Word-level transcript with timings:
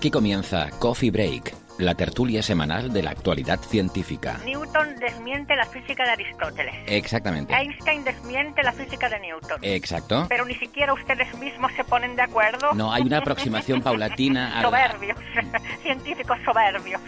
Aquí 0.00 0.10
comienza 0.10 0.70
Coffee 0.78 1.10
Break, 1.10 1.54
la 1.76 1.94
tertulia 1.94 2.42
semanal 2.42 2.90
de 2.90 3.02
la 3.02 3.10
actualidad 3.10 3.60
científica. 3.60 4.40
Newton 4.46 4.96
desmiente 4.98 5.54
la 5.54 5.66
física 5.66 6.04
de 6.04 6.12
Aristóteles. 6.12 6.74
Exactamente. 6.86 7.52
Einstein 7.54 8.02
desmiente 8.02 8.62
la 8.62 8.72
física 8.72 9.10
de 9.10 9.20
Newton. 9.20 9.58
Exacto. 9.60 10.24
Pero 10.30 10.46
ni 10.46 10.54
siquiera 10.54 10.94
ustedes 10.94 11.36
mismos 11.38 11.70
se 11.76 11.84
ponen 11.84 12.16
de 12.16 12.22
acuerdo. 12.22 12.72
No 12.72 12.90
hay 12.90 13.02
una 13.02 13.18
aproximación 13.18 13.82
paulatina 13.82 14.52
a 14.58 14.62
la- 14.62 14.68
Soberbios. 14.70 15.18
Científicos 15.82 16.38
soberbios. 16.46 17.02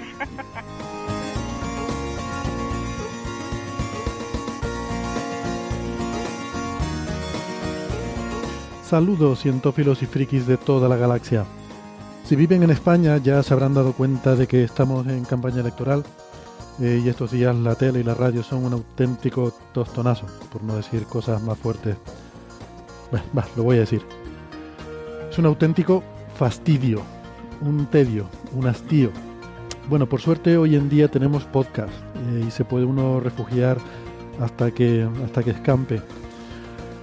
Saludos 8.85 9.41
cientófilos 9.41 10.03
y 10.03 10.07
frikis 10.07 10.47
de 10.47 10.57
toda 10.57 10.89
la 10.89 10.97
galaxia. 10.97 11.45
Si 12.33 12.37
viven 12.37 12.63
en 12.63 12.71
España 12.71 13.19
ya 13.19 13.43
se 13.43 13.53
habrán 13.53 13.75
dado 13.75 13.93
cuenta 13.93 14.35
de 14.35 14.47
que 14.47 14.65
estamos 14.65 15.07
en 15.07 15.23
campaña 15.27 15.61
electoral 15.61 16.03
eh, 16.81 17.03
y 17.05 17.07
estos 17.11 17.33
días 17.33 17.55
la 17.55 17.75
tele 17.75 18.01
y 18.01 18.05
la 18.05 18.15
radio 18.15 18.43
son 18.43 18.65
un 18.65 18.73
auténtico 18.73 19.53
tostonazo, 19.75 20.25
por 20.51 20.63
no 20.63 20.77
decir 20.77 21.05
cosas 21.05 21.43
más 21.43 21.59
fuertes. 21.59 21.95
Lo 23.55 23.65
voy 23.65 23.77
a 23.77 23.81
decir. 23.81 24.01
Es 25.31 25.39
un 25.39 25.45
auténtico 25.45 26.03
fastidio, 26.35 27.03
un 27.61 27.85
tedio, 27.85 28.25
un 28.55 28.67
hastío. 28.67 29.11
Bueno, 29.91 30.09
por 30.09 30.23
suerte 30.23 30.57
hoy 30.57 30.75
en 30.75 30.89
día 30.89 31.09
tenemos 31.09 31.45
podcast 31.45 31.93
eh, 31.93 32.45
y 32.49 32.51
se 32.51 32.65
puede 32.65 32.87
uno 32.87 33.21
refugiar 33.21 33.77
hasta 34.41 34.71
que, 34.71 35.07
hasta 35.23 35.43
que 35.43 35.51
escampe. 35.51 36.01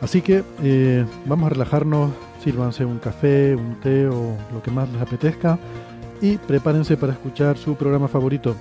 Así 0.02 0.24
que 0.24 0.44
eh, 0.64 1.06
vamos 1.28 1.46
a 1.46 1.50
relajarnos, 1.50 2.14
sírvanse 2.40 2.86
un 2.86 3.00
café, 3.00 3.56
un 3.56 3.80
té 3.80 4.08
o 4.08 4.36
lo 4.54 4.62
que 4.64 4.72
más 4.72 4.90
les 4.90 5.02
apetezca 5.02 5.60
y 6.22 6.38
prepárense 6.38 6.98
para 6.98 7.14
escuchar 7.14 7.58
su 7.58 7.76
programa 7.76 8.08
favorito. 8.08 8.56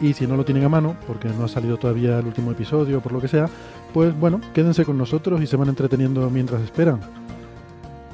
Y 0.00 0.14
si 0.14 0.26
no 0.26 0.36
lo 0.36 0.44
tienen 0.44 0.64
a 0.64 0.68
mano, 0.68 0.96
porque 1.06 1.28
no 1.28 1.44
ha 1.44 1.48
salido 1.48 1.76
todavía 1.76 2.18
el 2.18 2.26
último 2.26 2.50
episodio 2.50 2.98
o 2.98 3.00
por 3.00 3.12
lo 3.12 3.20
que 3.20 3.28
sea, 3.28 3.48
pues 3.94 4.18
bueno, 4.18 4.40
quédense 4.52 4.84
con 4.84 4.98
nosotros 4.98 5.40
y 5.40 5.46
se 5.46 5.56
van 5.56 5.68
entreteniendo 5.68 6.28
mientras 6.30 6.62
esperan. 6.62 7.00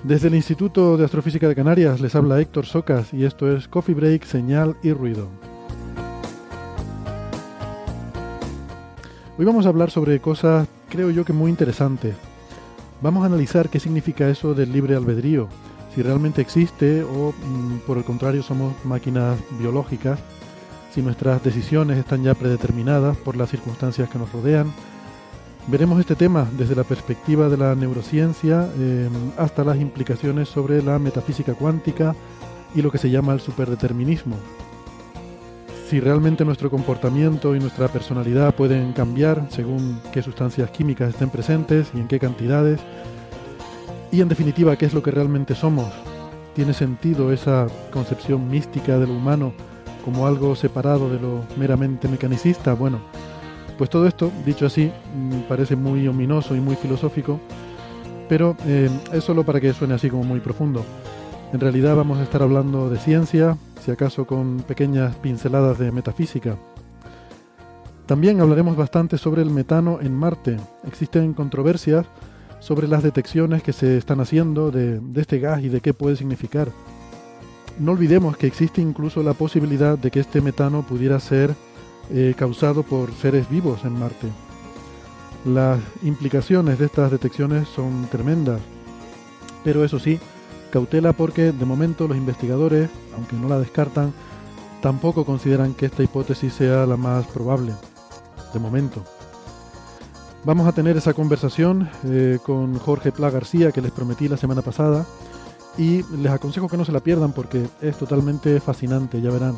Desde 0.03 0.29
el 0.29 0.35
Instituto 0.35 0.97
de 0.97 1.05
Astrofísica 1.05 1.49
de 1.49 1.55
Canarias 1.55 2.01
les 2.01 2.15
habla 2.15 2.41
Héctor 2.41 2.67
Socas 2.67 3.13
y 3.13 3.25
esto 3.25 3.51
es 3.51 3.69
Coffee 3.69 3.95
Break, 3.95 4.25
Señal 4.25 4.77
y 4.83 4.93
Ruido. 4.93 5.29
Hoy 9.39 9.45
vamos 9.45 9.67
a 9.67 9.69
hablar 9.69 9.91
sobre 9.91 10.21
cosas, 10.21 10.69
creo 10.89 11.11
yo 11.11 11.25
que 11.25 11.33
muy 11.33 11.51
interesantes. 11.51 12.28
Vamos 13.01 13.23
a 13.23 13.27
analizar 13.27 13.69
qué 13.69 13.79
significa 13.79 14.29
eso 14.29 14.55
del 14.55 14.73
libre 14.73 14.97
albedrío, 14.97 15.49
si 15.95 16.03
realmente 16.03 16.43
existe 16.43 17.05
o 17.05 17.33
mm, 17.33 17.79
por 17.87 17.97
el 17.97 18.05
contrario 18.05 18.43
somos 18.43 18.75
máquinas 18.85 19.39
biológicas, 19.59 20.19
si 20.93 21.01
nuestras 21.01 21.43
decisiones 21.45 21.97
están 21.97 22.25
ya 22.25 22.35
predeterminadas 22.35 23.17
por 23.17 23.37
las 23.37 23.51
circunstancias 23.51 24.09
que 24.11 24.19
nos 24.19 24.33
rodean. 24.33 24.73
Veremos 25.69 26.01
este 26.01 26.17
tema 26.17 26.49
desde 26.59 26.75
la 26.75 26.83
perspectiva 26.83 27.49
de 27.49 27.57
la 27.57 27.75
neurociencia 27.77 28.69
eh, 28.79 29.09
hasta 29.37 29.63
las 29.63 29.77
implicaciones 29.77 30.49
sobre 30.49 30.83
la 30.83 30.99
metafísica 30.99 31.55
cuántica 31.55 32.17
y 32.75 32.83
lo 32.83 32.91
que 32.91 32.99
se 32.99 33.11
llama 33.11 33.33
el 33.33 33.41
superdeterminismo. 33.41 34.37
Si 35.89 36.01
realmente 36.01 36.45
nuestro 36.45 36.69
comportamiento 36.69 37.57
y 37.57 37.61
nuestra 37.61 37.89
personalidad 37.89 38.55
pueden 38.55 38.93
cambiar 38.93 39.47
según 39.49 40.03
qué 40.13 40.21
sustancias 40.21 40.71
químicas 40.71 41.09
estén 41.09 41.31
presentes 41.31 41.89
y 41.95 42.01
en 42.01 42.09
qué 42.09 42.19
cantidades. 42.19 42.79
Y 44.13 44.21
en 44.21 44.29
definitiva, 44.29 44.77
qué 44.77 44.85
es 44.85 44.93
lo 44.93 45.03
que 45.03 45.11
realmente 45.11 45.55
somos. 45.55 45.91
¿Tiene 46.55 46.75
sentido 46.75 47.33
esa 47.33 47.69
concepción 47.91 48.51
mística 48.51 48.99
de 48.99 49.07
lo 49.07 49.15
humano 49.15 49.55
como 50.05 50.27
algo 50.27 50.55
separado 50.57 51.09
de 51.09 51.21
lo 51.21 51.45
meramente 51.57 52.07
mecanicista? 52.07 52.75
Bueno, 52.75 53.01
pues 53.79 53.89
todo 53.89 54.07
esto, 54.07 54.31
dicho 54.45 54.67
así, 54.67 54.93
mm, 55.15 55.49
parece 55.49 55.75
muy 55.75 56.07
ominoso 56.07 56.55
y 56.55 56.61
muy 56.61 56.77
filosófico, 56.77 57.41
pero 58.29 58.59
eh, 58.67 58.91
es 59.15 59.25
solo 59.25 59.43
para 59.43 59.59
que 59.59 59.73
suene 59.73 59.95
así 59.95 60.11
como 60.11 60.25
muy 60.25 60.41
profundo. 60.41 60.85
En 61.51 61.61
realidad 61.61 61.97
vamos 61.97 62.19
a 62.19 62.25
estar 62.25 62.43
hablando 62.43 62.91
de 62.91 62.99
ciencia, 62.99 63.57
si 63.83 63.91
acaso 63.91 64.27
con 64.27 64.59
pequeñas 64.59 65.17
pinceladas 65.17 65.79
de 65.79 65.91
metafísica. 65.91 66.59
También 68.05 68.43
hablaremos 68.43 68.77
bastante 68.77 69.17
sobre 69.17 69.41
el 69.41 69.51
metano 69.51 69.99
en 70.03 70.15
Marte. 70.15 70.59
Existen 70.87 71.33
controversias 71.33 72.05
sobre 72.61 72.87
las 72.87 73.03
detecciones 73.03 73.63
que 73.63 73.73
se 73.73 73.97
están 73.97 74.21
haciendo 74.21 74.71
de, 74.71 75.01
este 75.17 75.39
gas 75.39 75.63
y 75.63 75.71
de 75.71 75.81
qué 75.81 75.95
puede 75.95 76.17
significar. 76.17 76.69
No 77.79 77.93
olvidemos 77.93 78.37
que 78.37 78.47
existe 78.47 78.83
incluso 78.83 79.23
la 79.23 79.33
posibilidad 79.33 79.97
de 79.97 80.11
que 80.11 80.21
este 80.21 80.43
metano 80.43 80.83
pudiera 80.83 81.19
ser 81.19 81.55
eh, 82.11 82.35
causado 82.37 82.83
por 82.83 83.11
seres 83.13 83.49
vivos 83.49 83.85
en 83.85 83.99
Marte. 83.99 84.29
Las 85.47 85.81
implicaciones 86.03 86.79
de 86.79 86.87
estas 86.87 87.11
detecciones 87.11 87.69
son 87.69 88.07
tremendas, 88.11 88.61
pero 89.65 89.83
eso 89.83 89.99
sí, 89.99 90.19
cautela 90.71 91.13
porque 91.13 91.53
de 91.53 91.65
momento 91.65 92.09
los 92.09 92.17
investigadores, 92.17 92.91
aunque 93.15 93.37
no 93.37 93.49
la 93.49 93.59
descartan, 93.59 94.13
tampoco 94.81 95.25
consideran 95.25 95.75
que 95.75 95.87
esta 95.87 96.03
hipótesis 96.03 96.53
sea 96.53 96.87
la 96.87 96.97
más 96.97 97.27
probable, 97.27 97.73
de 98.53 98.61
momento. 98.61 99.05
Vamos 100.45 100.67
a 100.69 100.73
tener 100.73 100.97
esa 100.97 101.15
conversación 101.15 101.91
eh, 102.05 102.39
con 102.45 102.79
Jorge 102.79 103.13
Pla 103.13 103.31
García 103.31 103.73
que 103.73 103.83
les 103.83 103.91
prometí 103.91 104.29
la 104.29 104.37
semana 104.37 104.63
pasada 104.63 105.05
y 105.77 106.03
les 106.17 106.33
aconsejo 106.33 106.69
que 106.69 106.77
no 106.77 106.85
se 106.85 106.93
la 106.93 107.01
pierdan 107.01 107.33
porque 107.33 107.67
es 107.81 107.97
totalmente 107.99 108.61
fascinante, 108.61 109.21
ya 109.21 109.31
verán. 109.31 109.57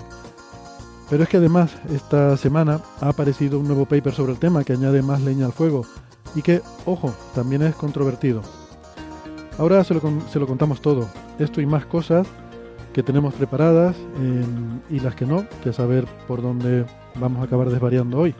Pero 1.08 1.24
es 1.24 1.28
que 1.28 1.38
además 1.38 1.72
esta 1.92 2.36
semana 2.36 2.80
ha 3.00 3.08
aparecido 3.08 3.58
un 3.58 3.66
nuevo 3.66 3.84
paper 3.84 4.14
sobre 4.14 4.32
el 4.32 4.38
tema 4.38 4.64
que 4.64 4.72
añade 4.72 5.02
más 5.02 5.20
leña 5.20 5.46
al 5.46 5.52
fuego 5.52 5.84
y 6.34 6.42
que, 6.42 6.62
ojo, 6.86 7.14
también 7.34 7.62
es 7.62 7.74
controvertido. 7.74 8.42
Ahora 9.58 9.84
se 9.84 9.94
lo, 9.94 10.46
contamos 10.46 10.80
todo, 10.80 11.08
esto 11.38 11.60
y 11.60 11.66
más 11.66 11.84
cosas 11.84 12.26
que 12.92 13.02
tenemos 13.02 13.34
preparadas 13.34 13.94
y 14.88 15.00
las 15.00 15.14
que 15.14 15.26
no, 15.26 15.44
que 15.62 15.72
saber 15.72 16.06
por 16.26 16.42
dónde 16.42 16.84
vamos 17.16 17.40
a 17.40 17.44
acabar 17.44 17.68
desvariando 17.68 18.18
hoy. 18.18 18.34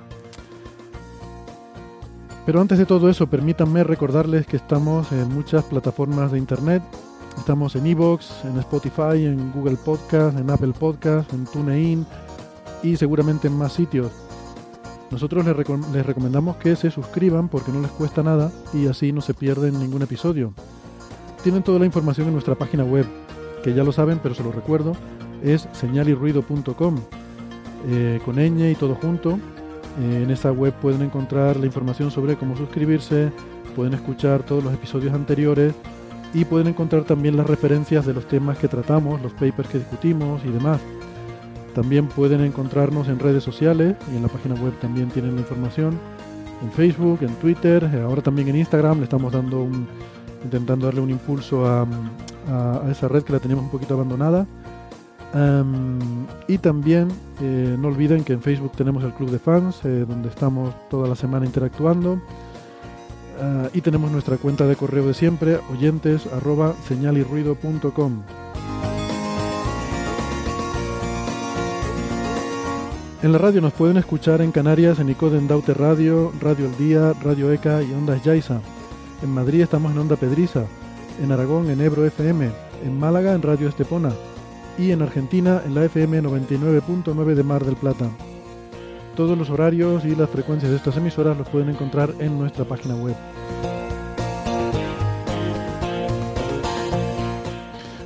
Pero 2.46 2.60
antes 2.60 2.78
de 2.78 2.86
todo 2.86 3.08
eso, 3.10 3.28
permítanme 3.28 3.84
recordarles 3.84 4.46
que 4.46 4.56
estamos 4.56 5.12
en 5.12 5.28
muchas 5.32 5.64
plataformas 5.64 6.32
de 6.32 6.38
internet. 6.38 6.82
Estamos 7.36 7.76
en 7.76 7.86
Evox, 7.86 8.44
en 8.44 8.58
Spotify, 8.58 9.24
en 9.26 9.52
Google 9.52 9.76
Podcast, 9.76 10.38
en 10.38 10.50
Apple 10.50 10.72
Podcast, 10.76 11.32
en 11.32 11.44
TuneIn 11.44 12.06
y 12.82 12.96
seguramente 12.96 13.46
en 13.46 13.56
más 13.56 13.74
sitios. 13.74 14.10
Nosotros 15.10 15.44
les 15.44 16.06
recomendamos 16.06 16.56
que 16.56 16.76
se 16.76 16.90
suscriban 16.90 17.48
porque 17.48 17.72
no 17.72 17.80
les 17.80 17.90
cuesta 17.90 18.22
nada 18.22 18.50
y 18.72 18.86
así 18.86 19.12
no 19.12 19.20
se 19.20 19.34
pierden 19.34 19.78
ningún 19.78 20.02
episodio. 20.02 20.54
Tienen 21.42 21.62
toda 21.62 21.78
la 21.78 21.86
información 21.86 22.26
en 22.26 22.34
nuestra 22.34 22.54
página 22.54 22.84
web, 22.84 23.06
que 23.62 23.72
ya 23.72 23.82
lo 23.82 23.92
saben, 23.92 24.20
pero 24.22 24.34
se 24.34 24.44
lo 24.44 24.52
recuerdo, 24.52 24.92
es 25.42 25.68
señalirruido.com, 25.72 26.96
eh, 27.88 28.20
con 28.24 28.36
ñ 28.36 28.70
y 28.70 28.74
todo 28.74 28.94
junto. 28.94 29.38
Eh, 30.00 30.22
en 30.22 30.30
esa 30.30 30.52
web 30.52 30.74
pueden 30.74 31.02
encontrar 31.02 31.56
la 31.56 31.66
información 31.66 32.10
sobre 32.10 32.36
cómo 32.36 32.56
suscribirse, 32.56 33.32
pueden 33.74 33.94
escuchar 33.94 34.42
todos 34.42 34.62
los 34.62 34.74
episodios 34.74 35.14
anteriores 35.14 35.74
y 36.34 36.44
pueden 36.44 36.68
encontrar 36.68 37.04
también 37.04 37.36
las 37.36 37.46
referencias 37.46 38.06
de 38.06 38.12
los 38.12 38.28
temas 38.28 38.58
que 38.58 38.68
tratamos, 38.68 39.20
los 39.22 39.32
papers 39.32 39.68
que 39.68 39.78
discutimos 39.78 40.42
y 40.44 40.50
demás. 40.50 40.80
También 41.74 42.08
pueden 42.08 42.42
encontrarnos 42.42 43.08
en 43.08 43.18
redes 43.18 43.42
sociales 43.42 43.96
y 44.12 44.16
en 44.16 44.22
la 44.22 44.28
página 44.28 44.56
web 44.56 44.78
también 44.80 45.08
tienen 45.08 45.36
la 45.36 45.40
información. 45.40 45.98
En 46.62 46.70
Facebook, 46.72 47.20
en 47.22 47.34
Twitter, 47.36 47.88
eh, 47.94 48.02
ahora 48.02 48.20
también 48.20 48.48
en 48.48 48.56
Instagram 48.56 48.98
le 48.98 49.04
estamos 49.04 49.32
dando 49.32 49.62
un, 49.62 49.86
intentando 50.44 50.86
darle 50.86 51.00
un 51.00 51.10
impulso 51.10 51.66
a, 51.66 51.86
a, 52.48 52.90
esa 52.90 53.08
red 53.08 53.22
que 53.22 53.32
la 53.32 53.38
teníamos 53.38 53.64
un 53.64 53.70
poquito 53.70 53.94
abandonada. 53.94 54.46
y 56.48 56.58
también 56.58 57.08
eh, 57.40 57.76
no 57.78 57.88
olviden 57.88 58.24
que 58.24 58.32
en 58.32 58.42
Facebook 58.42 58.72
tenemos 58.76 59.04
el 59.04 59.12
club 59.12 59.30
de 59.30 59.38
fans, 59.38 59.84
eh, 59.84 60.04
donde 60.08 60.28
estamos 60.28 60.74
toda 60.88 61.08
la 61.08 61.14
semana 61.14 61.46
interactuando. 61.46 62.20
Ah, 63.40 63.68
y 63.72 63.80
tenemos 63.80 64.10
nuestra 64.10 64.36
cuenta 64.36 64.66
de 64.66 64.76
correo 64.76 65.06
de 65.06 65.14
siempre, 65.14 65.58
oyentes 65.72 66.26
arroba. 66.26 66.74
En 73.22 73.32
la 73.32 73.38
radio 73.38 73.60
nos 73.60 73.72
pueden 73.72 73.96
escuchar 73.96 74.40
en 74.40 74.52
Canarias 74.52 74.98
en 74.98 75.10
Icoden 75.10 75.46
Daute 75.46 75.74
Radio, 75.74 76.32
Radio 76.40 76.66
El 76.66 76.76
Día, 76.76 77.12
Radio 77.22 77.52
ECA 77.52 77.82
y 77.82 77.92
Ondas 77.92 78.22
Yaiza. 78.22 78.60
En 79.22 79.30
Madrid 79.34 79.60
estamos 79.60 79.92
en 79.92 79.98
Onda 79.98 80.16
Pedriza, 80.16 80.64
en 81.22 81.30
Aragón 81.30 81.68
en 81.68 81.82
Ebro 81.82 82.06
FM, 82.06 82.50
en 82.84 82.98
Málaga 82.98 83.34
en 83.34 83.42
Radio 83.42 83.68
Estepona 83.68 84.12
y 84.78 84.92
en 84.92 85.02
Argentina 85.02 85.60
en 85.66 85.74
la 85.74 85.84
FM 85.84 86.22
99.9 86.22 87.34
de 87.34 87.42
Mar 87.42 87.64
del 87.64 87.76
Plata. 87.76 88.08
Todos 89.16 89.36
los 89.36 89.50
horarios 89.50 90.06
y 90.06 90.14
las 90.14 90.30
frecuencias 90.30 90.70
de 90.70 90.78
estas 90.78 90.96
emisoras 90.96 91.36
los 91.36 91.46
pueden 91.48 91.68
encontrar 91.68 92.14
en 92.18 92.38
nuestra 92.38 92.64
página 92.64 92.94
web. 92.94 93.14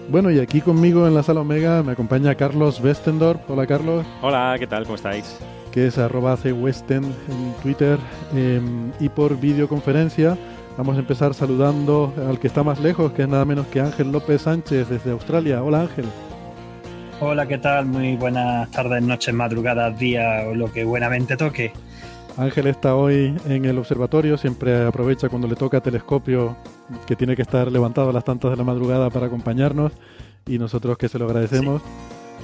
Bueno, 0.08 0.32
y 0.32 0.40
aquí 0.40 0.60
conmigo 0.60 1.06
en 1.06 1.14
la 1.14 1.22
sala 1.22 1.43
Omega 1.43 1.82
me 1.84 1.93
acompaña 1.93 2.34
Carlos 2.34 2.81
Westendorf. 2.81 3.40
Hola, 3.49 3.69
Carlos. 3.69 4.05
Hola, 4.20 4.56
¿qué 4.58 4.67
tal? 4.67 4.82
¿Cómo 4.82 4.96
estáis? 4.96 5.38
Que 5.70 5.87
es 5.87 5.99
arroba 5.99 6.37
en 6.44 7.14
Twitter 7.62 7.99
em, 8.32 8.90
y 8.99 9.08
por 9.08 9.38
videoconferencia. 9.38 10.37
Vamos 10.76 10.97
a 10.97 11.00
empezar 11.00 11.35
saludando 11.35 12.12
al 12.29 12.41
que 12.41 12.49
está 12.49 12.65
más 12.65 12.81
lejos, 12.81 13.12
que 13.12 13.23
es 13.23 13.29
nada 13.29 13.44
menos 13.44 13.67
que 13.69 13.81
Ángel 13.81 14.11
López 14.11 14.43
Sánchez 14.43 14.88
desde 14.88 15.12
Australia. 15.12 15.62
Hola, 15.62 15.82
Ángel. 15.82 16.06
Hola, 17.21 17.47
¿qué 17.47 17.59
tal? 17.59 17.87
Muy 17.87 18.17
buenas 18.17 18.69
tardes, 18.73 19.00
noches, 19.00 19.32
madrugadas, 19.32 19.97
días 19.97 20.44
o 20.49 20.55
lo 20.55 20.73
que 20.73 20.82
buenamente 20.82 21.37
toque. 21.37 21.73
Ángel 22.37 22.67
está 22.67 22.97
hoy 22.97 23.37
en 23.47 23.65
el 23.65 23.79
observatorio, 23.79 24.37
siempre 24.37 24.85
aprovecha 24.85 25.29
cuando 25.29 25.47
le 25.47 25.55
toca 25.55 25.81
telescopio 25.81 26.56
que 27.06 27.15
tiene 27.15 27.37
que 27.37 27.43
estar 27.43 27.70
levantado 27.70 28.11
a 28.11 28.12
las 28.12 28.25
tantas 28.25 28.50
de 28.50 28.56
la 28.56 28.65
madrugada 28.65 29.11
para 29.11 29.27
acompañarnos 29.27 29.93
y 30.44 30.59
nosotros 30.59 30.99
que 30.99 31.09
se 31.09 31.20
lo 31.20 31.27
agradecemos. 31.27 31.82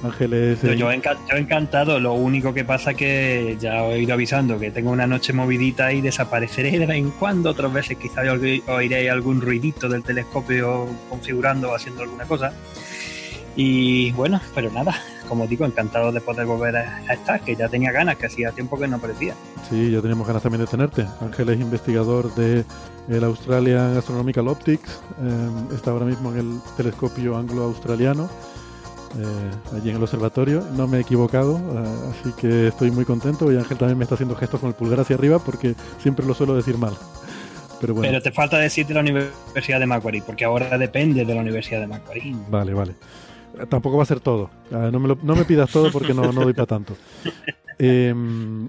Ángeles. 0.03 0.61
Yo, 0.61 0.73
yo, 0.73 0.91
encantado, 0.91 1.99
lo 1.99 2.13
único 2.13 2.53
que 2.53 2.65
pasa 2.65 2.93
que 2.93 3.57
ya 3.59 3.85
he 3.85 4.01
ido 4.01 4.13
avisando 4.13 4.57
que 4.59 4.71
tengo 4.71 4.91
una 4.91 5.07
noche 5.07 5.33
movidita 5.33 5.93
y 5.93 6.01
desapareceré 6.01 6.79
de 6.79 6.85
vez 6.85 6.97
en 6.97 7.11
cuando, 7.11 7.51
otras 7.51 7.71
veces 7.71 7.97
quizá 7.97 8.21
oiré 8.31 9.09
algún 9.09 9.41
ruidito 9.41 9.87
del 9.87 10.03
telescopio 10.03 10.87
configurando 11.09 11.71
o 11.71 11.75
haciendo 11.75 12.03
alguna 12.03 12.25
cosa. 12.25 12.53
Y 13.55 14.11
bueno, 14.13 14.39
pero 14.55 14.71
nada, 14.71 14.95
como 15.27 15.45
digo, 15.45 15.65
encantado 15.65 16.11
de 16.11 16.21
poder 16.21 16.45
volver 16.45 16.77
a, 16.77 17.13
estar, 17.13 17.41
que 17.41 17.55
ya 17.55 17.67
tenía 17.67 17.91
ganas, 17.91 18.17
que 18.17 18.27
hacía 18.27 18.51
tiempo 18.51 18.79
que 18.79 18.87
no 18.87 18.95
aparecía. 18.97 19.35
Sí, 19.69 19.91
ya 19.91 20.01
teníamos 20.01 20.25
ganas 20.25 20.41
también 20.41 20.61
de 20.61 20.67
tenerte. 20.67 21.05
Ángel 21.19 21.49
es 21.49 21.59
investigador 21.59 22.33
de 22.35 22.63
el 23.09 23.23
Australian 23.23 23.97
Astronomical 23.97 24.47
Optics, 24.47 25.01
eh, 25.21 25.75
está 25.75 25.91
ahora 25.91 26.05
mismo 26.05 26.31
en 26.31 26.39
el 26.39 26.59
telescopio 26.77 27.35
anglo-australiano, 27.37 28.29
eh, 29.17 29.75
allí 29.75 29.89
en 29.89 29.97
el 29.97 30.03
observatorio. 30.03 30.63
No 30.75 30.87
me 30.87 30.97
he 30.97 31.01
equivocado, 31.01 31.57
eh, 31.57 32.09
así 32.11 32.33
que 32.39 32.67
estoy 32.67 32.91
muy 32.91 33.05
contento 33.05 33.51
y 33.51 33.57
Ángel 33.57 33.77
también 33.77 33.97
me 33.97 34.03
está 34.03 34.15
haciendo 34.15 34.35
gestos 34.35 34.59
con 34.59 34.69
el 34.69 34.75
pulgar 34.75 34.99
hacia 34.99 35.15
arriba 35.15 35.39
porque 35.39 35.75
siempre 35.99 36.25
lo 36.25 36.33
suelo 36.33 36.55
decir 36.55 36.77
mal. 36.77 36.93
Pero, 37.79 37.95
bueno. 37.95 38.09
Pero 38.09 38.21
te 38.21 38.31
falta 38.31 38.57
decir 38.57 38.85
de 38.85 38.93
la 38.93 38.99
Universidad 38.99 39.79
de 39.79 39.87
Macquarie, 39.87 40.21
porque 40.25 40.45
ahora 40.45 40.77
depende 40.77 41.25
de 41.25 41.33
la 41.33 41.41
Universidad 41.41 41.79
de 41.79 41.87
Macquarie. 41.87 42.35
Vale, 42.49 42.73
vale. 42.73 42.95
Tampoco 43.69 43.97
va 43.97 44.03
a 44.03 44.05
ser 44.05 44.19
todo. 44.19 44.49
No 44.69 44.99
me, 44.99 45.15
no 45.21 45.35
me 45.35 45.45
pidas 45.45 45.71
todo 45.71 45.91
porque 45.91 46.13
no, 46.13 46.31
no 46.31 46.43
doy 46.43 46.53
para 46.53 46.67
tanto. 46.67 46.95
Eh, 47.83 48.13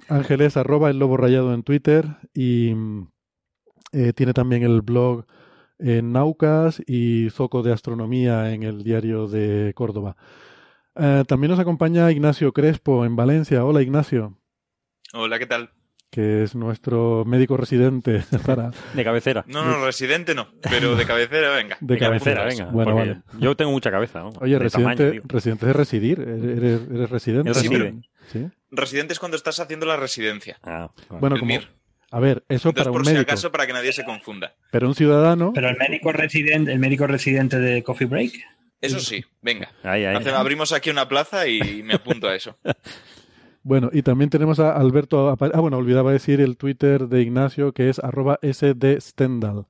Ángeles, 0.08 0.56
arroba 0.56 0.88
el 0.88 0.98
lobo 0.98 1.18
rayado 1.18 1.52
en 1.52 1.62
Twitter 1.62 2.16
y 2.32 2.74
eh, 3.92 4.14
tiene 4.14 4.32
también 4.32 4.62
el 4.62 4.80
blog 4.80 5.26
en 5.82 6.12
Naucas 6.12 6.82
y 6.86 7.30
Zoco 7.30 7.62
de 7.62 7.72
Astronomía 7.72 8.52
en 8.52 8.62
el 8.62 8.84
diario 8.84 9.26
de 9.26 9.72
Córdoba. 9.74 10.16
Eh, 10.94 11.24
también 11.26 11.50
nos 11.50 11.60
acompaña 11.60 12.10
Ignacio 12.10 12.52
Crespo 12.52 13.04
en 13.04 13.16
Valencia. 13.16 13.64
Hola 13.64 13.82
Ignacio. 13.82 14.38
Hola, 15.12 15.38
¿qué 15.38 15.46
tal? 15.46 15.70
que 16.12 16.42
es 16.42 16.54
nuestro 16.54 17.24
médico 17.24 17.56
residente 17.56 18.22
para... 18.46 18.70
De 18.92 19.02
cabecera. 19.02 19.44
No, 19.48 19.64
no, 19.64 19.84
residente 19.84 20.34
no, 20.34 20.46
pero 20.60 20.94
de 20.94 21.06
cabecera, 21.06 21.56
venga. 21.56 21.78
De, 21.80 21.96
cabecera, 21.96 22.44
venga. 22.44 22.66
Bueno, 22.66 22.94
vale. 22.94 23.22
Yo 23.40 23.56
tengo 23.56 23.70
mucha 23.70 23.90
cabeza, 23.90 24.20
¿no? 24.20 24.30
Oye, 24.42 24.58
residente, 24.58 25.22
residente 25.24 25.70
es 25.70 25.74
residir, 25.74 26.20
eres, 26.20 26.82
eres 26.90 27.08
residente. 27.08 27.54
¿Sí? 28.30 28.46
Residente 28.70 29.14
es 29.14 29.18
cuando 29.18 29.38
estás 29.38 29.58
haciendo 29.58 29.86
la 29.86 29.96
residencia. 29.96 30.58
Ah, 30.62 30.90
bueno, 31.18 31.38
como... 31.38 31.54
A 32.12 32.20
ver, 32.20 32.44
eso 32.48 32.72
para 32.72 32.90
un 32.90 32.98
médico. 32.98 33.10
por 33.10 33.16
si 33.16 33.22
acaso, 33.22 33.50
para 33.50 33.66
que 33.66 33.72
nadie 33.72 33.92
se 33.92 34.04
confunda. 34.04 34.54
Pero 34.70 34.86
un 34.86 34.94
ciudadano... 34.94 35.52
Pero 35.54 35.68
el 35.68 35.76
médico 35.76 36.12
residente, 36.12 36.72
el 36.72 36.78
médico 36.78 37.06
residente 37.06 37.58
de 37.58 37.82
Coffee 37.82 38.06
Break... 38.06 38.32
Eso 38.80 38.98
sí, 38.98 39.24
venga. 39.40 39.70
abrimos 40.34 40.72
aquí 40.72 40.90
una 40.90 41.08
plaza 41.08 41.46
y 41.46 41.82
me 41.84 41.94
apunto 41.94 42.28
a 42.28 42.34
eso. 42.34 42.58
Bueno, 43.64 43.90
y 43.92 44.02
también 44.02 44.28
tenemos 44.28 44.58
a 44.58 44.72
Alberto. 44.72 45.30
Ah, 45.30 45.60
bueno, 45.60 45.76
olvidaba 45.76 46.12
decir 46.12 46.40
el 46.40 46.56
Twitter 46.56 47.08
de 47.08 47.22
Ignacio 47.22 47.72
que 47.72 47.88
es 47.88 47.98
arroba 48.00 48.38
sdstendal. 48.42 49.66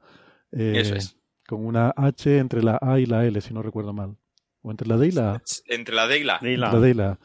Eh, 0.50 0.74
Eso 0.76 0.94
es. 0.94 1.16
Con 1.46 1.66
una 1.66 1.90
H 1.90 2.38
entre 2.38 2.62
la 2.62 2.78
A 2.80 2.98
y 3.00 3.06
la 3.06 3.26
L, 3.26 3.38
si 3.40 3.52
no 3.52 3.62
recuerdo 3.62 3.92
mal. 3.92 4.16
O 4.62 4.70
entre 4.70 4.88
la 4.88 4.96
D 4.96 5.08
y 5.08 5.10
la 5.10 5.32
A. 5.34 5.42
Entre 5.66 5.94
la 5.94 6.06
D 6.06 6.18
y 6.18 6.24
la 6.24 6.36
A. 6.36 6.42
La 6.42 6.80
D 6.80 6.90
y 6.90 6.94
la 6.94 7.10
A. 7.10 7.18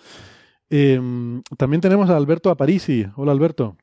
Em, 0.70 1.42
también 1.58 1.80
tenemos 1.80 2.10
a 2.10 2.18
Alberto 2.18 2.50
Aparici. 2.50 3.08
Hola, 3.16 3.32
Alberto. 3.32 3.78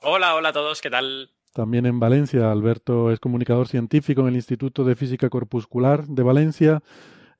Hola, 0.00 0.34
hola 0.34 0.50
a 0.50 0.52
todos, 0.52 0.80
¿qué 0.80 0.90
tal? 0.90 1.30
También 1.52 1.86
en 1.86 1.98
Valencia. 1.98 2.50
Alberto 2.52 3.10
es 3.10 3.20
comunicador 3.20 3.68
científico 3.68 4.22
en 4.22 4.28
el 4.28 4.36
Instituto 4.36 4.84
de 4.84 4.96
Física 4.96 5.28
Corpuscular 5.28 6.06
de 6.06 6.22
Valencia 6.22 6.82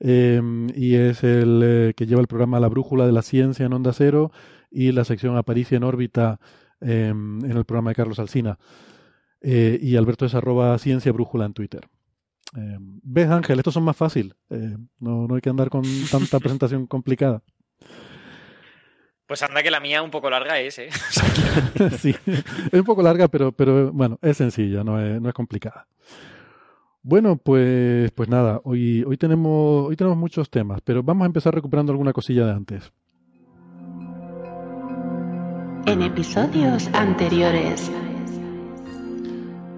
Em, 0.01 0.69
y 0.77 0.95
es 0.95 1.25
el 1.25 1.61
eh, 1.65 1.95
que 1.97 2.07
lleva 2.07 2.21
el 2.21 2.29
programa 2.29 2.61
La 2.61 2.69
Brújula 2.69 3.07
de 3.07 3.13
la 3.13 3.23
Ciencia 3.23 3.67
en 3.67 3.73
Onda 3.73 3.93
Cero 3.93 4.31
y 4.71 4.93
la 4.93 5.05
sección 5.05 5.37
Aparicia 5.37 5.77
en 5.77 5.83
órbita 5.83 6.39
em, 6.81 7.45
en 7.45 7.57
el 7.57 7.65
programa 7.65 7.91
de 7.91 7.97
Carlos 7.97 8.19
Alsina. 8.19 8.59
Eh, 9.41 9.79
y 9.81 9.97
Alberto 9.97 10.27
es 10.27 10.35
arroba 10.35 10.77
ciencia 10.79 11.13
brújula 11.13 11.47
en 11.47 11.53
Twitter. 11.55 11.89
Em, 12.55 13.01
¿Ves, 13.03 13.29
Ángel? 13.29 13.59
Estos 13.59 13.75
son 13.75 13.85
más 13.85 13.97
fácil. 13.97 14.35
Eh, 14.51 14.77
no, 15.01 15.27
no 15.27 15.35
hay 15.35 15.41
que 15.41 15.51
andar 15.51 15.71
con 15.71 15.83
tanta 16.11 16.39
presentación 16.41 16.87
complicada. 16.87 17.43
Pues 19.29 19.43
anda 19.43 19.63
que 19.63 19.71
la 19.71 19.79
mía 19.79 20.03
un 20.03 20.11
poco 20.11 20.31
larga 20.31 20.59
es, 20.59 20.79
¿eh? 20.79 20.89
sí, 21.99 22.17
es 22.73 22.81
un 22.81 22.85
poco 22.85 23.03
larga, 23.03 23.29
pero, 23.29 23.53
pero 23.53 23.93
bueno, 23.93 24.19
es 24.23 24.39
sencilla, 24.39 24.83
no 24.83 24.99
es, 24.99 25.21
no 25.21 25.29
es 25.29 25.35
complicada. 25.35 25.87
Bueno, 27.03 27.37
pues, 27.37 28.11
pues 28.13 28.29
nada, 28.31 28.63
hoy, 28.65 29.05
hoy, 29.07 29.19
tenemos, 29.19 29.87
hoy 29.87 29.97
tenemos 29.97 30.17
muchos 30.17 30.51
temas, 30.51 30.81
pero 30.83 31.03
vamos 31.03 31.25
a 31.25 31.27
empezar 31.27 31.55
recuperando 31.55 31.93
alguna 31.93 32.15
cosilla 32.15 32.47
de 32.47 32.53
antes. 32.53 32.91
En 35.85 36.03
episodios 36.03 36.89
anteriores. 36.95 37.91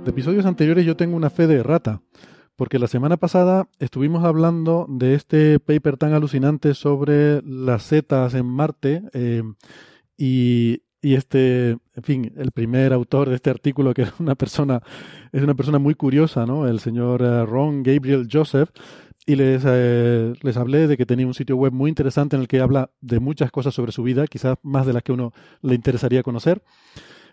De 0.04 0.10
episodios 0.10 0.46
anteriores 0.46 0.86
yo 0.86 0.96
tengo 0.96 1.16
una 1.16 1.28
fe 1.28 1.48
de 1.48 1.64
rata, 1.64 2.00
porque 2.60 2.78
la 2.78 2.88
semana 2.88 3.16
pasada 3.16 3.70
estuvimos 3.78 4.22
hablando 4.22 4.84
de 4.86 5.14
este 5.14 5.58
paper 5.60 5.96
tan 5.96 6.12
alucinante 6.12 6.74
sobre 6.74 7.40
las 7.40 7.84
setas 7.84 8.34
en 8.34 8.44
Marte 8.44 9.00
eh, 9.14 9.42
y, 10.18 10.82
y 11.00 11.14
este, 11.14 11.70
en 11.70 12.02
fin, 12.02 12.34
el 12.36 12.50
primer 12.50 12.92
autor 12.92 13.30
de 13.30 13.36
este 13.36 13.48
artículo, 13.48 13.94
que 13.94 14.02
es 14.02 14.12
una 14.18 14.34
persona, 14.34 14.82
es 15.32 15.42
una 15.42 15.54
persona 15.54 15.78
muy 15.78 15.94
curiosa, 15.94 16.44
¿no? 16.44 16.68
El 16.68 16.80
señor 16.80 17.22
eh, 17.22 17.46
Ron 17.46 17.82
Gabriel 17.82 18.28
Joseph, 18.30 18.68
y 19.24 19.36
les, 19.36 19.62
eh, 19.66 20.34
les 20.42 20.56
hablé 20.58 20.86
de 20.86 20.98
que 20.98 21.06
tenía 21.06 21.26
un 21.26 21.32
sitio 21.32 21.56
web 21.56 21.72
muy 21.72 21.88
interesante 21.88 22.36
en 22.36 22.42
el 22.42 22.48
que 22.48 22.60
habla 22.60 22.90
de 23.00 23.20
muchas 23.20 23.50
cosas 23.50 23.72
sobre 23.72 23.92
su 23.92 24.02
vida, 24.02 24.26
quizás 24.26 24.58
más 24.62 24.84
de 24.84 24.92
las 24.92 25.02
que 25.02 25.12
uno 25.12 25.32
le 25.62 25.74
interesaría 25.74 26.22
conocer. 26.22 26.62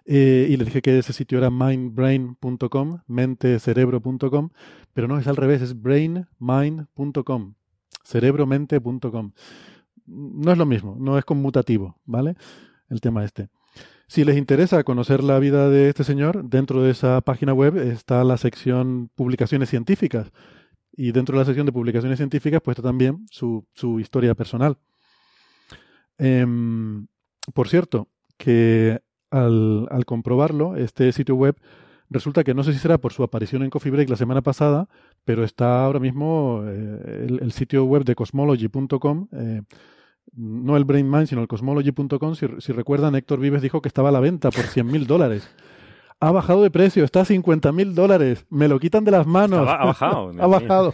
Eh, 0.09 0.47
y 0.49 0.55
le 0.55 0.63
dije 0.63 0.81
que 0.81 0.97
ese 0.97 1.11
sitio 1.11 1.37
era 1.37 1.49
mindbrain.com, 1.49 3.01
mentecerebro.com, 3.07 4.49
pero 4.93 5.07
no, 5.09 5.19
es 5.19 5.27
al 5.27 5.35
revés, 5.35 5.61
es 5.61 5.81
brainmind.com, 5.81 7.55
cerebromente.com. 8.05 9.31
No 10.05 10.51
es 10.53 10.57
lo 10.57 10.65
mismo, 10.65 10.95
no 10.97 11.17
es 11.17 11.25
conmutativo, 11.25 11.99
¿vale? 12.05 12.35
El 12.89 13.01
tema 13.01 13.25
este. 13.25 13.49
Si 14.07 14.23
les 14.23 14.37
interesa 14.37 14.85
conocer 14.85 15.21
la 15.21 15.39
vida 15.39 15.69
de 15.69 15.89
este 15.89 16.05
señor, 16.05 16.45
dentro 16.45 16.81
de 16.81 16.91
esa 16.91 17.19
página 17.19 17.53
web 17.53 17.75
está 17.75 18.23
la 18.23 18.37
sección 18.37 19.09
publicaciones 19.13 19.69
científicas. 19.69 20.31
Y 20.93 21.11
dentro 21.11 21.33
de 21.35 21.39
la 21.41 21.45
sección 21.45 21.65
de 21.65 21.73
publicaciones 21.73 22.17
científicas, 22.17 22.61
pues 22.63 22.77
está 22.77 22.87
también 22.87 23.25
su, 23.29 23.67
su 23.73 23.99
historia 23.99 24.33
personal. 24.35 24.77
Em, 26.17 27.07
por 27.53 27.67
cierto, 27.67 28.07
que 28.37 29.01
al, 29.31 29.87
al, 29.91 30.05
comprobarlo, 30.05 30.75
este 30.75 31.11
sitio 31.11 31.35
web 31.35 31.55
resulta 32.09 32.43
que 32.43 32.53
no 32.53 32.63
sé 32.63 32.73
si 32.73 32.79
será 32.79 32.97
por 32.97 33.13
su 33.13 33.23
aparición 33.23 33.63
en 33.63 33.69
Coffee 33.69 33.91
Break 33.91 34.09
la 34.09 34.15
semana 34.15 34.41
pasada, 34.41 34.87
pero 35.25 35.43
está 35.43 35.83
ahora 35.83 35.99
mismo 35.99 36.63
eh, 36.65 37.27
el, 37.41 37.51
sitio 37.51 37.85
web 37.85 38.03
de 38.03 38.15
cosmology.com, 38.15 39.27
eh, 39.33 39.61
no 40.33 40.77
el 40.77 40.85
Brain 40.85 41.09
Mind, 41.09 41.27
sino 41.27 41.41
el 41.41 41.47
cosmology.com. 41.47 42.35
Si, 42.35 42.47
si, 42.59 42.71
recuerdan, 42.73 43.15
Héctor 43.15 43.39
Vives 43.39 43.61
dijo 43.61 43.81
que 43.81 43.87
estaba 43.87 44.09
a 44.09 44.11
la 44.11 44.19
venta 44.19 44.51
por 44.51 44.65
100 44.65 44.85
mil 44.87 45.07
dólares. 45.07 45.49
Ha 46.19 46.31
bajado 46.31 46.63
de 46.63 46.71
precio, 46.71 47.03
está 47.03 47.21
a 47.21 47.25
50 47.25 47.71
mil 47.71 47.93
dólares. 47.93 48.45
Me 48.49 48.67
lo 48.67 48.79
quitan 48.79 49.03
de 49.03 49.11
las 49.11 49.27
manos. 49.27 49.67
ha 49.67 49.85
bajado. 49.85 50.31
ha 50.39 50.47
bajado. 50.47 50.93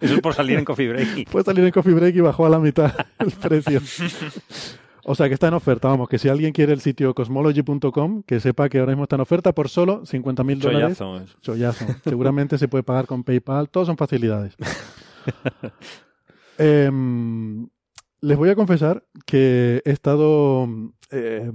Eso 0.00 0.14
es 0.14 0.20
por 0.20 0.34
salir 0.34 0.58
en 0.58 0.64
Coffee 0.64 0.88
Break. 0.88 1.30
Puede 1.30 1.44
salir 1.44 1.64
en 1.64 1.70
Coffee 1.70 1.94
Break 1.94 2.16
y 2.16 2.20
bajó 2.20 2.46
a 2.46 2.50
la 2.50 2.58
mitad 2.58 2.92
el 3.18 3.30
precio. 3.30 3.80
O 5.04 5.14
sea 5.14 5.28
que 5.28 5.34
está 5.34 5.48
en 5.48 5.54
oferta, 5.54 5.88
vamos, 5.88 6.08
que 6.08 6.18
si 6.18 6.28
alguien 6.28 6.52
quiere 6.52 6.72
el 6.72 6.80
sitio 6.80 7.14
cosmology.com, 7.14 8.22
que 8.22 8.38
sepa 8.38 8.68
que 8.68 8.78
ahora 8.78 8.92
mismo 8.92 9.04
está 9.04 9.16
en 9.16 9.22
oferta 9.22 9.52
por 9.52 9.68
solo 9.68 10.06
50 10.06 10.44
mil 10.44 10.60
dólares. 10.60 10.98
Chollazo. 11.40 11.86
Seguramente 12.04 12.56
se 12.58 12.68
puede 12.68 12.84
pagar 12.84 13.06
con 13.06 13.24
PayPal, 13.24 13.68
todos 13.68 13.86
son 13.86 13.96
facilidades. 13.96 14.56
Em, 16.58 17.66
les 18.20 18.36
voy 18.36 18.50
a 18.50 18.54
confesar 18.54 19.04
que 19.24 19.82
he 19.84 19.90
estado 19.90 20.68
eh, 21.10 21.50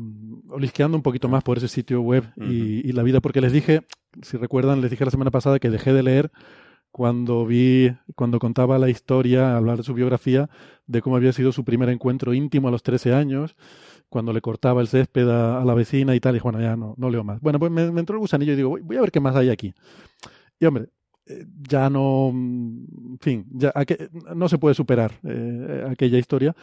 olisqueando 0.50 0.98
un 0.98 1.04
poquito 1.04 1.30
más 1.30 1.44
por 1.44 1.58
ese 1.58 1.68
sitio 1.68 2.02
web 2.02 2.26
y, 2.36 2.92
la 2.92 3.04
vida, 3.04 3.22
porque 3.22 3.40
les 3.40 3.54
dije, 3.54 3.84
si 4.22 4.38
recuerdan, 4.38 4.82
les 4.82 4.92
dije 4.92 5.06
la 5.06 5.12
semana 5.12 5.32
pasada 5.32 5.60
que 5.60 5.70
dejé 5.70 5.94
de 5.94 6.04
leer 6.04 6.32
cuando 6.92 7.46
vi, 7.46 7.96
cuando 8.16 8.40
contaba 8.40 8.80
la 8.80 8.90
historia, 8.90 9.56
hablar 9.56 9.78
de 9.78 9.84
su 9.84 9.94
biografía, 9.94 10.50
de 10.88 11.02
cómo 11.02 11.18
había 11.18 11.34
sido 11.34 11.52
su 11.52 11.64
primer 11.64 11.90
encuentro 11.90 12.34
íntimo 12.34 12.70
a 12.70 12.72
los 12.72 12.82
13 12.82 13.14
años, 13.14 13.56
cuando 14.10 14.34
le 14.34 14.42
cortaba 14.42 14.82
el 14.82 14.88
césped 14.88 15.28
a, 15.30 15.64
la 15.64 15.74
vecina 15.74 16.16
y 16.16 16.20
tal, 16.20 16.36
y 16.36 16.40
bueno, 16.40 16.62
ya 16.62 16.76
no, 16.76 16.96
no 16.98 17.10
leo 17.10 17.24
más. 17.24 17.42
Bueno, 17.42 17.60
pues 17.60 17.72
me, 17.72 17.84
entró 17.84 18.16
el 18.16 18.20
gusanillo 18.20 18.54
y 18.54 18.56
digo, 18.56 18.78
voy, 18.82 18.98
a 18.98 19.02
ver 19.02 19.12
qué 19.12 19.20
más 19.20 19.36
hay 19.36 19.50
aquí. 19.50 19.74
Y 20.60 20.66
hombre, 20.66 20.90
eh, 21.26 21.46
ya 21.70 21.90
no, 21.90 22.30
en 22.30 23.18
fin, 23.20 23.46
ya 23.52 23.74
no 24.34 24.48
se 24.48 24.58
puede 24.58 24.76
superar 24.76 25.20
eh, 25.24 25.86
aquella 25.90 26.18
historia, 26.18 26.56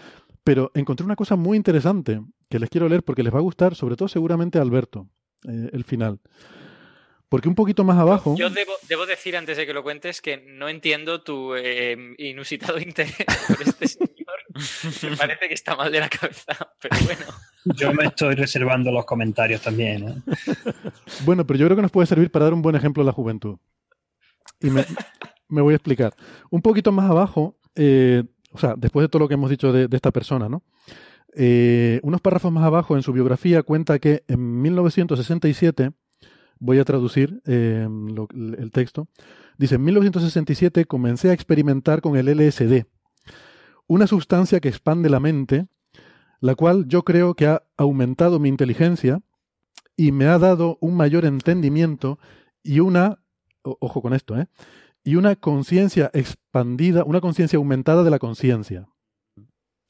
pero 0.43 0.71
encontré 0.75 1.05
una 1.05 1.17
cosa 1.17 1.37
muy 1.37 1.57
interesante 1.57 2.21
que 2.49 2.59
les 2.59 2.71
quiero 2.71 2.89
leer 2.89 3.03
porque 3.03 3.23
les 3.23 3.33
va 3.33 3.39
a 3.39 3.43
gustar, 3.43 3.75
sobre 3.75 3.97
todo 3.97 4.09
seguramente 4.09 4.59
Alberto, 4.59 5.09
eh, 5.47 5.71
el 5.73 5.85
final. 5.85 6.21
Porque 7.29 7.49
un 7.49 7.55
poquito 7.55 7.85
más 7.85 7.99
abajo. 7.99 8.37
Yo 8.39 8.49
debo, 8.51 9.07
decir 9.07 9.37
antes 9.37 9.57
de 9.57 9.67
que 9.67 9.75
lo 9.75 9.83
cuentes 9.83 10.21
que 10.21 10.37
no 10.37 10.69
entiendo 10.69 11.23
tu 11.23 11.57
inusitado 11.57 12.79
interés 12.81 13.17
por 13.49 13.63
este. 13.63 14.04
Me 15.03 15.17
parece 15.17 15.49
que 15.49 15.55
está 15.55 15.75
mal 15.75 15.91
de 15.91 16.01
la 16.01 16.09
cabeza, 16.09 16.57
pero 16.81 16.97
bueno. 17.05 17.25
Yo 17.77 17.93
me 17.93 18.05
estoy 18.05 18.35
reservando 18.35 18.93
los 18.93 19.05
comentarios 19.05 19.61
también. 19.61 20.09
¿eh? 20.09 20.15
Bueno, 21.25 21.47
pero 21.47 21.59
yo 21.59 21.67
creo 21.67 21.77
que 21.77 21.83
nos 21.83 21.91
puede 21.91 22.07
servir 22.07 22.31
para 22.31 22.45
dar 22.45 22.55
un 22.55 22.61
buen 22.61 22.77
ejemplo 22.77 23.03
a 23.03 23.07
la 23.07 23.13
juventud. 23.13 23.57
Y 24.61 24.69
me, 24.69 24.85
voy 25.49 25.73
a 25.73 25.77
explicar. 25.77 26.13
Un 26.51 26.61
poquito 26.61 26.93
más 26.93 27.11
abajo, 27.11 27.57
eh, 27.75 28.23
o 28.53 28.59
sea, 28.59 28.75
después 28.77 29.05
de 29.05 29.09
todo 29.09 29.21
lo 29.21 29.29
que 29.29 29.35
hemos 29.35 29.49
dicho 29.49 29.73
de, 29.73 29.89
esta 29.91 30.11
persona, 30.11 30.49
¿no? 30.49 30.63
unos 32.03 32.21
párrafos 32.21 32.53
más 32.53 32.65
abajo 32.65 32.95
en 32.97 33.03
su 33.03 33.13
biografía 33.13 33.65
cuenta 33.65 33.99
que 33.99 34.23
en 34.29 34.63
1967 34.63 35.91
voy 36.59 36.79
a 36.79 36.85
traducir 36.85 37.43
eh, 37.47 37.87
el 37.87 38.71
texto. 38.73 39.09
Dice, 39.57 39.77
en 39.77 39.85
1967 39.85 40.85
comencé 40.87 41.31
a 41.31 41.33
experimentar 41.33 42.01
con 42.01 42.17
el 42.17 42.27
LSD, 42.27 42.87
una 43.87 44.07
sustancia 44.07 44.61
que 44.61 44.69
expande 44.69 45.11
la 45.11 45.21
mente, 45.21 45.67
la 46.41 46.55
cual 46.55 46.87
yo 46.89 47.05
creo 47.05 47.35
que 47.35 47.47
ha 47.47 47.63
aumentado 47.77 48.39
mi 48.39 48.49
inteligencia 48.49 49.21
y 49.97 50.13
me 50.13 50.27
ha 50.27 50.39
dado 50.39 50.79
un 50.81 50.97
mayor 50.97 51.25
entendimiento 51.25 52.19
y 52.63 52.81
una, 52.81 53.21
ojo 53.63 54.03
con 54.03 54.15
esto, 54.15 54.39
¿eh? 54.39 54.49
y 55.05 55.17
una 55.17 55.37
conciencia 55.37 56.11
expandida, 56.15 57.05
una 57.05 57.21
conciencia 57.21 57.59
aumentada 57.59 58.03
de 58.03 58.11
la 58.11 58.19
conciencia. 58.19 58.89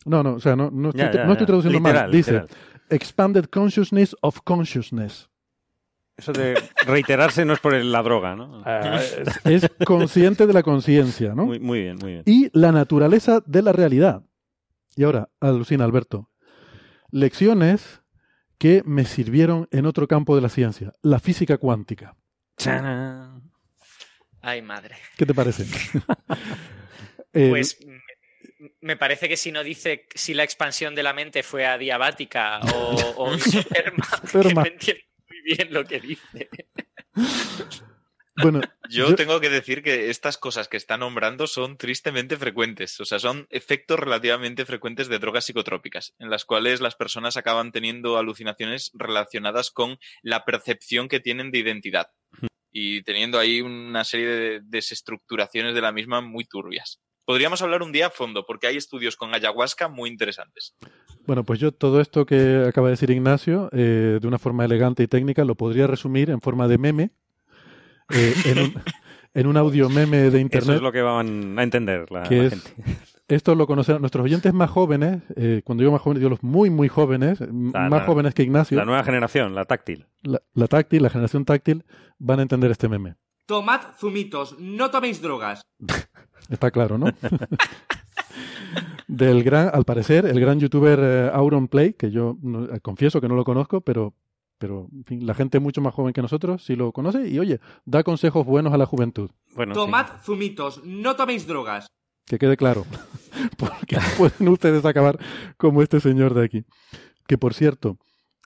No, 0.04 0.22
no, 0.22 0.34
o 0.34 0.40
sea, 0.40 0.54
no, 0.54 0.70
no, 0.70 0.90
estoy, 0.90 1.46
traduciendo 1.46 1.80
mal. 1.80 2.10
Dice, 2.10 2.44
expanded 2.90 3.46
consciousness 3.46 4.14
of 4.20 4.40
consciousness. 4.44 5.30
Eso 6.16 6.32
de 6.32 6.54
reiterarse 6.86 7.44
no 7.44 7.54
es 7.54 7.60
por 7.60 7.74
la 7.74 8.02
droga, 8.02 8.36
¿no? 8.36 8.62
Ah, 8.64 9.00
es, 9.44 9.68
consciente 9.84 10.46
de 10.46 10.52
la 10.52 10.62
conciencia, 10.62 11.34
¿no? 11.34 11.44
Muy, 11.44 11.58
muy, 11.58 11.82
bien, 11.82 11.96
muy 11.96 12.12
bien. 12.12 12.22
Y 12.24 12.50
la 12.56 12.70
naturaleza 12.70 13.42
de 13.46 13.62
la 13.62 13.72
realidad. 13.72 14.22
Y 14.94 15.02
ahora, 15.02 15.28
alucina 15.40 15.84
Alberto. 15.84 16.30
Lecciones 17.10 18.02
que 18.58 18.82
me 18.86 19.04
sirvieron 19.04 19.68
en 19.72 19.86
otro 19.86 20.06
campo 20.06 20.36
de 20.36 20.42
la 20.42 20.48
ciencia, 20.48 20.92
la 21.02 21.18
física 21.18 21.58
cuántica. 21.58 22.16
Ay, 24.40 24.62
madre. 24.62 24.96
¿Qué 25.16 25.26
te 25.26 25.34
parece? 25.34 25.64
pues 27.32 27.78
me 28.80 28.96
parece 28.96 29.28
que 29.28 29.36
si 29.36 29.50
no 29.50 29.64
dice 29.64 30.06
si 30.14 30.32
la 30.32 30.44
expansión 30.44 30.94
de 30.94 31.02
la 31.02 31.12
mente 31.12 31.42
fue 31.42 31.66
adiabática 31.66 32.60
o, 32.60 33.14
o 33.16 33.32
bien 35.44 35.72
lo 35.72 35.84
que 35.84 36.00
dice. 36.00 36.48
Bueno, 38.36 38.62
yo, 38.90 39.14
tengo 39.14 39.40
que 39.40 39.48
decir 39.48 39.82
que 39.82 40.10
estas 40.10 40.38
cosas 40.38 40.66
que 40.66 40.76
está 40.76 40.96
nombrando 40.96 41.46
son 41.46 41.76
tristemente 41.76 42.36
frecuentes, 42.36 42.98
o 42.98 43.04
sea, 43.04 43.20
son 43.20 43.46
efectos 43.50 43.98
relativamente 44.00 44.64
frecuentes 44.64 45.06
de 45.08 45.20
drogas 45.20 45.44
psicotrópicas, 45.44 46.14
en 46.18 46.30
las 46.30 46.44
cuales 46.44 46.80
las 46.80 46.96
personas 46.96 47.36
acaban 47.36 47.70
teniendo 47.70 48.18
alucinaciones 48.18 48.90
relacionadas 48.94 49.70
con 49.70 49.98
la 50.22 50.44
percepción 50.44 51.08
que 51.08 51.20
tienen 51.20 51.52
de 51.52 51.58
identidad 51.58 52.08
y 52.72 53.02
teniendo 53.02 53.38
ahí 53.38 53.60
una 53.60 54.02
serie 54.02 54.26
de 54.26 54.60
desestructuraciones 54.64 55.74
de 55.74 55.80
la 55.80 55.92
misma 55.92 56.20
muy 56.20 56.44
turbias. 56.44 57.00
Podríamos 57.24 57.62
hablar 57.62 57.82
un 57.82 57.92
día 57.92 58.08
a 58.08 58.10
fondo, 58.10 58.44
porque 58.46 58.66
hay 58.66 58.76
estudios 58.76 59.16
con 59.16 59.34
ayahuasca 59.34 59.88
muy 59.88 60.10
interesantes. 60.10 60.74
Bueno, 61.26 61.44
pues 61.44 61.58
yo 61.58 61.72
todo 61.72 62.00
esto 62.00 62.26
que 62.26 62.66
acaba 62.68 62.88
de 62.88 62.92
decir 62.92 63.10
Ignacio, 63.10 63.70
eh, 63.72 64.18
de 64.20 64.28
una 64.28 64.38
forma 64.38 64.64
elegante 64.64 65.02
y 65.02 65.06
técnica, 65.06 65.44
lo 65.44 65.54
podría 65.54 65.86
resumir 65.86 66.28
en 66.28 66.42
forma 66.42 66.68
de 66.68 66.76
meme, 66.76 67.10
eh, 68.10 68.34
en, 69.32 69.46
un, 69.46 69.56
audio 69.56 69.88
meme 69.88 70.30
de 70.30 70.38
internet. 70.38 70.68
Eso 70.68 70.74
es 70.74 70.82
lo 70.82 70.92
que 70.92 71.00
van 71.00 71.58
a 71.58 71.62
entender 71.62 72.10
la, 72.12 72.26
gente. 72.26 72.58
Esto 73.28 73.54
lo 73.54 73.66
conocen 73.66 74.00
nuestros 74.00 74.22
oyentes 74.22 74.52
más 74.52 74.68
jóvenes, 74.68 75.22
eh, 75.34 75.62
cuando 75.64 75.80
digo 75.80 75.92
más 75.92 76.02
jóvenes, 76.02 76.20
digo 76.20 76.28
los 76.28 76.42
muy, 76.42 76.68
muy 76.68 76.88
jóvenes, 76.88 77.40
más 77.50 78.04
jóvenes 78.04 78.34
que 78.34 78.42
Ignacio. 78.42 78.76
La 78.76 78.84
nueva 78.84 79.02
generación, 79.02 79.54
la 79.54 79.64
táctil. 79.64 80.06
La, 80.22 80.42
la 80.52 80.66
táctil, 80.66 81.02
la 81.02 81.08
generación 81.08 81.46
táctil, 81.46 81.84
van 82.18 82.40
a 82.40 82.42
entender 82.42 82.70
este 82.70 82.86
meme. 82.86 83.16
Tomad 83.46 83.80
zumitos, 83.98 84.58
no 84.58 84.90
toméis 84.90 85.20
drogas. 85.20 85.60
Está 86.48 86.70
claro, 86.70 86.96
¿no? 86.98 87.06
Del 89.06 89.42
gran, 89.42 89.70
al 89.72 89.84
parecer, 89.84 90.24
el 90.24 90.40
gran 90.40 90.58
youtuber 90.58 90.98
eh, 91.02 91.30
Auron 91.32 91.68
Play, 91.68 91.92
que 91.92 92.10
yo 92.10 92.38
eh, 92.72 92.80
confieso 92.80 93.20
que 93.20 93.28
no 93.28 93.34
lo 93.34 93.44
conozco, 93.44 93.82
pero, 93.82 94.14
pero 94.58 94.88
la 95.08 95.34
gente 95.34 95.60
mucho 95.60 95.82
más 95.82 95.94
joven 95.94 96.14
que 96.14 96.22
nosotros 96.22 96.64
sí 96.64 96.74
lo 96.74 96.90
conoce 96.92 97.28
y, 97.28 97.38
oye, 97.38 97.60
da 97.84 98.02
consejos 98.02 98.46
buenos 98.46 98.72
a 98.72 98.78
la 98.78 98.86
juventud. 98.86 99.30
Bueno, 99.54 99.74
Tomad 99.74 100.06
zumitos, 100.22 100.82
no 100.84 101.14
toméis 101.16 101.46
drogas. 101.46 101.86
Que 102.26 102.38
quede 102.38 102.56
claro, 102.56 102.86
porque 103.58 103.98
pueden 104.16 104.48
ustedes 104.48 104.84
acabar 104.86 105.18
como 105.58 105.82
este 105.82 106.00
señor 106.00 106.32
de 106.32 106.44
aquí. 106.44 106.64
Que, 107.26 107.36
por 107.36 107.52
cierto, 107.52 107.98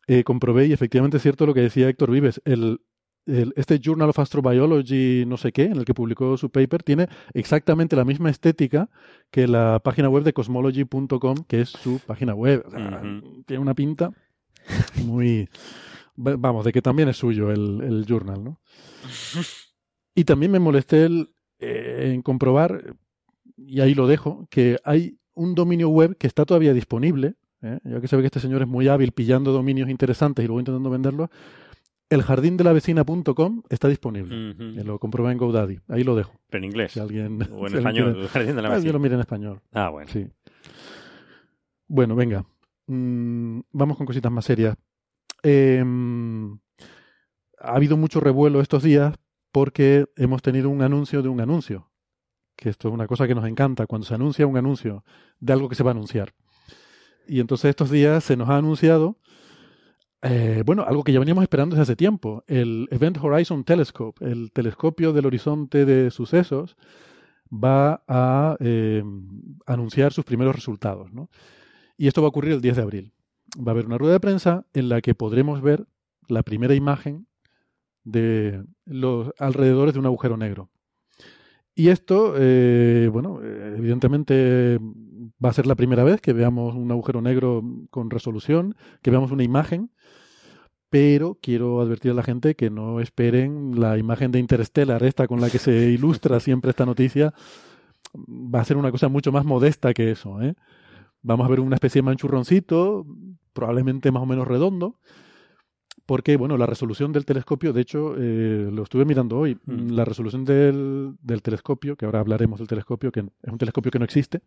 eh, 0.09 0.25
comprobé 0.25 0.67
y 0.67 0.73
efectivamente 0.73 1.19
es 1.19 1.23
cierto 1.23 1.47
lo 1.47 1.55
que 1.55 1.61
decía 1.61 1.89
Héctor 1.89 2.11
Vives, 2.11 2.43
el, 2.45 2.81
este 3.57 3.79
Journal 3.79 4.09
of 4.09 4.19
Astrobiology, 4.19 5.25
no 5.27 5.37
sé 5.37 5.53
qué, 5.53 5.65
en 5.65 5.77
el 5.77 5.85
que 5.85 5.95
publicó 5.95 6.37
su 6.37 6.51
paper, 6.51 6.83
tiene 6.83 7.09
exactamente 7.35 7.95
la 7.95 8.05
misma 8.05 8.31
estética 8.31 8.89
que 9.31 9.47
la 9.47 9.81
página 9.85 10.09
web 10.09 10.25
de 10.25 10.33
cosmology.com, 10.33 11.37
que 11.47 11.61
es 11.61 11.69
su 11.69 12.01
página 12.07 12.35
web. 12.35 12.65
Tiene 13.47 13.61
una 13.61 13.75
pinta 13.75 14.11
muy... 15.05 15.49
Vamos, 16.17 16.65
de 16.65 16.73
que 16.73 16.83
también 16.83 17.09
es 17.09 17.17
suyo 17.17 17.53
el, 17.53 18.05
journal, 18.09 18.43
¿no? 18.43 18.61
Y 20.17 20.25
también 20.25 20.51
me 20.51 20.59
molesté 20.59 21.07
eh, 21.61 22.13
en 22.13 22.23
comprobar, 22.23 22.97
y 23.57 23.81
ahí 23.81 23.95
lo 23.95 24.09
dejo, 24.09 24.49
que 24.51 24.79
hay 24.83 25.17
un 25.35 25.55
dominio 25.55 25.89
web 25.91 26.17
que 26.17 26.27
está 26.27 26.45
todavía 26.45 26.73
disponible, 26.73 27.37
¿eh? 27.63 27.79
ya 27.85 28.01
que 28.01 28.09
se 28.09 28.17
ve 28.17 28.23
que 28.23 28.27
este 28.27 28.41
señor 28.41 28.63
es 28.63 28.69
muy 28.69 28.89
hábil 28.89 29.13
pillando 29.13 29.53
dominios 29.53 29.89
interesantes 29.89 30.45
y 30.45 30.49
luego 30.49 30.61
intentando 30.61 30.91
venderlos, 30.91 31.31
Eljardindelavecina.com 32.11 33.63
está 33.69 33.89
disponible. 33.89 34.55
Lo 34.85 34.99
comprobé 34.99 35.33
en 35.33 35.39
GoDaddy. 35.39 35.81
Ahí 35.89 36.05
lo 36.05 36.17
dejo. 36.17 36.33
Pero 36.49 36.65
en 36.65 36.71
inglés. 36.71 36.93
Si 36.93 37.01
alguien, 37.01 37.41
o 37.53 37.67
en 37.67 37.75
español. 37.79 38.17
el 38.21 38.29
jardín 38.29 38.57
de 38.57 38.63
la 38.63 38.69
vecina. 38.71 38.93
lo 38.93 38.99
mire 38.99 39.15
en 39.15 39.21
español. 39.21 39.61
Ah, 39.73 39.91
bueno. 39.91 40.11
Sí. 40.11 40.27
Bueno, 41.87 42.15
venga. 42.17 42.45
Mm, 42.87 43.61
vamos 43.73 43.97
con 43.97 44.07
cositas 44.07 44.33
más 44.33 44.45
serias. 44.45 44.77
Em, 45.43 46.59
ha 47.61 47.75
habido 47.75 47.97
mucho 47.97 48.21
revuelo 48.21 48.61
estos 48.61 48.83
días 48.83 49.15
porque 49.53 50.07
hemos 50.17 50.43
tenido 50.43 50.71
un 50.71 50.83
anuncio 50.83 51.23
de 51.23 51.29
un 51.29 51.41
anuncio. 51.41 51.91
Que 52.57 52.71
esto 52.71 52.89
es 52.89 52.95
una 52.95 53.07
cosa 53.07 53.27
que 53.29 53.35
nos 53.35 53.47
encanta, 53.47 53.87
cuando 53.87 54.07
se 54.07 54.15
anuncia 54.15 54.47
un 54.47 54.57
anuncio 54.57 55.05
de 55.39 55.53
algo 55.53 55.69
que 55.69 55.75
se 55.77 55.85
va 55.85 55.91
a 55.91 55.93
anunciar. 55.93 56.35
Y 57.27 57.41
entonces 57.41 57.69
estos 57.71 57.91
días 57.91 58.25
se 58.25 58.37
nos 58.37 58.49
ha 58.49 58.57
anunciado 58.57 59.17
Eh, 60.23 60.63
bueno, 60.67 60.85
algo 60.87 61.05
que 61.05 61.13
ya 61.13 61.21
veníamos 61.21 61.43
esperando 61.43 61.77
desde 61.77 61.93
hace 61.93 61.97
tiempo, 61.97 62.43
el 62.49 62.89
Event 62.91 63.19
Horizon 63.23 63.63
Telescope, 63.65 64.25
el 64.25 64.51
telescopio 64.53 65.13
del 65.13 65.27
horizonte 65.27 65.85
de 65.85 66.11
sucesos, 66.11 66.77
va 67.53 68.03
a 68.09 68.57
eh, 68.61 69.03
anunciar 69.67 70.13
sus 70.13 70.25
primeros 70.25 70.57
resultados. 70.57 71.13
¿no? 71.13 71.31
Y 71.97 72.09
esto 72.09 72.21
va 72.21 72.27
a 72.27 72.31
ocurrir 72.31 72.53
el 72.53 72.61
10 72.61 72.77
de 72.77 72.83
abril. 72.83 73.13
Va 73.57 73.71
a 73.71 73.75
haber 73.75 73.87
una 73.87 73.99
rueda 73.99 74.15
de 74.15 74.21
prensa 74.21 74.67
en 74.75 74.89
la 74.89 75.01
que 75.01 75.15
podremos 75.15 75.63
ver 75.63 75.87
la 76.27 76.43
primera 76.43 76.75
imagen 76.75 77.27
de 78.05 78.65
los 78.85 79.33
alrededores 79.39 79.95
de 79.95 80.01
un 80.01 80.07
agujero 80.07 80.37
negro. 80.37 80.71
Y 81.75 81.91
esto, 81.91 82.35
eh, 82.37 83.09
bueno, 83.13 83.41
evidentemente 83.41 84.81
va 85.43 85.51
a 85.51 85.53
ser 85.53 85.67
la 85.67 85.77
primera 85.77 86.03
vez 86.03 86.21
que 86.21 86.33
veamos 86.33 86.75
un 86.75 86.91
agujero 86.91 87.23
negro 87.23 87.63
con 87.91 88.11
resolución, 88.11 88.75
que 89.01 89.13
veamos 89.13 89.31
una 89.31 89.45
imagen, 89.45 89.93
pero 90.91 91.39
quiero 91.43 91.81
advertir 91.81 92.13
a 92.13 92.15
la 92.15 92.23
gente 92.23 92.55
que 92.55 92.71
no 92.71 93.01
esperen 93.01 93.79
la 93.81 93.99
imagen 93.99 94.33
de 94.33 94.39
Interstellar, 94.39 95.03
esta 95.03 95.27
con 95.27 95.41
la 95.41 95.51
que 95.51 95.59
se 95.59 95.73
ilustra 95.91 96.41
siempre 96.41 96.71
esta 96.71 96.87
noticia, 96.87 97.35
va 98.15 98.61
a 98.61 98.65
ser 98.65 98.77
una 98.77 98.91
cosa 98.91 99.09
mucho 99.09 99.33
más 99.33 99.45
modesta 99.45 99.93
que 99.93 100.11
eso. 100.11 100.41
¿eh? 100.43 100.55
Vamos 101.23 101.47
a 101.47 101.51
ver 101.51 101.61
una 101.61 101.77
especie 101.77 102.01
de 102.01 102.07
manchurroncito, 102.07 103.07
probablemente 103.53 104.11
más 104.13 104.23
o 104.23 104.27
menos 104.27 104.49
redondo, 104.49 104.99
porque, 106.07 106.39
bueno, 106.39 106.57
la 106.57 106.65
resolución 106.65 107.13
del 107.13 107.27
telescopio, 107.27 107.75
de 107.75 107.83
hecho, 107.83 108.15
eh, 108.17 108.71
lo 108.73 108.83
estuve 108.83 109.05
mirando 109.05 109.39
hoy, 109.39 109.59
Mm. 109.67 109.91
la 109.91 110.07
resolución 110.07 110.45
del, 110.47 111.17
del 111.21 111.43
telescopio, 111.43 111.97
que 111.97 112.07
ahora 112.07 112.21
hablaremos 112.21 112.59
del 112.61 112.69
telescopio, 112.69 113.13
que 113.13 113.21
es 113.21 113.53
un 113.53 113.59
telescopio 113.59 113.91
que 113.91 113.99
no 113.99 114.07
existe, 114.07 114.41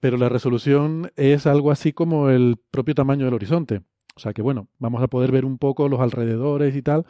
pero 0.00 0.16
la 0.16 0.28
resolución 0.28 1.12
es 1.14 1.46
algo 1.46 1.70
así 1.70 1.92
como 1.92 2.28
el 2.28 2.56
propio 2.72 2.94
tamaño 2.96 3.24
del 3.24 3.34
horizonte. 3.34 3.82
O 4.16 4.20
sea 4.20 4.32
que, 4.32 4.42
bueno, 4.42 4.68
vamos 4.78 5.02
a 5.02 5.08
poder 5.08 5.32
ver 5.32 5.44
un 5.44 5.58
poco 5.58 5.88
los 5.88 6.00
alrededores 6.00 6.76
y 6.76 6.82
tal, 6.82 7.04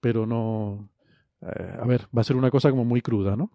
pero 0.00 0.26
no... 0.26 0.88
eh, 1.42 1.76
a 1.80 1.86
ver, 1.86 2.02
va 2.16 2.20
a 2.20 2.24
ser 2.24 2.36
una 2.36 2.50
cosa 2.50 2.70
como 2.70 2.84
muy 2.84 3.00
cruda, 3.00 3.36
¿no? 3.36 3.50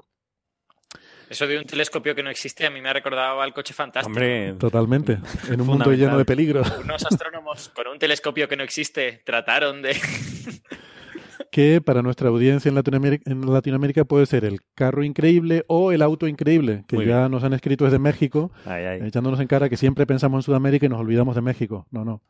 Eso 1.29 1.47
de 1.47 1.57
un 1.57 1.63
telescopio 1.63 2.13
que 2.13 2.23
no 2.23 2.29
existe 2.29 2.65
a 2.65 2.69
mí 2.69 2.81
me 2.81 2.89
ha 2.89 2.93
recordado 2.93 3.39
al 3.39 3.53
coche 3.53 3.73
fantástico. 3.73 4.09
Hombre, 4.09 4.53
Totalmente. 4.59 5.17
En 5.49 5.61
un 5.61 5.67
mundo 5.67 5.93
lleno 5.93 6.17
de 6.17 6.25
peligros. 6.25 6.69
Unos 6.83 7.05
astrónomos 7.05 7.69
con 7.69 7.87
un 7.87 7.97
telescopio 7.97 8.49
que 8.49 8.57
no 8.57 8.63
existe 8.63 9.21
trataron 9.25 9.81
de... 9.81 9.95
que 11.51 11.79
para 11.79 12.01
nuestra 12.01 12.27
audiencia 12.27 12.67
en 12.67 12.75
Latinoamérica, 12.75 13.31
en 13.31 13.45
Latinoamérica 13.45 14.03
puede 14.03 14.25
ser 14.25 14.43
el 14.43 14.59
carro 14.75 15.05
increíble 15.05 15.63
o 15.67 15.93
el 15.93 16.01
auto 16.01 16.27
increíble, 16.27 16.83
que 16.89 16.97
Muy 16.97 17.05
ya 17.05 17.29
nos 17.29 17.45
han 17.45 17.53
escrito 17.53 17.85
desde 17.85 17.99
México, 17.99 18.51
ay, 18.65 18.83
ay. 18.83 18.99
echándonos 19.07 19.39
en 19.39 19.47
cara 19.47 19.69
que 19.69 19.77
siempre 19.77 20.05
pensamos 20.05 20.39
en 20.39 20.43
Sudamérica 20.43 20.85
y 20.85 20.89
nos 20.89 20.99
olvidamos 20.99 21.35
de 21.35 21.41
México. 21.41 21.87
No, 21.91 22.03
no. 22.03 22.21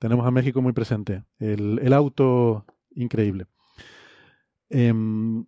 Tenemos 0.00 0.26
a 0.26 0.32
México 0.32 0.60
muy 0.60 0.72
presente. 0.72 1.22
El, 1.38 1.78
el 1.80 1.92
auto 1.92 2.64
increíble. 2.96 3.46
Em, 4.68 5.44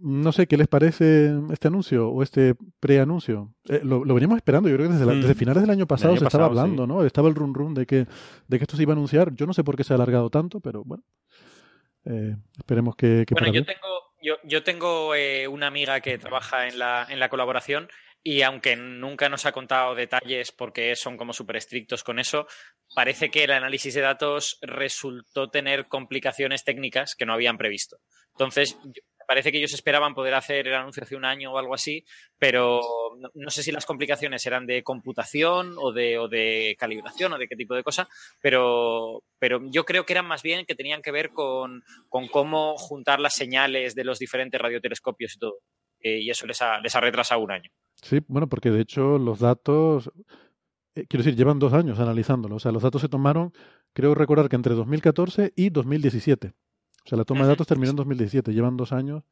no 0.00 0.32
sé 0.32 0.46
qué 0.46 0.56
les 0.56 0.68
parece 0.68 1.32
este 1.52 1.68
anuncio 1.68 2.08
o 2.10 2.22
este 2.22 2.54
preanuncio. 2.80 3.54
Eh, 3.68 3.80
lo, 3.84 4.04
lo 4.04 4.14
veníamos 4.14 4.36
esperando, 4.36 4.68
yo 4.68 4.74
creo 4.76 4.88
que 4.88 4.94
desde, 4.94 5.06
la- 5.06 5.14
Mm. 5.14 5.20
desde 5.20 5.34
finales 5.34 5.62
del 5.62 5.70
año 5.70 5.86
pasado 5.86 6.10
año 6.12 6.18
se 6.20 6.26
estaba 6.26 6.46
hablando, 6.46 6.86
¿no? 6.86 7.04
Estaba 7.04 7.28
el 7.28 7.34
run 7.34 7.54
run 7.54 7.72
de 7.74 7.86
que, 7.86 8.06
de 8.48 8.58
que 8.58 8.64
esto 8.64 8.76
se 8.76 8.82
iba 8.82 8.92
a 8.92 8.96
anunciar. 8.96 9.32
Yo 9.34 9.46
no 9.46 9.54
sé 9.54 9.64
por 9.64 9.76
qué 9.76 9.84
se 9.84 9.92
ha 9.94 9.96
alargado 9.96 10.28
tanto, 10.30 10.60
pero 10.60 10.82
bueno. 10.84 11.04
Eh, 12.04 12.36
esperemos 12.58 12.96
que, 12.96 13.24
que 13.26 13.32
Bueno, 13.34 13.46
yo 13.46 13.52
bien. 13.52 13.64
tengo, 13.64 13.88
yo, 14.22 14.34
yo 14.44 14.62
tengo 14.62 15.14
eh, 15.14 15.48
una 15.48 15.68
amiga 15.68 16.00
que 16.00 16.18
trabaja 16.18 16.68
en 16.68 16.78
la, 16.78 17.06
en 17.08 17.18
la 17.18 17.28
colaboración 17.30 17.88
y 18.26 18.40
aunque 18.40 18.74
nunca 18.74 19.28
nos 19.28 19.44
ha 19.44 19.52
contado 19.52 19.94
detalles 19.94 20.50
porque 20.50 20.96
son 20.96 21.18
como 21.18 21.34
súper 21.34 21.56
estrictos 21.56 22.02
con 22.02 22.18
eso, 22.18 22.46
parece 22.94 23.30
que 23.30 23.44
el 23.44 23.52
análisis 23.52 23.92
de 23.92 24.00
datos 24.00 24.58
resultó 24.62 25.50
tener 25.50 25.88
complicaciones 25.88 26.64
técnicas 26.64 27.14
que 27.14 27.26
no 27.26 27.34
habían 27.34 27.58
previsto. 27.58 27.98
Entonces, 28.32 28.78
parece 29.28 29.52
que 29.52 29.58
ellos 29.58 29.74
esperaban 29.74 30.14
poder 30.14 30.32
hacer 30.34 30.66
el 30.66 30.74
anuncio 30.74 31.02
hace 31.02 31.16
un 31.16 31.26
año 31.26 31.52
o 31.52 31.58
algo 31.58 31.74
así, 31.74 32.02
pero 32.38 32.80
no, 33.18 33.30
no 33.34 33.50
sé 33.50 33.62
si 33.62 33.72
las 33.72 33.84
complicaciones 33.84 34.46
eran 34.46 34.66
de 34.66 34.82
computación 34.82 35.74
o 35.76 35.92
de, 35.92 36.18
o 36.18 36.26
de 36.26 36.76
calibración 36.78 37.34
o 37.34 37.38
de 37.38 37.46
qué 37.46 37.56
tipo 37.56 37.74
de 37.74 37.82
cosa, 37.82 38.08
pero, 38.40 39.22
pero 39.38 39.60
yo 39.70 39.84
creo 39.84 40.06
que 40.06 40.14
eran 40.14 40.26
más 40.26 40.42
bien 40.42 40.64
que 40.64 40.74
tenían 40.74 41.02
que 41.02 41.12
ver 41.12 41.30
con, 41.30 41.84
con 42.08 42.28
cómo 42.28 42.76
juntar 42.78 43.20
las 43.20 43.34
señales 43.34 43.94
de 43.94 44.04
los 44.04 44.18
diferentes 44.18 44.58
radiotelescopios 44.58 45.36
y 45.36 45.38
todo. 45.38 45.58
Eh, 46.04 46.20
y 46.20 46.30
eso 46.30 46.46
les 46.46 46.60
ha, 46.62 46.78
les 46.80 46.94
ha 46.94 47.00
retrasado 47.00 47.40
un 47.40 47.50
año. 47.50 47.70
Sí, 48.02 48.20
bueno, 48.28 48.46
porque 48.46 48.70
de 48.70 48.82
hecho 48.82 49.18
los 49.18 49.40
datos, 49.40 50.12
eh, 50.94 51.06
quiero 51.08 51.24
decir, 51.24 51.34
llevan 51.34 51.58
dos 51.58 51.72
años 51.72 51.98
analizándolo. 51.98 52.56
O 52.56 52.60
sea, 52.60 52.72
los 52.72 52.82
datos 52.82 53.00
se 53.00 53.08
tomaron, 53.08 53.52
creo 53.94 54.14
recordar 54.14 54.50
que 54.50 54.56
entre 54.56 54.74
2014 54.74 55.54
y 55.56 55.70
2017. 55.70 56.48
O 57.06 57.08
sea, 57.08 57.18
la 57.18 57.24
toma 57.24 57.42
de 57.42 57.48
datos 57.48 57.66
terminó 57.66 57.90
en 57.90 57.96
2017, 57.96 58.52
llevan 58.52 58.76
dos 58.76 58.92
años. 58.92 59.24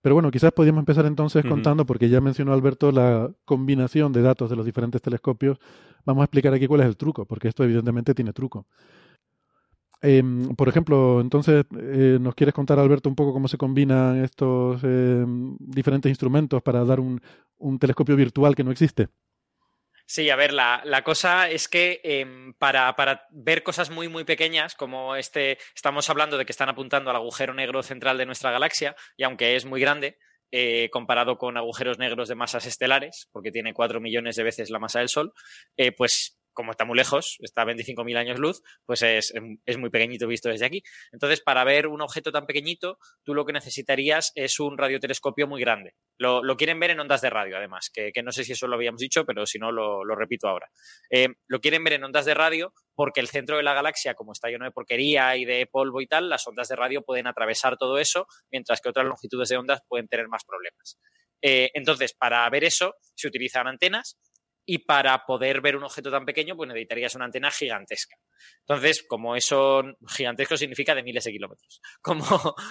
Pero 0.00 0.14
bueno, 0.14 0.30
quizás 0.30 0.52
podríamos 0.52 0.80
empezar 0.80 1.04
entonces 1.06 1.44
contando, 1.44 1.84
porque 1.84 2.08
ya 2.08 2.20
mencionó 2.20 2.52
Alberto 2.52 2.92
la 2.92 3.30
combinación 3.44 4.12
de 4.12 4.22
datos 4.22 4.48
de 4.48 4.56
los 4.56 4.64
diferentes 4.64 5.02
telescopios. 5.02 5.58
Vamos 6.04 6.22
a 6.22 6.24
explicar 6.24 6.54
aquí 6.54 6.66
cuál 6.66 6.80
es 6.80 6.86
el 6.86 6.96
truco, 6.96 7.26
porque 7.26 7.48
esto 7.48 7.64
evidentemente 7.64 8.14
tiene 8.14 8.32
truco. 8.32 8.66
Em, 10.00 10.54
por 10.54 10.68
ejemplo, 10.68 11.20
entonces, 11.20 11.64
eh, 11.76 12.18
¿nos 12.20 12.34
quieres 12.34 12.54
contar, 12.54 12.78
Alberto, 12.78 13.08
un 13.08 13.16
poco 13.16 13.32
cómo 13.32 13.48
se 13.48 13.58
combinan 13.58 14.22
estos 14.22 14.82
em, 14.84 15.56
diferentes 15.58 16.08
instrumentos 16.08 16.62
para 16.62 16.84
dar 16.84 17.00
un, 17.00 17.20
telescopio 17.80 18.14
virtual 18.14 18.54
que 18.54 18.62
no 18.62 18.70
existe? 18.70 19.08
Sí, 20.06 20.30
a 20.30 20.36
ver, 20.36 20.52
la, 20.52 21.02
cosa 21.04 21.50
es 21.50 21.68
que 21.68 22.00
em, 22.04 22.54
para, 22.54 22.94
ver 23.30 23.62
cosas 23.62 23.90
muy, 23.90 24.08
muy 24.08 24.24
pequeñas, 24.24 24.74
como 24.74 25.16
este, 25.16 25.58
estamos 25.74 26.08
hablando 26.08 26.38
de 26.38 26.46
que 26.46 26.52
están 26.52 26.68
apuntando 26.68 27.10
al 27.10 27.16
agujero 27.16 27.52
negro 27.52 27.82
central 27.82 28.16
de 28.16 28.26
nuestra 28.26 28.52
galaxia, 28.52 28.94
y 29.16 29.24
aunque 29.24 29.56
es 29.56 29.66
muy 29.66 29.80
grande, 29.80 30.16
eh, 30.50 30.88
comparado 30.90 31.36
con 31.36 31.58
agujeros 31.58 31.98
negros 31.98 32.28
de 32.28 32.34
masas 32.34 32.64
estelares, 32.64 33.28
porque 33.32 33.50
tiene 33.50 33.74
4 33.74 34.00
millones 34.00 34.36
de 34.36 34.44
veces 34.44 34.70
la 34.70 34.78
masa 34.78 35.00
del 35.00 35.10
Sol, 35.10 35.34
eh, 35.76 35.92
pues 35.92 36.37
como 36.58 36.72
está 36.72 36.84
muy 36.84 36.96
lejos, 36.96 37.38
está 37.38 37.62
a 37.62 37.66
25.000 37.66 38.16
años 38.16 38.40
luz, 38.40 38.64
pues 38.84 39.02
es, 39.02 39.32
es 39.64 39.78
muy 39.78 39.90
pequeñito 39.90 40.26
visto 40.26 40.48
desde 40.48 40.66
aquí. 40.66 40.82
Entonces, 41.12 41.40
para 41.40 41.62
ver 41.62 41.86
un 41.86 42.00
objeto 42.00 42.32
tan 42.32 42.46
pequeñito, 42.46 42.98
tú 43.22 43.32
lo 43.32 43.46
que 43.46 43.52
necesitarías 43.52 44.32
es 44.34 44.58
un 44.58 44.76
radiotelescopio 44.76 45.46
muy 45.46 45.60
grande. 45.60 45.94
Lo, 46.16 46.42
lo 46.42 46.56
quieren 46.56 46.80
ver 46.80 46.90
en 46.90 46.98
ondas 46.98 47.20
de 47.20 47.30
radio, 47.30 47.58
además, 47.58 47.90
que, 47.94 48.10
que, 48.10 48.24
no 48.24 48.32
sé 48.32 48.42
si 48.42 48.54
eso 48.54 48.66
lo 48.66 48.74
habíamos 48.74 49.00
dicho, 49.00 49.24
pero 49.24 49.46
si 49.46 49.60
no, 49.60 49.70
lo, 49.70 50.04
lo 50.04 50.16
repito 50.16 50.48
ahora. 50.48 50.68
Eh, 51.10 51.28
lo 51.46 51.60
quieren 51.60 51.84
ver 51.84 51.92
en 51.92 52.02
ondas 52.02 52.24
de 52.24 52.34
radio 52.34 52.74
porque 52.96 53.20
el 53.20 53.28
centro 53.28 53.56
de 53.56 53.62
la 53.62 53.74
galaxia, 53.74 54.14
como 54.14 54.32
está 54.32 54.48
lleno 54.48 54.64
de 54.64 54.72
porquería 54.72 55.36
y 55.36 55.44
de 55.44 55.64
polvo 55.70 56.00
y 56.00 56.08
tal, 56.08 56.28
las 56.28 56.44
ondas 56.48 56.66
de 56.66 56.74
radio 56.74 57.02
pueden 57.02 57.28
atravesar 57.28 57.76
todo 57.76 57.98
eso, 57.98 58.26
mientras 58.50 58.80
que 58.80 58.88
otras 58.88 59.06
longitudes 59.06 59.48
de 59.48 59.58
ondas 59.58 59.82
pueden 59.86 60.08
tener 60.08 60.26
más 60.26 60.42
problemas. 60.44 60.98
Eh, 61.40 61.70
entonces, 61.74 62.14
para 62.14 62.50
ver 62.50 62.64
eso, 62.64 62.96
se 63.14 63.28
utilizan 63.28 63.68
antenas 63.68 64.18
y 64.70 64.80
para 64.80 65.24
poder 65.24 65.62
ver 65.62 65.76
un 65.76 65.84
objeto 65.84 66.10
tan 66.10 66.26
pequeño, 66.26 66.54
pues 66.54 66.68
necesitarías 66.68 67.14
una 67.14 67.24
antena 67.24 67.50
gigantesca. 67.50 68.18
Entonces, 68.60 69.02
como 69.08 69.34
eso 69.34 69.82
gigantesco 70.06 70.58
significa 70.58 70.94
de 70.94 71.02
miles 71.02 71.24
de 71.24 71.32
kilómetros, 71.32 71.80
como, 72.02 72.26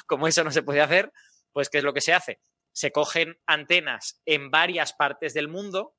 como 0.06 0.28
eso 0.28 0.44
no 0.44 0.52
se 0.52 0.62
puede 0.62 0.82
hacer, 0.82 1.12
pues 1.52 1.70
¿qué 1.70 1.80
es 1.80 1.84
lo 1.84 1.96
que 1.96 2.02
se 2.02 2.14
hace? 2.14 2.40
Se 2.72 2.92
cogen 2.92 3.40
antenas 3.48 4.22
en 4.28 4.52
varias 4.52 4.94
partes 4.94 5.34
del 5.34 5.48
mundo 5.48 5.96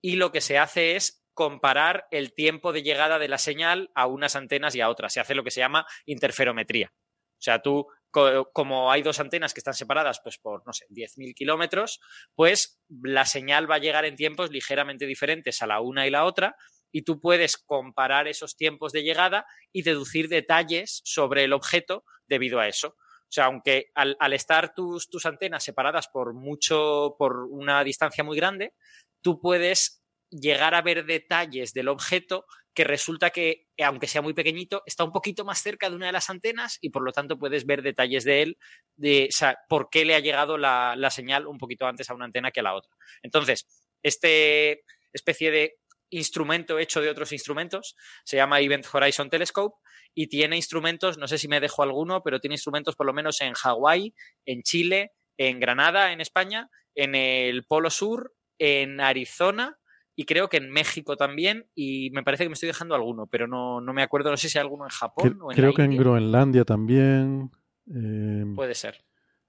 y 0.00 0.16
lo 0.16 0.32
que 0.32 0.40
se 0.40 0.56
hace 0.56 0.96
es 0.96 1.22
comparar 1.34 2.06
el 2.10 2.32
tiempo 2.32 2.72
de 2.72 2.82
llegada 2.82 3.18
de 3.18 3.28
la 3.28 3.36
señal 3.36 3.90
a 3.94 4.06
unas 4.06 4.36
antenas 4.36 4.74
y 4.74 4.80
a 4.80 4.88
otras. 4.88 5.12
Se 5.12 5.20
hace 5.20 5.34
lo 5.34 5.44
que 5.44 5.50
se 5.50 5.60
llama 5.60 5.84
interferometría. 6.06 6.94
O 6.94 7.42
sea, 7.42 7.60
tú, 7.60 7.88
como 8.12 8.92
hay 8.92 9.02
dos 9.02 9.20
antenas 9.20 9.54
que 9.54 9.60
están 9.60 9.74
separadas 9.74 10.20
pues 10.22 10.38
por, 10.38 10.66
no 10.66 10.72
sé, 10.72 10.86
10.000 10.90 11.34
kilómetros, 11.34 12.00
pues 12.34 12.80
la 13.02 13.24
señal 13.24 13.70
va 13.70 13.76
a 13.76 13.80
llegar 13.80 14.04
en 14.04 14.16
tiempos 14.16 14.50
ligeramente 14.50 15.06
diferentes 15.06 15.62
a 15.62 15.66
la 15.66 15.80
una 15.80 16.06
y 16.06 16.10
la 16.10 16.24
otra 16.24 16.56
y 16.92 17.02
tú 17.02 17.20
puedes 17.20 17.56
comparar 17.56 18.28
esos 18.28 18.56
tiempos 18.56 18.92
de 18.92 19.02
llegada 19.02 19.46
y 19.72 19.82
deducir 19.82 20.28
detalles 20.28 21.00
sobre 21.04 21.44
el 21.44 21.54
objeto 21.54 22.04
debido 22.28 22.60
a 22.60 22.68
eso. 22.68 22.88
O 22.88 23.34
sea, 23.34 23.46
aunque 23.46 23.90
al, 23.94 24.14
al 24.20 24.34
estar 24.34 24.74
tus, 24.74 25.08
tus 25.08 25.24
antenas 25.24 25.64
separadas 25.64 26.08
por 26.08 26.34
mucho, 26.34 27.16
por 27.18 27.46
una 27.48 27.82
distancia 27.82 28.22
muy 28.22 28.36
grande, 28.36 28.74
tú 29.22 29.40
puedes 29.40 30.02
llegar 30.30 30.74
a 30.74 30.82
ver 30.82 31.06
detalles 31.06 31.72
del 31.72 31.88
objeto 31.88 32.44
que 32.74 32.84
resulta 32.84 33.30
que, 33.30 33.66
aunque 33.78 34.06
sea 34.06 34.22
muy 34.22 34.32
pequeñito, 34.32 34.82
está 34.86 35.04
un 35.04 35.12
poquito 35.12 35.44
más 35.44 35.62
cerca 35.62 35.90
de 35.90 35.96
una 35.96 36.06
de 36.06 36.12
las 36.12 36.30
antenas 36.30 36.78
y 36.80 36.90
por 36.90 37.02
lo 37.02 37.12
tanto 37.12 37.38
puedes 37.38 37.66
ver 37.66 37.82
detalles 37.82 38.24
de 38.24 38.42
él, 38.42 38.58
de 38.96 39.28
por 39.68 39.90
qué 39.90 40.04
le 40.04 40.14
ha 40.14 40.20
llegado 40.20 40.56
la, 40.56 40.94
la, 40.96 41.10
señal 41.10 41.46
un 41.46 41.58
poquito 41.58 41.86
antes 41.86 42.08
a 42.08 42.14
una 42.14 42.24
antena 42.24 42.50
que 42.50 42.60
a 42.60 42.62
la 42.62 42.74
otra. 42.74 42.94
Entonces, 43.22 43.66
este 44.02 44.84
especie 45.12 45.50
de 45.50 45.76
instrumento 46.10 46.78
hecho 46.78 47.00
de 47.00 47.10
otros 47.10 47.32
instrumentos 47.32 47.96
se 48.24 48.36
llama 48.36 48.60
Event 48.60 48.86
Horizon 48.90 49.30
Telescope 49.30 49.76
y 50.14 50.28
tiene 50.28 50.56
instrumentos, 50.56 51.18
no 51.18 51.26
sé 51.26 51.38
si 51.38 51.48
me 51.48 51.60
dejo 51.60 51.82
alguno, 51.82 52.22
pero 52.22 52.40
tiene 52.40 52.54
instrumentos 52.54 52.96
por 52.96 53.06
lo 53.06 53.14
menos 53.14 53.40
en 53.40 53.54
Hawái, 53.54 54.14
en 54.46 54.62
Chile, 54.62 55.12
en 55.38 55.58
Granada, 55.60 56.12
en 56.12 56.20
España, 56.20 56.68
en 56.94 57.14
el 57.14 57.64
Polo 57.64 57.90
Sur, 57.90 58.34
en 58.58 59.00
Arizona 59.00 59.78
y 60.14 60.24
creo 60.24 60.48
que 60.48 60.58
en 60.58 60.70
México 60.70 61.16
también, 61.16 61.66
y 61.74 62.10
me 62.10 62.22
parece 62.22 62.44
que 62.44 62.48
me 62.48 62.54
estoy 62.54 62.66
dejando 62.68 62.94
alguno, 62.94 63.26
pero 63.26 63.46
no, 63.46 63.80
no 63.80 63.92
me 63.92 64.02
acuerdo, 64.02 64.30
no 64.30 64.36
sé 64.36 64.48
si 64.48 64.58
hay 64.58 64.62
alguno 64.62 64.84
en 64.84 64.90
Japón 64.90 65.38
o 65.42 65.50
en 65.50 65.56
Creo 65.56 65.70
la 65.70 65.74
que 65.76 65.82
en. 65.82 65.96
Groenlandia 65.96 66.64
también. 66.64 67.50
eh, 67.94 68.44
Puede 68.54 68.74
ser. 68.74 69.04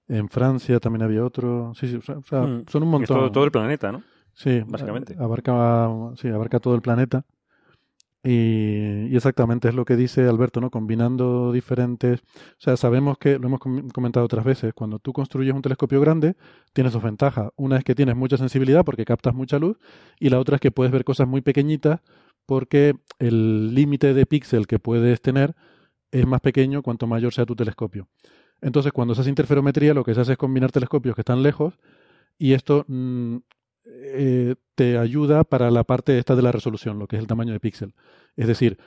en 0.08 0.28
Francia 0.28 0.80
también 0.80 1.02
había 1.02 1.24
otro. 1.24 1.72
Sí, 1.74 1.88
sí, 1.88 1.96
o 1.96 2.02
sea, 2.22 2.40
Mm. 2.42 2.64
son 2.68 2.82
un 2.82 2.88
Es 2.88 2.92
montón. 2.92 3.16
todo, 3.16 3.32
todo 3.32 3.44
el 3.44 3.50
planeta, 3.52 3.92
¿no? 3.92 4.02
Sí, 4.32 4.62
Básicamente. 4.66 5.14
Abarca, 5.18 5.88
sí, 6.16 6.28
abarca 6.28 6.58
todo 6.60 6.74
el 6.74 6.82
planeta. 6.82 7.24
Y, 8.24 9.14
exactamente 9.14 9.68
es 9.68 9.74
lo 9.74 9.84
que 9.84 9.96
dice 9.96 10.26
Alberto, 10.26 10.60
¿no? 10.60 10.70
Combinando 10.70 11.52
diferentes. 11.52 12.20
O 12.20 12.56
sea, 12.58 12.76
sabemos 12.76 13.18
que, 13.18 13.38
lo 13.38 13.48
hemos 13.48 13.60
com- 13.60 13.88
comentado 13.90 14.24
otras 14.24 14.44
veces, 14.44 14.72
cuando 14.74 14.98
tú 14.98 15.12
construyes 15.12 15.54
un 15.54 15.62
telescopio 15.62 16.00
grande, 16.00 16.34
tienes 16.72 16.94
dos 16.94 17.02
ventajas. 17.02 17.50
Una 17.56 17.76
es 17.76 17.84
que 17.84 17.94
tienes 17.94 18.16
mucha 18.16 18.38
sensibilidad 18.38 18.84
porque 18.84 19.04
captas 19.04 19.34
mucha 19.34 19.58
luz, 19.58 19.78
y 20.18 20.30
la 20.30 20.40
otra 20.40 20.56
es 20.56 20.60
que 20.60 20.70
puedes 20.70 20.92
ver 20.92 21.04
cosas 21.04 21.28
muy 21.28 21.42
pequeñitas 21.42 22.00
porque 22.46 22.94
el 23.18 23.74
límite 23.74 24.14
de 24.14 24.26
píxel 24.26 24.66
que 24.66 24.78
puedes 24.78 25.20
tener 25.20 25.54
es 26.12 26.26
más 26.26 26.40
pequeño 26.40 26.82
cuanto 26.82 27.06
mayor 27.06 27.32
sea 27.34 27.46
tu 27.46 27.56
telescopio. 27.56 28.08
Entonces, 28.60 28.92
cuando 28.92 29.14
se 29.14 29.22
hace 29.22 29.30
interferometría, 29.30 29.94
lo 29.94 30.04
que 30.04 30.14
se 30.14 30.20
hace 30.20 30.32
es 30.32 30.38
combinar 30.38 30.72
telescopios 30.72 31.14
que 31.14 31.22
están 31.22 31.42
lejos 31.42 31.78
y 32.38 32.52
esto 32.54 32.84
mm, 32.88 33.36
eh, 33.86 34.54
te 34.74 34.98
ayuda 34.98 35.44
para 35.44 35.70
la 35.70 35.84
parte 35.84 36.18
esta 36.18 36.34
de 36.34 36.42
la 36.42 36.52
resolución, 36.52 36.98
lo 36.98 37.06
que 37.06 37.16
es 37.16 37.20
el 37.20 37.28
tamaño 37.28 37.52
de 37.52 37.60
píxel. 37.60 37.94
Es 38.36 38.46
decir, 38.46 38.78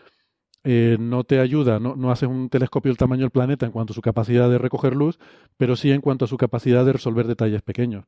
eh, 0.63 0.97
no 0.99 1.23
te 1.23 1.39
ayuda, 1.39 1.79
no, 1.79 1.95
no 1.95 2.11
haces 2.11 2.27
un 2.27 2.49
telescopio 2.49 2.89
del 2.89 2.97
tamaño 2.97 3.21
del 3.21 3.31
planeta 3.31 3.65
en 3.65 3.71
cuanto 3.71 3.93
a 3.93 3.95
su 3.95 4.01
capacidad 4.01 4.49
de 4.49 4.57
recoger 4.57 4.95
luz, 4.95 5.19
pero 5.55 5.75
sí 5.75 5.91
en 5.91 6.01
cuanto 6.01 6.25
a 6.25 6.27
su 6.27 6.37
capacidad 6.37 6.85
de 6.85 6.93
resolver 6.93 7.27
detalles 7.27 7.61
pequeños. 7.61 8.05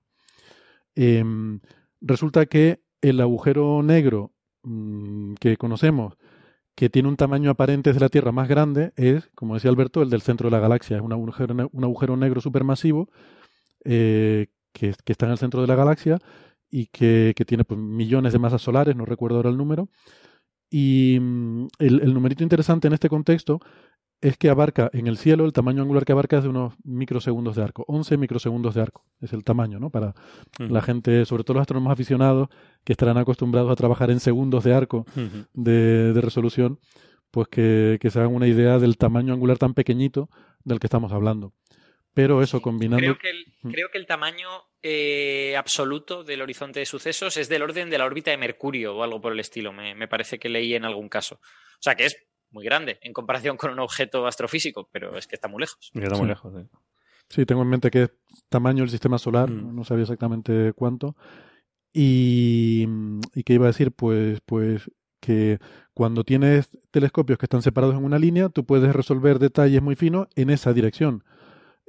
Em, 0.95 1.61
resulta 2.01 2.45
que 2.47 2.81
el 3.01 3.21
agujero 3.21 3.81
negro 3.83 4.33
mm, 4.63 5.35
que 5.35 5.57
conocemos, 5.57 6.17
que 6.75 6.89
tiene 6.89 7.07
un 7.09 7.17
tamaño 7.17 7.51
aparente 7.51 7.93
de 7.93 7.99
la 7.99 8.09
Tierra 8.09 8.31
más 8.31 8.47
grande, 8.47 8.91
es, 8.95 9.29
como 9.35 9.53
decía 9.53 9.69
Alberto, 9.69 10.01
el 10.01 10.09
del 10.09 10.21
centro 10.21 10.49
de 10.49 10.51
la 10.51 10.59
galaxia. 10.59 10.97
Es 10.97 11.03
un 11.03 11.13
agujero, 11.13 11.69
un 11.71 11.83
agujero 11.83 12.17
negro 12.17 12.41
supermasivo 12.41 13.09
eh, 13.85 14.47
que, 14.73 14.93
que 15.03 15.11
está 15.11 15.25
en 15.25 15.33
el 15.33 15.37
centro 15.37 15.61
de 15.61 15.67
la 15.67 15.75
galaxia 15.75 16.19
y 16.69 16.87
que, 16.87 17.33
que 17.35 17.45
tiene 17.45 17.63
pues, 17.63 17.79
millones 17.79 18.33
de 18.33 18.39
masas 18.39 18.61
solares, 18.61 18.95
no 18.95 19.05
recuerdo 19.05 19.37
ahora 19.37 19.49
el 19.49 19.57
número. 19.57 19.89
Y 20.69 21.17
mm, 21.19 21.67
el, 21.79 22.01
el 22.01 22.13
numerito 22.13 22.43
interesante 22.43 22.87
en 22.87 22.93
este 22.93 23.09
contexto 23.09 23.59
es 24.21 24.37
que 24.37 24.49
abarca 24.49 24.89
en 24.93 25.07
el 25.07 25.17
cielo, 25.17 25.45
el 25.45 25.53
tamaño 25.53 25.81
angular 25.81 26.03
que 26.03 26.11
abarca 26.11 26.37
es 26.37 26.43
de 26.43 26.49
unos 26.49 26.73
microsegundos 26.83 27.55
de 27.55 27.63
arco, 27.63 27.85
11 27.87 28.17
microsegundos 28.17 28.75
de 28.75 28.81
arco, 28.81 29.05
es 29.21 29.31
el 29.31 29.43
tamaño, 29.45 29.79
¿no? 29.79 29.89
Para 29.89 30.13
Ujú. 30.59 30.73
la 30.73 30.81
gente, 30.81 31.25
sobre 31.25 31.43
todo 31.43 31.55
los 31.55 31.61
astrónomos 31.61 31.93
aficionados, 31.93 32.49
que 32.83 32.93
estarán 32.93 33.17
acostumbrados 33.17 33.71
a 33.71 33.75
trabajar 33.75 34.11
en 34.11 34.19
segundos 34.19 34.63
de 34.65 34.73
arco 34.73 35.05
de 35.53 36.19
resolución, 36.21 36.79
pues 37.31 37.47
que, 37.47 37.97
que 38.01 38.09
se 38.09 38.19
hagan 38.19 38.35
una 38.35 38.47
idea 38.47 38.79
del 38.79 38.97
tamaño 38.97 39.33
angular 39.33 39.57
tan 39.57 39.73
pequeñito 39.73 40.29
del 40.63 40.79
que 40.79 40.87
estamos 40.87 41.11
hablando. 41.13 41.53
Pero 42.13 42.41
eso, 42.41 42.61
combinando... 42.61 42.97
Creo 42.97 43.17
que 43.17 43.29
el, 43.29 43.45
Mm. 43.61 43.71
creo 43.71 43.89
que 43.91 43.97
el 43.97 44.05
tamaño 44.05 44.47
eh, 44.81 45.55
absoluto 45.57 46.23
del 46.23 46.41
horizonte 46.41 46.79
de 46.79 46.85
sucesos 46.85 47.35
es 47.37 47.49
del 47.49 47.61
orden 47.61 47.89
de 47.89 47.97
la 47.97 48.05
órbita 48.05 48.31
de 48.31 48.37
Mercurio 48.37 48.95
o 48.95 49.03
algo 49.03 49.19
por 49.21 49.33
el 49.33 49.39
estilo. 49.41 49.73
Me, 49.73 49.93
me 49.95 50.07
parece 50.07 50.39
que 50.39 50.47
leí 50.49 50.73
en 50.75 50.85
algún 50.85 51.09
caso. 51.09 51.35
O 51.35 51.81
sea 51.81 51.95
que 51.95 52.05
es 52.05 52.15
muy 52.51 52.63
grande 52.65 52.97
en 53.01 53.11
comparación 53.13 53.57
con 53.57 53.71
un 53.71 53.79
objeto 53.79 54.25
astrofísico, 54.25 54.89
pero 54.91 55.17
es 55.17 55.27
que 55.27 55.35
está 55.35 55.47
muy 55.49 55.59
lejos. 55.61 55.91
Está 55.93 56.09
muy 56.15 56.19
Sí. 56.19 56.25
lejos. 56.27 56.53
sí. 56.55 56.67
Sí, 57.31 57.45
tengo 57.45 57.61
en 57.61 57.67
mente 57.69 57.91
que 57.91 58.03
es 58.03 58.11
tamaño 58.49 58.79
del 58.83 58.89
sistema 58.89 59.17
solar, 59.19 59.51
Mm. 59.51 59.75
no 59.75 59.83
sabía 59.83 60.03
exactamente 60.03 60.73
cuánto. 60.73 61.15
Y, 61.93 62.87
y 63.35 63.43
que 63.43 63.53
iba 63.53 63.65
a 63.65 63.67
decir, 63.67 63.91
pues, 63.91 64.39
pues 64.45 64.89
que 65.19 65.59
cuando 65.93 66.23
tienes 66.23 66.69
telescopios 66.91 67.37
que 67.37 67.45
están 67.45 67.61
separados 67.61 67.95
en 67.97 68.05
una 68.05 68.17
línea, 68.19 68.49
tú 68.49 68.65
puedes 68.65 68.95
resolver 68.95 69.37
detalles 69.37 69.81
muy 69.81 69.95
finos 69.95 70.27
en 70.35 70.49
esa 70.49 70.71
dirección. 70.73 71.23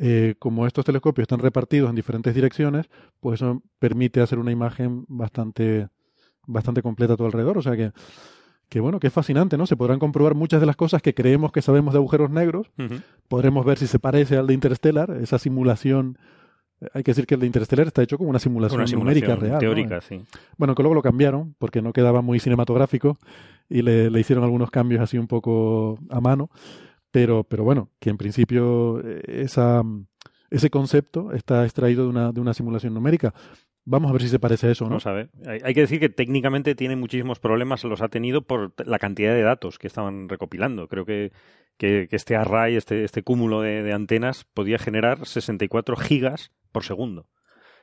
Eh, 0.03 0.35
como 0.39 0.67
estos 0.67 0.87
telescopios 0.87 1.25
están 1.25 1.41
repartidos 1.41 1.91
en 1.91 1.95
diferentes 1.95 2.35
direcciones, 2.35 2.89
pues 3.21 3.41
eso 3.41 3.63
permite 3.79 4.23
hacer 4.23 4.39
una 4.39 4.51
imagen 4.51 5.05
bastante, 5.09 5.89
bastante 6.47 6.81
completa 6.81 7.13
a 7.13 7.17
tu 7.19 7.27
alrededor. 7.27 7.59
O 7.59 7.63
sea 7.63 7.77
que, 7.77 7.93
que 8.71 8.81
bueno, 8.81 8.99
que 8.99 9.09
es 9.09 9.13
fascinante, 9.13 9.59
¿no? 9.59 9.67
Se 9.67 9.77
podrán 9.77 9.99
comprobar 9.99 10.35
muchas 10.35 10.59
de 10.61 10.67
las 10.67 10.77
cosas 10.77 11.03
que 11.03 11.13
creemos 11.13 11.53
que 11.53 11.61
sabemos 11.61 11.93
de 11.93 11.99
agujeros 11.99 12.31
negros 12.31 12.71
podremos 13.29 13.67
ver 13.67 13.77
si 13.77 13.87
se 13.87 13.99
parece 13.99 14.39
al 14.39 14.47
de 14.47 14.55
Interstellar, 14.55 15.11
esa 15.21 15.39
simulación. 15.39 16.17
Hay 16.95 17.03
que 17.03 17.11
decir 17.11 17.27
que 17.27 17.35
el 17.35 17.41
de 17.41 17.47
Interstellar 17.49 17.87
está 17.87 18.03
hecho 18.03 18.17
como 18.17 18.31
una 18.31 18.39
simulación, 18.39 18.81
Una 18.81 18.91
numérica 18.91 19.27
simulación 19.27 19.41
real. 19.41 19.53
¿no? 19.53 19.59
teórica, 19.61 20.01
sí. 20.01 20.23
Bueno, 20.57 20.75
que 20.75 20.83
luego 20.83 20.95
lo 20.95 21.03
cambiaron 21.03 21.55
porque 21.59 21.83
no 21.83 21.93
quedaba 21.93 22.23
muy 22.23 22.41
cinematográfico 22.41 23.19
y 23.69 23.83
le, 23.83 24.09
le 24.09 24.19
hicieron 24.19 24.45
algunos 24.45 24.71
cambios 24.71 25.03
así 25.03 25.19
un 25.19 25.27
poco 25.27 25.99
a 26.09 26.23
mano. 26.23 26.49
Pero, 27.11 27.44
pero 27.44 27.64
bueno, 27.64 27.90
que 27.99 28.11
en 28.11 28.16
principio 28.16 29.01
eh, 29.05 29.42
esa, 29.42 29.83
ese 30.51 30.70
concepto 30.70 31.33
está 31.33 31.64
extraído 31.64 32.05
de 32.05 32.11
una, 32.11 32.33
de 32.33 32.40
una 32.40 32.55
simulación 32.55 32.94
numérica. 32.94 33.35
Vamos 33.85 34.11
a 34.11 34.12
ver 34.12 34.23
si 34.23 34.29
se 34.29 34.38
parece 34.38 34.68
a 34.68 34.70
eso, 34.70 34.85
¿no? 34.85 34.99
Vamos 34.99 35.07
a. 35.07 35.29
Hay, 35.64 35.75
que 35.75 35.81
decir 35.81 35.99
que 35.99 36.11
técnicamente 36.11 36.75
tiene 36.75 36.96
muchísimos 36.96 37.40
problemas, 37.40 37.83
los 37.85 38.03
ha 38.03 38.09
tenido 38.09 38.42
por 38.42 38.75
la 38.87 38.99
cantidad 38.99 39.33
de 39.33 39.42
datos 39.42 39.79
que 39.79 39.87
estaban 39.87 40.29
recopilando. 40.29 40.87
Creo 40.87 41.05
que, 41.05 41.33
que, 41.77 42.07
que 42.09 42.16
este 42.16 42.37
array, 42.37 42.77
este, 42.77 43.05
este 43.05 43.23
cúmulo 43.23 43.62
de, 43.62 43.83
de 43.83 43.92
antenas, 43.92 44.44
podía 44.44 44.79
generar 44.79 45.27
64 45.27 45.96
gigas 45.96 46.53
por 46.73 46.85
segundo. 46.85 47.27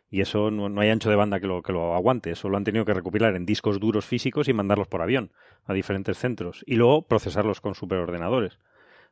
Y 0.09 0.21
eso 0.21 0.51
no, 0.51 0.69
no 0.69 0.81
hay 0.81 0.89
ancho 0.89 1.09
de 1.09 1.15
banda 1.15 1.39
que 1.39 1.47
lo, 1.47 1.61
que 1.61 1.73
lo 1.73 1.93
aguante. 1.93 2.31
Eso 2.31 2.47
lo 2.49 2.57
han 2.57 2.63
tenido 2.63 2.85
que 2.85 2.93
recopilar 2.93 3.35
en 3.35 3.45
discos 3.45 3.79
duros 3.79 4.05
físicos 4.05 4.47
y 4.47 4.53
mandarlos 4.53 4.87
por 4.87 5.01
avión 5.01 5.31
a 5.65 5.73
diferentes 5.73 6.17
centros. 6.17 6.63
Y 6.65 6.75
luego 6.75 7.07
procesarlos 7.07 7.59
con 7.59 7.75
superordenadores. 7.75 8.59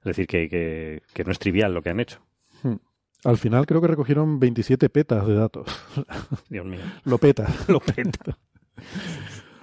Es 0.06 0.16
decir, 0.16 0.28
que, 0.28 0.48
que, 0.50 1.02
que 1.14 1.24
no 1.24 1.32
es 1.32 1.40
trivial 1.40 1.74
lo 1.74 1.82
que 1.82 1.90
han 1.90 2.00
hecho. 2.00 2.20
Hmm. 2.64 2.76
Al 3.24 3.38
final 3.38 3.66
creo 3.66 3.82
que 3.82 3.88
recogieron 3.88 4.40
27 4.40 4.88
petas 4.90 5.26
de 5.28 5.34
datos. 5.34 5.68
Dios 6.50 6.66
mío. 6.66 6.82
Lo 7.06 7.18
peta. 7.18 7.48
Lo 7.68 7.80
peta. 7.80 8.38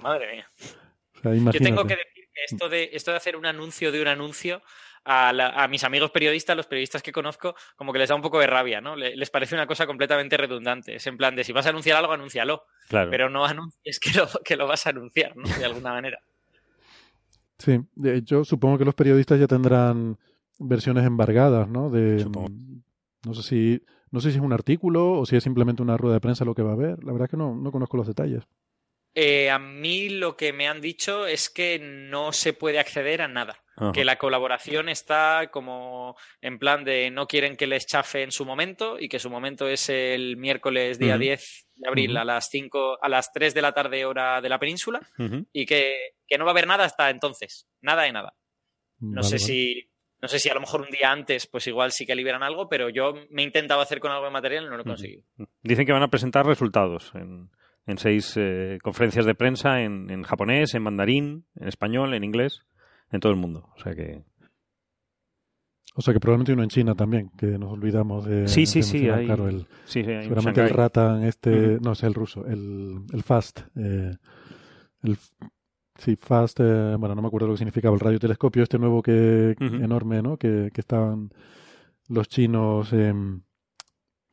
Madre 0.01 0.33
mía. 0.33 0.47
O 1.15 1.19
sea, 1.21 1.33
Yo 1.33 1.59
tengo 1.59 1.83
que 1.85 1.95
decir 1.95 2.27
que 2.33 2.43
esto 2.45 2.67
de, 2.69 2.89
esto 2.91 3.11
de 3.11 3.17
hacer 3.17 3.35
un 3.37 3.45
anuncio 3.45 3.91
de 3.91 4.01
un 4.01 4.07
anuncio 4.09 4.61
a, 5.05 5.31
la- 5.31 5.49
a 5.63 5.67
mis 5.69 5.83
amigos 5.85 6.11
periodistas, 6.11 6.57
los 6.57 6.67
periodistas 6.67 7.01
que 7.01 7.11
conozco, 7.13 7.55
como 7.77 7.93
que 7.93 7.99
les 7.99 8.09
da 8.09 8.15
un 8.15 8.21
poco 8.21 8.39
de 8.39 8.47
rabia, 8.47 8.81
¿no? 8.81 8.95
Le- 8.97 9.15
Les 9.15 9.29
parece 9.29 9.55
una 9.55 9.65
cosa 9.67 9.85
completamente 9.85 10.35
redundante. 10.35 10.95
Es 10.95 11.07
en 11.07 11.15
plan 11.15 11.35
de 11.35 11.43
si 11.45 11.53
vas 11.53 11.65
a 11.65 11.69
anunciar 11.69 11.97
algo, 11.97 12.11
anúncialo. 12.11 12.65
Claro. 12.89 13.09
Pero 13.11 13.29
no 13.29 13.45
anuncies 13.45 13.99
que 13.99 14.11
lo, 14.11 14.27
que 14.43 14.57
lo 14.57 14.67
vas 14.67 14.85
a 14.87 14.89
anunciar, 14.89 15.37
¿no? 15.37 15.47
De 15.57 15.63
alguna 15.65 15.91
manera. 15.93 16.19
Sí, 17.59 17.79
de 17.95 18.17
hecho, 18.17 18.43
supongo 18.43 18.77
que 18.77 18.85
los 18.85 18.95
periodistas 18.95 19.39
ya 19.39 19.47
tendrán 19.47 20.17
versiones 20.59 21.05
embargadas, 21.05 21.67
¿no? 21.69 21.89
De, 21.89 22.19
Supongo. 22.19 22.49
no 23.25 23.33
sé 23.33 23.43
si, 23.43 23.81
no 24.11 24.19
sé 24.21 24.31
si 24.31 24.37
es 24.37 24.43
un 24.43 24.53
artículo 24.53 25.11
o 25.13 25.25
si 25.25 25.35
es 25.35 25.43
simplemente 25.43 25.81
una 25.81 25.97
rueda 25.97 26.15
de 26.15 26.21
prensa 26.21 26.45
lo 26.45 26.55
que 26.55 26.61
va 26.63 26.71
a 26.71 26.73
haber. 26.73 27.03
La 27.03 27.11
verdad 27.11 27.25
es 27.25 27.31
que 27.31 27.37
no, 27.37 27.55
no 27.55 27.71
conozco 27.71 27.97
los 27.97 28.07
detalles. 28.07 28.43
Eh, 29.15 29.51
a 29.51 29.59
mí 29.59 30.09
lo 30.09 30.35
que 30.35 30.53
me 30.53 30.67
han 30.67 30.81
dicho 30.81 31.27
es 31.27 31.49
que 31.51 31.77
no 31.79 32.31
se 32.31 32.53
puede 32.53 32.79
acceder 32.79 33.21
a 33.21 33.27
nada. 33.27 33.59
Ajá. 33.75 33.91
Que 33.91 34.05
la 34.05 34.17
colaboración 34.17 34.87
está 34.87 35.49
como 35.51 36.15
en 36.41 36.59
plan 36.59 36.83
de 36.83 37.09
no 37.09 37.25
quieren 37.27 37.55
que 37.57 37.65
les 37.65 37.87
chafe 37.87 38.21
en 38.21 38.31
su 38.31 38.45
momento 38.45 38.99
y 38.99 39.09
que 39.09 39.17
su 39.19 39.31
momento 39.31 39.67
es 39.67 39.89
el 39.89 40.37
miércoles 40.37 40.99
día 40.99 41.13
Ujú. 41.15 41.21
10 41.21 41.67
de 41.75 41.87
abril 41.89 42.17
a 42.17 42.23
las 42.23 42.49
5, 42.49 42.99
a 43.03 43.09
las 43.09 43.31
3 43.33 43.53
de 43.55 43.61
la 43.63 43.71
tarde 43.71 44.05
hora 44.05 44.41
de 44.41 44.49
la 44.49 44.59
península 44.59 45.01
y 45.51 45.65
que, 45.65 45.95
que 46.27 46.37
no 46.37 46.45
va 46.45 46.51
a 46.51 46.53
haber 46.53 46.67
nada 46.67 46.83
hasta 46.85 47.09
entonces. 47.09 47.67
Nada 47.81 48.03
de 48.03 48.11
nada. 48.11 48.35
No 48.99 49.21
Vale, 49.21 49.23
sé 49.27 49.35
vale. 49.35 49.39
si. 49.39 49.89
No 50.23 50.29
sé 50.29 50.39
si 50.39 50.49
a 50.49 50.53
lo 50.53 50.61
mejor 50.61 50.79
un 50.81 50.89
día 50.89 51.11
antes, 51.11 51.47
pues 51.47 51.67
igual 51.67 51.91
sí 51.91 52.05
que 52.05 52.15
liberan 52.15 52.43
algo, 52.43 52.69
pero 52.69 52.87
yo 52.89 53.13
me 53.29 53.41
he 53.41 53.45
intentado 53.45 53.81
hacer 53.81 53.99
con 53.99 54.09
algo 54.09 54.23
de 54.23 54.31
material 54.31 54.63
y 54.63 54.69
no 54.69 54.77
lo 54.77 54.81
he 54.83 54.85
conseguido. 54.85 55.21
Dicen 55.61 55.85
que 55.85 55.91
van 55.91 56.01
a 56.01 56.07
presentar 56.07 56.45
resultados 56.45 57.11
en, 57.13 57.49
en 57.85 57.97
seis 57.97 58.33
eh, 58.37 58.79
conferencias 58.81 59.25
de 59.25 59.35
prensa 59.35 59.81
en, 59.81 60.09
en 60.09 60.23
japonés, 60.23 60.75
en 60.75 60.83
mandarín, 60.83 61.45
en 61.59 61.67
español, 61.67 62.13
en 62.13 62.23
inglés, 62.23 62.61
en 63.11 63.19
todo 63.19 63.33
el 63.33 63.37
mundo. 63.37 63.69
O 63.75 63.79
sea 63.81 63.93
que 63.95 64.23
O 65.93 66.01
sea 66.01 66.13
que 66.13 66.21
probablemente 66.21 66.53
uno 66.53 66.63
en 66.63 66.69
China 66.69 66.95
también, 66.95 67.29
que 67.37 67.47
nos 67.59 67.73
olvidamos 67.73 68.25
de. 68.25 68.47
sí, 68.47 68.65
sí, 68.65 68.79
de 68.79 68.83
sí, 68.83 69.09
hay, 69.09 69.25
claro, 69.25 69.49
el, 69.49 69.67
sí, 69.83 70.05
sí, 70.05 70.09
hay 70.09 70.15
un 70.15 70.23
seguramente 70.23 70.61
el. 70.61 70.69
Ratan, 70.69 71.23
este. 71.25 71.79
No, 71.81 71.91
es 71.91 72.03
el 72.03 72.13
ruso, 72.13 72.45
el, 72.47 72.99
el 73.11 73.23
FAST. 73.23 73.59
eh, 73.75 74.15
el, 75.03 75.17
sí, 75.97 76.17
FAST, 76.19 76.59
eh, 76.61 76.95
bueno, 76.97 77.15
no 77.15 77.21
me 77.21 77.27
acuerdo 77.27 77.47
lo 77.47 77.53
que 77.53 77.57
significaba, 77.59 77.93
el 77.95 77.99
radiotelescopio 77.99 78.63
este 78.63 78.79
nuevo 78.79 79.01
que 79.01 79.55
Ujú. 79.59 79.75
enorme, 79.83 80.21
¿no? 80.21 80.37
Que, 80.37 80.69
que 80.73 80.81
estaban 80.81 81.31
los 82.09 82.27
chinos. 82.27 82.91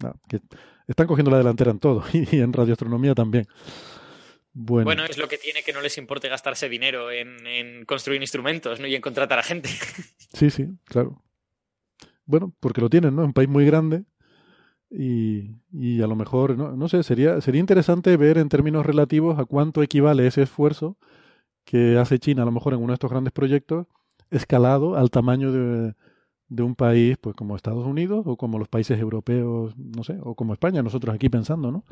ah, 0.05 0.15
que 0.29 0.41
están 0.87 1.07
cogiendo 1.07 1.31
la 1.31 1.39
delantera 1.39 1.71
en 1.71 1.79
todo 1.79 2.05
y 2.13 2.41
en 2.41 2.53
radioastronomía 2.53 3.15
también. 3.15 3.47
Bueno, 4.53 4.85
Bueno, 4.85 5.05
es 5.05 5.17
lo 5.17 5.29
que 5.29 5.39
tiene 5.39 5.63
que 5.63 5.73
no 5.73 5.81
les 5.81 5.97
importe 5.99 6.29
gastarse 6.29 6.69
dinero 6.69 7.11
en, 7.13 7.47
en 7.47 7.85
construir 7.85 8.21
instrumentos 8.21 8.81
¿no? 8.81 8.87
y 8.89 8.95
en 8.97 9.01
contratar 9.01 9.39
a 9.39 9.43
gente. 9.43 9.69
sí, 10.35 10.51
sí, 10.51 10.67
claro. 10.85 11.23
Bueno, 12.25 12.55
porque 12.61 12.81
lo 12.81 12.91
tienen, 12.91 13.17
¿no? 13.17 13.25
Un 13.25 13.33
país 13.33 13.49
muy 13.49 13.65
grande 13.65 14.05
Y, 14.91 15.57
y 15.73 16.03
a 16.03 16.07
lo 16.09 16.17
mejor, 16.17 16.57
no, 16.59 16.77
no 16.77 16.89
sé, 16.89 17.03
sería, 17.05 17.41
sería 17.41 17.61
interesante 17.61 18.17
ver 18.17 18.39
en 18.39 18.49
términos 18.49 18.87
relativos 18.87 19.39
a 19.39 19.45
cuánto 19.47 19.83
equivale 19.83 20.27
ese 20.27 20.43
esfuerzo 20.43 20.99
que 21.71 21.99
hace 21.99 22.19
China, 22.19 22.43
a 22.43 22.47
lo 22.47 22.51
mejor 22.51 22.73
en 22.73 22.81
uno 22.81 22.89
de 22.89 22.95
estos 22.95 23.11
grandes 23.11 23.33
proyectos, 23.33 23.87
escalado 24.31 24.97
al 24.97 25.11
tamaño 25.11 25.53
de, 25.53 25.95
de 26.49 26.63
un 26.65 26.75
país 26.75 27.17
pues 27.21 27.37
como 27.37 27.55
Estados 27.55 27.87
Unidos 27.87 28.25
o 28.27 28.37
como 28.37 28.59
los 28.59 28.69
países 28.69 28.99
europeos, 28.99 29.75
no 29.77 30.03
sé, 30.03 30.17
o 30.21 30.35
como 30.35 30.53
España, 30.53 30.83
nosotros 30.83 31.15
aquí 31.15 31.29
pensando, 31.29 31.71
¿no? 31.71 31.85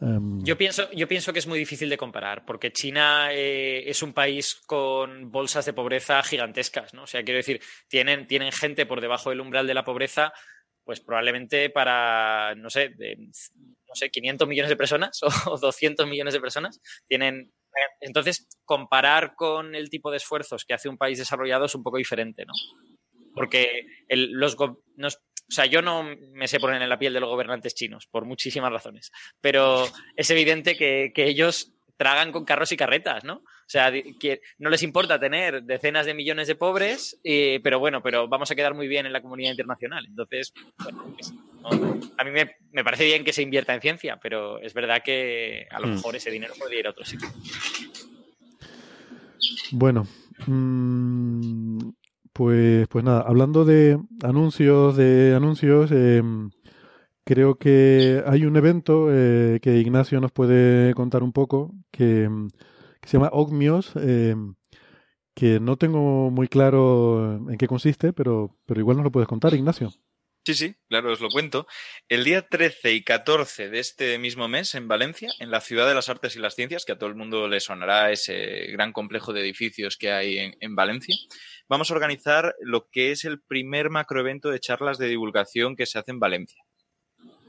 Em, 0.00 0.44
Yo 0.44 0.58
pienso, 0.58 0.90
yo 0.92 1.08
pienso 1.08 1.32
que 1.32 1.38
es 1.38 1.46
muy 1.46 1.58
difícil 1.58 1.88
de 1.88 1.96
comparar, 1.96 2.44
porque 2.44 2.70
China 2.70 3.32
eh, 3.32 3.88
es 3.88 4.02
un 4.02 4.12
país 4.12 4.56
con 4.66 5.30
bolsas 5.30 5.64
de 5.64 5.72
pobreza 5.72 6.22
gigantescas, 6.22 6.92
¿no? 6.92 7.04
O 7.04 7.06
sea, 7.06 7.22
quiero 7.22 7.38
decir, 7.38 7.60
tienen, 7.88 8.26
tienen 8.26 8.52
gente 8.52 8.84
por 8.84 9.00
debajo 9.00 9.30
del 9.30 9.40
umbral 9.40 9.66
de 9.66 9.74
la 9.74 9.84
pobreza, 9.84 10.34
pues 10.84 11.00
probablemente 11.00 11.70
para, 11.70 12.54
no 12.56 12.68
sé, 12.68 12.90
de, 12.90 13.16
no 13.16 13.94
sé, 13.94 14.10
500 14.10 14.46
millones 14.46 14.68
de 14.68 14.76
personas 14.76 15.20
o 15.46 15.58
200 15.58 16.06
millones 16.06 16.34
de 16.34 16.40
personas 16.40 16.80
tienen. 17.06 17.52
Entonces, 18.00 18.48
comparar 18.64 19.34
con 19.34 19.74
el 19.74 19.90
tipo 19.90 20.10
de 20.10 20.16
esfuerzos 20.18 20.64
que 20.64 20.74
hace 20.74 20.88
un 20.88 20.98
país 20.98 21.18
desarrollado 21.18 21.64
es 21.66 21.74
un 21.74 21.82
poco 21.82 21.96
diferente, 21.98 22.44
¿no? 22.46 22.52
Porque 23.34 23.86
el- 24.08 24.32
los, 24.32 24.56
nos- 24.96 25.16
o 25.16 25.50
sea, 25.50 25.66
yo 25.66 25.80
no 25.80 26.02
me 26.32 26.48
sé 26.48 26.60
poner 26.60 26.82
en 26.82 26.88
la 26.88 26.98
piel 26.98 27.12
de 27.14 27.20
los 27.20 27.30
gobernantes 27.30 27.74
chinos, 27.74 28.06
por 28.10 28.24
muchísimas 28.26 28.70
razones, 28.72 29.10
pero 29.40 29.86
es 30.16 30.30
evidente 30.30 30.76
que, 30.76 31.12
que 31.14 31.26
ellos 31.28 31.72
tragan 31.96 32.30
con 32.30 32.44
carros 32.44 32.70
y 32.70 32.76
carretas, 32.76 33.24
¿no? 33.24 33.36
O 33.38 33.70
sea, 33.70 33.92
no 34.58 34.70
les 34.70 34.82
importa 34.82 35.18
tener 35.18 35.62
decenas 35.64 36.06
de 36.06 36.14
millones 36.14 36.46
de 36.46 36.54
pobres, 36.54 37.18
eh, 37.24 37.60
pero 37.62 37.78
bueno, 37.80 38.02
pero 38.02 38.28
vamos 38.28 38.50
a 38.50 38.54
quedar 38.54 38.74
muy 38.74 38.86
bien 38.88 39.04
en 39.06 39.12
la 39.12 39.20
comunidad 39.20 39.50
internacional. 39.50 40.06
Entonces, 40.06 40.52
bueno, 40.82 41.04
pues, 41.14 41.32
a 42.16 42.24
mí 42.24 42.30
me, 42.30 42.50
me 42.72 42.84
parece 42.84 43.04
bien 43.04 43.24
que 43.24 43.32
se 43.32 43.42
invierta 43.42 43.74
en 43.74 43.80
ciencia, 43.80 44.18
pero 44.22 44.58
es 44.60 44.74
verdad 44.74 45.02
que 45.04 45.66
a 45.70 45.80
lo 45.80 45.88
Mm. 45.88 45.90
mejor 45.96 46.16
ese 46.16 46.30
dinero 46.30 46.54
podría 46.58 46.80
ir 46.80 46.86
a 46.86 46.90
otro 46.90 47.04
sitio. 47.04 47.28
Bueno, 49.72 50.06
mm, 50.46 51.78
pues, 52.32 52.88
pues 52.88 53.04
nada, 53.04 53.20
hablando 53.26 53.64
de 53.64 53.98
anuncios, 54.22 54.96
de 54.96 55.34
anuncios, 55.36 55.90
em, 55.92 56.50
creo 57.24 57.56
que 57.56 58.22
hay 58.26 58.44
un 58.46 58.56
evento 58.56 59.08
eh, 59.10 59.58
que 59.60 59.76
Ignacio 59.78 60.20
nos 60.20 60.32
puede 60.32 60.94
contar 60.94 61.22
un 61.22 61.32
poco, 61.32 61.74
que, 61.90 62.24
em, 62.24 62.48
que 63.00 63.08
se 63.08 63.18
llama 63.18 63.30
Ogmios, 63.32 63.92
em, 63.96 64.54
que 65.34 65.60
no 65.60 65.76
tengo 65.76 66.30
muy 66.30 66.48
claro 66.48 67.34
en 67.50 67.58
qué 67.58 67.68
consiste, 67.68 68.12
pero, 68.12 68.56
pero 68.66 68.80
igual 68.80 68.96
nos 68.96 69.04
lo 69.04 69.12
puedes 69.12 69.28
contar, 69.28 69.54
Ignacio. 69.54 69.92
Sí, 70.48 70.54
sí, 70.54 70.74
claro, 70.88 71.12
os 71.12 71.20
lo 71.20 71.28
cuento. 71.28 71.66
El 72.08 72.24
día 72.24 72.40
13 72.40 72.94
y 72.94 73.04
14 73.04 73.68
de 73.68 73.80
este 73.80 74.18
mismo 74.18 74.48
mes 74.48 74.74
en 74.74 74.88
Valencia, 74.88 75.30
en 75.40 75.50
la 75.50 75.60
Ciudad 75.60 75.86
de 75.86 75.92
las 75.92 76.08
Artes 76.08 76.36
y 76.36 76.38
las 76.38 76.54
Ciencias, 76.54 76.86
que 76.86 76.92
a 76.92 76.98
todo 76.98 77.10
el 77.10 77.16
mundo 77.16 77.48
le 77.48 77.60
sonará 77.60 78.10
ese 78.12 78.68
gran 78.68 78.94
complejo 78.94 79.34
de 79.34 79.42
edificios 79.42 79.98
que 79.98 80.10
hay 80.10 80.38
en, 80.38 80.56
en 80.60 80.74
Valencia, 80.74 81.14
vamos 81.68 81.90
a 81.90 81.94
organizar 81.94 82.54
lo 82.60 82.88
que 82.90 83.10
es 83.10 83.26
el 83.26 83.42
primer 83.42 83.90
macroevento 83.90 84.48
de 84.48 84.58
charlas 84.58 84.96
de 84.96 85.08
divulgación 85.08 85.76
que 85.76 85.84
se 85.84 85.98
hace 85.98 86.12
en 86.12 86.20
Valencia. 86.20 86.62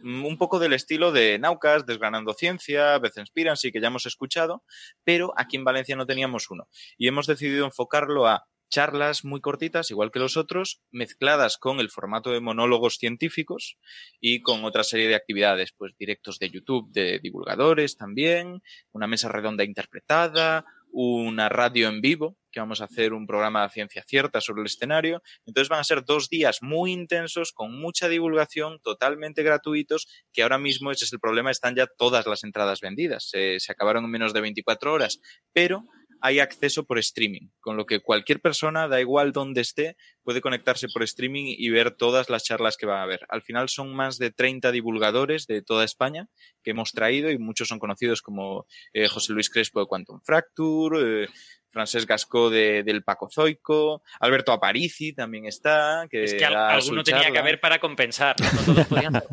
Mm, 0.02 0.26
Un 0.26 0.38
poco 0.38 0.60
del 0.60 0.74
estilo 0.74 1.14
de 1.14 1.40
Naucas, 1.40 1.86
Desgranando 1.86 2.34
Ciencia, 2.34 3.00
Inspirancy, 3.16 3.72
que 3.72 3.80
ya 3.80 3.88
hemos 3.88 4.08
escuchado, 4.08 4.66
pero 5.06 5.32
aquí 5.38 5.56
en 5.56 5.64
Valencia 5.64 5.96
no 5.96 6.06
teníamos 6.06 6.52
uno. 6.52 6.68
Y 6.98 7.08
hemos 7.08 7.28
decidido 7.28 7.64
enfocarlo 7.66 8.28
a 8.28 8.46
charlas 8.69 9.25
muy 9.25 9.41
cortitas, 9.41 9.91
igual 9.91 10.12
que 10.12 10.19
los 10.19 10.38
otros, 10.38 10.82
mezcladas 10.91 11.58
con 11.58 11.79
el 11.79 11.89
formato 11.89 12.32
de 12.32 12.39
monólogos 12.39 12.95
científicos 12.95 13.77
y 14.19 14.41
con 14.41 14.63
otra 14.63 14.84
serie 14.84 15.08
de 15.08 15.15
actividades, 15.15 15.73
pues 15.73 15.93
directos 15.97 16.39
de 16.39 16.49
YouTube 16.49 16.91
de 16.91 17.19
divulgadores 17.19 17.97
también, 17.97 18.62
una 18.91 19.08
mesa 19.08 19.29
redonda 19.29 19.63
interpretada, 19.63 20.65
una 20.91 21.49
radio 21.49 21.88
en 21.88 22.01
vivo, 22.01 22.38
que 22.51 22.60
vamos 22.60 22.82
a 22.82 22.86
hacer 22.86 23.13
un 23.13 23.27
programa 23.27 23.63
de 23.63 23.69
ciencia 23.69 24.03
cierta 24.08 24.41
sobre 24.41 24.62
el 24.62 24.67
escenario. 24.67 25.21
Entonces 25.45 25.69
van 25.69 25.79
a 25.79 25.84
ser 25.84 26.03
dos 26.03 26.29
días 26.29 26.60
muy 26.62 26.91
intensos, 26.91 27.51
con 27.51 27.79
mucha 27.79 28.08
divulgación, 28.08 28.79
totalmente 28.82 29.43
gratuitos, 29.43 30.08
que 30.34 30.41
ahora 30.41 30.58
mismo 30.58 30.91
ese 30.91 31.05
es 31.05 31.13
el 31.13 31.19
problema, 31.19 31.51
están 31.51 31.75
ya 31.75 31.88
todas 31.88 32.25
las 32.25 32.43
entradas 32.43 32.82
vendidas, 32.82 33.29
se, 33.29 33.60
se 33.60 33.71
acabaron 33.71 34.05
en 34.05 34.12
menos 34.12 34.34
de 34.34 34.41
24 34.41 34.93
horas, 34.93 35.19
pero 35.53 35.86
hay 36.21 36.39
acceso 36.39 36.86
por 36.86 36.99
streaming, 36.99 37.49
con 37.60 37.77
lo 37.77 37.86
que 37.86 38.01
cualquier 38.01 38.41
persona, 38.41 38.88
da 38.88 38.99
igual 38.99 39.32
dónde 39.32 39.62
esté, 39.62 39.95
puede 40.23 40.41
conectarse 40.41 40.88
por 40.93 41.03
streaming 41.03 41.55
y 41.58 41.69
ver 41.69 41.91
todas 41.91 42.29
las 42.29 42.43
charlas 42.43 42.77
que 42.77 42.86
va 42.86 42.99
a 42.99 43.03
haber. 43.03 43.21
Al 43.29 43.41
final 43.41 43.69
son 43.69 43.93
más 43.95 44.17
de 44.17 44.32
30 44.32 44.71
divulgadores 44.71 45.47
de 45.47 45.62
toda 45.62 45.84
España 45.86 46.27
que 46.63 46.71
hemos 46.71 46.91
traído 46.91 47.32
y 47.32 47.38
muchos 47.38 47.67
son 47.67 47.79
conocidos 47.79 48.21
como 48.21 48.65
eh, 48.93 49.08
José 49.08 49.34
Luis 49.34 49.49
Crespo 49.49 49.79
de 49.79 49.88
Quantum 49.88 50.19
Fracture, 50.23 51.23
eh, 51.23 51.27
Francesc 51.71 52.10
Gascó 52.10 52.49
de, 52.49 52.82
del 52.82 53.03
Pacozoico, 53.03 54.01
Alberto 54.19 54.51
Aparici 54.51 55.13
también 55.13 55.45
está. 55.45 56.08
Que 56.10 56.23
Es 56.23 56.34
que 56.34 56.43
al- 56.43 56.55
alguno 56.55 57.03
tenía 57.03 57.29
que 57.32 57.38
haber 57.38 57.60
para 57.60 57.77
compensar, 57.79 58.36
no, 58.39 58.51
No 58.51 58.65
todos 58.73 58.88
podían. 58.88 59.13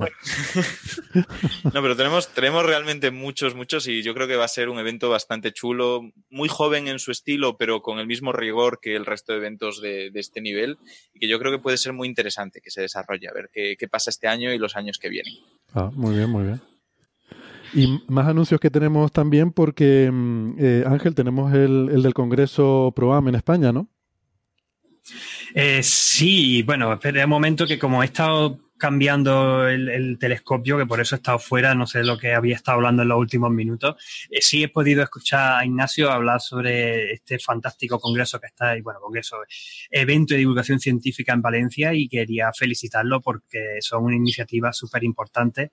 No, 1.72 1.83
pero 1.83 1.96
tenemos, 1.96 2.29
tenemos 2.35 2.64
realmente 2.64 3.11
muchos, 3.11 3.55
muchos 3.55 3.88
y 3.88 4.03
yo 4.03 4.14
creo 4.14 4.27
que 4.29 4.37
va 4.37 4.44
a 4.44 4.49
ser 4.49 4.68
un 4.68 4.79
evento 4.79 5.09
bastante 5.09 5.53
chulo, 5.53 6.03
muy 6.29 6.49
joven 6.49 6.88
en 6.88 6.99
su 6.99 7.11
estilo, 7.11 7.57
pero 7.57 7.81
con 7.83 7.99
el 7.99 8.07
mismo 8.07 8.33
rigor 8.33 8.81
que 8.81 8.94
el 8.96 9.07
resto 9.07 9.33
de 9.33 9.38
eventos 9.38 9.81
de, 9.81 10.11
de 10.11 10.20
este 10.20 10.40
nivel 10.40 10.76
y 11.15 11.21
que 11.21 11.29
yo 11.29 11.39
creo 11.39 11.53
que 11.53 11.59
puede 11.59 11.79
ser 11.79 11.93
muy 11.93 12.09
interesante 12.09 12.61
que 12.61 12.71
se 12.71 12.83
desarrolle, 12.83 13.29
a 13.29 13.33
ver 13.33 13.51
qué, 13.53 13.77
qué 13.79 13.89
pasa 13.89 14.11
este 14.11 14.29
año 14.29 14.53
y 14.53 14.59
los 14.59 14.77
años 14.77 14.99
que 14.99 15.09
vienen. 15.09 15.35
Ah, 15.75 15.91
muy 15.95 16.15
bien, 16.17 16.31
muy 16.31 16.45
bien. 16.45 16.61
Y 17.75 18.03
más 18.09 18.27
anuncios 18.27 18.61
que 18.61 18.71
tenemos 18.71 19.12
también 19.12 19.53
porque, 19.53 20.11
mm, 20.12 20.55
eh, 20.59 20.85
Ángel, 20.87 21.15
tenemos 21.15 21.53
el, 21.53 21.91
el 21.93 22.03
del 22.03 22.15
Congreso 22.15 22.93
ProAm 22.95 23.29
en 23.29 23.35
España, 23.35 23.73
¿no? 23.73 23.89
Eh, 25.55 25.83
sí, 25.83 26.62
bueno, 26.62 26.93
espera 26.93 27.25
un 27.25 27.31
momento 27.31 27.67
que 27.67 27.79
como 27.79 28.03
he 28.03 28.07
estado 28.07 28.59
cambiando 28.79 29.69
el, 29.69 29.89
el 29.89 30.19
telescopio, 30.19 30.77
que 30.79 30.87
por 30.87 31.01
eso 31.01 31.15
he 31.15 31.19
estado 31.19 31.39
fuera, 31.39 31.75
no 31.75 31.87
sé 31.87 32.05
lo 32.05 32.19
que 32.19 32.35
había 32.35 32.55
estado 32.55 32.77
hablando 32.77 33.03
en 33.03 33.09
los 33.09 33.19
últimos 33.19 33.51
minutos, 33.51 33.97
eh, 34.31 34.41
sí 34.41 34.62
he 34.62 34.69
podido 34.69 35.03
escuchar 35.03 35.61
a 35.61 35.65
Ignacio 35.65 36.11
hablar 36.11 36.41
sobre 36.41 37.12
este 37.12 37.39
fantástico 37.39 37.99
congreso 37.99 38.41
que 38.41 38.47
está, 38.47 38.77
y 38.77 38.83
bueno, 38.83 39.01
congreso, 39.01 39.37
evento 39.91 40.35
de 40.35 40.39
divulgación 40.39 40.79
científica 40.81 41.33
en 41.33 41.43
Valencia 41.43 41.95
y 41.95 42.09
quería 42.09 42.53
felicitarlo 42.53 43.21
porque 43.21 43.79
son 43.81 44.05
una 44.05 44.17
iniciativa 44.17 44.73
súper 44.73 45.05
importante 45.05 45.73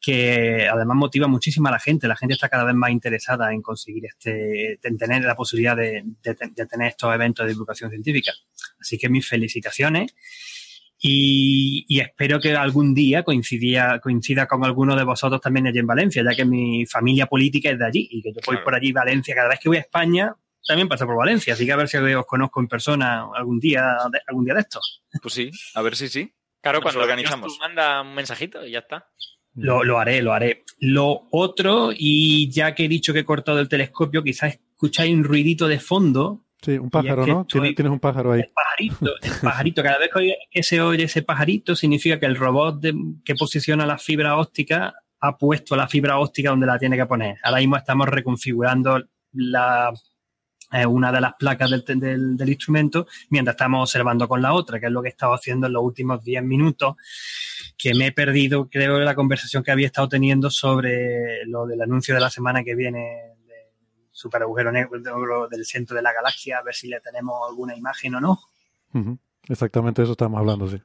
que 0.00 0.68
además 0.70 0.98
motiva 0.98 1.26
muchísimo 1.28 1.68
a 1.68 1.70
la 1.70 1.80
gente. 1.80 2.06
La 2.06 2.16
gente 2.16 2.34
está 2.34 2.50
cada 2.50 2.64
vez 2.64 2.74
más 2.74 2.90
interesada 2.90 3.52
en 3.52 3.62
conseguir 3.62 4.04
este, 4.04 4.78
en 4.82 4.98
tener 4.98 5.22
la 5.22 5.34
posibilidad 5.34 5.74
de, 5.74 6.02
de, 6.22 6.36
de 6.54 6.66
tener 6.66 6.88
estos 6.88 7.14
eventos 7.14 7.46
de 7.46 7.52
divulgación 7.52 7.90
científica. 7.90 8.32
Así 8.78 8.98
que 8.98 9.08
mis 9.08 9.26
felicitaciones. 9.26 10.14
Y, 11.06 11.84
y, 11.86 12.00
espero 12.00 12.40
que 12.40 12.54
algún 12.56 12.94
día 12.94 13.22
coincida, 13.22 14.00
coincida 14.00 14.46
con 14.46 14.64
alguno 14.64 14.96
de 14.96 15.04
vosotros 15.04 15.38
también 15.38 15.66
allí 15.66 15.78
en 15.78 15.86
Valencia, 15.86 16.24
ya 16.24 16.34
que 16.34 16.46
mi 16.46 16.86
familia 16.86 17.26
política 17.26 17.68
es 17.70 17.78
de 17.78 17.86
allí 17.86 18.08
y 18.10 18.22
que 18.22 18.30
yo 18.30 18.36
voy 18.46 18.54
Claro. 18.56 18.64
por 18.64 18.74
allí 18.74 18.90
Valencia. 18.90 19.34
Cada 19.34 19.48
vez 19.50 19.60
que 19.60 19.68
voy 19.68 19.76
a 19.76 19.80
España, 19.80 20.34
también 20.66 20.88
paso 20.88 21.04
por 21.04 21.16
Valencia. 21.16 21.52
Así 21.52 21.66
que 21.66 21.72
a 21.72 21.76
ver 21.76 21.88
si 21.88 21.98
os 21.98 22.24
conozco 22.24 22.58
en 22.60 22.68
persona 22.68 23.26
algún 23.36 23.60
día, 23.60 23.82
de- 24.10 24.20
algún 24.26 24.46
día 24.46 24.54
de 24.54 24.60
estos. 24.60 25.02
Pues 25.20 25.34
sí, 25.34 25.50
a 25.74 25.82
ver 25.82 25.94
si 25.94 26.08
sí. 26.08 26.32
Claro, 26.62 26.78
Nos 26.78 26.84
cuando 26.84 27.00
lo 27.00 27.04
organizamos. 27.04 27.52
tú 27.52 27.58
manda 27.60 28.00
un 28.00 28.14
mensajito 28.14 28.64
y 28.66 28.70
ya 28.70 28.78
está. 28.78 29.06
Lo, 29.56 29.84
lo 29.84 29.98
haré, 29.98 30.22
lo 30.22 30.32
haré. 30.32 30.64
Lo 30.80 31.28
otro, 31.32 31.90
y 31.94 32.50
ya 32.50 32.74
que 32.74 32.86
he 32.86 32.88
dicho 32.88 33.12
que 33.12 33.18
he 33.20 33.24
cortado 33.26 33.60
el 33.60 33.68
telescopio, 33.68 34.22
quizás 34.24 34.54
escucháis 34.54 35.12
un 35.14 35.22
ruidito 35.22 35.68
de 35.68 35.78
fondo. 35.80 36.43
Sí, 36.64 36.78
un 36.78 36.90
pájaro, 36.90 37.24
que 37.24 37.30
¿no? 37.32 37.40
estoy- 37.42 37.74
Tienes, 37.74 37.92
un 37.92 38.00
pájaro 38.00 38.32
ahí. 38.32 38.42
pajarito, 38.54 39.12
el 39.22 39.32
pajarito. 39.42 39.82
Cada 39.82 39.98
vez 39.98 40.10
que, 40.12 40.18
oye- 40.18 40.38
que 40.50 40.62
se 40.62 40.80
oye 40.80 41.04
ese 41.04 41.22
pajarito, 41.22 41.76
significa 41.76 42.18
que 42.18 42.26
el 42.26 42.36
robot 42.36 42.80
de- 42.80 42.94
que 43.24 43.34
posiciona 43.34 43.84
la 43.86 43.98
fibra 43.98 44.36
óptica 44.36 44.94
ha 45.20 45.36
puesto 45.38 45.76
la 45.76 45.88
fibra 45.88 46.18
óptica 46.18 46.50
donde 46.50 46.66
la 46.66 46.78
tiene 46.78 46.96
que 46.96 47.06
poner. 47.06 47.36
Ahora 47.42 47.58
mismo 47.60 47.76
estamos 47.76 48.08
reconfigurando 48.08 49.02
la, 49.32 49.92
eh, 50.72 50.86
una 50.86 51.12
de 51.12 51.20
las 51.20 51.32
placas 51.38 51.70
del, 51.70 51.84
del- 52.00 52.36
del 52.36 52.48
instrumento 52.48 53.06
mientras 53.30 53.54
estamos 53.54 53.82
observando 53.88 54.26
con 54.28 54.42
la 54.42 54.52
otra, 54.52 54.80
que 54.80 54.86
es 54.86 54.92
lo 54.92 55.02
que 55.02 55.08
he 55.08 55.10
estado 55.10 55.32
haciendo 55.34 55.66
en 55.66 55.72
los 55.72 55.82
últimos 55.82 56.22
10 56.24 56.42
minutos, 56.42 56.94
que 57.78 57.94
me 57.94 58.06
he 58.08 58.12
perdido, 58.12 58.68
creo, 58.68 58.98
la 59.00 59.14
conversación 59.14 59.62
que 59.62 59.70
había 59.70 59.86
estado 59.86 60.08
teniendo 60.08 60.50
sobre 60.50 61.44
lo 61.46 61.66
del 61.66 61.80
anuncio 61.82 62.14
de 62.14 62.20
la 62.20 62.30
semana 62.30 62.62
que 62.64 62.74
viene 62.74 63.33
super 64.16 64.40
agujero 64.42 64.70
negro 64.70 65.48
del 65.48 65.64
centro 65.66 65.96
de 65.96 66.02
la 66.02 66.12
galaxia, 66.12 66.58
a 66.58 66.62
ver 66.62 66.74
si 66.74 66.86
le 66.88 67.00
tenemos 67.00 67.34
alguna 67.50 67.76
imagen 67.76 68.14
o 68.14 68.20
no. 68.20 68.38
Ujú. 68.94 69.18
Exactamente 69.48 70.02
eso 70.02 70.12
estamos 70.12 70.38
hablando, 70.38 70.68
sí. 70.68 70.80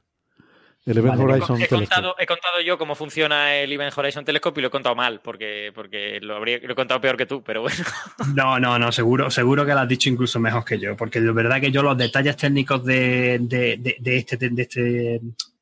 El 0.86 0.96
Event 0.98 1.18
Vale, 1.18 1.34
Horizon 1.34 1.56
He 1.62 1.68
Telescope. 1.68 1.78
contado, 1.94 2.14
he 2.18 2.26
contado 2.26 2.60
yo 2.62 2.78
cómo 2.78 2.94
funciona 2.94 3.54
el 3.54 3.70
Event 3.70 3.96
Horizon 3.96 4.24
Telescope 4.24 4.58
y 4.58 4.62
lo 4.62 4.68
he 4.68 4.70
contado 4.70 4.96
mal, 4.96 5.20
porque, 5.20 5.70
porque 5.74 6.18
lo, 6.22 6.34
habría, 6.36 6.58
lo 6.58 6.72
he 6.72 6.74
contado 6.74 7.00
peor 7.00 7.16
que 7.18 7.26
tú, 7.26 7.42
pero 7.44 7.60
bueno. 7.62 7.76
No, 8.34 8.58
no, 8.58 8.78
no, 8.78 8.90
seguro, 8.90 9.30
seguro 9.30 9.64
que 9.64 9.72
lo 9.74 9.80
has 9.80 9.88
dicho 9.88 10.08
incluso 10.08 10.40
mejor 10.40 10.64
que 10.64 10.78
yo, 10.80 10.96
porque 10.96 11.20
de 11.20 11.30
verdad 11.32 11.60
que 11.60 11.70
yo 11.70 11.82
los 11.82 11.96
detalles 11.96 12.36
técnicos 12.36 12.82
de, 12.84 13.38
de, 13.42 13.76
de- 13.78 13.96
de 14.00 14.16
este, 14.16 14.36
de 14.38 14.62
este 14.62 15.20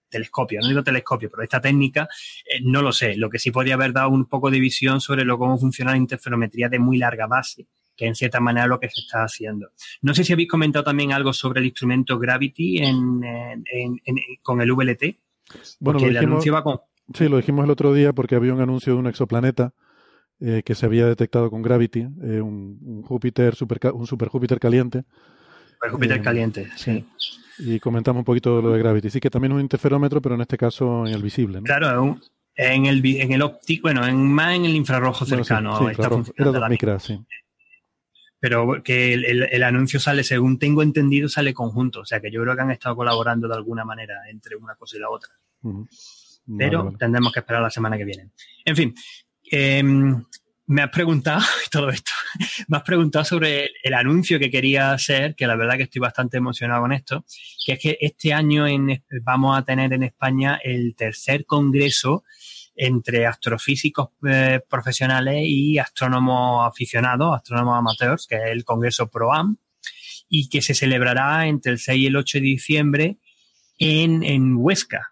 telescopio, 0.09 0.61
no 0.61 0.69
digo 0.69 0.83
telescopio, 0.83 1.31
pero 1.31 1.43
esta 1.43 1.61
técnica, 1.61 2.09
eh, 2.45 2.61
no 2.63 2.83
lo 2.83 2.93
sé. 2.93 3.17
Lo 3.17 3.31
que 3.31 3.39
sí 3.39 3.51
podría 3.51 3.75
haber 3.75 3.93
dado 3.93 4.11
un 4.11 4.27
poco 4.27 4.51
de 4.51 4.61
visión 4.61 5.01
sobre 5.01 5.25
lo, 5.25 5.39
cómo 5.39 5.59
funciona 5.59 5.93
la 5.93 5.99
interferometría 5.99 6.69
de 6.69 6.79
muy 6.79 6.99
larga 6.99 7.27
base, 7.27 7.67
que 7.97 8.07
en 8.07 8.15
cierta 8.15 8.41
manera 8.41 8.65
es 8.65 8.71
lo 8.71 8.81
que 8.81 8.89
se 8.89 9.01
está 9.01 9.25
haciendo. 9.25 9.71
No 10.03 10.15
sé 10.15 10.25
si 10.25 10.33
habéis 10.33 10.49
comentado 10.49 10.85
también 10.85 11.13
algo 11.13 11.33
sobre 11.33 11.61
el 11.61 11.67
instrumento 11.67 12.19
Gravity 12.19 12.79
en, 12.79 13.23
en, 13.25 14.01
en, 14.05 14.17
con 14.43 14.61
el 14.61 14.73
VLT. 14.73 15.17
Bueno, 15.81 16.01
lo 16.01 16.09
dijimos, 16.09 16.63
con... 16.63 16.81
sí, 17.15 17.29
lo 17.29 17.39
dijimos 17.39 17.65
el 17.65 17.71
otro 17.71 17.93
día 17.95 18.13
porque 18.13 18.35
había 18.35 18.53
un 18.53 18.61
anuncio 18.61 18.93
de 18.93 18.99
un 18.99 19.07
exoplaneta 19.07 19.73
eh, 20.41 20.63
que 20.65 20.77
se 20.77 20.87
había 20.87 21.07
detectado 21.07 21.51
con 21.51 21.63
Gravity, 21.63 22.01
eh, 22.23 22.41
un, 22.41 22.79
un, 22.85 23.03
Júpiter, 23.03 23.57
super, 23.57 23.81
un 23.93 24.07
super 24.07 24.29
Júpiter 24.29 24.61
caliente. 24.61 25.05
Super 25.79 25.91
Júpiter 25.93 26.17
eh, 26.19 26.23
caliente, 26.23 26.69
sí. 26.77 27.05
Y 27.59 27.79
comentamos 27.81 28.21
un 28.21 28.25
poquito 28.25 28.61
lo 28.61 28.73
de 28.73 28.79
Gravity. 28.81 29.11
Sí 29.11 29.21
que 29.21 29.31
también 29.31 29.53
es 29.53 29.57
un 29.57 29.63
interferómetro, 29.63 30.21
pero 30.21 30.35
en 30.35 30.41
este 30.41 30.57
caso 30.57 31.07
en 31.07 31.15
el 31.15 31.23
visible. 31.23 31.59
¿no? 31.59 31.65
Claro, 31.65 32.19
en 32.57 32.87
el, 32.87 33.05
en 33.05 33.33
el 33.33 33.43
óptico, 33.43 33.83
bueno, 33.83 34.05
en, 34.07 34.17
más 34.33 34.57
en 34.57 34.65
el 34.65 34.75
infrarrojo 34.75 35.25
cercano. 35.25 35.79
Bueno, 35.79 35.89
sí, 35.89 35.95
sí, 35.95 35.97
claro, 35.97 36.25
era 36.37 36.61
dos 36.61 36.71
micras, 36.71 37.03
sí. 37.05 37.21
Pero 38.41 38.83
que 38.83 39.15
el, 39.15 39.25
el, 39.25 39.43
el, 39.51 39.63
anuncio 39.63 39.99
sale, 39.99 40.23
según 40.23 40.59
tengo 40.59 40.83
entendido, 40.83 41.29
sale 41.29 41.55
conjunto. 41.55 42.01
O 42.01 42.05
sea 42.05 42.21
que 42.21 42.31
yo 42.31 42.43
creo 42.43 42.55
que 42.55 42.63
han 42.63 42.71
estado 42.71 42.97
colaborando 42.97 43.49
de 43.49 43.55
alguna 43.55 43.85
manera 43.85 44.29
entre 44.29 44.57
una 44.57 44.75
cosa 44.77 44.97
y 44.97 45.01
la 45.01 45.11
otra. 45.11 45.31
Uh 45.63 45.71
-huh. 45.71 45.89
vale, 46.47 46.59
Pero 46.59 46.85
vale. 46.85 46.97
tendremos 46.97 47.33
que 47.33 47.41
esperar 47.41 47.63
la 47.63 47.71
semana 47.71 47.97
que 47.97 48.05
viene. 48.05 48.31
En 48.65 48.77
fin, 48.77 48.95
eh, 49.51 49.83
me 50.69 50.83
has 50.83 50.91
preguntado, 50.91 51.41
todo 51.71 51.89
esto, 51.91 52.13
me 52.69 52.77
has 52.77 52.83
preguntado 52.83 53.25
sobre 53.25 53.71
el 53.83 53.95
anuncio 53.95 54.39
que 54.39 54.51
quería 54.51 54.93
hacer, 54.93 55.35
que 55.35 55.47
la 55.47 55.57
verdad 55.57 55.77
que 55.77 55.85
estoy 55.85 56.01
bastante 56.01 56.37
emocionado 56.37 56.83
con 56.83 56.93
esto, 56.93 57.25
que 57.65 57.73
es 57.73 57.79
que 57.79 57.99
este 58.01 58.33
año 58.33 58.67
vamos 59.23 59.59
a 59.59 59.63
tener 59.65 59.93
en 59.93 60.03
España 60.05 60.61
el 60.63 60.95
tercer 60.95 61.47
congreso 61.47 62.25
entre 62.77 63.27
astrofísicos 63.27 64.11
eh, 64.29 64.61
profesionales 64.69 65.43
y 65.45 65.79
astrónomos 65.79 66.69
aficionados, 66.69 67.35
astrónomos 67.35 67.79
amateurs, 67.79 68.27
que 68.29 68.37
es 68.37 68.43
el 68.53 68.65
Congreso 68.65 69.11
ProAm, 69.11 69.57
y 70.29 70.49
que 70.49 70.63
se 70.63 70.75
celebrará 70.75 71.49
entre 71.49 71.73
el 71.73 71.79
6 71.79 71.99
y 71.99 72.07
el 72.07 72.17
8 72.17 72.39
de 72.39 72.45
diciembre 72.45 73.19
en, 73.79 74.23
en 74.23 74.55
Huesca, 74.57 75.09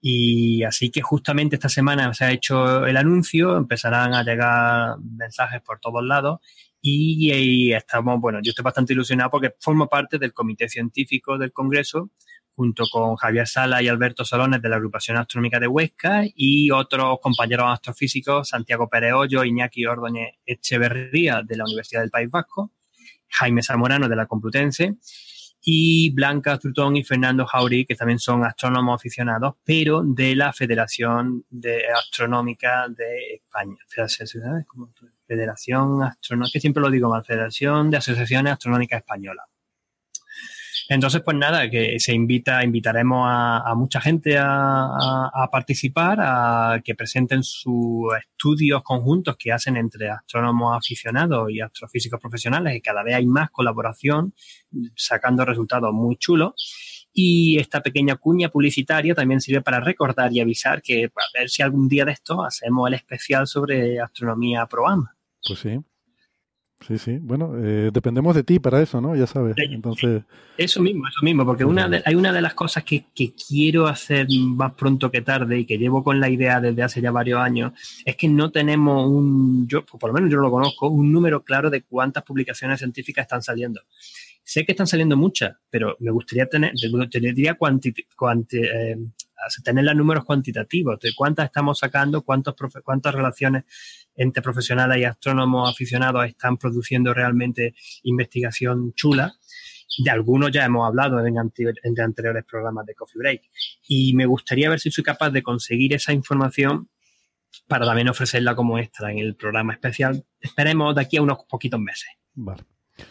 y 0.00 0.62
así 0.62 0.90
que 0.90 1.02
justamente 1.02 1.56
esta 1.56 1.68
semana 1.68 2.12
se 2.14 2.24
ha 2.24 2.32
hecho 2.32 2.86
el 2.86 2.96
anuncio, 2.96 3.56
empezarán 3.56 4.14
a 4.14 4.22
llegar 4.22 4.98
mensajes 4.98 5.60
por 5.60 5.78
todos 5.78 6.02
lados 6.02 6.40
y, 6.82 7.72
estamos, 7.72 8.18
bueno, 8.20 8.40
yo 8.42 8.50
estoy 8.50 8.62
bastante 8.62 8.94
ilusionado 8.94 9.30
porque 9.30 9.54
formo 9.60 9.88
parte 9.88 10.18
del 10.18 10.32
comité 10.32 10.68
científico 10.68 11.36
del 11.36 11.52
Congreso 11.52 12.10
junto 12.54 12.84
con 12.90 13.16
Javier 13.16 13.46
Sala 13.46 13.82
y 13.82 13.88
Alberto 13.88 14.24
Salones 14.24 14.60
de 14.62 14.68
la 14.68 14.76
Agrupación 14.76 15.16
Astronómica 15.16 15.60
de 15.60 15.66
Huesca 15.66 16.22
y 16.34 16.70
otros 16.70 17.18
compañeros 17.20 17.66
astrofísicos, 17.68 18.48
Santiago 18.48 18.88
Pérez 18.88 19.12
Hoyo, 19.14 19.44
Iñaki 19.44 19.86
Ordóñez 19.86 20.34
Echeverría 20.44 21.42
de 21.42 21.56
la 21.56 21.64
Universidad 21.64 22.00
del 22.00 22.10
País 22.10 22.30
Vasco, 22.30 22.72
Jaime 23.28 23.62
Zamorano 23.62 24.08
de 24.08 24.16
la 24.16 24.26
Complutense 24.26 24.96
y 25.62 26.10
Blanca 26.10 26.58
Trutón 26.58 26.96
y 26.96 27.04
Fernando 27.04 27.46
Jaurí, 27.46 27.84
que 27.84 27.94
también 27.94 28.18
son 28.18 28.44
astrónomos 28.44 29.00
aficionados, 29.00 29.54
pero 29.64 30.02
de 30.02 30.34
la 30.34 30.52
Federación 30.52 31.44
de 31.50 31.86
Astronómica 31.88 32.86
de 32.88 33.34
España. 33.34 33.76
Federación 35.26 36.02
Astronómica, 36.02 36.52
que 36.52 36.60
siempre 36.60 36.82
lo 36.82 36.90
digo 36.90 37.10
mal, 37.10 37.24
Federación 37.24 37.90
de 37.90 37.98
Asociaciones 37.98 38.52
Astronómicas 38.54 38.98
Españolas. 38.98 39.46
Entonces, 40.90 41.22
pues 41.24 41.36
nada, 41.36 41.70
que 41.70 42.00
se 42.00 42.12
invita, 42.12 42.64
invitaremos 42.64 43.24
a, 43.24 43.74
mucha 43.76 44.00
gente 44.00 44.36
a, 44.36 45.48
participar, 45.52 46.18
a 46.20 46.80
que 46.84 46.96
presenten 46.96 47.44
sus 47.44 48.12
estudios 48.18 48.82
conjuntos 48.82 49.36
que 49.36 49.52
hacen 49.52 49.76
entre 49.76 50.10
astrónomos 50.10 50.76
aficionados 50.76 51.48
y 51.52 51.60
astrofísicos 51.60 52.20
profesionales, 52.20 52.74
y 52.74 52.80
cada 52.80 53.04
vez 53.04 53.14
hay 53.14 53.26
más 53.26 53.50
colaboración, 53.50 54.34
sacando 54.96 55.44
resultados 55.44 55.92
muy 55.92 56.16
chulos. 56.16 57.06
Y 57.12 57.60
esta 57.60 57.80
pequeña 57.82 58.16
cuña 58.16 58.48
publicitaria 58.48 59.14
también 59.14 59.40
sirve 59.40 59.62
para 59.62 59.78
recordar 59.78 60.32
y 60.32 60.40
avisar 60.40 60.82
que 60.82 61.04
a 61.04 61.38
ver 61.38 61.50
si 61.50 61.62
algún 61.62 61.86
día 61.86 62.04
de 62.04 62.12
esto 62.12 62.44
hacemos 62.44 62.88
el 62.88 62.94
especial 62.94 63.46
sobre 63.46 64.00
astronomía 64.00 64.66
ProAm. 64.66 65.06
Pues 65.46 65.60
sí. 65.60 65.78
Sí, 66.86 66.96
sí. 66.96 67.18
Bueno, 67.20 67.52
eh, 67.58 67.90
dependemos 67.92 68.34
de 68.34 68.42
ti 68.42 68.58
para 68.58 68.80
eso, 68.80 69.00
¿no? 69.00 69.14
Ya 69.14 69.26
sabes. 69.26 69.54
Entonces. 69.58 70.22
Eso 70.56 70.80
mismo, 70.80 71.06
eso 71.06 71.22
mismo, 71.22 71.44
porque 71.44 71.64
una 71.64 71.88
de, 71.88 72.02
hay 72.04 72.14
una 72.14 72.32
de 72.32 72.40
las 72.40 72.54
cosas 72.54 72.84
que, 72.84 73.04
que, 73.14 73.34
quiero 73.34 73.86
hacer 73.86 74.26
más 74.30 74.72
pronto 74.74 75.10
que 75.10 75.20
tarde 75.20 75.58
y 75.58 75.66
que 75.66 75.76
llevo 75.76 76.02
con 76.02 76.20
la 76.20 76.30
idea 76.30 76.60
desde 76.60 76.82
hace 76.82 77.02
ya 77.02 77.10
varios 77.10 77.40
años, 77.40 77.72
es 78.04 78.16
que 78.16 78.28
no 78.28 78.50
tenemos 78.50 79.06
un, 79.08 79.68
yo, 79.68 79.84
por 79.84 80.08
lo 80.08 80.14
menos 80.14 80.30
yo 80.30 80.38
no 80.38 80.44
lo 80.44 80.50
conozco, 80.50 80.88
un 80.88 81.12
número 81.12 81.42
claro 81.44 81.68
de 81.68 81.82
cuántas 81.82 82.24
publicaciones 82.24 82.78
científicas 82.78 83.24
están 83.24 83.42
saliendo. 83.42 83.82
Sé 84.42 84.64
que 84.64 84.72
están 84.72 84.86
saliendo 84.86 85.16
muchas, 85.16 85.56
pero 85.68 85.96
me 86.00 86.10
gustaría 86.10 86.46
tener, 86.46 86.72
tendría 87.10 87.54
cuanti, 87.54 87.92
cuanti, 88.16 88.58
eh, 88.58 88.96
tener 89.64 89.84
los 89.84 89.96
números 89.96 90.24
cuantitativos 90.24 90.98
de 91.00 91.12
cuántas 91.14 91.46
estamos 91.46 91.78
sacando, 91.78 92.22
cuántos, 92.22 92.54
cuántas 92.84 93.14
relaciones 93.14 93.64
entre 94.16 94.42
profesionales 94.42 94.98
y 94.98 95.04
astrónomos 95.04 95.70
aficionados 95.70 96.26
están 96.26 96.56
produciendo 96.56 97.14
realmente 97.14 97.74
investigación 98.02 98.92
chula. 98.94 99.34
De 100.04 100.10
algunos 100.10 100.50
ya 100.52 100.64
hemos 100.64 100.86
hablado 100.86 101.24
en, 101.24 101.38
anterior, 101.38 101.74
en 101.82 102.00
anteriores 102.00 102.44
programas 102.44 102.86
de 102.86 102.94
Coffee 102.94 103.18
Break. 103.18 103.42
Y 103.88 104.14
me 104.14 104.26
gustaría 104.26 104.70
ver 104.70 104.80
si 104.80 104.90
soy 104.90 105.04
capaz 105.04 105.30
de 105.30 105.42
conseguir 105.42 105.94
esa 105.94 106.12
información 106.12 106.88
para 107.66 107.86
también 107.86 108.08
ofrecerla 108.08 108.54
como 108.54 108.78
extra 108.78 109.10
en 109.10 109.18
el 109.18 109.34
programa 109.36 109.72
especial. 109.72 110.24
Esperemos 110.40 110.94
de 110.94 111.02
aquí 111.02 111.16
a 111.16 111.22
unos 111.22 111.38
poquitos 111.48 111.80
meses. 111.80 112.10
Vale. 112.34 112.62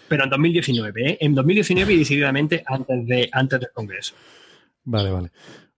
Pero 0.08 0.24
en 0.24 0.30
2019, 0.30 1.10
¿eh? 1.10 1.18
En 1.22 1.34
2019 1.34 1.94
y 1.94 1.98
decididamente 1.98 2.64
antes, 2.66 3.06
de, 3.06 3.30
antes 3.32 3.60
del 3.60 3.72
Congreso. 3.74 4.16
Vale, 4.84 5.12
vale. 5.12 5.32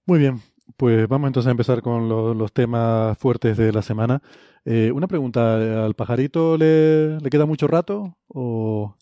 Muy 0.05 0.19
bien. 0.19 0.41
Pues 0.77 1.07
vamos 1.07 1.27
entonces 1.27 1.47
a 1.47 1.51
empezar 1.51 1.81
con 1.81 2.07
lo, 2.09 2.33
los 2.33 2.53
temas 2.53 3.17
fuertes 3.17 3.57
de 3.57 3.71
la 3.71 3.81
semana. 3.81 4.21
Eh, 4.65 4.91
una 4.93 5.07
pregunta, 5.07 5.85
¿al 5.85 5.95
pajarito 5.95 6.57
le, 6.57 7.19
le, 7.19 7.29
queda 7.29 7.45
mucho 7.45 7.67
rato 7.67 8.17
o...? 8.27 8.95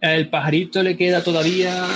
El 0.00 0.28
pajarito 0.30 0.82
le 0.82 0.96
queda 0.96 1.22
todavía 1.22 1.86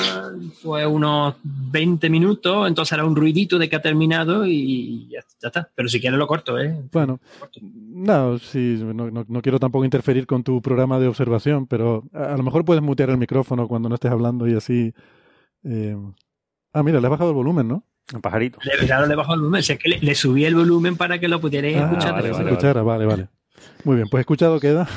pues, 0.62 0.86
unos 0.86 1.34
20 1.42 2.08
minutos, 2.08 2.68
entonces 2.68 2.92
hará 2.92 3.04
un 3.04 3.16
ruidito 3.16 3.58
de 3.58 3.68
que 3.68 3.74
ha 3.74 3.82
terminado 3.82 4.46
y 4.46 5.08
ya, 5.08 5.24
ya 5.42 5.48
está. 5.48 5.68
Pero 5.74 5.88
si 5.88 6.00
quieres 6.00 6.16
lo 6.16 6.28
corto, 6.28 6.56
¿eh? 6.56 6.72
Bueno, 6.92 7.18
corto. 7.40 7.58
no, 7.62 8.38
sí, 8.38 8.78
no, 8.80 9.10
no, 9.10 9.24
no, 9.26 9.42
quiero 9.42 9.58
tampoco 9.58 9.84
interferir 9.84 10.24
con 10.24 10.44
tu 10.44 10.62
programa 10.62 11.00
de 11.00 11.08
observación, 11.08 11.66
pero 11.66 12.04
a, 12.12 12.34
a, 12.34 12.36
lo 12.36 12.44
mejor 12.44 12.64
puedes 12.64 12.82
mutear 12.82 13.10
el 13.10 13.18
micrófono 13.18 13.66
cuando 13.66 13.88
no 13.88 13.96
estés 13.96 14.12
hablando 14.12 14.46
y 14.46 14.54
así... 14.54 14.94
Eh... 15.64 15.96
Ah, 16.72 16.82
mira, 16.82 17.00
le 17.00 17.06
has 17.06 17.10
bajado 17.10 17.30
el 17.30 17.36
volumen, 17.36 17.66
¿no? 17.66 17.84
Un 18.14 18.20
pajarito. 18.20 18.58
Le, 18.62 18.86
claro, 18.86 19.06
le 19.06 19.16
bajó 19.16 19.34
el 19.34 19.40
volumen. 19.40 19.60
O 19.60 19.62
sea, 19.62 19.76
que 19.76 19.88
le, 19.88 19.98
le, 19.98 20.14
subí 20.14 20.44
el 20.44 20.54
volumen 20.54 20.96
para 20.96 21.18
que 21.18 21.28
lo 21.28 21.40
pudierais 21.40 21.76
ah, 21.76 21.84
escuchar. 21.84 22.12
Vale, 22.12 22.30
vale, 22.30 22.50
escuchara, 22.50 22.82
vale, 22.82 23.06
vale. 23.06 23.28
Muy 23.84 23.96
bien, 23.96 24.08
pues 24.08 24.20
escuchado 24.20 24.60
queda. 24.60 24.88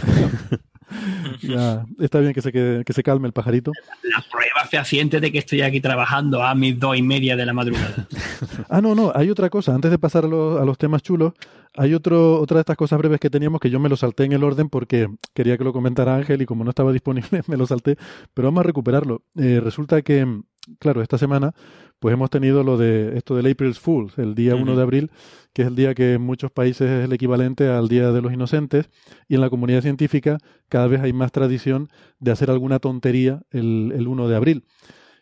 ya, 1.41 1.85
está 1.99 2.19
bien 2.19 2.33
que 2.33 2.41
se, 2.41 2.51
quede, 2.51 2.83
que 2.83 2.93
se 2.93 3.03
calme 3.03 3.27
el 3.27 3.33
pajarito. 3.33 3.71
La 4.03 4.23
prueba 4.31 4.67
fehaciente 4.69 5.19
de 5.19 5.31
que 5.31 5.39
estoy 5.39 5.61
aquí 5.61 5.81
trabajando 5.81 6.43
a 6.43 6.53
mis 6.55 6.79
dos 6.79 6.97
y 6.97 7.01
media 7.01 7.35
de 7.35 7.45
la 7.45 7.53
madrugada. 7.53 8.07
ah, 8.69 8.81
no, 8.81 8.95
no, 8.95 9.11
hay 9.15 9.29
otra 9.29 9.49
cosa. 9.49 9.73
Antes 9.73 9.91
de 9.91 9.97
pasar 9.97 10.25
a 10.25 10.27
los, 10.27 10.61
a 10.61 10.65
los 10.65 10.77
temas 10.77 11.01
chulos, 11.01 11.33
hay 11.75 11.93
otro, 11.93 12.39
otra 12.39 12.55
de 12.55 12.61
estas 12.61 12.77
cosas 12.77 12.99
breves 12.99 13.19
que 13.19 13.29
teníamos 13.29 13.61
que 13.61 13.69
yo 13.69 13.79
me 13.79 13.89
lo 13.89 13.95
salté 13.95 14.23
en 14.23 14.33
el 14.33 14.43
orden 14.43 14.69
porque 14.69 15.07
quería 15.33 15.57
que 15.57 15.63
lo 15.63 15.73
comentara 15.73 16.15
Ángel 16.15 16.41
y 16.41 16.45
como 16.45 16.63
no 16.63 16.71
estaba 16.71 16.91
disponible 16.91 17.41
me 17.47 17.57
lo 17.57 17.65
salté, 17.67 17.97
pero 18.33 18.47
vamos 18.47 18.61
a 18.61 18.63
recuperarlo. 18.63 19.23
Eh, 19.35 19.59
resulta 19.63 20.01
que, 20.01 20.41
claro, 20.79 21.01
esta 21.01 21.17
semana 21.17 21.53
pues 21.99 22.13
hemos 22.13 22.29
tenido 22.29 22.63
lo 22.63 22.77
de 22.77 23.17
esto 23.17 23.35
del 23.35 23.51
April's 23.51 23.79
Fools, 23.79 24.17
el 24.17 24.33
día 24.33 24.55
1 24.55 24.63
uh 24.63 24.73
-huh. 24.73 24.77
de 24.77 24.81
abril, 24.81 25.11
que 25.53 25.63
es 25.63 25.67
el 25.67 25.75
día 25.75 25.93
que 25.93 26.13
en 26.13 26.21
muchos 26.21 26.49
países 26.49 26.89
es 26.89 27.05
el 27.05 27.13
equivalente 27.13 27.67
al 27.67 27.89
Día 27.89 28.11
de 28.11 28.21
los 28.21 28.31
Inocentes, 28.31 28.89
y 29.27 29.35
en 29.35 29.41
la 29.41 29.49
comunidad 29.49 29.81
científica 29.81 30.37
cada 30.69 30.87
vez 30.87 31.01
hay 31.01 31.11
más 31.11 31.31
tradición 31.31 31.89
de 32.19 32.31
hacer 32.31 32.49
alguna 32.49 32.79
tontería 32.79 33.41
el, 33.51 33.91
el 33.95 34.07
1 34.07 34.29
de 34.29 34.35
abril. 34.35 34.63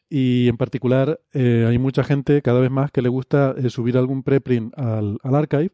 Y 0.09 0.47
en 0.47 0.55
particular 0.57 1.19
eh, 1.33 1.65
hay 1.67 1.77
mucha 1.79 2.03
gente 2.03 2.41
cada 2.41 2.59
vez 2.59 2.71
más 2.71 2.91
que 2.91 3.01
le 3.01 3.09
gusta 3.09 3.55
eh, 3.57 3.69
subir 3.69 3.97
algún 3.97 4.23
preprint 4.23 4.77
al, 4.77 5.17
al 5.21 5.35
archive 5.35 5.71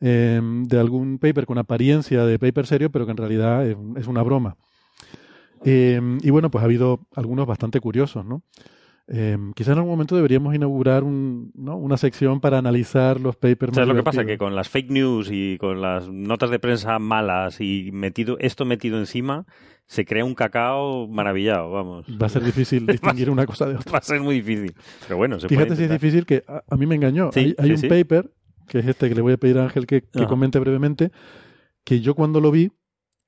eh, 0.00 0.40
de 0.42 0.78
algún 0.78 1.18
paper 1.18 1.46
con 1.46 1.58
apariencia 1.58 2.24
de 2.24 2.38
paper 2.38 2.66
serio, 2.66 2.90
pero 2.90 3.04
que 3.04 3.12
en 3.12 3.16
realidad 3.16 3.66
es, 3.66 3.76
es 3.96 4.06
una 4.06 4.22
broma. 4.22 4.56
y 5.64 6.30
bueno, 6.30 6.50
pues 6.50 6.62
ha 6.62 6.66
habido 6.66 7.00
algunos 7.16 7.46
bastante 7.46 7.80
curiosos, 7.80 8.24
¿no? 8.26 8.42
Eh, 9.06 9.36
quizá 9.54 9.72
en 9.72 9.78
algún 9.78 9.90
momento 9.92 10.16
deberíamos 10.16 10.54
inaugurar 10.54 11.04
un, 11.04 11.52
¿no? 11.54 11.76
una 11.76 11.98
sección 11.98 12.40
para 12.40 12.58
analizar 12.58 13.20
los 13.20 13.36
papers. 13.36 13.74
¿Sabes 13.74 13.88
más 13.88 13.96
lo 13.96 14.02
que 14.02 14.04
pasa? 14.04 14.24
Que 14.24 14.38
con 14.38 14.54
las 14.54 14.68
fake 14.70 14.90
news 14.90 15.28
y 15.30 15.58
con 15.58 15.82
las 15.82 16.08
notas 16.08 16.50
de 16.50 16.58
prensa 16.58 16.98
malas 16.98 17.60
y 17.60 17.90
metido 17.92 18.38
esto 18.40 18.64
metido 18.64 18.98
encima, 18.98 19.44
se 19.86 20.06
crea 20.06 20.24
un 20.24 20.34
cacao 20.34 21.06
maravillado, 21.06 21.70
vamos. 21.70 22.06
Va 22.20 22.26
a 22.26 22.30
ser 22.30 22.44
difícil 22.44 22.86
distinguir 22.86 23.30
una 23.30 23.44
cosa 23.44 23.66
de 23.66 23.76
otra. 23.76 23.92
Va 23.92 23.98
a 23.98 24.02
ser 24.02 24.20
muy 24.20 24.36
difícil. 24.36 24.74
Pero 25.02 25.18
bueno, 25.18 25.38
se 25.38 25.48
Fíjate 25.48 25.68
puede 25.68 25.76
si 25.76 25.84
es 25.84 25.90
difícil 25.90 26.24
que 26.24 26.42
a, 26.48 26.62
a 26.68 26.76
mí 26.76 26.86
me 26.86 26.94
engañó. 26.94 27.30
Sí, 27.32 27.40
hay 27.40 27.54
hay 27.58 27.66
sí, 27.66 27.72
un 27.72 27.78
sí. 27.78 27.88
paper, 27.88 28.32
que 28.68 28.78
es 28.78 28.86
este 28.86 29.10
que 29.10 29.14
le 29.14 29.20
voy 29.20 29.34
a 29.34 29.36
pedir 29.36 29.58
a 29.58 29.64
Ángel 29.64 29.86
que, 29.86 30.02
que 30.02 30.26
comente 30.26 30.58
brevemente, 30.58 31.10
que 31.84 32.00
yo 32.00 32.14
cuando 32.14 32.40
lo 32.40 32.50
vi, 32.50 32.72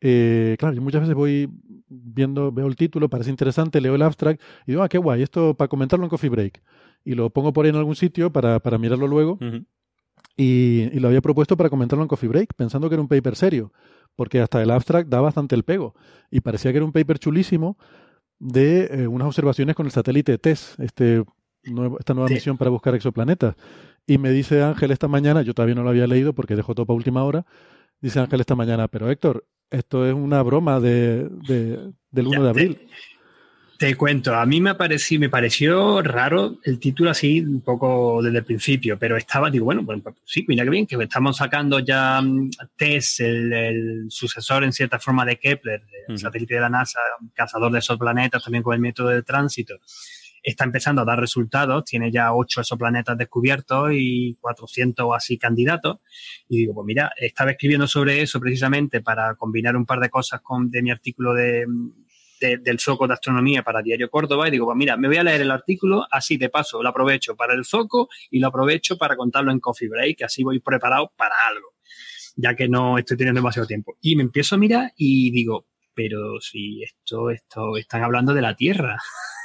eh, 0.01 0.57
claro, 0.59 0.75
yo 0.75 0.83
muchas 0.83 1.01
veces 1.03 1.15
voy 1.15 1.49
viendo, 1.89 2.53
veo 2.53 2.67
el 2.67 2.77
título, 2.77 3.09
parece 3.09 3.31
interesante, 3.31 3.81
leo 3.81 3.95
el 3.95 4.03
abstract 4.03 4.41
y 4.67 4.73
digo, 4.73 4.83
ah, 4.83 4.89
qué 4.89 4.99
guay, 4.99 5.23
esto 5.23 5.55
para 5.55 5.69
comentarlo 5.69 6.05
en 6.05 6.11
Coffee 6.11 6.31
Break. 6.31 6.63
Y 7.05 7.15
lo 7.15 7.31
pongo 7.31 7.53
por 7.53 7.65
ahí 7.65 7.71
en 7.71 7.77
algún 7.77 7.97
sitio 7.97 8.33
para, 8.33 8.59
para 8.61 8.79
mirarlo 8.79 9.07
luego 9.07 9.39
y, 10.37 10.89
y 10.93 11.01
lo 11.01 11.09
había 11.09 11.21
propuesto 11.21 11.57
para 11.57 11.71
comentarlo 11.71 12.03
en 12.03 12.09
Coffee 12.09 12.29
Break, 12.29 12.55
pensando 12.55 12.89
que 12.89 12.95
era 12.97 13.03
un 13.03 13.09
paper 13.09 13.37
serio, 13.37 13.73
porque 14.17 14.41
hasta 14.41 14.63
el 14.63 14.71
abstract 14.71 15.09
da 15.09 15.21
bastante 15.21 15.55
el 15.55 15.63
pego 15.63 15.95
y 16.31 16.41
parecía 16.41 16.73
que 16.73 16.79
era 16.79 16.85
un 16.85 16.93
paper 16.93 17.19
chulísimo 17.19 17.79
de 18.39 18.85
eh, 18.91 19.07
unas 19.07 19.27
observaciones 19.29 19.75
con 19.77 19.87
el 19.87 19.93
satélite 19.93 20.37
TESS, 20.39 20.77
este 20.81 21.25
nuevo- 21.65 21.99
esta 21.99 22.13
nueva 22.13 22.29
Sí. 22.29 22.35
misión 22.35 22.59
para 22.59 22.71
buscar 22.71 22.95
exoplanetas. 22.95 23.55
Y 24.07 24.19
me 24.19 24.31
dice 24.31 24.63
Ángel 24.63 24.91
esta 24.91 25.09
mañana, 25.09 25.43
yo 25.43 25.55
todavía 25.55 25.75
no 25.75 25.83
lo 25.83 25.91
había 25.91 26.07
leído 26.07 26.33
porque 26.35 26.55
dejó 26.55 26.75
todo 26.75 26.87
para 26.87 26.97
última 26.97 27.25
hora, 27.25 27.47
dice 28.01 28.21
Ángel 28.21 28.41
esta 28.41 28.55
mañana, 28.55 28.89
pero 28.89 29.11
Héctor, 29.11 29.47
esto 29.71 30.07
es 30.07 30.15
una 30.15 30.43
broma 30.43 30.81
de, 30.81 31.29
de- 31.49 31.93
del 32.11 32.27
1 32.27 32.33
Ya, 32.39 32.43
de 32.43 32.49
abril. 32.51 32.89
Te 33.79 33.95
cuento, 33.95 34.35
a 34.35 34.47
mí 34.47 34.59
me 34.63 34.75
pareció, 34.75 35.21
me 35.21 35.29
pareció 35.29 36.01
raro 36.01 36.57
el 36.65 36.79
título 36.79 37.11
así 37.11 37.41
un 37.41 37.61
poco 37.61 38.23
desde 38.23 38.39
el 38.39 38.45
principio, 38.45 38.99
pero 38.99 39.19
estaba, 39.19 39.51
digo, 39.51 39.67
bueno, 39.67 39.85
pues, 39.85 40.01
pues, 40.03 40.17
sí, 40.25 40.47
mira 40.49 40.65
que 40.65 40.71
bien, 40.71 40.87
que 40.87 40.97
estamos 40.97 41.37
sacando 41.37 41.79
ya 41.81 42.23
mm, 42.23 42.51
TESS, 42.75 43.21
el, 43.21 43.53
el 43.53 44.07
sucesor 44.09 44.65
en 44.65 44.73
cierta 44.73 44.99
forma 44.99 45.27
de 45.27 45.37
Kepler, 45.37 45.83
el 46.09 46.19
satélite 46.19 46.55
de 46.55 46.61
la 46.63 46.71
NASA, 46.71 47.01
cazador 47.35 47.71
de 47.71 47.79
exoplanetas, 47.79 48.43
también 48.43 48.63
con 48.63 48.73
el 48.73 48.81
método 48.81 49.09
de 49.09 49.23
tránsito. 49.23 49.75
Está 50.49 50.63
empezando 50.65 51.03
a 51.03 51.05
dar 51.05 51.19
resultados, 51.19 51.85
tiene 51.85 52.13
ya 52.13 52.33
ocho 52.33 52.61
exoplanetas 52.61 53.19
descubiertos 53.19 53.91
y 53.93 54.37
400 54.41 55.05
o 55.05 55.13
así 55.13 55.39
candidatos. 55.39 55.99
Y 56.49 56.59
digo, 56.59 56.73
pues 56.75 56.87
mira, 56.87 57.11
estaba 57.17 57.51
escribiendo 57.51 57.89
sobre 57.89 58.23
eso 58.23 58.39
precisamente 58.39 59.01
para 59.01 59.35
combinar 59.35 59.77
un 59.77 59.85
par 59.87 59.99
de 59.99 60.09
cosas 60.09 60.41
con, 60.43 60.71
de 60.71 60.83
mi 60.83 60.93
artículo 60.93 61.35
de, 61.35 61.67
de- 62.41 62.59
del 62.59 62.79
Zoco 62.79 63.09
de 63.09 63.15
Astronomía 63.15 63.65
para 63.65 63.83
Diario 63.83 64.09
Córdoba 64.09 64.47
y 64.47 64.53
digo, 64.53 64.67
pues 64.67 64.77
mira, 64.77 64.97
me 64.97 65.09
voy 65.09 65.17
a 65.17 65.25
leer 65.25 65.41
el 65.41 65.51
artículo, 65.51 66.07
así 66.13 66.37
de 66.37 66.49
paso 66.49 66.81
lo 66.81 66.91
aprovecho 66.91 67.35
para 67.35 67.53
el 67.55 67.65
Zoco 67.65 68.09
y 68.31 68.39
lo 68.39 68.47
aprovecho 68.47 68.97
para 68.97 69.17
contarlo 69.17 69.51
en 69.51 69.59
Coffee 69.59 69.89
Break, 69.89 70.23
así 70.23 70.45
voy 70.45 70.61
preparado 70.61 71.13
para 71.17 71.35
algo, 71.51 71.75
ya 72.37 72.55
que 72.55 72.69
no 72.69 72.99
estoy 72.99 73.17
teniendo 73.17 73.41
demasiado 73.41 73.67
tiempo. 73.67 73.97
Y 74.01 74.15
me 74.15 74.23
empiezo 74.23 74.55
a 74.55 74.59
mirar 74.59 74.93
y 74.97 75.33
digo, 75.33 75.67
pero 75.93 76.39
si 76.41 76.85
esto, 76.85 77.31
esto, 77.31 77.77
están 77.79 78.05
hablando 78.05 78.33
de 78.33 78.43
la 78.43 78.55
Tierra. 78.55 78.97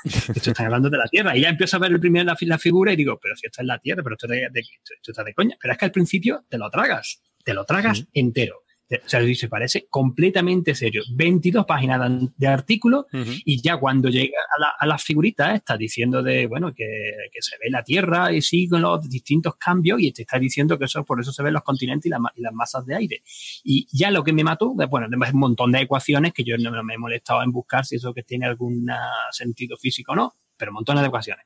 Esto 0.04 0.52
están 0.52 0.66
hablando 0.68 0.90
de 0.90 0.98
la 0.98 1.06
Tierra. 1.08 1.36
Y 1.38 1.42
ya 1.42 1.50
empiezo 1.50 1.78
a 1.78 1.80
ver 1.80 1.92
el 1.92 2.00
primer, 2.00 2.26
la, 2.26 2.36
la 2.40 2.58
figura 2.58 2.94
y 2.94 2.96
digo, 2.96 3.20
pero 3.22 3.36
si 3.36 3.46
esto 3.48 3.62
es 3.62 3.68
la 3.68 3.80
Tierra, 3.80 4.04
pero 4.04 4.16
esto, 4.16 4.28
de, 4.28 4.48
de- 4.52 4.60
esto, 4.60 4.94
esto 4.96 5.12
está 5.12 5.24
de 5.24 5.34
coña. 5.34 5.56
Pero 5.62 5.72
es 5.74 5.78
que 5.78 5.86
al 5.86 5.92
principio 5.92 6.46
te 6.50 6.58
lo 6.58 6.70
tragas, 6.70 7.22
te 7.44 7.54
lo 7.54 7.66
tragas 7.66 8.06
entero. 8.14 8.64
O 8.98 9.10
sea, 9.10 9.22
se 9.36 9.48
parece 9.48 9.88
completamente 9.90 10.76
serio. 10.76 11.04
22 11.14 11.66
páginas 11.66 12.12
de, 12.38 12.48
artículo 12.48 13.08
y 13.46 13.62
ya 13.62 13.78
cuando 13.78 14.10
llega 14.10 14.38
a 14.58 14.60
la, 14.60 14.74
a 14.78 14.86
la 14.86 14.98
figurita 14.98 15.54
está 15.56 15.78
diciendo 15.78 16.22
de, 16.22 16.48
bueno, 16.48 16.74
que, 16.74 16.86
que 17.32 17.42
se 17.42 17.56
ve 17.62 17.70
la 17.70 17.84
Tierra 17.84 18.34
y 18.34 18.42
sí 18.42 18.68
con 18.68 18.82
los 18.82 19.08
distintos 19.10 19.56
cambios 19.56 20.02
y 20.02 20.12
te 20.12 20.24
está 20.24 20.38
diciendo 20.40 20.78
que 20.78 20.86
eso 20.86 21.06
por 21.06 21.22
eso 21.22 21.32
se 21.32 21.44
ven 21.44 21.54
los 21.54 21.64
continentes 21.64 22.08
y, 22.08 22.10
la 22.10 22.20
ma- 22.20 22.34
y 22.36 22.42
las 22.42 22.54
masas 22.54 22.86
de 22.86 22.96
aire. 22.96 23.24
Y 23.64 23.88
ya 23.92 24.12
lo 24.12 24.24
que 24.24 24.34
me 24.34 24.44
mató, 24.44 24.74
bueno, 24.74 25.08
además 25.08 25.34
un 25.34 25.40
montón 25.40 25.72
de 25.72 25.82
ecuaciones 25.82 26.34
que 26.34 26.44
yo 26.44 26.58
no 26.58 26.84
me 26.84 26.94
he 26.94 26.98
molestado 26.98 27.44
en 27.44 27.52
buscar 27.52 27.86
si 27.86 27.96
eso 27.96 28.14
que 28.14 28.24
tiene 28.24 28.46
algún 28.46 28.90
ah, 28.90 29.28
sentido 29.32 29.78
físico 29.78 30.14
o 30.14 30.16
no, 30.16 30.36
pero 30.58 30.72
montones 30.72 31.02
de 31.02 31.08
ecuaciones. 31.08 31.46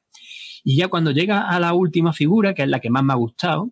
Y 0.63 0.77
ya 0.77 0.87
cuando 0.87 1.11
llega 1.11 1.47
a 1.47 1.59
la 1.59 1.73
última 1.73 2.11
figura, 2.11 2.53
que 2.53 2.63
es 2.63 2.69
la 2.69 2.79
que 2.79 2.89
más 2.89 3.03
me 3.03 3.13
ha 3.13 3.17
gustado, 3.17 3.71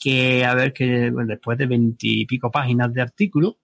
que 0.00 0.44
a 0.44 0.54
ver 0.54 0.72
que 0.72 1.10
bueno, 1.10 1.28
después 1.28 1.58
de 1.58 1.66
veintipico 1.66 2.50
páginas 2.50 2.92
de 2.92 3.02
artículo, 3.02 3.58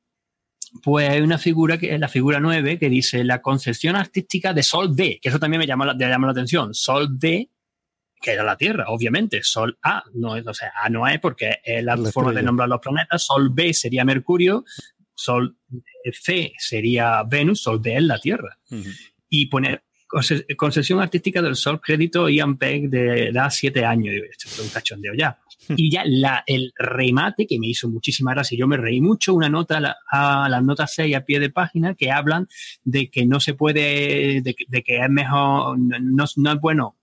pues 0.82 1.08
hay 1.08 1.20
una 1.22 1.38
figura 1.38 1.78
que 1.78 1.94
es 1.94 1.98
la 2.00 2.08
figura 2.08 2.38
9 2.38 2.78
que 2.78 2.90
dice 2.90 3.24
la 3.24 3.40
concepción 3.40 3.96
artística 3.96 4.52
de 4.52 4.62
Sol 4.62 4.94
D, 4.94 5.18
que 5.22 5.30
eso 5.30 5.38
también 5.38 5.60
me 5.60 5.66
llama 5.66 5.86
la, 5.86 5.94
me 5.94 6.06
llama 6.08 6.26
la 6.26 6.32
atención. 6.32 6.74
Sol 6.74 7.18
D, 7.18 7.50
que 8.20 8.32
era 8.32 8.44
la 8.44 8.56
Tierra, 8.58 8.84
obviamente. 8.88 9.42
Sol 9.42 9.78
A, 9.82 10.02
no 10.14 10.36
es, 10.36 10.46
o 10.46 10.52
sea, 10.52 10.72
A 10.82 10.90
no 10.90 11.06
es 11.08 11.18
porque 11.20 11.60
es 11.64 11.82
la, 11.82 11.96
La 11.96 12.12
forma 12.12 12.32
de 12.32 12.42
nombrar 12.42 12.68
los 12.68 12.80
planetas. 12.80 13.24
Sol 13.24 13.48
B 13.52 13.72
sería 13.72 14.04
Mercurio, 14.04 14.64
Sol 15.14 15.56
C 16.12 16.52
sería 16.58 17.22
Venus, 17.22 17.62
Sol 17.62 17.80
D 17.80 17.96
es 17.96 18.02
la 18.02 18.18
Tierra. 18.18 18.58
Ujú. 18.70 18.90
Y 19.30 19.46
poner 19.46 19.82
conce- 20.06 20.44
concesión 20.56 21.00
artística 21.00 21.40
del 21.40 21.56
Sol, 21.56 21.80
crédito 21.80 22.28
Ian 22.28 22.58
Peck 22.58 22.90
de 22.90 23.32
da 23.32 23.48
siete 23.50 23.82
años. 23.84 24.12
Digo, 24.12 24.26
Esto 24.30 24.48
es 24.48 24.58
un 24.58 24.68
cachondeo 24.68 25.14
ya. 25.14 25.38
Y 25.76 25.90
ya 25.90 26.02
la, 26.06 26.44
el 26.46 26.72
remate 26.76 27.46
que 27.46 27.58
me 27.58 27.66
hizo 27.68 27.88
muchísima 27.88 28.32
gracia, 28.34 28.56
yo 28.58 28.66
me 28.66 28.76
reí 28.76 29.00
mucho, 29.00 29.34
una 29.34 29.48
nota, 29.48 29.78
a 29.78 29.80
la- 29.80 29.96
a 30.10 30.48
las 30.48 30.62
notas 30.62 30.92
6 30.94 31.14
a 31.16 31.24
pie 31.24 31.40
de 31.40 31.50
página 31.50 31.94
que 31.94 32.10
hablan 32.10 32.48
de 32.84 33.10
que 33.10 33.26
no 33.26 33.40
se 33.40 33.54
puede, 33.54 34.42
de, 34.42 34.54
que- 34.54 34.64
es 34.96 35.10
mejor, 35.10 35.78
no, 35.78 36.24
no 36.36 36.52
es 36.52 36.60
bueno 36.60 36.96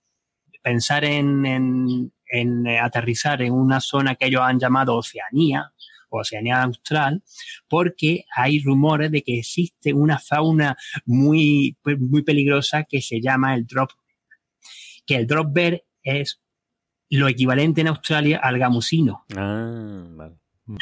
pensar 0.62 1.04
en, 1.04 1.46
en, 1.46 2.14
en, 2.28 2.68
aterrizar 2.68 3.42
en 3.42 3.54
una 3.54 3.80
zona 3.82 4.16
que 4.16 4.28
ellos 4.28 4.42
han 4.44 4.60
llamado 4.60 4.96
Oceanía, 4.96 5.74
Oceanía 6.10 6.62
Austral, 6.62 7.24
porque 7.68 8.24
hay 8.36 8.62
rumores 8.64 9.12
de 9.12 9.24
que 9.24 9.40
existe 9.40 9.94
una 9.94 10.20
fauna 10.20 10.78
muy, 11.06 11.76
muy 12.00 12.22
peligrosa 12.22 12.84
que 12.84 13.02
se 13.02 13.20
llama 13.20 13.56
el 13.56 13.66
drop, 13.66 13.90
que 15.06 15.16
el 15.16 15.28
drop 15.28 15.52
bear 15.54 15.84
es 16.04 16.40
lo 17.18 17.28
equivalente 17.28 17.82
en 17.82 17.88
Australia 17.88 18.40
al 18.42 18.58
gamusino, 18.60 19.26
Ah, 19.36 20.04
vale. 20.10 20.36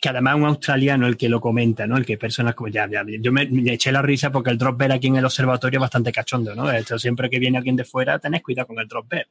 que 0.00 0.08
además 0.08 0.34
es 0.36 0.40
un 0.42 0.46
australiano 0.46 1.06
el 1.06 1.16
que 1.16 1.28
lo 1.28 1.40
comenta, 1.40 1.86
¿no? 1.86 1.96
El 1.96 2.04
que 2.06 2.16
personas 2.18 2.54
como 2.54 2.68
ya, 2.68 2.88
ya, 2.88 3.04
yo 3.20 3.32
me, 3.32 3.46
me 3.46 3.72
eché 3.72 3.90
la 3.90 4.02
risa 4.02 4.30
porque 4.30 4.50
el 4.50 4.58
drop 4.58 4.78
bear 4.78 4.92
aquí 4.92 5.06
en 5.08 5.16
el 5.16 5.24
observatorio 5.24 5.78
es 5.78 5.82
bastante 5.82 6.12
cachondo, 6.12 6.54
¿no? 6.54 6.70
Hecho, 6.70 6.98
siempre 6.98 7.28
que 7.30 7.38
viene 7.38 7.58
alguien 7.58 7.76
de 7.76 7.84
fuera, 7.84 8.18
tenés 8.18 8.42
cuidado 8.42 8.68
con 8.68 8.78
el 8.78 8.86
drop 8.86 9.08
bear. 9.08 9.26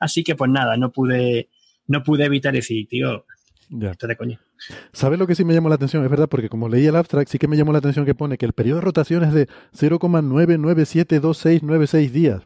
Así 0.00 0.22
que 0.24 0.34
pues 0.34 0.50
nada, 0.50 0.76
no 0.76 0.90
pude, 0.92 1.48
no 1.86 2.02
pude 2.02 2.24
evitar 2.24 2.52
decir, 2.52 2.86
tío, 2.88 3.24
Ya. 3.70 3.92
esto 3.92 4.06
de 4.06 4.16
coño. 4.16 4.38
¿Sabes 4.92 5.18
lo 5.18 5.26
que 5.26 5.34
sí 5.34 5.44
me 5.44 5.54
llamó 5.54 5.68
la 5.70 5.74
atención? 5.76 6.04
Es 6.04 6.10
verdad, 6.10 6.28
porque 6.28 6.48
como 6.48 6.68
leí 6.68 6.86
el 6.86 6.94
abstract, 6.96 7.30
sí 7.30 7.38
que 7.38 7.48
me 7.48 7.56
llamó 7.56 7.72
la 7.72 7.78
atención 7.78 8.04
que 8.04 8.14
pone 8.14 8.36
que 8.38 8.46
el 8.46 8.52
periodo 8.52 8.80
de 8.80 8.84
rotación 8.84 9.24
es 9.24 9.32
de 9.32 9.48
0,9972696 9.76 12.10
días. 12.10 12.42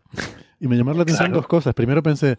Y 0.60 0.68
me 0.68 0.76
llamaron 0.76 0.98
la 0.98 1.02
atención 1.02 1.26
Claro. 1.28 1.40
dos 1.40 1.48
cosas. 1.48 1.74
Primero 1.74 2.02
pensé, 2.02 2.36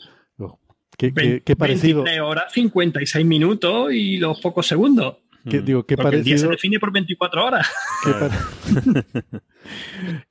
qué, 0.98 1.14
qué- 1.14 1.42
qué 1.46 1.56
parecido, 1.56 2.04
23 2.04 2.22
horas, 2.22 2.52
56 2.54 3.26
minutos 3.26 3.94
y 3.94 4.18
los 4.18 4.40
pocos 4.42 4.66
segundos. 4.68 5.18
qué- 5.50 5.62
digo, 5.62 5.86
qué 5.86 5.96
Porque 5.96 6.18
el 6.18 6.24
día 6.24 6.38
se 6.38 6.46
parecido, 6.48 6.52
define 6.52 6.80
por 6.80 6.92
24 6.92 7.46
horas. 7.46 7.68
qué, 8.04 8.12
pa- 8.12 9.42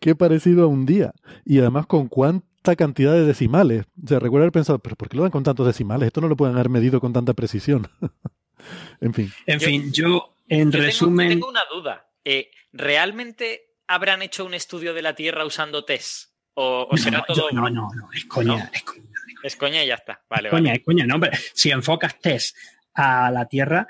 qué 0.01 0.15
parecido 0.15 0.65
a 0.65 0.67
un 0.67 0.87
día. 0.87 1.13
Y 1.45 1.59
además 1.59 1.87
con 1.87 2.09
cuánta 2.09 2.77
cantidad 2.77 3.13
de 3.13 3.25
decimales. 3.25 3.85
O 4.05 4.09
sea, 4.09 4.19
recuerdo 4.19 4.45
haber 4.45 4.53
pensado, 4.53 4.79
pero 4.79 4.97
¿por 4.97 5.09
qué 5.09 5.17
lo 5.17 5.23
dan 5.23 5.31
con 5.33 5.45
tantos 5.45 5.67
decimales? 5.67 6.09
Esto 6.09 6.21
no 6.21 6.29
lo 6.29 6.37
pueden 6.37 6.55
haber 6.57 6.69
medido 6.69 7.01
con 7.01 7.13
tanta 7.13 7.33
precisión. 7.35 7.89
en 9.01 9.15
fin. 9.15 9.31
En 9.47 9.59
Yo- 9.59 9.67
fin, 9.67 9.93
yo 9.93 10.35
en 10.49 10.71
Yo 10.71 10.79
tengo- 10.79 10.85
resumen... 10.87 11.29
Tengo, 11.29 11.49
una 11.49 11.63
duda. 11.73 12.07
Eh, 12.25 12.51
¿Realmente 12.73 13.63
habrán 13.89 14.23
hecho 14.23 14.45
un 14.45 14.55
estudio 14.55 14.93
de 14.95 15.03
la 15.03 15.15
Tierra 15.15 15.45
usando 15.45 15.85
test? 15.85 16.31
¿O, 16.55 16.89
o 16.91 16.97
será 16.97 17.19
no, 17.19 17.25
todo.? 17.35 17.51
yo- 17.51 17.57
no, 17.57 17.71
no, 17.71 17.89
no, 17.95 18.09
es 18.15 18.25
coña, 18.27 18.57
¿No? 18.57 18.71
es 18.73 18.83
coña. 18.83 19.03
Es 19.47 19.57
coña 19.57 19.83
y 19.85 19.87
ya 19.89 19.95
está. 19.95 20.23
Vale, 20.29 20.49
Es 20.49 20.51
coña, 20.53 20.71
vale. 20.71 20.79
es 20.79 20.85
coña, 20.85 21.07
no, 21.07 21.15
hombre. 21.17 21.31
Si 21.55 21.71
enfocas 21.71 22.19
test 22.21 22.57
a 22.95 23.31
la 23.31 23.47
Tierra, 23.47 23.87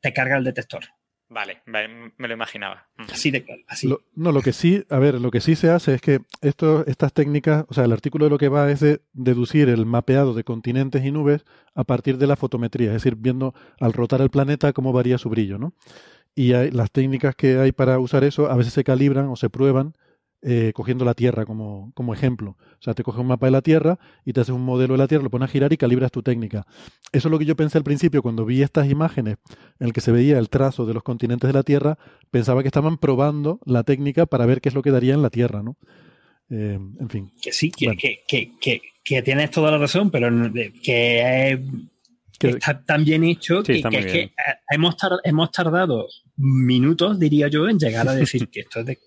te 0.00 0.12
carga 0.12 0.36
el 0.36 0.44
detector. 0.44 0.82
Vale, 1.32 1.62
vale, 1.66 2.12
me 2.16 2.26
lo 2.26 2.34
imaginaba. 2.34 2.88
Mm. 2.96 3.02
Así 3.12 3.30
de 3.30 3.44
claro, 3.44 3.62
así. 3.68 3.86
Lo- 3.86 4.00
no, 4.16 4.32
lo 4.32 4.42
que 4.42 4.52
sí, 4.52 4.84
a 4.90 4.98
ver, 4.98 5.20
lo 5.20 5.30
que 5.30 5.40
sí 5.40 5.54
se 5.54 5.70
hace 5.70 5.94
es 5.94 6.00
que 6.00 6.18
esto, 6.40 6.84
estas 6.88 7.12
técnicas, 7.12 7.64
o 7.68 7.74
sea, 7.74 7.84
el 7.84 7.92
artículo 7.92 8.24
de 8.24 8.30
lo 8.30 8.38
que 8.38 8.48
va 8.48 8.68
es 8.72 8.80
de 8.80 9.00
deducir 9.12 9.68
el 9.68 9.86
mapeado 9.86 10.34
de 10.34 10.42
continentes 10.42 11.04
y 11.04 11.12
nubes 11.12 11.44
a 11.76 11.84
partir 11.84 12.18
de 12.18 12.26
la 12.26 12.34
fotometría, 12.34 12.88
es 12.88 12.94
decir, 12.94 13.14
viendo 13.16 13.54
al 13.78 13.92
rotar 13.92 14.20
el 14.22 14.30
planeta 14.30 14.72
cómo 14.72 14.92
varía 14.92 15.18
su 15.18 15.28
brillo, 15.28 15.56
¿no? 15.56 15.72
Y 16.34 16.54
hay, 16.54 16.72
las 16.72 16.90
técnicas 16.90 17.36
que 17.36 17.58
hay 17.58 17.70
para 17.70 18.00
usar 18.00 18.24
eso 18.24 18.50
a 18.50 18.56
veces 18.56 18.72
se 18.72 18.82
calibran 18.82 19.28
o 19.28 19.36
se 19.36 19.50
prueban 19.50 19.94
eh, 20.42 20.72
cogiendo 20.74 21.04
la 21.04 21.14
Tierra 21.14 21.44
como, 21.44 21.92
como 21.94 22.14
ejemplo. 22.14 22.56
O 22.60 22.82
sea, 22.82 22.94
te 22.94 23.02
coges 23.02 23.20
un 23.20 23.26
mapa 23.26 23.46
de 23.46 23.52
la 23.52 23.60
Tierra 23.62 23.98
y 24.24 24.32
te 24.32 24.40
haces 24.40 24.54
un 24.54 24.64
modelo 24.64 24.94
de 24.94 24.98
la 24.98 25.06
Tierra, 25.08 25.22
lo 25.24 25.30
pones 25.30 25.48
a 25.48 25.52
girar 25.52 25.72
y 25.72 25.76
calibras 25.76 26.10
tu 26.10 26.22
técnica. 26.22 26.66
Eso 27.12 27.28
es 27.28 27.32
lo 27.32 27.38
que 27.38 27.44
yo 27.44 27.56
pensé 27.56 27.76
al 27.78 27.84
principio 27.84 28.22
cuando 28.22 28.44
vi 28.46 28.62
estas 28.62 28.90
imágenes 28.90 29.36
en 29.78 29.86
el 29.88 29.92
que 29.92 30.00
se 30.00 30.12
veía 30.12 30.38
el 30.38 30.48
trazo 30.48 30.86
de 30.86 30.94
los 30.94 31.02
continentes 31.02 31.46
de 31.48 31.52
la 31.54 31.62
Tierra, 31.62 31.98
pensaba 32.30 32.62
que 32.62 32.68
estaban 32.68 32.96
probando 32.98 33.60
la 33.66 33.82
técnica 33.84 34.26
para 34.26 34.46
ver 34.46 34.60
qué 34.60 34.70
es 34.70 34.74
lo 34.74 34.82
que 34.82 34.90
daría 34.90 35.14
en 35.14 35.22
la 35.22 35.30
Tierra, 35.30 35.62
¿no? 35.62 35.76
Eh, 36.48 36.78
en 36.98 37.08
fin. 37.10 37.30
Que 37.42 37.52
sí, 37.52 37.70
que, 37.70 37.86
Bueno. 37.86 38.00
que, 38.00 38.20
que, 38.26 38.52
que, 38.60 38.80
que 39.04 39.22
tienes 39.22 39.50
toda 39.50 39.70
la 39.70 39.78
razón, 39.78 40.10
pero 40.10 40.28
que, 40.82 41.50
es- 41.52 41.60
Que- 42.38 42.48
está 42.48 42.82
tan 42.82 43.04
bien 43.04 43.22
hecho 43.24 43.62
Sí, 43.62 43.82
que, 43.82 43.98
es 43.98 44.06
que 44.06 44.20
eh, 44.22 44.32
hemos, 44.70 44.96
tar- 44.96 45.20
hemos 45.24 45.52
tardado 45.52 46.06
minutos, 46.38 47.18
diría 47.20 47.48
yo, 47.48 47.68
en 47.68 47.78
llegar 47.78 48.08
a 48.08 48.14
decir 48.14 48.48
que 48.48 48.60
esto 48.60 48.80
es 48.80 48.86
de... 48.86 48.98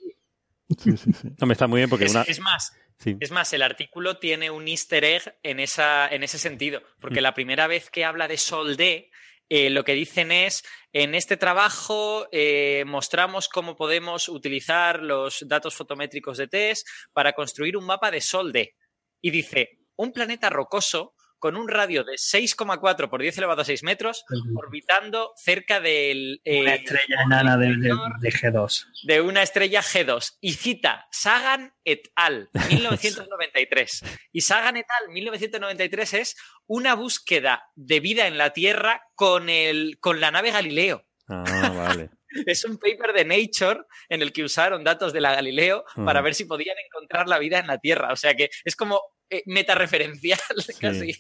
Sí, 0.78 0.98
sí, 0.98 1.12
sí. 1.14 1.30
No 1.40 1.48
me 1.48 1.54
está 1.54 1.68
muy 1.68 1.80
bien 1.80 1.90
porque 1.90 2.06
Es, 2.06 2.12
una. 2.12 2.22
es 2.24 2.40
más, 2.40 2.74
Sí. 2.98 3.18
es 3.20 3.32
más, 3.32 3.52
el 3.54 3.62
artículo 3.64 4.18
tiene 4.20 4.50
un 4.50 4.68
easter 4.68 5.04
egg 5.04 5.38
en, 5.44 5.60
esa, 5.60 6.08
en 6.08 6.24
ese 6.24 6.38
sentido, 6.40 6.82
porque 7.00 7.20
Mm. 7.20 7.24
la 7.24 7.34
primera 7.34 7.68
vez 7.68 7.90
que 7.90 8.06
habla 8.06 8.28
de 8.28 8.38
Sol 8.38 8.78
D, 8.78 9.10
eh, 9.50 9.70
lo 9.70 9.84
que 9.84 9.94
dicen 9.94 10.32
es, 10.32 10.64
en 10.94 11.14
este 11.16 11.36
trabajo 11.38 12.28
eh, 12.32 12.84
mostramos 12.88 13.50
cómo 13.50 13.76
podemos 13.76 14.30
utilizar 14.30 15.02
los 15.04 15.44
datos 15.48 15.76
fotométricos 15.76 16.38
de 16.38 16.48
TESS 16.48 16.86
para 17.12 17.34
construir 17.34 17.76
un 17.78 17.86
mapa 17.86 18.10
de 18.10 18.22
Sol 18.22 18.52
D. 18.54 18.76
Y 19.22 19.32
dice, 19.32 19.80
un 19.96 20.14
planeta 20.14 20.50
rocoso 20.50 21.14
con 21.44 21.58
un 21.58 21.68
radio 21.68 22.06
de 22.06 22.14
6,4 22.14 23.10
por 23.10 23.22
10 23.22 23.38
elevado 23.40 23.64
a 23.64 23.66
6 23.66 23.84
metros, 23.84 24.24
orbitando 24.56 25.34
cerca 25.36 25.82
del... 25.82 26.40
eh, 26.46 26.62
Una 26.62 26.76
estrella 26.76 27.22
enana 27.26 27.58
de, 27.58 27.68
de- 27.68 27.94
de 28.22 28.30
G2. 28.32 28.86
de 29.04 29.20
una 29.20 29.42
estrella 29.44 29.82
G2 29.82 30.38
y 30.40 30.54
cita 30.54 31.06
Sagan 31.12 31.74
et 31.84 32.08
al. 32.16 32.50
1993. 32.70 34.04
Y 34.32 34.40
Sagan 34.40 34.78
et 34.78 34.86
al. 35.02 35.12
1993 35.12 36.14
es 36.14 36.36
una 36.66 36.94
búsqueda 36.96 37.66
de 37.76 38.00
vida 38.00 38.28
en 38.28 38.38
la 38.38 38.52
Tierra 38.52 39.02
con, 39.14 39.50
el, 39.50 39.98
con 40.00 40.22
la 40.22 40.32
nave 40.32 40.52
Galileo. 40.52 41.06
Ah, 41.28 41.44
vale. 41.76 42.10
Es 42.48 42.66
un 42.66 42.80
paper 42.80 43.14
de 43.14 43.26
Nature 43.26 43.82
en 44.10 44.24
el 44.24 44.34
que 44.34 44.44
usaron 44.44 44.84
datos 44.84 45.14
de 45.14 45.22
la 45.22 45.36
Galileo 45.36 45.86
para 46.04 46.20
ver 46.22 46.34
si 46.34 46.46
podían 46.46 46.76
encontrar 46.84 47.28
la 47.28 47.38
vida 47.38 47.60
en 47.60 47.68
la 47.68 47.78
Tierra. 47.78 48.12
O 48.12 48.16
sea 48.16 48.34
que 48.34 48.50
es 48.66 48.76
como 48.76 49.00
eh, 49.34 49.44
metareferencial 49.46 50.40
casi. 50.80 51.16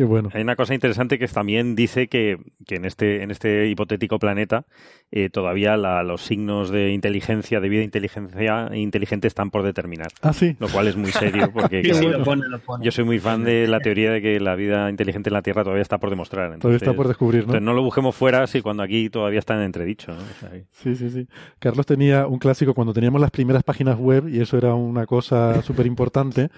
Qué 0.00 0.06
bueno. 0.06 0.30
Hay 0.32 0.40
una 0.40 0.56
cosa 0.56 0.72
interesante 0.72 1.18
que 1.18 1.28
también 1.28 1.76
dice 1.76 2.08
que, 2.08 2.38
que 2.66 2.76
en, 2.76 2.86
este, 2.86 3.22
en 3.22 3.30
este 3.30 3.68
hipotético 3.68 4.18
planeta 4.18 4.64
eh, 5.12 5.28
todavía 5.28 5.76
la- 5.76 6.02
los 6.02 6.22
signos 6.22 6.70
de 6.70 6.92
inteligencia, 6.92 7.60
de 7.60 7.68
vida 7.68 7.82
inteligencia 7.82 8.70
inteligente 8.74 9.28
están 9.28 9.50
por 9.50 9.62
determinar. 9.62 10.06
Ah, 10.22 10.32
sí. 10.32 10.56
Lo 10.58 10.68
cual 10.68 10.88
es 10.88 10.96
muy 10.96 11.12
serio 11.12 11.50
porque 11.52 11.82
Sí, 11.84 11.90
claro, 11.90 12.06
sí, 12.12 12.18
lo 12.18 12.24
pone, 12.24 12.48
lo 12.48 12.58
pone. 12.60 12.82
yo 12.82 12.90
soy 12.92 13.04
muy 13.04 13.18
fan 13.18 13.44
de 13.44 13.66
la 13.68 13.80
teoría 13.80 14.10
de 14.10 14.22
que 14.22 14.40
la 14.40 14.54
vida 14.54 14.88
inteligente 14.88 15.28
en 15.28 15.34
la 15.34 15.42
Tierra 15.42 15.64
todavía 15.64 15.82
está 15.82 15.98
por 15.98 16.08
demostrar. 16.08 16.56
Todavía 16.58 16.76
está 16.78 16.94
por 16.94 17.06
descubrir, 17.08 17.40
¿no? 17.40 17.44
entonces 17.44 17.62
no 17.62 17.74
lo 17.74 17.82
busquemos 17.82 18.16
fuera 18.16 18.46
si 18.46 18.62
cuando 18.62 18.82
aquí 18.82 19.10
todavía 19.10 19.38
está 19.38 19.54
en 19.56 19.62
entredicho. 19.64 20.12
¿no? 20.12 20.18
O 20.18 20.40
sea, 20.40 20.48
que- 20.50 20.64
Sí, 20.72 20.96
sí, 20.96 21.10
sí. 21.10 21.26
Carlos 21.58 21.84
tenía 21.84 22.26
un 22.26 22.38
clásico 22.38 22.72
cuando 22.72 22.94
teníamos 22.94 23.20
las 23.20 23.30
primeras 23.30 23.62
páginas 23.64 23.98
web 23.98 24.28
y 24.28 24.40
eso 24.40 24.56
era 24.56 24.72
una 24.72 25.04
cosa 25.04 25.60
súper 25.60 25.84
importante. 25.84 26.48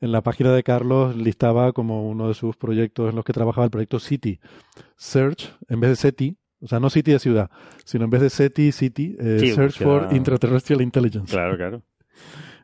En 0.00 0.12
la 0.12 0.22
página 0.22 0.52
de 0.52 0.62
Carlos 0.62 1.16
listaba 1.16 1.72
como 1.72 2.08
uno 2.08 2.28
de 2.28 2.34
sus 2.34 2.56
proyectos 2.56 3.10
en 3.10 3.16
los 3.16 3.24
que 3.24 3.32
trabajaba 3.32 3.64
el 3.64 3.70
proyecto 3.70 3.98
City. 3.98 4.38
Search, 4.96 5.52
en 5.68 5.80
vez 5.80 5.90
de 5.90 5.96
SETI, 5.96 6.36
o 6.60 6.68
sea, 6.68 6.78
no 6.80 6.88
City 6.90 7.12
de 7.12 7.18
ciudad, 7.18 7.50
sino 7.84 8.04
en 8.04 8.10
vez 8.10 8.20
de 8.20 8.30
SETI, 8.30 8.70
City, 8.72 9.16
eh, 9.18 9.38
Sí, 9.40 9.52
Search 9.52 9.78
for 9.82 10.08
Intraterrestrial 10.12 10.82
Intelligence. 10.82 11.32
claro, 11.32 11.56
claro. 11.56 11.82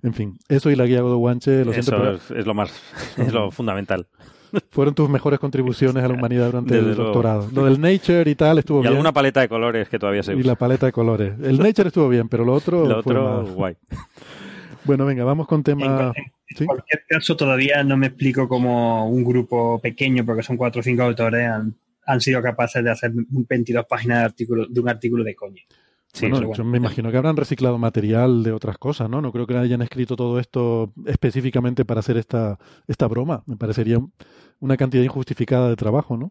En 0.02 0.12
fin, 0.14 0.38
eso 0.48 0.70
y 0.70 0.76
la 0.76 0.84
guía 0.86 1.00
Godowanche, 1.00 1.64
lo 1.64 1.72
siento, 1.72 1.92
Eso 1.94 2.02
pero 2.02 2.16
es, 2.16 2.30
es 2.30 2.46
lo 2.46 2.54
más, 2.54 2.70
es 3.16 3.32
lo 3.32 3.50
fundamental. 3.50 4.06
fueron 4.70 4.94
tus 4.94 5.08
mejores 5.08 5.40
contribuciones 5.40 6.04
a 6.04 6.08
la 6.08 6.14
humanidad 6.18 6.46
durante 6.46 6.74
Desde 6.74 6.90
el 6.90 6.96
luego. 6.96 7.04
doctorado. 7.12 7.48
Lo 7.52 7.64
del 7.64 7.80
Nature 7.80 8.30
y 8.30 8.34
tal 8.36 8.58
estuvo 8.58 8.78
Y 8.78 8.82
bien. 8.82 8.92
alguna 8.92 9.12
paleta 9.12 9.40
de 9.40 9.48
colores 9.48 9.88
que 9.88 9.98
todavía 9.98 10.22
se 10.22 10.32
y 10.34 10.36
usa. 10.36 10.52
la 10.52 10.54
paleta 10.56 10.86
de 10.86 10.92
colores. 10.92 11.34
El 11.42 11.58
Nature 11.58 11.88
estuvo 11.88 12.08
bien, 12.08 12.28
pero 12.28 12.44
lo 12.44 12.52
otro, 12.52 12.84
Lo 12.86 13.02
fue 13.02 13.12
otro, 13.16 13.42
más- 13.42 13.54
guay. 13.54 13.76
Bueno, 14.84 15.06
venga, 15.06 15.24
vamos 15.24 15.46
con 15.48 15.62
tema... 15.62 16.12
en- 16.14 16.22
en 16.24 16.32
¿Sí? 16.48 16.66
cualquier 16.66 17.04
caso, 17.08 17.36
todavía 17.36 17.82
no 17.82 17.96
me 17.96 18.08
explico 18.08 18.48
cómo 18.48 19.08
un 19.08 19.24
grupo 19.24 19.80
pequeño, 19.80 20.24
porque 20.24 20.42
son 20.42 20.56
cuatro 20.56 20.80
o 20.80 20.82
cinco 20.82 21.02
autores, 21.02 21.48
han, 21.48 21.74
han 22.06 22.20
sido 22.20 22.42
capaces 22.42 22.84
de 22.84 22.90
hacer 22.90 23.12
22 23.14 23.86
páginas 23.86 24.18
de, 24.18 24.24
artículo, 24.24 24.66
de 24.68 24.80
un 24.80 24.88
artículo 24.88 25.24
de 25.24 25.34
coña. 25.34 25.62
Sí, 26.12 26.26
Bueno, 26.26 26.36
pero 26.36 26.52
yo 26.52 26.62
bueno. 26.62 26.70
me 26.70 26.78
imagino 26.78 27.10
que 27.10 27.16
habrán 27.16 27.36
reciclado 27.36 27.76
material 27.76 28.44
de 28.44 28.52
otras 28.52 28.78
cosas, 28.78 29.10
¿no? 29.10 29.20
No 29.20 29.32
creo 29.32 29.48
que 29.48 29.56
hayan 29.56 29.82
escrito 29.82 30.14
todo 30.14 30.38
esto 30.38 30.92
específicamente 31.06 31.84
para 31.84 32.00
hacer 32.00 32.16
esta, 32.16 32.56
esta 32.86 33.08
broma. 33.08 33.42
Me 33.46 33.56
parecería 33.56 33.98
una 34.60 34.76
cantidad 34.76 35.02
injustificada 35.02 35.68
de 35.68 35.76
trabajo, 35.76 36.16
¿no? 36.16 36.30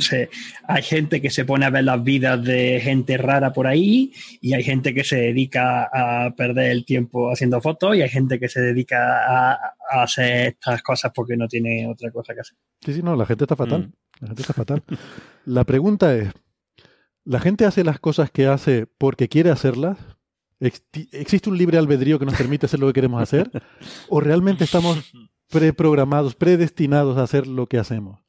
Sé, 0.00 0.28
hay 0.66 0.82
gente 0.82 1.22
que 1.22 1.30
se 1.30 1.44
pone 1.44 1.64
a 1.64 1.70
ver 1.70 1.84
las 1.84 2.02
vidas 2.02 2.42
de 2.42 2.80
gente 2.80 3.16
rara 3.16 3.52
por 3.52 3.68
ahí 3.68 4.12
y 4.40 4.54
hay 4.54 4.64
gente 4.64 4.92
que 4.92 5.04
se 5.04 5.16
dedica 5.16 5.88
a 5.92 6.34
perder 6.34 6.72
el 6.72 6.84
tiempo 6.84 7.30
haciendo 7.30 7.60
fotos 7.60 7.96
y 7.96 8.02
hay 8.02 8.08
gente 8.08 8.40
que 8.40 8.48
se 8.48 8.60
dedica 8.60 9.52
a, 9.52 9.52
a 9.88 10.02
hacer 10.02 10.48
estas 10.48 10.82
cosas 10.82 11.12
porque 11.14 11.36
no 11.36 11.46
tiene 11.46 11.86
otra 11.88 12.10
cosa 12.10 12.34
que 12.34 12.40
hacer. 12.40 12.56
Sí, 12.84 12.92
sí, 12.92 13.02
no, 13.02 13.14
la 13.14 13.24
gente 13.24 13.44
está 13.44 13.54
fatal. 13.54 13.82
Mm. 13.82 13.92
La 14.20 14.26
gente 14.28 14.42
está 14.42 14.52
fatal. 14.52 14.82
La 15.44 15.64
pregunta 15.64 16.14
es, 16.16 16.32
¿la 17.24 17.38
gente 17.38 17.64
hace 17.64 17.84
las 17.84 18.00
cosas 18.00 18.30
que 18.30 18.46
hace 18.46 18.86
porque 18.98 19.28
quiere 19.28 19.50
hacerlas? 19.50 19.98
¿Existe 20.60 21.48
un 21.50 21.56
libre 21.56 21.78
albedrío 21.78 22.18
que 22.18 22.26
nos 22.26 22.34
permite 22.34 22.66
hacer 22.66 22.80
lo 22.80 22.88
que 22.88 22.94
queremos 22.94 23.22
hacer? 23.22 23.50
¿O 24.08 24.20
realmente 24.20 24.64
estamos 24.64 25.12
preprogramados, 25.50 26.34
predestinados 26.34 27.16
a 27.16 27.22
hacer 27.22 27.46
lo 27.46 27.68
que 27.68 27.78
hacemos? 27.78 28.27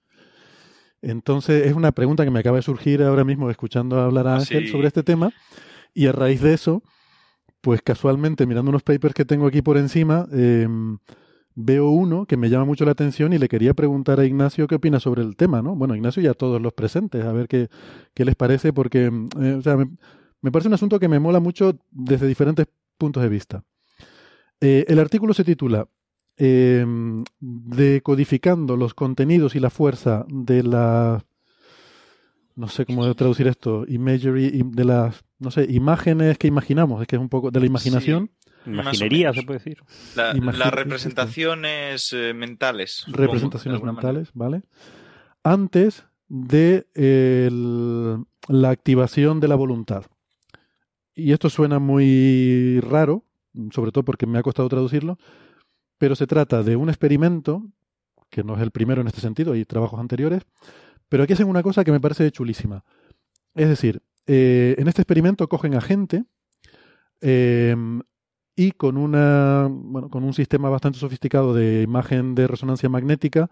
Entonces, 1.01 1.65
es 1.65 1.73
una 1.73 1.91
pregunta 1.91 2.23
que 2.23 2.31
me 2.31 2.39
acaba 2.39 2.57
de 2.57 2.63
surgir 2.63 3.01
ahora 3.03 3.23
mismo 3.23 3.49
escuchando 3.49 3.99
hablar 3.99 4.27
a 4.27 4.35
Ángel 4.35 4.65
sí. 4.65 4.71
sobre 4.71 4.87
este 4.87 5.03
tema. 5.03 5.31
Y 5.93 6.07
a 6.07 6.11
raíz 6.11 6.41
de 6.41 6.53
eso, 6.53 6.83
pues 7.61 7.81
casualmente 7.81 8.45
mirando 8.45 8.69
unos 8.69 8.83
papers 8.83 9.13
que 9.13 9.25
tengo 9.25 9.47
aquí 9.47 9.61
por 9.61 9.77
encima, 9.77 10.27
eh, 10.31 10.67
veo 11.55 11.89
uno 11.89 12.25
que 12.25 12.37
me 12.37 12.49
llama 12.49 12.65
mucho 12.65 12.85
la 12.85 12.91
atención 12.91 13.33
y 13.33 13.37
le 13.37 13.49
quería 13.49 13.73
preguntar 13.73 14.19
a 14.19 14.25
Ignacio 14.25 14.67
qué 14.67 14.75
opina 14.75 14.99
sobre 14.99 15.23
el 15.23 15.35
tema, 15.35 15.61
¿no? 15.61 15.75
Bueno, 15.75 15.95
Ignacio 15.95 16.21
y 16.21 16.27
a 16.27 16.33
todos 16.33 16.61
los 16.61 16.73
presentes, 16.73 17.25
a 17.25 17.33
ver 17.33 17.47
qué, 17.47 17.69
qué 18.13 18.23
les 18.23 18.35
parece, 18.35 18.71
porque 18.71 19.11
eh, 19.41 19.53
o 19.53 19.61
sea, 19.61 19.75
me, 19.77 19.89
me 20.41 20.51
parece 20.51 20.67
un 20.67 20.73
asunto 20.73 20.99
que 20.99 21.07
me 21.07 21.19
mola 21.19 21.39
mucho 21.39 21.77
desde 21.91 22.27
diferentes 22.27 22.67
puntos 22.97 23.23
de 23.23 23.29
vista. 23.29 23.63
Eh, 24.61 24.85
el 24.87 24.99
artículo 24.99 25.33
se 25.33 25.43
titula 25.43 25.87
eh, 26.39 26.85
Decodificando 27.39 28.75
los 28.77 28.93
contenidos 28.93 29.55
y 29.55 29.59
la 29.59 29.69
fuerza 29.69 30.25
de 30.29 30.63
la 30.63 31.23
no 32.55 32.67
sé 32.67 32.85
cómo 32.85 33.13
traducir 33.15 33.47
esto, 33.47 33.85
imagery, 33.87 34.61
de 34.65 34.83
las, 34.83 35.23
no 35.39 35.49
sé, 35.49 35.65
imágenes 35.69 36.37
que 36.37 36.47
imaginamos, 36.47 37.01
es 37.01 37.07
que 37.07 37.15
es 37.15 37.21
un 37.21 37.29
poco 37.29 37.51
de 37.51 37.59
la 37.61 37.65
imaginación, 37.65 38.31
Imaginería, 38.65 39.33
se 39.33 39.43
puede 39.43 39.59
decir. 39.59 39.81
La- 40.15 40.33
las 40.33 40.73
representaciones 40.73 42.11
eh, 42.11 42.33
mentales. 42.33 43.05
representaciones 43.07 43.81
mentales, 43.81 44.31
¿vale? 44.33 44.63
Antes 45.43 46.05
de 46.27 46.85
el- 46.95 48.25
la 48.49 48.69
activación 48.69 49.39
de 49.39 49.47
la 49.47 49.55
voluntad. 49.55 50.05
Y 51.15 51.31
esto 51.31 51.49
suena 51.49 51.79
muy 51.79 52.81
raro, 52.81 53.23
sobre 53.71 53.91
todo 53.93 54.03
porque 54.03 54.25
me 54.25 54.37
ha 54.37 54.43
costado 54.43 54.67
traducirlo, 54.67 55.17
pero 55.99 56.15
se 56.15 56.25
trata 56.25 56.63
de 56.63 56.75
un 56.75 56.89
experimento, 56.89 57.63
que 58.31 58.43
no 58.43 58.55
es 58.55 58.61
el 58.61 58.71
primero 58.71 59.01
en 59.01 59.07
este 59.07 59.21
sentido, 59.21 59.53
hay 59.53 59.65
trabajos 59.65 59.99
anteriores, 59.99 60.41
pero 61.09 61.23
aquí 61.23 61.33
hacen 61.33 61.47
una 61.47 61.61
cosa 61.61 61.83
que 61.83 61.91
me 61.91 61.99
parece 61.99 62.31
chulísima. 62.31 62.83
Es 63.53 63.67
decir, 63.69 64.01
eh, 64.25 64.75
en 64.79 64.87
este 64.87 65.01
experimento 65.01 65.47
cogen 65.47 65.75
a 65.75 65.81
gente 65.81 66.23
eh, 67.21 67.75
y 68.55 68.71
con, 68.71 68.97
una, 68.97 69.69
con 70.09 70.23
un 70.23 70.33
sistema 70.33 70.69
bastante 70.69 70.99
sofisticado 70.99 71.53
de 71.53 71.81
imagen 71.81 72.35
de 72.35 72.47
resonancia 72.47 72.89
magnética 72.89 73.49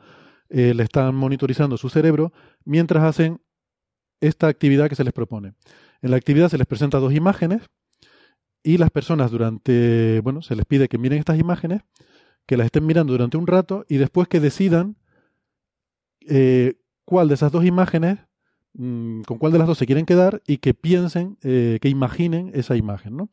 eh, 0.50 0.74
le 0.74 0.84
están 0.84 1.16
monitorizando 1.16 1.78
su 1.78 1.90
cerebro 1.90 2.32
mientras 2.64 3.04
hacen 3.04 3.42
esta 4.22 4.48
actividad 4.48 4.88
que 4.88 4.96
se 4.96 5.04
les 5.04 5.14
propone. 5.14 5.54
En 6.02 6.12
la 6.12 6.18
actividad 6.18 6.50
se 6.50 6.58
les 6.58 6.68
presenta 6.68 7.00
dos 7.00 7.14
imágenes 7.14 7.64
y 8.64 8.78
las 8.78 8.90
personas 8.90 9.32
durante, 9.32 10.22
bueno, 10.24 10.42
se 10.42 10.56
les 10.56 10.66
pide 10.66 10.88
que 10.88 10.98
miren 10.98 11.20
estas 11.20 11.40
imágenes, 11.40 11.82
que 12.48 12.58
las 12.58 12.66
estén 12.66 12.86
mirando 12.86 13.14
durante 13.14 13.38
un 13.38 13.46
rato 13.46 13.86
y 13.88 13.98
después 13.98 14.28
que 14.28 14.40
decidan 14.40 14.96
eh, 16.22 16.80
cuál 17.06 17.28
de 17.28 17.36
esas 17.36 17.52
dos 17.52 17.66
imágenes, 17.66 18.20
mm, 18.74 19.22
con 19.22 19.38
cuál 19.38 19.52
de 19.52 19.60
las 19.60 19.68
dos 19.68 19.78
se 19.78 19.86
quieren 19.86 20.06
quedar 20.06 20.42
y 20.48 20.58
que 20.58 20.74
piensen, 20.74 21.38
eh, 21.44 21.78
que 21.82 21.90
imaginen 21.90 22.52
esa 22.56 22.76
imagen, 22.76 23.18
¿no? 23.18 23.30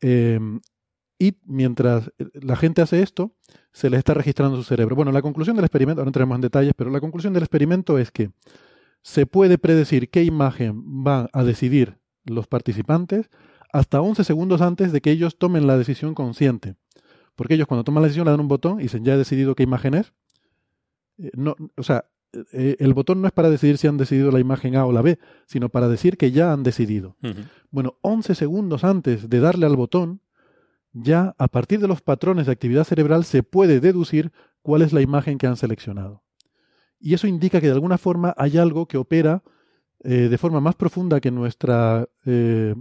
Eh, 0.00 0.40
y 1.18 1.36
mientras 1.44 2.10
la 2.34 2.56
gente 2.56 2.82
hace 2.82 3.02
esto, 3.02 3.36
se 3.72 3.88
les 3.88 3.98
está 3.98 4.14
registrando 4.14 4.56
su 4.56 4.64
cerebro. 4.64 4.96
Bueno, 4.96 5.12
la 5.12 5.22
conclusión 5.22 5.56
del 5.56 5.64
experimento, 5.64 6.00
ahora 6.00 6.08
entraremos 6.08 6.34
en 6.36 6.42
detalles, 6.42 6.72
pero 6.76 6.90
la 6.90 7.00
conclusión 7.00 7.32
del 7.32 7.44
experimento 7.44 7.98
es 7.98 8.10
que 8.10 8.30
se 9.02 9.26
puede 9.26 9.58
predecir 9.58 10.10
qué 10.10 10.24
imagen 10.24 11.04
van 11.04 11.28
a 11.32 11.44
decidir 11.44 11.98
los 12.24 12.46
participantes 12.46 13.28
hasta 13.72 14.00
11 14.00 14.24
segundos 14.24 14.60
antes 14.60 14.92
de 14.92 15.00
que 15.00 15.10
ellos 15.10 15.38
tomen 15.38 15.66
la 15.66 15.76
decisión 15.76 16.14
consciente. 16.14 16.76
Porque 17.34 17.54
ellos 17.54 17.66
cuando 17.66 17.84
toman 17.84 18.02
la 18.02 18.08
decisión 18.08 18.26
le 18.26 18.30
dan 18.30 18.40
un 18.40 18.48
botón 18.48 18.80
y 18.80 18.84
dicen 18.84 19.04
ya 19.04 19.14
he 19.14 19.18
decidido 19.18 19.54
qué 19.54 19.62
imagen 19.62 19.94
es. 19.94 20.12
Eh, 21.18 21.30
no, 21.34 21.56
o 21.76 21.82
sea, 21.82 22.06
eh, 22.52 22.76
el 22.78 22.94
botón 22.94 23.20
no 23.20 23.26
es 23.26 23.32
para 23.32 23.50
decidir 23.50 23.78
si 23.78 23.86
han 23.86 23.96
decidido 23.96 24.30
la 24.30 24.40
imagen 24.40 24.76
A 24.76 24.86
o 24.86 24.92
la 24.92 25.02
B, 25.02 25.18
sino 25.46 25.68
para 25.68 25.88
decir 25.88 26.16
que 26.16 26.30
ya 26.30 26.52
han 26.52 26.62
decidido. 26.62 27.16
Bueno, 27.70 27.96
11 28.02 28.34
segundos 28.34 28.84
antes 28.84 29.28
de 29.28 29.40
darle 29.40 29.66
al 29.66 29.76
botón, 29.76 30.20
ya 30.92 31.34
a 31.38 31.48
partir 31.48 31.80
de 31.80 31.88
los 31.88 32.02
patrones 32.02 32.46
de 32.46 32.52
actividad 32.52 32.84
cerebral 32.84 33.24
se 33.24 33.42
puede 33.42 33.80
deducir 33.80 34.32
cuál 34.62 34.82
es 34.82 34.92
la 34.92 35.00
imagen 35.00 35.38
que 35.38 35.46
han 35.46 35.56
seleccionado. 35.56 36.22
Y 37.00 37.14
eso 37.14 37.26
indica 37.26 37.60
que 37.60 37.66
de 37.66 37.72
alguna 37.72 37.98
forma 37.98 38.34
hay 38.36 38.56
algo 38.56 38.86
que 38.86 38.96
opera 38.96 39.42
eh, 40.02 40.28
de 40.28 40.38
forma 40.38 40.60
más 40.60 40.74
profunda 40.74 41.20
que 41.20 41.30
nuestra 41.30 42.08
eh, 42.24 42.74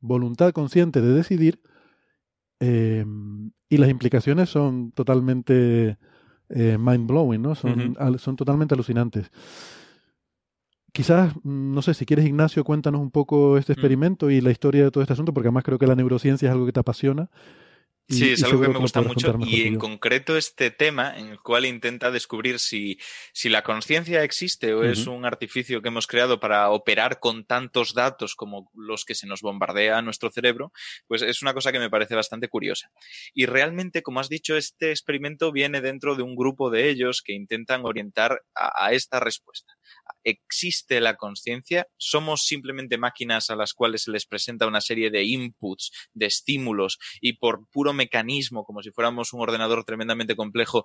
voluntad 0.00 0.52
consciente 0.52 1.00
de 1.00 1.12
decidir 1.12 1.60
eh, 2.60 3.04
y 3.68 3.76
las 3.76 3.90
implicaciones 3.90 4.48
son 4.50 4.92
totalmente 4.92 5.98
mind 6.48 7.08
blowing, 7.08 7.42
¿no? 7.42 7.54
Son, 7.54 7.96
son 8.18 8.36
totalmente 8.36 8.74
alucinantes. 8.74 9.30
Quizás, 10.94 11.34
no 11.42 11.82
sé, 11.82 11.92
si 11.92 12.06
quieres, 12.06 12.24
Ignacio, 12.24 12.62
cuéntanos 12.62 13.00
un 13.00 13.10
poco 13.10 13.58
este 13.58 13.72
mm. 13.72 13.74
experimento 13.74 14.30
y 14.30 14.40
la 14.40 14.52
historia 14.52 14.84
de 14.84 14.92
todo 14.92 15.02
este 15.02 15.14
asunto, 15.14 15.34
porque 15.34 15.48
además 15.48 15.64
creo 15.64 15.76
que 15.76 15.88
la 15.88 15.96
neurociencia 15.96 16.48
es 16.48 16.52
algo 16.52 16.66
que 16.66 16.72
te 16.72 16.78
apasiona. 16.78 17.30
Sí, 18.08 18.32
es 18.32 18.42
algo 18.42 18.60
que 18.60 18.68
me 18.68 18.78
gusta 18.78 19.00
mucho 19.00 19.36
y 19.40 19.62
en 19.62 19.78
concreto 19.78 20.36
este 20.36 20.70
tema 20.70 21.16
en 21.16 21.28
el 21.28 21.40
cual 21.40 21.64
intenta 21.64 22.10
descubrir 22.10 22.58
si, 22.58 22.98
si 23.32 23.48
la 23.48 23.62
conciencia 23.62 24.22
existe 24.22 24.74
o 24.74 24.84
es 24.84 25.06
un 25.06 25.24
artificio 25.24 25.82
que 25.82 25.88
hemos 25.88 26.06
creado 26.06 26.40
para 26.40 26.70
operar 26.70 27.20
con 27.20 27.44
tantos 27.44 27.94
datos 27.94 28.34
como 28.34 28.70
los 28.74 29.04
que 29.04 29.14
se 29.14 29.26
nos 29.26 29.40
bombardea 29.40 29.98
a 29.98 30.02
nuestro 30.02 30.30
cerebro, 30.30 30.72
pues 31.06 31.22
es 31.22 31.42
una 31.42 31.54
cosa 31.54 31.72
que 31.72 31.78
me 31.78 31.90
parece 31.90 32.14
bastante 32.14 32.48
curiosa. 32.48 32.90
Y 33.32 33.46
realmente, 33.46 34.02
como 34.02 34.20
has 34.20 34.28
dicho, 34.28 34.56
este 34.56 34.90
experimento 34.90 35.52
viene 35.52 35.80
dentro 35.80 36.14
de 36.14 36.22
un 36.22 36.36
grupo 36.36 36.70
de 36.70 36.88
ellos 36.88 37.22
que 37.22 37.32
intentan 37.32 37.84
orientar 37.84 38.42
a 38.54 38.92
esta 38.92 39.20
respuesta 39.20 39.74
existe 40.24 41.00
la 41.00 41.16
conciencia, 41.16 41.86
somos 41.96 42.46
simplemente 42.46 42.98
máquinas 42.98 43.50
a 43.50 43.56
las 43.56 43.74
cuales 43.74 44.02
se 44.02 44.10
les 44.10 44.26
presenta 44.26 44.66
una 44.66 44.80
serie 44.80 45.10
de 45.10 45.24
inputs, 45.24 45.92
de 46.12 46.26
estímulos, 46.26 46.98
y 47.20 47.34
por 47.34 47.68
puro 47.70 47.92
mecanismo, 47.92 48.64
como 48.64 48.82
si 48.82 48.90
fuéramos 48.90 49.32
un 49.32 49.40
ordenador 49.40 49.84
tremendamente 49.84 50.34
complejo, 50.34 50.84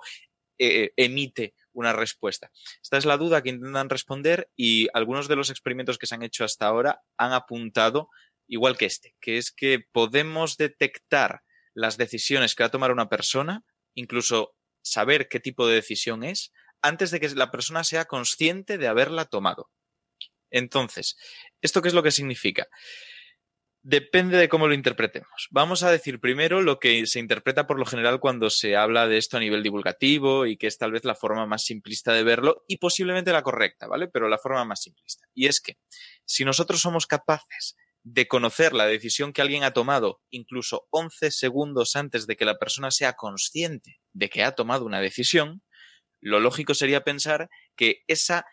eh, 0.58 0.92
emite 0.98 1.56
una 1.72 1.94
respuesta. 1.94 2.52
Esta 2.84 2.98
es 2.98 3.06
la 3.06 3.18
duda 3.18 3.42
que 3.42 3.50
intentan 3.50 3.90
responder 3.90 4.50
y 4.58 4.88
algunos 4.94 5.30
de 5.30 5.38
los 5.38 5.50
experimentos 5.50 5.98
que 5.98 6.06
se 6.06 6.16
han 6.16 6.24
hecho 6.24 6.44
hasta 6.44 6.68
ahora 6.68 7.02
han 7.18 7.32
apuntado 7.32 8.10
igual 8.50 8.78
que 8.78 8.86
este, 8.86 9.16
que 9.22 9.38
es 9.38 9.52
que 9.52 9.80
podemos 9.92 10.58
detectar 10.58 11.44
las 11.74 11.98
decisiones 11.98 12.56
que 12.56 12.64
va 12.64 12.68
a 12.68 12.72
tomar 12.72 12.92
una 12.92 13.08
persona, 13.08 13.64
incluso 13.94 14.56
saber 14.82 15.30
qué 15.30 15.40
tipo 15.40 15.68
de 15.68 15.76
decisión 15.76 16.24
es, 16.24 16.52
antes 16.82 17.12
de 17.12 17.20
que 17.20 17.30
la 17.30 17.52
persona 17.52 17.84
sea 17.84 18.06
consciente 18.06 18.78
de 18.78 18.88
haberla 18.88 19.26
tomado. 19.26 19.70
Entonces, 20.52 21.18
¿esto 21.62 21.82
qué 21.82 21.90
es 21.90 21.94
lo 21.94 22.04
que 22.04 22.12
significa? 22.12 22.68
Depende 23.82 24.38
de 24.38 24.50
cómo 24.50 24.68
lo 24.68 24.74
interpretemos. 24.74 25.48
Vamos 25.52 25.84
a 25.84 25.92
decir 25.92 26.20
primero 26.20 26.62
lo 26.62 26.80
que 26.80 27.06
se 27.08 27.20
interpreta 27.20 27.66
por 27.66 27.80
lo 27.80 27.86
general 27.86 28.20
cuando 28.20 28.50
se 28.50 28.76
habla 28.76 29.08
de 29.08 29.18
esto 29.18 29.38
a 29.38 29.40
nivel 29.40 29.64
divulgativo 29.64 30.46
y 30.46 30.58
que 30.58 30.68
es 30.68 30.78
tal 30.78 30.92
vez 30.92 31.06
la 31.06 31.16
forma 31.16 31.46
más 31.46 31.64
simplista 31.64 32.12
de 32.14 32.24
verlo 32.24 32.66
y 32.68 32.78
posiblemente 32.78 33.32
la 33.32 33.42
correcta, 33.42 33.88
¿vale? 33.88 34.10
Pero 34.10 34.28
la 34.28 34.38
forma 34.38 34.66
más 34.66 34.82
simplista. 34.82 35.28
Y 35.34 35.48
es 35.48 35.62
que 35.62 35.78
si 36.26 36.44
nosotros 36.44 36.82
somos 36.82 37.08
capaces 37.08 37.78
de 38.04 38.28
conocer 38.28 38.74
la 38.74 38.86
decisión 38.86 39.32
que 39.32 39.42
alguien 39.42 39.64
ha 39.64 39.72
tomado 39.72 40.22
incluso 40.30 40.88
11 40.90 41.32
segundos 41.32 41.96
antes 41.96 42.28
de 42.28 42.36
que 42.36 42.46
la 42.46 42.58
persona 42.58 42.92
sea 42.92 43.14
consciente 43.14 44.02
de 44.14 44.30
que 44.30 44.44
ha 44.44 44.54
tomado 44.54 44.86
una 44.86 45.00
decisión, 45.00 45.62
lo 46.22 46.40
lógico 46.40 46.74
sería 46.74 47.04
pensar 47.04 47.50
que 47.76 48.04
esa 48.08 48.46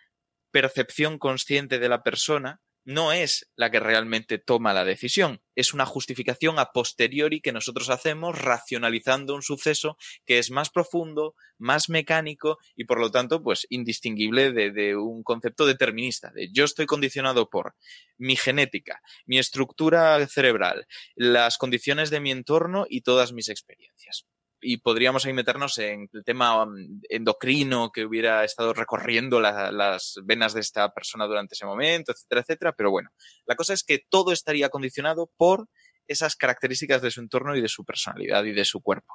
percepción 0.50 1.18
consciente 1.18 1.78
de 1.78 1.88
la 1.88 2.02
persona 2.02 2.60
no 2.86 3.10
es 3.10 3.50
la 3.56 3.70
que 3.72 3.80
realmente 3.80 4.38
toma 4.38 4.72
la 4.72 4.84
decisión, 4.84 5.42
es 5.56 5.74
una 5.74 5.86
justificación 5.86 6.60
a 6.60 6.66
posteriori 6.66 7.40
que 7.40 7.50
nosotros 7.50 7.90
hacemos 7.90 8.40
racionalizando 8.40 9.34
un 9.34 9.42
suceso 9.42 9.98
que 10.24 10.38
es 10.38 10.52
más 10.52 10.70
profundo, 10.70 11.34
más 11.58 11.88
mecánico 11.88 12.58
y 12.76 12.84
por 12.84 13.00
lo 13.00 13.10
tanto 13.10 13.42
pues 13.42 13.66
indistinguible 13.70 14.52
de, 14.52 14.96
un 14.96 15.24
concepto 15.24 15.66
determinista, 15.66 16.30
de 16.30 16.48
yo 16.52 16.64
estoy 16.64 16.86
condicionado 16.86 17.50
por 17.50 17.74
mi 18.18 18.36
genética, 18.36 19.02
mi 19.26 19.38
estructura 19.38 20.24
cerebral, 20.28 20.86
las 21.16 21.58
condiciones 21.58 22.10
de 22.10 22.20
mi 22.20 22.30
entorno 22.30 22.86
y 22.88 23.00
todas 23.00 23.32
mis 23.32 23.48
experiencias 23.48 24.26
y 24.60 24.78
podríamos 24.78 25.26
ahí 25.26 25.32
meternos 25.32 25.78
en 25.78 26.08
el 26.12 26.24
tema 26.24 26.62
um, 26.62 27.00
endocrino 27.08 27.90
que 27.92 28.04
hubiera 28.04 28.44
estado 28.44 28.72
recorriendo 28.72 29.40
las 29.40 30.14
venas 30.24 30.54
de 30.54 30.60
esta 30.60 30.92
persona 30.92 31.26
durante 31.26 31.54
ese 31.54 31.66
momento, 31.66 32.12
etcétera, 32.12 32.40
etcétera. 32.40 32.72
Pero 32.72 32.90
bueno, 32.90 33.10
la 33.46 33.56
cosa 33.56 33.74
es 33.74 33.84
que 33.84 34.00
todo 34.08 34.32
estaría 34.32 34.68
condicionado 34.68 35.30
por 35.36 35.68
esas 36.08 36.36
características 36.36 37.02
de 37.02 37.10
su 37.10 37.20
entorno 37.20 37.56
y 37.56 37.60
de 37.60 37.68
su 37.68 37.84
personalidad 37.84 38.44
y 38.44 38.52
de 38.52 38.64
su 38.64 38.80
cuerpo. 38.80 39.14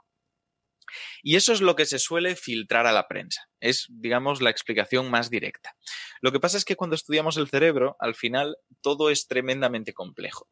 Y 1.24 1.36
eso 1.36 1.54
es 1.54 1.62
lo 1.62 1.76
que 1.76 1.86
se 1.86 2.00
suele 2.00 2.36
filtrar 2.36 2.88
a 2.88 2.92
la 2.92 3.08
prensa. 3.08 3.48
Es, 3.60 3.88
digamos, 3.89 4.42
la 4.42 4.50
explicación 4.50 5.10
más 5.10 5.30
directa. 5.30 5.76
Lo 6.22 6.32
que 6.32 6.39
pasa 6.39 6.58
es 6.58 6.66
que 6.66 6.76
cuando 6.76 6.96
estudiamos 6.96 7.38
el 7.38 7.48
cerebro, 7.48 7.96
al 8.00 8.16
final 8.16 8.58
todo 8.82 9.10
es 9.10 9.28
tremendamente 9.28 9.94
complejo. 9.94 10.50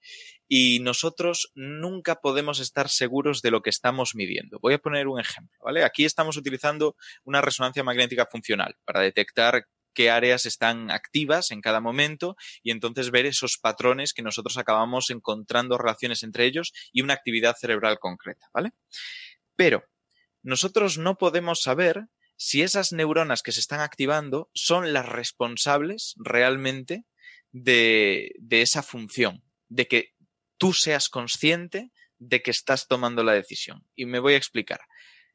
Y 0.47 0.79
nosotros 0.79 1.51
nunca 1.55 2.15
podemos 2.15 2.59
estar 2.59 2.89
seguros 2.89 3.41
de 3.41 3.51
lo 3.51 3.61
que 3.61 3.69
estamos 3.69 4.15
midiendo. 4.15 4.59
Voy 4.61 4.73
a 4.73 4.79
poner 4.79 5.07
un 5.07 5.19
ejemplo, 5.19 5.57
¿vale? 5.63 5.83
Aquí 5.83 6.05
estamos 6.05 6.37
utilizando 6.37 6.95
una 7.23 7.41
resonancia 7.41 7.83
magnética 7.83 8.25
funcional 8.25 8.75
para 8.85 9.01
detectar 9.01 9.65
qué 9.93 10.09
áreas 10.09 10.45
están 10.45 10.91
activas 10.91 11.51
en 11.51 11.61
cada 11.61 11.81
momento 11.81 12.35
y 12.63 12.71
entonces 12.71 13.11
ver 13.11 13.25
esos 13.25 13.57
patrones 13.57 14.13
que 14.13 14.21
nosotros 14.21 14.57
acabamos 14.57 15.09
encontrando 15.09 15.77
relaciones 15.77 16.23
entre 16.23 16.45
ellos 16.45 16.71
y 16.91 17.01
una 17.01 17.13
actividad 17.13 17.55
cerebral 17.59 17.99
concreta, 17.99 18.47
¿vale? 18.53 18.71
Pero 19.55 19.83
nosotros 20.41 20.97
no 20.97 21.17
podemos 21.17 21.61
saber 21.61 22.07
si 22.37 22.61
esas 22.61 22.93
neuronas 22.93 23.43
que 23.43 23.51
se 23.51 23.59
están 23.59 23.81
activando 23.81 24.49
son 24.53 24.93
las 24.93 25.07
responsables 25.07 26.15
realmente 26.17 27.03
de, 27.51 28.31
esa 28.49 28.81
función, 28.81 29.43
de 29.67 29.87
que 29.87 30.13
tú 30.57 30.73
seas 30.73 31.09
consciente 31.09 31.91
de 32.17 32.41
que 32.41 32.51
estás 32.51 32.87
tomando 32.87 33.23
la 33.23 33.33
decisión. 33.33 33.85
Y 33.95 34.05
me 34.05 34.19
voy 34.19 34.33
a 34.33 34.37
explicar. 34.37 34.79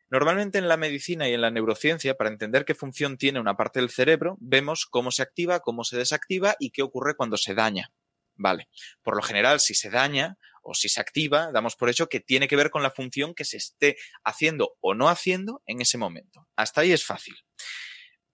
Normalmente 0.09 0.59
en 0.59 0.69
la 0.69 0.77
medicina 0.77 1.29
y 1.29 1.35
en 1.35 1.41
la 1.41 1.51
neurociencia, 1.51 2.15
para 2.15 2.31
entender 2.31 2.65
qué 2.65 2.75
función 2.75 3.19
tiene 3.19 3.41
una 3.41 3.57
parte 3.57 3.81
del 3.81 3.91
cerebro, 3.91 4.37
vemos 4.41 4.87
cómo 4.87 5.11
se 5.11 5.23
activa, 5.23 5.61
cómo 5.61 5.85
se 5.85 5.99
desactiva 5.99 6.57
y 6.59 6.71
qué 6.71 6.83
ocurre 6.83 7.17
cuando 7.17 7.37
se 7.37 7.55
daña. 7.55 7.91
Vale. 8.37 8.69
Por 9.03 9.17
lo 9.17 9.23
general, 9.23 9.61
si 9.61 9.75
se 9.75 9.91
daña 9.91 10.39
o 10.65 10.75
si 10.75 10.89
se 10.89 11.01
activa, 11.01 11.51
damos 11.53 11.77
por 11.77 11.91
hecho 11.91 12.09
que 12.09 12.21
tiene 12.21 12.49
que 12.49 12.57
ver 12.57 12.71
con 12.71 12.83
la 12.83 12.91
función 12.91 13.35
que 13.35 13.45
se 13.45 13.57
esté 13.57 13.97
haciendo 14.25 14.77
o 14.81 14.95
no 14.95 15.09
haciendo 15.09 15.63
en 15.67 15.81
ese 15.81 15.99
momento. 15.99 16.49
Hasta 16.57 16.81
ahí 16.81 16.93
es 16.93 17.05
fácil. 17.05 17.35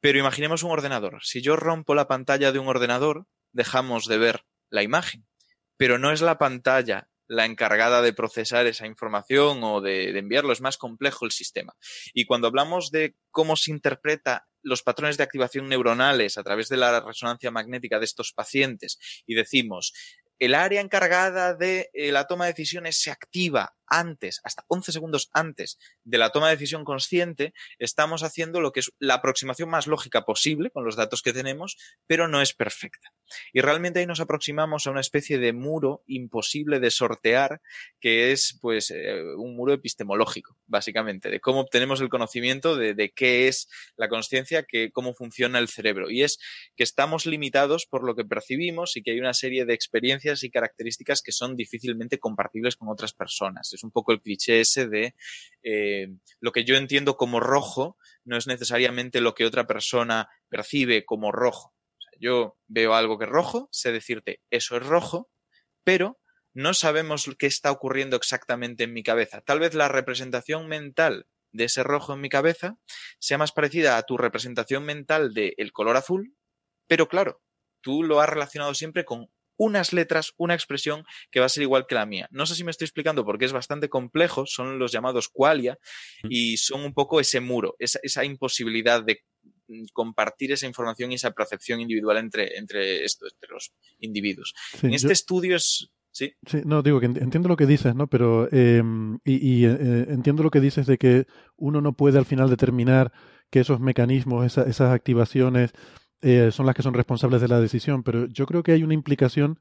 Pero 0.01 0.19
imaginemos 0.19 0.63
un 0.63 0.71
ordenador. 0.71 1.19
Si 1.23 1.43
yo 1.43 1.57
rompo 1.57 1.95
la 1.95 2.09
pantalla 2.09 2.53
de 2.53 2.59
un 2.59 2.69
ordenador, 2.69 3.27
dejamos 3.53 4.07
de 4.07 4.19
ver 4.19 4.45
la 4.71 4.83
imagen. 4.83 5.27
Pero 5.77 5.99
no 5.99 6.13
es 6.13 6.23
la 6.23 6.39
pantalla 6.39 7.09
la 7.31 7.45
encargada 7.45 8.03
de 8.03 8.13
procesar 8.13 8.67
esa 8.67 8.87
información 8.87 9.63
o 9.63 9.81
de, 9.81 10.19
enviarlo. 10.19 10.53
Es 10.53 10.61
más 10.61 10.77
complejo 10.77 11.25
el 11.25 11.31
sistema. 11.31 11.75
Y 12.13 12.25
cuando 12.25 12.49
hablamos 12.49 12.91
de 12.91 13.15
cómo 13.31 13.57
se 13.57 13.71
interpreta 13.71 14.49
los 14.63 14.83
patrones 14.83 15.17
de 15.17 15.23
activación 15.23 15.69
neuronales 15.69 16.39
a 16.39 16.43
través 16.43 16.69
de 16.69 16.77
la 16.77 17.01
resonancia 17.01 17.53
magnética 17.53 18.01
de 18.01 18.05
estos 18.05 18.33
pacientes 18.33 18.99
y 19.27 19.35
decimos 19.35 19.93
el 20.41 20.55
área 20.55 20.81
encargada 20.81 21.55
de 21.55 21.91
eh, 21.93 22.11
la 22.11 22.27
toma 22.27 22.47
de 22.47 22.53
decisiones 22.53 23.01
se 23.01 23.11
activa 23.11 23.75
antes, 23.91 24.41
hasta 24.45 24.65
11 24.69 24.93
segundos 24.93 25.29
antes 25.33 25.79
de 26.05 26.19
la 26.19 26.31
toma 26.31 26.49
de 26.49 26.55
decisión 26.55 26.85
consciente, 26.85 27.53
estamos 27.79 28.23
haciendo 28.23 28.61
lo 28.61 28.73
que 28.73 28.81
es 28.81 28.93
la 28.99 29.15
aproximación 29.15 29.69
más 29.69 29.87
lógica 29.87 30.25
posible 30.25 30.71
con 30.71 30.85
los 30.85 30.97
datos 30.97 31.23
que 31.23 31.33
tenemos, 31.33 31.77
pero 32.07 32.29
no 32.29 32.41
es 32.41 32.55
perfecta. 32.55 33.13
Y 33.53 33.61
realmente 33.61 34.01
ahí 34.01 34.07
nos 34.07 34.21
aproximamos 34.21 34.87
a 34.87 34.91
una 34.91 35.01
especie 35.01 35.39
de 35.39 35.53
muro 35.53 36.03
imposible 36.07 36.81
de 36.81 36.91
sortear, 36.91 37.61
que 38.01 38.33
es 38.33 38.59
pues 38.61 38.91
eh, 38.91 39.23
un 39.37 39.57
muro 39.57 39.73
epistemológico, 39.73 40.57
básicamente, 40.67 41.31
de 41.31 41.41
cómo 41.41 41.61
obtenemos 41.61 42.01
el 42.01 42.09
conocimiento 42.09 42.77
de, 42.77 43.13
qué 43.15 43.49
es 43.49 43.69
la 43.97 44.09
conciencia, 44.09 44.65
cómo 44.93 45.15
funciona 45.15 45.59
el 45.59 45.69
cerebro. 45.69 46.11
Y 46.11 46.23
es 46.23 46.39
que 46.77 46.85
estamos 46.85 47.27
limitados 47.27 47.87
por 47.87 48.05
lo 48.05 48.15
que 48.15 48.25
percibimos 48.25 48.97
y 48.97 49.03
que 49.03 49.13
hay 49.13 49.21
una 49.21 49.35
serie 49.35 49.65
de 49.65 49.75
experiencias 49.75 50.45
y 50.45 50.51
características 50.51 51.23
que 51.23 51.33
son 51.33 51.57
difícilmente 51.57 52.19
compartibles 52.19 52.77
con 52.77 52.89
otras 52.89 53.13
personas 53.13 53.73
es 53.81 53.85
un 53.85 53.91
poco 53.91 54.13
el 54.13 54.21
cliché 54.21 54.61
ese 54.61 54.87
de 54.87 55.15
eh, 55.63 56.09
lo 56.41 56.53
que 56.53 56.65
yo 56.65 56.77
entiendo 56.77 57.17
como 57.17 57.41
rojo 57.41 57.97
no 58.25 58.37
es 58.37 58.47
necesariamente 58.47 59.21
lo 59.21 59.35
que 59.35 59.47
otra 59.47 59.67
persona 59.67 60.29
percibe 60.49 61.05
como 61.05 61.33
rojo. 61.33 61.75
yo 62.21 62.59
veo 62.67 62.95
algo 62.95 63.19
que 63.19 63.25
es 63.25 63.31
rojo, 63.31 63.69
sé 63.73 63.93
decirte 63.93 64.43
eso 64.51 64.77
es 64.77 64.85
rojo, 64.85 65.31
pero 65.85 66.21
no 66.53 66.75
sabemos 66.75 67.31
qué 67.39 67.47
está 67.47 67.71
ocurriendo 67.71 68.17
exactamente 68.17 68.85
en 68.85 68.93
mi 68.93 69.03
cabeza. 69.03 69.41
Tal 69.41 69.61
vez 69.61 69.75
la 69.75 69.89
representación 69.89 70.69
mental 70.69 71.27
de 71.53 71.65
ese 71.65 71.83
rojo 71.83 72.13
en 72.13 72.21
mi 72.21 72.29
cabeza 72.29 72.77
sea 73.19 73.39
más 73.39 73.53
parecida 73.53 73.97
a 73.97 74.03
tu 74.03 74.19
representación 74.19 74.85
mental 74.85 75.33
del 75.33 75.73
color 75.73 75.97
azul, 75.97 76.35
pero 76.87 77.09
claro, 77.09 77.41
tú 77.81 78.03
lo 78.03 78.21
has 78.21 78.29
relacionado 78.29 78.75
siempre 78.75 79.05
con 79.05 79.31
unas 79.63 79.93
letras, 79.93 80.33
una 80.39 80.55
expresión 80.55 81.05
que 81.31 81.39
va 81.39 81.45
a 81.45 81.51
ser 81.51 81.63
igual 81.63 81.85
que 81.87 81.95
la 81.95 82.07
mía. 82.07 82.27
No 82.31 82.47
sé 82.47 82.55
si 82.55 82.65
me 82.65 82.71
estoy 82.71 82.87
explicando 82.87 83.27
porque 83.27 83.45
es 83.45 83.53
bastante 83.53 83.91
complejo, 83.91 84.47
son 84.47 84.79
los 84.79 84.91
llamados 84.91 85.29
qualia 85.29 85.77
y 86.31 86.57
son 86.57 86.81
un 86.83 86.95
poco 86.95 87.21
ese 87.21 87.41
muro, 87.41 87.77
esa, 87.79 88.01
esa 88.03 88.25
imposibilidad 88.25 89.05
de 89.05 89.21
mm, 89.69 89.85
compartir 89.93 90.53
esa 90.53 90.67
información 90.67 91.13
y 91.13 91.17
esa 91.17 91.33
percepción 91.33 91.79
individual 91.79 92.17
entre, 92.17 92.57
entre, 92.57 93.05
esto, 93.05 93.27
entre 93.27 93.51
los 93.53 93.73
individuos. 93.99 94.55
Sí, 94.81 94.87
en 94.87 94.95
este 94.95 95.09
yo- 95.09 95.13
estudio 95.13 95.57
es... 95.57 95.91
Sí, 96.13 96.33
Sí, 96.45 96.63
no, 96.65 96.83
digo 96.83 96.99
que 96.99 97.09
ent- 97.09 97.23
entiendo 97.23 97.49
lo 97.49 97.57
que 97.57 97.67
dices, 97.67 97.95
¿no? 97.95 98.09
Pero 98.09 98.49
eh, 98.51 98.83
y, 99.25 99.35
y, 99.63 99.65
eh, 99.67 100.07
entiendo 100.09 100.43
lo 100.43 100.51
que 100.51 100.59
dices 100.61 100.87
de 100.87 100.97
que 100.99 101.27
uno 101.57 101.81
no 101.83 101.93
puede 101.93 102.19
al 102.19 102.25
final 102.25 102.49
determinar 102.51 103.13
que 103.51 103.61
esos 103.61 103.79
mecanismos, 103.79 104.45
esa- 104.47 104.65
esas 104.69 104.93
activaciones 104.93 105.71
eh, 106.23 106.51
son 106.53 106.67
las 106.67 106.75
que 106.75 106.83
son 106.83 106.95
responsables 106.95 107.41
de 107.41 107.49
la 107.49 107.61
decisión, 107.61 108.03
pero 108.03 108.27
yo 108.27 108.47
creo 108.47 108.63
que 108.63 108.73
hay 108.73 108.83
una 108.83 108.95
implicación 108.95 109.61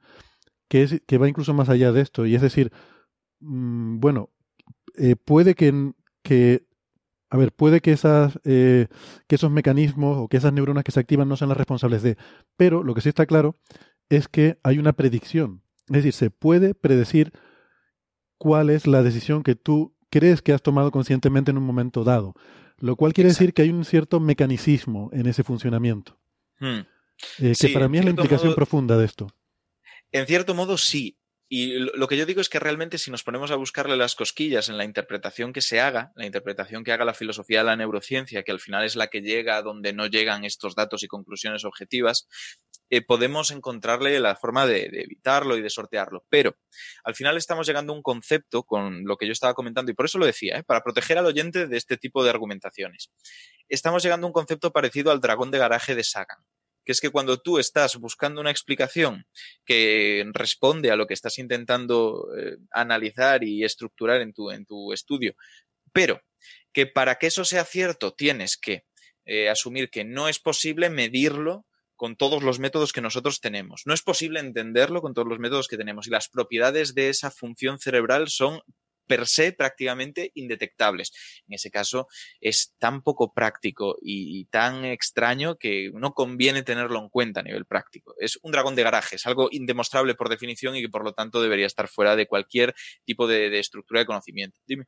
que 0.68 0.84
es 0.84 1.02
que 1.08 1.18
va 1.18 1.30
incluso 1.30 1.54
más 1.54 1.70
allá 1.70 1.92
de 1.92 2.02
esto 2.02 2.26
y 2.26 2.36
es 2.36 2.42
decir, 2.42 2.72
mm, 3.40 4.00
bueno, 4.00 4.30
eh, 4.98 5.16
puede 5.16 5.56
que, 5.56 5.94
que 6.24 6.68
a 7.30 7.38
ver, 7.38 7.54
puede 7.54 7.82
que 7.82 7.92
esas 7.92 8.40
eh, 8.44 8.88
que 9.28 9.36
esos 9.36 9.52
mecanismos 9.52 10.18
o 10.18 10.28
que 10.28 10.38
esas 10.38 10.54
neuronas 10.54 10.84
que 10.84 10.92
se 10.92 11.00
activan 11.00 11.30
no 11.30 11.38
sean 11.38 11.50
las 11.50 11.58
responsables 11.58 12.04
de, 12.04 12.18
pero 12.58 12.84
lo 12.84 12.94
que 12.94 13.02
sí 13.02 13.10
está 13.10 13.26
claro 13.26 13.56
es 14.10 14.28
que 14.28 14.60
hay 14.64 14.80
una 14.80 14.94
predicción. 14.94 15.64
Es 15.88 15.98
decir, 15.98 16.14
se 16.14 16.30
puede 16.32 16.76
predecir 16.76 17.32
cuál 18.38 18.70
es 18.70 18.88
la 18.88 19.04
decisión 19.04 19.44
que 19.44 19.56
tú 19.56 19.96
crees 20.10 20.42
que 20.42 20.54
has 20.54 20.62
tomado 20.62 20.92
conscientemente 20.92 21.52
en 21.52 21.58
un 21.58 21.66
momento 21.66 22.04
dado, 22.04 22.34
lo 22.78 22.96
cual 22.96 23.14
quiere 23.14 23.30
decir 23.30 23.54
que 23.54 23.62
hay 23.64 23.70
un 23.70 23.86
cierto 23.86 24.20
mecanicismo 24.20 25.10
en 25.14 25.28
ese 25.28 25.44
funcionamiento, 25.44 26.20
Hmm. 26.60 26.80
eh, 26.80 26.86
que 27.40 27.56
Sí, 27.56 27.68
para 27.70 27.88
mí 27.88 27.98
es 27.98 28.04
la 28.06 28.12
implicación 28.12 28.48
modo- 28.50 28.56
profunda 28.56 28.98
de 28.98 29.06
esto. 29.06 29.28
En 30.12 30.26
cierto 30.28 30.54
modo, 30.56 30.78
sí. 30.78 31.16
Y 31.52 31.80
lo 31.80 31.92
lo 31.96 32.08
que 32.08 32.16
yo 32.16 32.28
digo 32.28 32.42
es 32.42 32.50
que 32.50 32.60
realmente 32.60 33.00
si 33.00 33.10
nos 33.10 33.24
ponemos 33.24 33.50
a 33.50 33.56
buscarle 33.56 33.98
las 33.98 34.14
cosquillas 34.16 34.70
en 34.70 34.78
la 34.78 34.84
interpretación 34.86 35.52
que 35.52 35.62
se 35.62 35.80
haga, 35.80 36.12
la 36.16 36.28
interpretación 36.28 36.84
que 36.84 36.92
haga 36.92 37.06
la 37.06 37.16
filosofía 37.16 37.60
de 37.60 37.64
la 37.66 37.76
neurociencia, 37.76 38.44
que 38.44 38.52
al 38.52 38.60
final 38.60 38.86
es 38.86 38.96
la 38.96 39.08
que 39.08 39.22
llega 39.22 39.58
a 39.58 39.64
donde 39.64 39.92
no 39.94 40.06
llegan 40.06 40.46
estos 40.46 40.76
datos 40.76 41.02
y 41.02 41.08
conclusiones 41.08 41.66
objetivas, 41.66 42.28
eh, 42.92 43.04
podemos 43.04 43.52
encontrarle 43.52 44.20
la 44.20 44.36
forma 44.36 44.66
de, 44.66 44.86
evitarlo 44.92 45.56
y 45.58 45.62
de 45.62 45.70
sortearlo. 45.70 46.26
Pero 46.30 46.58
al 47.04 47.16
final 47.16 47.38
estamos 47.38 47.68
llegando 47.68 47.94
a 47.94 47.96
un 47.96 48.02
concepto 48.02 48.64
con 48.64 49.06
lo 49.06 49.18
que 49.18 49.28
yo 49.28 49.32
estaba 49.32 49.54
comentando, 49.54 49.92
y 49.92 49.96
por 49.96 50.06
eso 50.06 50.18
lo 50.18 50.26
decía, 50.26 50.58
¿eh? 50.58 50.64
para 50.64 50.82
proteger 50.82 51.18
al 51.18 51.28
oyente 51.28 51.68
de 51.68 51.78
este 51.78 51.98
tipo 51.98 52.24
de 52.24 52.32
argumentaciones. 52.32 53.12
Estamos 53.68 54.02
llegando 54.02 54.26
a 54.26 54.30
un 54.30 54.34
concepto 54.34 54.72
parecido 54.72 55.12
al 55.12 55.22
dragón 55.22 55.52
de 55.52 55.60
garaje 55.60 55.96
de 55.96 56.04
Sagan 56.04 56.40
que 56.86 56.94
es 56.94 57.02
que 57.02 57.12
cuando 57.12 57.40
tú 57.40 57.60
estás 57.60 57.98
buscando 57.98 58.42
una 58.42 58.50
explicación 58.50 59.28
que 59.64 60.26
responde 60.34 60.90
a 60.90 60.96
lo 60.96 61.06
que 61.06 61.14
estás 61.14 61.38
intentando 61.38 62.30
eh, 62.36 62.58
analizar 62.72 63.44
y 63.44 63.64
estructurar 63.64 64.22
en 64.22 64.34
tu, 64.34 64.50
en 64.50 64.66
tu 64.66 64.92
estudio, 64.92 65.36
pero 65.94 66.20
que 66.74 66.88
para 66.88 67.20
que 67.20 67.28
eso 67.28 67.46
sea 67.46 67.64
cierto 67.64 68.14
tienes 68.16 68.58
que 68.58 68.86
asumir 69.52 69.92
que 69.92 70.04
no 70.04 70.28
es 70.28 70.40
posible 70.40 70.90
medirlo 70.90 71.68
con 72.00 72.16
todos 72.16 72.42
los 72.44 72.60
métodos 72.60 72.94
que 72.94 73.02
nosotros 73.02 73.42
tenemos. 73.42 73.82
No 73.86 73.94
es 73.94 74.02
posible 74.02 74.40
entenderlo 74.40 75.02
con 75.02 75.14
todos 75.14 75.28
los 75.28 75.38
métodos 75.38 75.68
que 75.68 75.76
tenemos 75.76 76.08
y 76.08 76.12
las 76.12 76.30
propiedades 76.30 76.96
de 76.96 77.10
esa 77.10 77.30
función 77.30 77.78
cerebral 77.78 78.30
son 78.30 78.62
per 79.06 79.28
se 79.28 79.52
prácticamente 79.52 80.32
indetectables. 80.34 81.12
En 81.46 81.56
ese 81.56 81.70
caso 81.70 82.08
es 82.40 82.74
tan 82.80 83.02
poco 83.02 83.34
práctico 83.34 83.98
y, 84.02 84.46
tan 84.46 84.86
extraño 84.86 85.58
que 85.58 85.92
no 85.94 86.14
conviene 86.14 86.64
tenerlo 86.64 87.00
en 87.00 87.10
cuenta 87.10 87.42
a 87.42 87.44
nivel 87.44 87.66
práctico. 87.66 88.16
Es 88.18 88.40
un 88.44 88.54
dragón 88.54 88.76
de 88.76 88.84
garaje, 88.84 89.18
es 89.18 89.26
algo 89.26 89.50
indemostrable 89.52 90.16
por 90.16 90.30
definición 90.30 90.78
y 90.78 90.82
que 90.82 90.90
por 90.90 91.04
lo 91.04 91.12
tanto 91.12 91.42
debería 91.42 91.68
estar 91.68 91.90
fuera 91.90 92.16
de 92.16 92.28
cualquier 92.28 92.74
tipo 93.04 93.28
de, 93.28 93.60
estructura 93.60 94.00
de 94.00 94.06
conocimiento. 94.06 94.58
Dime. 94.66 94.86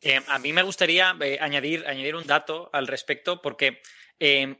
Eh, 0.00 0.20
a 0.26 0.38
mí 0.40 0.52
me 0.52 0.64
gustaría 0.64 1.16
eh, 1.20 1.38
añadir, 1.40 1.86
añadir 1.86 2.16
un 2.16 2.26
dato 2.26 2.70
al 2.72 2.88
respecto 2.88 3.40
porque 3.40 3.82
eh, 4.18 4.56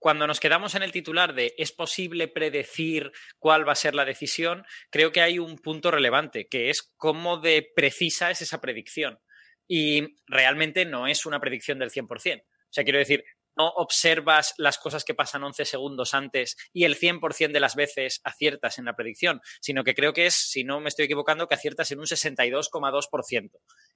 cuando 0.00 0.26
nos 0.26 0.40
quedamos 0.40 0.74
en 0.74 0.82
el 0.82 0.92
titular 0.92 1.34
de 1.34 1.54
es 1.58 1.72
posible 1.72 2.26
predecir 2.26 3.12
cuál 3.38 3.68
va 3.68 3.72
a 3.72 3.76
ser 3.76 3.94
la 3.94 4.06
decisión, 4.06 4.64
creo 4.90 5.12
que 5.12 5.20
hay 5.20 5.38
un 5.38 5.58
punto 5.58 5.90
relevante, 5.90 6.48
que 6.48 6.70
es 6.70 6.90
cómo 6.96 7.36
de 7.36 7.70
precisa 7.76 8.30
es 8.30 8.40
esa 8.40 8.60
predicción. 8.60 9.20
Y 9.68 10.16
realmente 10.26 10.86
no 10.86 11.06
es 11.06 11.26
una 11.26 11.38
predicción 11.38 11.78
del 11.78 11.90
100%. 11.90 12.42
O 12.42 12.72
sea, 12.72 12.82
quiero 12.82 12.98
decir, 12.98 13.24
no 13.56 13.68
observas 13.68 14.54
las 14.56 14.78
cosas 14.78 15.04
que 15.04 15.14
pasan 15.14 15.44
11 15.44 15.66
segundos 15.66 16.14
antes 16.14 16.56
y 16.72 16.84
el 16.84 16.98
100% 16.98 17.52
de 17.52 17.60
las 17.60 17.74
veces 17.74 18.22
aciertas 18.24 18.78
en 18.78 18.86
la 18.86 18.96
predicción, 18.96 19.42
sino 19.60 19.84
que 19.84 19.94
creo 19.94 20.14
que 20.14 20.26
es, 20.26 20.34
si 20.34 20.64
no 20.64 20.80
me 20.80 20.88
estoy 20.88 21.04
equivocando, 21.04 21.46
que 21.46 21.56
aciertas 21.56 21.90
en 21.92 21.98
un 21.98 22.06
62,2%, 22.06 23.50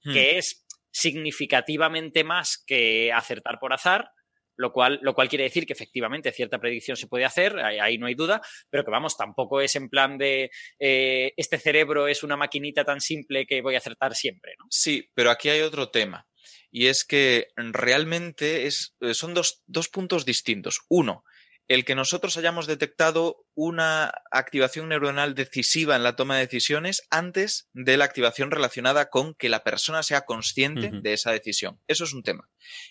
hmm. 0.05 0.12
que 0.12 0.36
es 0.36 0.66
significativamente 0.90 2.24
más 2.24 2.62
que 2.66 3.11
acertar 3.11 3.59
por 3.59 3.72
azar, 3.72 4.11
lo 4.57 4.72
cual, 4.72 4.98
lo 5.02 5.14
cual 5.14 5.28
quiere 5.28 5.44
decir 5.44 5.66
que 5.66 5.72
efectivamente 5.72 6.32
cierta 6.32 6.59
predicción 6.59 6.96
se 6.96 7.07
puede 7.07 7.24
hacer, 7.24 7.59
ahí, 7.59 7.78
ahí 7.78 7.98
no 7.98 8.07
hay 8.07 8.14
duda, 8.14 8.40
pero 8.70 8.84
que 8.84 8.90
vamos, 8.90 9.16
tampoco 9.16 9.61
es 9.61 9.76
en 9.76 9.88
plan 9.88 10.18
de 10.18 10.50
eh, 10.78 11.32
este 11.36 11.59
cerebro 11.59 12.09
es 12.09 12.22
una 12.22 12.36
maquinita 12.36 12.84
tan 12.84 13.00
simple 13.00 13.46
que 13.46 13.62
voy 13.62 13.74
a 13.74 13.78
acertar 13.78 14.14
siempre. 14.14 14.55
¿no? 14.59 14.66
Sí, 14.70 15.11
pero 15.14 15.30
aquí 15.30 15.48
hay 15.48 15.61
otro 15.61 15.90
tema. 15.90 16.26
Y 16.70 16.88
es 16.88 17.05
que 17.05 17.48
realmente 17.57 18.66
es, 18.66 18.96
son 19.12 19.32
dos, 19.32 19.62
dos 19.66 19.88
puntos 19.88 20.24
distintos. 20.24 20.80
Uno, 20.88 21.24
el 21.68 21.84
que 21.84 21.94
nosotros 21.94 22.36
hayamos 22.36 22.66
detectado 22.66 23.46
una 23.55 24.12
activación 24.30 24.88
neuronal 24.88 25.34
decisiva 25.34 25.96
en 25.96 26.02
la 26.02 26.16
toma 26.16 26.36
de 26.36 26.42
decisiones 26.42 27.07
antes 27.11 27.68
de 27.72 27.96
la 27.96 28.05
activación 28.05 28.50
relacionada 28.50 29.09
con 29.09 29.34
que 29.34 29.48
la 29.48 29.64
persona 29.64 30.02
sea 30.02 30.22
consciente 30.22 30.88
uh 30.88 30.90
-huh. 30.90 31.02
de 31.02 31.12
esa 31.14 31.32
decisión. 31.32 31.80
Eso 31.86 32.05
es 32.05 32.12
un 32.12 32.22
tema. 32.22 32.50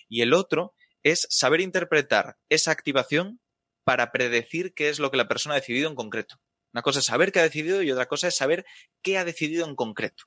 Y 0.10 0.22
el 0.22 0.34
otro 0.34 0.74
es 1.04 1.28
saber 1.30 1.62
interpretar 1.62 2.38
esa 2.50 2.72
activación 2.72 3.40
para 3.84 4.12
predecir 4.12 4.74
qué 4.74 4.90
es 4.90 5.00
lo 5.00 5.12
que 5.12 5.18
la 5.18 5.28
persona 5.28 5.56
ha 5.56 5.60
decidido 5.60 5.90
en 5.90 5.96
concreto. 5.96 6.40
Una 6.74 6.82
cosa 6.82 7.00
es 7.00 7.06
saber 7.06 7.32
qué 7.32 7.40
ha 7.40 7.44
decidido 7.44 7.82
y 7.84 7.92
otra 7.92 8.08
cosa 8.08 8.28
es 8.28 8.36
saber 8.36 8.66
qué 9.02 9.18
ha 9.18 9.26
decidido 9.26 9.68
en 9.68 9.76
concreto. 9.76 10.24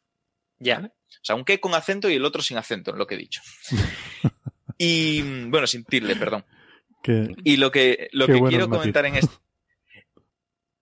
Ya. 0.59 0.77
¿Vale? 0.77 0.89
O 0.89 1.25
sea, 1.25 1.35
un 1.35 1.45
qué 1.45 1.59
con 1.59 1.75
acento 1.75 2.09
y 2.09 2.15
el 2.15 2.25
otro 2.25 2.43
sin 2.43 2.57
acento, 2.57 2.93
en 2.93 2.99
lo 2.99 3.07
que 3.07 3.17
he 3.17 3.19
dicho. 3.19 3.41
y 4.79 5.23
bueno, 5.49 5.67
sin 5.67 5.85
tilde, 5.85 6.15
perdón. 6.17 6.45
Qué, 7.03 7.35
y 7.45 7.57
lo 7.57 7.71
que, 7.71 8.09
lo 8.13 8.27
que 8.27 8.41
quiero 8.43 8.69
comentar 8.69 9.07
en 9.07 9.17
esto. 9.17 9.43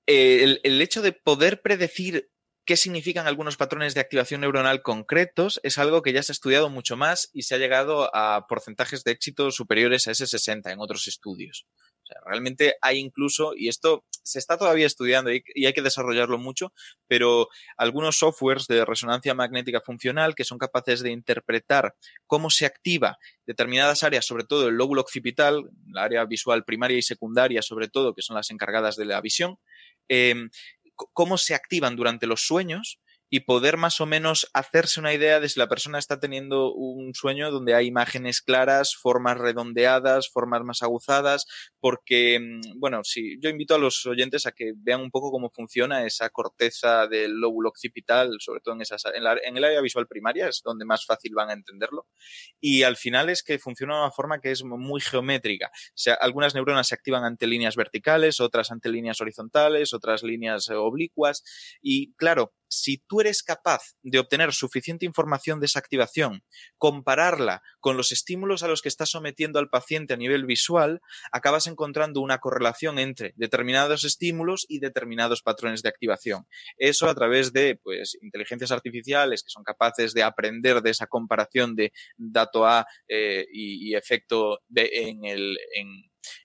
Eh, 0.07 0.43
el, 0.43 0.61
el 0.65 0.83
hecho 0.83 1.01
de 1.01 1.13
poder 1.13 1.63
predecir 1.63 2.31
qué 2.65 2.77
significan 2.77 3.27
algunos 3.27 3.57
patrones 3.57 3.95
de 3.95 4.01
activación 4.01 4.41
neuronal 4.41 4.83
concretos 4.83 5.61
es 5.63 5.79
algo 5.79 6.03
que 6.03 6.13
ya 6.13 6.23
se 6.23 6.33
ha 6.33 6.35
estudiado 6.35 6.71
mucho 6.71 6.97
más 6.97 7.31
y 7.33 7.43
se 7.43 7.55
ha 7.55 7.59
llegado 7.59 8.15
a 8.15 8.47
porcentajes 8.47 9.05
de 9.05 9.13
éxito 9.13 9.51
superiores 9.51 10.09
a 10.09 10.13
ese 10.13 10.27
60 10.27 10.73
en 10.73 10.81
otros 10.81 11.07
estudios. 11.07 11.67
O 12.05 12.07
sea, 12.07 12.21
realmente 12.27 12.75
hay 12.83 12.99
incluso, 12.99 13.53
y 13.57 13.69
esto 13.69 14.05
se 14.23 14.39
está 14.39 14.59
todavía 14.59 14.87
estudiando 14.87 15.33
y, 15.33 15.43
hay 15.65 15.73
que 15.73 15.83
desarrollarlo 15.83 16.39
mucho, 16.39 16.73
pero 17.07 17.49
algunos 17.77 18.17
softwares 18.17 18.67
de 18.67 18.85
resonancia 18.85 19.35
magnética 19.35 19.81
funcional 19.81 20.35
que 20.35 20.45
son 20.45 20.59
capaces 20.59 21.01
de 21.01 21.13
interpretar 21.13 21.95
cómo 22.27 22.51
se 22.51 22.67
activa 22.67 23.19
determinadas 23.47 24.03
áreas, 24.03 24.27
sobre 24.27 24.45
todo 24.45 24.69
el 24.69 24.75
lóbulo 24.75 25.01
occipital, 25.01 25.65
la 25.89 26.05
área 26.05 26.25
visual 26.25 26.65
primaria 26.65 26.99
y 26.99 27.03
secundaria, 27.03 27.63
sobre 27.63 27.89
todo, 27.89 28.15
que 28.15 28.23
son 28.23 28.37
las 28.37 28.51
encargadas 28.51 28.97
de 28.97 29.05
la 29.07 29.21
visión, 29.21 29.59
eh, 30.09 30.35
cómo 30.95 31.39
se 31.39 31.55
activan 31.55 31.97
durante 31.97 32.27
los 32.27 32.47
sueños 32.47 33.01
y 33.31 33.41
poder 33.41 33.77
más 33.77 34.01
o 34.01 34.07
menos 34.07 34.49
hacerse 34.53 35.01
una 35.01 35.13
idea 35.13 35.41
de 35.41 35.49
si 35.49 35.59
la 35.59 35.69
persona 35.69 35.99
está 35.99 36.21
teniendo 36.21 36.73
un 36.73 37.15
sueño 37.15 37.51
donde 37.51 37.75
hay 37.75 37.87
imágenes 37.87 38.43
claras, 38.43 38.95
formas 38.95 39.39
redondeadas, 39.39 40.31
formas 40.31 40.63
más 40.63 40.83
aguzadas, 40.83 41.47
porque, 41.81 42.39
bueno, 42.77 43.03
si 43.03 43.39
yo 43.41 43.51
invito 43.51 43.75
a 43.75 43.79
los 43.79 44.05
oyentes 44.07 44.47
a 44.47 44.53
que 44.53 44.73
vean 44.77 45.01
un 45.01 45.11
poco 45.11 45.31
cómo 45.31 45.51
funciona 45.51 46.07
esa 46.07 46.31
corteza 46.31 47.07
del 47.07 47.33
lóbulo 47.41 47.71
occipital, 47.71 48.37
sobre 48.39 48.61
todo 48.61 48.75
en, 48.75 48.83
esas, 48.83 49.03
la, 49.21 49.37
en 49.43 49.57
el 49.57 49.65
área 49.65 49.81
visual 49.81 50.07
primaria, 50.07 50.49
es 50.49 50.61
donde 50.65 50.85
más 50.85 51.05
fácil 51.05 51.33
van 51.35 51.51
a 51.51 51.55
entenderlo, 51.55 52.07
y 52.61 52.83
al 52.83 52.97
final 52.97 53.31
es 53.31 53.43
que 53.43 53.59
funciona 53.59 53.95
de 53.95 54.01
una 54.03 54.11
forma 54.11 54.41
que 54.41 54.51
es 54.51 54.65
muy 54.65 55.01
geométrica. 55.01 55.71
O 55.75 55.97
sea, 55.97 56.15
algunas 56.15 56.55
neuronas 56.55 56.89
se 56.89 56.95
activan 56.95 57.25
ante 57.25 57.47
líneas 57.47 57.77
verticales, 57.77 58.41
otras 58.41 58.71
ante 58.71 58.89
líneas 58.89 59.21
horizontales, 59.21 59.93
otras 59.95 60.23
líneas 60.23 60.69
oblicuas, 60.71 61.43
y 61.83 62.15
claro, 62.15 62.53
si 62.81 62.99
tú 62.99 63.21
eres 63.21 63.43
capaz 63.43 63.95
de 64.03 64.19
obtener 64.19 64.53
suficiente 64.53 65.07
información 65.07 65.61
de 65.61 65.67
esa 65.67 65.79
activación, 65.79 66.43
compararla 66.79 67.63
con 67.81 67.97
los 67.97 68.13
estímulos 68.13 68.63
a 68.63 68.69
los 68.69 68.83
que 68.83 68.89
estás 68.89 69.11
sometiendo 69.11 69.59
al 69.59 69.69
paciente 69.69 70.15
a 70.15 70.17
nivel 70.17 70.45
visual, 70.47 71.01
acabas 71.33 71.67
encontrando 71.67 72.21
una 72.21 72.39
correlación 72.39 72.99
entre 72.99 73.33
determinados 73.37 74.05
estímulos 74.05 74.67
y 74.69 74.81
determinados 74.81 75.43
patrones 75.43 75.83
de 75.83 75.89
activación. 75.89 76.47
Eso 76.77 77.09
a 77.09 77.15
través 77.15 77.53
de 77.53 77.79
pues, 77.83 78.17
inteligencias 78.21 78.71
artificiales 78.71 79.43
que 79.43 79.51
son 79.51 79.65
capaces 79.65 80.15
de 80.15 80.23
aprender 80.23 80.83
de 80.83 80.91
esa 80.91 81.07
comparación 81.07 81.75
de 81.75 81.93
dato 82.17 82.67
A 82.67 82.87
eh, 83.09 83.47
y, 83.53 83.95
efecto 83.95 84.61
B 84.69 84.91
en 84.93 85.25
el, 85.25 85.57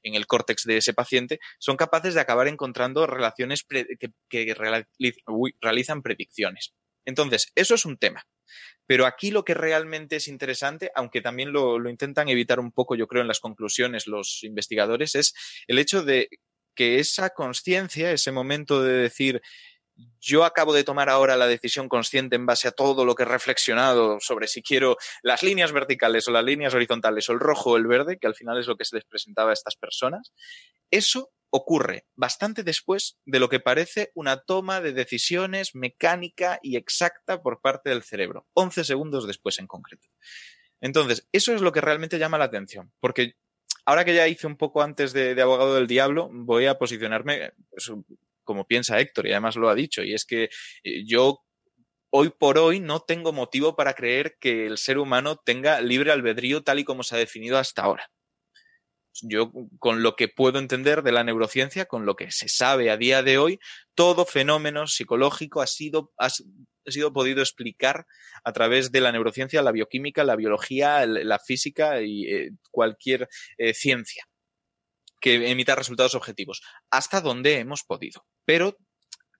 en 0.04 0.16
el 0.16 0.28
córtex 0.28 0.64
de 0.64 0.78
ese 0.78 0.94
paciente, 0.94 1.40
son 1.60 1.78
capaces 1.78 2.14
de 2.14 2.22
acabar 2.22 2.48
encontrando 2.48 3.08
relaciones 3.08 3.64
que, 3.64 4.56
realizan 5.62 6.02
predicciones. 6.02 6.74
Entonces, 7.06 7.52
eso 7.56 7.76
es 7.76 7.86
un 7.86 7.98
tema. 7.98 8.24
Pero 8.86 9.06
aquí 9.06 9.30
lo 9.32 9.46
que 9.46 9.54
realmente 9.54 10.16
es 10.16 10.28
interesante, 10.28 10.92
aunque 10.96 11.22
también 11.22 11.52
lo, 11.52 11.78
lo, 11.78 11.90
intentan 11.90 12.28
evitar 12.30 12.60
un 12.60 12.72
poco, 12.72 12.96
yo 12.96 13.08
creo, 13.08 13.22
en 13.22 13.28
las 13.28 13.40
conclusiones 13.40 14.08
los 14.08 14.44
investigadores, 14.44 15.14
es 15.16 15.34
el 15.68 15.78
hecho 15.78 16.04
de 16.04 16.30
que 16.76 17.00
esa 17.00 17.30
conciencia, 17.32 18.12
ese 18.12 18.32
momento 18.32 18.82
de 18.82 18.94
decir, 18.94 19.42
yo 20.20 20.44
acabo 20.44 20.74
de 20.74 20.84
tomar 20.84 21.10
ahora 21.10 21.38
la 21.38 21.48
decisión 21.48 21.90
consciente 21.90 22.36
en 22.36 22.46
base 22.46 22.68
a 22.68 22.72
todo 22.72 23.06
lo 23.06 23.16
que 23.16 23.24
he 23.24 23.26
reflexionado 23.26 24.20
sobre 24.20 24.48
si 24.48 24.62
quiero 24.62 24.98
las 25.24 25.44
líneas 25.44 25.72
verticales 25.72 26.28
o 26.28 26.32
las 26.32 26.44
líneas 26.44 26.74
horizontales 26.74 27.30
o 27.30 27.34
el 27.34 27.40
rojo 27.40 27.72
o 27.72 27.78
el 27.78 27.88
verde, 27.88 28.18
que 28.20 28.28
al 28.28 28.36
final 28.36 28.60
es 28.60 28.68
lo 28.68 28.78
que 28.78 28.86
se 28.86 28.96
les 28.96 29.06
presentaba 29.06 29.52
a 29.52 29.54
estas 29.54 29.76
personas, 29.76 30.34
eso 30.92 31.32
ocurre 31.52 32.06
bastante 32.16 32.64
después 32.64 33.18
de 33.26 33.40
lo 33.40 33.50
que 33.50 33.60
parece 33.60 34.12
una 34.14 34.38
toma 34.38 34.82
de 34.82 34.94
decisiones 34.94 35.74
mecánica 35.74 36.60
y 36.62 36.78
exacta 36.78 37.42
por 37.42 37.62
parte 37.62 37.90
del 37.90 38.04
cerebro, 38.04 38.48
11 38.54 38.84
segundos 38.84 39.26
después 39.26 39.60
en 39.60 39.68
concreto. 39.68 40.08
Entonces, 40.82 41.28
eso 41.32 41.54
es 41.54 41.62
lo 41.62 41.72
que 41.72 41.82
realmente 41.82 42.20
llama 42.20 42.38
la 42.38 42.46
atención, 42.46 42.92
porque 43.00 43.36
ahora 43.86 44.06
que 44.06 44.14
ya 44.14 44.28
hice 44.28 44.48
un 44.48 44.58
poco 44.58 44.82
antes 44.82 45.14
de, 45.14 45.40
abogado 45.42 45.76
del 45.76 45.88
diablo, 45.88 46.30
voy 46.32 46.68
a 46.68 46.78
posicionarme 46.78 47.54
pues, 47.70 47.92
como 48.50 48.66
piensa 48.66 49.00
Héctor, 49.00 49.28
y 49.28 49.32
además 49.32 49.56
lo 49.58 49.70
ha 49.70 49.76
dicho, 49.76 50.02
y 50.02 50.16
es 50.16 50.26
que 50.26 50.46
eh, 50.84 51.04
yo 51.06 51.44
hoy 52.10 52.32
por 52.32 52.58
hoy 52.58 52.80
no 52.80 53.02
tengo 53.02 53.32
motivo 53.32 53.76
para 53.76 53.94
creer 53.94 54.38
que 54.40 54.66
el 54.66 54.80
ser 54.80 54.98
humano 54.98 55.36
tenga 55.38 55.82
libre 55.82 56.12
albedrío 56.12 56.64
tal 56.64 56.80
y 56.80 56.84
como 56.84 57.04
se 57.04 57.14
ha 57.16 57.20
definido 57.20 57.60
hasta 57.60 57.84
ahora. 57.84 58.10
Yo, 59.22 59.52
con 59.78 60.02
lo 60.02 60.16
que 60.16 60.30
puedo 60.30 60.58
entender 60.58 61.04
de 61.04 61.12
la 61.12 61.24
neurociencia, 61.24 61.86
con 61.86 62.08
lo 62.08 62.16
que 62.16 62.32
se 62.32 62.50
sabe 62.50 62.90
a 62.90 62.98
día 62.98 63.22
de 63.22 63.38
hoy, 63.38 63.60
todo 63.94 64.26
fenómeno 64.26 64.88
psicológico 64.88 65.62
ha 65.62 65.68
sido, 65.68 66.12
ha, 66.18 66.30
sido 66.88 67.14
podido 67.14 67.42
explicar 67.42 68.08
a 68.44 68.52
través 68.52 68.92
de 68.92 69.02
la 69.02 69.12
neurociencia, 69.12 69.62
la 69.62 69.72
bioquímica, 69.72 70.24
la 70.24 70.36
biología, 70.36 71.06
la 71.06 71.38
física 71.38 72.02
y 72.02 72.34
eh, 72.34 72.50
cualquier 72.72 73.30
eh, 73.60 73.76
ciencia 73.76 74.24
que 75.20 75.50
emita 75.50 75.76
resultados 75.76 76.16
objetivos, 76.16 76.62
hasta 76.90 77.22
donde 77.22 77.60
hemos 77.60 77.84
podido. 77.84 78.26
Pero 78.50 78.80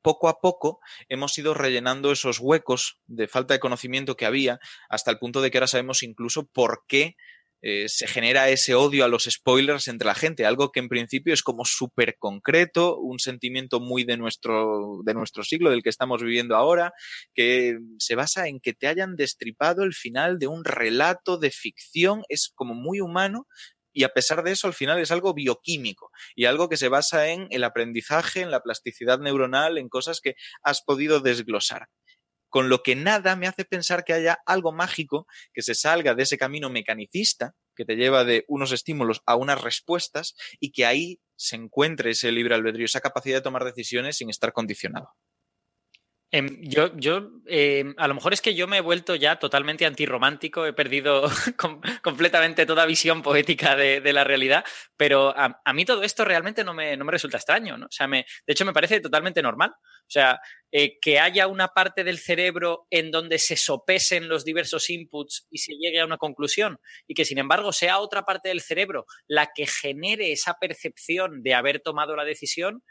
poco 0.04 0.30
a 0.30 0.40
poco 0.40 0.82
hemos 1.08 1.36
ido 1.40 1.56
rellenando 1.56 2.12
esos 2.12 2.38
huecos 2.38 3.00
de 3.08 3.28
falta 3.28 3.56
de 3.56 3.60
conocimiento 3.60 4.16
que 4.16 4.28
había, 4.28 4.60
hasta 4.88 5.10
el 5.10 5.18
punto 5.18 5.42
de 5.42 5.50
que 5.50 5.58
ahora 5.58 5.66
sabemos 5.66 6.04
incluso 6.04 6.46
por 6.46 6.84
qué 6.88 7.16
eh, 7.64 7.90
se 7.90 8.06
genera 8.06 8.50
ese 8.50 8.76
odio 8.76 9.04
a 9.04 9.08
los 9.08 9.24
spoilers 9.24 9.88
entre 9.88 10.06
la 10.06 10.14
gente, 10.14 10.46
algo 10.46 10.72
que 10.72 10.80
en 10.80 10.90
principio 10.90 11.34
es 11.34 11.42
como 11.42 11.66
súper 11.66 12.18
concreto, 12.20 13.00
un 13.00 13.18
sentimiento 13.18 13.80
muy 13.80 14.04
de 14.04 14.18
nuestro, 14.18 15.00
de 15.04 15.16
nuestro 15.16 15.44
siglo, 15.44 15.72
del 15.72 15.82
que 15.82 15.90
estamos 15.90 16.22
viviendo 16.22 16.56
ahora, 16.56 16.94
que 17.34 17.80
se 17.98 18.14
basa 18.14 18.48
en 18.48 18.60
que 18.60 18.74
te 18.74 18.86
hayan 18.86 19.16
destripado 19.16 19.82
el 19.82 19.96
final 19.96 20.38
de 20.38 20.46
un 20.46 20.64
relato 20.64 21.40
de 21.40 21.50
ficción, 21.50 22.22
es 22.30 22.52
como 22.54 22.76
muy 22.76 23.02
humano, 23.02 23.48
y 24.00 24.06
a 24.06 24.14
pesar 24.14 24.44
de 24.44 24.54
eso 24.54 24.66
al 24.66 24.74
final 24.74 24.98
es 24.98 25.12
algo 25.12 25.34
bioquímico 25.34 26.10
y 26.34 26.46
algo 26.46 26.70
que 26.70 26.78
se 26.78 26.88
basa 26.88 27.28
en 27.28 27.48
el 27.50 27.66
aprendizaje, 27.66 28.40
en 28.40 28.50
la 28.50 28.62
plasticidad 28.62 29.20
neuronal, 29.20 29.78
en 29.78 29.90
cosas 29.90 30.22
que 30.22 30.36
has 30.64 30.82
podido 30.82 31.20
desglosar 31.20 31.88
con 32.48 32.70
lo 32.70 32.82
que 32.82 32.96
nada 32.96 33.36
me 33.36 33.46
hace 33.46 33.66
pensar 33.66 34.06
que 34.06 34.14
haya 34.14 34.40
algo 34.46 34.72
mágico 34.72 35.28
que 35.54 35.62
se 35.62 35.76
salga 35.76 36.16
de 36.16 36.24
ese 36.24 36.38
camino 36.38 36.70
mecanicista 36.70 37.56
que 37.76 37.84
te 37.84 37.98
lleva 37.98 38.24
de 38.24 38.46
unos 38.48 38.72
estímulos 38.72 39.22
a 39.26 39.36
unas 39.36 39.62
respuestas 39.62 40.34
y 40.62 40.72
que 40.72 40.86
ahí 40.86 41.20
se 41.36 41.58
encuentre 41.58 42.12
ese 42.12 42.32
libre 42.32 42.56
albedrío, 42.56 42.86
esa 42.86 43.02
capacidad 43.02 43.40
de 43.40 43.42
tomar 43.42 43.66
decisiones 43.66 44.16
sin 44.16 44.30
estar 44.30 44.54
condicionado. 44.54 45.10
Em, 46.32 46.62
yo, 46.62 46.96
yo 46.96 47.32
em, 47.48 47.96
a 47.98 48.08
lo 48.08 48.14
mejor 48.14 48.34
es 48.34 48.42
que 48.42 48.54
yo 48.54 48.68
me 48.68 48.78
he 48.78 48.82
vuelto 48.82 49.16
ya 49.16 49.38
totalmente 49.38 49.88
antirromántico, 49.88 50.66
he 50.68 50.74
perdido 50.74 51.24
completamente 52.04 52.68
toda 52.68 52.86
visión 52.86 53.24
poética 53.24 53.76
de, 53.76 54.14
la 54.14 54.24
realidad, 54.24 54.64
pero 54.96 55.34
a, 55.36 55.74
mí 55.74 55.86
todo 55.86 56.04
esto 56.04 56.24
realmente 56.26 56.64
no 56.64 56.76
me, 56.76 56.96
no 56.98 57.06
me 57.06 57.12
resulta 57.12 57.38
extraño, 57.38 57.78
¿no? 57.78 57.88
O 57.88 57.92
sea, 57.92 58.08
me, 58.08 58.26
de 58.46 58.54
hecho 58.54 58.66
me 58.66 58.74
parece 58.74 59.00
totalmente 59.00 59.42
normal. 59.42 59.72
O 59.72 60.12
sea, 60.12 60.40
eh, 60.72 61.00
que 61.00 61.20
haya 61.20 61.48
una 61.48 61.70
parte 61.70 62.04
del 62.04 62.20
cerebro 62.20 62.86
en 62.92 63.10
donde 63.10 63.40
se 63.40 63.56
sopesen 63.56 64.28
los 64.30 64.46
diversos 64.46 64.90
inputs 64.92 65.48
y 65.50 65.58
se 65.58 65.74
llegue 65.74 66.00
a 66.00 66.06
una 66.06 66.18
conclusión, 66.18 66.80
y 67.08 67.16
que 67.16 67.26
sin 67.26 67.40
embargo 67.40 67.74
sea 67.74 68.00
otra 68.00 68.22
parte 68.24 68.50
del 68.50 68.62
cerebro 68.62 69.06
la 69.28 69.50
que 69.54 69.66
genere 69.66 70.32
esa 70.32 70.56
percepción 70.60 71.42
de 71.42 71.56
haber 71.56 71.80
tomado 71.80 72.16
la 72.16 72.24
decisión, 72.24 72.84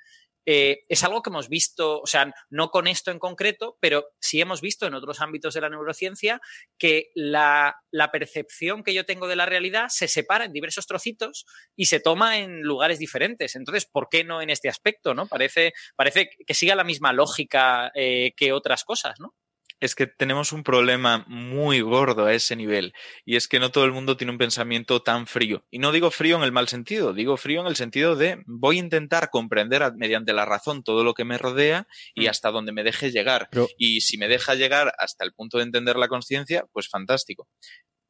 eh, 0.51 0.87
es 0.89 1.05
algo 1.05 1.21
que 1.21 1.29
hemos 1.29 1.51
visto, 1.51 2.01
o 2.01 2.07
sea, 2.07 2.33
no 2.49 2.71
con 2.71 2.87
esto 2.87 3.11
en 3.11 3.19
concreto, 3.19 3.77
pero 3.81 4.07
sí 4.19 4.41
hemos 4.41 4.63
visto 4.63 4.87
en 4.87 4.95
otros 4.95 5.21
ámbitos 5.21 5.53
de 5.53 5.61
la 5.61 5.69
neurociencia 5.69 6.41
que 6.79 7.11
la, 7.15 7.77
percepción 8.11 8.83
que 8.83 8.95
yo 8.95 9.05
tengo 9.05 9.29
de 9.29 9.37
la 9.37 9.45
realidad 9.45 9.89
se 9.91 10.09
separa 10.09 10.47
en 10.47 10.55
diversos 10.55 10.87
trocitos 10.87 11.45
y 11.77 11.85
se 11.85 12.01
toma 12.01 12.39
en 12.39 12.63
lugares 12.63 12.99
diferentes. 12.99 13.57
Entonces, 13.57 13.85
¿por 13.85 14.09
qué 14.09 14.25
no 14.25 14.41
en 14.41 14.49
este 14.49 14.71
aspecto? 14.71 15.13
¿no? 15.13 15.27
Parece, 15.27 15.75
parece 15.95 16.31
que 16.47 16.55
siga 16.55 16.75
la 16.75 16.83
misma 16.83 17.13
lógica 17.13 17.93
eh, 17.95 18.33
que 18.35 18.55
otras 18.55 18.85
cosas, 18.85 19.21
¿no? 19.21 19.35
Es 19.81 19.95
que 19.95 20.07
tenemos 20.07 20.53
un 20.53 20.63
problema 20.63 21.25
muy 21.29 21.81
gordo 21.81 22.27
a 22.27 22.35
ese 22.35 22.57
nivel 22.57 22.93
y 23.25 23.37
es 23.37 23.49
que 23.49 23.61
no 23.61 23.71
todo 23.71 23.85
el 23.85 23.93
mundo 23.93 24.17
tiene 24.17 24.33
un 24.33 24.39
pensamiento 24.39 25.03
tan 25.03 25.27
frío. 25.27 25.65
Y 25.71 25.79
no 25.79 25.93
digo 25.93 26.11
frío 26.11 26.37
en 26.37 26.43
el 26.43 26.53
mal 26.53 26.69
sentido, 26.69 27.13
digo 27.13 27.37
frío 27.37 27.61
en 27.61 27.67
el 27.67 27.77
sentido 27.77 28.17
de 28.17 28.43
voy 28.47 28.77
a 28.77 28.81
intentar 28.81 29.31
comprender 29.31 29.93
mediante 29.95 30.33
la 30.33 30.45
razón 30.45 30.83
todo 30.83 31.05
lo 31.05 31.15
que 31.15 31.25
me 31.25 31.39
rodea 31.39 31.87
y 32.15 32.27
mm. 32.27 32.31
hasta 32.31 32.51
donde 32.51 32.73
me 32.73 32.83
deje 32.83 33.11
llegar. 33.11 33.49
Y 33.77 34.01
si 34.01 34.19
me 34.19 34.29
deja 34.29 34.55
llegar 34.55 34.93
hasta 34.99 35.25
el 35.25 35.33
punto 35.33 35.59
de 35.59 35.65
entender 35.65 35.97
la 35.97 36.09
conciencia, 36.09 36.65
pues 36.73 36.89
fantástico. 36.89 37.49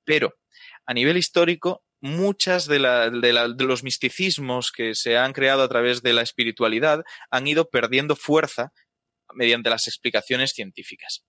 Pero 0.05 0.35
a 0.87 0.95
nivel 0.95 1.19
histórico, 1.19 1.85
muchas 2.01 2.67
de, 2.67 2.79
de, 2.79 3.65
los 3.65 3.83
misticismos 3.83 4.73
que 4.73 4.95
se 4.95 5.19
han 5.19 5.33
creado 5.33 5.63
a 5.63 5.69
través 5.69 6.03
de 6.03 6.13
la 6.13 6.23
espiritualidad 6.23 7.03
han 7.31 7.47
ido 7.47 7.69
perdiendo 7.69 8.17
fuerza 8.17 8.73
mediante 9.35 9.71
las 9.71 9.87
explicaciones 9.87 10.53
científicas. 10.53 11.25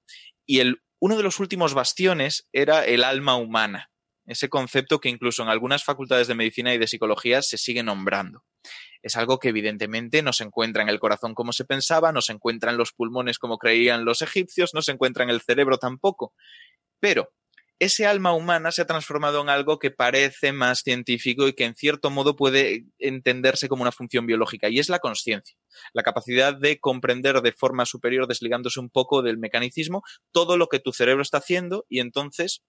Y 0.46 0.60
el, 0.60 0.82
uno 1.00 1.18
de 1.18 1.24
los 1.24 1.40
últimos 1.40 1.74
bastiones 1.74 2.48
era 2.54 2.86
el 2.86 3.04
alma 3.04 3.36
humana, 3.36 3.90
ese 4.26 4.50
concepto 4.50 5.00
que 5.00 5.10
incluso 5.10 5.42
en 5.42 5.50
algunas 5.50 5.84
facultades 5.84 6.28
de 6.28 6.36
medicina 6.36 6.74
y 6.74 6.78
de 6.78 6.88
psicología 6.88 7.42
se 7.42 7.58
sigue 7.58 7.84
nombrando. 7.84 8.44
Es 9.02 9.16
algo 9.16 9.40
que 9.40 9.50
evidentemente 9.50 10.22
no 10.22 10.34
se 10.34 10.44
encuentra 10.44 10.84
en 10.84 10.90
el 10.90 11.00
corazón 11.00 11.34
como 11.34 11.54
se 11.54 11.66
pensaba, 11.66 12.12
no 12.12 12.22
se 12.22 12.34
encuentra 12.34 12.72
en 12.72 12.78
los 12.78 12.92
pulmones 12.92 13.40
como 13.40 13.58
creían 13.58 14.06
los 14.06 14.22
egipcios, 14.22 14.74
no 14.74 14.82
se 14.82 14.92
encuentra 14.92 15.24
en 15.24 15.30
el 15.30 15.42
cerebro 15.42 15.78
tampoco. 15.78 16.34
Pero 17.00 17.32
ese 17.80 18.06
alma 18.06 18.34
humana 18.34 18.72
se 18.72 18.82
ha 18.82 18.86
transformado 18.86 19.42
en 19.42 19.50
algo 19.50 19.80
que 19.80 19.90
parece 19.90 20.52
más 20.52 20.82
científico 20.84 21.48
y 21.48 21.54
que 21.54 21.64
en 21.64 21.76
cierto 21.76 22.10
modo 22.10 22.36
puede 22.36 22.86
entenderse 23.00 23.70
como 23.70 23.84
una 23.84 23.92
función 23.92 24.26
biológica, 24.26 24.70
y 24.70 24.80
es 24.80 24.90
la 24.90 25.00
conciencia, 25.00 25.58
la 25.94 26.04
capacidad 26.04 26.54
de 26.54 26.80
comprender 26.80 27.42
de 27.42 27.54
forma 27.54 27.86
superior, 27.86 28.28
desligándose 28.28 28.80
un 28.80 28.90
poco 28.90 29.22
del 29.22 29.38
mecanicismo, 29.38 30.04
todo 30.32 30.58
lo 30.58 30.68
que 30.68 30.80
tu 30.80 30.92
cerebro 30.92 31.22
está 31.22 31.38
haciendo 31.38 31.86
y 31.90 32.00
entonces, 32.00 32.64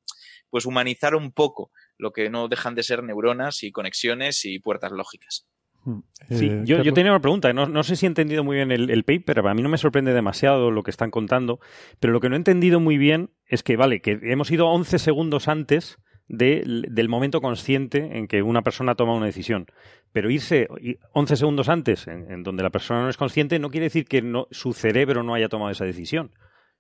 pues 0.49 0.65
humanizar 0.65 1.15
un 1.15 1.33
poco 1.33 1.71
lo 1.99 2.13
que 2.13 2.31
no 2.31 2.49
dejan 2.49 2.75
de 2.75 2.85
ser 2.85 3.03
neuronas 3.03 3.63
y 3.63 3.73
conexiones 3.73 4.45
y 4.45 4.61
puertas 4.61 4.93
lógicas. 4.93 5.47
Mm. 5.85 5.99
Sí, 6.31 6.47
eh, 6.47 6.63
yo, 6.65 6.93
tenía 6.93 7.13
una 7.13 7.21
pregunta. 7.21 7.53
No, 7.53 7.83
sé 7.83 7.97
si 7.97 8.07
he 8.07 8.09
entendido 8.09 8.45
muy 8.45 8.57
bien 8.57 8.71
el, 8.71 9.05
paper. 9.05 9.41
A 9.41 9.55
mí 9.55 9.63
no 9.63 9.69
me 9.69 9.79
sorprende 9.79 10.13
demasiado 10.13 10.71
lo 10.71 10.83
que 10.83 10.91
están 10.91 11.11
contando. 11.11 11.59
Pero 11.99 12.13
lo 12.13 12.21
que 12.21 12.29
no 12.29 12.37
he 12.37 12.39
entendido 12.39 12.79
muy 12.79 12.99
bien 12.99 13.31
es 13.47 13.63
que, 13.63 13.77
vale, 13.77 14.01
que 14.01 14.19
hemos 14.23 14.51
ido 14.51 14.69
11 14.69 14.99
segundos 14.99 15.49
antes 15.49 15.99
del 16.29 17.09
momento 17.09 17.41
consciente 17.41 18.17
en 18.17 18.29
que 18.29 18.43
una 18.43 18.63
persona 18.63 18.95
toma 18.95 19.15
una 19.15 19.27
decisión. 19.27 19.67
Pero 20.13 20.31
irse 20.31 20.69
11 21.13 21.37
segundos 21.37 21.69
antes, 21.69 22.07
en, 22.07 22.45
donde 22.45 22.63
la 22.63 22.71
persona 22.71 23.03
no 23.03 23.09
es 23.09 23.17
consciente, 23.17 23.59
no 23.59 23.71
quiere 23.71 23.87
decir 23.87 24.05
que 24.05 24.23
su 24.53 24.73
cerebro 24.73 25.25
no 25.25 25.35
haya 25.35 25.49
tomado 25.49 25.73
esa 25.73 25.85
decisión. 25.85 26.31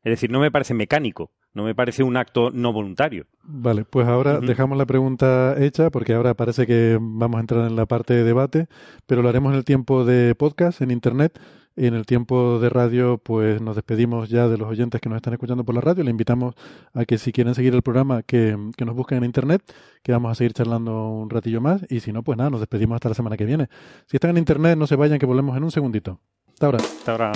Es 0.05 0.12
decir, 0.12 0.30
no 0.30 0.38
me 0.38 0.53
parece 0.53 0.74
mecánico, 0.74 1.32
no 1.53 1.64
me 1.64 1.74
parece 1.74 2.03
un 2.03 2.16
acto 2.16 2.51
no 2.51 2.72
voluntario. 2.72 3.26
Vale, 3.42 3.84
pues 3.84 4.07
ahora 4.07 4.40
dejamos 4.40 4.78
la 4.78 4.86
pregunta 4.86 5.57
hecha 5.59 5.90
porque 5.90 6.14
ahora 6.14 6.34
parece 6.34 6.66
que 6.66 6.98
vamos 7.01 7.38
a 7.38 7.40
entrar 7.40 7.66
en 7.66 7.76
la 7.76 7.86
parte 7.86 8.14
de 8.14 8.24
debate, 8.24 8.68
pero 9.07 9.22
lo 9.22 9.28
haremos 9.28 9.53
en 9.53 9.59
el 9.59 9.64
tiempo 9.64 10.05
de 10.05 10.34
podcast, 10.34 10.80
en 10.82 10.90
Internet. 10.90 11.40
Y 11.76 11.86
en 11.86 11.94
el 11.94 12.05
tiempo 12.05 12.59
de 12.59 12.68
radio, 12.68 13.18
pues 13.18 13.62
nos 13.62 13.76
despedimos 13.76 14.28
ya 14.28 14.48
de 14.48 14.59
los 14.59 14.68
oyentes 14.68 15.01
que 15.01 15.09
nos 15.09 15.16
están 15.16 15.32
escuchando 15.32 15.64
por 15.64 15.74
la 15.74 15.80
radio. 15.80 16.03
Le 16.03 16.11
invitamos 16.11 16.55
a 16.92 17.05
que 17.05 17.16
si 17.16 17.32
quieren 17.32 17.55
seguir 17.55 17.74
el 17.74 17.80
programa, 17.80 18.22
que, 18.22 18.57
que 18.76 18.84
nos 18.84 18.94
busquen 18.94 19.18
en 19.18 19.24
Internet, 19.24 19.62
que 20.03 20.12
vamos 20.12 20.32
a 20.32 20.34
seguir 20.34 20.53
charlando 20.53 21.09
un 21.09 21.30
ratillo 21.30 21.61
más. 21.61 21.86
Y 21.88 22.01
si 22.01 22.12
no, 22.12 22.22
pues 22.22 22.36
nada, 22.36 22.51
nos 22.51 22.61
despedimos 22.61 22.96
hasta 22.96 23.09
la 23.09 23.14
semana 23.14 23.36
que 23.36 23.46
viene. 23.46 23.68
Si 24.07 24.16
están 24.16 24.30
en 24.30 24.38
Internet, 24.38 24.76
no 24.76 24.86
se 24.86 24.96
vayan, 24.96 25.18
que 25.18 25.26
volvemos 25.26 25.57
en 25.57 25.64
un 25.64 25.70
segundito. 25.70 26.20
Hasta 26.48 26.66
ahora. 26.66 26.78
Hasta 26.78 27.12
ahora. 27.12 27.32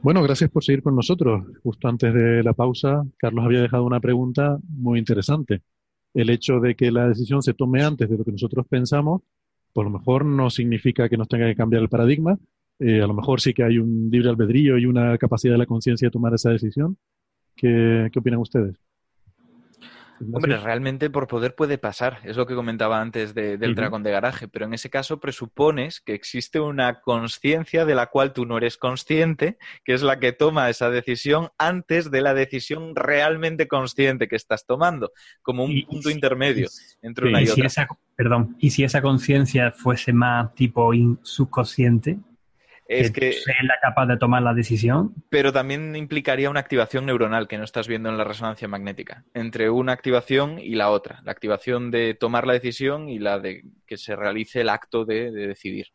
Bueno, 0.00 0.22
gracias 0.22 0.50
por 0.50 0.62
seguir 0.64 0.82
con 0.82 0.94
nosotros. 0.94 1.44
Justo 1.62 1.88
antes 1.88 2.14
de 2.14 2.42
la 2.42 2.52
pausa, 2.52 3.04
Carlos 3.16 3.44
había 3.44 3.60
dejado 3.62 3.84
una 3.84 4.00
pregunta 4.00 4.58
muy 4.68 4.98
interesante. 4.98 5.62
El 6.14 6.30
hecho 6.30 6.60
de 6.60 6.76
que 6.76 6.92
la 6.92 7.08
decisión 7.08 7.42
se 7.42 7.54
tome 7.54 7.82
antes 7.82 8.08
de 8.08 8.16
lo 8.16 8.24
que 8.24 8.32
nosotros 8.32 8.66
pensamos, 8.68 9.22
por 9.72 9.84
lo 9.84 9.90
mejor 9.90 10.24
no 10.24 10.50
significa 10.50 11.08
que 11.08 11.16
nos 11.16 11.28
tenga 11.28 11.46
que 11.46 11.56
cambiar 11.56 11.82
el 11.82 11.88
paradigma. 11.88 12.38
Eh, 12.78 13.02
a 13.02 13.06
lo 13.08 13.14
mejor 13.14 13.40
sí 13.40 13.52
que 13.52 13.64
hay 13.64 13.78
un 13.78 14.08
libre 14.10 14.30
albedrío 14.30 14.78
y 14.78 14.86
una 14.86 15.18
capacidad 15.18 15.54
de 15.54 15.58
la 15.58 15.66
conciencia 15.66 16.06
de 16.06 16.12
tomar 16.12 16.32
esa 16.34 16.50
decisión. 16.50 16.96
¿Qué, 17.56 18.08
qué 18.12 18.18
opinan 18.20 18.40
ustedes? 18.40 18.76
Hombre, 20.32 20.56
realmente 20.58 21.10
por 21.10 21.26
poder 21.26 21.54
puede 21.54 21.78
pasar, 21.78 22.18
es 22.24 22.36
lo 22.36 22.46
que 22.46 22.54
comentaba 22.54 23.00
antes 23.00 23.34
de- 23.34 23.56
del 23.58 23.74
dragón 23.74 24.02
de 24.02 24.10
garaje, 24.10 24.48
pero 24.48 24.64
en 24.66 24.74
ese 24.74 24.90
caso 24.90 25.20
presupones 25.20 26.00
que 26.00 26.14
existe 26.14 26.60
una 26.60 27.00
conciencia 27.00 27.84
de 27.84 27.94
la 27.94 28.06
cual 28.06 28.32
tú 28.32 28.44
no 28.46 28.56
eres 28.58 28.76
consciente, 28.76 29.58
que 29.84 29.94
es 29.94 30.02
la 30.02 30.18
que 30.18 30.32
toma 30.32 30.68
esa 30.70 30.90
decisión 30.90 31.50
antes 31.58 32.10
de 32.10 32.20
la 32.22 32.34
decisión 32.34 32.94
realmente 32.96 33.68
consciente 33.68 34.28
que 34.28 34.36
estás 34.36 34.66
tomando, 34.66 35.12
como 35.42 35.64
un 35.64 35.70
Y- 35.72 35.78
y 35.78 35.84
punto 35.86 36.08
si- 36.08 36.14
intermedio 36.14 36.68
entre 37.02 37.24
Sí, 37.26 37.28
una 37.30 37.40
y, 37.40 37.44
Y 37.44 37.46
si 37.46 37.52
otra. 37.52 37.66
esa, 37.66 37.88
perdón, 38.16 38.56
y 38.58 38.70
si 38.70 38.84
esa 38.84 39.00
conciencia 39.02 39.70
fuese 39.72 40.12
más 40.12 40.54
tipo 40.54 40.92
in- 40.94 41.18
subconsciente, 41.22 42.18
Es 42.88 43.10
que, 43.10 43.34
la 43.62 43.74
capaz 43.82 44.06
de 44.06 44.16
tomar 44.16 44.42
la 44.42 44.54
decisión, 44.54 45.12
pero 45.28 45.52
también 45.52 45.94
implicaría 45.94 46.48
una 46.48 46.60
activación 46.60 47.04
neuronal 47.04 47.46
que 47.46 47.58
no 47.58 47.64
estás 47.64 47.86
viendo 47.86 48.08
en 48.08 48.16
la 48.16 48.24
resonancia 48.24 48.66
magnética, 48.66 49.24
entre 49.34 49.68
una 49.68 49.92
activación 49.92 50.58
y 50.58 50.74
la 50.74 50.90
otra, 50.90 51.20
la 51.24 51.32
activación 51.32 51.90
de 51.90 52.14
tomar 52.14 52.46
la 52.46 52.54
decisión 52.54 53.10
y 53.10 53.18
la 53.18 53.40
de 53.40 53.62
que 53.86 53.98
se 53.98 54.16
realice 54.16 54.62
el 54.62 54.70
acto 54.70 55.04
de, 55.04 55.30
de 55.30 55.48
decidir. 55.48 55.88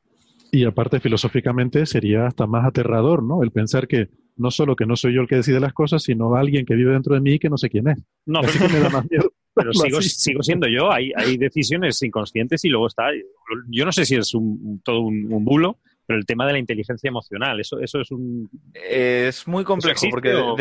Y 0.52 0.66
aparte, 0.66 1.00
filosóficamente, 1.00 1.88
sería 1.88 2.28
hasta 2.28 2.46
más 2.46 2.64
aterrador, 2.64 3.24
¿no? 3.24 3.41
El 3.41 3.50
pensar 3.50 3.88
que 3.88 4.10
no 4.38 4.52
solo 4.52 4.76
que 4.76 4.86
no 4.86 4.96
soy 4.96 5.16
yo 5.16 5.22
el 5.22 5.28
que 5.28 5.38
decide 5.38 5.60
las 5.60 5.74
cosas, 5.74 6.04
sino 6.04 6.36
alguien 6.36 6.64
que 6.64 6.76
vive 6.76 6.94
dentro 6.94 7.16
de 7.16 7.22
mí 7.22 7.39
que 7.39 7.50
no 7.50 7.58
sé 7.58 7.72
quién 7.72 7.88
es. 7.88 7.98
No, 8.28 8.41
pero, 8.41 8.68
que 8.68 8.74
me 8.74 8.80
da 8.80 8.89
más 8.89 9.10
miedo. 9.10 9.34
pero 9.56 9.72
sigo, 9.74 10.41
siendo 10.41 10.68
yo. 10.68 10.91
Hay, 10.91 11.12
hay 11.16 11.38
decisiones 11.38 12.02
inconscientes 12.02 12.64
y 12.66 12.70
luego 12.70 12.88
está. 12.88 13.06
Yo 13.70 13.86
no 13.86 13.91
sé 13.91 14.06
si 14.06 14.16
es 14.16 14.34
un, 14.34 14.82
todo 14.84 15.02
un, 15.02 15.32
un 15.32 15.46
bulo, 15.46 15.80
pero 16.06 16.20
el 16.20 16.26
tema 16.26 16.45
de 16.45 16.54
la 16.54 16.60
inteligencia 16.60 17.08
emocional, 17.08 17.60
eso, 17.60 17.80
eso 17.80 18.01
es 18.01 18.12
un. 18.12 18.49
Es 18.74 19.47
muy 19.47 19.64
complejo 19.64 20.01
porque 20.12 20.34
o- 20.34 20.56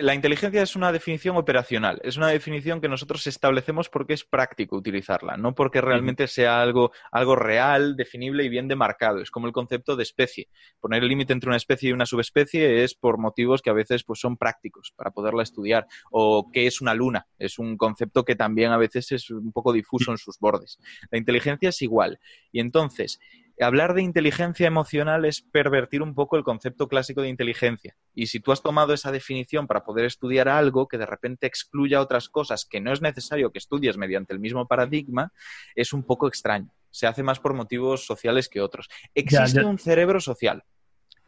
la 0.00 0.14
inteligencia 0.14 0.62
es 0.62 0.76
una 0.76 0.92
definición 0.92 1.36
operacional, 1.36 2.00
es 2.02 2.16
una 2.16 2.28
definición 2.28 2.80
que 2.80 2.88
nosotros 2.88 3.26
establecemos 3.26 3.88
porque 3.88 4.14
es 4.14 4.24
práctico 4.24 4.76
utilizarla, 4.76 5.36
no 5.36 5.54
porque 5.54 5.80
realmente 5.80 6.26
sea 6.26 6.60
algo, 6.62 6.92
algo 7.12 7.36
real, 7.36 7.96
definible 7.96 8.44
y 8.44 8.48
bien 8.48 8.68
demarcado. 8.68 9.20
Es 9.20 9.30
como 9.30 9.46
el 9.46 9.52
concepto 9.52 9.96
de 9.96 10.02
especie. 10.02 10.48
Poner 10.80 11.02
el 11.02 11.08
límite 11.08 11.32
entre 11.32 11.48
una 11.48 11.56
especie 11.56 11.90
y 11.90 11.92
una 11.92 12.06
subespecie 12.06 12.84
es 12.84 12.94
por 12.94 13.18
motivos 13.18 13.62
que 13.62 13.70
a 13.70 13.74
veces 13.74 14.04
pues, 14.04 14.20
son 14.20 14.36
prácticos 14.36 14.92
para 14.96 15.10
poderla 15.10 15.42
estudiar. 15.42 15.86
O 16.10 16.50
qué 16.52 16.66
es 16.66 16.80
una 16.80 16.94
luna, 16.94 17.26
es 17.38 17.58
un 17.58 17.76
concepto 17.76 18.24
que 18.24 18.36
también 18.36 18.72
a 18.72 18.76
veces 18.76 19.12
es 19.12 19.30
un 19.30 19.52
poco 19.52 19.72
difuso 19.72 20.10
en 20.10 20.18
sus 20.18 20.38
bordes. 20.38 20.78
La 21.10 21.18
inteligencia 21.18 21.68
es 21.68 21.82
igual. 21.82 22.18
Y 22.52 22.60
entonces, 22.60 23.20
hablar 23.64 23.94
de 23.94 24.02
inteligencia 24.02 24.66
emocional 24.66 25.24
es 25.24 25.42
pervertir 25.42 26.02
un 26.02 26.14
poco 26.14 26.36
el 26.36 26.44
concepto 26.44 26.88
clásico 26.88 27.22
de 27.22 27.28
inteligencia. 27.28 27.96
Y 28.14 28.26
si 28.26 28.40
tú 28.40 28.52
has 28.52 28.62
tomado 28.62 28.92
esa 28.92 29.10
definición 29.12 29.66
para 29.66 29.84
poder 29.84 30.04
estudiar 30.04 30.48
algo 30.48 30.86
que 30.86 30.98
de 30.98 31.06
repente 31.06 31.46
excluya 31.46 32.00
otras 32.00 32.28
cosas 32.28 32.64
que 32.64 32.80
no 32.80 32.92
es 32.92 33.02
necesario 33.02 33.50
que 33.50 33.58
estudies 33.58 33.96
mediante 33.96 34.32
el 34.32 34.40
mismo 34.40 34.66
paradigma, 34.66 35.32
es 35.74 35.92
un 35.92 36.04
poco 36.04 36.28
extraño. 36.28 36.72
Se 36.90 37.06
hace 37.06 37.22
más 37.22 37.40
por 37.40 37.54
motivos 37.54 38.06
sociales 38.06 38.48
que 38.48 38.60
otros. 38.60 38.88
Existe 39.14 39.60
ya. 39.60 39.66
un 39.66 39.78
cerebro 39.78 40.20
social. 40.20 40.64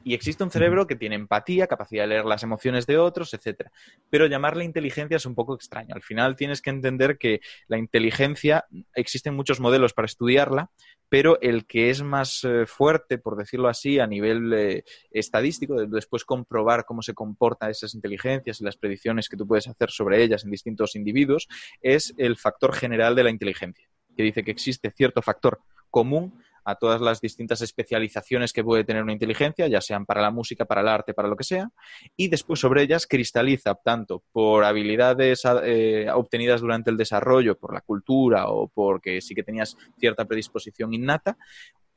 Y 0.02 0.14
existe 0.14 0.42
un 0.42 0.50
cerebro 0.50 0.86
que 0.86 0.96
tiene 0.96 1.14
empatía, 1.14 1.66
capacidad 1.66 2.04
de 2.04 2.08
leer 2.08 2.24
las 2.24 2.42
emociones 2.42 2.86
de 2.86 2.96
otros, 2.96 3.34
etcétera. 3.34 3.70
Pero 4.08 4.26
llamarle 4.26 4.64
inteligencia 4.64 5.16
es 5.16 5.26
un 5.26 5.34
poco 5.34 5.54
extraño. 5.54 5.94
Al 5.94 6.02
final 6.02 6.36
tienes 6.36 6.62
que 6.62 6.70
entender 6.70 7.18
que 7.18 7.40
la 7.68 7.76
inteligencia, 7.76 8.64
existen 8.94 9.34
muchos 9.34 9.60
modelos 9.60 9.92
para 9.92 10.06
estudiarla, 10.06 10.70
pero 11.10 11.40
el 11.42 11.66
que 11.66 11.90
es 11.90 12.02
más 12.02 12.44
eh, 12.44 12.66
fuerte, 12.66 13.18
por 13.18 13.36
decirlo 13.36 13.68
así, 13.68 13.98
a 13.98 14.06
nivel 14.06 14.52
eh, 14.54 14.84
estadístico, 15.10 15.74
de 15.74 15.88
después 15.88 16.24
comprobar 16.24 16.84
cómo 16.86 17.02
se 17.02 17.14
comportan 17.14 17.70
esas 17.70 17.94
inteligencias 17.94 18.60
y 18.60 18.64
las 18.64 18.76
predicciones 18.76 19.28
que 19.28 19.36
tú 19.36 19.46
puedes 19.46 19.66
hacer 19.66 19.90
sobre 19.90 20.22
ellas 20.22 20.44
en 20.44 20.52
distintos 20.52 20.94
individuos, 20.94 21.48
es 21.82 22.14
el 22.16 22.36
factor 22.36 22.72
general 22.72 23.16
de 23.16 23.24
la 23.24 23.30
inteligencia, 23.30 23.88
que 24.16 24.22
dice 24.22 24.44
que 24.44 24.52
existe 24.52 24.92
cierto 24.92 25.20
factor 25.20 25.60
común 25.90 26.40
a 26.70 26.76
todas 26.76 27.00
las 27.00 27.20
distintas 27.20 27.60
especializaciones 27.62 28.52
que 28.52 28.64
puede 28.64 28.84
tener 28.84 29.02
una 29.02 29.12
inteligencia, 29.12 29.66
ya 29.68 29.80
sean 29.80 30.06
para 30.06 30.22
la 30.22 30.30
música, 30.30 30.64
para 30.64 30.80
el 30.80 30.88
arte, 30.88 31.14
para 31.14 31.28
lo 31.28 31.36
que 31.36 31.44
sea, 31.44 31.70
y 32.16 32.28
después 32.28 32.60
sobre 32.60 32.82
ellas 32.82 33.06
cristaliza 33.06 33.74
tanto 33.74 34.22
por 34.32 34.64
habilidades 34.64 35.42
eh, 35.62 36.08
obtenidas 36.12 36.60
durante 36.60 36.90
el 36.90 36.96
desarrollo, 36.96 37.58
por 37.58 37.74
la 37.74 37.80
cultura 37.80 38.48
o 38.48 38.68
porque 38.68 39.20
sí 39.20 39.34
que 39.34 39.42
tenías 39.42 39.76
cierta 39.98 40.24
predisposición 40.24 40.94
innata, 40.94 41.36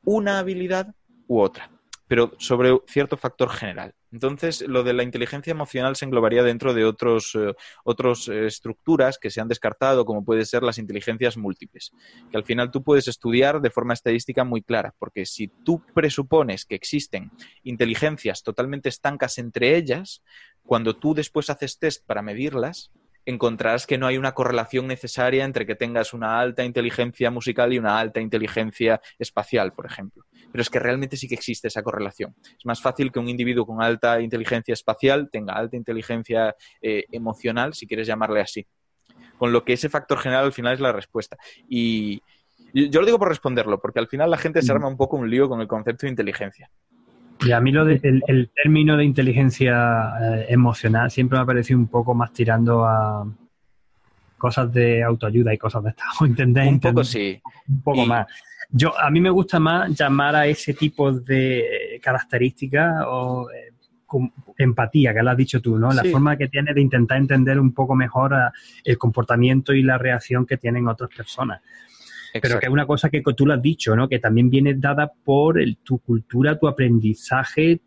una 0.04 0.38
habilidad 0.38 0.94
u 1.26 1.40
otra, 1.40 1.70
pero 2.06 2.32
sobre 2.38 2.76
cierto 2.86 3.16
factor 3.16 3.50
general. 3.50 3.94
Entonces, 4.14 4.60
lo 4.68 4.84
de 4.84 4.92
la 4.92 5.02
inteligencia 5.02 5.50
emocional 5.50 5.96
se 5.96 6.04
englobaría 6.04 6.44
dentro 6.44 6.72
de 6.72 6.84
otros, 6.84 7.34
eh, 7.34 7.52
otros 7.82 8.28
eh, 8.28 8.46
estructuras 8.46 9.18
que 9.18 9.28
se 9.28 9.40
han 9.40 9.48
descartado, 9.48 10.04
como 10.04 10.24
pueden 10.24 10.46
ser 10.46 10.62
las 10.62 10.78
inteligencias 10.78 11.36
múltiples, 11.36 11.90
que 12.30 12.36
al 12.36 12.44
final 12.44 12.70
tú 12.70 12.84
puedes 12.84 13.08
estudiar 13.08 13.60
de 13.60 13.70
forma 13.70 13.92
estadística 13.92 14.44
muy 14.44 14.62
clara, 14.62 14.94
porque 15.00 15.26
si 15.26 15.48
tú 15.48 15.82
presupones 15.92 16.64
que 16.64 16.76
existen 16.76 17.32
inteligencias 17.64 18.44
totalmente 18.44 18.88
estancas 18.88 19.36
entre 19.38 19.76
ellas, 19.76 20.22
cuando 20.62 20.94
tú 20.94 21.12
después 21.12 21.50
haces 21.50 21.80
test 21.80 22.06
para 22.06 22.22
medirlas, 22.22 22.92
encontrarás 23.26 23.86
que 23.86 23.98
no 23.98 24.06
hay 24.06 24.18
una 24.18 24.32
correlación 24.32 24.86
necesaria 24.86 25.44
entre 25.44 25.66
que 25.66 25.74
tengas 25.74 26.12
una 26.12 26.40
alta 26.40 26.64
inteligencia 26.64 27.30
musical 27.30 27.72
y 27.72 27.78
una 27.78 27.98
alta 27.98 28.20
inteligencia 28.20 29.00
espacial, 29.18 29.72
por 29.72 29.86
ejemplo. 29.86 30.24
Pero 30.52 30.62
es 30.62 30.70
que 30.70 30.78
realmente 30.78 31.16
sí 31.16 31.28
que 31.28 31.34
existe 31.34 31.68
esa 31.68 31.82
correlación. 31.82 32.34
Es 32.42 32.64
más 32.64 32.80
fácil 32.80 33.10
que 33.10 33.18
un 33.18 33.28
individuo 33.28 33.66
con 33.66 33.82
alta 33.82 34.20
inteligencia 34.20 34.72
espacial 34.72 35.28
tenga 35.30 35.54
alta 35.54 35.76
inteligencia 35.76 36.54
eh, 36.80 37.04
emocional, 37.10 37.74
si 37.74 37.86
quieres 37.86 38.06
llamarle 38.06 38.40
así. 38.40 38.66
Con 39.38 39.52
lo 39.52 39.64
que 39.64 39.72
ese 39.72 39.88
factor 39.88 40.18
general 40.18 40.44
al 40.44 40.52
final 40.52 40.74
es 40.74 40.80
la 40.80 40.92
respuesta. 40.92 41.36
Y 41.68 42.22
yo 42.72 43.00
lo 43.00 43.06
digo 43.06 43.18
por 43.18 43.28
responderlo, 43.28 43.80
porque 43.80 43.98
al 43.98 44.08
final 44.08 44.30
la 44.30 44.38
gente 44.38 44.62
se 44.62 44.72
arma 44.72 44.88
un 44.88 44.96
poco 44.96 45.16
un 45.16 45.30
lío 45.30 45.48
con 45.48 45.60
el 45.60 45.68
concepto 45.68 46.06
de 46.06 46.10
inteligencia. 46.10 46.70
Y 47.40 47.52
a 47.52 47.60
mí 47.60 47.72
lo 47.72 47.84
de, 47.84 48.00
el, 48.02 48.22
el 48.26 48.50
término 48.54 48.96
de 48.96 49.04
inteligencia 49.04 50.12
eh, 50.20 50.46
emocional 50.48 51.10
siempre 51.10 51.36
me 51.38 51.42
ha 51.42 51.46
parecido 51.46 51.78
un 51.78 51.88
poco 51.88 52.14
más 52.14 52.32
tirando 52.32 52.84
a 52.86 53.26
cosas 54.38 54.72
de 54.72 55.02
autoayuda 55.02 55.52
y 55.52 55.58
cosas 55.58 55.82
de 55.84 55.90
estado. 55.90 56.10
¿Entendéis? 56.26 56.72
Un 56.72 56.80
poco 56.80 57.04
sí. 57.04 57.40
Un 57.68 57.82
poco 57.82 58.04
Y- 58.04 58.06
más. 58.08 58.26
Yo, 58.70 58.98
a 58.98 59.10
mí 59.10 59.20
me 59.20 59.30
gusta 59.30 59.60
más 59.60 59.90
llamar 59.96 60.34
a 60.34 60.46
ese 60.46 60.74
tipo 60.74 61.12
de 61.12 62.00
características 62.02 63.04
o 63.06 63.48
eh, 63.50 63.72
empatía, 64.58 65.12
que 65.12 65.22
lo 65.22 65.30
has 65.30 65.36
dicho 65.36 65.60
tú, 65.60 65.78
¿no? 65.78 65.92
La 65.92 66.02
Sí. 66.02 66.10
forma 66.10 66.36
que 66.36 66.48
tienes 66.48 66.74
de 66.74 66.80
intentar 66.80 67.18
entender 67.18 67.60
un 67.60 67.72
poco 67.72 67.94
mejor 67.94 68.32
a- 68.34 68.52
el 68.82 68.96
comportamiento 68.98 69.72
y 69.74 69.82
la 69.82 69.98
reacción 69.98 70.46
que 70.46 70.56
tienen 70.56 70.88
otras 70.88 71.10
personas. 71.14 71.60
Pero 72.42 72.58
que 72.58 72.66
es 72.66 72.72
una 72.72 72.86
cosa 72.86 73.10
que 73.10 73.22
tú 73.36 73.46
lo 73.46 73.54
has 73.54 73.62
dicho, 73.62 73.94
¿no? 73.94 74.08
Que 74.08 74.18
también 74.18 74.50
viene 74.50 74.74
dada 74.74 75.10
por 75.24 75.60
el- 75.60 75.76
tu 75.78 75.98
cultura, 75.98 76.58
tu 76.58 76.66
aprendizaje, 76.68 77.80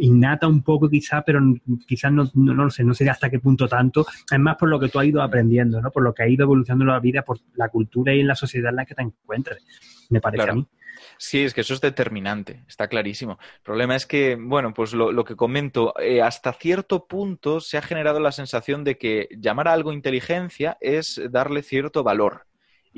innata 0.00 0.46
un 0.46 0.62
poco 0.62 0.88
quizá, 0.88 1.22
pero 1.22 1.40
quizás 1.86 2.12
no, 2.12 2.30
no, 2.34 2.70
sé, 2.70 2.84
no 2.84 2.94
sé 2.94 3.08
hasta 3.10 3.30
qué 3.30 3.38
punto 3.38 3.68
tanto. 3.68 4.06
Es 4.30 4.38
más 4.38 4.56
por 4.56 4.68
lo 4.68 4.78
que 4.78 4.88
tú 4.88 4.98
has 4.98 5.06
ido 5.06 5.22
aprendiendo, 5.22 5.80
¿no? 5.80 5.90
Por 5.90 6.02
lo 6.02 6.14
que 6.14 6.22
ha 6.22 6.28
ido 6.28 6.44
evolucionando 6.44 6.84
la 6.84 7.00
vida, 7.00 7.22
por 7.22 7.38
la 7.54 7.68
cultura 7.68 8.14
y 8.14 8.20
en 8.20 8.28
la 8.28 8.34
sociedad 8.34 8.70
en 8.70 8.76
la 8.76 8.86
que 8.86 8.94
te 8.94 9.02
encuentres, 9.02 9.64
me 10.10 10.20
parece 10.20 10.38
Claro. 10.44 10.52
a 10.52 10.56
mí. 10.56 10.66
Sí, 11.18 11.44
es 11.44 11.54
que 11.54 11.62
eso 11.62 11.74
es 11.74 11.80
determinante, 11.80 12.64
está 12.68 12.88
clarísimo. 12.88 13.38
El 13.56 13.62
problema 13.62 13.96
es 13.96 14.06
que, 14.06 14.36
bueno, 14.38 14.74
pues 14.74 14.92
lo, 14.92 15.12
lo 15.12 15.24
que 15.24 15.34
comento, 15.34 15.94
eh, 15.98 16.20
hasta 16.20 16.52
cierto 16.52 17.06
punto 17.06 17.60
se 17.60 17.78
ha 17.78 17.82
generado 17.82 18.20
la 18.20 18.32
sensación 18.32 18.84
de 18.84 18.98
que 18.98 19.28
llamar 19.38 19.68
a 19.68 19.72
algo 19.72 19.92
inteligencia 19.92 20.76
es 20.80 21.20
darle 21.30 21.62
cierto 21.62 22.02
valor. 22.02 22.46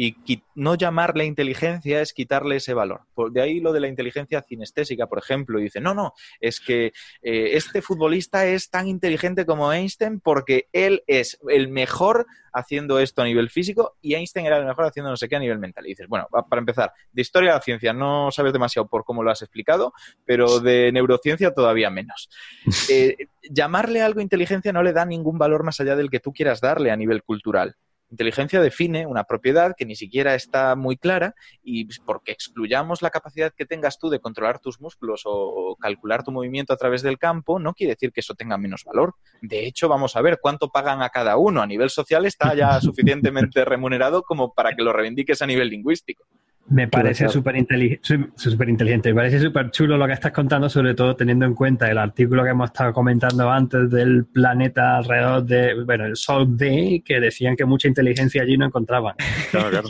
Y 0.01 0.15
no 0.55 0.77
llamarle 0.77 1.25
inteligencia 1.25 2.01
es 2.01 2.13
quitarle 2.13 2.55
ese 2.55 2.73
valor. 2.73 3.01
Por- 3.15 3.33
de 3.33 3.43
ahí 3.43 3.59
lo 3.59 3.73
de 3.73 3.81
la 3.81 3.89
inteligencia 3.89 4.43
cinestésica, 4.43 5.09
por 5.09 5.19
ejemplo. 5.19 5.59
Y 5.59 5.65
dice, 5.65 5.81
no, 5.81 5.93
no, 5.93 6.13
es 6.41 6.61
que 6.61 6.93
eh, 7.21 7.51
este 7.55 7.83
futbolista 7.83 8.47
es 8.47 8.71
tan 8.71 8.87
inteligente 8.87 9.45
como 9.45 9.73
Einstein 9.73 10.21
porque 10.21 10.69
él 10.73 11.03
es 11.09 11.41
el 11.49 11.67
mejor 11.67 12.27
haciendo 12.53 13.01
esto 13.01 13.23
a 13.23 13.25
nivel 13.25 13.51
físico 13.51 13.97
y 14.01 14.15
Einstein 14.15 14.47
era 14.47 14.59
el 14.59 14.67
mejor 14.67 14.85
haciendo 14.85 15.11
no 15.11 15.17
sé 15.17 15.29
qué 15.29 15.35
a 15.35 15.41
nivel 15.41 15.59
mental. 15.59 15.85
Y 15.85 15.91
dices, 15.91 16.07
bueno, 16.07 16.29
para 16.49 16.61
empezar, 16.61 16.93
de 17.11 17.23
historia 17.23 17.51
de 17.51 17.57
la 17.57 17.63
ciencia 17.63 17.93
no 17.93 18.31
sabes 18.31 18.53
demasiado 18.53 18.87
por 18.87 19.05
cómo 19.05 19.25
lo 19.25 19.33
has 19.33 19.43
explicado, 19.43 19.93
pero 20.25 20.61
de 20.61 20.93
neurociencia 20.93 21.53
todavía 21.53 21.91
menos. 21.91 22.31
Eh, 22.91 23.17
llamarle 23.51 24.01
algo 24.01 24.21
inteligencia 24.21 24.73
no 24.73 24.83
le 24.83 24.93
da 24.93 25.05
ningún 25.05 25.37
valor 25.37 25.63
más 25.65 25.81
allá 25.81 25.95
del 25.97 26.11
que 26.11 26.21
tú 26.21 26.33
quieras 26.33 26.61
darle 26.61 26.91
a 26.91 26.97
nivel 26.97 27.23
cultural. 27.23 27.77
Inteligencia 28.11 28.61
define 28.61 29.07
una 29.07 29.25
propiedad 29.25 29.75
que 29.77 29.85
ni 29.85 29.95
siquiera 29.95 30.35
está 30.35 30.75
muy 30.77 30.97
clara 30.97 31.35
y 31.63 31.87
porque 32.05 32.33
excluyamos 32.33 33.03
la 33.03 33.11
capacidad 33.11 33.53
que 33.55 33.67
tengas 33.67 33.99
tú 33.99 34.09
de 34.09 34.19
controlar 34.19 34.61
tus 34.61 34.81
músculos 34.81 35.23
o, 35.27 35.77
calcular 35.79 36.23
tu 36.25 36.33
movimiento 36.33 36.73
a 36.73 36.77
través 36.77 37.03
del 37.03 37.19
campo, 37.19 37.59
no 37.59 37.75
quiere 37.75 37.95
decir 37.95 38.13
que 38.13 38.21
eso 38.21 38.35
tenga 38.35 38.57
menos 38.57 38.85
valor. 38.85 39.15
De 39.43 39.67
hecho, 39.67 39.89
vamos 39.89 40.17
a 40.17 40.23
ver 40.23 40.39
cuánto 40.41 40.71
pagan 40.71 41.03
a 41.03 41.11
cada 41.11 41.37
uno. 41.37 41.61
A 41.61 41.67
nivel 41.67 41.91
social 41.91 42.25
está 42.25 42.55
ya 42.55 42.81
suficientemente 42.81 43.65
remunerado 43.65 44.23
como 44.23 44.55
para 44.55 44.75
que 44.75 44.83
lo 44.83 44.93
reivindiques 44.93 45.43
a 45.43 45.47
nivel 45.47 45.69
lingüístico. 45.69 46.25
Me 46.71 46.87
parece 46.87 47.29
súper 47.29 47.57
inteligente, 47.57 49.09
me 49.09 49.15
parece 49.15 49.41
súper 49.41 49.71
chulo 49.71 49.97
lo 49.97 50.07
que 50.07 50.13
estás 50.13 50.33
contando, 50.33 50.69
sobre 50.69 50.95
todo 50.95 51.17
teniendo 51.17 51.47
en 51.47 51.55
cuenta 51.55 51.91
el 51.91 51.97
artículo 51.97 52.45
que 52.45 52.51
hemos 52.51 52.67
estado 52.71 52.93
comentando 52.93 53.51
antes 53.51 53.91
del 53.91 54.27
planeta 54.27 54.99
alrededor 54.99 55.45
de, 55.45 55.83
bueno, 55.85 56.05
el 56.05 56.17
Sol 56.17 56.57
D, 56.57 57.03
que 57.05 57.21
decían 57.21 57.57
que 57.57 57.65
mucha 57.65 57.89
inteligencia 57.89 58.43
allí 58.43 58.57
no 58.57 58.67
encontraban. 58.67 59.15
Claro, 59.51 59.71
claro. 59.71 59.89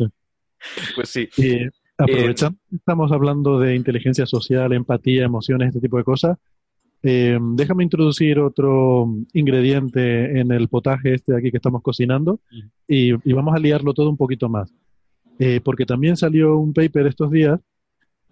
Pues 0.95 1.09
sí. 1.09 1.29
aprovechando, 1.97 2.59
estamos 2.73 3.11
hablando 3.11 3.59
de 3.59 3.75
inteligencia 3.75 4.25
social, 4.27 4.73
empatía, 4.73 5.25
emociones, 5.25 5.69
este 5.69 5.81
tipo 5.81 5.99
de 5.99 6.05
cosas. 6.05 6.39
Eh, 7.03 7.39
déjame 7.41 7.85
introducir 7.85 8.39
otro 8.39 9.09
ingrediente 9.33 10.39
en 10.39 10.53
el 10.53 10.69
potaje 10.69 11.15
este 11.15 11.33
de 11.33 11.39
aquí 11.39 11.51
que 11.51 11.57
estamos 11.57 11.83
cocinando 11.83 12.41
y 12.87 13.13
vamos 13.33 13.55
a 13.55 13.59
liarlo 13.59 13.95
todo 13.95 14.11
un 14.11 14.17
poquito 14.17 14.49
más. 14.49 14.73
Eh, 15.39 15.61
porque 15.63 15.87
también 15.87 16.17
salió 16.17 16.57
un 16.59 16.73
paper 16.73 17.07
estos 17.07 17.31
días, 17.31 17.61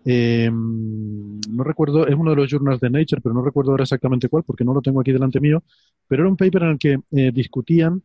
eh, 0.05 0.51
no 0.51 1.65
recuerdo, 1.65 2.07
es 2.07 2.15
uno 2.15 2.31
de 2.31 2.37
los 2.37 2.51
journals 2.51 2.81
de 2.81 2.91
Nature, 2.91 3.21
pero 3.21 3.35
no 3.35 3.43
recuerdo 3.43 3.71
ahora 3.71 3.85
exactamente 3.85 4.29
cuál, 4.29 4.43
porque 4.45 4.65
no 4.65 4.75
lo 4.75 4.83
tengo 4.83 5.01
aquí 5.01 5.13
delante 5.13 5.41
mío, 5.41 5.63
pero 6.09 6.23
era 6.23 6.31
un 6.31 6.37
paper 6.37 6.63
en 6.63 6.69
el 6.71 6.79
que 6.79 6.99
eh, 7.13 7.31
discutían 7.33 8.03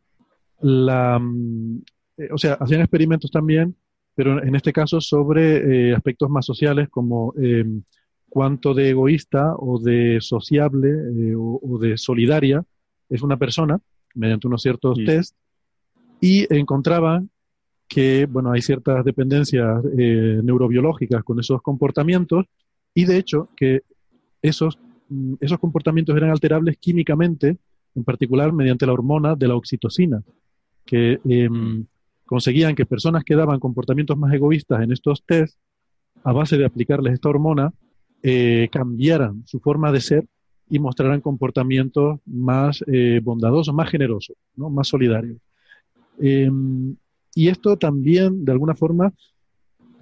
la, 0.62 1.18
mm, 1.20 1.82
o 2.32 2.38
sea, 2.38 2.54
hacían 2.54 2.82
experimentos 2.82 3.32
también, 3.32 3.76
pero 4.14 4.43
en 4.43 4.56
este 4.56 4.72
caso 4.72 5.02
sobre 5.02 5.95
aspectos 5.95 6.30
más 6.30 6.45
sociales 6.45 6.89
como 6.89 7.34
cuánto 8.30 8.74
de 8.74 8.89
egoísta 8.89 9.56
o 9.58 9.80
de 9.80 10.18
sociable 10.20 10.89
o, 11.36 11.80
de 11.80 11.97
solidaria 11.97 12.64
es 13.10 13.22
una 13.22 13.38
persona 13.38 13.80
mediante 14.14 14.47
unos 14.47 14.62
ciertos 14.62 14.99
test 15.06 15.36
y 16.20 16.45
encontraban 16.54 17.32
que, 17.92 18.26
bueno, 18.26 18.54
hay 18.54 18.62
ciertas 18.62 19.04
dependencias 19.04 19.84
eh, 19.98 20.39
neurobiológicas 20.42 21.26
con 21.26 21.42
esos 21.42 21.62
comportamientos 21.62 22.46
y 22.94 23.04
de 23.04 23.18
hecho 23.18 23.50
que 23.58 23.82
esos, 24.42 24.80
mm, 25.10 25.34
esos 25.42 25.60
comportamientos 25.60 26.16
eran 26.16 26.30
alterables 26.30 26.78
químicamente, 26.78 27.58
en 27.94 28.04
particular 28.06 28.54
mediante 28.54 28.86
la 28.86 28.94
hormona 28.94 29.36
de 29.36 29.46
la 29.50 29.56
oxitocina, 29.56 30.24
que 30.86 31.20
em, 31.26 31.52
mm. 31.52 31.88
conseguían 32.26 32.76
que 32.76 32.86
personas 32.86 33.26
que 33.26 33.36
daban 33.36 33.60
comportamientos 33.60 34.18
más 34.18 34.34
egoístas 34.34 34.82
en 34.82 34.94
estos 34.94 35.26
test, 35.26 35.60
a 36.24 36.32
base 36.32 36.58
de 36.58 36.66
aplicarles 36.66 37.16
esta 37.16 37.28
hormona, 37.28 37.74
eh, 38.24 38.70
cambiaran 38.72 39.44
su 39.46 39.60
forma 39.60 39.92
de 39.92 40.00
ser 40.00 40.26
y 40.70 40.80
mostraran 40.80 41.20
comportamientos 41.20 42.22
más 42.26 42.86
eh, 42.88 43.20
bondadosos, 43.22 43.76
más 43.76 43.89
generosos, 43.89 44.38
¿no? 44.56 44.70
más 44.70 44.88
solidarios. 44.88 45.39
Y 47.34 47.48
esto 47.48 47.78
también, 47.78 48.44
de 48.44 48.52
alguna 48.52 48.76
forma, 48.76 49.14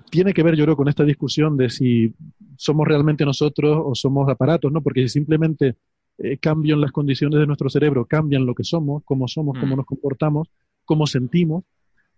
tiene 0.10 0.34
que 0.34 0.44
ver, 0.44 0.56
yo 0.56 0.66
creo, 0.66 0.76
con 0.76 0.88
esta 0.88 1.04
discusión 1.04 1.56
de 1.58 1.70
si 1.70 2.14
somos 2.58 2.88
realmente 2.88 3.26
nosotros 3.26 3.80
o 3.84 3.96
somos 3.96 4.30
aparatos, 4.30 4.72
¿no? 4.72 4.82
Porque 4.82 5.02
si 5.04 5.10
simplemente 5.10 5.76
eh, 6.18 6.38
cambian 6.38 6.82
las 6.82 6.92
condiciones 6.92 7.40
de 7.40 7.48
nuestro 7.48 7.70
cerebro, 7.70 8.06
cambian 8.06 8.46
lo 8.46 8.54
que 8.54 8.64
somos, 8.64 9.04
cómo 9.06 9.28
somos, 9.28 9.58
cómo 9.60 9.76
mm. 9.76 9.78
nos 9.78 9.86
comportamos, 9.86 10.50
cómo 10.84 11.08
sentimos, 11.08 11.64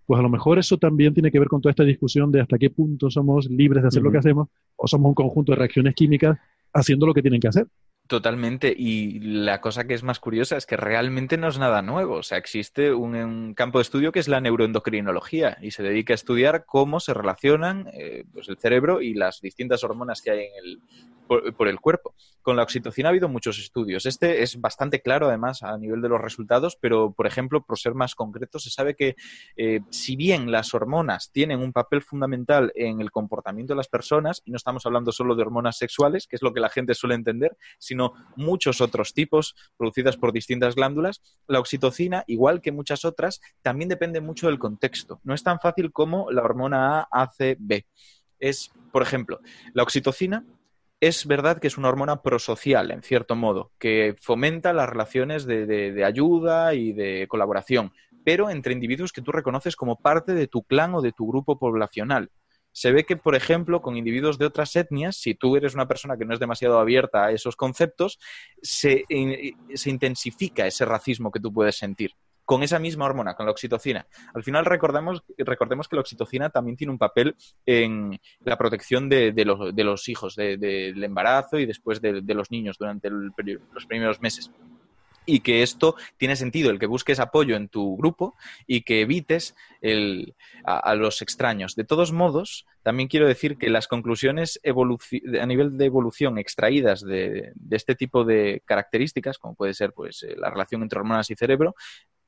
pues 0.05 0.20
a 0.20 0.24
lo 0.24 0.30
mejor 0.30 0.57
eso 0.59 0.78
también 0.78 1.14
tiene 1.14 1.32
que 1.32 1.39
ver 1.39 1.47
con 1.47 1.62
toda 1.62 1.72
esta 1.72 1.84
discusión 1.84 2.32
de 2.32 2.41
hasta 2.41 2.57
qué 2.57 2.70
punto 2.70 3.09
somos 3.09 3.49
libres 3.49 3.84
de 3.84 3.89
hacer 3.89 4.01
lo 4.01 4.12
que 4.12 4.18
hacemos 4.18 4.47
o 4.76 4.88
somos 4.88 5.09
un 5.09 5.14
conjunto 5.14 5.51
de 5.51 5.57
reacciones 5.57 5.93
químicas 5.93 6.38
haciendo 6.74 7.05
lo 7.05 7.14
que 7.14 7.22
tienen 7.22 7.39
que 7.39 7.47
hacer. 7.47 7.68
Totalmente. 8.12 8.76
Y 8.78 9.22
la 9.22 9.62
cosa 9.62 9.86
que 9.86 9.93
es 9.93 10.03
más 10.03 10.20
curiosa 10.20 10.57
es 10.57 10.66
que 10.66 10.76
realmente 10.76 11.38
no 11.38 11.47
es 11.47 11.57
nada 11.57 11.82
nuevo. 11.82 12.16
O 12.16 12.24
sea, 12.24 12.38
existe 12.38 12.93
un, 12.93 13.53
campo 13.53 13.78
de 13.78 13.84
estudio 13.84 14.12
que 14.12 14.20
es 14.20 14.28
la 14.28 14.41
neuroendocrinología 14.41 15.57
y 15.62 15.72
se 15.72 15.82
dedica 15.82 16.14
a 16.14 16.16
estudiar 16.16 16.66
cómo 16.66 16.99
se 16.99 17.14
relacionan 17.14 17.89
eh, 17.93 18.26
pues 18.34 18.49
el 18.49 18.57
cerebro 18.57 19.01
y 19.01 19.14
las 19.14 19.39
distintas 19.39 19.86
hormonas 19.86 20.22
que 20.22 20.32
hay 20.32 20.39
en 20.39 20.51
el, 20.62 20.80
por, 21.55 21.67
el 21.69 21.79
cuerpo. 21.79 22.13
Con 22.41 22.57
la 22.57 22.63
oxitocina 22.63 23.07
ha 23.07 23.11
habido 23.11 23.29
muchos 23.29 23.57
estudios. 23.57 24.05
Este 24.05 24.43
es 24.43 24.59
bastante 24.59 25.01
claro, 25.01 25.27
además, 25.27 25.63
a 25.63 25.77
nivel 25.77 26.01
de 26.01 26.09
los 26.09 26.19
resultados, 26.19 26.75
pero, 26.75 27.13
por 27.13 27.25
ejemplo, 27.25 27.63
por 27.63 27.79
ser 27.79 27.93
más 27.93 28.15
concreto, 28.15 28.59
se 28.59 28.69
sabe 28.69 28.95
que 28.95 29.15
eh, 29.55 29.79
si 29.91 30.17
bien 30.17 30.51
las 30.51 30.73
hormonas 30.73 31.32
tienen 31.32 31.59
un 31.59 31.71
papel 31.71 32.01
fundamental 32.01 32.73
en 32.75 32.99
el 32.99 33.11
comportamiento 33.11 33.73
de 33.73 33.77
las 33.77 33.88
personas, 33.88 34.41
y 34.43 34.51
no 34.51 34.57
estamos 34.57 34.86
hablando 34.86 35.13
solo 35.13 35.36
de 35.36 35.43
hormonas 35.43 35.77
sexuales, 35.77 36.27
que 36.27 36.36
es 36.36 36.41
lo 36.41 36.53
que 36.53 36.59
la 36.59 36.69
gente 36.69 36.95
suele 36.95 37.15
entender, 37.15 37.55
sino 37.79 38.13
muchos 38.36 38.82
otros 38.82 39.13
tipos 39.13 39.55
producidas 39.77 40.17
por 40.17 40.34
distintas 40.34 40.75
glándulas, 40.75 41.21
la 41.47 41.59
oxitocina, 41.59 42.25
igual 42.27 42.61
que 42.61 42.73
muchas 42.73 43.05
otras, 43.05 43.39
también 43.61 43.88
depende 43.88 44.19
mucho 44.19 44.47
del 44.47 44.59
contexto. 44.59 45.21
No 45.23 45.34
es 45.34 45.43
tan 45.43 45.59
fácil 45.59 45.93
como 45.93 46.29
la 46.29 46.43
hormona 46.43 46.99
A, 46.99 47.23
ACB. 47.23 47.86
Es, 48.39 48.71
por 48.91 49.03
ejemplo, 49.03 49.39
la 49.73 49.84
oxitocina 49.84 50.43
es 51.02 51.26
verdad 51.26 51.60
que 51.60 51.68
es 51.68 51.80
una 51.80 51.89
hormona 51.89 52.22
prosocial, 52.22 52.91
en 52.91 53.02
cierto 53.02 53.36
modo, 53.36 53.72
que 53.80 54.16
fomenta 54.22 54.72
las 54.72 54.88
relaciones 54.88 55.47
de, 55.47 56.04
ayuda 56.06 56.76
y 56.76 56.93
de 56.93 57.28
colaboración, 57.28 57.91
pero 58.24 58.52
entre 58.52 58.74
individuos 58.74 59.12
que 59.12 59.24
tú 59.24 59.32
reconoces 59.32 59.76
como 59.76 59.99
parte 59.99 60.36
de 60.36 60.47
tu 60.47 60.62
clan 60.62 60.93
o 60.93 61.02
de 61.02 61.12
tu 61.12 61.28
grupo 61.28 61.58
poblacional. 61.58 62.30
Se 62.72 62.91
ve 62.91 63.04
que, 63.04 63.18
por 63.18 63.36
ejemplo, 63.36 63.82
con 63.82 63.97
individuos 63.97 64.38
de 64.38 64.45
otras 64.45 64.76
etnias, 64.76 65.18
si 65.18 65.34
tú 65.34 65.58
eres 65.58 65.74
una 65.74 65.88
persona 65.88 66.16
que 66.18 66.24
no 66.24 66.36
es 66.36 66.39
demasiado 66.39 66.80
abierta 66.80 67.26
a 67.26 67.32
esos 67.32 67.56
conceptos, 67.56 68.20
se 68.62 69.04
eh, 69.10 69.54
intensifica 69.86 70.68
ese 70.68 70.86
racismo 70.86 71.32
que 71.32 71.39
tú 71.39 71.52
puedes 71.52 71.78
sentir 71.78 72.12
con 72.45 72.63
esa 72.63 72.79
misma 72.79 73.05
hormona, 73.05 73.35
con 73.35 73.45
la 73.45 73.51
oxitocina. 73.51 74.07
Al 74.33 74.43
final 74.43 74.65
recordemos, 74.65 75.23
recordemos 75.37 75.87
que 75.87 75.95
la 75.95 76.01
oxitocina 76.01 76.49
también 76.49 76.77
tiene 76.77 76.91
un 76.91 76.99
papel 76.99 77.35
en 77.65 78.19
la 78.41 78.57
protección 78.57 79.09
de, 79.09 79.33
los, 79.45 80.09
hijos, 80.09 80.35
del 80.35 81.03
embarazo 81.03 81.59
y 81.59 81.65
después 81.65 82.01
de, 82.01 82.21
los 82.21 82.51
niños 82.51 82.77
durante 82.77 83.09
los 83.09 83.85
primeros 83.85 84.21
meses 84.21 84.51
y 85.25 85.41
que 85.41 85.63
esto 85.63 85.95
tiene 86.17 86.35
sentido, 86.35 86.71
el 86.71 86.79
que 86.79 86.87
busques 86.87 87.19
apoyo 87.19 87.55
en 87.55 87.69
tu 87.69 87.95
grupo 87.97 88.35
y 88.67 88.81
que 88.81 89.01
evites 89.01 89.55
a, 90.63 90.95
los 90.95 91.21
extraños. 91.21 91.75
De 91.75 91.83
todos 91.83 92.11
modos, 92.11 92.65
también 92.83 93.07
quiero 93.07 93.27
decir 93.27 93.57
que 93.57 93.69
las 93.69 93.87
conclusiones 93.87 94.59
a 94.63 95.45
nivel 95.45 95.77
de 95.77 95.85
evolución 95.85 96.37
extraídas 96.37 97.01
de, 97.01 97.53
este 97.69 97.95
tipo 97.95 98.23
de 98.23 98.61
características, 98.65 99.37
como 99.37 99.55
puede 99.55 99.73
ser 99.73 99.93
pues, 99.93 100.23
eh, 100.23 100.35
la 100.37 100.49
relación 100.49 100.81
entre 100.81 100.99
hormonas 100.99 101.29
y 101.29 101.35
cerebro, 101.35 101.75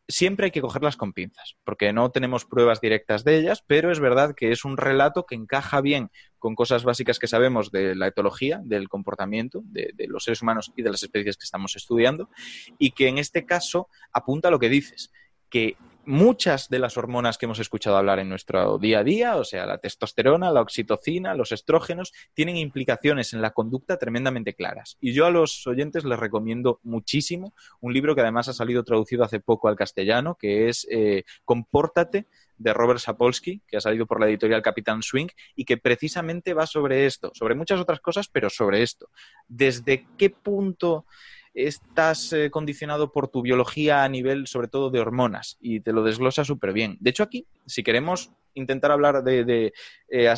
siempre 0.08 0.46
hay 0.46 0.52
que 0.52 0.62
cogerlas 0.62 0.98
con 0.98 1.14
pinzas, 1.14 1.56
porque 1.64 1.94
no 1.94 2.12
tenemos 2.12 2.46
pruebas 2.46 2.82
directas 2.82 3.24
de 3.24 3.38
ellas, 3.38 3.64
pero 3.66 3.92
es 3.92 4.00
verdad 4.00 4.36
que 4.36 4.52
es 4.52 4.66
un 4.66 4.78
relato 4.78 5.26
que 5.26 5.36
encaja 5.36 5.82
bien 5.82 6.10
con 6.40 6.56
cosas 6.56 6.84
básicas 6.84 7.20
que 7.20 7.28
sabemos 7.28 7.72
de 7.72 7.96
la 7.96 8.08
etología, 8.08 8.60
del 8.64 8.90
comportamiento 8.90 9.62
de, 9.64 9.94
los 10.08 10.26
seres 10.26 10.42
humanos 10.42 10.74
y 10.76 10.82
de 10.82 10.92
las 10.92 11.04
especies 11.04 11.38
que 11.38 11.46
estamos 11.46 11.76
estudiando, 11.76 12.30
y 12.78 12.92
que 12.92 13.08
en 13.08 13.18
este 13.18 13.46
caso 13.46 13.88
apunta 14.12 14.50
a 14.50 14.52
lo 14.52 14.60
que 14.60 14.70
dices, 14.70 15.12
que 15.50 15.78
muchas 16.06 16.70
de 16.70 16.80
las 16.80 16.98
hormonas 16.98 17.38
que 17.38 17.46
hemos 17.46 17.60
escuchado 17.60 17.98
hablar 17.98 18.20
en 18.20 18.30
nuestro 18.30 18.78
día 18.78 19.00
a 19.00 19.04
día, 19.04 19.36
o 19.38 19.44
sea, 19.44 19.66
la 19.66 19.78
testosterona, 19.78 20.52
la 20.52 20.62
oxitocina, 20.62 21.36
los 21.36 21.52
estrógenos, 21.52 22.14
tienen 22.34 22.58
implicaciones 22.58 23.34
en 23.34 23.42
la 23.42 23.52
conducta 23.52 23.98
tremendamente 23.98 24.54
claras. 24.54 24.98
Y 25.02 25.14
yo 25.14 25.26
a 25.26 25.32
los 25.32 25.66
oyentes 25.68 26.04
les 26.06 26.20
recomiendo 26.20 26.80
muchísimo 26.84 27.54
un 27.80 27.94
libro 27.94 28.16
que 28.16 28.22
además 28.22 28.50
ha 28.50 28.54
salido 28.54 28.84
traducido 28.84 29.24
hace 29.24 29.40
poco 29.40 29.68
al 29.68 29.76
castellano, 29.76 30.36
que 30.40 30.70
es 30.70 30.88
eh, 30.90 31.24
Compórtate 31.46 32.28
de 32.58 32.74
Robert 32.74 33.00
Sapolsky, 33.00 33.62
que 33.68 33.78
ha 33.78 33.82
salido 33.82 34.06
por 34.06 34.20
la 34.20 34.28
editorial 34.28 34.62
Capitán 34.62 35.02
Swing, 35.02 35.28
y 35.56 35.66
que 35.66 35.78
precisamente 35.78 36.54
va 36.54 36.66
sobre 36.66 37.06
esto, 37.06 37.32
sobre 37.34 37.56
muchas 37.56 37.80
otras 37.80 38.00
cosas, 38.00 38.28
pero 38.28 38.50
sobre 38.50 38.84
esto. 38.84 39.10
¿Desde 39.48 40.08
qué 40.18 40.30
punto 40.30 41.06
estás 41.54 42.34
eh, 42.34 42.50
condicionado 42.50 43.12
por 43.12 43.28
tu 43.28 43.42
biología 43.42 44.04
a 44.04 44.10
nivel 44.10 44.48
sobre 44.48 44.68
todo 44.68 44.90
de 44.90 45.00
hormonas 45.00 45.58
y 45.62 45.82
te 45.82 45.94
lo 45.94 46.04
desglosa 46.04 46.44
súper 46.44 46.74
bien. 46.74 46.98
De 47.00 47.12
hecho, 47.12 47.24
aquí, 47.24 47.46
si 47.66 47.84
queremos 47.84 48.32
intentar 48.56 48.92
hablar 48.92 49.24
de, 49.24 49.74
eh, 50.10 50.34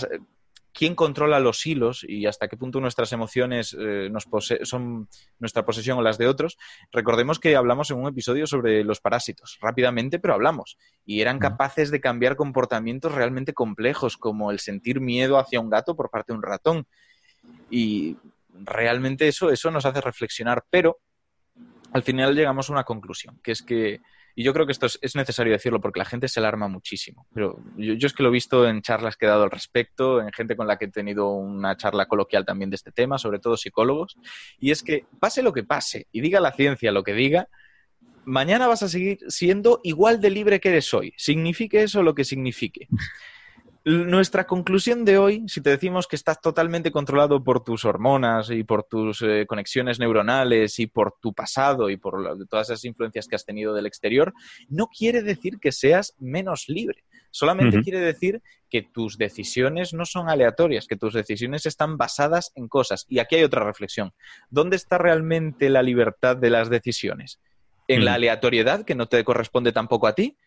quién 0.76 0.94
controla 0.94 1.40
los 1.40 1.66
hilos 1.66 2.06
y 2.08 2.26
hasta 2.26 2.50
qué 2.50 2.58
punto 2.58 2.82
nuestras 2.82 3.14
emociones 3.14 3.76
eh, 3.80 4.10
nos 4.12 4.28
son 4.64 5.08
nuestra 5.40 5.66
posesión 5.66 5.98
o 5.98 6.02
las 6.02 6.18
de 6.18 6.28
otros, 6.28 6.58
recordemos 6.92 7.40
que 7.40 7.56
hablamos 7.56 7.90
en 7.92 7.98
un 7.98 8.10
episodio 8.10 8.46
sobre 8.46 8.84
los 8.84 9.00
parásitos, 9.00 9.58
rápidamente, 9.62 10.20
pero 10.20 10.34
hablamos, 10.34 10.78
y 11.06 11.22
eran 11.22 11.40
capaces 11.40 11.92
de 11.92 12.02
cambiar 12.02 12.36
comportamientos 12.36 13.14
realmente 13.14 13.54
complejos, 13.54 14.18
como 14.18 14.52
el 14.52 14.60
sentir 14.60 15.00
miedo 15.00 15.40
hacia 15.40 15.62
un 15.62 15.70
gato 15.70 15.96
por 15.96 16.10
parte 16.10 16.34
de 16.34 16.38
un 16.38 16.44
ratón. 16.44 16.88
Y 17.70 18.18
realmente 18.64 19.27
eso, 19.27 19.49
eso 19.52 19.72
nos 19.72 19.86
hace 19.86 20.02
reflexionar, 20.02 20.64
pero 20.69 20.99
al 21.94 22.03
final 22.03 22.36
llegamos 22.36 22.69
a 22.69 22.73
una 22.73 22.84
conclusión, 22.84 23.40
que 23.44 23.52
es 23.52 23.61
que 23.61 24.02
y 24.38 24.44
yo 24.44 24.53
creo 24.53 24.65
que 24.65 24.73
esto 24.73 24.86
es, 24.86 24.99
es, 25.02 25.15
necesario 25.15 25.53
decirlo 25.53 25.80
porque 25.80 25.99
la 25.99 26.06
gente 26.06 26.27
se 26.27 26.41
alarma 26.41 26.68
muchísimo. 26.68 27.26
Pero 27.34 27.57
yo, 27.77 27.94
yo, 27.94 28.06
es 28.06 28.14
que 28.14 28.22
lo 28.22 28.30
he 28.30 28.34
visto 28.34 28.68
en 28.68 28.82
charlas 28.82 29.15
que 29.15 29.26
he 29.26 29.30
dado 29.30 29.44
al 29.44 29.52
respecto, 29.52 30.22
en 30.22 30.34
gente 30.34 30.57
con 30.57 30.68
la 30.68 30.77
que 30.77 30.86
he 30.86 30.91
tenido 30.91 31.30
una 31.30 31.77
charla 31.77 32.06
coloquial 32.06 32.45
también 32.45 32.69
de 32.69 32.76
este 32.76 32.91
tema, 32.91 33.18
sobre 33.18 33.40
todo 33.40 33.56
psicólogos, 33.56 34.18
y 34.60 34.72
es 34.72 34.84
que 34.84 35.06
pase 35.22 35.41
lo 35.41 35.53
que 35.53 35.64
pase 35.64 36.07
y 36.11 36.19
diga 36.19 36.41
la 36.41 36.52
ciencia 36.52 36.91
lo 36.91 37.03
que 37.03 37.14
diga, 37.14 37.48
mañana 38.26 38.68
vas 38.68 38.84
a 38.84 38.90
seguir 38.90 39.19
siendo 39.30 39.80
igual 39.84 40.19
de 40.19 40.30
libre 40.32 40.60
que 40.60 40.69
eres 40.69 40.94
hoy. 40.94 41.14
Signifique 41.15 41.82
eso 41.82 42.03
lo 42.03 42.14
que 42.14 42.26
signifique. 42.26 42.90
Nuestra 43.88 44.48
conclusión 44.48 45.06
de 45.06 45.20
hoy, 45.20 45.44
si 45.48 45.62
te 45.62 45.70
decimos 45.70 46.07
que 46.07 46.16
estás 46.16 46.41
totalmente 46.41 46.91
controlado 46.91 47.44
por 47.44 47.64
tus 47.64 47.86
hormonas 47.86 48.49
y 48.49 48.64
por 48.64 48.86
tus 48.86 49.22
eh, 49.22 49.45
conexiones 49.48 49.99
neuronales 49.99 50.80
y 50.80 50.88
por 50.88 51.14
tu 51.22 51.36
pasado 51.36 51.91
y 51.91 51.98
por 51.98 52.20
la, 52.20 52.36
todas 52.49 52.72
esas 52.72 52.84
influencias 52.84 53.28
que 53.28 53.36
has 53.36 53.45
tenido 53.45 53.76
del 53.76 53.86
exterior, 53.86 54.34
no 54.70 54.88
quiere 54.88 55.22
decir 55.22 55.60
que 55.60 55.72
seas 55.72 56.16
menos 56.18 56.66
libre. 56.68 57.03
Solamente 57.30 57.78
uh 57.78 57.80
-huh. 57.82 57.84
quiere 57.84 57.99
decir 57.99 58.41
que 58.72 58.82
tus 58.82 59.20
decisiones 59.20 59.94
no 59.94 60.06
son 60.06 60.30
aleatorias, 60.30 60.88
que 60.88 60.98
tus 60.98 61.14
decisiones 61.14 61.68
están 61.68 61.95
basadas 61.95 62.52
en 62.56 62.68
cosas. 62.68 63.06
Y 63.07 63.20
aquí 63.20 63.36
hay 63.36 63.44
otra 63.44 63.64
reflexión. 63.64 64.14
¿Dónde 64.49 64.78
está 64.78 64.98
realmente 64.98 65.70
la 65.70 65.84
libertad 65.84 66.36
de 66.36 66.49
las 66.49 66.72
decisiones? 66.72 67.40
¿En 67.88 67.99
uh 67.99 68.02
-huh. 68.02 68.06
la 68.06 68.14
aleatoriedad 68.16 68.84
que 68.84 68.95
no 68.95 69.06
te 69.06 69.24
corresponde 69.24 69.72
tampoco 69.72 70.07
a 70.07 70.16
ti? 70.16 70.38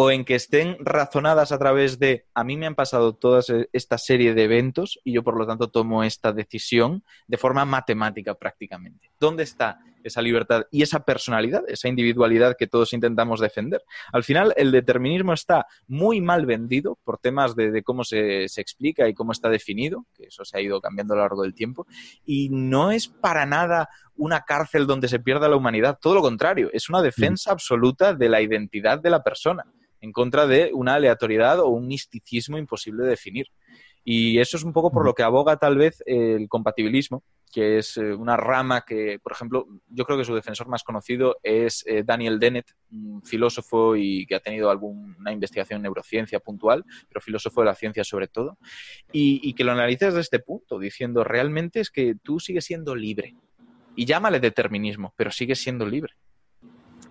O 0.00 0.12
en 0.12 0.24
que 0.24 0.36
estén 0.36 0.76
razonadas 0.78 1.50
a 1.50 1.58
través 1.58 1.98
de 1.98 2.24
a 2.32 2.44
mí 2.44 2.56
me 2.56 2.66
han 2.66 2.76
pasado 2.76 3.16
toda 3.16 3.42
esta 3.72 3.98
serie 3.98 4.32
de 4.32 4.44
eventos 4.44 5.00
y 5.02 5.12
yo 5.12 5.24
por 5.24 5.36
lo 5.36 5.44
tanto 5.44 5.70
tomo 5.70 6.04
esta 6.04 6.32
decisión 6.32 7.02
de 7.26 7.36
forma 7.36 7.64
matemática 7.64 8.36
prácticamente. 8.36 9.10
¿Dónde 9.18 9.42
está 9.42 9.80
esa 10.04 10.22
libertad 10.22 10.66
y 10.70 10.82
esa 10.82 11.00
personalidad, 11.00 11.64
esa 11.66 11.88
individualidad 11.88 12.54
que 12.56 12.68
todos 12.68 12.92
intentamos 12.92 13.40
defender? 13.40 13.82
Al 14.12 14.22
final 14.22 14.54
el 14.56 14.70
determinismo 14.70 15.32
está 15.32 15.66
muy 15.88 16.20
mal 16.20 16.46
vendido 16.46 16.96
por 17.02 17.18
temas 17.18 17.56
de, 17.56 17.72
de 17.72 17.82
cómo 17.82 18.04
se, 18.04 18.48
se, 18.48 18.60
explica 18.60 19.08
y 19.08 19.14
cómo 19.14 19.32
está 19.32 19.48
definido, 19.48 20.06
que 20.14 20.26
eso 20.26 20.44
se 20.44 20.58
ha 20.58 20.60
ido 20.60 20.80
cambiando 20.80 21.14
a 21.14 21.16
lo 21.16 21.22
largo 21.24 21.42
del 21.42 21.54
tiempo, 21.54 21.88
y 22.24 22.50
no 22.50 22.92
es 22.92 23.08
para 23.08 23.46
nada 23.46 23.88
una 24.14 24.42
cárcel 24.42 24.86
donde 24.86 25.08
se 25.08 25.18
pierda 25.18 25.48
la 25.48 25.56
humanidad, 25.56 25.98
todo 26.00 26.14
lo 26.14 26.22
contrario, 26.22 26.70
es 26.72 26.88
una 26.88 27.02
defensa 27.02 27.50
absoluta 27.50 28.14
de 28.14 28.28
la 28.28 28.40
identidad 28.40 29.00
de 29.00 29.10
la 29.10 29.24
persona 29.24 29.64
en 30.00 30.12
contra 30.12 30.46
de 30.46 30.70
una 30.72 30.94
aleatoriedad 30.94 31.60
o 31.60 31.68
un 31.68 31.86
misticismo 31.86 32.58
imposible 32.58 33.04
de 33.04 33.10
definir. 33.10 33.46
Y 34.04 34.38
eso 34.38 34.56
es 34.56 34.64
un 34.64 34.72
poco 34.72 34.90
por 34.90 35.04
lo 35.04 35.14
que 35.14 35.22
aboga 35.22 35.58
tal 35.58 35.76
vez 35.76 36.02
el 36.06 36.48
compatibilismo, 36.48 37.22
que 37.52 37.78
es 37.78 37.96
eh, 37.96 38.14
una 38.14 38.36
rama 38.36 38.82
que, 38.86 39.18
por 39.22 39.32
ejemplo, 39.32 39.66
yo 39.88 40.04
creo 40.04 40.16
que 40.16 40.24
su 40.24 40.34
defensor 40.34 40.68
más 40.68 40.82
conocido 40.82 41.36
es 41.42 41.84
eh, 41.86 42.04
Daniel 42.04 42.38
Dennett, 42.38 42.74
un 42.90 43.22
filósofo 43.22 43.96
y 43.96 44.26
que 44.26 44.34
ha 44.34 44.40
tenido 44.40 44.70
alguna 44.70 45.32
investigación 45.32 45.78
en 45.78 45.82
neurociencia 45.82 46.40
puntual, 46.40 46.84
pero 47.08 47.20
filósofo 47.20 47.60
de 47.60 47.66
la 47.66 47.74
ciencia 47.74 48.04
sobre 48.04 48.28
todo, 48.28 48.58
y, 49.12 49.40
y 49.42 49.54
que 49.54 49.64
lo 49.64 49.72
analiza 49.72 50.06
desde 50.06 50.20
este 50.20 50.38
punto, 50.38 50.78
diciendo 50.78 51.24
realmente 51.24 51.80
es 51.80 51.90
que 51.90 52.14
tú 52.22 52.40
sigues 52.40 52.64
siendo 52.64 52.94
libre. 52.94 53.34
Y 53.94 54.04
llámale 54.04 54.40
determinismo, 54.40 55.12
pero 55.16 55.30
sigues 55.30 55.58
siendo 55.58 55.84
libre. 55.84 56.14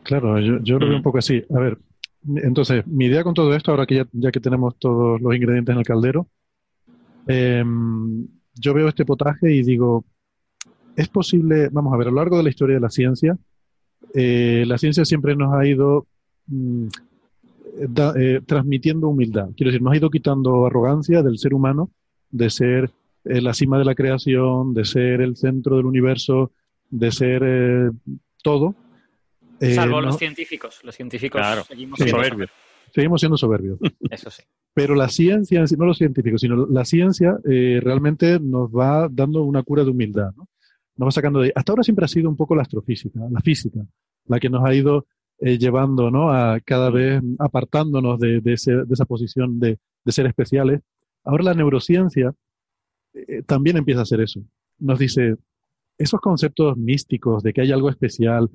Claro, 0.03 0.39
yo, 0.39 0.59
yo 0.61 0.79
lo 0.79 0.87
veo 0.87 0.95
un 0.95 1.03
poco 1.03 1.17
así. 1.17 1.43
A 1.53 1.59
ver, 1.59 1.77
entonces, 2.25 2.85
mi 2.87 3.05
idea 3.05 3.23
con 3.23 3.33
todo 3.33 3.53
esto, 3.55 3.71
ahora 3.71 3.85
que 3.85 4.05
ya, 4.11 4.31
que 4.31 4.39
tenemos 4.39 4.77
todos 4.77 5.21
los 5.21 5.35
ingredientes 5.35 5.73
en 5.73 5.79
el 5.79 5.85
caldero, 5.85 6.27
eh, 7.27 7.63
yo 8.55 8.73
veo 8.73 8.87
este 8.87 9.05
potaje 9.05 9.53
y 9.53 9.63
digo, 9.63 10.05
es 10.95 11.07
posible, 11.07 11.69
vamos 11.71 11.93
a 11.93 11.97
ver, 11.97 12.07
a 12.07 12.11
lo 12.11 12.17
largo 12.17 12.37
de 12.37 12.43
la 12.43 12.49
historia 12.49 12.75
de 12.75 12.81
la 12.81 12.89
ciencia, 12.89 13.37
eh, 14.13 14.63
la 14.67 14.77
ciencia 14.77 15.05
siempre 15.05 15.35
nos 15.35 15.53
ha 15.53 15.65
ido 15.65 16.07
mm, 16.47 16.87
eh, 18.15 18.41
transmitiendo 18.45 19.07
humildad. 19.07 19.49
Quiero 19.55 19.71
decir, 19.71 19.81
nos 19.81 19.93
ha 19.93 19.97
ido 19.97 20.09
quitando 20.09 20.65
arrogancia 20.65 21.21
del 21.21 21.37
ser 21.37 21.53
humano, 21.53 21.91
de 22.31 22.49
ser 22.49 22.91
eh, 23.25 23.41
la 23.41 23.53
cima 23.53 23.77
de 23.77 23.85
la 23.85 23.95
creación, 23.95 24.73
de 24.73 24.85
ser 24.85 25.21
el 25.21 25.35
centro 25.35 25.77
del 25.77 25.85
universo, 25.85 26.51
de 26.89 27.11
ser 27.11 27.91
todo, 28.41 28.73
Salvo 29.59 29.99
eh, 29.99 30.01
los 30.03 30.15
no, 30.15 30.19
científicos. 30.19 30.79
Los 30.83 30.95
científicos 30.95 31.39
claro, 31.39 31.63
seguimos, 31.63 31.97
sí, 31.97 32.03
siendo 32.03 32.21
soberbios. 32.21 32.49
seguimos 32.93 33.21
siendo 33.21 33.37
soberbios. 33.37 33.79
Eso 34.11 34.29
sí. 34.29 34.43
Pero 34.73 34.93
la 34.93 35.09
ciencia, 35.09 35.63
no 35.77 35.85
los 35.85 35.97
científicos, 35.97 36.41
sino 36.41 36.67
la 36.67 36.85
ciencia 36.85 37.37
eh, 37.49 37.79
realmente 37.81 38.39
nos 38.39 38.69
va 38.69 39.07
dando 39.11 39.43
una 39.43 39.63
cura 39.63 39.83
de 39.83 39.89
humildad. 39.89 40.31
¿no? 40.35 40.47
Nos 40.97 41.07
va 41.07 41.11
sacando 41.11 41.41
de... 41.41 41.51
Hasta 41.55 41.71
ahora 41.71 41.83
siempre 41.83 42.05
ha 42.05 42.07
sido 42.07 42.29
un 42.29 42.35
poco 42.35 42.55
la 42.55 42.61
astrofísica, 42.61 43.19
la 43.31 43.41
física, 43.41 43.79
la 44.25 44.39
que 44.39 44.49
nos 44.49 44.63
ha 44.63 44.75
ido 44.75 45.07
eh, 45.39 45.57
llevando 45.57 46.11
¿no? 46.11 46.31
a 46.31 46.59
cada 46.59 46.91
vez 46.91 47.21
apartándonos 47.39 48.19
de, 48.19 48.41
de, 48.41 48.53
ese, 48.53 48.71
de 48.71 48.93
esa 48.93 49.05
posición 49.05 49.59
de, 49.59 49.79
de, 50.03 50.11
ser 50.11 50.27
especiales. 50.27 50.81
Ahora 51.23 51.43
la 51.43 51.53
neurociencia 51.53 52.33
eh, 53.13 53.41
también 53.43 53.77
empieza 53.77 54.01
a 54.01 54.03
hacer 54.03 54.21
eso. 54.21 54.41
Nos 54.79 54.99
dice, 54.99 55.37
esos 55.97 56.19
conceptos 56.19 56.77
místicos 56.77 57.43
de 57.43 57.53
que 57.53 57.61
hay 57.61 57.71
algo 57.71 57.89
especial, 57.89 58.49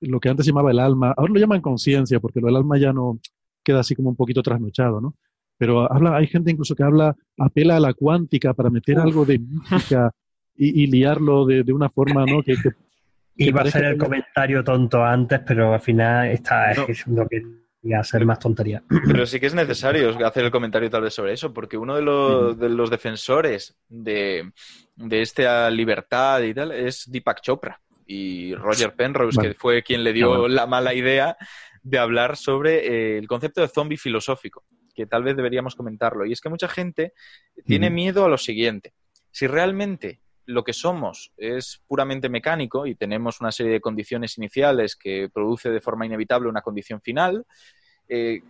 lo 0.00 0.20
que 0.20 0.28
antes 0.28 0.46
se 0.46 0.52
llamaba 0.52 0.70
el 0.70 0.78
alma, 0.78 1.14
ahora 1.16 1.32
lo 1.32 1.40
llaman 1.40 1.60
conciencia, 1.60 2.20
porque 2.20 2.40
lo 2.40 2.46
del 2.46 2.56
alma 2.56 2.78
ya 2.78 2.92
no 2.92 3.18
queda 3.64 3.80
así 3.80 3.94
como 3.94 4.10
un 4.10 4.16
poquito 4.16 4.42
trasnochado, 4.42 5.00
¿no? 5.00 5.14
Pero 5.58 5.90
habla, 5.92 6.16
hay 6.16 6.26
gente 6.26 6.50
incluso 6.50 6.74
que 6.74 6.82
habla, 6.82 7.16
apela 7.38 7.76
a 7.76 7.80
la 7.80 7.94
cuántica 7.94 8.52
para 8.54 8.70
meter 8.70 8.98
Uf. 8.98 9.04
algo 9.04 9.24
de 9.24 9.38
mística 9.38 10.10
y, 10.56 10.82
y 10.82 10.86
liarlo 10.88 11.46
de, 11.46 11.62
de, 11.62 11.72
una 11.72 11.88
forma, 11.88 12.26
¿no? 12.26 12.42
Que, 12.42 12.54
que, 12.54 12.70
que 12.70 13.44
Iba 13.44 13.62
a 13.62 13.64
hacer 13.64 13.84
el 13.84 13.98
comentario 13.98 14.64
tonto 14.64 15.04
antes, 15.04 15.40
pero 15.46 15.72
al 15.72 15.80
final 15.80 16.28
está 16.30 16.74
no. 16.74 16.86
lo 17.14 17.28
que 17.28 17.42
iba 17.82 17.98
a 17.98 18.04
ser 18.04 18.26
más 18.26 18.38
tontería. 18.38 18.82
Pero 19.06 19.26
sí 19.26 19.40
que 19.40 19.46
es 19.46 19.54
necesario 19.54 20.10
hacer 20.26 20.44
el 20.44 20.50
comentario 20.50 20.90
tal 20.90 21.02
vez 21.02 21.14
sobre 21.14 21.32
eso, 21.32 21.52
porque 21.52 21.76
uno 21.76 21.96
de 21.96 22.02
los, 22.02 22.58
de 22.58 22.68
los 22.68 22.90
defensores 22.90 23.76
de, 23.88 24.52
de 24.96 25.22
esta 25.22 25.70
libertad 25.70 26.42
y 26.42 26.54
tal 26.54 26.72
es 26.72 27.10
Deepak 27.10 27.40
Chopra 27.40 27.80
y 28.06 28.54
Roger 28.54 28.94
Penrose, 28.94 29.36
bueno. 29.36 29.50
que 29.50 29.58
fue 29.58 29.82
quien 29.82 30.04
le 30.04 30.12
dio 30.12 30.28
bueno. 30.28 30.48
la 30.48 30.66
mala 30.66 30.94
idea 30.94 31.36
de 31.82 31.98
hablar 31.98 32.36
sobre 32.36 32.86
eh, 32.86 33.18
el 33.18 33.26
concepto 33.26 33.60
de 33.60 33.68
zombie 33.68 33.96
filosófico, 33.96 34.64
que 34.94 35.06
tal 35.06 35.24
vez 35.24 35.36
deberíamos 35.36 35.74
comentarlo. 35.74 36.24
Y 36.24 36.32
es 36.32 36.40
que 36.40 36.48
mucha 36.48 36.68
gente 36.68 37.12
tiene 37.64 37.90
mm. 37.90 37.94
miedo 37.94 38.24
a 38.24 38.28
lo 38.28 38.38
siguiente. 38.38 38.94
Si 39.30 39.46
realmente 39.46 40.20
lo 40.46 40.64
que 40.64 40.72
somos 40.72 41.32
es 41.36 41.82
puramente 41.86 42.28
mecánico 42.28 42.86
y 42.86 42.94
tenemos 42.94 43.40
una 43.40 43.52
serie 43.52 43.72
de 43.72 43.80
condiciones 43.80 44.36
iniciales 44.38 44.96
que 44.96 45.28
produce 45.32 45.70
de 45.70 45.80
forma 45.80 46.06
inevitable 46.06 46.48
una 46.48 46.62
condición 46.62 47.00
final, 47.00 47.46
eh, 48.08 48.42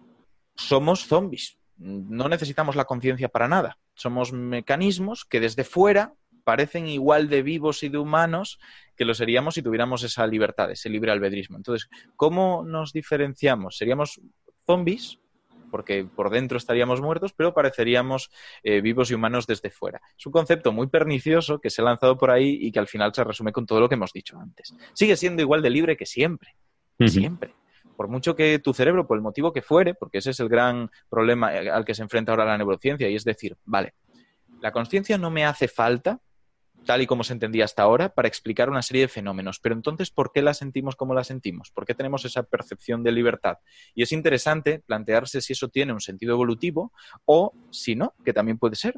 somos 0.54 1.06
zombies. 1.06 1.58
No 1.76 2.28
necesitamos 2.28 2.76
la 2.76 2.84
conciencia 2.84 3.28
para 3.28 3.48
nada. 3.48 3.78
Somos 3.94 4.32
mecanismos 4.32 5.24
que 5.24 5.40
desde 5.40 5.64
fuera 5.64 6.14
parecen 6.44 6.86
igual 6.86 7.28
de 7.28 7.42
vivos 7.42 7.82
y 7.82 7.88
de 7.88 7.98
humanos 7.98 8.58
que 9.02 9.06
lo 9.06 9.14
seríamos 9.14 9.54
si 9.54 9.62
tuviéramos 9.62 10.04
esa 10.04 10.24
libertad, 10.28 10.70
ese 10.70 10.88
libre 10.88 11.10
albedrismo. 11.10 11.56
Entonces, 11.56 11.90
¿cómo 12.14 12.62
nos 12.64 12.92
diferenciamos? 12.92 13.76
¿Seríamos 13.76 14.20
zombies? 14.64 15.18
porque 15.72 16.04
por 16.04 16.28
dentro 16.28 16.58
estaríamos 16.58 17.00
muertos, 17.00 17.32
pero 17.32 17.54
pareceríamos 17.54 18.30
eh, 18.62 18.82
vivos 18.82 19.10
y 19.10 19.14
humanos 19.14 19.46
desde 19.46 19.70
fuera. 19.70 20.02
Es 20.18 20.26
un 20.26 20.32
concepto 20.32 20.70
muy 20.70 20.86
pernicioso 20.88 21.60
que 21.60 21.70
se 21.70 21.80
ha 21.80 21.86
lanzado 21.86 22.18
por 22.18 22.30
ahí 22.30 22.58
y 22.60 22.70
que 22.70 22.78
al 22.78 22.88
final 22.88 23.14
se 23.14 23.24
resume 23.24 23.52
con 23.52 23.64
todo 23.64 23.80
lo 23.80 23.88
que 23.88 23.94
hemos 23.94 24.12
dicho 24.12 24.38
antes. 24.38 24.74
Sigue 24.92 25.16
siendo 25.16 25.40
igual 25.40 25.62
de 25.62 25.70
libre 25.70 25.96
que 25.96 26.04
siempre, 26.04 26.56
uh 26.98 27.04
-huh. 27.04 27.08
siempre. 27.08 27.54
Por 27.96 28.08
mucho 28.08 28.36
que 28.36 28.58
tu 28.58 28.74
cerebro, 28.74 29.06
por 29.06 29.16
el 29.16 29.22
motivo 29.22 29.50
que 29.50 29.62
fuere, 29.62 29.94
porque 29.94 30.18
ese 30.18 30.32
es 30.32 30.40
el 30.40 30.50
gran 30.50 30.90
problema 31.08 31.48
al 31.48 31.86
que 31.86 31.94
se 31.94 32.02
enfrenta 32.02 32.32
ahora 32.32 32.44
la 32.44 32.58
neurociencia, 32.58 33.08
y 33.08 33.16
es 33.16 33.24
decir, 33.24 33.56
vale, 33.64 33.94
la 34.60 34.72
conciencia 34.72 35.16
no 35.16 35.30
me 35.30 35.46
hace 35.46 35.68
falta 35.68 36.20
tal 36.84 37.02
y 37.02 37.06
como 37.06 37.24
se 37.24 37.32
entendía 37.32 37.64
hasta 37.64 37.82
ahora, 37.82 38.10
para 38.10 38.28
explicar 38.28 38.70
una 38.70 38.82
serie 38.82 39.02
de 39.02 39.08
fenómenos. 39.08 39.60
Pero 39.60 39.74
entonces, 39.74 40.10
¿por 40.10 40.32
qué 40.32 40.42
la 40.42 40.54
sentimos 40.54 40.96
como 40.96 41.14
la 41.14 41.24
sentimos? 41.24 41.70
¿Por 41.70 41.86
qué 41.86 41.94
tenemos 41.94 42.24
esa 42.24 42.42
percepción 42.42 43.02
de 43.02 43.12
libertad? 43.12 43.58
Y 43.94 44.02
es 44.02 44.12
interesante 44.12 44.82
plantearse 44.86 45.40
si 45.40 45.52
eso 45.52 45.68
tiene 45.68 45.92
un 45.92 46.00
sentido 46.00 46.34
evolutivo 46.34 46.92
o 47.24 47.52
si 47.70 47.94
no, 47.94 48.14
que 48.24 48.32
también 48.32 48.58
puede 48.58 48.76
ser. 48.76 48.94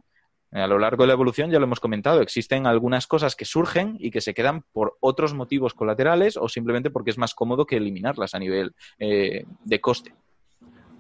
A 0.52 0.68
lo 0.68 0.78
largo 0.78 1.02
de 1.02 1.08
la 1.08 1.14
evolución, 1.14 1.50
ya 1.50 1.58
lo 1.58 1.64
hemos 1.64 1.80
comentado, 1.80 2.20
existen 2.22 2.68
algunas 2.68 3.08
cosas 3.08 3.34
que 3.34 3.44
surgen 3.44 3.96
y 3.98 4.12
que 4.12 4.20
se 4.20 4.34
quedan 4.34 4.62
por 4.72 4.96
otros 5.00 5.34
motivos 5.34 5.74
colaterales 5.74 6.36
o 6.36 6.48
simplemente 6.48 6.90
porque 6.90 7.10
es 7.10 7.18
más 7.18 7.34
cómodo 7.34 7.66
que 7.66 7.76
eliminarlas 7.76 8.36
a 8.36 8.38
nivel 8.38 8.72
eh, 9.00 9.46
de 9.64 9.80
coste. 9.80 10.14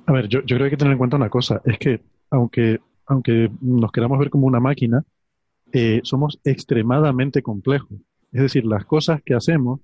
A 0.06 0.12
ver, 0.12 0.26
yo, 0.26 0.40
yo 0.40 0.56
creo 0.56 0.58
que 0.58 0.64
hay 0.64 0.70
que 0.70 0.76
tener 0.76 0.92
en 0.92 0.98
cuenta 0.98 1.16
una 1.16 1.30
cosa, 1.30 1.62
es 1.64 1.78
que 1.78 2.00
aunque, 2.30 2.80
aunque 3.06 3.48
nos 3.60 3.92
queramos 3.92 4.18
ver 4.18 4.28
como 4.28 4.48
una 4.48 4.58
máquina, 4.58 5.04
eh, 5.74 6.00
somos 6.02 6.40
extremadamente 6.44 7.42
complejos. 7.42 7.98
Es 8.32 8.40
decir, 8.40 8.64
las 8.64 8.86
cosas 8.86 9.20
que 9.22 9.34
hacemos, 9.34 9.80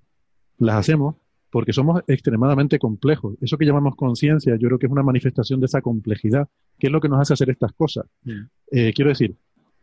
las 0.59 0.77
hacemos 0.77 1.17
porque 1.51 1.73
somos 1.73 2.03
extremadamente 2.07 2.79
complejos. 2.79 3.37
Eso 3.41 3.59
que 3.59 3.67
llamamos 3.67 3.97
conciencia, 3.97 4.57
yo 4.57 4.69
creo 4.69 4.79
que 4.79 4.87
es 4.87 4.93
una 4.93 5.03
manifestación 5.03 5.61
de 5.61 5.67
esa 5.67 5.83
complejidad, 5.83 6.49
que 6.79 6.87
es 6.87 6.93
lo 6.93 7.01
que 7.01 7.09
nos 7.09 7.21
hace 7.21 7.35
hacer 7.35 7.51
estas 7.51 7.73
cosas. 7.73 8.07
Mm. 8.25 8.41
Eh, 8.71 8.93
quiero 8.95 9.11
decir, 9.11 9.35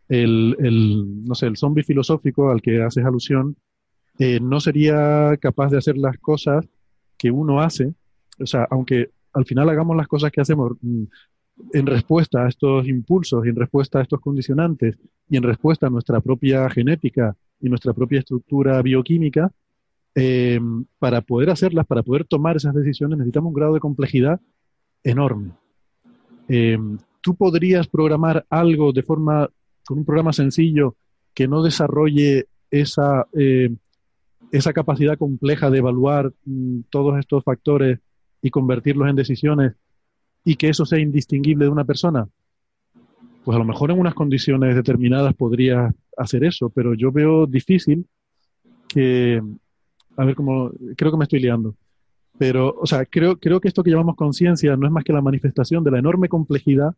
el, 0.08 0.56
el, 0.58 1.24
no 1.24 1.34
sé, 1.34 1.46
el 1.46 1.56
zombie 1.56 1.84
filosófico 1.84 2.50
al 2.50 2.62
que 2.62 2.82
haces 2.82 3.04
alusión, 3.04 3.56
eh, 4.18 4.40
no 4.40 4.60
sería 4.60 5.36
capaz 5.38 5.70
de 5.70 5.78
hacer 5.78 5.96
las 5.96 6.18
cosas 6.18 6.66
que 7.16 7.30
uno 7.30 7.60
hace 7.60 7.94
o 8.40 8.46
sea, 8.46 8.66
aunque 8.70 9.10
al 9.32 9.44
final 9.44 9.68
hagamos 9.68 9.96
las 9.96 10.08
cosas 10.08 10.30
que 10.30 10.40
hacemos 10.40 10.72
mm, 10.80 11.04
en 11.72 11.86
respuesta 11.86 12.44
a 12.44 12.48
estos 12.48 12.86
impulsos 12.88 13.44
y 13.44 13.48
en 13.48 13.56
respuesta 13.56 13.98
a 13.98 14.02
estos 14.02 14.20
condicionantes 14.20 14.96
y 15.28 15.36
en 15.36 15.42
respuesta 15.42 15.86
a 15.86 15.90
nuestra 15.90 16.20
propia 16.20 16.68
genética 16.70 17.36
y 17.60 17.68
nuestra 17.68 17.92
propia 17.92 18.20
estructura 18.20 18.80
bioquímica, 18.82 19.52
eh, 20.14 20.60
para 20.98 21.20
poder 21.20 21.50
hacerlas, 21.50 21.86
para 21.86 22.02
poder 22.02 22.24
tomar 22.24 22.56
esas 22.56 22.74
decisiones, 22.74 23.18
necesitamos 23.18 23.48
un 23.48 23.54
grado 23.54 23.74
de 23.74 23.80
complejidad 23.80 24.40
enorme. 25.04 25.52
Eh, 26.48 26.78
tú 27.20 27.34
podrías 27.34 27.86
programar 27.86 28.46
algo 28.48 28.92
de 28.92 29.02
forma, 29.02 29.48
con 29.86 29.98
un 29.98 30.04
programa 30.04 30.32
sencillo, 30.32 30.96
que 31.34 31.46
no 31.46 31.62
desarrolle 31.62 32.46
esa, 32.70 33.26
eh, 33.32 33.70
esa 34.50 34.72
capacidad 34.72 35.16
compleja 35.18 35.70
de 35.70 35.78
evaluar 35.78 36.32
mm, 36.44 36.80
todos 36.90 37.18
estos 37.18 37.44
factores 37.44 38.00
y 38.42 38.50
convertirlos 38.50 39.08
en 39.08 39.16
decisiones 39.16 39.74
y 40.44 40.56
que 40.56 40.68
eso 40.68 40.86
sea 40.86 40.98
indistinguible 40.98 41.66
de 41.66 41.70
una 41.70 41.84
persona? 41.84 42.28
Pues 43.48 43.56
a 43.56 43.60
lo 43.60 43.64
mejor 43.64 43.90
en 43.90 43.98
unas 43.98 44.12
condiciones 44.12 44.76
determinadas 44.76 45.32
podría 45.32 45.90
hacer 46.18 46.44
eso, 46.44 46.68
pero 46.68 46.92
yo 46.92 47.10
veo 47.10 47.46
difícil 47.46 48.04
que, 48.86 49.40
a 50.18 50.24
ver 50.26 50.34
cómo, 50.34 50.70
creo 50.94 51.10
que 51.10 51.16
me 51.16 51.24
estoy 51.24 51.40
liando, 51.40 51.74
pero, 52.36 52.74
o 52.78 52.84
sea, 52.84 53.06
creo, 53.06 53.38
creo 53.38 53.58
que 53.58 53.68
esto 53.68 53.82
que 53.82 53.90
llamamos 53.90 54.16
conciencia 54.16 54.76
no 54.76 54.86
es 54.86 54.92
más 54.92 55.02
que 55.02 55.14
la 55.14 55.22
manifestación 55.22 55.82
de 55.82 55.92
la 55.92 55.98
enorme 55.98 56.28
complejidad 56.28 56.94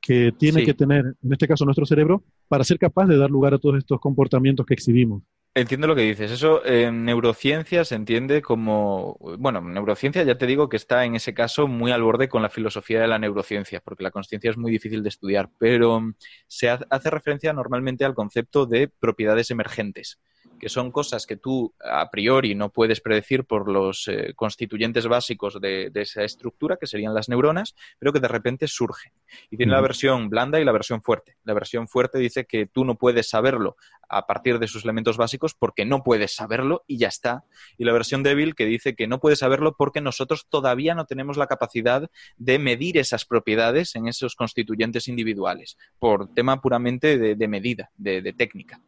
que 0.00 0.32
tiene 0.36 0.64
que 0.64 0.74
tener, 0.74 1.14
en 1.22 1.32
este 1.32 1.46
caso, 1.46 1.64
nuestro 1.64 1.86
cerebro 1.86 2.24
para 2.48 2.64
ser 2.64 2.80
capaz 2.80 3.06
de 3.06 3.16
dar 3.16 3.30
lugar 3.30 3.54
a 3.54 3.58
todos 3.58 3.78
estos 3.78 4.00
comportamientos 4.00 4.66
que 4.66 4.74
exhibimos. 4.74 5.22
Entiendo 5.56 5.86
lo 5.86 5.94
que 5.94 6.02
dices. 6.02 6.32
Eso 6.32 6.66
en 6.66 7.04
neurociencia 7.04 7.84
se 7.84 7.94
entiende 7.94 8.42
como, 8.42 9.16
bueno, 9.38 9.60
neurociencia 9.60 10.24
ya 10.24 10.36
te 10.36 10.46
digo 10.46 10.68
que 10.68 10.76
está 10.76 11.04
en 11.04 11.14
ese 11.14 11.32
caso 11.32 11.68
muy 11.68 11.92
al 11.92 12.02
borde 12.02 12.28
con 12.28 12.42
la 12.42 12.50
filosofía 12.50 13.00
de 13.00 13.06
la 13.06 13.20
neurociencia, 13.20 13.80
porque 13.80 14.02
la 14.02 14.10
conciencia 14.10 14.50
es 14.50 14.56
muy 14.56 14.72
difícil 14.72 15.04
de 15.04 15.10
estudiar, 15.10 15.50
pero 15.58 16.02
se 16.48 16.70
hace 16.70 17.10
referencia 17.10 17.52
normalmente 17.52 18.04
al 18.04 18.14
concepto 18.14 18.66
de 18.66 18.88
propiedades 18.88 19.52
emergentes 19.52 20.18
que 20.64 20.70
son 20.70 20.90
cosas 20.92 21.26
que 21.26 21.36
tú 21.36 21.74
a 21.78 22.10
priori 22.10 22.54
no 22.54 22.70
puedes 22.70 23.02
predecir 23.02 23.44
por 23.44 23.70
los 23.70 24.08
eh, 24.08 24.32
constituyentes 24.34 25.06
básicos 25.06 25.60
de, 25.60 25.90
esa 25.94 26.22
estructura, 26.22 26.78
que 26.78 26.86
serían 26.86 27.12
las 27.12 27.28
neuronas, 27.28 27.74
pero 27.98 28.14
que 28.14 28.20
de 28.20 28.28
repente 28.28 28.66
surgen. 28.66 29.12
Y 29.50 29.58
tiene 29.58 29.72
la 29.72 29.82
versión 29.82 30.30
blanda 30.30 30.58
y 30.58 30.64
la 30.64 30.72
versión 30.72 31.02
fuerte. 31.02 31.36
La 31.44 31.52
versión 31.52 31.86
fuerte 31.86 32.16
dice 32.18 32.46
que 32.46 32.64
tú 32.64 32.86
no 32.86 32.94
puedes 32.94 33.28
saberlo 33.28 33.76
a 34.08 34.26
partir 34.26 34.58
de 34.58 34.66
sus 34.66 34.84
elementos 34.84 35.18
básicos 35.18 35.52
porque 35.52 35.84
no 35.84 36.02
puedes 36.02 36.34
saberlo 36.34 36.82
y 36.86 36.96
ya 36.96 37.08
está. 37.08 37.44
Y 37.76 37.84
la 37.84 37.92
versión 37.92 38.22
débil 38.22 38.54
que 38.54 38.64
dice 38.64 38.94
que 38.94 39.06
no 39.06 39.20
puedes 39.20 39.40
saberlo 39.40 39.76
porque 39.76 40.00
nosotros 40.00 40.46
todavía 40.48 40.94
no 40.94 41.04
tenemos 41.04 41.36
la 41.36 41.46
capacidad 41.46 42.08
de 42.38 42.58
medir 42.58 42.96
esas 42.96 43.26
propiedades 43.26 43.96
en 43.96 44.08
esos 44.08 44.34
constituyentes 44.34 45.08
individuales, 45.08 45.76
por 45.98 46.32
tema 46.32 46.62
puramente 46.62 47.18
de, 47.18 47.48
medida, 47.48 47.90
de 47.98 48.32
técnica. 48.32 48.80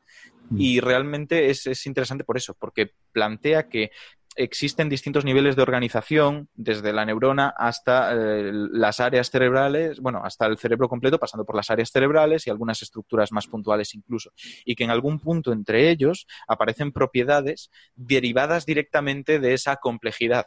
Mm. 0.51 0.61
Y 0.61 0.81
realmente 0.81 1.51
es, 1.51 1.87
interesante 1.87 2.25
por 2.25 2.37
eso, 2.37 2.55
porque 2.59 2.93
plantea 3.13 3.69
que 3.69 3.91
existen 4.37 4.91
distintos 4.91 5.25
niveles 5.25 5.57
de 5.57 5.63
organización, 5.63 6.49
desde 6.55 6.93
la 6.93 7.07
neurona 7.07 7.55
hasta 7.57 8.13
eh, 8.13 8.51
las 8.53 9.01
áreas 9.01 9.31
cerebrales, 9.31 10.01
bueno, 10.01 10.21
hasta 10.23 10.47
el 10.47 10.59
cerebro 10.59 10.89
completo, 10.89 11.19
pasando 11.19 11.47
por 11.47 11.57
las 11.57 11.71
áreas 11.71 11.91
cerebrales 11.91 12.47
y 12.47 12.51
algunas 12.51 12.83
estructuras 12.83 13.33
más 13.33 13.47
puntuales 13.47 13.95
incluso. 13.95 14.33
Y 14.65 14.75
que 14.75 14.85
en 14.85 14.91
algún 14.91 15.21
punto 15.21 15.53
entre 15.53 15.91
ellos 15.91 16.27
aparecen 16.47 16.93
propiedades 16.93 17.71
derivadas 17.95 18.67
directamente 18.67 19.41
de 19.41 19.55
esa 19.55 19.77
complejidad. 19.77 20.47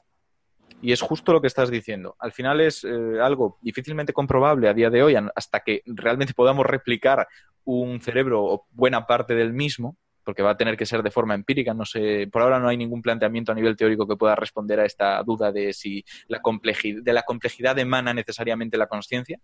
Y 0.81 0.91
es 0.91 1.01
justo 1.01 1.33
lo 1.33 1.41
que 1.41 1.47
estás 1.47 1.69
diciendo. 1.69 2.15
Al 2.19 2.31
final 2.31 2.61
es 2.61 2.83
eh, 2.83 3.19
algo 3.21 3.57
difícilmente 3.61 4.13
comprobable 4.13 4.69
a 4.69 4.73
día 4.73 4.89
de 4.89 5.03
hoy, 5.03 5.15
hasta 5.35 5.59
que 5.59 5.83
realmente 5.85 6.33
podamos 6.33 6.65
replicar 6.65 7.27
un 7.65 8.01
cerebro 8.01 8.43
o 8.43 8.67
buena 8.71 9.05
parte 9.05 9.35
del 9.35 9.53
mismo, 9.53 9.97
porque 10.23 10.43
va 10.43 10.51
a 10.51 10.57
tener 10.57 10.77
que 10.77 10.85
ser 10.85 11.01
de 11.01 11.11
forma 11.11 11.33
empírica. 11.33 11.73
No 11.73 11.85
sé, 11.85 12.29
por 12.31 12.41
ahora 12.41 12.59
no 12.59 12.67
hay 12.67 12.77
ningún 12.77 13.01
planteamiento 13.01 13.51
a 13.51 13.55
nivel 13.55 13.75
teórico 13.75 14.07
que 14.07 14.15
pueda 14.15 14.35
responder 14.35 14.79
a 14.79 14.85
esta 14.85 15.23
duda 15.23 15.51
de 15.51 15.73
si 15.73 16.05
la 16.27 16.39
complejidad, 16.39 17.01
de 17.01 17.13
la 17.13 17.23
complejidad 17.23 17.77
emana 17.79 18.13
necesariamente 18.13 18.77
la 18.77 18.87
conciencia. 18.87 19.39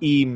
Y, 0.00 0.26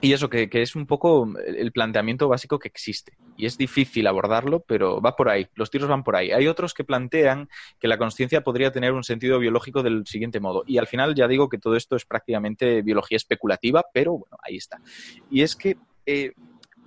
eso, 0.00 0.30
que, 0.30 0.48
es 0.52 0.76
un 0.76 0.86
poco 0.86 1.28
el 1.44 1.72
planteamiento 1.72 2.28
básico 2.28 2.58
que 2.58 2.68
existe. 2.68 3.16
Y 3.36 3.46
es 3.46 3.58
difícil 3.58 4.06
abordarlo, 4.06 4.60
pero 4.60 5.00
va 5.00 5.16
por 5.16 5.28
ahí, 5.28 5.46
los 5.54 5.70
tiros 5.70 5.88
van 5.88 6.04
por 6.04 6.16
ahí. 6.16 6.30
Hay 6.30 6.46
otros 6.46 6.74
que 6.74 6.84
plantean 6.84 7.48
que 7.80 7.88
la 7.88 7.98
conciencia 7.98 8.42
podría 8.42 8.70
tener 8.70 8.92
un 8.92 9.04
sentido 9.04 9.38
biológico 9.38 9.82
del 9.82 10.06
siguiente 10.06 10.40
modo. 10.40 10.62
Y 10.66 10.78
al 10.78 10.86
final 10.86 11.14
ya 11.14 11.26
digo 11.26 11.48
que 11.48 11.58
todo 11.58 11.76
esto 11.76 11.96
es 11.96 12.04
prácticamente 12.04 12.82
biología 12.82 13.16
especulativa, 13.16 13.84
pero 13.92 14.12
bueno, 14.12 14.36
ahí 14.42 14.56
está. 14.56 14.80
Y 15.30 15.42
es 15.42 15.56
que 15.56 15.76
eh, 16.06 16.32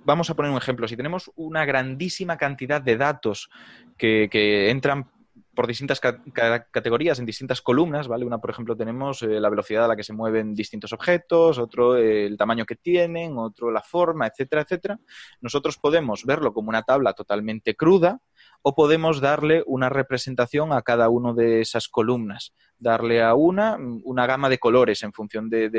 vamos 0.04 0.30
a 0.30 0.34
poner 0.34 0.50
un 0.50 0.58
ejemplo. 0.58 0.88
Si 0.88 0.96
tenemos 0.96 1.30
una 1.36 1.64
grandísima 1.64 2.36
cantidad 2.36 2.80
de 2.80 2.96
datos 2.96 3.50
que, 3.96 4.70
entran 4.70 5.06
por 5.54 5.66
distintas 5.66 6.00
categorías 6.00 7.18
en 7.18 7.26
distintas 7.26 7.60
columnas, 7.60 8.08
¿vale? 8.08 8.24
Una, 8.24 8.38
por 8.38 8.50
ejemplo, 8.50 8.76
tenemos 8.76 9.22
eh, 9.22 9.38
la 9.38 9.50
velocidad 9.50 9.84
a 9.84 9.88
la 9.88 9.96
que 9.96 10.02
se 10.02 10.14
mueven 10.14 10.54
distintos 10.54 10.92
objetos, 10.92 11.58
otro 11.58 11.96
eh, 11.96 12.26
el 12.26 12.38
tamaño 12.38 12.64
que 12.64 12.76
tienen, 12.76 13.36
otro 13.36 13.70
la 13.70 13.82
forma, 13.82 14.26
etcétera, 14.26 14.62
etcétera. 14.62 14.98
Nosotros 15.40 15.76
podemos 15.76 16.24
verlo 16.24 16.54
como 16.54 16.70
una 16.70 16.82
tabla 16.82 17.12
totalmente 17.12 17.74
cruda 17.74 18.20
o 18.62 18.74
podemos 18.74 19.20
darle 19.20 19.62
una 19.66 19.90
representación 19.90 20.72
a 20.72 20.82
cada 20.82 21.10
una 21.10 21.34
de 21.34 21.60
esas 21.60 21.88
columnas, 21.88 22.54
darle 22.78 23.22
a 23.22 23.34
una 23.34 23.76
una 24.04 24.26
gama 24.26 24.48
de 24.48 24.58
colores 24.58 25.02
en 25.02 25.12
función 25.12 25.50
de, 25.50 25.70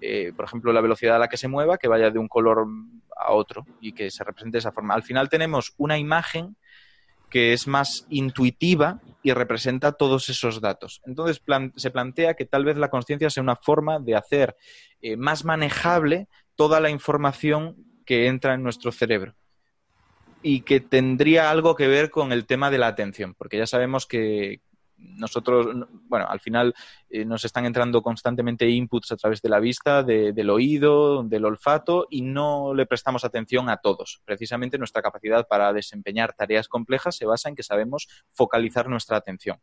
eh, 0.00 0.32
por 0.36 0.44
ejemplo, 0.44 0.72
la 0.72 0.80
velocidad 0.80 1.16
a 1.16 1.18
la 1.18 1.28
que 1.28 1.36
se 1.36 1.48
mueva, 1.48 1.78
que 1.78 1.88
vaya 1.88 2.10
de 2.10 2.18
un 2.18 2.28
color 2.28 2.66
a 3.16 3.32
otro 3.32 3.64
y 3.80 3.92
que 3.92 4.10
se 4.10 4.22
represente 4.22 4.56
de 4.56 4.60
esa 4.60 4.72
forma. 4.72 4.94
Al 4.94 5.02
final 5.02 5.28
tenemos 5.28 5.74
una 5.78 5.98
imagen 5.98 6.56
que 7.30 7.52
es 7.52 7.66
más 7.66 8.06
intuitiva 8.08 9.00
y 9.22 9.32
representa 9.32 9.92
todos 9.92 10.28
esos 10.28 10.60
datos. 10.60 11.00
Entonces 11.04 11.42
se 11.76 11.90
plantea 11.90 12.34
que 12.34 12.44
tal 12.44 12.64
vez 12.64 12.76
la 12.76 12.90
conciencia 12.90 13.30
sea 13.30 13.42
una 13.42 13.56
forma 13.56 13.98
de 13.98 14.14
hacer 14.14 14.56
eh, 15.02 15.16
más 15.16 15.44
manejable 15.44 16.28
toda 16.54 16.80
la 16.80 16.90
información 16.90 17.76
que 18.04 18.28
entra 18.28 18.54
en 18.54 18.62
nuestro 18.62 18.92
cerebro 18.92 19.34
y 20.42 20.60
que 20.60 20.80
tendría 20.80 21.50
algo 21.50 21.74
que 21.74 21.88
ver 21.88 22.10
con 22.10 22.30
el 22.30 22.46
tema 22.46 22.70
de 22.70 22.78
la 22.78 22.86
atención, 22.86 23.34
porque 23.34 23.58
ya 23.58 23.66
sabemos 23.66 24.06
que, 24.06 24.60
nosotros, 24.96 25.66
bueno, 26.08 26.26
al 26.28 26.40
final 26.40 26.74
eh, 27.08 27.24
nos 27.24 27.44
están 27.44 27.66
entrando 27.66 28.02
constantemente 28.02 28.68
inputs 28.68 29.12
a 29.12 29.16
través 29.16 29.40
de 29.40 29.48
la 29.48 29.60
vista, 29.60 30.02
del 30.02 30.50
oído, 30.50 31.22
del 31.22 31.44
olfato 31.44 32.06
y 32.10 32.22
no 32.22 32.74
le 32.74 32.86
prestamos 32.86 33.24
atención 33.24 33.68
a 33.70 33.76
todos. 33.76 34.22
Precisamente 34.24 34.78
nuestra 34.78 35.02
capacidad 35.02 35.46
para 35.46 35.72
desempeñar 35.72 36.34
tareas 36.34 36.68
complejas 36.68 37.16
se 37.16 37.26
basa 37.26 37.48
en 37.48 37.54
que 37.54 37.62
sabemos 37.62 38.08
focalizar 38.32 38.88
nuestra 38.88 39.16
atención. 39.16 39.58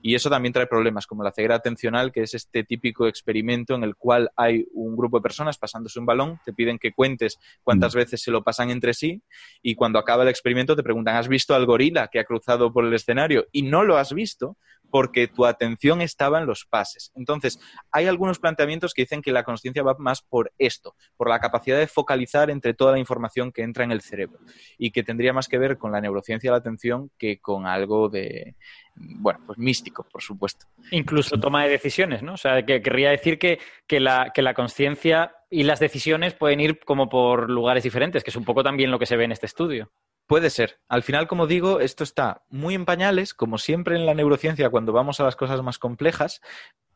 Y 0.00 0.14
eso 0.14 0.30
también 0.30 0.52
trae 0.52 0.66
problemas, 0.66 1.06
como 1.06 1.22
la 1.22 1.32
ceguera 1.32 1.56
atencional, 1.56 2.12
que 2.12 2.22
es 2.22 2.34
este 2.34 2.64
típico 2.64 3.06
experimento 3.06 3.74
en 3.74 3.84
el 3.84 3.96
cual 3.96 4.30
hay 4.36 4.66
un 4.72 4.96
grupo 4.96 5.18
de 5.18 5.22
personas 5.22 5.58
pasándose 5.58 5.98
un 5.98 6.06
balón, 6.06 6.40
te 6.44 6.52
piden 6.52 6.78
que 6.78 6.92
cuentes 6.92 7.38
cuántas 7.62 7.94
mm. 7.94 7.98
veces 7.98 8.22
se 8.22 8.30
lo 8.30 8.42
pasan 8.42 8.70
entre 8.70 8.94
sí 8.94 9.22
y 9.62 9.74
cuando 9.74 9.98
acaba 9.98 10.22
el 10.22 10.28
experimento 10.28 10.76
te 10.76 10.82
preguntan, 10.82 11.16
¿has 11.16 11.28
visto 11.28 11.54
al 11.54 11.66
gorila 11.66 12.08
que 12.08 12.20
ha 12.20 12.24
cruzado 12.24 12.72
por 12.72 12.84
el 12.84 12.94
escenario? 12.94 13.46
Y 13.52 13.62
no 13.62 13.84
lo 13.84 13.96
has 13.96 14.12
visto 14.12 14.56
porque 14.90 15.28
tu 15.28 15.44
atención 15.44 16.00
estaba 16.00 16.38
en 16.38 16.46
los 16.46 16.64
pases. 16.64 17.12
Entonces, 17.14 17.60
hay 17.90 18.06
algunos 18.06 18.38
planteamientos 18.38 18.94
que 18.94 19.02
dicen 19.02 19.22
que 19.22 19.32
la 19.32 19.44
conciencia 19.44 19.82
va 19.82 19.96
más 19.98 20.22
por 20.22 20.52
esto, 20.58 20.94
por 21.16 21.28
la 21.28 21.40
capacidad 21.40 21.78
de 21.78 21.86
focalizar 21.86 22.50
entre 22.50 22.74
toda 22.74 22.92
la 22.92 22.98
información 22.98 23.52
que 23.52 23.62
entra 23.62 23.84
en 23.84 23.92
el 23.92 24.00
cerebro 24.00 24.38
y 24.78 24.90
que 24.90 25.02
tendría 25.02 25.32
más 25.32 25.48
que 25.48 25.58
ver 25.58 25.78
con 25.78 25.92
la 25.92 26.00
neurociencia 26.00 26.50
de 26.50 26.52
la 26.52 26.58
atención 26.58 27.10
que 27.18 27.38
con 27.38 27.66
algo 27.66 28.08
de, 28.08 28.56
bueno, 28.96 29.40
pues 29.46 29.58
místico, 29.58 30.06
por 30.10 30.22
supuesto. 30.22 30.66
Incluso 30.90 31.38
toma 31.38 31.64
de 31.64 31.70
decisiones, 31.70 32.22
¿no? 32.22 32.34
O 32.34 32.38
sea, 32.38 32.64
que 32.64 32.80
querría 32.80 33.10
decir 33.10 33.38
que, 33.38 33.58
que 33.86 34.00
la, 34.00 34.32
que 34.34 34.42
la 34.42 34.54
conciencia 34.54 35.36
y 35.50 35.64
las 35.64 35.80
decisiones 35.80 36.34
pueden 36.34 36.60
ir 36.60 36.80
como 36.80 37.08
por 37.08 37.50
lugares 37.50 37.84
diferentes, 37.84 38.24
que 38.24 38.30
es 38.30 38.36
un 38.36 38.44
poco 38.44 38.62
también 38.62 38.90
lo 38.90 38.98
que 38.98 39.06
se 39.06 39.16
ve 39.16 39.24
en 39.24 39.32
este 39.32 39.46
estudio. 39.46 39.90
Puede 40.26 40.50
ser. 40.50 40.80
Al 40.88 41.04
final, 41.04 41.28
como 41.28 41.46
digo, 41.46 41.78
esto 41.78 42.02
está 42.02 42.42
muy 42.48 42.74
en 42.74 42.84
pañales, 42.84 43.32
como 43.32 43.58
siempre 43.58 43.94
en 43.94 44.06
la 44.06 44.14
neurociencia 44.14 44.70
cuando 44.70 44.92
vamos 44.92 45.20
a 45.20 45.24
las 45.24 45.36
cosas 45.36 45.62
más 45.62 45.78
complejas, 45.78 46.40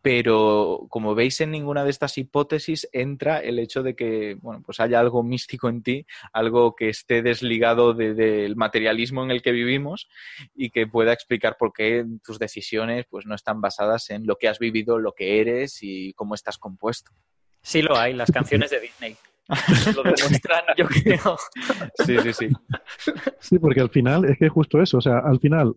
pero 0.03 0.87
como 0.89 1.15
veis 1.15 1.41
en 1.41 1.51
ninguna 1.51 1.85
de 1.85 1.91
estas 1.91 2.17
hipótesis 2.19 2.89
entra 2.93 3.39
el 3.39 3.59
hecho 3.59 3.83
de 3.83 3.95
que 3.95 4.37
bueno 4.41 4.63
pues 4.65 4.81
haya 4.81 4.99
algo 4.99 5.23
místico 5.23 5.69
en 5.69 5.83
ti 5.83 6.07
algo 6.33 6.75
que 6.75 6.89
esté 6.89 7.23
desligado 7.23 7.93
del 7.93 8.57
materialismo 8.57 9.23
en 9.23 9.31
el 9.31 9.43
que 9.43 9.53
vivimos 9.53 10.09
y 10.55 10.71
que 10.71 10.87
pueda 10.87 11.13
explicar 11.13 11.57
por 11.59 11.73
qué 11.73 12.05
tus 12.25 12.39
decisiones 12.39 13.05
pues 13.11 13.27
no 13.27 13.35
están 13.35 13.61
basadas 13.61 14.09
en 14.11 14.27
lo 14.27 14.37
que 14.37 14.49
has 14.49 14.59
vivido 14.59 14.99
lo 14.99 15.13
que 15.13 15.41
eres 15.41 15.79
y 15.83 16.15
cómo 16.15 16.35
estás 16.35 16.57
compuesto 16.57 17.13
sí 17.63 17.83
lo 17.83 17.97
hay 17.97 18.15
las 18.15 18.31
canciones 18.31 18.71
de 18.71 18.81
Disney 18.81 19.17
lo 19.97 20.03
demuestran, 20.03 20.63
yo 20.77 20.87
creo. 20.87 21.37
Sí, 22.07 22.17
sí, 22.23 22.33
sí. 22.33 22.49
Sí, 23.41 23.59
porque 23.59 23.81
al 23.81 23.91
final 23.91 24.25
es 24.25 24.39
que 24.39 24.47
es 24.47 24.53
justo 24.53 24.81
eso. 24.81 24.99
O 24.99 25.01
sea, 25.01 25.19
al 25.19 25.41
final 25.41 25.75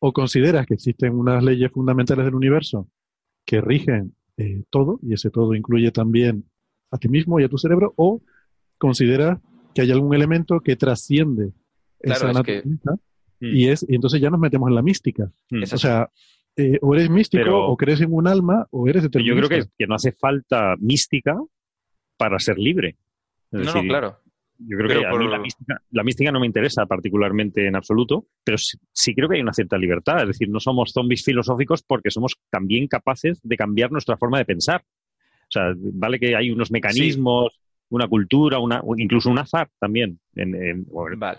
o 0.00 0.12
consideras 0.12 0.66
que 0.66 0.74
existen 0.74 1.14
unas 1.14 1.42
leyes 1.44 1.70
fundamentales 1.70 2.24
del 2.24 2.34
universo 2.34 2.88
que 3.44 3.60
rigen 3.60 4.14
eh, 4.36 4.62
todo, 4.70 4.98
y 5.02 5.14
ese 5.14 5.30
todo 5.30 5.54
incluye 5.54 5.90
también 5.92 6.44
a 6.90 6.98
ti 6.98 7.08
mismo 7.08 7.38
y 7.38 7.44
a 7.44 7.48
tu 7.48 7.58
cerebro, 7.58 7.92
o 7.96 8.20
consideras 8.78 9.38
que 9.74 9.82
hay 9.82 9.90
algún 9.92 10.14
elemento 10.14 10.60
que 10.60 10.76
trasciende 10.76 11.52
Claro, 12.00 12.30
esa 12.30 12.40
es 12.40 12.46
que- 12.46 12.56
naturaleza 12.64 13.02
y 13.40 13.68
es 13.68 13.84
y 13.88 13.94
entonces 13.96 14.20
ya 14.20 14.30
nos 14.30 14.38
metemos 14.40 14.68
en 14.68 14.74
la 14.74 14.82
mística. 14.82 15.30
Mm. 15.50 15.62
O 15.62 15.78
sea, 15.78 16.08
eh, 16.56 16.78
o 16.82 16.94
eres 16.94 17.10
místico, 17.10 17.42
Pero- 17.44 17.66
o 17.68 17.76
crees 17.76 18.00
en 18.00 18.12
un 18.12 18.26
alma, 18.28 18.66
o 18.70 18.86
eres 18.88 19.02
Yo 19.04 19.08
determinista. 19.08 19.48
creo 19.48 19.62
que, 19.64 19.68
que 19.78 19.86
no 19.86 19.94
hace 19.94 20.12
falta 20.12 20.74
mística 20.78 21.36
para 22.16 22.38
ser 22.38 22.58
libre. 22.58 22.96
Es 23.50 23.66
No, 23.74 23.82
claro. 23.82 24.18
Yo 24.58 24.76
creo 24.76 24.88
Pero 24.88 25.00
que 25.00 25.06
a 25.06 25.12
mí 25.18 25.28
la 25.28 25.38
mística, 25.38 25.82
la 25.90 26.04
mística 26.04 26.30
no 26.30 26.38
me 26.38 26.46
interesa 26.46 26.86
particularmente 26.86 27.66
en 27.66 27.74
absoluto, 27.74 28.26
pero 28.44 28.56
sí, 28.58 28.78
sí 28.92 29.12
creo 29.12 29.28
que 29.28 29.36
hay 29.36 29.42
una 29.42 29.52
cierta 29.52 29.76
libertad. 29.76 30.20
Es 30.22 30.28
decir, 30.28 30.48
no 30.48 30.60
somos 30.60 30.92
zombies 30.92 31.24
filosóficos 31.24 31.82
porque 31.82 32.10
somos 32.12 32.36
también 32.48 32.86
capaces 32.86 33.40
de 33.42 33.56
cambiar 33.56 33.90
nuestra 33.90 34.16
forma 34.16 34.38
de 34.38 34.44
pensar. 34.44 34.82
O 34.84 35.50
sea, 35.50 35.72
vale 35.76 36.20
que 36.20 36.36
hay 36.36 36.50
unos 36.52 36.70
mecanismos, 36.70 37.58
una 37.88 38.06
cultura, 38.06 38.58
una, 38.60 38.80
incluso 38.98 39.30
un 39.30 39.38
azar 39.40 39.68
también, 39.80 40.20
en- 40.36 40.54
en- 40.54 40.86
o, 40.92 41.08
Vale. 41.16 41.38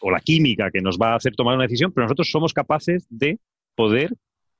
o 0.00 0.10
la 0.10 0.20
química 0.20 0.70
que 0.72 0.80
nos 0.80 0.98
va 0.98 1.12
a 1.12 1.16
hacer 1.16 1.34
tomar 1.36 1.54
una 1.54 1.64
decisión, 1.64 1.92
pero 1.92 2.06
nosotros 2.06 2.28
somos 2.30 2.52
capaces 2.52 3.06
de 3.08 3.38
poder 3.76 4.14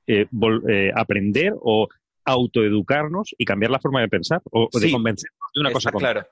eh, 0.06 0.26
eh, 0.68 0.90
aprender 0.94 1.52
o 1.60 1.88
autoeducarnos 2.24 3.34
y 3.36 3.44
cambiar 3.44 3.70
la 3.72 3.80
forma 3.80 4.00
de 4.00 4.08
pensar 4.08 4.40
o, 4.50 4.68
o 4.72 4.78
de 4.78 4.86
Sí, 4.86 4.92
convencernos 4.92 5.38
de 5.59 5.60
una 5.62 5.72
cosa 5.72 5.90
claro. 5.90 6.26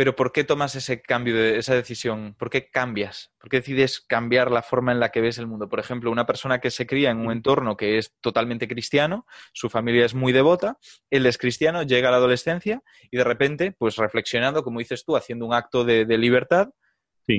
Pero 0.00 0.16
¿por 0.16 0.32
qué 0.32 0.44
tomas 0.44 0.74
ese 0.76 1.02
cambio, 1.02 1.34
de, 1.34 1.58
esa 1.58 1.74
decisión? 1.74 2.34
¿Por 2.38 2.48
qué 2.48 2.70
cambias? 2.70 3.32
¿Por 3.38 3.50
qué 3.50 3.58
decides 3.58 4.00
cambiar 4.00 4.50
la 4.50 4.62
forma 4.62 4.92
en 4.92 5.00
la 5.00 5.10
que 5.10 5.20
ves 5.20 5.36
el 5.36 5.46
mundo? 5.46 5.68
Por 5.68 5.78
ejemplo, 5.78 6.10
una 6.10 6.24
persona 6.24 6.58
que 6.58 6.70
se 6.70 6.86
cría 6.86 7.10
en 7.10 7.18
un 7.18 7.32
entorno 7.32 7.76
que 7.76 7.98
es 7.98 8.14
totalmente 8.22 8.66
cristiano, 8.66 9.26
su 9.52 9.68
familia 9.68 10.06
es 10.06 10.14
muy 10.14 10.32
devota, 10.32 10.78
él 11.10 11.26
es 11.26 11.36
cristiano, 11.36 11.82
llega 11.82 12.08
a 12.08 12.12
la 12.12 12.16
adolescencia 12.16 12.82
y 13.10 13.18
de 13.18 13.24
repente, 13.24 13.72
pues 13.72 13.96
reflexionando, 13.96 14.62
como 14.62 14.78
dices 14.78 15.04
tú, 15.04 15.16
haciendo 15.16 15.44
un 15.44 15.52
acto 15.52 15.84
de, 15.84 16.06
de 16.06 16.16
libertad. 16.16 16.70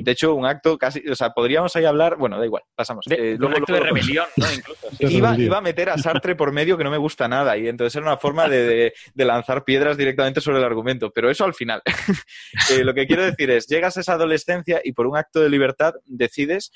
De 0.00 0.12
hecho, 0.12 0.34
un 0.34 0.46
acto 0.46 0.78
casi, 0.78 1.02
o 1.08 1.14
sea, 1.14 1.30
podríamos 1.30 1.76
ahí 1.76 1.84
hablar, 1.84 2.16
bueno, 2.16 2.38
da 2.38 2.46
igual, 2.46 2.62
pasamos. 2.74 3.04
De- 3.06 3.14
Eh, 3.16 3.22
de 3.22 3.34
un 3.34 3.40
luego- 3.40 3.56
acto 3.58 3.72
de 3.74 3.80
rebelión, 3.80 4.26
¿no? 4.36 4.46
Incluso. 4.54 4.88
sí. 4.98 5.16
Iba, 5.16 5.36
iba 5.38 5.58
a 5.58 5.60
meter 5.60 5.90
a 5.90 5.98
Sartre 5.98 6.34
por 6.36 6.52
medio 6.52 6.78
que 6.78 6.84
no 6.84 6.90
me 6.90 6.96
gusta 6.98 7.28
nada 7.28 7.58
y 7.58 7.68
entonces 7.68 7.96
era 7.96 8.06
una 8.06 8.16
forma 8.16 8.48
de, 8.48 8.66
de- 8.66 8.92
de 9.12 9.24
lanzar 9.24 9.64
piedras 9.64 9.96
directamente 9.96 10.40
sobre 10.40 10.58
el 10.58 10.64
argumento, 10.64 11.10
pero 11.10 11.28
eso 11.30 11.44
al 11.44 11.54
final. 11.54 11.82
Eh, 12.70 12.84
lo 12.84 12.94
que 12.94 13.06
quiero 13.06 13.24
decir 13.24 13.50
es, 13.50 13.66
llegas 13.66 13.96
a 13.96 14.00
esa 14.00 14.12
adolescencia 14.14 14.80
y 14.84 14.92
por 14.92 15.06
un 15.06 15.16
acto 15.16 15.40
de 15.40 15.50
libertad 15.50 15.94
decides 16.06 16.70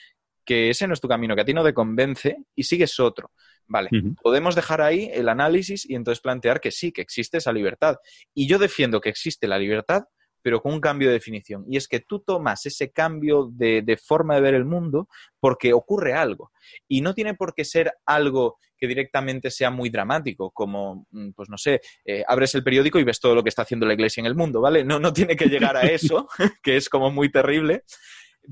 que 0.45 0.71
ese 0.71 0.87
no 0.87 0.95
es 0.95 1.01
tu 1.01 1.09
camino, 1.09 1.35
que 1.35 1.43
a 1.43 1.45
ti 1.45 1.55
no 1.55 1.65
te 1.65 1.75
convence 1.75 2.37
y 2.55 2.63
sigues 2.65 2.99
otro. 3.01 3.31
Vale, 3.69 3.91
podemos 4.23 4.55
dejar 4.55 4.81
ahí 4.81 5.11
el 5.13 5.29
análisis 5.29 5.89
y 5.91 5.97
entonces 5.97 6.21
plantear 6.23 6.61
que 6.61 6.71
sí, 6.71 6.93
que 6.93 7.01
existe 7.03 7.39
esa 7.39 7.53
libertad. 7.53 7.97
Y 8.33 8.47
yo 8.47 8.59
defiendo 8.59 9.01
que 9.01 9.09
existe 9.09 9.49
la 9.49 9.59
libertad, 9.59 10.05
pero 10.47 10.63
con 10.63 10.75
un 10.75 10.81
cambio 10.81 11.09
de 11.09 11.15
definición. 11.15 11.65
Y 11.69 11.77
es 11.77 11.89
que 11.89 11.99
tú 11.99 12.21
tomas 12.21 12.65
ese 12.67 12.93
cambio 12.93 13.51
de, 13.53 13.99
forma 14.01 14.37
de 14.37 14.41
ver 14.41 14.55
el 14.55 14.65
mundo 14.65 15.09
porque 15.41 15.73
ocurre 15.73 16.15
algo. 16.15 16.53
Y 16.87 17.01
no 17.01 17.15
tiene 17.15 17.35
por 17.35 17.53
qué 17.53 17.65
ser 17.65 17.93
algo 18.07 18.57
que 18.79 18.87
directamente 18.87 19.51
sea 19.51 19.73
muy 19.73 19.91
dramático, 19.91 20.53
como, 20.53 21.09
mm, 21.11 21.31
pues 21.33 21.49
no 21.49 21.59
sé, 21.59 21.81
eh, 22.05 22.23
abres 22.29 22.55
el 22.55 22.63
periódico 22.63 23.01
y 23.01 23.03
ves 23.03 23.19
todo 23.19 23.35
lo 23.35 23.43
que 23.43 23.49
está 23.49 23.63
haciendo 23.63 23.87
la 23.87 23.95
iglesia 23.95 24.21
en 24.21 24.27
el 24.27 24.37
mundo, 24.37 24.61
¿vale? 24.61 24.85
No, 24.85 25.01
no 25.01 25.13
tiene 25.13 25.35
que 25.35 25.47
llegar 25.47 25.77
a 25.77 25.81
eso, 25.81 26.29
que 26.63 26.77
es 26.77 26.89
como 26.89 27.11
muy 27.11 27.29
terrible. 27.29 27.83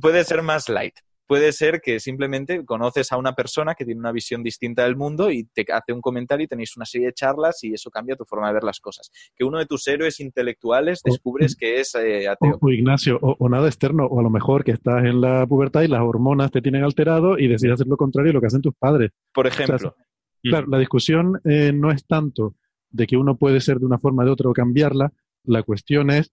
Puede 0.00 0.24
ser 0.24 0.42
más 0.42 0.68
light. 0.68 0.96
Puede 1.26 1.52
ser 1.52 1.80
que 1.80 2.00
simplemente 2.00 2.64
conoces 2.64 3.10
a 3.12 3.16
una 3.16 3.34
persona 3.34 3.74
que 3.74 3.84
tiene 3.84 3.98
una 4.00 4.12
visión 4.12 4.42
distinta 4.42 4.84
del 4.84 4.96
mundo 4.96 5.30
y 5.30 5.44
te 5.44 5.64
hace 5.72 5.92
un 5.92 6.00
comentario 6.00 6.44
y 6.44 6.48
tenéis 6.48 6.76
una 6.76 6.84
serie 6.84 7.06
de 7.08 7.14
charlas 7.14 7.64
y 7.64 7.72
eso 7.72 7.90
cambia 7.90 8.14
tu 8.16 8.24
forma 8.24 8.48
de 8.48 8.54
ver 8.54 8.64
las 8.64 8.78
cosas. 8.80 9.10
Que 9.34 9.44
uno 9.44 9.58
de 9.58 9.66
tus 9.66 9.86
héroes 9.88 10.20
intelectuales 10.20 11.00
descubres 11.02 11.56
que 11.56 11.80
es 11.80 11.94
eh, 11.94 12.28
ateo. 12.28 12.58
O, 12.60 12.66
o 12.66 12.70
Ignacio, 12.70 13.18
o, 13.22 13.36
o 13.38 13.48
nada 13.48 13.66
externo, 13.68 14.04
o 14.06 14.20
a 14.20 14.22
lo 14.22 14.30
mejor 14.30 14.64
que 14.64 14.72
estás 14.72 15.04
en 15.04 15.20
la 15.20 15.46
pubertad 15.46 15.82
y 15.82 15.88
las 15.88 16.02
hormonas 16.02 16.50
te 16.50 16.60
tienen 16.60 16.84
alterado 16.84 17.38
y 17.38 17.48
decides 17.48 17.74
hacer 17.74 17.86
lo 17.86 17.96
contrario 17.96 18.28
de 18.30 18.34
lo 18.34 18.40
que 18.40 18.48
hacen 18.48 18.60
tus 18.62 18.74
padres. 18.74 19.10
Por 19.32 19.46
O 19.46 19.50
sea, 19.50 19.64
ejemplo. 19.64 19.96
claro, 20.42 20.66
la 20.68 20.78
discusión 20.78 21.40
eh, 21.44 21.72
no 21.74 21.90
es 21.90 22.06
tanto 22.06 22.54
de 22.90 23.06
que 23.06 23.16
uno 23.16 23.36
puede 23.36 23.60
ser 23.60 23.78
de 23.78 23.86
una 23.86 23.98
forma 23.98 24.22
o 24.22 24.26
de 24.26 24.32
otra 24.32 24.50
o 24.50 24.52
cambiarla, 24.52 25.12
la 25.44 25.62
cuestión 25.62 26.10
es 26.10 26.32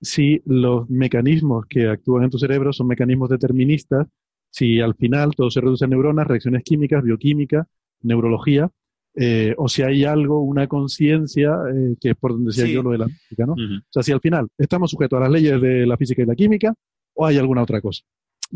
si 0.00 0.40
los 0.46 0.88
mecanismos 0.88 1.66
que 1.66 1.88
actúan 1.88 2.24
en 2.24 2.30
tu 2.30 2.38
cerebro 2.38 2.72
son 2.72 2.86
mecanismos 2.86 3.28
deterministas, 3.28 4.06
si 4.50 4.80
al 4.80 4.94
final 4.94 5.34
todo 5.36 5.50
se 5.50 5.60
reduce 5.60 5.84
a 5.84 5.88
neuronas, 5.88 6.26
reacciones 6.26 6.62
químicas, 6.64 7.02
bioquímica, 7.02 7.66
neurología, 8.02 8.70
eh, 9.14 9.54
o 9.58 9.68
si 9.68 9.82
hay 9.82 10.04
algo, 10.04 10.40
una 10.40 10.66
conciencia, 10.68 11.56
eh, 11.74 11.96
que 12.00 12.10
es 12.10 12.16
por 12.16 12.32
donde 12.32 12.50
decía 12.50 12.66
Sí. 12.66 12.72
yo 12.72 12.82
lo 12.82 12.90
de 12.90 12.98
la 12.98 13.08
física, 13.08 13.44
¿no? 13.46 13.52
O 13.54 13.82
sea, 13.90 14.02
si 14.02 14.12
al 14.12 14.20
final 14.20 14.48
estamos 14.56 14.90
sujetos 14.90 15.16
a 15.18 15.20
las 15.20 15.30
leyes 15.30 15.60
de 15.60 15.86
la 15.86 15.96
física 15.96 16.22
y 16.22 16.26
la 16.26 16.34
química, 16.34 16.72
o 17.14 17.26
hay 17.26 17.36
alguna 17.38 17.62
otra 17.62 17.80
cosa. 17.80 18.02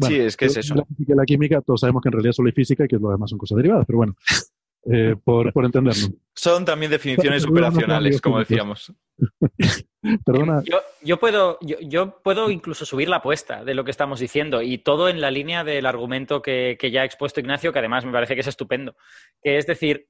Sí, 0.00 0.14
es 0.16 0.36
que 0.36 0.46
es 0.46 0.56
eso. 0.56 0.74
La 0.74 0.84
física 0.84 1.12
y 1.12 1.16
la 1.16 1.24
química, 1.24 1.60
todos 1.60 1.80
sabemos 1.80 2.02
que 2.02 2.08
en 2.08 2.12
realidad 2.14 2.32
solo 2.32 2.48
hay 2.48 2.52
física 2.52 2.84
y 2.84 2.88
que 2.88 2.96
lo 2.96 3.10
demás 3.10 3.30
son 3.30 3.38
cosas 3.38 3.56
derivadas, 3.56 3.84
pero 3.86 3.98
bueno, 3.98 4.16
eh, 4.86 5.14
por, 5.22 5.52
por 5.52 5.64
entendernos. 5.64 6.12
Son 6.34 6.64
también 6.64 6.90
definiciones 6.90 7.44
operacionales, 7.46 8.20
como 8.20 8.38
decíamos. 8.38 8.92
Perdona. 10.24 10.62
Yo, 11.02 11.18
puedo, 11.18 11.58
yo 11.60 12.22
puedo 12.22 12.50
incluso 12.50 12.84
subir 12.84 13.08
la 13.08 13.16
apuesta 13.16 13.64
de 13.64 13.74
lo 13.74 13.84
que 13.84 13.90
estamos 13.90 14.20
diciendo 14.20 14.60
y 14.60 14.78
todo 14.78 15.08
en 15.08 15.20
la 15.20 15.30
línea 15.30 15.64
del 15.64 15.86
argumento 15.86 16.42
que, 16.42 16.76
que 16.78 16.90
ya 16.90 17.02
ha 17.02 17.04
expuesto 17.04 17.40
Ignacio, 17.40 17.72
que 17.72 17.78
además 17.78 18.04
me 18.04 18.12
parece 18.12 18.34
que 18.34 18.42
es 18.42 18.46
estupendo. 18.46 18.96
Que 19.42 19.56
es 19.56 19.66
decir, 19.66 20.08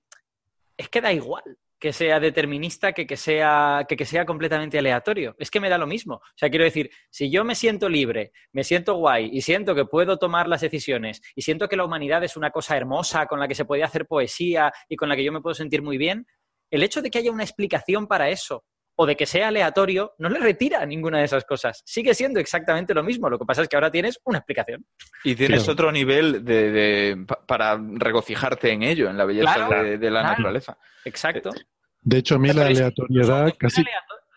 es 0.77 0.89
que 0.89 1.01
da 1.01 1.13
igual 1.13 1.45
que 1.79 1.93
sea 1.93 2.19
determinista 2.19 2.93
que 2.93 3.07
que 3.07 3.17
sea, 3.17 3.85
que, 3.89 3.95
que 3.95 4.07
sea 4.07 4.25
completamente 4.25 4.79
aleatorio. 4.79 5.37
Es 5.39 5.51
que 5.51 5.61
me 5.61 5.69
da 5.69 5.79
lo 5.79 5.87
mismo. 5.87 6.15
O 6.15 6.35
sea, 6.35 6.49
quiero 6.49 6.65
decir, 6.65 6.91
si 7.11 7.31
yo 7.31 7.45
me 7.45 7.55
siento 7.55 7.89
libre, 7.89 8.33
me 8.53 8.65
siento 8.65 8.95
guay 8.95 9.29
y 9.33 9.43
siento 9.43 9.75
que 9.75 9.85
puedo 9.85 10.17
tomar 10.17 10.49
las 10.49 10.63
decisiones 10.63 11.21
y 11.37 11.43
siento 11.43 11.69
que 11.69 11.77
la 11.77 11.85
humanidad 11.85 12.25
es 12.25 12.37
una 12.37 12.51
cosa 12.51 12.77
hermosa 12.77 13.27
con 13.27 13.39
la 13.39 13.47
que 13.47 13.55
se 13.55 13.65
puede 13.65 13.85
hacer 13.85 14.07
poesía 14.07 14.73
y 14.89 14.97
con 14.97 15.09
la 15.09 15.15
que 15.15 15.25
yo 15.25 15.31
me 15.31 15.41
puedo 15.41 15.55
sentir 15.55 15.83
muy 15.83 15.99
bien, 15.99 16.27
el 16.71 16.83
hecho 16.83 17.03
de 17.03 17.11
que 17.11 17.19
haya 17.19 17.31
una 17.31 17.45
explicación 17.45 18.07
para 18.07 18.31
eso 18.31 18.65
o 18.97 19.07
de 19.07 19.17
que 19.17 19.27
sea 19.27 19.49
aleatorio 19.49 20.15
no 20.19 20.29
le 20.29 20.39
retira 20.39 20.85
ninguna 20.87 21.19
de 21.19 21.25
esas 21.25 21.45
cosas. 21.45 21.83
Sigue 21.85 22.15
siendo 22.15 22.39
exactamente 22.41 22.95
lo 22.95 23.03
mismo. 23.03 23.29
Lo 23.29 23.39
que 23.39 23.45
pasa 23.45 23.63
es 23.63 23.69
que 23.69 23.77
ahora 23.77 23.91
tienes 23.91 24.21
una 24.25 24.39
explicación. 24.39 24.85
Y 25.25 25.35
tienes 25.35 25.69
otro 25.69 25.91
nivel 25.91 26.45
de, 26.45 26.71
de- 26.71 27.25
pa- 27.27 27.45
para 27.47 27.77
regocijarte 27.79 28.71
en 28.71 28.83
ello, 28.83 29.11
en 29.11 29.17
la 29.17 29.25
belleza 29.25 29.55
Claro, 29.55 29.83
de, 29.85 29.99
de 29.99 30.11
la 30.11 30.21
claro. 30.21 30.29
naturaleza. 30.37 30.79
Exacto. 31.05 31.51
De 32.03 32.19
hecho, 32.19 32.37
a 32.37 32.39
mí 32.39 32.53
la 32.53 32.67
aleatoriedad 32.67 33.53
casi... 33.59 33.83
O 33.83 33.85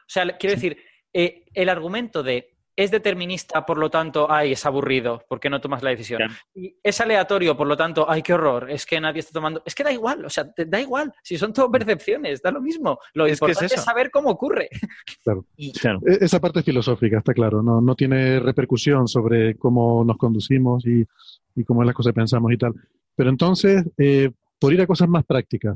sea, 0.09 0.25
quiero 0.38 0.55
decir, 0.55 0.77
eh, 1.13 1.43
el 1.53 1.69
argumento 1.69 2.23
de 2.23 2.56
es 2.77 2.91
determinista, 2.91 3.65
por 3.65 3.77
lo 3.79 3.89
tanto, 3.89 4.31
ay, 4.31 4.51
es 4.51 4.63
aburrido, 4.65 5.23
¿por 5.27 5.39
qué 5.39 5.49
no 5.49 5.59
tomas 5.59 5.81
la 5.81 5.89
decisión? 5.89 6.21
Y 6.53 6.77
es 6.83 7.01
aleatorio, 7.01 7.57
por 7.57 7.65
lo 7.65 7.75
tanto, 7.75 8.05
ay, 8.09 8.21
qué 8.21 8.33
horror, 8.33 8.69
es 8.69 8.85
que 8.85 9.01
nadie 9.01 9.19
está 9.19 9.33
tomando. 9.33 9.63
Es 9.65 9.73
que 9.73 9.83
da 9.83 9.91
igual, 9.91 10.23
o 10.23 10.29
sea, 10.29 10.49
te- 10.53 10.65
da 10.65 10.79
igual, 10.79 11.11
si 11.23 11.37
son 11.39 11.51
todo 11.51 11.71
percepciones, 11.71 12.39
da 12.41 12.51
lo 12.51 12.61
mismo. 12.61 12.99
Lo 13.15 13.25
Es 13.25 13.29
que 13.29 13.33
es 13.33 13.39
importante 13.41 13.75
es, 13.75 13.83
saber 13.83 14.11
cómo 14.11 14.29
ocurre. 14.29 14.69
Claro. 15.23 15.43
Claro. 15.81 15.99
E- 16.05 16.19
Esa 16.21 16.39
parte 16.39 16.61
filosófica, 16.61 17.17
está 17.17 17.33
claro, 17.33 17.63
no, 17.63 17.81
no 17.81 17.95
tiene 17.95 18.39
repercusión 18.39 19.07
sobre 19.07 19.55
cómo 19.57 20.05
nos 20.05 20.17
conducimos 20.17 20.85
y, 20.85 21.03
y 21.55 21.63
cómo 21.65 21.81
es 21.81 21.87
las 21.87 21.95
cosas 21.95 22.11
que 22.11 22.21
pensamos 22.21 22.51
y 22.53 22.57
tal. 22.57 22.73
Pero 23.15 23.29
entonces, 23.31 23.83
eh, 23.97 24.29
por 24.59 24.71
ir 24.71 24.81
a 24.81 24.87
cosas 24.87 25.09
más 25.09 25.25
prácticas, 25.25 25.75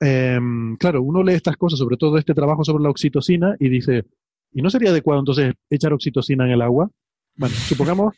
em, 0.00 0.76
claro, 0.76 1.02
uno 1.02 1.22
lee 1.22 1.34
estas 1.34 1.56
cosas, 1.56 1.78
sobre 1.78 1.96
todo 1.96 2.18
este 2.18 2.34
trabajo 2.34 2.64
sobre 2.64 2.82
la 2.82 2.90
oxitocina, 2.90 3.56
y 3.58 3.68
dice, 3.68 4.04
¿y 4.52 4.62
no 4.62 4.70
sería 4.70 4.90
adecuado 4.90 5.20
entonces 5.20 5.54
echar 5.70 5.92
oxitocina 5.92 6.44
en 6.46 6.52
el 6.52 6.62
agua? 6.62 6.90
Bueno, 7.36 7.54
supongamos, 7.54 8.14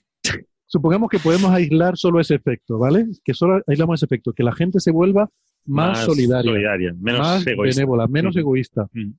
supongamos 0.66 1.08
que 1.10 1.18
podemos 1.18 1.50
aislar 1.50 1.96
solo 1.96 2.20
ese 2.20 2.34
efecto, 2.34 2.78
¿vale? 2.78 3.06
Que 3.24 3.34
solo 3.34 3.62
aislamos 3.66 3.98
ese 3.98 4.06
efecto, 4.06 4.32
que 4.32 4.42
la 4.42 4.52
gente 4.54 4.80
se 4.80 4.90
vuelva 4.90 5.28
más, 5.66 5.98
Más 5.98 6.04
solidaria, 6.06 6.50
solidaria, 6.50 6.94
menos 7.00 7.20
más 7.20 7.46
egoísta. 7.46 7.80
benévola, 7.80 8.06
menos 8.06 8.36
Mm. 8.36 8.38
egoísta. 8.38 8.88
Mm. 8.92 9.10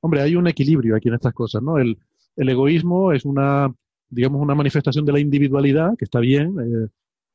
Hombre, 0.00 0.20
hay 0.22 0.36
un 0.36 0.46
equilibrio 0.46 0.96
aquí 0.96 1.08
en 1.08 1.14
estas 1.14 1.32
cosas, 1.34 1.62
¿no? 1.62 1.78
El, 1.78 1.98
el 2.36 2.48
egoísmo 2.48 3.12
es 3.12 3.24
una, 3.24 3.72
digamos, 4.08 4.40
una 4.40 4.54
manifestación 4.54 5.04
de 5.04 5.12
la 5.12 5.20
individualidad, 5.20 5.96
que 5.98 6.04
está 6.04 6.20
bien. 6.20 6.54
eh, 6.60 6.88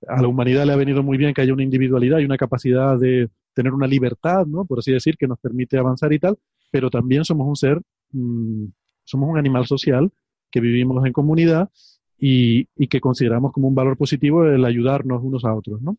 a 0.08 0.22
la 0.22 0.28
humanidad 0.28 0.66
le 0.66 0.74
ha 0.74 0.78
venido 0.78 1.02
muy 1.02 1.18
bien 1.18 1.34
que 1.34 1.42
haya 1.42 1.54
una 1.54 1.64
individualidad 1.64 2.20
y 2.20 2.26
una 2.26 2.36
capacidad 2.38 2.98
de 3.00 3.30
tener 3.54 3.74
una 3.74 3.88
libertad, 3.88 4.46
¿no? 4.46 4.66
Por 4.66 4.80
así 4.80 4.92
decir, 4.92 5.16
que 5.18 5.28
nos 5.28 5.40
permite 5.40 5.78
avanzar 5.78 6.12
y 6.12 6.20
tal, 6.20 6.38
pero 6.72 6.90
también 6.90 7.24
somos 7.24 7.48
un 7.48 7.56
ser, 7.56 7.80
mm, 8.12 8.66
somos 9.04 9.30
un 9.30 9.38
animal 9.38 9.66
social 9.66 10.12
que 10.52 10.60
vivimos 10.60 11.06
en 11.06 11.14
comunidad 11.14 11.70
y, 12.18 12.68
que 12.88 13.02
consideramos 13.02 13.52
como 13.52 13.68
un 13.68 13.76
valor 13.76 13.98
positivo 13.98 14.46
el 14.46 14.64
ayudarnos 14.64 15.22
unos 15.24 15.44
a 15.46 15.54
otros, 15.54 15.82
¿no? 15.82 15.98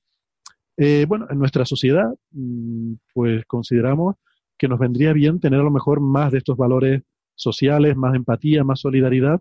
Eh, 0.77 1.05
bueno, 1.07 1.27
en 1.31 1.39
nuestra 1.39 1.65
sociedad, 1.65 2.13
mm, 2.33 2.95
pues 3.13 3.45
consideramos 3.47 4.17
que 4.57 4.69
nos 4.69 4.79
vendría 4.79 5.13
bien 5.13 5.41
tener 5.41 5.61
a 5.61 5.65
lo 5.65 5.71
mejor 5.71 6.01
más 6.01 6.33
de 6.33 6.39
estos 6.39 6.57
valores 6.57 7.03
sociales, 7.35 7.97
más 7.97 8.15
empatía, 8.15 8.65
más 8.65 8.81
solidaridad. 8.81 9.41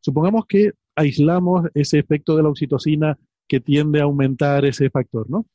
Supongamos 0.00 0.46
que 0.46 0.72
aislamos 0.96 1.66
ese 1.74 1.98
efecto 1.98 2.36
de 2.36 2.42
la 2.42 2.48
oxitocina 2.48 3.18
que 3.46 3.60
tiende 3.60 4.00
a 4.00 4.04
aumentar 4.04 4.64
ese 4.64 4.90
factor, 4.90 5.28
¿no? 5.30 5.46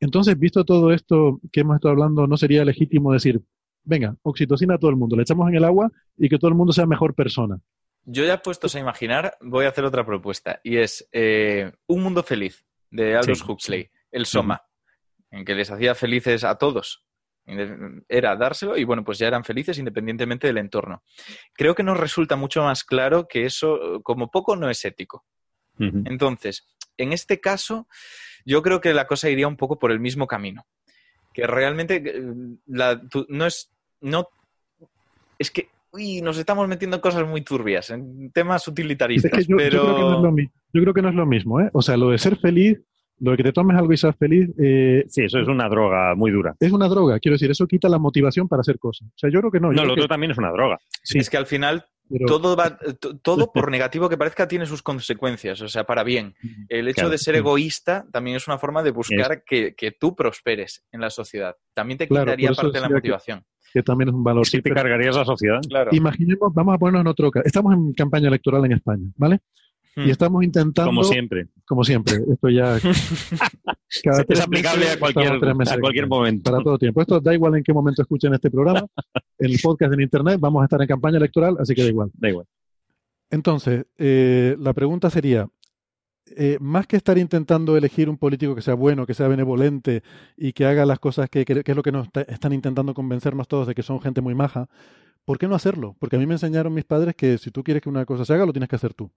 Entonces, 0.00 0.38
visto 0.38 0.64
todo 0.64 0.92
esto 0.92 1.40
que 1.50 1.60
hemos 1.60 1.76
estado 1.76 1.92
hablando, 1.92 2.26
¿no 2.26 2.36
sería 2.36 2.64
legítimo 2.64 3.12
decir, 3.12 3.40
venga, 3.86 4.14
oxitocina 4.22 4.74
a 4.74 4.78
todo 4.78 4.90
el 4.90 4.96
mundo, 4.96 5.16
le 5.16 5.22
echamos 5.22 5.48
en 5.48 5.54
el 5.56 5.64
agua 5.64 5.90
y 6.18 6.28
que 6.28 6.38
todo 6.38 6.48
el 6.50 6.54
mundo 6.56 6.72
sea 6.72 6.84
mejor 6.86 7.14
persona? 7.14 7.58
Yo 8.04 8.24
ya 8.24 8.40
puestos 8.42 8.74
a 8.76 8.78
imaginar, 8.80 9.36
voy 9.40 9.64
a 9.64 9.70
hacer 9.70 9.84
otra 9.84 10.04
propuesta 10.04 10.60
y 10.62 10.76
es 10.76 11.08
eh, 11.12 11.72
Un 11.86 12.02
Mundo 12.02 12.22
Feliz 12.22 12.64
de 12.90 13.16
Aldous 13.16 13.38
Sí, 13.38 13.44
Huxley, 13.48 13.90
el 14.12 14.26
Soma, 14.26 14.62
en 15.30 15.44
que 15.44 15.54
les 15.54 15.70
hacía 15.70 15.94
felices 15.94 16.44
a 16.44 16.56
todos. 16.56 17.02
Era 18.08 18.34
dárselo 18.36 18.76
y 18.76 18.84
bueno, 18.84 19.04
pues 19.04 19.18
ya 19.18 19.28
eran 19.28 19.44
felices 19.44 19.78
independientemente 19.78 20.46
del 20.48 20.58
entorno. 20.58 21.02
Creo 21.54 21.74
que 21.74 21.82
nos 21.84 21.98
resulta 21.98 22.34
mucho 22.36 22.62
más 22.62 22.82
claro 22.84 23.26
que 23.28 23.44
eso, 23.44 24.00
como 24.02 24.30
poco, 24.30 24.56
no 24.56 24.68
es 24.68 24.84
ético. 24.84 25.24
Entonces, 25.78 26.66
en 26.96 27.12
este 27.12 27.40
caso, 27.40 27.86
yo 28.44 28.62
creo 28.62 28.80
que 28.80 28.94
la 28.94 29.06
cosa 29.06 29.28
iría 29.30 29.46
un 29.48 29.56
poco 29.56 29.78
por 29.78 29.90
el 29.92 30.00
mismo 30.00 30.26
camino. 30.26 30.66
Que 31.34 31.46
realmente 31.46 32.02
eh, 32.04 32.22
la- 32.66 33.00
tu- 33.08 33.26
no 33.28 33.46
es. 33.46 33.70
No, 34.00 34.28
es 35.38 35.50
que. 35.50 35.68
Uy, 35.92 36.20
nos 36.20 36.36
estamos 36.36 36.68
metiendo 36.68 36.96
en 36.96 37.00
cosas 37.00 37.26
muy 37.26 37.40
turbias, 37.40 37.88
en 37.90 38.30
temas 38.30 38.62
Es 38.62 38.68
utilitaristas. 38.68 39.30
que 39.32 39.42
yo, 39.44 39.48
yo 39.50 39.56
pero... 39.56 39.82
creo 39.82 39.94
que 39.96 40.02
no 40.02 40.16
es 40.16 40.22
lo 40.24 40.32
mi- 40.32 40.50
yo 40.74 40.82
creo 40.82 40.92
que 40.92 41.00
no 41.02 41.08
es 41.08 41.14
lo 41.14 41.24
mismo, 41.24 41.60
¿eh? 41.60 41.70
O 41.72 41.80
sea, 41.80 41.96
lo 41.96 42.10
de 42.10 42.18
ser 42.18 42.36
feliz, 42.36 42.78
lo 43.20 43.30
de 43.30 43.36
que 43.38 43.42
te 43.44 43.52
tomes 43.52 43.78
algo 43.78 43.90
y 43.94 43.96
seas 43.96 44.14
feliz, 44.16 44.50
eh, 44.58 45.04
Sí, 45.08 45.22
eso 45.24 45.38
es 45.38 45.48
una 45.48 45.70
droga 45.70 46.14
muy 46.14 46.30
dura. 46.30 46.54
es 46.60 46.70
una 46.72 46.88
droga. 46.88 47.18
Quiero 47.18 47.36
decir, 47.36 47.50
eso 47.50 47.66
quita 47.66 47.88
la 47.88 47.98
motivación 47.98 48.46
para 48.46 48.60
hacer 48.60 48.78
cosas. 48.78 49.08
O 49.08 49.12
sea, 49.18 49.30
yo 49.30 49.40
creo 49.40 49.50
que 49.50 49.60
no. 49.60 49.72
yo 49.72 49.76
No, 49.76 49.84
lo 49.86 49.94
que- 49.94 50.00
otro 50.02 50.08
también 50.08 50.32
es 50.32 50.38
una 50.38 50.50
droga. 50.50 50.78
sí, 51.02 51.18
Es 51.18 51.30
que 51.30 51.38
al 51.38 51.46
final 51.46 51.86
pero- 52.08 52.26
todo, 52.26 52.56
va, 52.56 52.76
to- 53.00 53.16
todo, 53.18 53.52
por 53.52 53.70
negativo 53.70 54.08
que 54.08 54.16
parezca, 54.16 54.46
tiene 54.48 54.66
sus 54.66 54.82
consecuencias, 54.82 55.60
o 55.60 55.68
sea, 55.68 55.84
para 55.84 56.02
bien. 56.04 56.34
El 56.68 56.88
hecho 56.88 56.94
Claro, 57.02 57.10
de 57.10 57.18
ser 57.18 57.34
egoísta 57.36 58.06
también 58.12 58.36
es 58.36 58.46
una 58.48 58.58
forma 58.58 58.82
de 58.82 58.90
buscar 58.90 59.42
que, 59.44 59.74
que 59.74 59.92
tú 59.92 60.14
prosperes 60.14 60.84
en 60.92 61.00
la 61.00 61.10
sociedad. 61.10 61.56
También 61.74 61.98
te 61.98 62.08
Claro, 62.08 62.26
quitaría 62.26 62.52
parte 62.52 62.72
de 62.72 62.80
la 62.80 62.88
que- 62.88 62.94
motivación. 62.94 63.44
que 63.72 63.82
también 63.82 64.08
es 64.08 64.14
un 64.14 64.24
valor. 64.24 64.46
Sí, 64.46 64.58
te 64.58 64.62
pero- 64.62 64.76
cargarías 64.76 65.16
la 65.16 65.24
sociedad. 65.24 65.60
Claro. 65.68 65.90
Imaginemos, 65.92 66.52
vamos 66.54 66.74
a 66.74 66.78
ponernos 66.78 67.00
en 67.02 67.06
otro 67.08 67.30
caso. 67.30 67.44
Estamos 67.46 67.74
en 67.74 67.92
campaña 67.92 68.28
electoral 68.28 68.64
en 68.64 68.72
España, 68.72 69.04
¿vale? 69.16 69.40
Hmm. 69.96 70.06
Y 70.06 70.10
estamos 70.10 70.44
intentando, 70.44 70.90
Como 70.90 71.04
siempre. 71.04 71.48
como 71.66 71.82
siempre, 71.82 72.16
esto 72.30 72.48
ya 72.50 72.78
cada 74.04 74.24
Es 74.28 74.40
aplicable 74.40 74.80
meses, 74.80 74.96
a 74.96 74.98
cualquier, 74.98 75.54
meses 75.54 75.74
a 75.74 75.80
cualquier 75.80 76.06
momento. 76.06 76.50
para 76.50 76.62
todo 76.62 76.78
tiempo. 76.78 77.00
Esto 77.00 77.18
da 77.20 77.32
igual 77.34 77.56
en 77.56 77.64
qué 77.64 77.72
momento 77.72 78.02
escuchen 78.02 78.34
este 78.34 78.50
programa, 78.50 78.86
el 79.38 79.56
podcast 79.62 79.94
en 79.94 80.00
internet, 80.02 80.38
vamos 80.38 80.60
a 80.60 80.64
estar 80.64 80.80
en 80.82 80.86
campaña 80.88 81.16
electoral, 81.16 81.56
así 81.58 81.74
que 81.74 81.82
da 81.82 81.88
igual. 81.88 82.10
Da 82.14 82.28
igual. 82.28 82.46
Entonces, 83.30 83.86
eh, 83.98 84.54
la 84.58 84.72
pregunta 84.74 85.08
sería, 85.10 85.48
eh, 86.36 86.58
más 86.60 86.86
que 86.86 86.96
estar 86.96 87.16
intentando 87.18 87.76
elegir 87.76 88.08
un 88.10 88.18
político 88.18 88.54
que 88.54 88.62
sea 88.62 88.74
bueno, 88.74 89.06
que 89.06 89.14
sea 89.14 89.28
benevolente 89.28 90.02
y 90.36 90.52
que 90.52 90.66
haga 90.66 90.84
las 90.84 90.98
cosas 90.98 91.30
que, 91.30 91.44
que- 91.44 91.62
que 91.64 91.70
es 91.72 91.76
lo 91.76 91.82
que 91.82 91.92
nos 91.92 92.06
está- 92.06 92.22
están 92.22 92.52
intentando 92.52 92.92
convencernos 92.94 93.48
todos 93.48 93.66
de 93.66 93.74
que 93.74 93.82
son 93.82 94.00
gente 94.00 94.20
muy 94.20 94.34
maja, 94.34 94.68
¿por 95.24 95.38
qué 95.38 95.48
no 95.48 95.54
hacerlo? 95.54 95.96
Porque 95.98 96.16
a 96.16 96.18
mí 96.18 96.26
me 96.26 96.34
enseñaron 96.34 96.74
mis 96.74 96.84
padres 96.84 97.14
que 97.16 97.38
si 97.38 97.50
tú 97.50 97.64
quieres 97.64 97.82
que 97.82 97.88
una 97.88 98.04
cosa 98.04 98.24
se 98.24 98.34
haga, 98.34 98.44
lo 98.46 98.52
tienes 98.52 98.68
que 98.68 98.76
hacer 98.76 98.92
tú. 98.94 99.10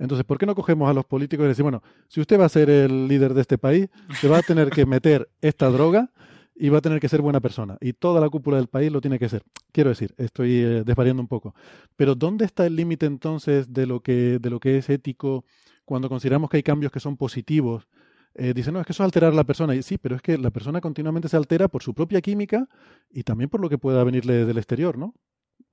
Entonces, 0.00 0.24
¿por 0.24 0.38
qué 0.38 0.46
no 0.46 0.54
cogemos 0.54 0.88
a 0.88 0.94
los 0.94 1.04
políticos 1.04 1.44
y 1.44 1.48
decimos, 1.48 1.72
bueno, 1.72 1.82
si 2.08 2.20
usted 2.22 2.40
va 2.40 2.46
a 2.46 2.48
ser 2.48 2.70
el 2.70 3.06
líder 3.06 3.34
de 3.34 3.42
este 3.42 3.58
país, 3.58 3.88
se 4.18 4.28
va 4.28 4.38
a 4.38 4.42
tener 4.42 4.70
que 4.70 4.86
meter 4.86 5.28
esta 5.42 5.68
droga 5.68 6.10
y 6.56 6.70
va 6.70 6.78
a 6.78 6.80
tener 6.80 7.00
que 7.00 7.08
ser 7.08 7.20
buena 7.20 7.40
persona. 7.40 7.76
Y 7.82 7.92
toda 7.92 8.18
la 8.18 8.30
cúpula 8.30 8.56
del 8.56 8.66
país 8.66 8.90
lo 8.90 9.02
tiene 9.02 9.18
que 9.18 9.28
ser. 9.28 9.42
Quiero 9.72 9.90
decir, 9.90 10.14
estoy 10.16 10.56
eh, 10.56 10.82
desvariando 10.86 11.20
un 11.20 11.28
poco. 11.28 11.54
Pero 11.96 12.14
¿dónde 12.14 12.46
está 12.46 12.66
el 12.66 12.76
límite 12.76 13.04
entonces 13.04 13.74
de 13.74 13.86
lo 13.86 14.00
que, 14.00 14.38
de 14.40 14.48
lo 14.48 14.58
que 14.58 14.78
es 14.78 14.88
ético 14.88 15.44
cuando 15.84 16.08
consideramos 16.08 16.48
que 16.48 16.56
hay 16.56 16.62
cambios 16.62 16.90
que 16.90 17.00
son 17.00 17.18
positivos? 17.18 17.86
Eh, 18.34 18.54
dicen, 18.54 18.72
no, 18.72 18.80
es 18.80 18.86
que 18.86 18.92
eso 18.92 19.02
es 19.02 19.04
alterar 19.04 19.34
a 19.34 19.36
la 19.36 19.44
persona. 19.44 19.74
Y 19.74 19.82
sí, 19.82 19.98
pero 19.98 20.16
es 20.16 20.22
que 20.22 20.38
la 20.38 20.50
persona 20.50 20.80
continuamente 20.80 21.28
se 21.28 21.36
altera 21.36 21.68
por 21.68 21.82
su 21.82 21.92
propia 21.92 22.22
química 22.22 22.66
y 23.10 23.22
también 23.22 23.50
por 23.50 23.60
lo 23.60 23.68
que 23.68 23.76
pueda 23.76 24.02
venirle 24.02 24.46
del 24.46 24.56
exterior, 24.56 24.96
¿no? 24.96 25.14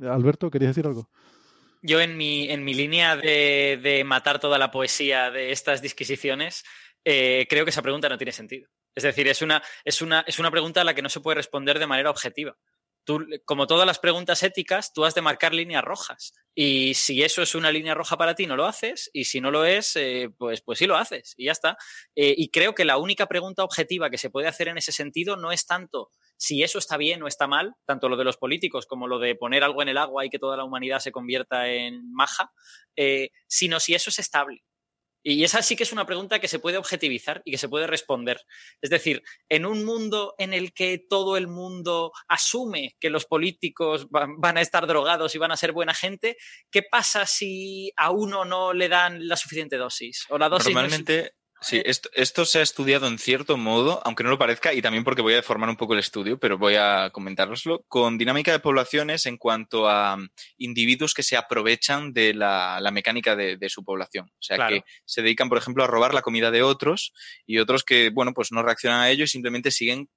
Alberto, 0.02 0.52
¿querías 0.52 0.76
decir 0.76 0.86
algo? 0.86 1.10
Yo 1.88 2.02
en 2.02 2.18
mi, 2.18 2.52
en 2.52 2.66
mi 2.66 2.74
línea 2.74 3.16
de, 3.16 3.80
de 3.82 4.04
matar 4.04 4.40
toda 4.40 4.58
la 4.58 4.72
poesía 4.72 5.32
de 5.32 5.54
estas 5.54 5.82
disquisiciones, 5.82 6.66
eh, 7.06 7.48
creo 7.50 7.64
que 7.64 7.70
esa 7.70 7.82
pregunta 7.82 8.10
no 8.10 8.18
tiene 8.18 8.34
sentido. 8.34 8.68
Es 8.94 9.04
decir, 9.04 9.26
es 9.30 9.42
una, 9.42 9.64
es, 9.86 10.02
una, 10.02 10.26
es 10.28 10.38
una 10.38 10.52
pregunta 10.52 10.82
a 10.82 10.84
la 10.84 10.94
que 10.94 11.02
no 11.02 11.08
se 11.08 11.22
puede 11.22 11.36
responder 11.36 11.80
de 11.80 11.88
manera 11.88 12.10
objetiva. 12.10 12.58
Tú, 13.06 13.26
como 13.46 13.68
todas 13.68 13.88
las 13.88 14.00
preguntas 14.00 14.44
éticas, 14.44 14.92
tú 14.92 15.06
has 15.06 15.16
de 15.16 15.22
marcar 15.22 15.54
líneas 15.54 15.82
rojas. 15.82 16.34
Y 16.54 16.94
si 16.96 17.24
eso 17.24 17.42
es 17.42 17.56
una 17.56 17.72
línea 17.72 17.94
roja 17.94 18.18
para 18.18 18.36
ti, 18.36 18.48
no 18.48 18.58
lo 18.58 18.66
haces. 18.66 19.10
Y 19.14 19.24
si 19.24 19.40
no 19.40 19.50
lo 19.50 19.64
es, 19.64 19.96
eh, 19.96 20.30
pues, 20.38 20.60
pues 20.60 20.80
sí 20.80 20.88
lo 20.88 20.98
haces. 20.98 21.36
Y 21.38 21.46
ya 21.46 21.54
está. 21.54 21.78
Eh, 22.18 22.36
y 22.36 22.50
creo 22.50 22.76
que 22.76 22.84
la 22.84 22.98
única 22.98 23.28
pregunta 23.28 23.64
objetiva 23.64 24.10
que 24.10 24.18
se 24.18 24.30
puede 24.30 24.50
hacer 24.50 24.68
en 24.68 24.78
ese 24.78 24.92
sentido 24.92 25.38
no 25.38 25.54
es 25.54 25.66
tanto 25.66 26.12
si 26.38 26.64
eso 26.64 26.80
está 26.80 26.98
bien 26.98 27.22
o 27.24 27.28
está 27.28 27.48
mal, 27.48 27.74
tanto 27.86 28.10
lo 28.10 28.18
de 28.18 28.24
los 28.24 28.38
políticos 28.38 28.86
como 28.86 29.08
lo 29.08 29.20
de 29.20 29.36
poner 29.36 29.64
algo 29.64 29.82
en 29.82 29.90
el 29.90 29.98
agua 29.98 30.26
y 30.26 30.30
que 30.30 30.40
toda 30.40 30.58
la 30.58 30.64
humanidad 30.64 31.00
se 31.00 31.12
convierta 31.12 31.68
en 31.68 32.12
maja, 32.14 32.52
eh, 32.96 33.30
sino 33.48 33.80
si 33.80 33.96
eso 33.96 34.10
es 34.10 34.20
estable. 34.20 34.64
Y 35.30 35.44
esa 35.44 35.62
sí 35.62 35.76
que 35.76 35.84
es 35.84 35.92
una 35.92 36.06
pregunta 36.06 36.40
que 36.40 36.48
se 36.48 36.60
puede 36.60 36.78
objetivizar 36.78 37.42
y 37.44 37.52
que 37.52 37.58
se 37.58 37.68
puede 37.68 37.86
responder. 37.86 38.40
Es 38.82 38.90
decir, 38.90 39.24
en 39.50 39.66
un 39.66 39.84
mundo 39.84 40.36
en 40.38 40.54
el 40.54 40.72
que 40.74 41.04
todo 41.10 41.36
el 41.36 41.48
mundo 41.48 42.14
asume 42.30 42.96
que 42.98 43.10
los 43.10 43.26
políticos 43.26 44.08
van, 44.10 44.58
a 44.58 44.62
estar 44.62 44.88
drogados 44.88 45.36
y 45.36 45.38
van 45.38 45.52
a 45.52 45.58
ser 45.58 45.74
buena 45.74 45.94
gente, 45.94 46.38
¿qué 46.72 46.82
pasa 46.82 47.26
si 47.26 47.92
a 47.98 48.12
uno 48.12 48.46
no 48.46 48.72
le 48.72 48.88
dan 48.88 49.28
la 49.28 49.36
suficiente 49.36 49.76
dosis? 49.76 50.26
O 50.30 50.38
la 50.38 50.48
dosis 50.48 50.74
Normalmente, 50.74 51.34
sí, 51.62 51.82
esto, 51.86 52.10
esto 52.14 52.46
se 52.46 52.60
ha 52.60 52.62
estudiado 52.62 53.08
en 53.08 53.18
cierto 53.18 53.58
modo, 53.58 54.02
aunque 54.06 54.24
no 54.24 54.30
lo 54.30 54.38
parezca, 54.38 54.74
y 54.74 54.82
también 54.82 55.04
porque 55.04 55.22
voy 55.22 55.34
a 55.34 55.38
deformar 55.38 55.70
un 55.70 55.78
poco 55.78 55.94
el 55.94 56.00
estudio, 56.00 56.38
pero 56.40 56.58
voy 56.58 56.76
a 56.76 57.10
comentároslo, 57.12 57.84
con 57.88 58.18
dinámica 58.18 58.52
de 58.52 58.60
poblaciones 58.60 59.26
en 59.26 59.38
cuanto 59.38 59.90
a 59.90 60.18
individuos 60.58 61.14
que 61.14 61.24
se 61.24 61.38
aprovechan 61.38 62.14
de 62.14 62.34
la, 62.34 62.80
la 62.82 62.92
mecánica 62.92 63.36
de, 63.36 63.58
de 63.58 63.70
su 63.70 63.84
población. 63.84 64.28
O 64.28 64.42
sea, 64.42 64.58
Claro. 64.58 64.76
que 64.76 64.84
se 65.06 65.22
dedican, 65.22 65.50
por 65.50 65.58
ejemplo, 65.58 65.84
a 65.84 65.88
robar 65.88 66.14
la 66.14 66.22
comida 66.22 66.52
de 66.52 66.64
otros 66.64 67.14
y 67.46 67.60
otros 67.60 67.84
que, 67.84 68.10
bueno, 68.10 68.34
pues 68.34 68.52
no 68.52 68.64
reaccionan 68.64 69.02
a 69.02 69.10
ello 69.10 69.24
y 69.24 69.28
simplemente 69.28 69.72
siguen 69.72 70.10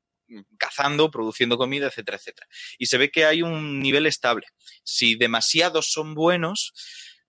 cazando, 0.59 1.11
produciendo 1.11 1.59
comida, 1.59 1.89
etcétera, 1.89 2.17
etcétera. 2.17 2.47
Y 2.79 2.87
se 2.87 2.99
ve 2.99 3.11
que 3.11 3.25
hay 3.25 3.43
un 3.43 3.81
nivel 3.81 4.07
estable. 4.07 4.47
Si 4.85 5.17
demasiados 5.17 5.91
son 5.91 6.15
buenos, 6.15 6.73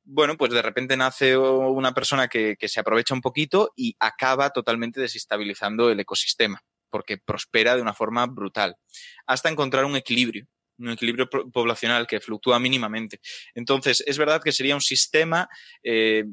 bueno, 0.03 0.37
pues 0.37 0.51
de 0.51 0.61
repente 0.61 0.97
nace 0.97 1.37
una 1.37 1.93
persona 1.93 2.27
que, 2.27 2.57
se 2.59 2.79
aprovecha 2.79 3.13
un 3.13 3.21
poquito 3.21 3.71
y 3.75 3.95
acaba 3.99 4.49
totalmente 4.49 4.99
desestabilizando 4.99 5.89
el 5.89 5.99
ecosistema, 5.99 6.63
porque 6.89 7.17
prospera 7.17 7.75
de 7.75 7.81
una 7.81 7.93
forma 7.93 8.25
brutal, 8.25 8.75
hasta 9.25 9.49
encontrar 9.49 9.85
un 9.85 9.95
equilibrio, 9.95 10.47
un 10.77 10.91
equilibrio 10.91 11.29
poblacional 11.29 12.07
que 12.07 12.19
fluctúa 12.19 12.59
mínimamente. 12.59 13.19
Entonces, 13.53 14.03
es 14.05 14.17
verdad 14.17 14.41
que 14.43 14.51
sería 14.51 14.75
un 14.75 14.81
sistema 14.81 15.47
eh, 15.83 16.25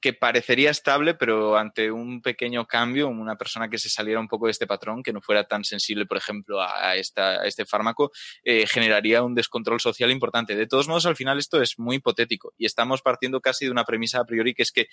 que 0.00 0.12
parecería 0.12 0.70
estable, 0.70 1.14
pero 1.14 1.56
ante 1.56 1.90
un 1.90 2.22
pequeño 2.22 2.66
cambio, 2.66 3.08
una 3.08 3.36
persona 3.36 3.68
que 3.68 3.78
se 3.78 3.90
saliera 3.90 4.18
un 4.18 4.28
poco 4.28 4.46
de 4.46 4.52
este 4.52 4.66
patrón, 4.66 5.02
que 5.02 5.12
no 5.12 5.20
fuera 5.20 5.44
tan 5.44 5.64
sensible, 5.64 6.06
por 6.06 6.16
ejemplo, 6.16 6.60
a, 6.60 6.96
esta, 6.96 7.44
este 7.44 7.66
fármaco, 7.66 8.10
eh, 8.42 8.66
generaría 8.66 9.22
un 9.22 9.34
descontrol 9.34 9.80
social 9.80 10.10
importante. 10.10 10.56
De 10.56 10.66
todos 10.66 10.88
modos, 10.88 11.06
al 11.06 11.16
final 11.16 11.38
esto 11.38 11.60
es 11.60 11.78
muy 11.78 11.96
hipotético 11.96 12.52
y 12.56 12.66
estamos 12.66 13.02
partiendo 13.02 13.40
casi 13.40 13.66
de 13.66 13.70
una 13.70 13.84
premisa 13.84 14.20
a 14.20 14.24
priori 14.24 14.54
que 14.54 14.62
es 14.62 14.72
que 14.72 14.88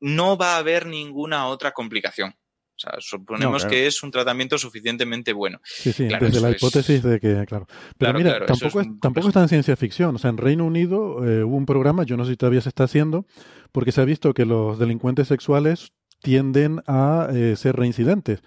no 0.00 0.36
va 0.36 0.54
a 0.54 0.58
haber 0.58 0.86
ninguna 0.86 1.46
otra 1.48 1.72
complicación. 1.72 2.34
O 2.78 2.80
sea, 2.80 2.92
suponemos 3.00 3.52
No, 3.54 3.58
claro. 3.58 3.70
que 3.70 3.86
es 3.88 4.02
un 4.04 4.12
tratamiento 4.12 4.56
suficientemente 4.56 5.32
bueno. 5.32 5.58
Sí, 5.64 5.92
sí, 5.92 6.06
Claro, 6.06 6.26
desde 6.26 6.40
la 6.40 6.50
es- 6.50 6.56
hipótesis 6.56 7.02
de 7.02 7.18
que, 7.18 7.44
claro. 7.44 7.66
Pero 7.98 8.12
Claro, 8.12 8.18
mira, 8.18 8.46
tampoco, 8.46 8.80
es 8.80 8.86
es, 8.86 9.00
tampoco 9.00 9.28
está 9.28 9.42
en 9.42 9.48
ciencia 9.48 9.76
ficción. 9.76 10.14
O 10.14 10.18
sea, 10.18 10.30
en 10.30 10.36
Reino 10.36 10.64
Unido 10.64 11.24
eh, 11.26 11.42
hubo 11.42 11.56
un 11.56 11.66
programa, 11.66 12.04
yo 12.04 12.16
no 12.16 12.24
sé 12.24 12.30
si 12.32 12.36
todavía 12.36 12.60
se 12.60 12.68
está 12.68 12.84
haciendo, 12.84 13.26
porque 13.72 13.90
se 13.90 14.00
ha 14.00 14.04
visto 14.04 14.32
que 14.32 14.44
los 14.46 14.78
delincuentes 14.78 15.26
sexuales 15.26 15.92
tienden 16.22 16.80
a 16.86 17.28
eh, 17.32 17.56
ser 17.56 17.74
reincidentes. 17.76 18.42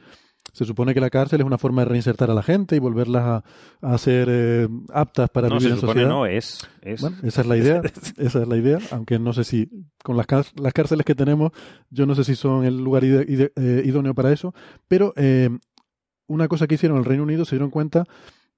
Se 0.54 0.66
supone 0.66 0.94
que 0.94 1.00
la 1.00 1.10
cárcel 1.10 1.40
es 1.42 1.46
una 1.46 1.58
forma 1.58 1.84
de 1.84 1.90
reinsertar 1.90 2.30
a 2.30 2.34
la 2.34 2.44
gente 2.44 2.76
y 2.76 2.80
volverlas 2.80 3.24
a, 3.82 3.94
a 3.94 3.98
ser 3.98 4.28
eh, 4.30 4.68
aptas 4.94 5.30
para 5.30 5.48
No, 5.48 5.56
vivir 5.56 5.70
se 5.70 5.74
en 5.76 5.80
supone 5.80 5.94
sociedad. 6.02 6.10
no, 6.10 6.26
es. 6.26 6.68
es. 6.82 7.00
Bueno, 7.02 7.18
esa 7.24 7.42
es 7.42 7.48
la 7.48 7.58
idea, 7.58 7.82
esa 8.18 8.42
es 8.42 8.48
la 8.48 8.58
idea, 8.58 8.80
aunque 8.92 9.18
no 9.20 9.32
sé 9.34 9.44
si 9.46 9.70
con 10.04 10.18
las, 10.18 10.26
las 10.60 10.74
cárceles 10.74 11.06
que 11.06 11.16
tenemos, 11.16 11.52
yo 11.90 12.06
no 12.06 12.16
sé 12.16 12.24
si 12.26 12.36
son 12.36 12.66
el 12.66 12.84
lugar 12.84 13.04
ide- 13.04 13.26
ide- 13.30 13.52
eh, 13.56 13.84
idóneo 13.86 14.14
para 14.14 14.32
eso, 14.34 14.54
pero 14.88 15.14
eh, 15.16 15.50
una 16.28 16.48
cosa 16.48 16.68
que 16.68 16.76
hicieron 16.76 16.98
en 16.98 17.04
el 17.04 17.06
Reino 17.10 17.24
Unido 17.24 17.46
se 17.46 17.56
dieron 17.56 17.70
cuenta 17.72 18.04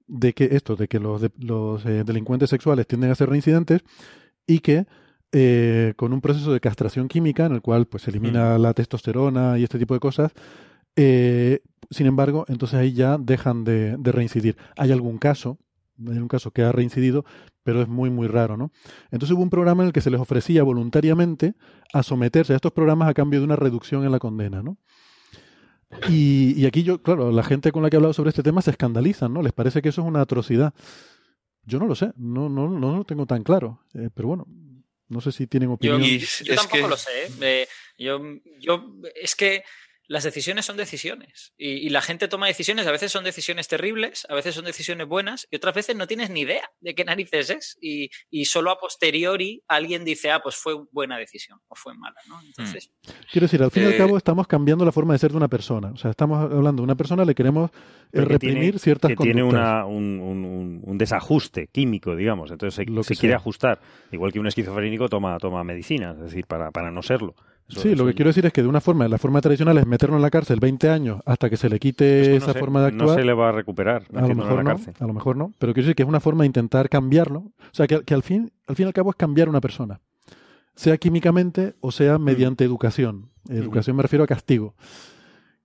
de 0.06 0.32
que 0.32 0.48
esto, 0.52 0.76
de 0.76 0.88
que 0.88 0.98
los, 1.00 1.20
de- 1.20 1.30
los 1.38 1.84
eh, 1.86 2.02
delincuentes 2.04 2.50
sexuales 2.50 2.86
tienden 2.86 3.10
a 3.10 3.14
ser 3.14 3.28
reincidentes 3.30 3.82
y 4.46 4.58
que 4.60 4.86
con 5.96 6.12
un 6.12 6.20
proceso 6.20 6.52
de 6.52 6.60
castración 6.60 7.08
química 7.08 7.46
en 7.46 7.52
el 7.54 7.60
cual 7.60 7.86
pues 7.86 8.04
se 8.04 8.10
elimina 8.10 8.56
la 8.56 8.72
testosterona 8.72 9.58
y 9.58 9.64
este 9.64 9.80
tipo 9.80 9.92
de 9.94 9.98
cosas, 9.98 10.30
eh, 10.96 11.60
sin 11.90 12.06
embargo, 12.06 12.44
entonces 12.48 12.78
ahí 12.78 12.92
ya 12.92 13.18
dejan 13.18 13.64
de, 13.64 13.96
de 13.96 14.12
reincidir. 14.12 14.56
Hay 14.76 14.92
algún 14.92 15.18
caso, 15.18 15.58
hay 15.98 16.18
un 16.18 16.28
caso 16.28 16.50
que 16.50 16.62
ha 16.62 16.72
reincidido, 16.72 17.24
pero 17.62 17.80
es 17.82 17.88
muy, 17.88 18.10
muy 18.10 18.26
raro, 18.26 18.56
¿no? 18.56 18.72
Entonces 19.10 19.34
hubo 19.34 19.42
un 19.42 19.50
programa 19.50 19.82
en 19.82 19.88
el 19.88 19.92
que 19.92 20.00
se 20.00 20.10
les 20.10 20.20
ofrecía 20.20 20.62
voluntariamente 20.62 21.54
a 21.92 22.02
someterse 22.02 22.52
a 22.52 22.56
estos 22.56 22.72
programas 22.72 23.08
a 23.08 23.14
cambio 23.14 23.40
de 23.40 23.44
una 23.46 23.56
reducción 23.56 24.04
en 24.04 24.12
la 24.12 24.18
condena, 24.18 24.62
¿no? 24.62 24.76
Y, 26.08 26.54
y 26.60 26.66
aquí 26.66 26.82
yo, 26.82 27.02
claro, 27.02 27.30
la 27.30 27.44
gente 27.44 27.70
con 27.70 27.82
la 27.82 27.90
que 27.90 27.96
he 27.96 27.98
hablado 27.98 28.12
sobre 28.12 28.30
este 28.30 28.42
tema 28.42 28.62
se 28.62 28.72
escandalizan, 28.72 29.32
¿no? 29.32 29.42
Les 29.42 29.52
parece 29.52 29.80
que 29.80 29.90
eso 29.90 30.00
es 30.02 30.06
una 30.08 30.22
atrocidad. 30.22 30.74
Yo 31.64 31.78
no 31.78 31.86
lo 31.86 31.94
sé, 31.94 32.12
no, 32.16 32.48
no, 32.48 32.68
no 32.68 32.96
lo 32.96 33.04
tengo 33.04 33.26
tan 33.26 33.42
claro. 33.44 33.80
Eh, 33.94 34.10
pero 34.12 34.28
bueno, 34.28 34.46
no 35.08 35.20
sé 35.20 35.30
si 35.32 35.46
tienen 35.46 35.68
Yo, 35.68 35.74
opinión. 35.74 36.02
yo 36.02 36.54
tampoco 36.56 36.88
lo 36.88 36.96
sé. 36.96 37.10
¿eh? 37.26 37.30
Eh, 37.40 37.66
yo, 37.96 38.20
yo, 38.58 38.96
es 39.14 39.36
que 39.36 39.62
las 40.06 40.24
decisiones 40.24 40.64
son 40.66 40.76
decisiones. 40.76 41.52
Y, 41.56 41.70
y 41.70 41.88
la 41.88 42.00
gente 42.02 42.28
toma 42.28 42.46
decisiones. 42.46 42.86
A 42.86 42.92
veces 42.92 43.10
son 43.12 43.24
decisiones 43.24 43.68
terribles, 43.68 44.26
a 44.28 44.34
veces 44.34 44.54
son 44.54 44.64
decisiones 44.64 45.06
buenas, 45.06 45.46
y 45.50 45.56
otras 45.56 45.74
veces 45.74 45.96
no 45.96 46.06
tienes 46.06 46.30
ni 46.30 46.40
idea 46.40 46.68
de 46.80 46.94
qué 46.94 47.04
narices 47.04 47.50
es. 47.50 47.78
Y, 47.80 48.10
y 48.30 48.44
solo 48.44 48.70
a 48.70 48.78
posteriori 48.78 49.62
alguien 49.68 50.04
dice, 50.04 50.30
ah, 50.30 50.40
pues 50.42 50.56
fue 50.56 50.74
buena 50.92 51.16
decisión 51.18 51.58
o 51.68 51.74
fue 51.74 51.94
mala. 51.94 52.16
¿no? 52.28 52.40
Entonces, 52.42 52.90
Quiero 53.32 53.46
decir, 53.46 53.62
al 53.62 53.70
fin 53.70 53.84
y 53.84 53.86
al 53.86 53.92
Eh, 53.94 53.96
cabo 53.98 54.16
estamos 54.16 54.46
cambiando 54.46 54.84
la 54.84 54.92
forma 54.92 55.12
de 55.14 55.18
ser 55.18 55.30
de 55.30 55.36
una 55.36 55.48
persona. 55.48 55.90
O 55.92 55.96
sea, 55.96 56.10
estamos 56.10 56.38
hablando 56.52 56.82
de 56.82 56.84
una 56.84 56.94
persona, 56.96 57.24
le 57.24 57.34
queremos 57.34 57.70
eh, 58.12 58.20
reprimir 58.20 58.60
tiene- 58.62 58.78
ciertas 58.78 59.08
que 59.10 59.16
tiene 59.16 59.42
una, 59.42 59.86
un, 59.86 60.20
un- 60.20 60.44
un- 60.44 60.80
un 60.84 60.98
desajuste 60.98 61.68
químico, 61.68 62.14
digamos. 62.14 62.50
Entonces 62.50 62.74
se, 62.74 62.84
Lo 62.90 63.02
que 63.02 63.14
se 63.14 63.16
quiere 63.16 63.34
ajustar. 63.34 63.80
Igual 64.12 64.32
que 64.32 64.38
un 64.40 64.46
esquizofrénico 64.46 65.08
toma, 65.08 65.38
toma 65.38 65.64
medicina, 65.64 66.12
es 66.12 66.18
decir, 66.20 66.46
para, 66.46 66.70
para 66.70 66.90
no 66.90 67.02
serlo. 67.02 67.34
Eso- 67.68 67.80
Sí, 67.80 67.94
lo 67.94 68.04
que 68.06 68.12
quiero 68.14 68.28
decir 68.28 68.44
es 68.44 68.52
que 68.52 68.62
de 68.62 68.68
una 68.68 68.80
forma, 68.80 69.08
la 69.08 69.16
forma 69.18 69.40
tradicional 69.40 69.78
es 69.78 69.86
meterlo 69.86 70.16
en 70.16 70.22
la 70.22 70.30
cárcel 70.30 70.60
20 70.60 70.90
años 70.90 71.20
hasta 71.24 71.48
que 71.48 71.56
se 71.56 71.68
le 71.70 71.78
quite 71.80 72.20
es 72.20 72.26
que 72.28 72.32
no 72.32 72.36
esa 72.38 72.52
se- 72.52 72.58
forma 72.58 72.84
de 72.84 72.92
No 72.92 73.04
actuar. 73.04 73.18
se 73.20 73.24
le 73.24 73.32
va 73.32 73.48
a 73.48 73.52
recuperar 73.52 74.04
a 74.14 74.20
lo 74.20 74.26
en 74.28 74.36
mejor 74.36 74.56
la 74.56 74.62
no, 74.64 74.70
cárcel. 74.70 74.94
a 75.00 75.06
lo 75.06 75.12
mejor 75.14 75.36
no, 75.36 75.52
pero 75.58 75.72
quiero 75.72 75.86
decir 75.86 75.96
que 75.96 76.02
es 76.02 76.08
una 76.08 76.20
forma 76.20 76.42
de 76.42 76.46
intentar 76.48 76.88
cambiarlo. 76.90 77.38
O 77.40 77.52
sea, 77.72 77.86
que, 77.86 78.02
que 78.04 78.12
al 78.14 78.22
fin, 78.22 78.52
al 78.66 78.76
fin 78.76 78.84
y 78.84 78.88
al 78.88 78.92
cabo 78.92 79.10
es 79.10 79.16
cambiar 79.16 79.48
una 79.48 79.60
persona, 79.62 80.00
sea 80.74 80.98
químicamente 80.98 81.74
o 81.80 81.90
sea 81.90 82.18
mediante 82.18 82.64
educación. 82.64 83.30
Educación 83.48 83.96
me 83.96 84.02
refiero 84.02 84.24
a 84.24 84.26
castigo. 84.26 84.74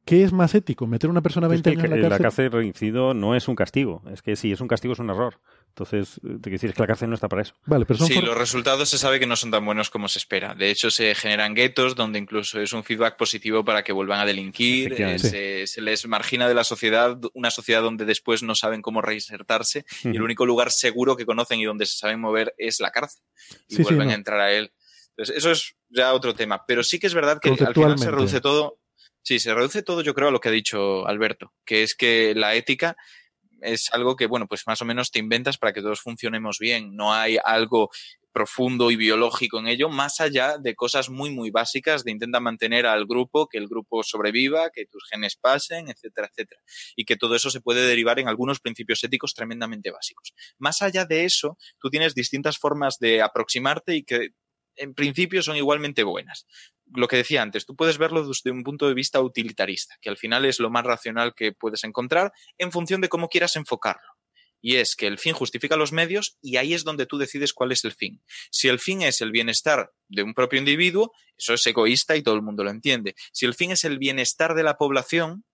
¿Qué 0.05 0.23
es 0.23 0.33
más 0.33 0.55
ético? 0.55 0.87
¿Meter 0.87 1.07
a 1.09 1.11
una 1.11 1.21
persona 1.21 1.45
Es 1.47 1.51
20 1.51 1.69
que 1.71 1.77
años 1.77 1.83
en 1.85 1.89
la 1.91 1.95
la 1.97 2.01
cárcel? 2.09 2.23
cárcel 2.23 2.51
reincido 2.51 3.13
no 3.13 3.35
es 3.35 3.47
un 3.47 3.55
castigo. 3.55 4.01
Es 4.11 4.21
que 4.21 4.35
si 4.35 4.51
es 4.51 4.59
un 4.61 4.67
castigo 4.67 4.93
es 4.93 4.99
un 4.99 5.09
error. 5.09 5.35
Entonces, 5.79 6.17
eh, 6.17 6.27
te 6.35 6.41
quiero 6.49 6.51
decir 6.55 6.69
es 6.71 6.75
que 6.75 6.81
la 6.83 6.87
cárcel 6.87 7.09
no 7.09 7.15
está 7.15 7.27
para 7.29 7.41
eso. 7.43 7.53
Vale, 7.65 7.85
pero 7.85 7.99
son 7.99 8.07
Sí, 8.07 8.21
los 8.21 8.37
resultados 8.37 8.89
se 8.89 8.97
sabe 8.97 9.19
que 9.19 9.25
no 9.25 9.35
son 9.35 9.51
tan 9.51 9.63
buenos 9.65 9.89
como 9.89 10.07
se 10.07 10.19
espera. 10.19 10.53
De 10.53 10.69
hecho, 10.69 10.91
se 10.91 11.15
generan 11.15 11.53
guetos 11.53 11.95
donde 11.95 12.19
incluso 12.19 12.59
es 12.59 12.73
un 12.73 12.83
feedback 12.83 13.15
positivo 13.17 13.63
para 13.63 13.83
que 13.83 13.93
vuelvan 13.93 14.19
a 14.19 14.25
delinquir. 14.25 14.93
eh, 15.01 15.17
se, 15.19 15.65
se 15.67 15.81
les 15.81 16.05
margina 16.07 16.47
de 16.47 16.53
la 16.53 16.63
sociedad, 16.63 17.17
una 17.33 17.51
sociedad 17.51 17.81
donde 17.81 18.05
después 18.05 18.43
no 18.43 18.55
saben 18.55 18.81
cómo 18.81 19.01
reinsertarse 19.01 19.85
y 20.03 20.09
el 20.09 20.21
único 20.21 20.45
lugar 20.45 20.71
seguro 20.71 21.15
que 21.15 21.25
conocen 21.25 21.59
y 21.59 21.65
donde 21.65 21.85
se 21.85 21.97
saben 21.97 22.19
mover 22.19 22.53
es 22.57 22.79
la 22.79 22.91
cárcel. 22.91 23.21
Y 23.67 23.75
Sí, 23.75 23.75
sí, 23.77 23.83
vuelven 23.83 24.07
no. 24.07 24.11
a 24.13 24.15
entrar 24.15 24.39
a 24.39 24.51
él. 24.51 24.71
Entonces, 25.11 25.37
eso 25.37 25.51
es 25.51 25.75
ya 25.89 26.13
otro 26.13 26.33
tema. 26.35 26.63
Pero 26.67 26.83
sí 26.83 26.99
que 26.99 27.07
es 27.07 27.13
verdad 27.13 27.39
que 27.41 27.49
al 27.49 27.73
final 27.73 27.97
se 27.99 28.11
reduce 28.11 28.41
todo. 28.41 28.79
Sí, 29.21 29.37
se 29.39 29.53
reduce 29.53 29.83
todo, 29.83 30.01
yo 30.01 30.13
creo, 30.15 30.29
a 30.29 30.31
lo 30.31 30.39
que 30.39 30.47
ha 30.49 30.51
dicho 30.51 31.05
Alberto, 31.05 31.53
que 31.65 31.83
es 31.83 31.93
que 31.93 32.33
la 32.35 32.55
ética 32.55 32.95
es 33.61 33.89
algo 33.93 34.15
que, 34.15 34.27
bueno, 34.27 34.47
pues 34.47 34.63
más 34.67 34.81
o 34.81 34.85
menos 34.85 35.11
te 35.11 35.19
inventas 35.19 35.57
para 35.57 35.73
que 35.73 35.81
todos 35.81 36.01
funcionemos 36.01 36.57
bien. 36.59 36.95
No 36.95 37.13
hay 37.13 37.37
algo 37.43 37.89
profundo 38.31 38.91
y 38.91 38.95
biológico 38.95 39.59
en 39.59 39.67
ello, 39.67 39.89
más 39.89 40.21
allá 40.21 40.57
de 40.57 40.75
cosas 40.75 41.09
muy, 41.09 41.31
muy 41.31 41.49
básicas 41.51 42.03
de 42.03 42.11
intenta 42.11 42.39
mantener 42.39 42.85
al 42.85 43.05
grupo, 43.05 43.47
que 43.47 43.57
el 43.57 43.67
grupo 43.67 44.03
sobreviva, 44.03 44.69
que 44.69 44.85
tus 44.85 45.03
genes 45.09 45.35
pasen, 45.35 45.89
etcétera, 45.89 46.29
etcétera. 46.31 46.61
Y 46.95 47.05
que 47.05 47.17
todo 47.17 47.35
eso 47.35 47.49
se 47.49 47.61
puede 47.61 47.85
derivar 47.85 48.19
en 48.19 48.27
algunos 48.27 48.59
principios 48.59 49.03
éticos 49.03 49.33
tremendamente 49.33 49.91
básicos. 49.91 50.33
Más 50.57 50.81
allá 50.81 51.05
de 51.05 51.25
eso, 51.25 51.57
tú 51.81 51.89
tienes 51.89 52.15
distintas 52.15 52.57
formas 52.57 52.97
de 52.99 53.21
aproximarte 53.21 53.95
y 53.95 54.03
que 54.03 54.29
en 54.75 54.93
principio 54.93 55.43
son 55.43 55.57
igualmente 55.57 56.03
buenas. 56.03 56.45
Lo 56.93 57.07
que 57.07 57.17
decía 57.17 57.41
antes, 57.41 57.65
tú 57.65 57.75
puedes 57.75 57.97
verlo 57.97 58.27
desde 58.27 58.51
un 58.51 58.63
punto 58.63 58.87
de 58.87 58.93
vista 58.93 59.21
utilitarista, 59.21 59.95
que 60.01 60.09
al 60.09 60.17
final 60.17 60.45
es 60.45 60.59
lo 60.59 60.69
más 60.69 60.83
racional 60.83 61.33
que 61.35 61.51
puedes 61.51 61.83
encontrar 61.83 62.31
en 62.57 62.71
función 62.71 63.01
de 63.01 63.09
cómo 63.09 63.27
quieras 63.27 63.55
enfocarlo. 63.55 64.07
Y 64.61 64.75
es 64.75 64.95
que 64.95 65.07
el 65.07 65.17
fin 65.17 65.33
justifica 65.33 65.77
los 65.77 65.93
medios 65.93 66.37
y 66.41 66.57
ahí 66.57 66.73
es 66.73 66.83
donde 66.83 67.05
tú 67.05 67.17
decides 67.17 67.53
cuál 67.53 67.71
es 67.71 67.85
el 67.85 67.93
fin. 67.93 68.21
Si 68.51 68.67
el 68.67 68.79
fin 68.79 69.01
es 69.01 69.21
el 69.21 69.31
bienestar 69.31 69.91
de 70.09 70.23
un 70.23 70.33
propio 70.33 70.59
individuo, 70.59 71.11
eso 71.37 71.53
es 71.53 71.65
egoísta 71.65 72.17
y 72.17 72.23
todo 72.23 72.35
el 72.35 72.41
mundo 72.41 72.63
lo 72.63 72.69
entiende. 72.69 73.15
Si 73.31 73.45
el 73.45 73.53
fin 73.53 73.71
es 73.71 73.85
el 73.85 73.97
bienestar 73.97 74.55
de 74.55 74.63
la 74.63 74.75
población, 74.75 75.45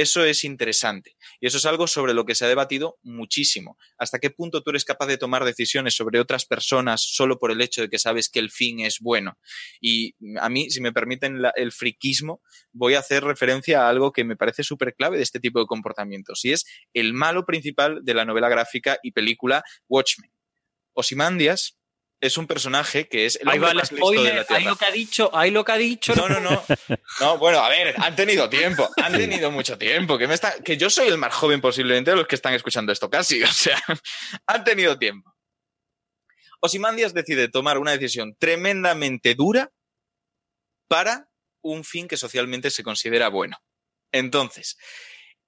eso 0.00 0.24
es 0.24 0.44
interesante. 0.44 1.16
Y 1.40 1.46
eso 1.46 1.58
es 1.58 1.66
algo 1.66 1.86
sobre 1.86 2.14
lo 2.14 2.24
que 2.24 2.34
se 2.34 2.44
ha 2.44 2.48
debatido 2.48 2.98
muchísimo. 3.02 3.76
¿Hasta 3.98 4.18
qué 4.18 4.30
punto 4.30 4.62
tú 4.62 4.70
eres 4.70 4.84
capaz 4.84 5.06
de 5.06 5.18
tomar 5.18 5.44
decisiones 5.44 5.94
sobre 5.94 6.20
otras 6.20 6.46
personas 6.46 7.02
solo 7.02 7.38
por 7.38 7.50
el 7.50 7.60
hecho 7.60 7.82
de 7.82 7.88
que 7.88 7.98
sabes 7.98 8.28
que 8.28 8.38
el 8.38 8.50
fin 8.50 8.80
es 8.80 8.98
bueno? 9.00 9.38
Y 9.80 10.14
a 10.40 10.48
mí, 10.48 10.70
si 10.70 10.80
me 10.80 10.92
permiten 10.92 11.42
el 11.54 11.72
friquismo, 11.72 12.42
voy 12.72 12.94
a 12.94 13.00
hacer 13.00 13.24
referencia 13.24 13.82
a 13.82 13.88
algo 13.88 14.12
que 14.12 14.24
me 14.24 14.36
parece 14.36 14.62
súper 14.62 14.94
clave 14.94 15.16
de 15.16 15.22
este 15.22 15.40
tipo 15.40 15.60
de 15.60 15.66
comportamientos. 15.66 16.44
Y 16.44 16.52
es 16.52 16.64
el 16.94 17.12
malo 17.12 17.44
principal 17.44 18.00
de 18.02 18.14
la 18.14 18.24
novela 18.24 18.48
gráfica 18.48 18.98
y 19.02 19.12
película 19.12 19.62
Watchmen. 19.88 20.30
Osimandias 20.92 21.79
es 22.20 22.36
un 22.36 22.46
personaje 22.46 23.08
que 23.08 23.26
es 23.26 23.36
el 23.36 23.48
hombre 23.48 23.60
va 23.60 23.74
más 23.74 23.90
listo 23.90 24.10
de 24.10 24.16
la 24.16 24.22
spoiler, 24.22 24.38
ahí 24.38 24.46
Tierra. 24.46 24.70
lo 24.70 24.76
que 24.76 24.84
ha 24.84 24.90
dicho, 24.90 25.30
ahí 25.32 25.50
lo 25.50 25.64
que 25.64 25.72
ha 25.72 25.76
dicho. 25.76 26.14
No, 26.14 26.28
no, 26.28 26.40
no. 26.40 26.62
No, 27.20 27.38
bueno, 27.38 27.60
a 27.60 27.68
ver, 27.68 27.94
han 27.98 28.14
tenido 28.14 28.48
tiempo, 28.48 28.88
han 29.02 29.12
tenido 29.12 29.50
mucho 29.50 29.78
tiempo. 29.78 30.18
Que, 30.18 30.28
me 30.28 30.34
está, 30.34 30.62
que 30.62 30.76
yo 30.76 30.90
soy 30.90 31.08
el 31.08 31.18
más 31.18 31.34
joven 31.34 31.60
posiblemente 31.60 32.10
de 32.10 32.18
los 32.18 32.26
que 32.26 32.34
están 32.34 32.54
escuchando 32.54 32.92
esto 32.92 33.08
casi, 33.08 33.42
o 33.42 33.52
sea, 33.52 33.82
han 34.46 34.64
tenido 34.64 34.98
tiempo. 34.98 35.34
Osimandias 36.60 37.14
decide 37.14 37.48
tomar 37.48 37.78
una 37.78 37.92
decisión 37.92 38.36
tremendamente 38.38 39.34
dura 39.34 39.72
para 40.88 41.30
un 41.62 41.84
fin 41.84 42.06
que 42.06 42.18
socialmente 42.18 42.70
se 42.70 42.82
considera 42.82 43.28
bueno. 43.28 43.56
Entonces, 44.12 44.76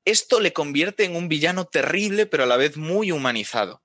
esto 0.06 0.40
le 0.40 0.54
convierte 0.54 1.04
en 1.04 1.16
un 1.16 1.28
villano 1.28 1.66
terrible, 1.66 2.26
pero 2.26 2.44
a 2.44 2.46
la 2.46 2.56
vez 2.56 2.76
muy 2.78 3.12
humanizado 3.12 3.82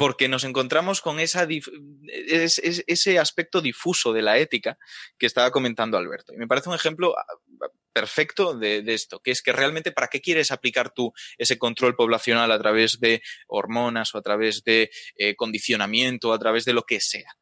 porque 0.00 0.30
nos 0.30 0.44
encontramos 0.44 1.02
con 1.02 1.20
esa 1.20 1.46
ese 1.46 3.18
aspecto 3.18 3.60
difuso 3.60 4.14
de 4.14 4.22
la 4.22 4.38
ética 4.38 4.78
que 5.18 5.26
estaba 5.26 5.50
comentando 5.50 5.98
Alberto. 5.98 6.32
Y 6.32 6.38
me 6.38 6.46
parece 6.46 6.70
un 6.70 6.74
ejemplo 6.74 7.14
ah, 7.18 7.68
perfecto 7.92 8.56
de, 8.56 8.82
esto, 8.86 9.20
que 9.20 9.30
es 9.30 9.42
que 9.42 9.52
realmente 9.52 9.92
para 9.92 10.08
qué 10.08 10.22
quieres 10.22 10.52
aplicar 10.52 10.94
tú 10.94 11.12
ese 11.36 11.58
control 11.58 11.96
poblacional 11.96 12.50
a 12.50 12.58
través 12.58 12.98
de 12.98 13.20
hormonas 13.46 14.14
o 14.14 14.18
a 14.18 14.22
través 14.22 14.64
de 14.64 14.90
eh, 15.16 15.36
condicionamiento 15.36 16.30
o 16.30 16.32
a 16.32 16.38
través 16.38 16.64
de 16.64 16.72
lo 16.72 16.84
que 16.84 16.98
sea. 17.00 17.36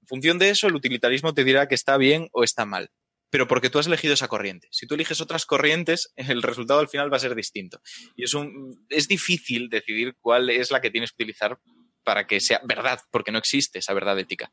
En 0.00 0.06
función 0.06 0.38
de 0.38 0.48
eso, 0.48 0.68
el 0.68 0.76
utilitarismo 0.76 1.34
te 1.34 1.44
dirá 1.44 1.68
que 1.68 1.74
está 1.74 1.98
bien 1.98 2.30
o 2.32 2.44
está 2.44 2.64
mal. 2.64 2.90
Pero 3.28 3.46
porque 3.46 3.68
tú 3.68 3.78
has 3.78 3.86
elegido 3.86 4.14
esa 4.14 4.26
corriente. 4.26 4.68
Si 4.70 4.86
tú 4.86 4.94
eliges 4.94 5.20
otras 5.20 5.44
corrientes, 5.44 6.14
el 6.16 6.40
resultado 6.40 6.80
al 6.80 6.88
final 6.88 7.12
va 7.12 7.18
a 7.18 7.20
ser 7.20 7.34
distinto. 7.34 7.82
Y 8.16 8.24
es, 8.24 8.32
un, 8.32 8.86
es 8.88 9.06
difícil 9.06 9.68
decidir 9.68 10.14
cuál 10.18 10.48
es 10.48 10.70
la 10.70 10.80
que 10.80 10.90
tienes 10.90 11.10
que 11.10 11.22
utilizar 11.22 11.58
para 12.10 12.26
que 12.26 12.40
sea 12.40 12.60
verdad, 12.64 12.98
porque 13.12 13.30
no 13.30 13.38
existe 13.38 13.78
esa 13.78 13.94
verdad 13.94 14.18
ética. 14.18 14.50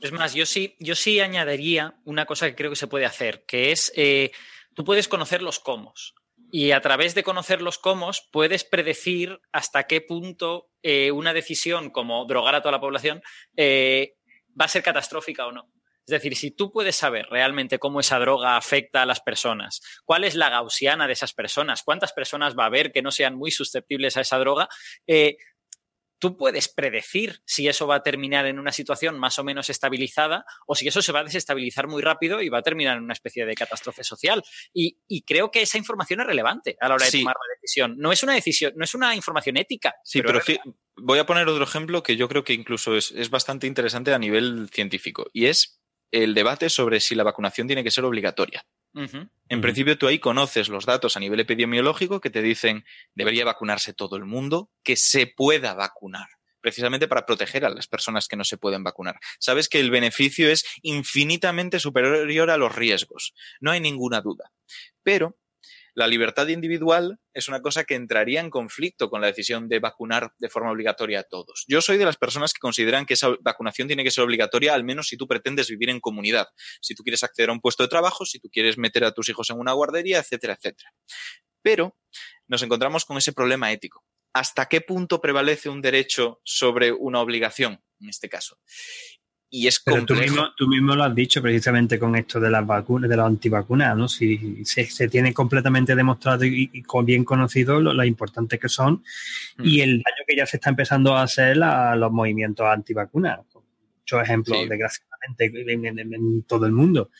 Es 0.00 0.12
más, 0.12 0.34
yo 0.34 0.46
sí, 0.46 0.76
yo 0.78 0.94
sí 0.94 1.18
añadiría 1.18 1.96
una 2.04 2.24
cosa 2.24 2.46
que 2.46 2.54
creo 2.54 2.70
que 2.70 2.76
se 2.76 2.86
puede 2.86 3.04
hacer, 3.04 3.44
que 3.48 3.72
es 3.72 3.90
eh, 3.96 4.30
tú 4.76 4.84
puedes 4.84 5.08
conocer 5.08 5.42
los 5.42 5.58
cómo. 5.58 5.92
Y 6.52 6.70
a 6.70 6.80
través 6.80 7.16
de 7.16 7.24
conocer 7.24 7.62
los 7.62 7.78
cómo 7.78 8.12
puedes 8.30 8.62
predecir 8.62 9.40
hasta 9.50 9.88
qué 9.88 10.00
punto 10.00 10.70
eh, 10.84 11.10
una 11.10 11.32
decisión 11.32 11.90
como 11.90 12.24
drogar 12.26 12.54
a 12.54 12.62
toda 12.62 12.70
la 12.70 12.80
población 12.80 13.22
eh, 13.56 14.14
va 14.48 14.66
a 14.66 14.68
ser 14.68 14.84
catastrófica 14.84 15.48
o 15.48 15.50
no. 15.50 15.68
Es 16.06 16.12
decir, 16.12 16.36
si 16.36 16.52
tú 16.52 16.70
puedes 16.70 16.94
saber 16.94 17.26
realmente 17.28 17.80
cómo 17.80 17.98
esa 17.98 18.20
droga 18.20 18.56
afecta 18.56 19.02
a 19.02 19.06
las 19.06 19.20
personas, 19.20 19.80
cuál 20.04 20.22
es 20.22 20.36
la 20.36 20.48
gaussiana 20.48 21.08
de 21.08 21.14
esas 21.14 21.34
personas, 21.34 21.82
cuántas 21.82 22.12
personas 22.12 22.56
va 22.56 22.62
a 22.62 22.68
haber 22.68 22.92
que 22.92 23.02
no 23.02 23.10
sean 23.10 23.34
muy 23.34 23.50
susceptibles 23.50 24.16
a 24.16 24.20
esa 24.20 24.38
droga, 24.38 24.68
tú 26.18 26.36
puedes 26.36 26.68
predecir 26.68 27.40
si 27.44 27.68
eso 27.68 27.86
va 27.86 27.96
a 27.96 28.02
terminar 28.02 28.46
en 28.46 28.58
una 28.58 28.72
situación 28.72 29.18
más 29.18 29.38
o 29.38 29.44
menos 29.44 29.70
estabilizada 29.70 30.44
o 30.66 30.74
si 30.74 30.88
eso 30.88 31.02
se 31.02 31.12
va 31.12 31.20
a 31.20 31.24
desestabilizar 31.24 31.86
muy 31.88 32.02
rápido 32.02 32.42
y 32.42 32.48
va 32.48 32.58
a 32.58 32.62
terminar 32.62 32.96
en 32.96 33.04
una 33.04 33.12
especie 33.12 33.46
de 33.46 33.54
catástrofe 33.54 34.04
social. 34.04 34.42
Y, 34.72 34.98
y 35.06 35.22
creo 35.22 35.50
que 35.50 35.62
esa 35.62 35.78
información 35.78 36.20
es 36.20 36.26
relevante 36.26 36.76
a 36.80 36.88
la 36.88 36.94
hora 36.94 37.04
de 37.04 37.10
Sí. 37.10 37.20
tomar 37.20 37.36
la 37.36 37.54
decisión. 37.60 37.94
No 37.98 38.12
es 38.12 38.22
una 38.22 38.34
decisión, 38.34 38.72
no 38.76 38.84
es 38.84 38.94
una 38.94 39.14
información 39.14 39.56
ética. 39.56 39.94
Sí, 40.04 40.22
pero, 40.22 40.40
voy 40.96 41.18
a 41.18 41.26
poner 41.26 41.46
otro 41.48 41.64
ejemplo 41.64 42.02
que 42.02 42.16
yo 42.16 42.28
creo 42.28 42.44
que 42.44 42.52
incluso 42.52 42.96
es, 42.96 43.12
es 43.12 43.30
bastante 43.30 43.66
interesante 43.66 44.12
a 44.12 44.18
nivel 44.18 44.68
científico, 44.72 45.28
y 45.32 45.46
es 45.46 45.80
el 46.10 46.34
debate 46.34 46.70
sobre 46.70 47.00
si 47.00 47.14
la 47.14 47.22
vacunación 47.24 47.66
tiene 47.66 47.84
que 47.84 47.90
ser 47.90 48.04
obligatoria. 48.04 48.64
En 48.94 49.60
principio, 49.60 49.96
tú 49.96 50.06
ahí 50.06 50.18
conoces 50.18 50.68
los 50.68 50.86
datos 50.86 51.16
a 51.16 51.20
nivel 51.20 51.40
epidemiológico 51.40 52.20
que 52.20 52.30
te 52.30 52.42
dicen 52.42 52.84
debería 53.14 53.44
vacunarse 53.44 53.92
todo 53.92 54.16
el 54.16 54.24
mundo, 54.24 54.70
que 54.82 54.96
se 54.96 55.26
pueda 55.26 55.74
vacunar, 55.74 56.26
precisamente 56.60 57.08
para 57.08 57.24
proteger 57.24 57.64
a 57.64 57.70
las 57.70 57.86
personas 57.86 58.28
que 58.28 58.36
no 58.36 58.44
se 58.44 58.58
pueden 58.58 58.82
vacunar. 58.82 59.18
Sabes 59.38 59.68
que 59.68 59.80
el 59.80 59.90
beneficio 59.90 60.50
es 60.50 60.64
infinitamente 60.82 61.78
superior 61.80 62.50
a 62.50 62.56
los 62.56 62.74
riesgos, 62.74 63.34
no 63.60 63.70
hay 63.70 63.80
ninguna 63.80 64.20
duda. 64.20 64.52
Pero 65.02 65.38
la 65.98 66.06
libertad 66.06 66.46
individual 66.46 67.18
es 67.34 67.48
una 67.48 67.60
cosa 67.60 67.82
que 67.82 67.96
entraría 67.96 68.38
en 68.38 68.50
conflicto 68.50 69.10
con 69.10 69.20
la 69.20 69.26
decisión 69.26 69.68
de 69.68 69.80
vacunar 69.80 70.32
de 70.38 70.48
forma 70.48 70.70
obligatoria 70.70 71.18
a 71.18 71.22
todos. 71.24 71.64
Yo 71.66 71.80
soy 71.80 71.98
de 71.98 72.04
las 72.04 72.16
personas 72.16 72.52
que 72.52 72.60
consideran 72.60 73.04
que 73.04 73.14
esa 73.14 73.30
vacunación 73.40 73.88
tiene 73.88 74.04
que 74.04 74.12
ser 74.12 74.22
obligatoria, 74.22 74.74
al 74.74 74.84
menos 74.84 75.08
si 75.08 75.16
tú 75.16 75.26
pretendes 75.26 75.68
vivir 75.68 75.90
en 75.90 75.98
comunidad, 75.98 76.46
si 76.80 76.94
tú 76.94 77.02
quieres 77.02 77.24
acceder 77.24 77.50
a 77.50 77.52
un 77.52 77.60
puesto 77.60 77.82
de 77.82 77.88
trabajo, 77.88 78.24
si 78.24 78.38
tú 78.38 78.48
quieres 78.48 78.78
meter 78.78 79.02
a 79.02 79.10
tus 79.10 79.28
hijos 79.28 79.50
en 79.50 79.58
una 79.58 79.72
guardería, 79.72 80.20
etcétera, 80.20 80.54
etcétera. 80.54 80.94
Pero 81.62 81.98
nos 82.46 82.62
encontramos 82.62 83.04
con 83.04 83.18
ese 83.18 83.32
problema 83.32 83.72
ético. 83.72 84.04
¿Hasta 84.32 84.66
qué 84.66 84.80
punto 84.80 85.20
prevalece 85.20 85.68
un 85.68 85.82
derecho 85.82 86.40
sobre 86.44 86.92
una 86.92 87.20
obligación, 87.20 87.82
en 88.00 88.08
este 88.08 88.28
caso? 88.28 88.60
Y 89.50 89.66
es 89.66 89.80
Pero 89.80 90.04
tú 90.04 90.14
mismo, 90.14 90.48
tú 90.56 90.68
mismo 90.68 90.94
lo 90.94 91.04
has 91.04 91.14
dicho 91.14 91.40
precisamente 91.40 91.98
con 91.98 92.14
esto 92.16 92.38
de 92.38 92.50
las 92.50 92.66
vacunas, 92.66 93.08
de 93.08 93.16
las 93.16 93.26
antivacunas, 93.26 93.96
¿no? 93.96 94.06
Si 94.08 94.62
se, 94.64 94.84
se 94.86 95.08
tiene 95.08 95.32
completamente 95.32 95.94
demostrado 95.96 96.44
y, 96.44 96.68
y 96.72 96.82
con 96.82 97.06
bien 97.06 97.24
conocido 97.24 97.80
lo, 97.80 97.92
lo 97.94 98.04
importantes 98.04 98.60
que 98.60 98.68
son 98.68 99.02
Mm. 99.56 99.64
y 99.64 99.80
el 99.80 99.90
daño 100.02 100.24
que 100.26 100.36
ya 100.36 100.46
se 100.46 100.58
está 100.58 100.70
empezando 100.70 101.16
a 101.16 101.22
hacer 101.22 101.62
a 101.62 101.96
los 101.96 102.12
movimientos 102.12 102.66
antivacunas. 102.66 103.40
Muchos 104.00 104.22
ejemplos, 104.22 104.58
Sí. 104.58 104.68
desgraciadamente, 104.68 105.72
en, 105.72 105.98
en- 105.98 106.14
en 106.14 106.42
todo 106.42 106.66
el 106.66 106.72
mundo. 106.72 107.10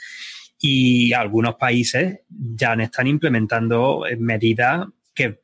Y 0.60 1.12
algunos 1.12 1.54
países 1.56 2.20
ya 2.28 2.74
están 2.74 3.06
implementando 3.06 4.06
eh, 4.06 4.16
medidas 4.16 4.86
que 5.14 5.40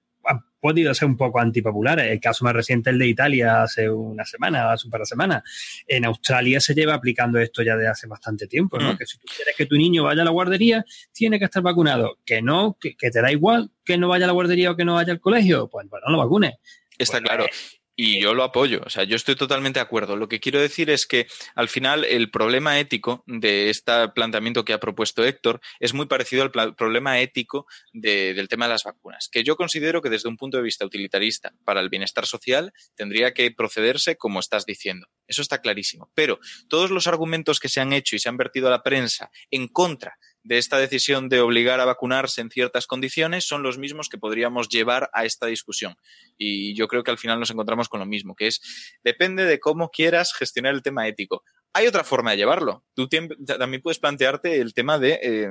podido 0.64 0.94
ser 0.94 1.08
un 1.08 1.16
poco 1.18 1.40
antipopulares. 1.40 2.10
El 2.10 2.20
caso 2.20 2.42
más 2.42 2.54
reciente 2.54 2.88
es 2.88 2.94
el 2.94 2.98
de 3.00 3.06
Italia 3.08 3.64
hace 3.64 3.90
una 3.90 4.24
semana, 4.24 4.72
hace 4.72 4.86
un 4.86 4.90
par 4.90 5.00
de 5.00 5.04
semanas. 5.04 5.42
En 5.86 6.06
Australia 6.06 6.58
se 6.58 6.72
lleva 6.72 6.94
aplicando 6.94 7.38
esto 7.38 7.62
ya 7.62 7.76
de 7.76 7.86
hace 7.86 8.06
bastante 8.06 8.46
tiempo, 8.46 8.78
¿no? 8.78 8.94
Mm. 8.94 8.96
Que 8.96 9.04
si 9.04 9.18
tú 9.18 9.26
quieres 9.36 9.54
que 9.54 9.66
tu 9.66 9.76
niño 9.76 10.04
vaya 10.04 10.22
a 10.22 10.24
la 10.24 10.30
guardería, 10.30 10.82
tiene 11.12 11.38
que 11.38 11.44
estar 11.44 11.62
vacunado. 11.62 12.16
Que 12.24 12.40
no, 12.40 12.78
que, 12.80 12.96
que 12.96 13.10
te 13.10 13.20
da 13.20 13.30
igual 13.30 13.72
que 13.84 13.98
no 13.98 14.08
vaya 14.08 14.24
a 14.24 14.28
la 14.28 14.32
guardería 14.32 14.70
o 14.70 14.76
que 14.76 14.86
no 14.86 14.94
vaya 14.94 15.12
al 15.12 15.20
colegio, 15.20 15.68
pues 15.68 15.86
bueno, 15.90 16.06
no 16.06 16.12
lo 16.12 16.18
vacunes. 16.20 16.54
Está 16.96 17.18
Pues, 17.18 17.24
claro. 17.24 17.44
eh, 17.44 17.50
Y 17.96 18.20
yo 18.20 18.34
lo 18.34 18.42
apoyo, 18.42 18.82
o 18.84 18.90
sea, 18.90 19.04
yo 19.04 19.14
estoy 19.14 19.36
totalmente 19.36 19.78
de 19.78 19.82
acuerdo. 19.84 20.16
Lo 20.16 20.26
que 20.28 20.40
quiero 20.40 20.58
decir 20.60 20.90
es 20.90 21.06
que 21.06 21.28
al 21.54 21.68
final 21.68 22.04
el 22.04 22.28
problema 22.28 22.80
ético 22.80 23.22
de 23.28 23.70
este 23.70 24.08
planteamiento 24.08 24.64
que 24.64 24.72
ha 24.72 24.80
propuesto 24.80 25.24
Héctor 25.24 25.60
es 25.78 25.94
muy 25.94 26.06
parecido 26.06 26.42
al 26.42 26.74
problema 26.74 27.20
ético 27.20 27.66
de- 27.92 28.34
del 28.34 28.48
tema 28.48 28.64
de 28.66 28.72
las 28.72 28.82
vacunas, 28.82 29.28
que 29.30 29.44
yo 29.44 29.54
considero 29.54 30.02
que 30.02 30.10
desde 30.10 30.28
un 30.28 30.36
punto 30.36 30.56
de 30.56 30.64
vista 30.64 30.84
utilitarista 30.84 31.52
para 31.64 31.80
el 31.80 31.88
bienestar 31.88 32.26
social 32.26 32.72
tendría 32.96 33.32
que 33.32 33.52
procederse 33.52 34.16
como 34.16 34.40
estás 34.40 34.66
diciendo. 34.66 35.06
Eso 35.28 35.40
está 35.42 35.60
clarísimo. 35.60 36.10
Pero 36.14 36.40
todos 36.68 36.90
los 36.90 37.06
argumentos 37.06 37.60
que 37.60 37.68
se 37.68 37.80
han 37.80 37.92
hecho 37.92 38.16
y 38.16 38.18
se 38.18 38.28
han 38.28 38.36
vertido 38.36 38.66
a 38.66 38.70
la 38.72 38.82
prensa 38.82 39.30
en 39.52 39.68
contra 39.68 40.18
de 40.44 40.58
esta 40.58 40.78
decisión 40.78 41.28
de 41.28 41.40
obligar 41.40 41.80
a 41.80 41.84
vacunarse 41.86 42.40
en 42.40 42.50
ciertas 42.50 42.86
condiciones 42.86 43.44
son 43.46 43.62
los 43.62 43.78
mismos 43.78 44.08
que 44.08 44.18
podríamos 44.18 44.68
llevar 44.68 45.10
a 45.12 45.24
esta 45.24 45.46
discusión. 45.46 45.96
Y 46.38 46.74
yo 46.76 46.86
creo 46.86 47.02
que 47.02 47.10
al 47.10 47.18
final 47.18 47.40
nos 47.40 47.50
encontramos 47.50 47.88
con 47.88 48.00
lo 48.00 48.06
mismo, 48.06 48.34
que 48.36 48.46
es 48.46 48.60
depende 49.02 49.44
de 49.46 49.58
cómo 49.58 49.90
quieras 49.90 50.32
gestionar 50.34 50.74
el 50.74 50.82
tema 50.82 51.08
ético. 51.08 51.42
Hay 51.72 51.86
otra 51.86 52.04
forma 52.04 52.30
de 52.30 52.36
llevarlo. 52.36 52.84
Tú 52.94 53.08
también 53.08 53.82
puedes 53.82 53.98
plantearte 53.98 54.60
el 54.60 54.74
tema 54.74 54.98
de 54.98 55.18
eh, 55.22 55.48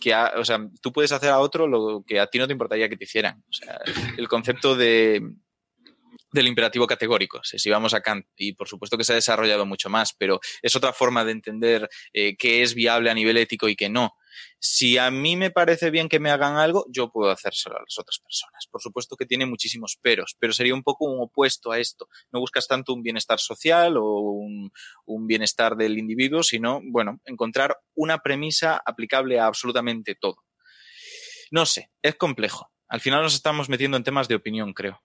que, 0.00 0.14
a- 0.14 0.34
o 0.36 0.44
sea, 0.44 0.58
tú 0.80 0.92
puedes 0.92 1.10
hacer 1.12 1.30
a 1.30 1.38
otro 1.40 1.66
lo 1.66 2.04
que 2.06 2.20
a 2.20 2.26
ti 2.28 2.38
no 2.38 2.46
te 2.46 2.52
importaría 2.52 2.88
que 2.88 2.96
te 2.96 3.04
hicieran. 3.04 3.42
O 3.48 3.52
sea, 3.52 3.80
el 4.16 4.28
concepto 4.28 4.76
de 4.76 5.22
del 6.34 6.48
imperativo 6.48 6.86
categórico, 6.86 7.40
si 7.44 7.70
vamos 7.70 7.94
a 7.94 8.00
Kant, 8.00 8.26
y 8.36 8.52
por 8.52 8.68
supuesto 8.68 8.98
que 8.98 9.04
se 9.04 9.12
ha 9.12 9.16
desarrollado 9.16 9.64
mucho 9.64 9.88
más, 9.88 10.12
pero 10.12 10.40
es 10.62 10.74
otra 10.74 10.92
forma 10.92 11.24
de 11.24 11.32
entender 11.32 11.88
eh, 12.12 12.36
qué 12.36 12.62
es 12.62 12.74
viable 12.74 13.10
a 13.10 13.14
nivel 13.14 13.36
ético 13.36 13.68
y 13.68 13.76
qué 13.76 13.88
no. 13.88 14.14
Si 14.58 14.98
a 14.98 15.12
mí 15.12 15.36
me 15.36 15.52
parece 15.52 15.90
bien 15.90 16.08
que 16.08 16.18
me 16.18 16.30
hagan 16.30 16.56
algo, 16.56 16.86
yo 16.88 17.12
puedo 17.12 17.30
hacérselo 17.30 17.76
a 17.76 17.82
las 17.82 17.96
otras 17.98 18.18
personas. 18.18 18.66
Por 18.68 18.82
supuesto 18.82 19.14
que 19.14 19.26
tiene 19.26 19.46
muchísimos 19.46 19.96
peros, 20.02 20.36
pero 20.40 20.52
sería 20.52 20.74
un 20.74 20.82
poco 20.82 21.04
un 21.04 21.22
opuesto 21.22 21.70
a 21.70 21.78
esto. 21.78 22.08
No 22.32 22.40
buscas 22.40 22.66
tanto 22.66 22.92
un 22.92 23.02
bienestar 23.02 23.38
social 23.38 23.96
o 23.96 24.10
un 25.06 25.26
bienestar 25.28 25.76
del 25.76 25.98
individuo, 25.98 26.42
sino, 26.42 26.80
bueno, 26.82 27.20
encontrar 27.26 27.78
una 27.94 28.18
premisa 28.18 28.82
aplicable 28.84 29.38
a 29.38 29.46
absolutamente 29.46 30.16
todo. 30.16 30.42
No 31.52 31.64
sé, 31.64 31.92
es 32.02 32.16
complejo. 32.16 32.72
Al 32.88 33.00
final 33.00 33.22
nos 33.22 33.34
estamos 33.34 33.68
metiendo 33.68 33.96
en 33.96 34.04
temas 34.04 34.26
de 34.26 34.34
opinión, 34.34 34.72
creo. 34.72 35.02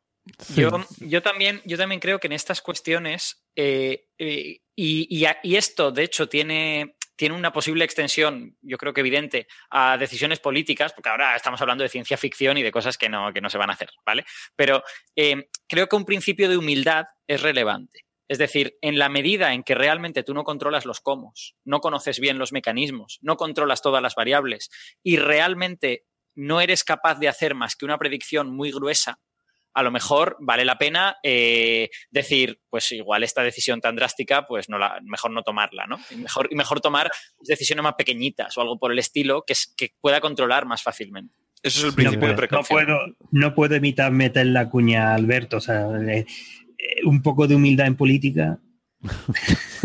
Yo, 1.00 1.22
también, 1.22 1.62
yo 1.66 1.78
también 1.78 2.00
creo 2.00 2.20
que 2.20 2.28
en 2.28 2.34
estas 2.34 2.62
cuestiones, 2.62 3.44
eh, 3.56 4.08
eh, 4.18 4.62
y 4.76 5.26
esto 5.56 5.92
de 5.92 6.04
hecho 6.04 6.30
tiene, 6.30 6.96
tiene 7.20 7.36
una 7.36 7.52
posible 7.52 7.84
extensión, 7.84 8.56
yo 8.62 8.78
creo 8.78 8.94
que 8.94 9.02
evidente, 9.02 9.46
a 9.70 9.98
decisiones 9.98 10.40
políticas, 10.40 10.94
porque 10.94 11.10
ahora 11.10 11.36
estamos 11.36 11.60
hablando 11.60 11.84
de 11.84 11.90
ciencia 11.90 12.16
ficción 12.16 12.58
y 12.58 12.64
de 12.64 12.72
cosas 12.72 12.98
que 12.98 13.10
no, 13.10 13.34
que 13.34 13.42
no 13.42 13.50
se 13.50 13.58
van 13.58 13.70
a 13.70 13.74
hacer, 13.74 13.90
¿vale? 14.06 14.24
Pero 14.56 14.84
eh, 15.18 15.50
creo 15.68 15.90
que 15.90 15.98
un 15.98 16.06
principio 16.06 16.48
de 16.48 16.56
humildad 16.56 17.08
es 17.28 17.42
relevante. 17.42 18.06
Es 18.30 18.38
decir, 18.38 18.78
en 18.82 18.98
la 18.98 19.10
medida 19.10 19.54
en 19.54 19.64
que 19.64 19.76
realmente 19.76 20.24
tú 20.24 20.34
no 20.34 20.46
controlas 20.46 20.86
los 20.86 21.02
cómo, 21.02 21.34
no 21.66 21.82
conoces 21.82 22.22
bien 22.22 22.38
los 22.38 22.54
mecanismos, 22.54 23.20
no 23.22 23.36
controlas 23.36 23.82
todas 23.82 24.02
las 24.02 24.16
variables 24.16 24.70
y 25.04 25.18
realmente 25.18 26.06
no 26.36 26.62
eres 26.62 26.86
capaz 26.86 27.16
de 27.16 27.28
hacer 27.28 27.54
más 27.54 27.76
que 27.76 27.84
una 27.84 27.98
predicción 27.98 28.56
muy 28.56 28.72
gruesa, 28.72 29.20
a 29.74 29.84
lo 29.84 29.92
mejor 29.92 30.36
vale 30.40 30.66
la 30.66 30.78
pena 30.78 31.18
eh, 31.24 31.90
decir, 32.12 32.60
pues 32.70 32.92
igual 32.92 33.24
esta 33.24 33.44
decisión 33.44 33.82
tan 33.82 33.96
drástica, 33.96 34.46
pues 34.48 34.68
no 34.70 34.78
la, 34.78 35.00
mejor 35.04 35.32
no 35.32 35.44
tomarla, 35.44 35.86
¿no? 35.88 35.98
Y 36.12 36.16
mejor, 36.16 36.48
y 36.52 36.56
mejor 36.56 36.82
tomar 36.82 37.12
decisiones 37.42 37.84
más 37.84 37.94
pequeñitas 37.94 38.58
o 38.58 38.62
algo 38.62 38.78
por 38.80 38.92
el 38.92 39.00
estilo 39.00 39.44
que, 39.46 39.54
es- 39.54 39.74
que 39.78 39.92
pueda 40.02 40.20
controlar 40.22 40.66
más 40.66 40.82
fácilmente. 40.84 41.34
Eso 41.62 41.80
es 41.80 41.86
el 41.86 41.94
principio 41.94 42.28
de 42.28 42.34
bueno. 42.34 42.34
No 42.34 42.38
precaución. 42.38 42.86
puedo, 42.86 43.00
no 43.32 43.54
puedo 43.56 43.76
evitar 43.76 44.12
meter 44.12 44.46
la 44.48 44.70
cuña 44.70 45.14
Alberto, 45.14 45.58
o 45.58 45.62
sea, 45.62 45.88
eh, 46.08 46.26
un 47.04 47.22
poco 47.22 47.48
de 47.48 47.56
humildad 47.56 47.88
en 47.88 47.96
política. 47.98 48.60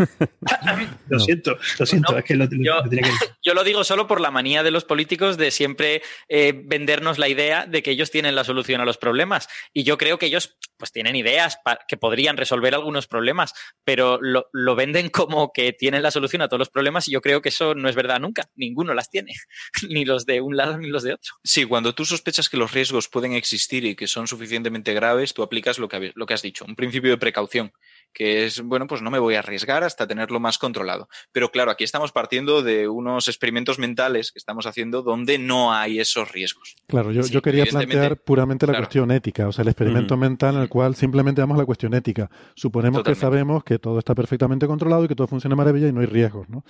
lo 1.09 1.17
No. 1.17 1.19
siento, 1.19 1.57
lo 1.79 1.85
siento, 1.85 2.11
No, 2.13 2.19
es 2.19 2.25
que 2.25 2.35
lo, 2.35 2.45
lo- 2.45 2.51
yo- 2.63 2.75
lo 2.83 2.89
tenía 2.89 3.03
que 3.03 3.11
decir. 3.11 3.29
Yo 3.45 3.53
lo 3.53 3.63
digo 3.63 3.83
solo 3.83 4.07
por 4.07 4.21
la 4.21 4.31
manía 4.31 4.63
de 4.63 4.71
los 4.71 4.85
políticos 4.85 5.37
de 5.37 5.51
siempre 5.51 6.01
eh, 6.29 6.59
vendernos 6.65 7.19
la 7.19 7.27
idea 7.27 7.67
de 7.67 7.83
que 7.83 7.91
ellos 7.91 8.09
tienen 8.09 8.33
la 8.33 8.43
solución 8.43 8.81
a 8.81 8.85
los 8.85 8.97
problemas. 8.97 9.47
Y 9.71 9.83
yo 9.83 9.99
creo 9.99 10.17
que 10.17 10.25
ellos 10.25 10.57
pues 10.77 10.91
tienen 10.91 11.15
ideas 11.15 11.59
que 11.87 11.95
podrían 11.95 12.37
resolver 12.37 12.73
algunos 12.73 13.05
problemas, 13.05 13.53
pero 13.83 14.17
lo, 14.19 14.47
lo 14.51 14.73
venden 14.75 15.09
como 15.09 15.53
que 15.53 15.73
tienen 15.73 16.01
la 16.01 16.09
solución 16.09 16.41
a 16.41 16.47
todos 16.47 16.57
los 16.57 16.69
problemas 16.69 17.07
y 17.07 17.11
yo 17.11 17.21
creo 17.21 17.43
que 17.43 17.49
eso 17.49 17.75
no 17.75 17.87
es 17.87 17.95
verdad 17.95 18.19
nunca. 18.19 18.49
Ninguno 18.55 18.95
las 18.95 19.11
tiene, 19.11 19.33
ni 19.89 20.05
los 20.05 20.25
de 20.25 20.41
un 20.41 20.57
lado 20.57 20.79
ni 20.79 20.87
los 20.89 21.03
de 21.03 21.13
otro. 21.13 21.35
Sí, 21.43 21.65
cuando 21.65 21.93
tú 21.93 22.03
sospechas 22.03 22.49
que 22.49 22.57
los 22.57 22.71
riesgos 22.73 23.07
pueden 23.09 23.33
existir 23.33 23.85
y 23.85 23.95
que 23.95 24.07
son 24.07 24.27
suficientemente 24.27 24.93
graves, 24.95 25.35
tú 25.35 25.43
aplicas 25.43 25.77
lo 25.77 25.87
que, 25.87 26.11
lo 26.15 26.25
que 26.25 26.33
has 26.33 26.41
dicho, 26.41 26.65
un 26.65 26.75
principio 26.75 27.11
de 27.11 27.17
precaución, 27.17 27.71
que 28.15 28.45
es, 28.45 28.61
bueno, 28.61 28.87
pues 28.87 29.01
no 29.01 29.11
me 29.11 29.19
voy 29.19 29.35
a 29.35 29.39
arriesgar 29.39 29.83
hasta 29.83 30.07
tenerlo 30.07 30.39
más 30.39 30.57
controlado. 30.57 31.09
Pero 31.33 31.51
claro, 31.51 31.69
aquí 31.69 31.83
estamos 31.83 32.13
partiendo 32.13 32.63
de 32.63 32.87
unos 32.87 33.27
experimentos 33.27 33.77
mentales 33.77 34.31
que 34.31 34.39
estamos 34.39 34.65
haciendo 34.65 35.01
donde 35.01 35.37
no 35.37 35.73
hay 35.73 35.99
esos 35.99 36.31
riesgos. 36.31 36.75
Claro, 36.87 37.11
yo, 37.11 37.21
Sí, 37.23 37.33
yo 37.33 37.41
quería 37.41 37.65
plantear 37.65 38.17
puramente 38.17 38.65
la 38.65 38.71
claro. 38.71 38.85
cuestión 38.85 39.11
ética, 39.11 39.47
o 39.47 39.51
sea, 39.51 39.63
el 39.63 39.67
experimento 39.67 40.15
mental 40.15 40.55
en 40.55 40.61
el 40.61 40.69
cual 40.69 40.95
simplemente 40.95 41.41
damos 41.41 41.57
la 41.57 41.65
cuestión 41.65 41.93
ética. 41.93 42.29
Suponemos 42.55 43.03
que 43.03 43.15
sabemos 43.15 43.63
que 43.65 43.77
todo 43.79 43.99
está 43.99 44.15
perfectamente 44.15 44.65
controlado 44.65 45.03
y 45.03 45.07
que 45.09 45.15
todo 45.15 45.27
funciona 45.27 45.55
maravilla 45.57 45.89
y 45.89 45.91
no 45.91 45.99
hay 45.99 46.07
riesgos, 46.07 46.47
¿no? 46.49 46.63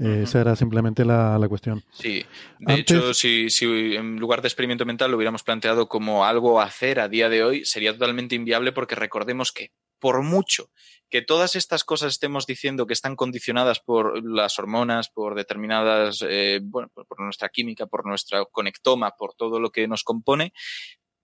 Eh. 0.00 0.22
Esa 0.24 0.40
era 0.40 0.56
simplemente 0.56 1.04
la, 1.04 1.38
la 1.38 1.46
cuestión. 1.48 1.84
Sí, 1.92 2.24
de 2.58 2.72
Antes- 2.72 2.80
hecho, 2.96 3.14
si, 3.14 3.48
si 3.50 3.66
en 3.94 4.16
lugar 4.16 4.40
de 4.42 4.48
experimento 4.48 4.84
mental 4.86 5.10
lo 5.10 5.18
hubiéramos 5.18 5.42
planteado 5.44 5.88
como 5.88 6.24
algo 6.24 6.60
a 6.60 6.64
hacer 6.64 6.98
a 6.98 7.08
día 7.08 7.28
de 7.28 7.44
hoy, 7.44 7.64
sería 7.64 7.92
totalmente 7.92 8.34
inviable 8.34 8.72
porque 8.72 8.94
recordemos 8.96 9.52
que 9.52 9.70
por 10.00 10.22
mucho 10.22 10.70
que 11.10 11.22
todas 11.22 11.56
estas 11.56 11.84
cosas 11.84 12.12
estemos 12.12 12.46
diciendo 12.46 12.86
que 12.86 12.92
están 12.92 13.16
condicionadas 13.16 13.80
por 13.80 14.24
las 14.24 14.58
hormonas, 14.58 15.08
por 15.10 15.34
determinadas, 15.34 16.24
eh, 16.26 16.60
bueno, 16.62 16.88
por, 16.94 17.06
por 17.06 17.20
nuestra 17.20 17.48
química, 17.48 17.86
por 17.86 18.06
nuestro 18.06 18.46
conectoma, 18.50 19.12
por 19.12 19.34
todo 19.34 19.58
lo 19.60 19.70
que 19.70 19.88
nos 19.88 20.04
compone, 20.04 20.52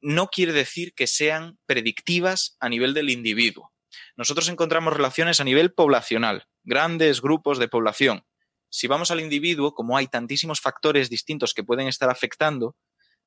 no 0.01 0.29
quiere 0.29 0.53
decir 0.53 0.93
que 0.95 1.07
sean 1.07 1.59
predictivas 1.67 2.57
a 2.61 2.69
nivel 2.69 2.95
del 2.95 3.11
individuo. 3.11 3.73
Nosotros 4.17 4.49
encontramos 4.49 4.95
relaciones 4.95 5.41
a 5.41 5.45
nivel 5.45 5.73
poblacional, 5.73 6.47
grandes 6.65 7.23
grupos 7.23 7.59
de 7.59 7.69
población. 7.69 8.25
Si 8.69 8.89
vamos 8.89 9.11
al 9.11 9.21
individuo, 9.21 9.75
como 9.75 9.97
hay 9.97 10.09
tantísimos 10.09 10.61
factores 10.61 11.09
distintos 11.09 11.55
que 11.55 11.65
pueden 11.65 11.89
estar 11.89 12.11
afectando, 12.11 12.77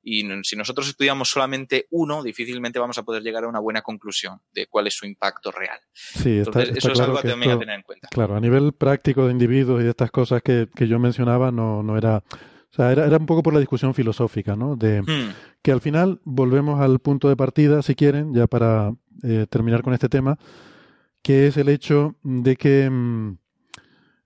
y 0.02 0.24
si 0.44 0.56
nosotros 0.56 0.88
estudiamos 0.88 1.28
solamente 1.30 1.86
uno, 1.90 2.22
difícilmente 2.22 2.78
vamos 2.78 2.98
a 2.98 3.02
poder 3.02 3.22
llegar 3.22 3.44
a 3.44 3.48
una 3.48 3.58
buena 3.60 3.82
conclusión 3.82 4.40
de 4.52 4.66
cuál 4.66 4.86
es 4.86 4.94
su 4.94 5.06
impacto 5.06 5.50
real. 5.50 5.78
Sí, 5.92 6.38
está, 6.38 6.62
Entonces, 6.62 6.68
está 6.68 6.78
eso 6.78 6.88
es 6.88 6.94
claro 6.98 7.10
algo 7.12 7.22
que 7.22 7.28
también 7.28 7.50
a 7.50 7.54
esto- 7.54 7.60
tener 7.60 7.76
en 7.76 7.82
cuenta. 7.82 8.08
Claro, 8.10 8.36
a 8.36 8.40
nivel 8.40 8.72
práctico 8.72 9.26
de 9.26 9.32
individuos 9.32 9.80
y 9.80 9.84
de 9.84 9.90
estas 9.90 10.10
cosas 10.10 10.42
que, 10.42 10.68
que 10.74 10.88
yo 10.88 10.98
mencionaba, 10.98 11.52
no, 11.52 11.82
no 11.82 11.96
era. 11.96 12.18
O 12.72 12.72
sea, 12.74 12.92
era, 12.92 13.04
era 13.06 13.16
un 13.16 13.26
poco 13.26 13.42
por 13.42 13.52
la 13.52 13.58
discusión 13.60 13.94
filosófica, 13.94 14.54
¿no? 14.56 14.76
De 14.76 15.02
Hmm, 15.02 15.30
que 15.62 15.72
al 15.72 15.80
final 15.80 16.20
volvemos 16.24 16.80
al 16.80 17.00
punto 17.00 17.28
de 17.28 17.36
partida, 17.36 17.82
si 17.82 17.94
quieren, 17.94 18.32
ya 18.32 18.46
para 18.46 18.94
eh, 19.22 19.46
terminar 19.50 19.82
con 19.82 19.92
este 19.92 20.08
tema, 20.08 20.38
que 21.22 21.48
es 21.48 21.56
el 21.56 21.68
hecho 21.68 22.16
de 22.22 22.56
que 22.56 22.88
mm, 22.88 23.36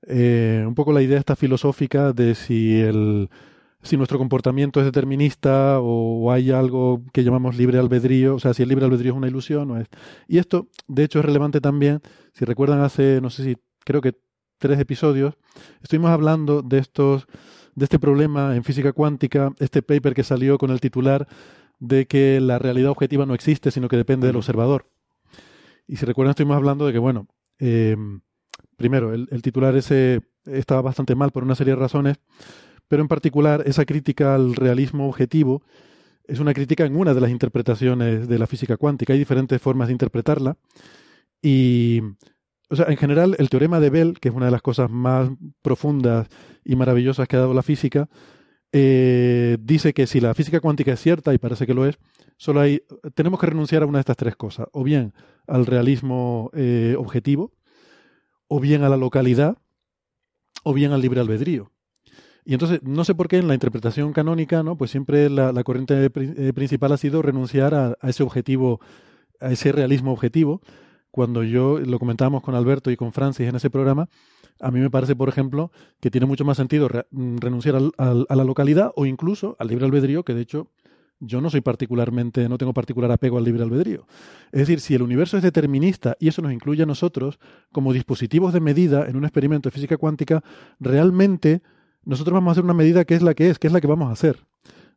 eh, 0.06 0.64
un 0.66 0.74
poco 0.74 0.92
la 0.92 1.02
idea 1.02 1.18
esta 1.18 1.36
filosófica 1.36 2.12
de 2.12 2.34
si 2.34 2.78
el, 2.80 3.30
si 3.84 3.98
nuestro 3.98 4.18
comportamiento 4.18 4.80
es 4.80 4.86
determinista 4.86 5.78
o, 5.80 6.32
hay 6.32 6.50
algo 6.50 7.02
que 7.12 7.22
llamamos 7.22 7.56
libre 7.56 7.78
albedrío, 7.78 8.34
o 8.34 8.40
sea, 8.40 8.54
si 8.54 8.62
el 8.62 8.70
libre 8.70 8.86
albedrío 8.86 9.12
es 9.12 9.16
una 9.16 9.28
ilusión 9.28 9.70
o 9.70 9.78
es. 9.78 9.88
Y 10.26 10.38
esto, 10.38 10.68
de 10.88 11.04
hecho, 11.04 11.18
es 11.18 11.24
relevante 11.24 11.60
también, 11.60 12.00
si 12.32 12.44
recuerdan 12.46 12.80
hace, 12.80 13.20
no 13.20 13.28
sé 13.30 13.44
si, 13.44 13.56
creo 13.84 14.00
que 14.00 14.14
tres 14.58 14.80
episodios, 14.80 15.34
estuvimos 15.82 16.10
hablando 16.10 16.62
de 16.62 16.78
estos, 16.78 17.26
de 17.74 17.84
este 17.84 17.98
problema 17.98 18.56
en 18.56 18.64
física 18.64 18.92
cuántica, 18.92 19.52
este 19.58 19.82
paper 19.82 20.14
que 20.14 20.24
salió 20.24 20.56
con 20.56 20.70
el 20.70 20.80
titular 20.80 21.28
de 21.78 22.06
que 22.06 22.40
la 22.40 22.58
realidad 22.58 22.90
objetiva 22.90 23.26
no 23.26 23.34
existe, 23.34 23.70
sino 23.70 23.88
que 23.88 23.98
depende 23.98 24.26
del 24.26 24.36
observador. 24.36 24.86
Y 25.86 25.96
si 25.96 26.06
recuerdan, 26.06 26.30
estuvimos 26.30 26.56
hablando 26.56 26.86
de 26.86 26.92
que, 26.94 26.98
bueno, 26.98 27.28
eh, 27.58 27.96
primero, 28.78 29.12
el, 29.12 29.28
el 29.30 29.42
titular 29.42 29.76
ese 29.76 30.22
estaba 30.46 30.80
bastante 30.80 31.14
mal 31.14 31.30
por 31.30 31.42
una 31.42 31.54
serie 31.54 31.74
de 31.74 31.80
razones, 31.80 32.16
pero 32.88 33.02
en 33.02 33.08
particular 33.08 33.62
esa 33.66 33.84
crítica 33.84 34.34
al 34.34 34.54
realismo 34.54 35.08
objetivo 35.08 35.62
es 36.26 36.40
una 36.40 36.54
crítica 36.54 36.84
en 36.84 36.96
una 36.96 37.14
de 37.14 37.20
las 37.20 37.30
interpretaciones 37.30 38.28
de 38.28 38.38
la 38.38 38.46
física 38.46 38.76
cuántica. 38.76 39.12
Hay 39.12 39.18
diferentes 39.18 39.60
formas 39.60 39.88
de 39.88 39.92
interpretarla 39.92 40.56
y, 41.42 42.00
o 42.70 42.76
sea, 42.76 42.86
en 42.86 42.96
general 42.96 43.36
el 43.38 43.50
teorema 43.50 43.80
de 43.80 43.90
Bell, 43.90 44.18
que 44.18 44.30
es 44.30 44.34
una 44.34 44.46
de 44.46 44.52
las 44.52 44.62
cosas 44.62 44.90
más 44.90 45.30
profundas 45.60 46.28
y 46.64 46.76
maravillosas 46.76 47.28
que 47.28 47.36
ha 47.36 47.40
dado 47.40 47.54
la 47.54 47.62
física, 47.62 48.08
eh, 48.72 49.58
dice 49.60 49.92
que 49.92 50.06
si 50.06 50.20
la 50.20 50.34
física 50.34 50.60
cuántica 50.60 50.92
es 50.92 51.00
cierta, 51.00 51.32
y 51.34 51.38
parece 51.38 51.66
que 51.66 51.74
lo 51.74 51.86
es, 51.86 51.98
solo 52.38 52.60
hay, 52.60 52.82
tenemos 53.14 53.38
que 53.38 53.46
renunciar 53.46 53.82
a 53.82 53.86
una 53.86 53.98
de 53.98 54.00
estas 54.00 54.16
tres 54.16 54.34
cosas, 54.34 54.66
o 54.72 54.82
bien 54.82 55.12
al 55.46 55.66
realismo 55.66 56.50
eh, 56.54 56.96
objetivo, 56.98 57.52
o 58.48 58.58
bien 58.58 58.82
a 58.82 58.88
la 58.88 58.96
localidad, 58.96 59.58
o 60.64 60.72
bien 60.72 60.92
al 60.92 61.02
libre 61.02 61.20
albedrío. 61.20 61.70
Y 62.44 62.52
entonces, 62.52 62.82
no 62.82 63.04
sé 63.04 63.14
por 63.14 63.28
qué 63.28 63.38
en 63.38 63.48
la 63.48 63.54
interpretación 63.54 64.12
canónica, 64.12 64.62
¿no? 64.62 64.76
Pues 64.76 64.90
siempre 64.90 65.30
la, 65.30 65.64
corriente 65.64 66.10
eh, 66.14 66.52
principal 66.52 66.92
ha 66.92 66.96
sido 66.96 67.22
renunciar 67.22 67.74
a, 67.74 67.96
ese 68.02 68.22
objetivo, 68.22 68.80
a 69.40 69.52
ese 69.52 69.72
realismo 69.72 70.12
objetivo. 70.12 70.60
Cuando 71.10 71.42
yo 71.42 71.78
lo 71.78 71.98
comentábamos 71.98 72.42
con 72.42 72.54
Alberto 72.54 72.90
y 72.90 72.96
con 72.96 73.12
Francis 73.12 73.48
en 73.48 73.56
ese 73.56 73.70
programa, 73.70 74.08
a 74.60 74.70
mí 74.70 74.80
me 74.80 74.90
parece, 74.90 75.16
por 75.16 75.28
ejemplo, 75.28 75.70
que 76.00 76.10
tiene 76.10 76.26
mucho 76.26 76.44
más 76.44 76.56
sentido 76.56 76.88
mm, 77.10 77.38
renunciar 77.38 77.76
a 77.96 78.34
la 78.36 78.44
localidad 78.44 78.92
o 78.94 79.06
incluso 79.06 79.56
al 79.58 79.68
libre 79.68 79.86
albedrío, 79.86 80.24
que 80.24 80.34
de 80.34 80.42
hecho 80.42 80.68
yo 81.20 81.40
no 81.40 81.48
soy 81.48 81.60
particularmente, 81.60 82.48
no 82.48 82.58
tengo 82.58 82.74
particular 82.74 83.10
apego 83.10 83.38
al 83.38 83.44
libre 83.44 83.62
albedrío. 83.62 84.06
Es 84.52 84.60
decir, 84.60 84.80
si 84.80 84.94
el 84.94 85.02
universo 85.02 85.36
es 85.36 85.42
determinista 85.42 86.16
y 86.18 86.28
eso 86.28 86.42
nos 86.42 86.52
incluye 86.52 86.82
a 86.82 86.86
nosotros 86.86 87.38
como 87.72 87.92
dispositivos 87.92 88.52
de 88.52 88.60
medida 88.60 89.08
en 89.08 89.16
un 89.16 89.24
experimento 89.24 89.68
de 89.68 89.74
física 89.74 89.96
cuántica, 89.96 90.42
realmente 90.78 91.62
nosotros 92.04 92.34
vamos 92.34 92.50
a 92.50 92.52
hacer 92.52 92.64
una 92.64 92.74
medida 92.74 93.04
que 93.04 93.14
es 93.14 93.22
la 93.22 93.34
que 93.34 93.50
es, 93.50 93.58
que 93.58 93.66
es 93.66 93.72
la 93.72 93.80
que 93.80 93.86
vamos 93.86 94.08
a 94.08 94.12
hacer. 94.12 94.38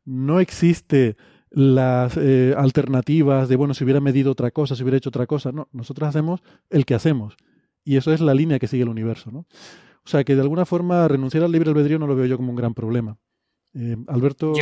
No 0.06 0.40
existe 0.40 1.18
las 1.50 2.18
eh, 2.18 2.54
alternativas 2.58 3.50
de, 3.50 3.56
bueno, 3.56 3.74
si 3.74 3.84
hubiera 3.84 4.00
medido 4.00 4.32
otra 4.32 4.52
cosa, 4.52 4.76
si 4.76 4.84
hubiera 4.84 4.98
hecho 4.98 5.10
otra 5.10 5.28
cosa. 5.28 5.52
No, 5.52 5.68
nosotros 5.72 6.08
hacemos 6.10 6.42
el 6.70 6.86
que 6.86 6.96
hacemos. 6.96 7.36
Y 7.84 7.98
eso 7.98 8.12
es 8.12 8.20
la 8.20 8.34
línea 8.34 8.60
que 8.60 8.68
sigue 8.68 8.84
el 8.84 8.90
universo, 8.90 9.32
¿no? 9.32 9.40
O 9.40 10.10
sea, 10.10 10.24
que 10.24 10.36
de 10.36 10.42
alguna 10.42 10.66
forma 10.66 11.08
renunciar 11.08 11.44
al 11.44 11.52
libre 11.52 11.70
albedrío 11.70 12.00
no 12.00 12.08
lo 12.08 12.16
veo 12.16 12.26
yo 12.26 12.38
como 12.38 12.52
un 12.52 12.56
gran 12.56 12.74
problema. 12.74 13.18
Eh, 13.74 13.98
Alberto... 14.08 14.54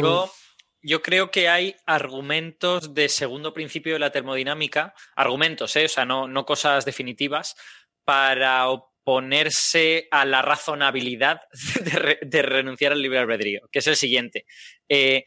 Yo, 0.88 1.02
creo 1.02 1.32
que 1.32 1.50
hay 1.50 1.76
argumentos 1.88 2.94
de 2.94 3.10
segundo 3.10 3.54
principio 3.54 3.94
de 3.94 4.00
la 4.00 4.12
termodinámica, 4.12 4.94
argumentos, 5.16 5.76
¿eh? 5.76 5.86
o 5.86 5.90
sea, 5.90 6.06
no, 6.06 6.28
no 6.28 6.46
cosas 6.46 6.86
definitivas, 6.86 7.56
para 8.04 8.68
ponerse 9.06 10.07
a 10.10 10.26
la 10.26 10.41
razonabilidad 10.41 11.41
de, 12.22 12.41
renunciar 12.41 12.91
al 12.91 13.02
libre 13.02 13.19
albedrío, 13.19 13.69
que 13.72 13.80
es 13.80 13.88
el 13.88 13.95
siguiente. 13.95 14.45
Eh, 14.90 15.23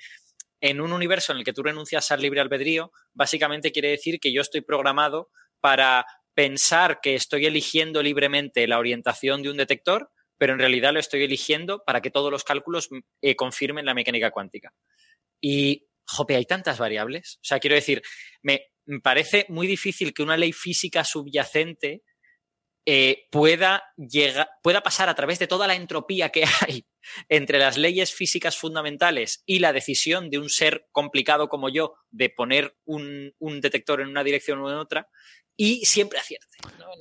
en 0.61 0.81
un 0.81 0.93
universo 0.93 1.33
en 1.33 1.39
el 1.39 1.45
que 1.45 1.53
tú 1.53 1.63
renuncias 1.63 2.11
al 2.11 2.21
libre 2.21 2.41
albedrío, 2.41 2.91
básicamente 3.15 3.71
quiere 3.71 3.91
decir 3.91 4.19
que 4.19 4.33
yo 4.33 4.43
estoy 4.43 4.63
programado 4.63 5.31
para 5.61 6.05
pensar 6.35 6.99
que 7.01 7.15
estoy 7.15 7.47
eligiendo 7.47 8.03
libremente 8.03 8.67
la 8.67 8.81
orientación 8.81 9.43
de 9.43 9.51
un 9.51 9.57
detector, 9.57 10.11
pero 10.37 10.55
en 10.55 10.59
realidad 10.59 10.93
lo 10.93 10.99
estoy 10.99 11.23
eligiendo 11.23 11.85
para 11.87 12.01
que 12.01 12.11
todos 12.11 12.33
los 12.33 12.43
cálculos 12.43 12.89
eh, 13.23 13.37
confirmen 13.37 13.87
la 13.87 13.95
mecánica 13.95 14.33
cuántica. 14.33 14.75
Y, 15.41 15.87
jope, 16.05 16.35
hay 16.35 16.47
tantas 16.47 16.79
variables. 16.79 17.37
O 17.37 17.45
sea, 17.45 17.61
quiero 17.61 17.77
decir, 17.77 18.03
me 18.43 18.67
parece 19.05 19.47
muy 19.49 19.69
difícil 19.69 20.13
que 20.13 20.25
una 20.25 20.37
ley 20.37 20.53
física 20.53 21.05
subyacente 21.05 22.03
eh, 22.91 23.27
pueda, 23.31 23.85
llegar, 23.99 24.49
pueda 24.63 24.81
pasar 24.81 25.11
a 25.11 25.15
través 25.15 25.39
de 25.39 25.47
toda 25.47 25.67
la 25.67 25.75
entropía 25.75 26.31
que 26.31 26.45
hay 26.67 26.87
entre 27.29 27.59
las 27.59 27.77
leyes 27.77 28.15
físicas 28.15 28.57
fundamentales 28.57 29.43
y 29.45 29.59
la 29.59 29.75
decisión 29.75 30.31
de 30.31 30.39
un 30.39 30.49
ser 30.49 30.89
complicado 30.91 31.51
como 31.51 31.69
yo 31.69 31.97
de 32.11 32.31
poner 32.31 32.79
un, 32.87 33.35
un 33.39 33.61
detector 33.61 34.01
en 34.01 34.09
una 34.09 34.25
dirección 34.25 34.61
o 34.61 34.71
en 34.71 34.77
otra, 34.77 35.11
y 35.59 35.85
siempre 35.85 36.19
acierte. 36.19 36.47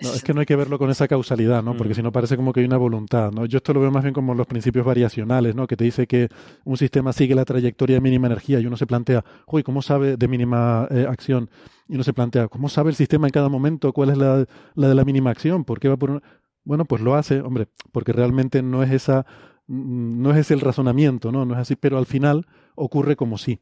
¿no? 0.01 0.11
es 0.11 0.23
que 0.23 0.33
no 0.33 0.41
hay 0.41 0.45
que 0.45 0.55
verlo 0.55 0.77
con 0.77 0.89
esa 0.89 1.07
causalidad, 1.07 1.63
¿no? 1.63 1.77
Porque 1.77 1.93
mm. 1.93 1.95
si 1.95 2.01
no 2.01 2.11
parece 2.11 2.35
como 2.35 2.51
que 2.51 2.59
hay 2.59 2.65
una 2.65 2.77
voluntad, 2.77 3.31
¿no? 3.31 3.45
Yo 3.45 3.57
esto 3.57 3.71
lo 3.71 3.79
veo 3.79 3.91
más 3.91 4.03
bien 4.03 4.13
como 4.13 4.33
los 4.33 4.47
principios 4.47 4.85
variacionales, 4.85 5.55
¿no? 5.55 5.67
Que 5.67 5.77
te 5.77 5.83
dice 5.83 6.07
que 6.07 6.27
un 6.65 6.75
sistema 6.75 7.13
sigue 7.13 7.35
la 7.35 7.45
trayectoria 7.45 7.95
de 7.95 8.01
mínima 8.01 8.27
energía 8.27 8.59
y 8.59 8.65
uno 8.65 8.75
se 8.75 8.87
plantea, 8.87 9.23
uy, 9.45 9.63
¿cómo 9.63 9.81
sabe 9.81 10.17
de 10.17 10.27
mínima 10.27 10.87
eh, 10.89 11.05
acción? 11.07 11.49
Y 11.87 11.95
uno 11.95 12.03
se 12.03 12.13
plantea, 12.13 12.47
¿cómo 12.47 12.67
sabe 12.67 12.89
el 12.89 12.95
sistema 12.95 13.27
en 13.27 13.31
cada 13.31 13.47
momento 13.47 13.93
cuál 13.93 14.09
es 14.09 14.17
la, 14.17 14.45
la 14.73 14.87
de 14.89 14.95
la 14.95 15.05
mínima 15.05 15.29
acción? 15.29 15.63
¿Por 15.63 15.79
qué 15.79 15.87
va 15.87 15.97
por 15.97 16.21
Bueno, 16.63 16.85
pues 16.85 17.01
lo 17.01 17.15
hace, 17.15 17.41
hombre, 17.41 17.67
porque 17.91 18.11
realmente 18.11 18.63
no 18.63 18.81
es 18.81 18.91
esa, 18.91 19.25
mm, 19.67 20.21
no 20.21 20.35
es 20.35 20.49
el 20.49 20.61
razonamiento, 20.61 21.31
¿no? 21.31 21.45
No 21.45 21.53
es 21.53 21.59
así, 21.59 21.75
pero 21.75 21.99
al 21.99 22.07
final 22.07 22.47
ocurre 22.75 23.15
como 23.15 23.37
sí. 23.37 23.59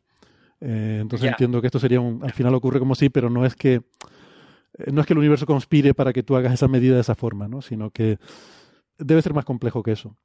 Eh, 0.61 0.99
entonces 1.01 1.29
entiendo 1.29 1.59
que 1.59 1.67
esto 1.67 1.79
sería 1.79 1.99
un, 1.99 2.23
al 2.23 2.31
final 2.31 2.55
ocurre 2.55 2.79
como 2.79 2.95
sí, 2.95 3.09
pero 3.09 3.29
no 3.29 3.45
es 3.45 3.55
que 3.55 3.73
eh, 3.75 3.81
no 4.91 5.01
es 5.01 5.07
que 5.07 5.13
el 5.13 5.19
universo 5.19 5.45
conspire 5.45 5.93
para 5.93 6.13
que 6.13 6.23
tú 6.23 6.35
hagas 6.35 6.53
esa 6.53 6.67
medida 6.67 6.95
de 6.95 7.01
esa 7.01 7.15
forma, 7.15 7.47
¿no? 7.47 7.61
sino 7.61 7.91
que 7.91 8.17
debe 8.97 9.21
ser 9.21 9.33
más 9.33 9.45
complejo 9.45 9.83
que 9.83 9.91
eso. 9.91 10.15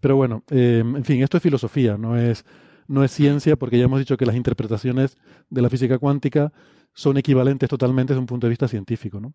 Pero 0.00 0.16
bueno, 0.16 0.44
eh, 0.50 0.82
en 0.84 1.04
fin, 1.04 1.22
esto 1.22 1.36
es 1.38 1.42
filosofía, 1.42 1.96
no 1.96 2.16
es, 2.16 2.44
no 2.86 3.04
es 3.04 3.10
ciencia, 3.10 3.56
porque 3.56 3.78
ya 3.78 3.84
hemos 3.84 3.98
dicho 3.98 4.16
que 4.16 4.26
las 4.26 4.36
interpretaciones 4.36 5.16
de 5.48 5.62
la 5.62 5.70
física 5.70 5.98
cuántica 5.98 6.52
son 6.92 7.16
equivalentes 7.16 7.68
totalmente 7.68 8.12
desde 8.12 8.20
un 8.20 8.26
punto 8.26 8.46
de 8.46 8.50
vista 8.50 8.68
científico. 8.68 9.20
¿no? 9.20 9.32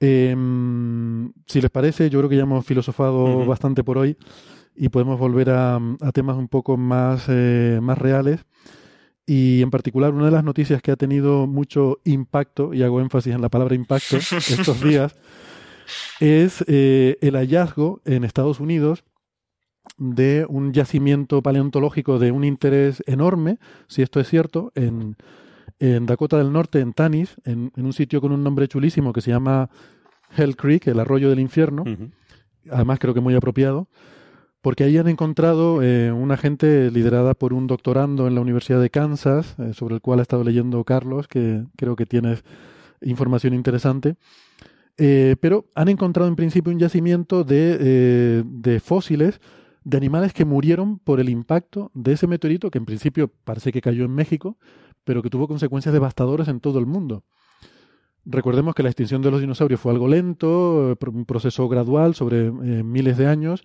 Em, 0.00 1.32
si 1.46 1.60
les 1.60 1.70
parece, 1.70 2.10
yo 2.10 2.18
creo 2.18 2.28
que 2.28 2.36
ya 2.36 2.42
hemos 2.42 2.66
filosofado 2.66 3.46
bastante 3.46 3.82
por 3.82 3.98
hoy 3.98 4.16
y 4.74 4.88
podemos 4.88 5.18
volver 5.18 5.50
a, 5.50 5.80
temas 6.12 6.36
un 6.36 6.48
poco 6.48 6.76
más, 6.76 7.26
eh, 7.28 7.78
más 7.80 7.96
reales. 7.96 8.44
Y 9.26 9.62
en 9.62 9.70
particular, 9.70 10.12
una 10.12 10.26
de 10.26 10.30
las 10.30 10.44
noticias 10.44 10.82
que 10.82 10.90
ha 10.90 10.96
tenido 10.96 11.46
mucho 11.46 11.98
impacto, 12.04 12.74
y 12.74 12.82
hago 12.82 13.00
énfasis 13.00 13.34
en 13.34 13.40
la 13.40 13.48
palabra 13.48 13.74
impacto 13.74 14.16
estos 14.18 14.82
días, 14.82 15.16
es 16.20 16.64
eh, 16.66 17.16
el 17.20 17.34
hallazgo 17.36 18.00
en 18.04 18.24
Estados 18.24 18.60
Unidos 18.60 19.04
de 19.98 20.46
un 20.48 20.72
yacimiento 20.72 21.42
paleontológico 21.42 22.18
de 22.18 22.32
un 22.32 22.44
interés 22.44 23.02
enorme, 23.06 23.58
si 23.86 24.02
esto 24.02 24.20
es 24.20 24.28
cierto, 24.28 24.72
en, 24.74 25.16
en 25.78 26.06
Dakota 26.06 26.38
del 26.38 26.52
Norte, 26.52 26.80
en 26.80 26.92
Tanis, 26.92 27.36
en, 27.44 27.72
un 27.76 27.92
sitio 27.92 28.20
con 28.20 28.32
un 28.32 28.42
nombre 28.42 28.68
chulísimo 28.68 29.12
que 29.12 29.20
se 29.20 29.30
llama 29.30 29.70
Hell 30.36 30.56
Creek, 30.56 30.86
el 30.88 31.00
arroyo 31.00 31.30
del 31.30 31.40
infierno, 31.40 31.84
además 32.70 32.98
creo 32.98 33.14
que 33.14 33.20
muy 33.20 33.34
apropiado, 33.34 33.88
porque 34.64 34.84
ahí 34.84 34.96
han 34.96 35.08
encontrado 35.08 35.82
eh, 35.82 36.10
una 36.10 36.38
gente 36.38 36.90
liderada 36.90 37.34
por 37.34 37.52
un 37.52 37.66
doctorando 37.66 38.26
en 38.26 38.34
la 38.34 38.40
Universidad 38.40 38.80
de 38.80 38.88
Kansas, 38.88 39.56
eh, 39.58 39.74
sobre 39.74 39.96
el 39.96 40.00
cual 40.00 40.20
ha 40.20 40.22
estado 40.22 40.42
leyendo 40.42 40.82
Carlos, 40.84 41.28
que 41.28 41.64
creo 41.76 41.96
que 41.96 42.06
tienes 42.06 42.44
información 43.02 43.52
interesante. 43.52 44.16
Eh, 44.96 45.36
pero 45.38 45.66
han 45.74 45.90
encontrado 45.90 46.30
en 46.30 46.34
principio 46.34 46.72
un 46.72 46.78
yacimiento 46.78 47.44
de, 47.44 48.42
de, 48.42 48.80
fósiles 48.80 49.38
de 49.84 49.98
animales 49.98 50.32
que 50.32 50.46
murieron 50.46 50.98
por 50.98 51.20
el 51.20 51.28
impacto 51.28 51.90
de 51.92 52.12
ese 52.12 52.26
meteorito, 52.26 52.70
que 52.70 52.78
en 52.78 52.86
principio 52.86 53.30
parece 53.44 53.70
que 53.70 53.82
cayó 53.82 54.06
en 54.06 54.14
México, 54.14 54.56
pero 55.04 55.22
que 55.22 55.28
tuvo 55.28 55.46
consecuencias 55.46 55.92
devastadoras 55.92 56.48
en 56.48 56.60
todo 56.60 56.78
el 56.78 56.86
mundo. 56.86 57.22
Recordemos 58.24 58.74
que 58.74 58.82
la 58.82 58.88
extinción 58.88 59.20
de 59.20 59.30
los 59.30 59.42
dinosaurios 59.42 59.78
fue 59.78 59.92
algo 59.92 60.08
lento, 60.08 60.96
un 61.06 61.26
proceso 61.26 61.68
gradual 61.68 62.14
sobre 62.14 62.50
miles 62.50 63.18
de 63.18 63.26
años, 63.26 63.62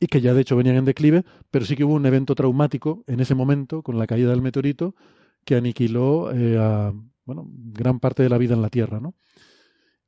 y 0.00 0.06
que 0.06 0.22
ya 0.22 0.32
de 0.34 0.40
hecho 0.40 0.56
venían 0.56 0.76
en 0.76 0.86
declive, 0.86 1.24
pero 1.50 1.66
sí 1.66 1.76
que 1.76 1.84
hubo 1.84 1.94
un 1.94 2.06
evento 2.06 2.34
traumático 2.34 3.04
en 3.06 3.20
ese 3.20 3.34
momento, 3.34 3.82
con 3.82 3.98
la 3.98 4.06
caída 4.06 4.30
del 4.30 4.40
meteorito, 4.40 4.96
que 5.44 5.54
aniquiló 5.54 6.32
eh, 6.32 6.56
a 6.58 6.92
bueno, 7.26 7.46
gran 7.48 8.00
parte 8.00 8.22
de 8.22 8.28
la 8.28 8.38
vida 8.38 8.54
en 8.54 8.62
la 8.62 8.70
Tierra. 8.70 8.98
¿no? 8.98 9.14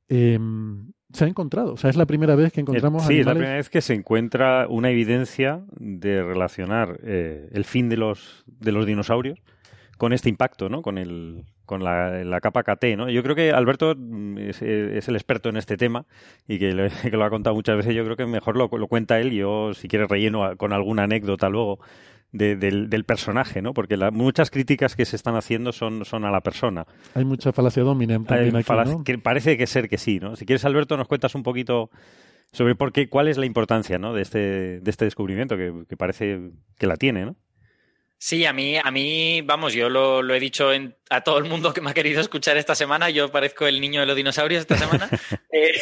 Em, 0.09 0.91
se 1.13 1.25
ha 1.25 1.27
encontrado, 1.27 1.73
o 1.73 1.77
sea, 1.77 1.91
es 1.91 1.95
la 1.95 2.07
primera 2.07 2.35
vez 2.35 2.51
que 2.51 2.61
encontramos. 2.61 3.05
Sí, 3.05 3.19
es 3.19 3.25
la 3.25 3.33
primera 3.33 3.55
vez 3.55 3.69
que 3.69 3.81
se 3.81 3.93
encuentra 3.93 4.67
una 4.67 4.89
evidencia 4.89 5.63
de 5.77 6.23
relacionar 6.23 6.99
eh, 7.03 7.49
el 7.53 7.63
fin 7.63 7.87
de 7.87 7.97
los, 7.97 8.43
de 8.47 8.71
los 8.71 8.85
dinosaurios 8.85 9.39
con 10.03 10.11
este 10.11 10.27
impacto, 10.27 10.67
¿no? 10.67 10.81
Con 10.81 10.97
el, 10.97 11.45
con 11.65 11.81
la, 11.81 12.41
capa 12.41 12.63
KT, 12.63 12.97
¿no? 12.97 13.09
Yo 13.09 13.23
creo 13.23 13.37
que 13.37 13.53
Alberto 13.53 13.95
mm, 13.97 14.37
es, 14.37 14.61
el 14.61 15.15
experto 15.15 15.47
en 15.47 15.55
este 15.55 15.77
tema 15.77 16.05
y 16.45 16.59
que, 16.59 16.73
lo 16.73 17.23
ha 17.23 17.29
contado 17.29 17.55
muchas 17.55 17.77
veces. 17.77 17.95
Yo 17.95 18.03
creo 18.03 18.17
que 18.17 18.25
mejor 18.25 18.57
lo, 18.57 18.67
lo 18.67 18.87
cuenta 18.89 19.21
él. 19.21 19.31
Yo, 19.31 19.73
si 19.73 19.87
quieres, 19.87 20.09
relleno 20.09 20.57
con 20.57 20.73
alguna 20.73 21.03
anécdota 21.03 21.47
luego 21.47 21.79
de- 22.33 22.57
del, 22.57 22.89
del 22.89 23.05
personaje, 23.05 23.61
¿no? 23.61 23.73
Porque 23.73 23.95
la- 23.95 24.11
muchas 24.11 24.51
críticas 24.51 24.97
que 24.97 25.05
se 25.05 25.15
están 25.15 25.37
haciendo 25.37 25.71
son, 25.71 26.03
son 26.03 26.25
a 26.25 26.31
la 26.31 26.41
persona. 26.41 26.85
Hay 27.15 27.23
mucha 27.23 27.53
falacia 27.53 27.81
dominem 27.83 28.25
también 28.25 28.57
aquí, 28.57 28.65
¿no? 28.97 29.03
que 29.05 29.17
parece 29.19 29.57
que 29.57 29.67
ser 29.67 29.87
que 29.87 29.97
sí, 29.97 30.19
¿no? 30.19 30.35
Si 30.35 30.45
quieres, 30.45 30.65
Alberto, 30.65 30.97
nos 30.97 31.07
cuentas 31.07 31.33
un 31.33 31.43
poquito 31.43 31.89
sobre 32.51 32.75
por 32.75 32.91
qué, 32.91 33.07
cuál 33.07 33.29
es 33.29 33.37
la 33.37 33.45
importancia, 33.45 33.97
¿no? 33.99 34.13
De 34.13 34.21
este, 34.21 34.81
de 34.81 34.91
este 34.91 35.05
descubrimiento 35.05 35.55
que, 35.55 35.85
que 35.87 35.95
parece 35.95 36.51
que 36.77 36.87
la 36.87 36.97
tiene, 36.97 37.23
¿no? 37.23 37.37
Sí, 38.17 38.45
a 38.45 38.53
mí, 38.53 38.77
a 38.77 38.89
mí, 38.89 39.41
vamos, 39.41 39.73
yo 39.73 39.89
lo, 39.89 40.21
lo 40.21 40.33
he 40.33 40.39
dicho 40.39 40.71
en- 40.71 40.95
a 41.09 41.21
todo 41.21 41.37
el 41.39 41.43
mundo 41.43 41.73
que 41.73 41.81
me 41.81 41.91
ha 41.91 41.93
querido 41.93 42.21
escuchar 42.21 42.55
esta 42.57 42.73
semana. 42.73 43.09
Yo 43.09 43.29
parezco 43.31 43.67
el 43.67 43.81
niño 43.81 43.99
de 43.99 44.05
los 44.07 44.15
dinosaurios 44.15 44.61
esta 44.61 44.77
semana. 44.77 45.09
Eh, 45.55 45.79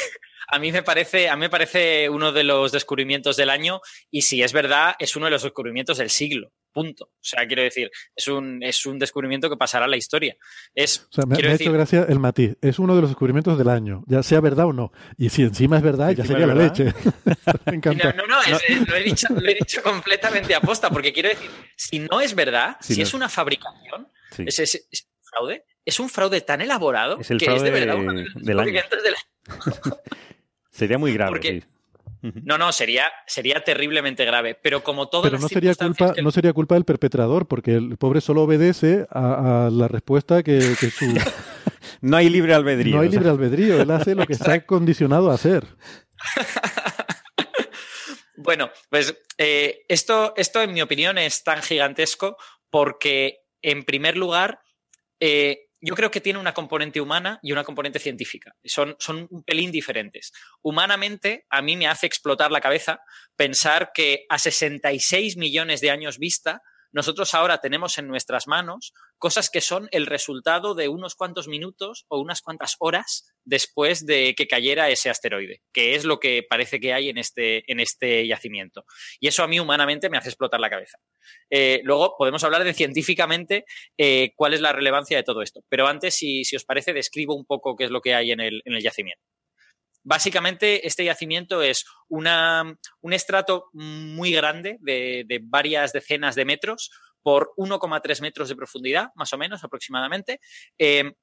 a 0.49 0.60
mí 0.60 0.70
me 0.74 0.84
parece, 0.84 1.30
a 1.30 1.36
mí 1.38 1.40
me 1.41 1.49
parece 1.49 2.10
uno 2.10 2.34
de 2.34 2.44
los 2.44 2.74
descubrimientos 2.74 3.38
del 3.38 3.49
año 3.49 3.80
y 4.10 4.24
si 4.24 4.44
es 4.44 4.52
verdad, 4.52 4.95
es 4.99 5.16
uno 5.16 5.28
de 5.28 5.32
los 5.32 5.44
descubrimientos 5.44 5.98
del 5.98 6.10
siglo. 6.10 6.52
Punto. 6.73 7.03
O 7.06 7.10
sea, 7.19 7.45
quiero 7.48 7.64
decir, 7.64 7.91
es 8.15 8.27
un, 8.30 8.64
es 8.64 8.85
un 8.85 8.98
descubrimiento 8.98 9.49
que 9.49 9.57
pasará 9.57 9.85
a 9.85 9.88
la 9.89 9.98
historia. 9.98 10.38
Es, 10.73 11.06
O 11.11 11.14
sea, 11.14 11.26
me, 11.26 11.35
quiero 11.35 11.49
me 11.49 11.53
ha 11.53 11.56
hecho 11.57 11.73
gracia 11.73 12.06
el 12.07 12.19
matiz. 12.19 12.56
Es 12.61 12.80
uno 12.80 12.95
de 12.95 13.02
los 13.02 13.10
descubrimientos 13.10 13.57
del 13.57 13.68
año, 13.68 14.03
ya 14.07 14.23
sea 14.23 14.39
verdad 14.39 14.68
o 14.68 14.73
no. 14.73 14.91
Y 15.18 15.30
si 15.30 15.41
encima 15.43 15.77
es 15.77 15.84
verdad, 15.84 16.11
ya 16.11 16.23
sería 16.26 16.48
la 16.48 16.53
verdad. 16.53 16.77
leche. 16.77 16.93
me 17.65 17.76
encanta. 17.76 18.14
No, 18.14 18.26
no, 18.26 18.35
no, 18.35 18.41
es- 18.41 18.64
es- 18.69 18.88
lo, 18.88 18.95
he 18.95 19.03
dicho, 19.03 19.27
lo 19.30 19.49
he 19.49 19.53
dicho 19.56 19.84
completamente 19.84 20.56
aposta, 20.56 20.89
porque 20.89 21.11
quiero 21.11 21.30
decir, 21.30 21.49
si 21.76 21.99
no 21.99 22.22
es 22.22 22.34
verdad, 22.35 22.77
Si 22.80 22.93
si, 22.93 23.02
no 23.02 23.03
es 23.07 23.14
una 23.14 23.27
fabricación, 23.30 24.07
Sí. 24.31 24.43
es, 24.48 24.60
es- 24.60 24.88
es 24.89 25.03
un 25.03 25.23
fraude, 25.23 25.65
es 25.84 25.99
un 25.99 26.10
fraude 26.10 26.39
tan 26.41 26.61
elaborado 26.61 27.19
Es 27.19 27.31
el 27.31 27.38
que 27.38 27.53
es 27.53 27.61
de 27.64 27.72
verdad 27.72 27.95
uno 27.98 28.14
de 28.14 28.23
los 28.23 28.34
del 28.35 28.60
año. 28.60 28.72
descubrimientos 28.72 29.03
del 29.03 29.15
año. 29.15 29.98
Sería 30.72 30.98
muy 30.98 31.14
grave. 31.14 31.31
Porque- 31.31 31.61
sí. 31.61 31.68
No, 32.22 32.57
no, 32.57 32.72
sería, 32.72 33.06
sería 33.26 33.64
terriblemente 33.64 34.26
grave, 34.26 34.53
pero 34.61 34.84
como 34.84 35.10
todas 35.10 35.30
Pero 35.31 35.41
no 35.41 35.48
sería 35.49 35.73
culpa, 35.76 36.14
que- 36.14 36.22
no 36.22 36.31
sería 36.31 36.53
culpa 36.53 36.76
del 36.76 36.85
perpetrador, 36.85 37.48
porque 37.48 37.73
el 37.76 37.98
pobre 37.98 38.22
solo 38.22 38.43
obedece 38.43 39.07
a, 39.10 39.65
a 39.65 39.69
la 39.72 39.88
respuesta 39.88 40.43
que, 40.43 40.60
que 40.80 40.89
su 40.91 41.06
No 42.02 42.18
hay 42.18 42.30
libre 42.30 42.53
albedrío. 42.53 42.95
no 42.95 43.02
hay 43.02 43.07
o 43.07 43.11
sea, 43.11 43.19
libre 43.19 43.31
albedrío. 43.31 43.81
Él 43.81 43.89
hace 43.91 44.14
lo 44.15 44.26
que 44.27 44.34
está 44.34 44.65
condicionado 44.65 45.31
a 45.31 45.35
hacer. 45.35 45.65
Bueno, 48.43 48.72
pues 48.89 49.15
eh, 49.38 49.84
esto, 49.88 50.34
esto, 50.35 50.61
en 50.61 50.73
mi 50.73 50.81
opinión, 50.81 51.18
es 51.19 51.43
tan 51.43 51.61
gigantesco 51.61 52.38
porque, 52.72 53.41
en 53.61 53.84
primer 53.84 54.18
lugar, 54.18 54.61
eh, 55.19 55.68
yo 55.82 55.95
creo 55.95 56.12
que 56.12 56.22
tiene 56.22 56.40
una 56.40 56.53
componente 56.53 57.02
humana 57.02 57.40
y 57.41 57.52
una 57.52 57.64
componente 57.64 57.99
científica. 57.99 58.56
Son, 58.64 58.95
son 58.99 59.28
un 59.32 59.44
pelín 59.44 59.72
diferentes. 59.72 60.32
Humanamente, 60.62 61.45
a 61.49 61.62
mí 61.62 61.76
me 61.76 61.88
hace 61.88 62.06
explotar 62.06 62.52
la 62.52 62.62
cabeza 62.62 63.02
pensar 63.36 63.91
que 63.94 64.26
a 64.30 64.38
66 64.38 65.38
millones 65.38 65.82
de 65.82 65.90
años 65.90 66.20
vista, 66.20 66.62
nosotros 66.91 67.34
ahora 67.34 67.59
tenemos 67.59 67.97
en 67.97 68.07
nuestras 68.07 68.47
manos 68.47 68.93
cosas 69.18 69.49
que 69.49 69.61
son 69.61 69.88
el 69.91 70.05
resultado 70.05 70.76
de 70.76 70.89
unos 70.89 71.15
cuantos 71.15 71.47
minutos 71.47 72.05
o 72.09 72.19
unas 72.19 72.41
cuantas 72.41 72.76
horas 72.80 73.34
después 73.43 74.05
de 74.05 74.35
que 74.35 74.47
cayera 74.47 74.89
ese 74.89 75.09
asteroide, 75.09 75.61
que 75.73 75.95
es 75.95 76.05
lo 76.05 76.19
que 76.19 76.43
parece 76.47 76.80
que 76.80 76.93
hay 76.93 77.09
en 77.09 77.18
este, 77.18 77.72
en 77.72 77.80
este 77.80 78.27
yacimiento. 78.27 78.85
Y 79.19 79.27
eso 79.27 79.43
a 79.43 79.47
mí 79.47 79.59
humanamente 79.59 80.09
me 80.09 80.18
hace 80.18 80.30
explotar 80.30 80.59
la 80.59 80.69
cabeza. 80.69 80.97
Eh, 81.49 81.81
luego 81.84 82.15
podemos 82.18 82.43
hablar 82.43 82.63
de 82.63 82.73
científicamente 82.73 83.65
eh, 83.97 84.31
cuál 84.35 84.53
es 84.53 84.61
la 84.61 84.73
relevancia 84.73 85.18
de 85.18 85.23
todo 85.23 85.41
esto. 85.41 85.61
Pero 85.69 85.88
antes, 85.88 86.15
si, 86.15 86.43
si 86.43 86.55
os 86.55 86.65
parece, 86.65 86.93
describo 86.93 87.35
un 87.35 87.45
poco 87.45 87.76
qué 87.76 87.85
es 87.85 87.91
lo 87.91 88.01
que 88.01 88.15
hay 88.15 88.31
en 88.31 88.39
el, 88.39 88.61
en 88.65 88.73
el 88.73 88.84
yacimiento. 88.84 89.23
Básicamente, 90.03 90.88
este 90.88 91.06
yacimiento 91.06 91.61
es 91.61 91.86
un 92.10 92.28
estrato 93.11 93.69
muy 93.73 94.32
grande 94.32 94.78
de, 94.82 95.23
de 95.28 95.40
varias 95.44 95.94
decenas 95.94 96.36
de 96.36 96.45
metros 96.45 96.91
por 97.22 97.53
1,3 97.57 98.22
metros 98.22 98.49
de 98.49 98.56
profundidad, 98.56 99.10
más 99.15 99.32
o 99.34 99.38
menos 99.38 99.64
aproximadamente, 99.64 100.40
eh, 100.78 101.14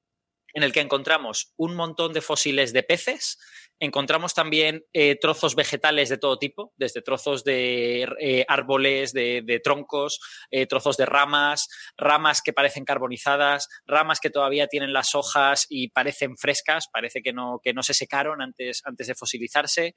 en 0.53 0.63
el 0.63 0.71
que 0.71 0.81
encontramos 0.81 1.53
un 1.57 1.75
montón 1.75 2.13
de 2.13 2.21
fósiles 2.21 2.73
de 2.73 2.83
peces, 2.83 3.37
encontramos 3.79 4.33
también 4.33 4.83
eh, 4.93 5.15
trozos 5.15 5.55
vegetales 5.55 6.09
de 6.09 6.17
todo 6.17 6.37
tipo, 6.37 6.73
desde 6.75 7.01
trozos 7.01 7.43
de 7.43 8.03
eh, 8.19 8.45
árboles, 8.47 9.13
de, 9.13 9.41
de 9.45 9.59
troncos, 9.59 10.19
eh, 10.51 10.65
trozos 10.67 10.97
de 10.97 11.05
ramas, 11.05 11.69
ramas 11.97 12.41
que 12.41 12.53
parecen 12.53 12.85
carbonizadas, 12.85 13.67
ramas 13.85 14.19
que 14.19 14.29
todavía 14.29 14.67
tienen 14.67 14.93
las 14.93 15.15
hojas 15.15 15.65
y 15.69 15.89
parecen 15.89 16.37
frescas, 16.37 16.87
parece 16.91 17.21
que 17.21 17.33
no, 17.33 17.59
que 17.63 17.73
no 17.73 17.83
se 17.83 17.93
secaron 17.93 18.41
antes, 18.41 18.81
antes 18.83 19.07
de 19.07 19.15
fosilizarse. 19.15 19.95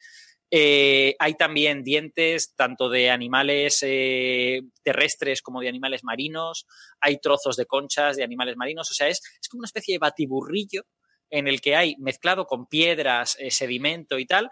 Eh, 0.54 1.16
hay 1.18 1.34
también 1.34 1.82
dientes 1.82 2.54
tanto 2.54 2.90
de 2.90 3.08
animales 3.08 3.78
eh, 3.80 4.60
terrestres 4.82 5.40
como 5.40 5.62
de 5.62 5.68
animales 5.68 6.04
marinos. 6.04 6.66
Hay 7.00 7.18
trozos 7.20 7.56
de 7.56 7.64
conchas 7.64 8.16
de 8.16 8.22
animales 8.22 8.56
marinos. 8.58 8.90
O 8.90 8.94
sea, 8.94 9.08
es, 9.08 9.22
es 9.40 9.48
como 9.48 9.60
una 9.60 9.66
especie 9.66 9.94
de 9.94 9.98
batiburrillo 9.98 10.82
en 11.30 11.48
el 11.48 11.62
que 11.62 11.74
hay 11.74 11.96
mezclado 11.98 12.44
con 12.44 12.66
piedras, 12.66 13.34
eh, 13.38 13.50
sedimento 13.50 14.18
y 14.18 14.26
tal, 14.26 14.50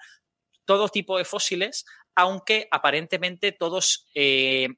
todo 0.64 0.88
tipo 0.88 1.18
de 1.18 1.26
fósiles, 1.26 1.84
aunque 2.14 2.66
aparentemente 2.70 3.52
todos, 3.52 4.06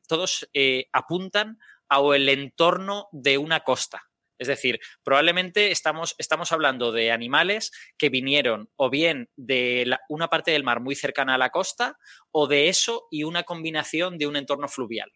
todos 0.09 0.49
apuntan 0.93 1.59
al 1.89 2.29
entorno 2.29 3.09
de 3.13 3.39
una 3.39 3.61
costa. 3.61 4.03
Es 4.43 4.49
decir, 4.49 4.81
probablemente 5.05 5.71
estamos, 5.71 6.17
estamos 6.19 6.51
hablando 6.51 6.91
de 6.91 7.13
animales 7.13 7.71
que 7.97 8.09
vinieron 8.09 8.69
o 8.75 8.91
bien 8.91 9.31
de 9.37 9.89
una 10.09 10.27
parte 10.27 10.51
del 10.51 10.65
mar 10.65 10.81
muy 10.81 10.97
cercana 10.97 11.37
a 11.37 11.39
la 11.39 11.51
costa 11.51 11.97
o 12.33 12.49
de 12.49 12.69
eso 12.69 13.07
y 13.09 13.23
una 13.23 13.45
combinación 13.45 14.19
de 14.19 14.27
un 14.27 14.35
entorno 14.35 14.67
fluvial. 14.67 15.13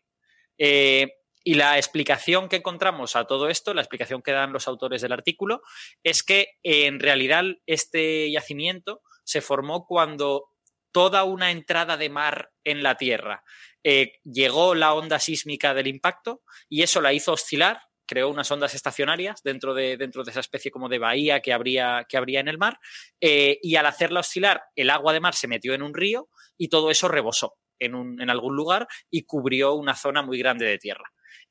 Eh, 0.58 1.08
y 1.42 1.54
la 1.54 1.76
explicación 1.76 2.48
que 2.48 2.56
encontramos 2.56 3.16
a 3.16 3.24
todo 3.24 3.48
esto, 3.48 3.74
la 3.74 3.80
explicación 3.80 4.22
que 4.22 4.30
dan 4.30 4.52
los 4.52 4.68
autores 4.68 5.02
del 5.02 5.12
artículo, 5.12 5.62
es 6.04 6.22
que 6.22 6.50
en 6.62 7.00
realidad 7.00 7.44
este 7.66 8.30
yacimiento 8.30 9.02
se 9.24 9.40
formó 9.40 9.86
cuando 9.86 10.50
toda 10.92 11.24
una 11.24 11.50
entrada 11.50 11.96
de 11.96 12.10
mar 12.10 12.52
en 12.62 12.84
la 12.84 12.96
Tierra 12.96 13.42
eh, 13.82 14.12
llegó 14.22 14.76
la 14.76 14.94
onda 14.94 15.18
sísmica 15.18 15.74
del 15.74 15.88
impacto 15.88 16.42
y 16.68 16.82
eso 16.82 17.00
la 17.00 17.12
hizo 17.12 17.32
oscilar 17.32 17.80
creó 18.06 18.28
unas 18.30 18.50
ondas 18.50 18.74
estacionarias 18.74 19.42
dentro 19.42 19.74
de, 19.74 19.96
dentro 19.96 20.24
de 20.24 20.30
esa 20.30 20.40
especie 20.40 20.70
como 20.70 20.88
de 20.88 20.98
bahía 20.98 21.40
que 21.40 21.52
habría, 21.52 22.06
que 22.08 22.16
habría 22.16 22.40
en 22.40 22.48
el 22.48 22.58
mar, 22.58 22.78
eh, 23.20 23.58
y 23.62 23.76
al 23.76 23.86
hacerla 23.86 24.20
oscilar, 24.20 24.62
el 24.74 24.90
agua 24.90 25.12
de 25.12 25.20
mar 25.20 25.34
se 25.34 25.48
metió 25.48 25.74
en 25.74 25.82
un 25.82 25.94
río 25.94 26.28
y 26.56 26.68
todo 26.68 26.90
eso 26.90 27.08
rebosó 27.08 27.54
en, 27.78 27.94
un, 27.94 28.20
en 28.20 28.30
algún 28.30 28.56
lugar 28.56 28.86
y 29.10 29.24
cubrió 29.24 29.74
una 29.74 29.94
zona 29.94 30.22
muy 30.22 30.38
grande 30.38 30.66
de 30.66 30.78
tierra. 30.78 31.04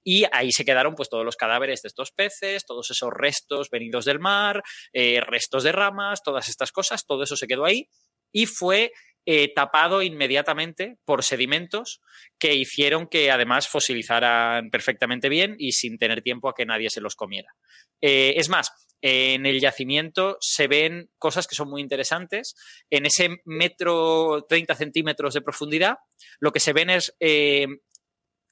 Y 0.03 0.25
ahí 0.31 0.51
se 0.51 0.65
quedaron 0.65 0.93
pues 0.93 1.09
todos 1.09 1.25
los 1.25 1.35
cadáveres 1.35 1.81
de 1.81 1.87
estos 1.87 2.11
peces, 2.11 2.63
todos 2.65 2.91
esos 2.91 3.09
restos 3.11 3.69
venidos 3.71 4.05
del 4.05 4.19
mar, 4.19 4.61
eh, 4.93 5.19
restos 5.21 5.63
de 5.63 5.71
ramas, 5.71 6.21
todas 6.23 6.47
estas 6.47 6.71
cosas, 6.71 7.05
todo 7.05 7.23
eso 7.23 7.35
se 7.35 7.47
quedó 7.47 7.65
ahí 7.65 7.89
y 8.31 8.45
fue 8.45 8.91
eh, 9.25 9.51
tapado 9.53 10.01
inmediatamente 10.01 10.97
por 11.03 11.23
sedimentos 11.23 12.01
que 12.37 12.53
hicieron 12.53 13.07
que 13.07 13.31
además 13.31 13.67
fosilizaran 13.67 14.69
perfectamente 14.69 15.29
bien 15.29 15.55
y 15.57 15.71
sin 15.71 15.97
tener 15.97 16.21
tiempo 16.21 16.47
a 16.47 16.53
que 16.53 16.65
nadie 16.65 16.89
se 16.89 17.01
los 17.01 17.15
comiera. 17.15 17.55
Eh, 18.01 18.33
es 18.37 18.49
más, 18.49 18.71
en 19.01 19.45
el 19.45 19.59
yacimiento 19.59 20.37
se 20.41 20.67
ven 20.67 21.09
cosas 21.17 21.47
que 21.47 21.55
son 21.55 21.69
muy 21.69 21.81
interesantes. 21.81 22.55
En 22.89 23.05
ese 23.05 23.37
metro 23.45 24.45
30 24.47 24.75
centímetros 24.75 25.33
de 25.33 25.41
profundidad, 25.41 25.97
lo 26.39 26.51
que 26.51 26.59
se 26.59 26.73
ven 26.73 26.89
es 26.89 27.15
eh, 27.19 27.67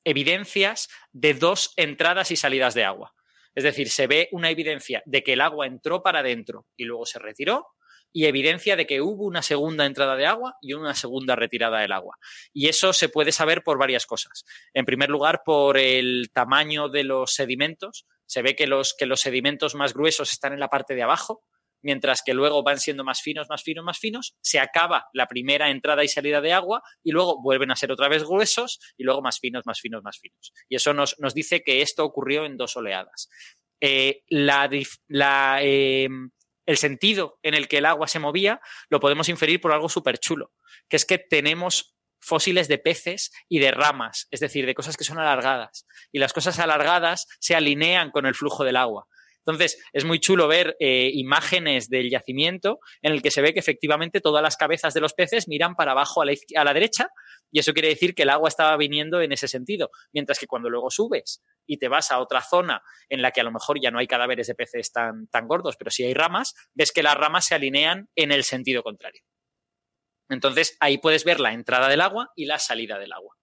evidencias 0.04 0.90
de 1.12 1.34
dos 1.34 1.74
entradas 1.76 2.32
y 2.32 2.36
salidas 2.36 2.74
de 2.74 2.84
agua. 2.84 3.14
Es 3.56 3.64
decir, 3.64 3.90
se 3.90 4.08
ve 4.08 4.30
una 4.32 4.50
evidencia 4.50 5.04
de 5.06 5.24
que 5.24 5.34
el 5.34 5.42
agua 5.42 5.68
entró 5.68 6.02
para 6.02 6.20
adentro 6.20 6.66
y 6.76 6.86
luego 6.86 7.06
se 7.06 7.20
retiró, 7.20 7.68
y 8.14 8.26
evidencia 8.26 8.76
de 8.76 8.86
que 8.86 9.02
hubo 9.02 9.26
una 9.26 9.42
segunda 9.42 9.86
entrada 9.86 10.16
de 10.16 10.28
agua 10.28 10.56
y 10.62 10.74
una 10.74 10.94
segunda 10.94 11.36
retirada 11.36 11.80
del 11.80 11.92
agua. 11.92 12.18
Y 12.54 12.68
eso 12.68 12.94
se 12.94 13.10
puede 13.10 13.32
saber 13.32 13.64
por 13.64 13.80
varias 13.80 14.06
cosas. 14.06 14.46
En 14.74 14.86
primer 14.86 15.10
lugar, 15.10 15.42
por 15.44 15.78
el 15.78 16.30
tamaño 16.32 16.90
de 16.90 17.04
los 17.04 17.34
sedimentos. 17.34 18.06
Se 18.26 18.42
ve 18.42 18.56
que 18.56 18.68
los, 18.68 18.96
que 18.98 19.06
los 19.06 19.20
sedimentos 19.20 19.76
más 19.76 19.94
gruesos 19.94 20.32
están 20.32 20.54
en 20.54 20.60
la 20.60 20.70
parte 20.70 20.96
de 20.96 21.04
abajo, 21.04 21.44
mientras 21.82 22.22
que 22.26 22.34
luego 22.34 22.64
van 22.64 22.80
siendo 22.80 23.04
más 23.04 23.22
finos, 23.22 23.48
más 23.50 23.64
finos, 23.64 23.84
más 23.84 24.00
finos. 24.00 24.36
Se 24.42 24.60
acaba 24.60 25.08
la 25.14 25.28
primera 25.28 25.70
entrada 25.70 26.04
y 26.04 26.08
salida 26.08 26.40
de 26.40 26.54
agua 26.54 26.82
y 27.04 27.12
luego 27.12 27.42
vuelven 27.42 27.72
a 27.72 27.76
ser 27.76 27.92
otra 27.92 28.08
vez 28.08 28.24
gruesos 28.24 28.80
y 28.98 29.04
luego 29.04 29.22
más 29.22 29.40
finos, 29.40 29.64
más 29.66 29.80
finos, 29.82 30.02
más 30.04 30.20
finos. 30.20 30.54
Y 30.70 30.76
eso 30.76 30.94
nos, 30.94 31.20
nos 31.20 31.34
dice 31.34 31.62
que 31.64 31.82
esto 31.82 32.06
ocurrió 32.06 32.46
en 32.46 32.58
dos 32.58 32.78
oleadas. 32.78 33.30
Eh, 33.82 34.24
la, 34.30 34.70
eh, 35.62 36.08
el 36.66 36.78
sentido 36.78 37.40
en 37.44 37.54
el 37.54 37.68
que 37.68 37.80
el 37.80 37.86
agua 37.86 38.08
se 38.08 38.20
movía 38.20 38.62
lo 38.90 39.00
podemos 39.00 39.30
inferir 39.30 39.60
por 39.62 39.72
algo 39.72 39.90
súper 39.90 40.18
chulo, 40.18 40.52
que 40.90 40.98
es 40.98 41.06
que 41.06 41.18
tenemos 41.18 41.96
fósiles 42.24 42.68
de 42.68 42.78
peces 42.78 43.32
y 43.50 43.60
de 43.60 43.72
ramas, 43.72 44.28
es 44.32 44.40
decir, 44.40 44.66
de 44.66 44.74
cosas 44.74 44.96
que 44.96 45.04
son 45.04 45.20
alargadas. 45.20 45.86
Y 46.12 46.20
las 46.20 46.34
cosas 46.34 46.58
alargadas 46.60 47.28
se 47.40 47.56
alinean 47.56 48.12
con 48.12 48.26
el 48.26 48.36
flujo 48.36 48.64
del 48.64 48.78
agua. 48.78 49.08
Entonces, 49.46 49.78
es 49.92 50.06
muy 50.06 50.20
chulo 50.20 50.48
ver 50.48 50.76
eh, 50.80 51.12
imágenes 51.14 51.90
del 51.90 52.10
yacimiento 52.10 52.80
en 53.02 53.12
el 53.12 53.22
que 53.22 53.32
se 53.32 53.42
ve 53.42 53.54
que 53.54 53.60
efectivamente 53.60 54.22
todas 54.22 54.42
las 54.42 54.56
cabezas 54.56 54.94
de 54.94 55.02
los 55.02 55.14
peces 55.14 55.48
miran 55.48 55.76
para 55.76 55.92
abajo 55.92 56.22
a 56.22 56.26
la, 56.26 56.74
derecha 56.74 57.10
y 57.52 57.60
eso 57.60 57.74
quiere 57.74 57.90
decir 57.90 58.16
que 58.16 58.24
el 58.24 58.30
agua 58.30 58.48
estaba 58.48 58.76
viniendo 58.78 59.22
en 59.22 59.32
ese 59.34 59.48
sentido. 59.48 59.90
Mientras 60.14 60.40
que 60.40 60.48
cuando 60.48 60.70
luego 60.70 60.90
subes 60.90 61.44
y 61.68 61.78
te 61.78 61.90
vas 61.90 62.12
a 62.12 62.20
otra 62.20 62.42
zona 62.42 62.82
en 63.10 63.22
la 63.22 63.32
que 63.32 63.42
a 63.42 63.44
lo 63.44 63.52
mejor 63.52 63.80
ya 63.82 63.92
no 63.92 64.00
hay 64.00 64.08
cadáveres 64.08 64.48
de 64.48 64.56
peces 64.56 64.92
tan, 64.92 65.28
tan 65.28 65.48
gordos, 65.48 65.76
pero 65.78 65.92
sí 65.92 66.04
hay 66.04 66.14
ramas, 66.14 66.54
ves 66.74 66.92
que 66.92 67.04
las 67.04 67.16
ramas 67.16 67.46
se 67.46 67.56
alinean 67.56 68.10
en 68.16 68.32
el 68.32 68.44
sentido 68.44 68.82
contrario. 68.82 69.22
Entonces, 70.30 70.78
ahí 70.80 70.98
puedes 70.98 71.26
ver 71.26 71.40
la 71.40 71.54
entrada 71.54 71.90
del 71.90 72.02
agua 72.02 72.32
y 72.36 72.46
la 72.46 72.60
salida 72.60 72.98
del 72.98 73.12
agua. 73.12 73.36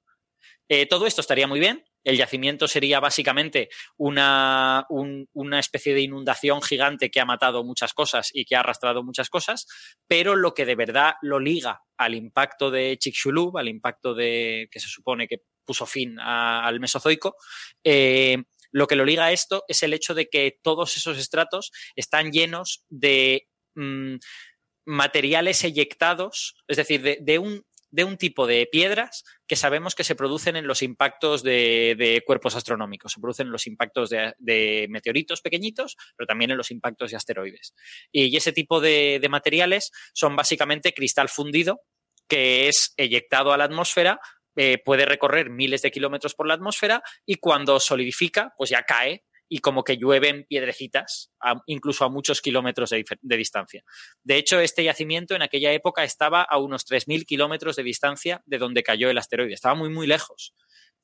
Eh, 0.68 0.86
todo 0.86 1.06
esto 1.06 1.20
estaría 1.20 1.46
muy 1.46 1.60
bien. 1.60 1.84
El 2.04 2.16
yacimiento 2.16 2.66
sería 2.66 3.00
básicamente 3.00 3.68
una, 3.96 4.86
una, 4.88 5.58
especie 5.58 5.94
de 5.94 6.00
inundación 6.00 6.62
gigante 6.62 7.10
que 7.10 7.20
ha 7.20 7.24
matado 7.24 7.62
muchas 7.64 7.92
cosas 7.92 8.30
y 8.32 8.44
que 8.44 8.56
ha 8.56 8.60
arrastrado 8.60 9.02
muchas 9.02 9.28
cosas, 9.28 9.66
pero 10.06 10.36
lo 10.36 10.54
que 10.54 10.64
de 10.64 10.76
verdad 10.76 11.14
lo 11.22 11.38
liga 11.38 11.82
al 11.98 12.14
impacto 12.14 12.70
de 12.70 12.96
Chicxulub, 12.98 13.58
al 13.58 13.68
impacto 13.68 14.14
de 14.14 14.68
que 14.70 14.80
se 14.80 14.88
supone 14.88 15.28
que 15.28 15.42
puso 15.64 15.86
fin 15.86 16.18
al 16.18 16.80
Mesozoico, 16.80 17.36
eh, 17.84 18.38
lo 18.72 18.86
que 18.86 18.96
lo 18.96 19.04
liga 19.04 19.26
a 19.26 19.32
esto 19.32 19.64
es 19.68 19.82
el 19.82 19.92
hecho 19.92 20.14
de 20.14 20.28
que 20.28 20.58
todos 20.62 20.96
esos 20.96 21.18
estratos 21.18 21.72
están 21.96 22.30
llenos 22.30 22.84
de 22.88 23.48
mm, 23.74 24.16
materiales 24.86 25.62
eyectados, 25.64 26.56
es 26.66 26.76
decir, 26.76 27.18
de, 27.20 27.38
un, 27.38 27.64
de 27.90 28.04
un 28.04 28.16
tipo 28.16 28.46
de 28.46 28.68
piedras 28.70 29.24
que 29.46 29.56
sabemos 29.56 29.94
que 29.94 30.04
se 30.04 30.14
producen 30.14 30.56
en 30.56 30.66
los 30.66 30.82
impactos 30.82 31.42
de, 31.42 32.22
cuerpos 32.26 32.54
astronómicos, 32.54 33.12
se 33.12 33.20
producen 33.20 33.48
en 33.48 33.52
los 33.52 33.66
impactos 33.66 34.10
de, 34.10 34.86
meteoritos 34.88 35.40
pequeñitos, 35.40 35.96
pero 36.16 36.26
también 36.26 36.50
en 36.50 36.56
los 36.56 36.70
impactos 36.70 37.10
de 37.10 37.16
asteroides. 37.16 37.74
Y 38.12 38.36
ese 38.36 38.52
tipo 38.52 38.80
de, 38.80 39.20
materiales 39.30 39.90
son 40.12 40.36
básicamente 40.36 40.92
cristal 40.92 41.28
fundido, 41.28 41.80
que 42.28 42.68
es 42.68 42.94
eyectado 42.96 43.52
a 43.52 43.56
la 43.56 43.64
atmósfera, 43.64 44.20
eh, 44.56 44.78
puede 44.84 45.04
recorrer 45.04 45.50
miles 45.50 45.82
de 45.82 45.90
kilómetros 45.90 46.34
por 46.34 46.46
la 46.46 46.54
atmósfera 46.54 47.02
y 47.24 47.36
cuando 47.36 47.78
solidifica, 47.78 48.52
pues 48.56 48.70
ya 48.70 48.82
cae 48.82 49.24
y 49.52 49.58
como 49.58 49.82
que 49.82 49.96
llueven 49.96 50.46
piedrecitas, 50.48 51.32
incluso 51.66 52.04
a 52.04 52.08
muchos 52.08 52.40
kilómetros 52.40 52.90
de, 52.90 53.36
distancia. 53.36 53.82
De 54.22 54.36
hecho, 54.36 54.60
este 54.60 54.84
yacimiento 54.84 55.34
en 55.34 55.42
aquella 55.42 55.72
época 55.72 56.04
estaba 56.04 56.42
a 56.42 56.58
unos 56.58 56.86
3.000 56.86 57.26
kilómetros 57.26 57.74
de 57.74 57.82
distancia 57.82 58.42
de 58.46 58.58
donde 58.58 58.84
cayó 58.84 59.10
el 59.10 59.18
asteroide. 59.18 59.52
Estaba 59.52 59.74
muy, 59.74 59.90
muy 59.90 60.06
lejos. 60.06 60.54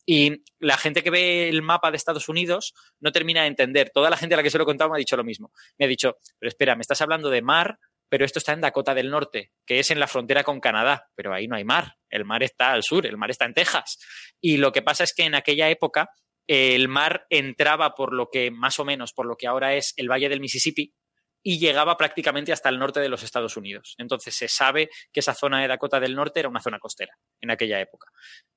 Y 0.06 0.44
la 0.60 0.76
gente 0.76 1.02
que 1.02 1.10
ve 1.10 1.48
el 1.48 1.60
mapa 1.62 1.90
de 1.90 1.96
Estados 1.96 2.28
Unidos 2.28 2.72
no 3.00 3.10
termina 3.10 3.42
de 3.42 3.48
entender. 3.48 3.90
Toda 3.92 4.10
la 4.10 4.16
gente 4.16 4.36
a 4.36 4.36
la 4.36 4.44
que 4.44 4.50
se 4.50 4.58
lo 4.58 4.62
he 4.62 4.66
contado 4.66 4.90
me 4.90 4.96
ha 4.96 4.98
dicho 4.98 5.16
lo 5.16 5.24
mismo. 5.24 5.50
Me 5.76 5.86
ha 5.86 5.88
dicho, 5.88 6.18
pero 6.38 6.48
espera, 6.48 6.76
me 6.76 6.82
estás 6.82 7.00
hablando 7.00 7.30
de 7.30 7.42
mar, 7.42 7.80
pero 8.08 8.24
esto 8.24 8.38
está 8.38 8.52
en 8.52 8.60
Dakota 8.60 8.94
del 8.94 9.10
Norte, 9.10 9.50
que 9.66 9.80
es 9.80 9.90
en 9.90 9.98
la 9.98 10.06
frontera 10.06 10.44
con 10.44 10.60
Canadá, 10.60 11.08
pero 11.16 11.34
ahí 11.34 11.48
no 11.48 11.56
hay 11.56 11.64
mar. 11.64 11.96
El 12.08 12.24
mar 12.24 12.44
está 12.44 12.70
al 12.70 12.84
sur, 12.84 13.06
el 13.06 13.16
mar 13.16 13.30
está 13.30 13.44
en 13.44 13.54
Texas. 13.54 13.98
Y 14.40 14.58
lo 14.58 14.70
que 14.70 14.82
pasa 14.82 15.02
es 15.02 15.12
que 15.12 15.24
en 15.24 15.34
aquella 15.34 15.68
época 15.68 16.10
el 16.46 16.88
mar 16.88 17.26
entraba 17.30 17.94
por 17.94 18.12
lo 18.12 18.28
que, 18.30 18.50
más 18.50 18.78
o 18.78 18.84
menos, 18.84 19.12
por 19.12 19.26
lo 19.26 19.36
que 19.36 19.46
ahora 19.46 19.74
es 19.74 19.94
el 19.96 20.10
Valle 20.10 20.28
del 20.28 20.40
Mississippi, 20.40 20.94
y 21.48 21.60
llegaba 21.60 21.96
prácticamente 21.96 22.52
hasta 22.52 22.68
el 22.68 22.78
norte 22.80 22.98
de 22.98 23.08
los 23.08 23.22
Estados 23.22 23.56
Unidos. 23.56 23.94
Entonces 23.98 24.34
se 24.34 24.48
sabe 24.48 24.90
que 25.12 25.20
esa 25.20 25.32
zona 25.32 25.60
de 25.60 25.68
Dakota 25.68 26.00
del 26.00 26.16
Norte 26.16 26.40
era 26.40 26.48
una 26.48 26.60
zona 26.60 26.80
costera 26.80 27.16
en 27.40 27.52
aquella 27.52 27.80
época. 27.80 28.08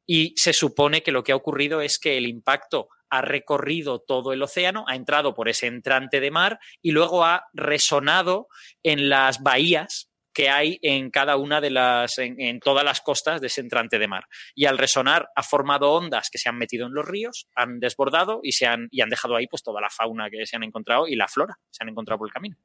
Y 0.07 0.33
se 0.37 0.53
supone 0.53 1.03
que 1.03 1.11
lo 1.11 1.23
que 1.23 1.31
ha 1.31 1.35
ocurrido 1.35 1.81
es 1.81 1.99
que 1.99 2.17
el 2.17 2.25
impacto 2.25 2.89
ha 3.11 3.21
recorrido 3.21 3.99
todo 3.99 4.33
el 4.33 4.41
océano, 4.41 4.85
ha 4.87 4.95
entrado 4.95 5.35
por 5.35 5.49
ese 5.49 5.67
entrante 5.67 6.19
de 6.19 6.31
mar 6.31 6.57
y 6.81 6.89
luego 6.89 7.23
ha 7.25 7.45
resonado 7.53 8.47
en 8.81 9.07
las 9.07 9.43
bahías 9.43 10.08
que 10.39 10.49
hay 10.49 10.79
en 10.81 11.11
cada 11.11 11.35
una 11.35 11.59
de 11.59 11.69
las, 11.69 12.17
en, 12.17 12.61
todas 12.61 12.85
las 12.85 13.01
costas 13.01 13.41
de 13.41 13.47
ese 13.47 13.59
entrante 13.59 13.99
de 13.99 14.07
mar. 14.07 14.23
Y 14.55 14.67
al 14.67 14.77
resonar 14.77 15.27
ha 15.35 15.43
formado 15.43 15.91
ondas 15.91 16.29
que 16.31 16.37
se 16.37 16.47
han 16.47 16.57
metido 16.57 16.87
en 16.87 16.93
los 16.93 17.05
ríos, 17.05 17.49
han 17.55 17.81
desbordado 17.81 18.39
y, 18.41 18.53
se 18.53 18.65
han, 18.65 18.87
y 18.89 19.01
han 19.01 19.09
dejado 19.09 19.35
ahí 19.35 19.47
pues 19.47 19.63
toda 19.63 19.81
la 19.81 19.89
fauna 19.89 20.29
que 20.29 20.45
se 20.45 20.55
han 20.55 20.63
encontrado 20.63 21.09
y 21.09 21.17
la 21.17 21.27
flora 21.27 21.55
que 21.57 21.71
se 21.71 21.83
han 21.83 21.89
encontrado 21.89 22.19
por 22.19 22.29
el 22.29 22.31
camino. 22.31 22.55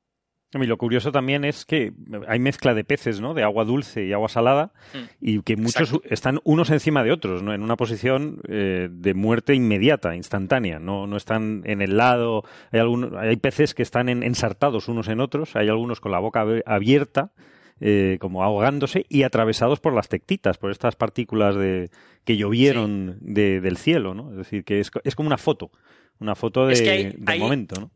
Y 0.52 0.66
lo 0.66 0.78
curioso 0.78 1.10
también 1.10 1.44
es 1.44 1.64
que 1.64 1.92
hay 2.28 2.38
mezcla 2.38 2.74
de 2.74 2.84
peces, 2.84 3.20
¿no? 3.20 3.34
De 3.34 3.42
agua 3.42 3.64
dulce 3.64 4.04
y 4.04 4.12
agua 4.12 4.28
salada, 4.28 4.72
mm. 4.92 4.98
y 5.20 5.42
que 5.42 5.56
muchos 5.56 5.98
están 6.04 6.38
unos 6.44 6.70
encima 6.70 7.02
de 7.02 7.10
otros, 7.10 7.42
¿no? 7.42 7.52
En 7.52 7.62
una 7.64 7.76
posición 7.76 8.40
eh, 8.46 8.88
de 8.88 9.14
muerte 9.14 9.56
inmediata, 9.56 10.14
instantánea. 10.14 10.78
No, 10.78 11.08
no 11.08 11.16
están 11.16 11.62
en 11.64 11.82
el 11.82 11.96
lado. 11.96 12.44
Hay, 12.70 12.80
hay 13.18 13.36
peces 13.36 13.74
que 13.74 13.82
están 13.82 14.08
ensartados 14.08 14.86
unos 14.86 15.08
en 15.08 15.18
otros, 15.18 15.56
hay 15.56 15.68
algunos 15.68 15.98
con 15.98 16.12
la 16.12 16.20
boca 16.20 16.46
abierta, 16.66 17.32
eh, 17.80 18.18
como 18.20 18.42
ahogándose 18.42 19.06
y 19.08 19.22
atravesados 19.22 19.80
por 19.80 19.94
las 19.94 20.08
tectitas, 20.08 20.58
por 20.58 20.70
estas 20.70 20.96
partículas 20.96 21.56
de, 21.56 21.90
que 22.24 22.36
llovieron 22.36 23.18
del 23.20 23.76
cielo, 23.76 24.14
¿no? 24.14 24.30
Es 24.30 24.36
decir, 24.38 24.64
que 24.64 24.80
es, 24.80 24.90
es 25.04 25.14
como 25.14 25.26
una 25.26 25.38
foto, 25.38 25.70
una 26.20 26.34
foto 26.34 26.66
de, 26.66 27.14
del 27.18 27.38
momento, 27.40 27.80
¿no? 27.80 27.90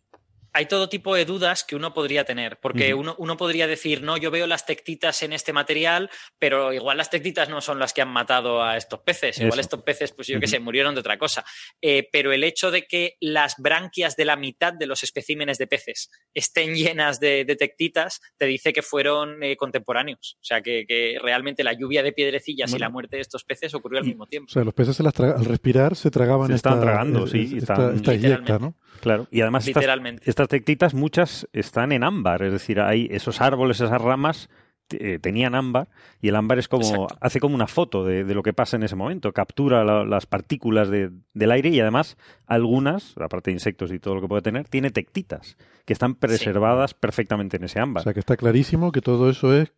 Hay 0.58 0.66
todo 0.66 0.88
tipo 0.88 1.14
de 1.14 1.24
dudas 1.24 1.62
que 1.62 1.76
uno 1.76 1.94
podría 1.94 2.24
tener, 2.24 2.58
porque 2.60 2.92
uno, 2.92 3.36
podría 3.36 3.68
decir, 3.68 4.02
no, 4.02 4.16
yo 4.16 4.32
veo 4.32 4.48
las 4.48 4.66
tectitas 4.66 5.22
en 5.22 5.32
este 5.32 5.52
material, 5.52 6.10
pero 6.36 6.72
igual 6.72 6.96
las 6.96 7.10
tectitas 7.10 7.48
no 7.48 7.60
son 7.60 7.78
las 7.78 7.92
que 7.92 8.02
han 8.02 8.08
matado 8.08 8.60
a 8.60 8.76
estos 8.76 8.98
peces, 9.02 9.38
igual 9.38 9.60
estos 9.60 9.84
peces, 9.84 10.10
pues 10.10 10.26
yo 10.26 10.40
qué 10.40 10.48
sé, 10.48 10.58
murieron 10.58 10.96
de 10.96 11.00
otra 11.00 11.16
cosa. 11.16 11.44
Eh, 11.80 12.08
pero 12.10 12.32
el 12.32 12.42
hecho 12.42 12.72
de 12.72 12.88
que 12.88 13.14
las 13.20 13.54
branquias 13.58 14.16
de 14.16 14.24
la 14.24 14.34
mitad 14.34 14.72
de 14.72 14.88
los 14.88 15.04
especímenes 15.04 15.58
de 15.58 15.68
peces 15.68 16.10
estén 16.34 16.74
llenas 16.74 17.20
de, 17.20 17.44
tectitas, 17.56 18.20
te 18.36 18.46
dice 18.46 18.72
que 18.72 18.82
fueron 18.82 19.40
eh, 19.44 19.56
contemporáneos. 19.56 20.38
O 20.40 20.44
sea, 20.44 20.60
que, 20.60 21.20
realmente 21.22 21.62
la 21.62 21.72
lluvia 21.72 22.02
de 22.02 22.10
piedrecillas 22.10 22.72
y 22.74 22.80
la 22.80 22.90
muerte 22.90 23.14
de 23.14 23.22
estos 23.22 23.44
peces 23.44 23.74
ocurrió 23.74 24.00
al 24.00 24.06
mismo 24.06 24.26
tiempo. 24.26 24.50
O 24.50 24.52
sea, 24.52 24.64
los 24.64 24.74
peces 24.74 24.98
al 24.98 25.44
respirar 25.44 25.94
se 25.94 26.10
tragaban 26.10 26.48
se 26.48 26.54
estaban 26.56 26.80
tragando, 26.80 27.28
sí. 27.28 27.58
Esta, 27.58 27.94
esta, 27.94 28.58
¿no? 28.58 28.74
Claro, 29.00 29.28
y 29.30 29.40
además 29.40 29.64
Literalmente. 29.64 30.28
Estas 30.48 30.60
tectitas 30.60 30.94
muchas 30.94 31.46
están 31.52 31.92
en 31.92 32.02
ámbar, 32.02 32.42
es 32.42 32.52
decir, 32.52 32.80
hay 32.80 33.06
esos 33.10 33.42
árboles, 33.42 33.80
esas 33.80 34.00
ramas 34.00 34.48
eh, 34.90 35.18
tenían 35.18 35.54
ámbar 35.54 35.90
y 36.22 36.28
el 36.28 36.36
ámbar 36.36 36.58
es 36.58 36.68
como 36.68 37.06
hace 37.20 37.38
como 37.38 37.54
una 37.54 37.66
foto 37.66 38.02
de, 38.02 38.24
lo 38.24 38.42
que 38.42 38.54
pasa 38.54 38.76
en 38.76 38.82
ese 38.82 38.96
momento, 38.96 39.32
captura 39.32 39.84
las 39.84 40.24
partículas 40.24 40.88
del 40.88 41.50
aire 41.52 41.68
y 41.68 41.80
además 41.80 42.16
algunas, 42.46 43.14
aparte 43.18 43.50
de 43.50 43.56
insectos 43.56 43.92
y 43.92 43.98
todo 43.98 44.14
lo 44.14 44.22
que 44.22 44.28
puede 44.28 44.40
tener, 44.40 44.66
tiene 44.68 44.90
tectitas 44.90 45.58
que 45.84 45.92
están 45.92 46.14
preservadas 46.14 46.94
perfectamente 46.94 47.58
en 47.58 47.64
ese 47.64 47.80
ámbar. 47.80 48.00
O 48.00 48.04
sea 48.04 48.14
que 48.14 48.20
está 48.20 48.38
clarísimo 48.38 48.90
que 48.90 49.02
todo 49.02 49.28
eso 49.28 49.54
es 49.54 49.74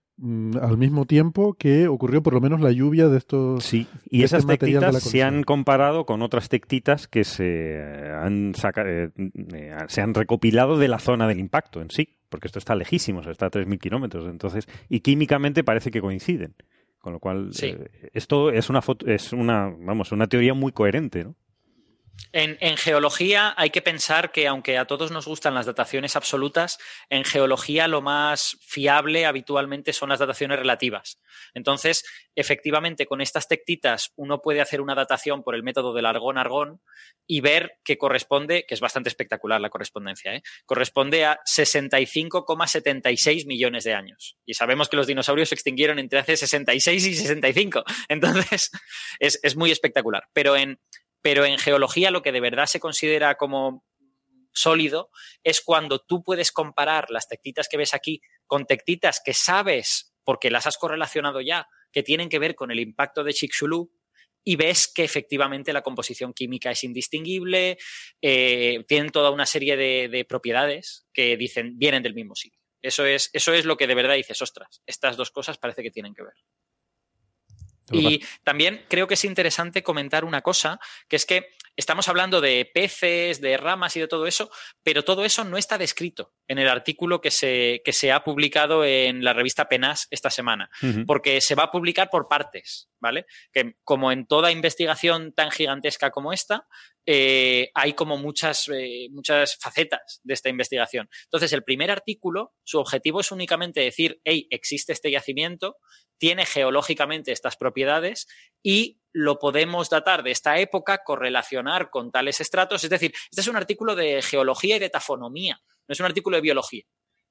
al 0.60 0.76
mismo 0.76 1.06
tiempo 1.06 1.54
que 1.54 1.88
ocurrió 1.88 2.22
por 2.22 2.34
lo 2.34 2.40
menos 2.40 2.60
la 2.60 2.72
lluvia 2.72 3.08
de 3.08 3.18
estos. 3.18 3.64
Sí, 3.64 3.86
y 4.10 4.22
esas 4.22 4.46
tectitas 4.46 5.02
se 5.02 5.22
han 5.22 5.42
comparado 5.42 6.04
con 6.04 6.22
otras 6.22 6.48
tectitas 6.48 7.08
que 7.08 7.24
se 7.24 7.80
han, 8.12 8.52
eh, 8.84 9.10
eh, 9.54 9.76
se 9.88 10.00
han 10.00 10.14
recopilado 10.14 10.78
de 10.78 10.88
la 10.88 10.98
zona 10.98 11.26
del 11.26 11.40
impacto 11.40 11.80
en 11.80 11.90
sí, 11.90 12.16
porque 12.28 12.48
esto 12.48 12.58
está 12.58 12.74
lejísimo, 12.74 13.20
está 13.22 13.46
a 13.46 13.50
3.000 13.50 13.78
kilómetros, 13.78 14.26
entonces, 14.28 14.68
y 14.88 15.00
químicamente 15.00 15.64
parece 15.64 15.90
que 15.90 16.00
coinciden. 16.00 16.54
Con 16.98 17.14
lo 17.14 17.18
cual, 17.18 17.50
eh, 17.62 18.10
esto 18.12 18.50
es 18.50 18.68
una, 18.68 18.80
es 19.06 19.32
una, 19.32 19.74
vamos, 19.80 20.12
una 20.12 20.26
teoría 20.26 20.52
muy 20.52 20.72
coherente, 20.72 21.24
¿no? 21.24 21.34
En, 22.32 22.76
geología 22.76 23.54
hay 23.56 23.70
que 23.70 23.82
pensar 23.82 24.30
que 24.30 24.46
aunque 24.46 24.78
a 24.78 24.84
todos 24.84 25.10
nos 25.10 25.26
gustan 25.26 25.54
las 25.54 25.66
dataciones 25.66 26.16
absolutas, 26.16 26.78
en 27.08 27.24
geología 27.24 27.88
lo 27.88 28.02
más 28.02 28.56
fiable 28.60 29.26
habitualmente 29.26 29.92
son 29.92 30.10
las 30.10 30.20
dataciones 30.20 30.58
relativas. 30.58 31.18
Entonces, 31.54 32.04
efectivamente, 32.36 33.06
con 33.06 33.20
estas 33.20 33.48
tectitas 33.48 34.12
uno 34.16 34.40
puede 34.40 34.60
hacer 34.60 34.80
una 34.80 34.94
datación 34.94 35.42
por 35.42 35.54
el 35.54 35.62
método 35.62 35.92
del 35.92 36.06
argón-argón 36.06 36.80
y 37.26 37.40
ver 37.40 37.78
que 37.84 37.98
corresponde, 37.98 38.64
que 38.66 38.74
es 38.74 38.80
bastante 38.80 39.08
espectacular 39.08 39.60
la 39.60 39.70
correspondencia, 39.70 40.34
¿eh? 40.34 40.42
corresponde 40.66 41.24
a 41.24 41.40
65,76 41.44 43.46
millones 43.46 43.84
de 43.84 43.94
años. 43.94 44.36
Y 44.46 44.54
sabemos 44.54 44.88
que 44.88 44.96
los 44.96 45.06
dinosaurios 45.06 45.50
se 45.50 45.54
extinguieron 45.54 45.98
entre 45.98 46.20
hace 46.20 46.36
66 46.36 47.06
y 47.06 47.14
65. 47.14 47.84
Entonces, 48.08 48.70
es, 49.18 49.38
es 49.42 49.56
muy 49.56 49.70
espectacular. 49.70 50.24
Pero 50.32 50.56
en 50.56 50.80
pero 51.22 51.44
en 51.44 51.58
geología 51.58 52.10
lo 52.10 52.22
que 52.22 52.32
de 52.32 52.40
verdad 52.40 52.66
se 52.66 52.80
considera 52.80 53.36
como 53.36 53.84
sólido 54.52 55.10
es 55.44 55.60
cuando 55.60 56.00
tú 56.00 56.22
puedes 56.22 56.52
comparar 56.52 57.10
las 57.10 57.28
tectitas 57.28 57.68
que 57.68 57.76
ves 57.76 57.94
aquí 57.94 58.20
con 58.46 58.66
tectitas 58.66 59.20
que 59.24 59.34
sabes, 59.34 60.14
porque 60.24 60.50
las 60.50 60.66
has 60.66 60.76
correlacionado 60.76 61.40
ya, 61.40 61.68
que 61.92 62.02
tienen 62.02 62.28
que 62.28 62.38
ver 62.38 62.54
con 62.54 62.70
el 62.70 62.80
impacto 62.80 63.24
de 63.24 63.32
Chicxulub 63.32 63.90
y 64.44 64.56
ves 64.56 64.90
que 64.92 65.04
efectivamente 65.04 65.72
la 65.72 65.82
composición 65.82 66.32
química 66.32 66.70
es 66.70 66.82
indistinguible, 66.84 67.78
eh, 68.22 68.84
tienen 68.88 69.10
toda 69.10 69.30
una 69.30 69.46
serie 69.46 69.76
de, 69.76 70.24
propiedades 70.24 71.06
que 71.12 71.36
dicen 71.36 71.78
vienen 71.78 72.02
del 72.02 72.14
mismo 72.14 72.34
sitio. 72.34 72.58
Eso 72.82 73.04
es, 73.04 73.28
eso 73.34 73.52
es 73.52 73.66
lo 73.66 73.76
que 73.76 73.86
de 73.86 73.94
verdad 73.94 74.14
dices, 74.14 74.40
ostras, 74.40 74.82
estas 74.86 75.16
dos 75.16 75.30
cosas 75.30 75.58
parece 75.58 75.82
que 75.82 75.90
tienen 75.90 76.14
que 76.14 76.22
ver. 76.22 76.32
Y 77.92 78.24
también 78.44 78.84
creo 78.88 79.06
que 79.06 79.14
es 79.14 79.24
interesante 79.24 79.82
comentar 79.82 80.24
una 80.24 80.42
cosa, 80.42 80.78
que 81.08 81.16
es 81.16 81.26
que 81.26 81.48
estamos 81.76 82.08
hablando 82.08 82.40
de 82.40 82.70
peces, 82.72 83.40
de 83.40 83.56
ramas 83.56 83.96
y 83.96 84.00
de 84.00 84.08
todo 84.08 84.26
eso, 84.26 84.50
pero 84.82 85.02
todo 85.02 85.24
eso 85.24 85.44
no 85.44 85.56
está 85.56 85.78
descrito 85.78 86.34
en 86.46 86.58
el 86.58 86.68
artículo 86.68 87.20
que 87.20 87.30
se, 87.30 87.80
que 87.84 87.92
se 87.92 88.12
ha 88.12 88.22
publicado 88.22 88.84
en 88.84 89.24
la 89.24 89.32
revista 89.32 89.68
Penas 89.68 90.06
esta 90.10 90.30
semana, 90.30 90.70
porque 91.06 91.40
se 91.40 91.54
va 91.54 91.64
a 91.64 91.70
publicar 91.70 92.10
por 92.10 92.28
partes, 92.28 92.90
¿vale? 93.00 93.26
Que 93.52 93.76
como 93.82 94.12
en 94.12 94.26
toda 94.26 94.52
investigación 94.52 95.32
tan 95.32 95.50
gigantesca 95.50 96.10
como 96.10 96.32
esta, 96.32 96.66
eh, 97.06 97.70
hay 97.74 97.94
como 97.94 98.18
muchas, 98.18 98.68
eh, 98.68 99.08
muchas 99.10 99.56
facetas 99.58 100.20
de 100.22 100.34
esta 100.34 100.48
investigación. 100.48 101.08
Entonces, 101.24 101.52
el 101.52 101.64
primer 101.64 101.90
artículo, 101.90 102.52
su 102.62 102.78
objetivo 102.78 103.20
es 103.20 103.32
únicamente 103.32 103.80
decir, 103.80 104.20
hey, 104.24 104.46
existe 104.50 104.92
este 104.92 105.10
yacimiento, 105.10 105.76
tiene 106.20 106.44
geológicamente 106.44 107.32
estas 107.32 107.56
propiedades 107.56 108.28
y 108.62 109.00
lo 109.12 109.38
podemos 109.38 109.88
datar 109.88 110.22
de 110.22 110.30
esta 110.30 110.58
época, 110.58 111.02
correlacionar 111.02 111.88
con 111.90 112.12
tales 112.12 112.40
estratos. 112.40 112.84
Es 112.84 112.90
decir, 112.90 113.12
este 113.30 113.40
es 113.40 113.48
un 113.48 113.56
artículo 113.56 113.96
de 113.96 114.20
geología 114.22 114.76
y 114.76 114.78
de 114.78 114.90
tafonomía, 114.90 115.58
no 115.88 115.92
es 115.92 115.98
un 115.98 116.06
artículo 116.06 116.36
de 116.36 116.42
biología. 116.42 116.84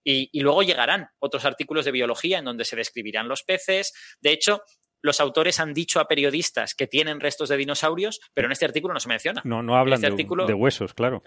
Y, 0.04 0.30
y, 0.32 0.40
luego 0.40 0.64
llegarán 0.64 1.10
otros 1.20 1.44
artículos 1.44 1.84
de 1.84 1.92
biología 1.92 2.40
en 2.40 2.46
donde 2.46 2.64
se 2.64 2.78
describirán 2.78 3.28
los 3.28 3.44
peces. 3.44 3.94
De 4.22 4.32
hecho, 4.32 4.64
los 5.02 5.20
autores 5.20 5.60
han 5.60 5.74
dicho 5.74 6.00
a 6.00 6.08
periodistas 6.08 6.74
que 6.74 6.88
tienen 6.88 7.20
restos 7.20 7.50
de 7.50 7.58
dinosaurios, 7.58 8.20
pero 8.34 8.48
en 8.48 8.54
este 8.54 8.66
artículo 8.66 8.94
no 8.94 9.00
se 9.00 9.10
menciona. 9.10 9.42
No, 9.44 9.62
no 9.62 9.76
hablan 9.76 10.04
este 10.04 10.24
de, 10.24 10.54
huesos, 10.54 10.94
claro. 10.94 11.22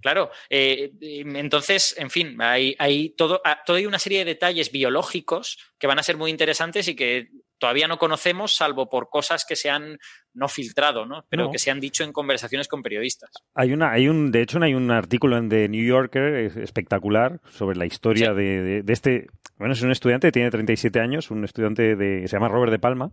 Claro, 0.00 0.30
eh, 0.48 0.92
entonces, 1.00 1.94
en 1.98 2.10
fin, 2.10 2.36
hay, 2.40 2.74
hay 2.78 3.10
todo, 3.10 3.40
ah, 3.44 3.60
toda 3.64 3.86
una 3.86 3.98
serie 3.98 4.20
de 4.20 4.24
detalles 4.24 4.72
biológicos 4.72 5.58
que 5.78 5.86
van 5.86 5.98
a 5.98 6.02
ser 6.02 6.16
muy 6.16 6.30
interesantes 6.30 6.88
y 6.88 6.96
que 6.96 7.28
todavía 7.60 7.86
no 7.86 7.98
conocemos, 7.98 8.56
salvo 8.56 8.88
por 8.88 9.08
cosas 9.08 9.44
que 9.44 9.54
se 9.54 9.70
han 9.70 9.98
no 10.32 10.48
filtrado, 10.48 11.06
¿no? 11.06 11.24
Pero 11.28 11.50
que 11.50 11.58
se 11.58 11.70
han 11.70 11.80
dicho 11.80 12.02
en 12.04 12.12
conversaciones 12.12 12.68
con 12.68 12.82
periodistas. 12.82 13.30
Hay 13.54 13.72
una, 13.72 13.92
hay 13.92 14.08
un, 14.08 14.30
de 14.32 14.42
hecho, 14.42 14.60
hay 14.62 14.74
un 14.74 14.90
artículo 14.90 15.36
en 15.36 15.48
The 15.48 15.68
New 15.68 15.84
Yorker 15.84 16.34
espectacular 16.58 17.40
sobre 17.50 17.76
la 17.76 17.86
historia 17.86 18.32
de, 18.32 18.82
de, 18.82 18.92
este. 18.92 19.26
Bueno, 19.56 19.74
es 19.74 19.82
un 19.82 19.90
estudiante, 19.90 20.32
tiene 20.32 20.50
37 20.50 21.00
años, 21.00 21.30
un 21.30 21.44
estudiante 21.44 21.94
de, 21.96 22.26
se 22.26 22.36
llama 22.36 22.48
Robert 22.48 22.72
de 22.72 22.78
Palma, 22.78 23.10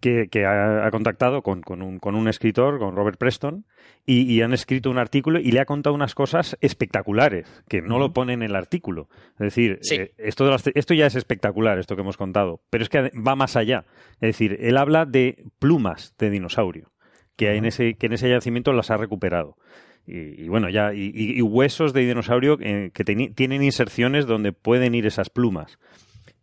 que, 0.00 0.46
ha, 0.46 0.90
contactado 0.90 1.42
con, 1.42 1.62
un, 1.82 1.98
con, 1.98 2.14
un, 2.14 2.28
escritor, 2.28 2.78
con 2.78 2.94
Robert 2.94 3.18
Preston, 3.18 3.64
y, 4.04 4.40
han 4.42 4.52
escrito 4.52 4.90
un 4.90 4.98
artículo 4.98 5.40
y 5.40 5.50
le 5.50 5.60
ha 5.60 5.64
contado 5.64 5.94
unas 5.94 6.14
cosas 6.14 6.56
espectaculares, 6.60 7.48
que 7.68 7.82
no 7.82 7.98
lo 7.98 8.12
pone 8.12 8.34
en 8.34 8.42
el 8.42 8.54
artículo. 8.54 9.08
Es 9.32 9.54
decir, 9.54 9.80
eh, 9.90 10.12
esto, 10.18 10.54
esto 10.74 10.94
ya 10.94 11.06
es 11.06 11.16
espectacular, 11.16 11.78
esto 11.78 11.96
que 11.96 12.02
hemos 12.02 12.16
contado, 12.16 12.60
pero 12.70 12.84
es 12.84 12.88
que 12.88 13.10
va 13.14 13.34
más 13.34 13.56
allá. 13.56 13.84
Es 14.14 14.28
decir, 14.28 14.58
él 14.60 14.76
habla 14.76 15.06
de 15.06 15.44
plumas 15.58 16.14
de 16.18 16.30
dinosaurio, 16.30 16.92
que, 17.36 17.56
en 17.56 17.64
ese, 17.64 17.94
que 17.94 18.06
en 18.06 18.12
ese 18.12 18.30
yacimiento 18.30 18.72
las 18.72 18.90
ha 18.90 18.96
recuperado. 18.96 19.56
Y, 20.08 20.46
bueno, 20.48 20.68
ya, 20.68 20.94
y, 20.94 21.42
huesos 21.42 21.92
de 21.92 22.06
dinosaurio 22.06 22.58
eh, 22.60 22.92
que 22.94 23.02
tienen 23.02 23.62
inserciones 23.64 24.26
donde 24.26 24.52
pueden 24.52 24.94
ir 24.94 25.04
esas 25.04 25.30
plumas. 25.30 25.80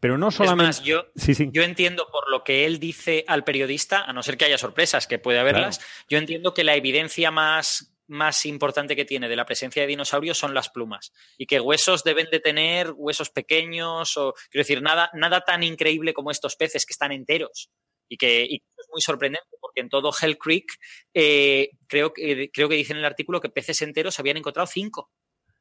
Pero 0.03 0.17
no 0.17 0.31
solamente. 0.31 0.69
Es 0.69 0.79
más, 0.79 0.85
yo, 0.85 1.05
yo 1.53 1.63
entiendo 1.63 2.09
por 2.11 2.29
lo 2.29 2.43
que 2.43 2.65
él 2.65 2.77
dice 2.77 3.23
al 3.25 3.45
periodista, 3.45 4.03
a 4.03 4.11
no 4.11 4.21
ser 4.21 4.35
que 4.35 4.43
haya 4.43 4.57
sorpresas, 4.57 5.07
que 5.07 5.17
puede 5.17 5.39
haberlas, 5.39 5.79
yo 6.09 6.17
entiendo 6.17 6.53
que 6.53 6.65
la 6.65 6.75
evidencia 6.75 7.31
más, 7.31 7.95
más 8.07 8.45
importante 8.45 8.97
que 8.97 9.05
tiene 9.05 9.29
de 9.29 9.37
la 9.37 9.45
presencia 9.45 9.81
de 9.81 9.87
dinosaurios 9.87 10.37
son 10.37 10.53
las 10.53 10.67
plumas. 10.67 11.13
Y 11.37 11.45
que 11.45 11.61
huesos 11.61 12.03
deben 12.03 12.27
de 12.29 12.41
tener 12.41 12.91
huesos 12.97 13.29
pequeños, 13.29 14.17
o 14.17 14.33
quiero 14.51 14.63
decir, 14.63 14.81
nada, 14.81 15.09
nada 15.13 15.39
tan 15.39 15.63
increíble 15.63 16.13
como 16.13 16.31
estos 16.31 16.57
peces 16.57 16.85
que 16.85 16.91
están 16.91 17.13
enteros. 17.13 17.69
Y 18.09 18.17
que, 18.17 18.43
es 18.43 18.89
muy 18.91 18.99
sorprendente, 18.99 19.55
porque 19.61 19.79
en 19.79 19.87
todo 19.87 20.11
Hell 20.21 20.37
Creek 20.37 20.69
eh, 21.13 21.69
creo, 21.87 22.11
que, 22.11 22.51
creo 22.51 22.67
que 22.67 22.75
dice 22.75 22.91
en 22.91 22.99
el 22.99 23.05
artículo 23.05 23.39
que 23.39 23.47
peces 23.47 23.81
enteros 23.81 24.19
habían 24.19 24.35
encontrado 24.35 24.67
cinco. 24.67 25.13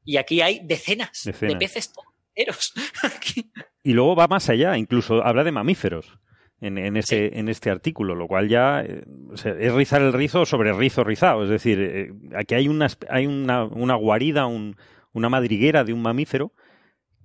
Y 0.04 0.16
aquí 0.16 0.40
hay 0.40 0.58
decenas, 0.64 1.30
de 1.40 1.54
peces 1.54 1.92
Y 3.84 3.94
luego 3.94 4.14
va 4.14 4.28
más 4.28 4.48
allá, 4.48 4.76
incluso 4.76 5.24
habla 5.24 5.42
de 5.42 5.52
mamíferos. 5.52 6.18
En, 6.60 6.78
en, 6.78 6.96
ese, 6.96 7.40
en 7.40 7.48
este 7.48 7.70
artículo, 7.70 8.14
lo 8.14 8.28
cual 8.28 8.48
ya 8.48 8.82
eh, 8.82 9.02
es 9.32 9.72
rizar 9.72 10.00
el 10.00 10.12
rizo 10.12 10.46
sobre 10.46 10.72
rizo 10.72 11.02
rizado. 11.02 11.42
Es 11.42 11.50
decir, 11.50 11.80
eh, 11.80 12.12
aquí 12.36 12.54
hay 12.54 12.68
una, 12.68 12.86
hay 13.08 13.26
una, 13.26 13.64
una 13.64 13.96
guarida, 13.96 14.46
un, 14.46 14.76
una 15.12 15.28
madriguera 15.28 15.82
de 15.82 15.92
un 15.92 16.02
mamífero 16.02 16.52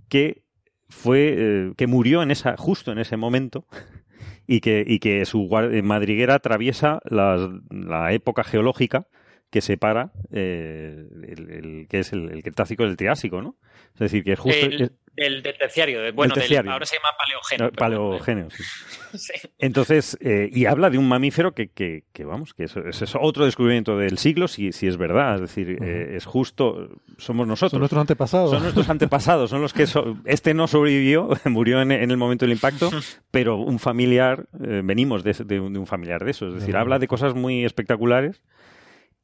que 0.10 0.42
fue 0.90 1.36
eh, 1.38 1.74
que 1.78 1.86
murió 1.86 2.24
en 2.24 2.32
esa 2.32 2.58
justo 2.58 2.92
en 2.92 2.98
ese 2.98 3.16
momento 3.16 3.68
y 4.48 4.60
que, 4.60 4.84
y 4.88 4.98
que 4.98 5.24
su 5.26 5.48
madriguera 5.84 6.34
atraviesa 6.34 7.00
la 7.12 8.14
época 8.14 8.44
geológica 8.44 9.06
que 9.50 9.62
separa 9.62 10.12
eh, 10.32 11.06
el, 11.28 11.88
que 11.90 12.00
es 12.00 12.12
el, 12.12 12.30
el, 12.32 12.44
Cretácico 12.44 12.84
del 12.84 12.98
Triásico, 12.98 13.42
¿no? 13.42 13.56
Es 13.94 14.00
decir, 14.00 14.24
que 14.24 14.36
justo... 14.36 14.66
El, 14.66 15.42
del 15.42 15.42
terciario, 15.58 16.14
bueno, 16.14 16.36
ahora 16.70 16.86
se 16.86 16.96
llama 16.96 17.10
paleogéneo. 17.18 17.72
Paleogéneo, 17.72 18.50
sí. 19.16 19.34
Entonces, 19.58 20.16
eh, 20.22 20.48
y 20.54 20.66
habla 20.66 20.92
de 20.92 21.00
un 21.00 21.08
mamífero 21.08 21.56
que, 21.56 21.70
que, 21.70 22.04
que 22.14 22.24
vamos, 22.24 22.54
que 22.54 22.66
eso, 22.66 22.82
es 22.88 23.16
otro 23.20 23.46
descubrimiento 23.46 23.98
del 23.98 24.20
siglo, 24.20 24.48
si, 24.48 24.72
si 24.74 24.86
es 24.86 24.96
verdad, 24.98 25.36
es 25.36 25.42
decir, 25.42 25.80
eh, 25.82 26.18
es 26.18 26.26
justo, 26.26 26.90
somos 27.18 27.48
nosotros. 27.48 27.72
Son 27.72 27.80
nuestros 27.80 28.02
antepasados. 28.02 28.52
Son 28.52 28.62
nuestros 28.62 28.90
antepasados, 28.90 29.50
son 29.50 29.62
los 29.62 29.74
que... 29.74 29.88
este 30.26 30.54
no 30.54 30.68
sobrevivió, 30.68 31.30
murió 31.46 31.82
en, 31.82 31.92
el 31.92 32.18
momento 32.18 32.46
del 32.46 32.54
impacto, 32.54 32.92
pero 33.32 33.58
un 33.58 33.80
familiar, 33.80 34.46
venimos 34.52 35.24
de, 35.24 35.34
de, 35.34 35.60
un 35.60 35.88
familiar 35.88 36.24
de 36.24 36.30
eso, 36.30 36.48
es 36.50 36.56
decir, 36.60 36.78
habla 36.78 37.00
de 37.00 37.08
cosas 37.08 37.34
muy 37.34 37.66
espectaculares 37.66 38.44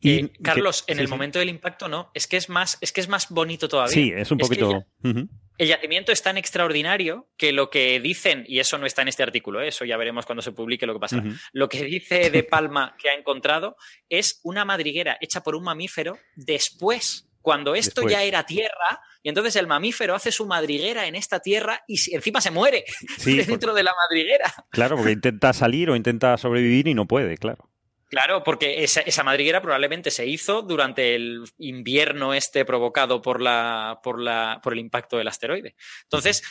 y 0.03 0.27
Carlos, 0.41 0.83
en 0.87 0.99
el 0.99 1.07
momento 1.07 1.39
del 1.39 1.49
impacto 1.49 1.87
no, 1.87 2.11
es 2.13 2.27
que 2.27 2.37
es 2.37 2.49
más, 2.49 2.77
es 2.81 2.91
que 2.91 3.01
es 3.01 3.07
más 3.07 3.29
bonito 3.29 3.67
todavía. 3.69 3.93
Sí, 3.93 4.11
es 4.15 4.29
un 4.31 4.37
poquito. 4.37 4.85
el, 5.01 5.67
yacimiento 5.67 6.11
es 6.11 6.21
tan 6.21 6.37
extraordinario 6.37 7.29
que 7.37 7.53
lo 7.53 7.69
que 7.69 7.99
dicen, 7.99 8.43
y 8.47 8.59
eso 8.59 8.77
no 8.77 8.85
está 8.85 9.01
en 9.01 9.07
este 9.07 9.23
artículo, 9.23 9.61
¿eh? 9.61 9.69
eso 9.69 9.85
ya 9.85 9.97
veremos 9.97 10.25
cuando 10.25 10.41
se 10.41 10.51
publique 10.51 10.85
lo 10.85 10.93
que 10.93 10.99
pasa. 10.99 11.23
Lo 11.53 11.69
que 11.69 11.83
dice 11.85 12.29
De 12.29 12.43
Palma 12.43 12.95
que 12.99 13.09
ha 13.09 13.13
encontrado 13.13 13.77
es 14.09 14.39
una 14.43 14.65
madriguera 14.65 15.17
hecha 15.21 15.41
por 15.41 15.55
un 15.55 15.63
mamífero 15.63 16.17
después 16.35 17.29
cuando 17.43 17.75
esto 17.75 18.07
ya 18.07 18.23
era 18.23 18.45
tierra, 18.45 19.01
y 19.21 19.27
entonces 19.27 19.57
el 19.57 19.67
mamífero 19.67 20.15
hace 20.15 20.31
su 20.31 20.47
madriguera 20.47 21.07
en 21.07 21.15
esta 21.15 21.41
tierra 21.41 21.83
y 21.87 22.15
encima 22.15 22.39
se 22.39 22.51
muere 22.51 22.85
dentro 23.25 23.73
de 23.73 23.83
la 23.83 23.91
madriguera. 23.93 24.51
Claro, 24.69 24.95
porque 24.95 25.11
intenta 25.11 25.51
salir 25.51 25.89
o 25.89 25.95
intenta 25.95 26.37
sobrevivir 26.37 26.87
y 26.87 26.93
no 26.93 27.05
puede, 27.05 27.37
claro. 27.37 27.69
Claro, 28.13 28.43
porque 28.43 28.83
esa, 28.83 29.23
madriguera 29.23 29.59
probablemente 29.59 30.11
se 30.11 30.27
hizo 30.27 30.61
durante 30.61 31.15
el 31.15 31.45
invierno 31.57 32.35
este 32.35 32.63
provocado 32.63 33.23
por, 33.23 33.41
la, 33.41 34.01
por, 34.03 34.21
la, 34.21 34.59
por 34.61 34.73
el 34.73 34.79
impacto 34.79 35.17
del 35.17 35.27
asteroide. 35.27 35.75
Entonces, 36.03 36.43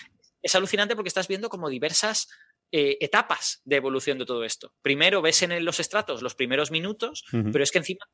es 0.43 0.55
alucinante 0.57 0.97
porque 0.97 1.07
estás 1.07 1.29
viendo 1.29 1.49
como 1.49 1.69
diversas 1.69 2.27
eh, 2.73 2.99
etapas 3.01 3.61
de 3.65 3.77
evolución 3.77 4.19
de 4.19 4.27
todo 4.27 4.43
esto. 4.43 4.75
Primero 4.83 5.23
ves 5.23 5.41
en 5.43 5.65
los 5.65 5.79
estratos 5.79 6.21
los 6.21 6.35
primeros 6.35 6.73
minutos, 6.73 7.23
pero 7.31 7.63
es 7.63 7.71
que 7.71 7.79
encima 7.79 8.07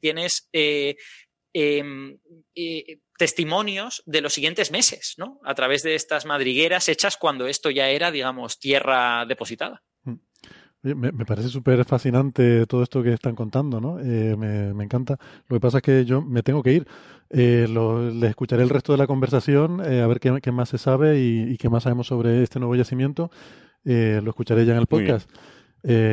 tienes, 0.00 0.48
eh, 0.52 0.96
em, 1.52 2.18
eh, 2.56 2.98
testimonios 3.16 4.02
de 4.04 4.20
los 4.20 4.34
siguientes 4.34 4.72
meses, 4.72 5.14
¿no? 5.16 5.38
A 5.44 5.54
través 5.54 5.84
de 5.84 5.94
estas 5.94 6.24
madrigueras 6.24 6.88
hechas 6.88 7.16
cuando 7.16 7.46
esto 7.46 7.70
ya 7.70 7.88
era, 7.88 8.10
digamos, 8.10 8.58
tierra 8.58 9.26
depositada. 9.26 9.84
Me, 10.94 11.12
parece 11.24 11.48
súper 11.48 11.84
fascinante 11.84 12.64
todo 12.66 12.82
esto 12.82 13.02
que 13.02 13.12
están 13.12 13.34
contando, 13.34 13.80
¿no? 13.80 13.98
Eh, 13.98 14.36
me, 14.36 14.84
encanta. 14.84 15.18
Lo 15.48 15.56
que 15.56 15.60
pasa 15.60 15.78
es 15.78 15.82
que 15.82 16.04
yo 16.04 16.22
me 16.22 16.42
tengo 16.42 16.62
que 16.62 16.72
ir. 16.72 16.86
Eh, 17.30 17.66
les 17.68 18.30
escucharé 18.30 18.62
el 18.62 18.68
resto 18.68 18.92
de 18.92 18.98
la 18.98 19.06
conversación, 19.08 19.82
eh, 19.84 20.00
a 20.00 20.06
ver 20.06 20.20
qué, 20.20 20.52
más 20.52 20.68
se 20.68 20.78
sabe 20.78 21.20
y, 21.20 21.56
qué 21.56 21.68
más 21.68 21.82
sabemos 21.82 22.06
sobre 22.06 22.42
este 22.42 22.60
nuevo 22.60 22.76
yacimiento. 22.76 23.30
Eh, 23.84 24.20
lo 24.22 24.30
escucharé 24.30 24.64
ya 24.64 24.74
en 24.74 24.78
el 24.78 24.86
podcast. 24.86 25.28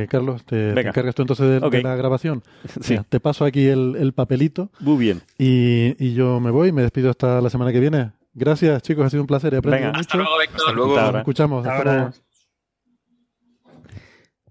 Carlos, 0.10 0.44
te, 0.46 0.70
encargas 0.70 1.16
tú 1.16 1.24
entonces 1.24 1.62
de, 1.62 1.82
la 1.82 1.96
grabación. 1.96 2.44
Sí. 2.82 2.98
te 3.10 3.20
paso 3.20 3.46
aquí 3.46 3.68
el, 3.68 4.14
papelito. 4.14 4.72
Muy 4.80 4.98
bien. 4.98 5.22
Y, 5.38 6.14
yo 6.14 6.40
me 6.40 6.50
voy, 6.50 6.72
me 6.72 6.82
despido 6.82 7.12
hasta 7.12 7.42
la 7.42 7.50
semana 7.50 7.72
que 7.72 7.80
viene. 7.80 8.12
Gracias, 8.34 8.82
chicos, 8.82 9.06
ha 9.06 9.10
sido 9.12 9.22
un 9.22 9.28
placer. 9.28 9.54
He 9.54 9.58
aprendido 9.58 9.90
mucho. 9.90 10.00
Hasta 10.00 10.18
luego, 10.18 10.32
Hasta 10.40 10.72
luego. 10.72 10.98
Nos 10.98 11.16
escuchamos. 11.16 11.68
Hasta 11.68 12.12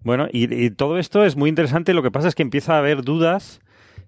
bueno, 0.04 0.28
y, 0.32 0.70
todo 0.70 0.98
esto 0.98 1.24
es 1.24 1.36
muy 1.36 1.48
interesante. 1.48 1.94
Lo 1.94 2.02
que 2.02 2.10
pasa 2.10 2.28
es 2.28 2.34
que 2.34 2.42
empieza 2.42 2.74
a 2.74 2.78
haber 2.78 3.02
dudas. 3.02 3.60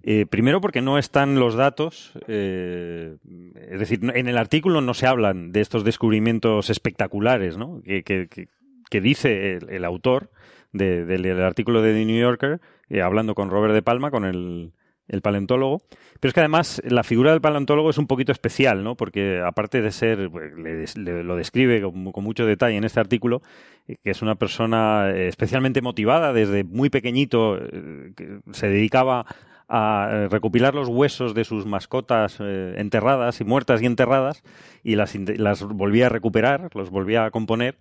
Eh, 0.06 0.26
primero 0.28 0.60
porque 0.60 0.82
no 0.82 0.98
están 0.98 1.36
los 1.40 1.54
datos, 1.54 2.12
eh, 2.28 3.16
es 3.70 3.78
decir, 3.80 4.00
en 4.02 4.28
el 4.28 4.36
artículo 4.36 4.82
no 4.82 4.92
se 4.92 5.06
hablan 5.06 5.50
de 5.50 5.62
estos 5.62 5.82
descubrimientos 5.82 6.68
espectaculares 6.68 7.56
¿no? 7.56 7.80
que, 7.82 8.02
que, 8.02 8.28
que, 8.90 9.00
dice 9.00 9.56
el, 9.66 9.82
autor 9.82 10.30
del 10.72 11.40
artículo 11.40 11.80
de 11.80 11.94
The 11.94 12.04
New 12.04 12.20
Yorker, 12.20 12.60
eh, 12.90 13.00
hablando 13.00 13.34
con 13.34 13.48
Robert 13.48 13.72
de 13.72 13.80
Palma, 13.80 14.10
con 14.10 14.26
el, 14.26 14.72
el 15.08 15.22
paleontólogo. 15.22 15.82
Pero 16.20 16.30
es 16.30 16.34
que 16.34 16.40
además 16.40 16.80
la 16.84 17.02
figura 17.02 17.32
del 17.32 17.40
paleontólogo 17.40 17.90
es 17.90 17.98
un 17.98 18.06
poquito 18.06 18.32
especial, 18.32 18.82
¿no? 18.82 18.96
Porque 18.96 19.40
aparte 19.44 19.82
de 19.82 19.90
ser, 19.90 20.30
pues, 20.30 20.52
le, 20.54 20.84
le, 21.02 21.24
lo 21.24 21.36
describe 21.36 21.82
con, 21.82 22.24
mucho 22.24 22.46
detalle 22.46 22.76
en 22.76 22.84
este 22.84 23.00
artículo, 23.00 23.42
eh, 23.86 23.96
que 24.02 24.10
es 24.10 24.22
una 24.22 24.34
persona 24.36 25.10
eh, 25.10 25.28
especialmente 25.28 25.82
motivada 25.82 26.32
desde 26.32 26.64
muy 26.64 26.90
pequeñito, 26.90 27.58
eh, 27.58 28.12
que 28.16 28.38
se 28.52 28.68
dedicaba 28.68 29.26
a 29.66 30.28
recopilar 30.30 30.74
los 30.74 30.88
huesos 30.88 31.34
de 31.34 31.44
sus 31.44 31.64
mascotas 31.64 32.38
enterradas 32.38 33.40
y 33.40 33.44
muertas 33.44 33.80
y 33.80 33.86
enterradas 33.86 34.42
y 34.84 34.94
las, 34.94 35.14
las 35.14 35.62
volvía 35.62 36.06
a 36.06 36.08
recuperar, 36.10 36.68
los 36.74 36.90
volvía 36.90 37.24
a 37.24 37.30
componer 37.30 37.78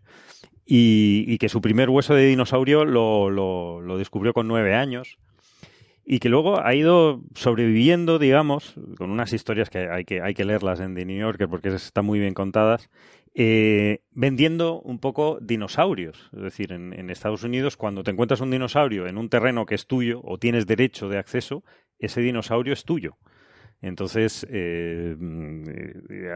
y, 0.65 1.25
y 1.27 1.37
que 1.39 1.49
su 1.49 1.59
primer 1.59 1.89
hueso 1.89 2.15
de 2.15 2.25
dinosaurio 2.25 2.85
lo, 2.85 3.29
lo, 3.29 3.81
lo 3.81 3.97
descubrió 3.97 4.33
con 4.33 4.47
nueve 4.47 4.73
años 4.73 5.17
y 6.05 6.19
que 6.19 6.29
luego 6.29 6.63
ha 6.63 6.75
ido 6.75 7.21
sobreviviendo, 7.33 8.19
digamos, 8.19 8.75
con 8.97 9.09
unas 9.09 9.31
historias 9.31 9.69
que 9.69 9.89
hay 9.89 10.05
que, 10.05 10.21
hay 10.21 10.33
que 10.33 10.45
leerlas 10.45 10.79
en 10.79 10.95
The 10.95 11.05
New 11.05 11.17
Yorker 11.17 11.47
porque 11.47 11.69
están 11.69 12.05
muy 12.05 12.19
bien 12.19 12.33
contadas, 12.33 12.89
eh, 13.35 14.01
vendiendo 14.11 14.81
un 14.81 14.99
poco 14.99 15.39
dinosaurios. 15.41 16.29
Es 16.33 16.41
decir, 16.41 16.73
en, 16.73 16.93
en, 16.93 17.09
Estados 17.09 17.43
Unidos, 17.43 17.77
cuando 17.77 18.03
te 18.03 18.11
encuentras 18.11 18.41
un 18.41 18.51
dinosaurio 18.51 19.07
en 19.07 19.17
un 19.17 19.29
terreno 19.29 19.65
que 19.65 19.75
es 19.75 19.87
tuyo 19.87 20.21
o 20.23 20.37
tienes 20.37 20.67
derecho 20.67 21.07
de 21.07 21.17
acceso, 21.17 21.63
ese 21.99 22.21
dinosaurio 22.21 22.73
es 22.73 22.83
tuyo. 22.83 23.17
Entonces, 23.83 24.47
eh, 24.49 25.13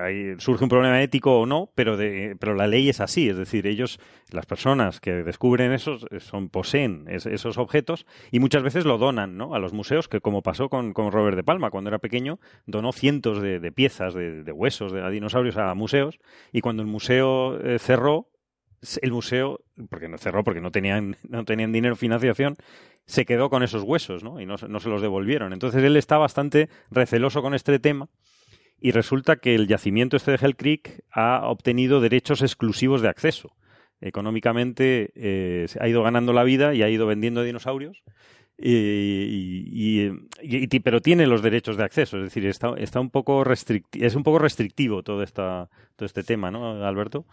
ahí 0.03 0.35
surge 0.37 0.65
un 0.65 0.69
problema 0.69 1.01
ético 1.01 1.39
o 1.39 1.45
no, 1.45 1.71
pero, 1.75 1.95
de, 1.95 2.35
pero 2.37 2.53
la 2.55 2.67
ley 2.67 2.89
es 2.89 2.99
así. 2.99 3.29
Es 3.29 3.37
decir, 3.37 3.67
ellos, 3.67 4.01
las 4.31 4.45
personas 4.45 4.99
que 4.99 5.23
descubren 5.23 5.71
esos, 5.71 6.05
son, 6.19 6.49
poseen 6.49 7.05
es, 7.07 7.25
esos 7.25 7.57
objetos 7.57 8.05
y 8.31 8.41
muchas 8.41 8.63
veces 8.63 8.83
lo 8.83 8.97
donan 8.97 9.37
¿no? 9.37 9.55
a 9.55 9.59
los 9.59 9.71
museos, 9.71 10.09
que 10.09 10.19
como 10.19 10.43
pasó 10.43 10.67
con, 10.67 10.91
con, 10.91 11.09
Robert 11.09 11.37
de 11.37 11.43
Palma 11.43 11.71
cuando 11.71 11.89
era 11.89 11.99
pequeño, 11.99 12.37
donó 12.65 12.91
cientos 12.91 13.41
de, 13.41 13.61
de 13.61 13.71
piezas, 13.71 14.13
de, 14.13 14.43
de, 14.43 14.51
huesos, 14.51 14.91
de 14.91 15.09
dinosaurios 15.09 15.55
a 15.55 15.73
museos 15.73 16.19
y 16.51 16.59
cuando 16.59 16.83
el 16.83 16.89
museo 16.89 17.57
eh, 17.61 17.79
cerró, 17.79 18.27
el 19.01 19.11
museo, 19.11 19.61
porque 19.89 20.09
no 20.09 20.17
cerró, 20.17 20.43
porque 20.43 20.59
no 20.59 20.71
tenían, 20.71 21.15
no 21.29 21.45
tenían 21.45 21.71
dinero 21.71 21.95
financiación, 21.95 22.57
se 23.07 23.25
quedó 23.25 23.49
con 23.49 23.63
esos 23.63 23.83
huesos, 23.83 24.23
¿no? 24.23 24.39
Y 24.39 24.45
no, 24.45 24.55
no, 24.67 24.79
se 24.79 24.89
los 24.89 25.01
devolvieron. 25.01 25.53
Entonces 25.53 25.83
él 25.83 25.95
está 25.95 26.17
bastante 26.17 26.69
receloso 26.91 27.41
con 27.41 27.53
este 27.53 27.79
tema 27.79 28.09
y 28.79 28.91
resulta 28.91 29.37
que 29.37 29.55
el 29.55 29.67
yacimiento 29.67 30.17
este 30.17 30.31
de 30.31 30.39
Hell 30.41 30.57
Creek 30.57 31.03
ha 31.11 31.47
obtenido 31.47 32.01
derechos 32.01 32.41
exclusivos 32.41 33.01
de 33.01 33.07
acceso. 33.07 33.55
Económicamente 34.01 35.11
eh, 35.15 35.65
ha 35.79 35.87
ido 35.87 36.03
ganando 36.03 36.33
la 36.33 36.43
vida 36.43 36.75
y 36.75 36.83
ha 36.83 36.89
ido 36.89 37.07
vendiendo 37.07 37.41
dinosaurios. 37.41 38.03
Y, 38.59 40.09
y, 40.41 40.79
pero 40.79 40.99
tiene 40.99 41.27
los 41.27 41.43
derechos 41.43 41.77
de 41.77 41.83
acceso, 41.83 42.17
es 42.17 42.23
decir, 42.23 42.43
está, 42.47 42.73
está 42.77 42.99
un 42.99 43.11
poco 43.11 43.43
es 43.51 44.15
un 44.15 44.23
poco 44.23 44.39
restrictivo 44.39 45.03
todo, 45.03 45.21
esta, 45.21 45.69
todo 45.95 46.07
este 46.07 46.23
tema, 46.23 46.49
¿no, 46.49 46.83
Alberto? 46.83 47.27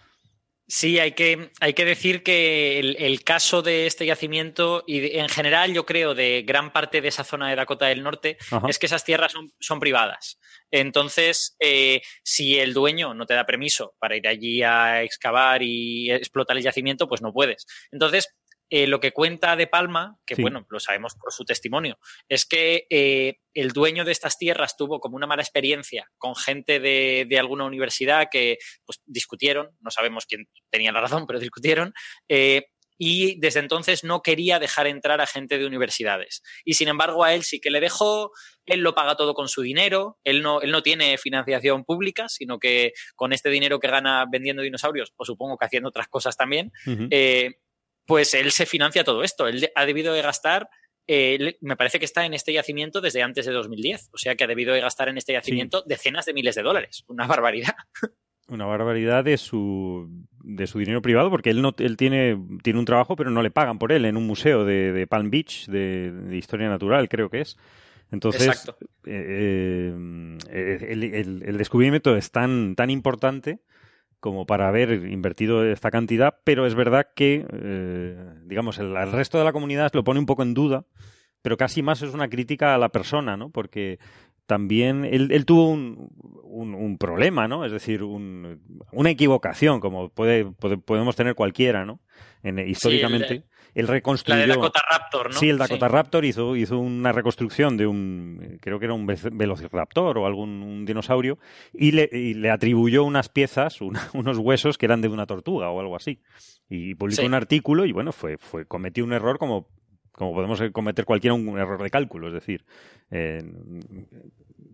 Sí, 0.66 0.98
hay 0.98 1.12
que, 1.12 1.50
hay 1.60 1.74
que 1.74 1.84
decir 1.84 2.22
que 2.22 2.78
el, 2.78 2.96
el, 2.98 3.22
caso 3.22 3.60
de 3.60 3.86
este 3.86 4.06
yacimiento 4.06 4.82
y 4.86 5.18
en 5.18 5.28
general 5.28 5.74
yo 5.74 5.84
creo 5.84 6.14
de 6.14 6.42
gran 6.46 6.72
parte 6.72 7.02
de 7.02 7.08
esa 7.08 7.22
zona 7.22 7.50
de 7.50 7.56
Dakota 7.56 7.86
del 7.86 8.02
Norte 8.02 8.38
Ajá. 8.50 8.66
es 8.68 8.78
que 8.78 8.86
esas 8.86 9.04
tierras 9.04 9.32
son, 9.32 9.52
son 9.60 9.78
privadas. 9.78 10.38
Entonces, 10.70 11.54
eh, 11.60 12.00
si 12.22 12.58
el 12.58 12.72
dueño 12.72 13.12
no 13.12 13.26
te 13.26 13.34
da 13.34 13.44
permiso 13.44 13.94
para 13.98 14.16
ir 14.16 14.26
allí 14.26 14.62
a 14.62 15.02
excavar 15.02 15.62
y 15.62 16.10
explotar 16.10 16.56
el 16.56 16.62
yacimiento, 16.62 17.06
pues 17.08 17.20
no 17.20 17.32
puedes. 17.32 17.66
Entonces, 17.92 18.28
eh, 18.70 18.86
lo 18.86 19.00
que 19.00 19.12
cuenta 19.12 19.56
De 19.56 19.66
Palma, 19.66 20.18
que 20.26 20.36
sí. 20.36 20.42
bueno, 20.42 20.66
lo 20.68 20.80
sabemos 20.80 21.14
por 21.14 21.32
su 21.32 21.44
testimonio, 21.44 21.98
es 22.28 22.46
que 22.46 22.86
eh, 22.90 23.38
el 23.52 23.72
dueño 23.72 24.04
de 24.04 24.12
estas 24.12 24.38
tierras 24.38 24.76
tuvo 24.76 25.00
como 25.00 25.16
una 25.16 25.26
mala 25.26 25.42
experiencia 25.42 26.10
con 26.18 26.34
gente 26.34 26.80
de, 26.80 27.26
de 27.28 27.38
alguna 27.38 27.64
universidad 27.64 28.28
que 28.30 28.58
pues, 28.84 29.00
discutieron, 29.06 29.70
no 29.80 29.90
sabemos 29.90 30.26
quién 30.26 30.46
tenía 30.70 30.92
la 30.92 31.00
razón, 31.00 31.26
pero 31.26 31.38
discutieron, 31.38 31.92
eh, 32.28 32.66
y 32.98 33.38
desde 33.40 33.60
entonces 33.60 34.04
no 34.04 34.22
quería 34.22 34.58
dejar 34.58 34.86
entrar 34.86 35.20
a 35.20 35.26
gente 35.26 35.58
de 35.58 35.66
universidades. 35.66 36.42
Y 36.64 36.74
sin 36.74 36.88
embargo 36.88 37.24
a 37.24 37.34
él 37.34 37.42
sí 37.42 37.60
que 37.60 37.70
le 37.70 37.80
dejó, 37.80 38.30
él 38.66 38.80
lo 38.80 38.94
paga 38.94 39.16
todo 39.16 39.34
con 39.34 39.48
su 39.48 39.62
dinero, 39.62 40.18
él 40.24 40.42
no, 40.42 40.60
él 40.60 40.70
no 40.70 40.82
tiene 40.82 41.18
financiación 41.18 41.84
pública, 41.84 42.28
sino 42.28 42.58
que 42.58 42.92
con 43.16 43.32
este 43.32 43.50
dinero 43.50 43.80
que 43.80 43.88
gana 43.88 44.24
vendiendo 44.30 44.62
dinosaurios, 44.62 45.12
o 45.16 45.24
supongo 45.24 45.56
que 45.56 45.66
haciendo 45.66 45.88
otras 45.88 46.08
cosas 46.08 46.36
también, 46.36 46.72
uh 46.86 46.90
-huh. 46.90 47.08
eh, 47.10 47.56
pues 48.06 48.35
él 48.35 48.51
se 48.52 48.66
financia 48.66 49.05
todo 49.05 49.22
esto. 49.22 49.48
Él 49.48 49.70
ha 49.74 49.86
debido 49.86 50.12
de 50.12 50.22
gastar, 50.22 50.68
eh, 51.06 51.56
me 51.60 51.76
parece 51.76 51.98
que 51.98 52.05
está 52.05 52.24
en 52.24 52.35
este 52.35 52.52
yacimiento 52.52 53.01
desde 53.01 53.22
antes 53.22 53.47
de 53.47 53.52
2010. 53.52 54.10
O 54.12 54.18
sea 54.18 54.35
que 54.36 54.44
ha 54.44 54.48
debido 54.48 54.74
de 54.74 54.81
gastar 54.81 55.09
en 55.09 55.18
este 55.18 55.32
yacimiento 55.32 55.78
sí. 55.78 55.85
decenas 55.89 56.26
de 56.26 56.35
miles 56.35 56.55
de 56.55 56.62
dólares. 56.62 57.05
Una 57.09 57.26
barbaridad. 57.26 57.74
Una 58.47 58.66
barbaridad 58.66 59.24
de 59.24 59.39
su, 59.39 60.26
de 60.43 60.66
su 60.66 60.78
dinero 60.78 61.01
privado, 61.01 61.31
porque 61.31 61.48
él, 61.48 61.62
no, 61.62 61.74
él 61.78 61.97
tiene, 61.97 62.39
tiene 62.62 62.78
un 62.78 62.85
trabajo, 62.85 63.16
pero 63.16 63.31
no 63.31 63.43
le 63.43 63.51
pagan 63.51 63.78
por 63.78 63.90
él 63.90 64.05
en 64.05 64.18
un 64.18 64.26
museo 64.26 64.66
de, 64.66 64.93
de 64.93 65.06
Palm 65.06 65.31
Beach, 65.31 65.66
de, 65.66 66.12
de, 66.12 66.36
historia 66.36 66.68
natural, 66.68 67.09
creo 67.09 67.31
que 67.31 67.40
es. 67.40 67.56
Entonces, 68.10 68.70
eh, 69.06 69.94
eh, 70.51 70.86
el, 70.90 71.05
el, 71.05 71.43
el, 71.43 71.56
descubrimiento 71.56 72.16
es 72.16 72.32
tan, 72.32 72.74
tan 72.76 72.90
importante 72.90 73.60
como 74.24 74.46
para 74.46 74.68
haber 74.68 75.06
invertido 75.06 75.70
esta 75.70 75.90
cantidad, 75.90 76.38
pero 76.44 76.64
es 76.64 76.74
verdad 76.74 77.09
que, 77.14 77.46
eh, 77.46 78.16
digamos, 78.46 78.78
el, 78.78 78.96
el, 78.96 79.12
resto 79.12 79.36
de 79.36 79.44
la 79.44 79.52
comunidad 79.52 79.92
lo 79.92 80.02
pone 80.02 80.18
un 80.18 80.24
poco 80.24 80.42
en 80.42 80.55
duda, 80.55 80.86
pero 81.42 81.59
casi 81.59 81.82
más 81.82 82.01
es 82.01 82.14
una 82.14 82.30
crítica 82.30 82.74
a 82.74 82.78
la 82.78 82.88
persona, 82.88 83.36
¿no? 83.36 83.51
Porque 83.51 83.98
también 84.46 85.05
él, 85.05 85.28
él 85.30 85.44
tuvo 85.44 85.68
un, 85.68 86.09
un, 86.42 86.74
un, 86.74 86.96
problema, 86.96 87.48
¿no? 87.48 87.66
Es 87.66 87.72
decir, 87.72 88.02
un, 88.02 88.62
una 88.92 89.10
equivocación, 89.10 89.78
como 89.78 90.09
puede, 90.09 90.46
puede, 90.46 90.78
podemos 90.78 91.16
tener 91.16 91.34
cualquiera, 91.34 91.84
¿no? 91.84 92.01
En, 92.42 92.59
históricamente. 92.66 93.28
Sí, 93.28 93.44
él 93.74 93.88
reconstruyó. 93.88 94.40
La 94.40 94.46
de 94.46 94.48
Dakota 94.48 94.80
Raptor, 94.90 95.32
¿no? 95.32 95.38
Sí, 95.38 95.48
el 95.48 95.59
Dakota 95.59 95.86
sí. 95.86 95.92
Raptor 95.92 96.24
hizo, 96.24 96.56
hizo 96.56 96.78
una 96.78 97.12
reconstrucción 97.12 97.76
de 97.76 97.86
un, 97.86 98.59
creo 98.60 98.78
que 98.78 98.84
era 98.84 98.94
un 98.94 99.06
velociraptor 99.06 100.18
o 100.18 100.26
algún 100.26 100.62
un 100.62 100.84
dinosaurio, 100.84 101.38
y 101.72 101.92
le, 101.92 102.09
y 102.12 102.34
le 102.34 102.51
atribuyó 102.51 103.05
unas 103.05 103.28
piezas, 103.28 103.80
una, 103.80 104.09
unos 104.14 104.38
huesos 104.38 104.78
que 104.78 104.86
eran 104.86 105.01
de 105.01 105.09
una 105.09 105.26
tortuga 105.26 105.70
o 105.70 105.80
algo 105.80 105.96
así. 105.96 106.20
Y 106.68 106.94
publicó 106.94 107.22
sí. 107.22 107.26
un 107.26 107.34
artículo 107.34 107.84
y 107.84 107.92
bueno, 107.92 108.12
fue, 108.12 108.38
fue, 108.38 108.66
cometió 108.66 109.05
un 109.05 109.12
error 109.12 109.38
como 109.38 109.68
como 110.14 110.32
podemos 110.32 110.62
cometer 110.72 111.05
cualquiera 111.05 111.34
un 111.34 111.59
error 111.59 111.82
de 111.82 111.90
cálculo, 111.90 112.28
es 112.28 112.34
decir, 112.34 112.64
eh, 113.10 113.42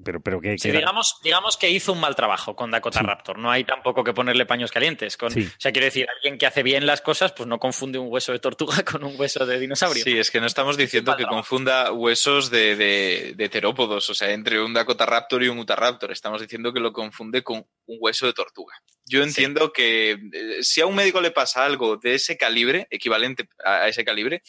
pero, 0.04 0.20
pero 0.20 0.40
que, 0.40 0.58
sí, 0.58 0.70
digamos, 0.70 1.20
digamos 1.22 1.56
que 1.56 1.70
hizo 1.70 1.92
un 1.92 2.00
mal 2.00 2.14
trabajo 2.14 2.54
con 2.56 2.70
Dakota 2.70 3.00
sí. 3.00 3.06
Raptor. 3.06 3.38
No 3.38 3.50
hay 3.50 3.64
tampoco 3.64 4.04
que 4.04 4.12
ponerle 4.12 4.46
paños 4.46 4.70
calientes. 4.70 5.16
Con, 5.16 5.30
sí. 5.30 5.42
O 5.46 5.60
sea, 5.60 5.72
quiero 5.72 5.84
decir, 5.84 6.06
alguien 6.16 6.38
que 6.38 6.46
hace 6.46 6.62
bien 6.62 6.86
las 6.86 7.00
cosas, 7.00 7.32
pues 7.32 7.48
no 7.48 7.58
confunde 7.58 7.98
un 7.98 8.08
hueso 8.10 8.32
de 8.32 8.38
tortuga 8.38 8.82
con 8.84 9.04
un 9.04 9.14
hueso 9.18 9.46
de 9.46 9.58
dinosaurio. 9.58 10.02
Sí, 10.02 10.18
es 10.18 10.30
que 10.30 10.40
no 10.40 10.46
estamos 10.46 10.76
diciendo 10.76 11.16
que 11.16 11.24
confunda 11.24 11.92
huesos 11.92 12.50
de, 12.50 12.76
de, 12.76 13.34
de, 13.36 13.48
terópodos, 13.48 14.08
o 14.10 14.14
sea, 14.14 14.30
entre 14.32 14.62
un 14.62 14.72
Dakota 14.74 15.06
Raptor 15.06 15.42
y 15.42 15.48
un 15.48 15.58
Utahraptor. 15.58 16.12
Estamos 16.12 16.40
diciendo 16.40 16.72
que 16.72 16.80
lo 16.80 16.92
confunde 16.92 17.42
con 17.42 17.58
un 17.58 17.98
hueso 18.00 18.26
de 18.26 18.32
tortuga. 18.32 18.74
Yo 19.04 19.22
entiendo 19.22 19.66
sí. 19.66 19.72
que 19.74 20.10
eh, 20.12 20.62
si 20.62 20.80
a 20.80 20.86
un 20.86 20.94
médico 20.94 21.20
le 21.20 21.30
pasa 21.30 21.64
algo 21.64 21.96
de 21.96 22.14
ese 22.14 22.36
calibre, 22.36 22.86
equivalente 22.90 23.48
a 23.64 23.88
ese 23.88 24.04
calibre, 24.04 24.42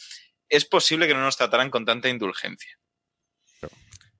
es 0.48 0.66
posible 0.66 1.08
que 1.08 1.14
no 1.14 1.22
nos 1.22 1.36
trataran 1.36 1.70
con 1.70 1.84
tanta 1.84 2.08
indulgencia. 2.08 2.78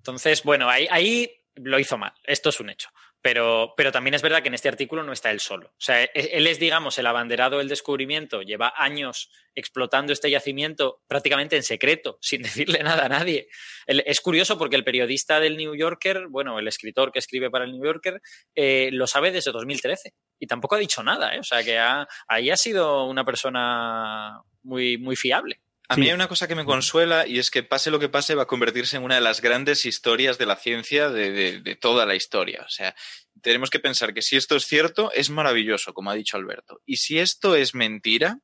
Entonces, 0.02 0.42
bueno, 0.42 0.68
ahí, 0.68 0.88
ahí 0.90 1.30
lo 1.54 1.78
hizo 1.78 1.96
mal. 1.96 2.12
Esto 2.24 2.48
es 2.48 2.58
un 2.58 2.70
hecho. 2.70 2.88
Pero, 3.20 3.74
pero, 3.76 3.92
también 3.92 4.14
es 4.14 4.22
verdad 4.22 4.42
que 4.42 4.48
en 4.48 4.54
este 4.54 4.68
artículo 4.68 5.04
no 5.04 5.12
está 5.12 5.30
él 5.30 5.38
solo. 5.38 5.68
O 5.68 5.80
sea, 5.80 6.02
él 6.02 6.46
es, 6.48 6.58
digamos, 6.58 6.98
el 6.98 7.06
abanderado 7.06 7.58
del 7.58 7.68
descubrimiento, 7.68 8.42
lleva 8.42 8.72
años 8.76 9.30
explotando 9.54 10.12
este 10.12 10.28
yacimiento 10.28 11.02
prácticamente 11.06 11.54
en 11.54 11.62
secreto, 11.62 12.18
sin 12.20 12.42
decirle 12.42 12.82
nada 12.82 13.06
a 13.06 13.08
nadie. 13.08 13.46
Es 13.86 14.20
curioso 14.20 14.58
porque 14.58 14.74
el 14.74 14.82
periodista 14.82 15.38
del 15.38 15.56
New 15.56 15.76
Yorker, 15.76 16.26
bueno, 16.30 16.58
el 16.58 16.66
escritor 16.66 17.12
que 17.12 17.20
escribe 17.20 17.48
para 17.48 17.64
el 17.64 17.70
New 17.70 17.84
Yorker, 17.84 18.20
eh, 18.56 18.90
lo 18.92 19.06
sabe 19.06 19.30
desde 19.30 19.52
2013 19.52 20.14
y 20.40 20.48
tampoco 20.48 20.74
ha 20.74 20.80
dicho 20.80 21.04
nada. 21.04 21.32
¿eh? 21.36 21.38
O 21.38 21.44
sea, 21.44 21.62
que 21.62 21.78
ha, 21.78 22.08
ahí 22.26 22.50
ha 22.50 22.56
sido 22.56 23.06
una 23.06 23.24
persona 23.24 24.42
muy, 24.64 24.98
muy 24.98 25.14
fiable. 25.14 25.60
A 25.92 25.96
mí 25.96 26.08
hay 26.08 26.14
una 26.14 26.28
cosa 26.28 26.48
que 26.48 26.54
me 26.54 26.64
consuela 26.64 27.26
y 27.26 27.38
es 27.38 27.50
que 27.50 27.62
pase 27.62 27.90
lo 27.90 27.98
que 27.98 28.08
pase 28.08 28.34
va 28.34 28.44
a 28.44 28.46
convertirse 28.46 28.96
en 28.96 29.04
una 29.04 29.16
de 29.16 29.20
las 29.20 29.40
grandes 29.40 29.84
historias 29.84 30.38
de 30.38 30.46
la 30.46 30.56
ciencia 30.56 31.10
de, 31.10 31.30
de, 31.30 31.60
de, 31.60 31.76
toda 31.76 32.06
la 32.06 32.14
historia. 32.14 32.62
O 32.66 32.70
sea, 32.70 32.94
tenemos 33.42 33.70
que 33.70 33.78
pensar 33.78 34.14
que 34.14 34.22
si 34.22 34.36
esto 34.36 34.56
es 34.56 34.66
cierto, 34.66 35.12
es 35.12 35.30
maravilloso, 35.30 35.92
como 35.92 36.10
ha 36.10 36.14
dicho 36.14 36.36
Alberto. 36.36 36.80
Y 36.86 36.96
si 36.96 37.18
esto 37.18 37.56
es 37.56 37.74
mentira, 37.74 38.38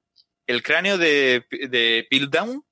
el 0.47 0.63
cráneo 0.63 0.99
de, 0.99 1.47
de 1.51 2.07
Piltdown 2.11 2.65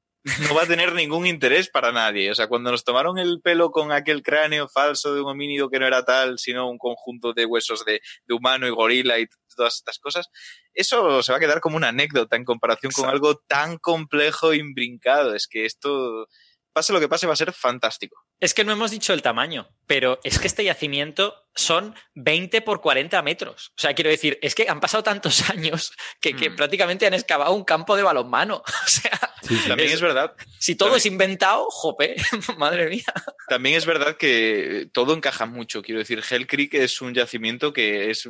no 0.48 0.55
va 0.55 0.62
a 0.62 0.66
tener 0.66 0.93
ningún 0.93 1.27
interés 1.27 1.69
para 1.69 1.93
nadie. 1.93 2.31
O 2.31 2.35
sea, 2.35 2.48
cuando 2.48 2.70
nos 2.70 2.85
tomaron 2.85 3.19
el 3.19 3.40
pelo 3.40 3.70
con 3.70 3.93
aquel 3.93 4.23
cráneo 4.23 4.69
falso 4.69 5.15
de 5.15 5.20
un 5.20 5.28
homínido 5.28 5.70
que 5.70 5.78
no 5.78 5.86
era 5.86 6.05
tal, 6.05 6.39
sino 6.39 6.69
un 6.69 6.78
conjunto 6.78 7.32
de 7.32 7.47
huesos 7.47 7.85
de, 7.85 8.01
de 8.27 8.35
humano 8.35 8.66
y 8.66 8.70
gorila 8.70 9.19
y 9.19 9.27
todas 9.56 9.74
estas 9.74 9.98
cosas, 9.98 10.28
eso 10.72 11.22
se 11.22 11.32
va 11.32 11.38
a 11.38 11.40
quedar 11.40 11.60
como 11.60 11.76
una 11.76 11.88
anécdota 11.88 12.36
en 12.36 12.44
comparación 12.44 12.90
Exacto. 12.90 13.06
con 13.06 13.14
algo 13.14 13.42
tan 13.48 13.78
complejo 13.78 14.52
e 14.52 14.58
imbrincado. 14.58 15.34
Es 15.34 15.48
que 15.48 15.64
esto 15.64 16.28
pase 16.72 16.92
lo 16.92 17.00
que 17.00 17.08
pase, 17.08 17.26
va 17.26 17.32
a 17.32 17.36
ser 17.36 17.52
fantástico. 17.52 18.22
Es 18.38 18.52
que 18.52 18.62
no 18.62 18.72
hemos 18.72 18.90
dicho 18.90 19.12
el 19.14 19.22
tamaño, 19.22 19.68
pero 19.86 20.20
es 20.24 20.38
que 20.38 20.46
este 20.46 20.62
yacimiento 20.62 21.34
son 21.56 21.94
20 22.14 22.60
por 22.62 22.80
40 22.80 23.20
metros. 23.22 23.72
O 23.76 23.80
sea, 23.80 23.94
quiero 23.94 24.10
decir, 24.10 24.38
es 24.42 24.54
que 24.54 24.68
han 24.68 24.78
pasado 24.80 25.02
tantos 25.02 25.48
años 25.50 25.92
que, 26.20 26.36
que 26.36 26.50
Mm. 26.50 26.56
prácticamente 26.56 27.06
han 27.06 27.14
excavado 27.14 27.52
un 27.54 27.64
campo 27.64 27.96
de 27.96 28.02
balonmano. 28.02 28.62
O 28.86 28.88
sea, 28.88 29.68
También 29.68 29.92
es 29.92 30.00
verdad. 30.00 30.34
si 30.58 30.74
todo 30.74 30.88
También- 30.90 30.98
es 30.98 31.06
inventado, 31.06 31.66
jope, 31.70 32.16
madre 32.58 32.88
mía. 32.88 33.04
También 33.48 33.76
es 33.76 33.86
verdad 33.86 34.16
que 34.16 34.88
todo 34.92 35.14
encaja 35.14 35.46
mucho. 35.46 35.82
Quiero 35.82 35.98
decir, 36.00 36.22
Hell 36.28 36.46
Creek 36.48 36.74
es 36.74 37.00
un 37.00 37.14
yacimiento 37.14 37.72
que 37.72 38.10
es, 38.10 38.28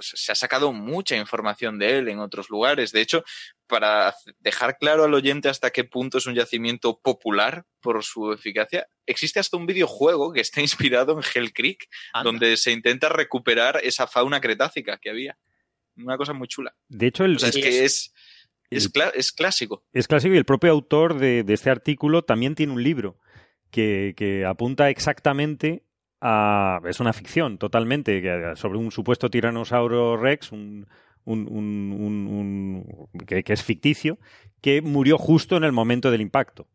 se 0.00 0.32
ha 0.32 0.34
sacado 0.34 0.72
mucha 0.72 1.16
información 1.16 1.78
de 1.78 1.98
él 1.98 2.08
en 2.08 2.18
otros 2.18 2.48
lugares. 2.48 2.92
De 2.92 3.00
hecho, 3.02 3.24
para 3.66 4.14
dejar 4.38 4.78
claro 4.78 5.04
al 5.04 5.12
oyente 5.14 5.48
hasta 5.48 5.70
qué 5.70 5.84
punto 5.84 6.18
es 6.18 6.26
un 6.26 6.34
yacimiento 6.34 6.98
popular 7.00 7.64
por 7.80 8.02
su 8.04 8.32
eficacia, 8.32 8.86
existe 9.06 9.40
hasta 9.40 9.56
un 9.58 9.66
videojuego 9.66 10.32
que 10.32 10.40
está 10.40 10.60
inspirado 10.62 11.12
en 11.18 11.24
Hell 11.34 11.52
Creek, 11.52 11.88
Anda. 12.14 12.30
donde 12.30 12.56
se 12.64 12.72
intenta 12.72 13.08
recuperar 13.08 13.80
esa 13.82 14.06
fauna 14.06 14.40
cretácica 14.40 14.98
que 14.98 15.10
había. 15.10 15.36
Una 15.96 16.16
cosa 16.16 16.32
muy 16.32 16.48
chula. 16.48 16.74
De 16.88 17.06
hecho, 17.06 17.24
el, 17.24 17.36
O 17.36 17.38
sea, 17.38 17.50
es 17.50 17.54
que 17.56 17.84
es- 17.84 18.12
es, 18.70 19.32
clásico. 19.32 19.84
es 19.92 20.08
clásico 20.08 20.34
y 20.34 20.38
el 20.38 20.44
propio 20.44 20.72
autor 20.72 21.16
de, 21.18 21.44
de 21.44 21.54
este 21.54 21.70
artículo 21.70 22.22
también 22.22 22.54
tiene 22.56 22.72
un 22.72 22.82
libro 22.82 23.18
que, 23.70 24.14
que 24.16 24.44
apunta 24.44 24.90
exactamente 24.90 25.84
a... 26.20 26.80
Es 26.88 26.98
una 26.98 27.12
ficción 27.12 27.58
totalmente, 27.58 28.20
sobre 28.56 28.78
un 28.78 28.90
supuesto 28.90 29.30
tiranosaurio 29.30 30.16
rex, 30.16 30.50
un, 30.50 30.88
un- 31.24 31.46
un- 31.48 31.92
un- 31.92 32.26
un- 33.12 33.26
que, 33.26 33.44
que 33.44 33.52
es 33.52 33.62
ficticio, 33.62 34.18
que 34.60 34.80
murió 34.82 35.18
justo 35.18 35.56
en 35.56 35.62
el 35.64 35.72
momento 35.72 36.10
del 36.10 36.20
impacto. 36.22 36.66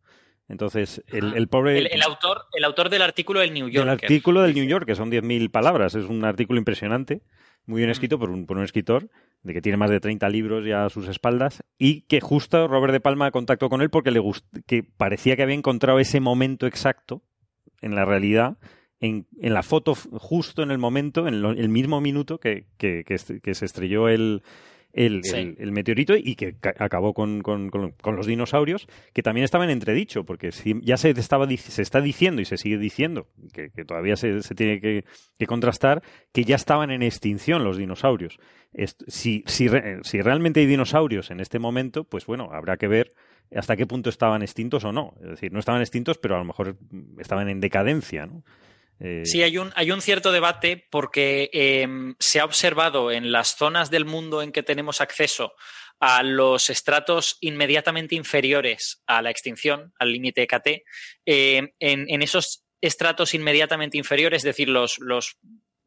Entonces, 0.49 1.03
el, 1.07 1.33
el 1.35 1.47
pobre... 1.47 1.77
El, 1.77 1.87
el 1.91 2.01
autor, 2.01 2.45
el 2.57 2.63
autor 2.65 2.89
del 2.89 3.01
artículo 3.03 3.39
del 3.39 3.53
New 3.53 3.67
El 3.67 3.71
Yorker. 3.73 3.91
artículo 4.05 4.41
del 4.41 4.53
New 4.55 4.65
York, 4.65 4.85
que 4.85 4.95
son 4.95 5.09
10.000 5.11 5.49
palabras, 5.51 5.95
es 5.95 6.05
un 6.05 6.25
artículo 6.25 6.57
impresionante, 6.59 7.21
muy 7.65 7.77
bien 7.79 7.89
Mm. 7.89 7.91
escrito 7.91 8.17
por 8.19 8.29
un, 8.31 8.45
por 8.47 8.57
un 8.57 8.63
escritor, 8.63 9.09
de 9.43 9.53
que 9.53 9.61
tiene 9.61 9.77
más 9.77 9.89
de 9.91 9.99
30 9.99 10.27
libros 10.27 10.65
ya 10.65 10.85
a 10.85 10.89
sus 10.89 11.07
espaldas, 11.07 11.63
y 11.77 12.01
que 12.01 12.19
justo 12.19 12.67
Robert 12.67 12.91
De 12.91 12.99
Palma 12.99 13.31
contactó 13.31 13.69
con 13.69 13.81
él 13.81 13.89
porque 13.89 14.11
le 14.11 14.19
gust 14.19 14.43
que 14.65 14.83
parecía 14.83 15.35
que 15.35 15.43
había 15.43 15.55
encontrado 15.55 15.99
ese 15.99 16.19
momento 16.19 16.65
exacto 16.67 17.21
en 17.81 17.95
la 17.95 18.03
realidad, 18.05 18.57
en, 18.99 19.27
en 19.39 19.53
la 19.53 19.63
foto 19.63 19.93
justo 19.95 20.61
en 20.63 20.71
el 20.71 20.77
momento, 20.79 21.27
en 21.27 21.41
lo- 21.41 21.51
el 21.51 21.69
mismo 21.69 22.01
minuto 22.01 22.39
que, 22.39 22.65
que- 22.77 23.05
que 23.05 23.53
se 23.55 23.65
estrelló 23.65 24.09
el, 24.09 24.41
el, 24.93 25.23
Sí. 25.23 25.35
el- 25.35 25.55
el 25.59 25.71
meteorito 25.71 26.15
y 26.17 26.35
que 26.35 26.53
ca- 26.59 26.73
acabó 26.79 27.13
con, 27.13 27.41
con- 27.41 27.69
con- 27.69 27.91
con 27.91 28.15
los 28.15 28.25
dinosaurios, 28.25 28.87
que 29.13 29.21
también 29.21 29.43
estaban 29.45 29.69
en 29.69 29.73
entredicho, 29.73 30.23
porque 30.23 30.51
si- 30.51 30.79
ya 30.81 30.97
se, 30.97 31.11
estaba, 31.11 31.47
se 31.47 31.81
está 31.81 32.01
diciendo 32.01 32.41
y 32.41 32.45
se 32.45 32.57
sigue 32.57 32.77
diciendo, 32.77 33.27
que, 33.53 33.69
que 33.69 33.85
todavía 33.85 34.15
se, 34.15 34.41
se 34.41 34.55
tiene 34.55 34.81
que, 34.81 35.05
que 35.37 35.45
contrastar, 35.45 36.01
que 36.31 36.43
ya 36.43 36.55
estaban 36.55 36.89
en 36.91 37.03
extinción 37.03 37.63
los 37.63 37.77
dinosaurios. 37.77 38.39
Est- 38.73 39.01
si, 39.07 39.43
si, 39.47 39.67
re- 39.67 39.99
si 40.03 40.21
realmente 40.21 40.59
hay 40.59 40.65
dinosaurios 40.65 41.31
en 41.31 41.39
este 41.39 41.59
momento, 41.59 42.03
pues 42.03 42.25
bueno, 42.25 42.49
habrá 42.51 42.77
que 42.77 42.87
ver 42.87 43.11
hasta 43.55 43.75
qué 43.75 43.87
punto 43.87 44.09
estaban 44.09 44.41
extintos 44.43 44.83
o 44.85 44.91
no. 44.91 45.13
Es 45.21 45.29
decir, 45.29 45.51
no 45.51 45.59
estaban 45.59 45.81
extintos, 45.81 46.17
pero 46.19 46.35
a 46.35 46.39
lo 46.39 46.45
mejor 46.45 46.75
estaban 47.19 47.49
en 47.49 47.59
decadencia, 47.59 48.25
¿no? 48.27 48.43
Eh, 48.99 49.21
Sí, 49.25 49.43
hay 49.43 49.57
un, 49.57 49.71
hay 49.75 49.91
un 49.91 50.01
cierto 50.01 50.31
debate 50.31 50.87
porque 50.91 51.49
em, 51.53 52.15
se 52.19 52.39
ha 52.39 52.45
observado 52.45 53.11
en 53.11 53.31
las 53.31 53.55
zonas 53.55 53.89
del 53.89 54.05
mundo 54.05 54.41
en 54.41 54.51
que 54.51 54.63
tenemos 54.63 55.01
acceso 55.01 55.53
a 55.99 56.23
los 56.23 56.69
estratos 56.69 57.37
inmediatamente 57.41 58.15
inferiores 58.15 59.01
a 59.05 59.21
la 59.21 59.31
extinción, 59.31 59.93
al 59.99 60.11
límite 60.11 60.43
EKT, 60.43 60.83
em, 61.25 61.69
en, 61.79 62.05
en 62.09 62.21
esos 62.21 62.63
estratos 62.81 63.33
inmediatamente 63.33 63.97
inferiores, 63.97 64.39
es 64.39 64.43
decir, 64.45 64.69
los, 64.69 64.97
los 64.99 65.37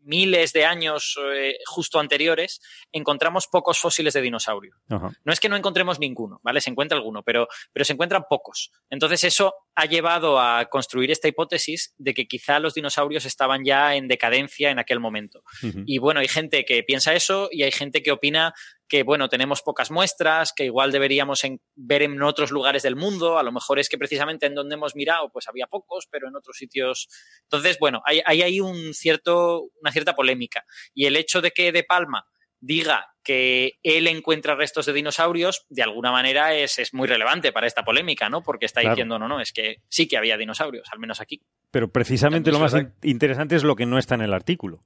miles 0.04 0.52
de 0.52 0.64
años 0.64 1.16
eh, 1.34 1.56
justo 1.66 1.98
anteriores, 2.00 2.60
encontramos 2.90 3.46
pocos 3.46 3.78
fósiles 3.78 4.12
de 4.14 4.20
dinosaurio. 4.20 4.74
ajá. 4.88 5.12
No 5.24 5.32
es 5.32 5.40
que 5.40 5.48
no 5.48 5.56
encontremos 5.56 5.98
ninguno, 5.98 6.40
¿vale? 6.42 6.60
Se 6.60 6.70
encuentra 6.70 6.98
alguno, 6.98 7.22
pero, 7.22 7.48
pero 7.72 7.84
se 7.84 7.92
encuentran 7.92 8.24
pocos. 8.28 8.72
Entonces 8.90 9.24
eso 9.24 9.54
ha 9.74 9.86
llevado 9.86 10.38
a 10.38 10.66
construir 10.66 11.10
esta 11.10 11.28
hipótesis 11.28 11.94
de 11.96 12.12
que 12.14 12.26
quizá 12.26 12.58
los 12.58 12.74
dinosaurios 12.74 13.24
estaban 13.24 13.64
ya 13.64 13.94
en 13.94 14.06
decadencia 14.08 14.70
en 14.70 14.78
aquel 14.78 15.00
momento. 15.00 15.42
Y 15.86 15.98
bueno, 15.98 16.20
hay 16.20 16.28
gente 16.28 16.64
que 16.64 16.82
piensa 16.82 17.14
eso 17.14 17.48
y 17.50 17.62
hay 17.62 17.72
gente 17.72 18.02
que 18.02 18.12
opina 18.12 18.52
que, 18.88 19.02
bueno, 19.02 19.30
tenemos 19.30 19.62
pocas 19.62 19.90
muestras, 19.90 20.52
que 20.54 20.66
igual 20.66 20.92
deberíamos 20.92 21.42
en- 21.44 21.62
ver 21.74 22.02
en 22.02 22.20
otros 22.22 22.50
lugares 22.50 22.82
del 22.82 22.96
mundo. 22.96 23.38
A 23.38 23.42
lo 23.42 23.50
mejor 23.50 23.78
es 23.78 23.88
que 23.88 23.96
precisamente 23.96 24.44
en 24.44 24.54
donde 24.54 24.74
hemos 24.74 24.94
mirado, 24.94 25.30
pues 25.32 25.48
había 25.48 25.66
pocos, 25.66 26.06
pero 26.10 26.28
en 26.28 26.36
otros 26.36 26.58
sitios. 26.58 27.08
Entonces, 27.44 27.78
bueno, 27.78 28.02
hay, 28.04 28.20
hay 28.26 28.42
ahí 28.42 28.60
un 28.60 28.92
cierto, 28.92 29.70
una 29.80 29.92
cierta 29.92 30.14
polémica. 30.14 30.66
Y 30.92 31.06
el 31.06 31.16
hecho 31.16 31.40
de 31.40 31.52
que 31.52 31.72
De 31.72 31.84
Palma 31.84 32.26
diga 32.62 33.08
que 33.22 33.74
él 33.82 34.06
encuentra 34.06 34.54
restos 34.54 34.86
de 34.86 34.92
dinosaurios, 34.94 35.66
de 35.68 35.82
alguna 35.82 36.10
manera 36.10 36.54
es, 36.54 36.78
es 36.78 36.94
muy 36.94 37.06
relevante 37.06 37.52
para 37.52 37.66
esta 37.66 37.84
polémica, 37.84 38.28
¿no? 38.30 38.42
Porque 38.42 38.64
está 38.66 38.80
Claro. 38.80 38.94
diciendo, 38.96 39.18
no, 39.18 39.28
no, 39.28 39.40
es 39.40 39.52
que 39.52 39.76
sí 39.88 40.08
que 40.08 40.16
había 40.16 40.36
dinosaurios, 40.38 40.88
al 40.90 40.98
menos 40.98 41.20
aquí. 41.20 41.40
Pero 41.70 41.88
precisamente 41.92 42.50
lo 42.50 42.58
más 42.58 42.72
in- 42.74 42.92
interesante 43.02 43.54
es 43.56 43.62
lo 43.64 43.76
que 43.76 43.84
no 43.86 43.98
está 43.98 44.14
en 44.14 44.22
el 44.22 44.32
artículo, 44.32 44.82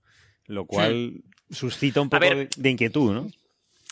lo 0.46 0.66
cual 0.66 1.22
suscita 1.50 2.00
un 2.00 2.08
Hmm. 2.08 2.10
Poco 2.10 2.20
ver. 2.20 2.36
de, 2.36 2.48
de 2.56 2.70
inquietud, 2.70 3.12
¿no? 3.14 3.28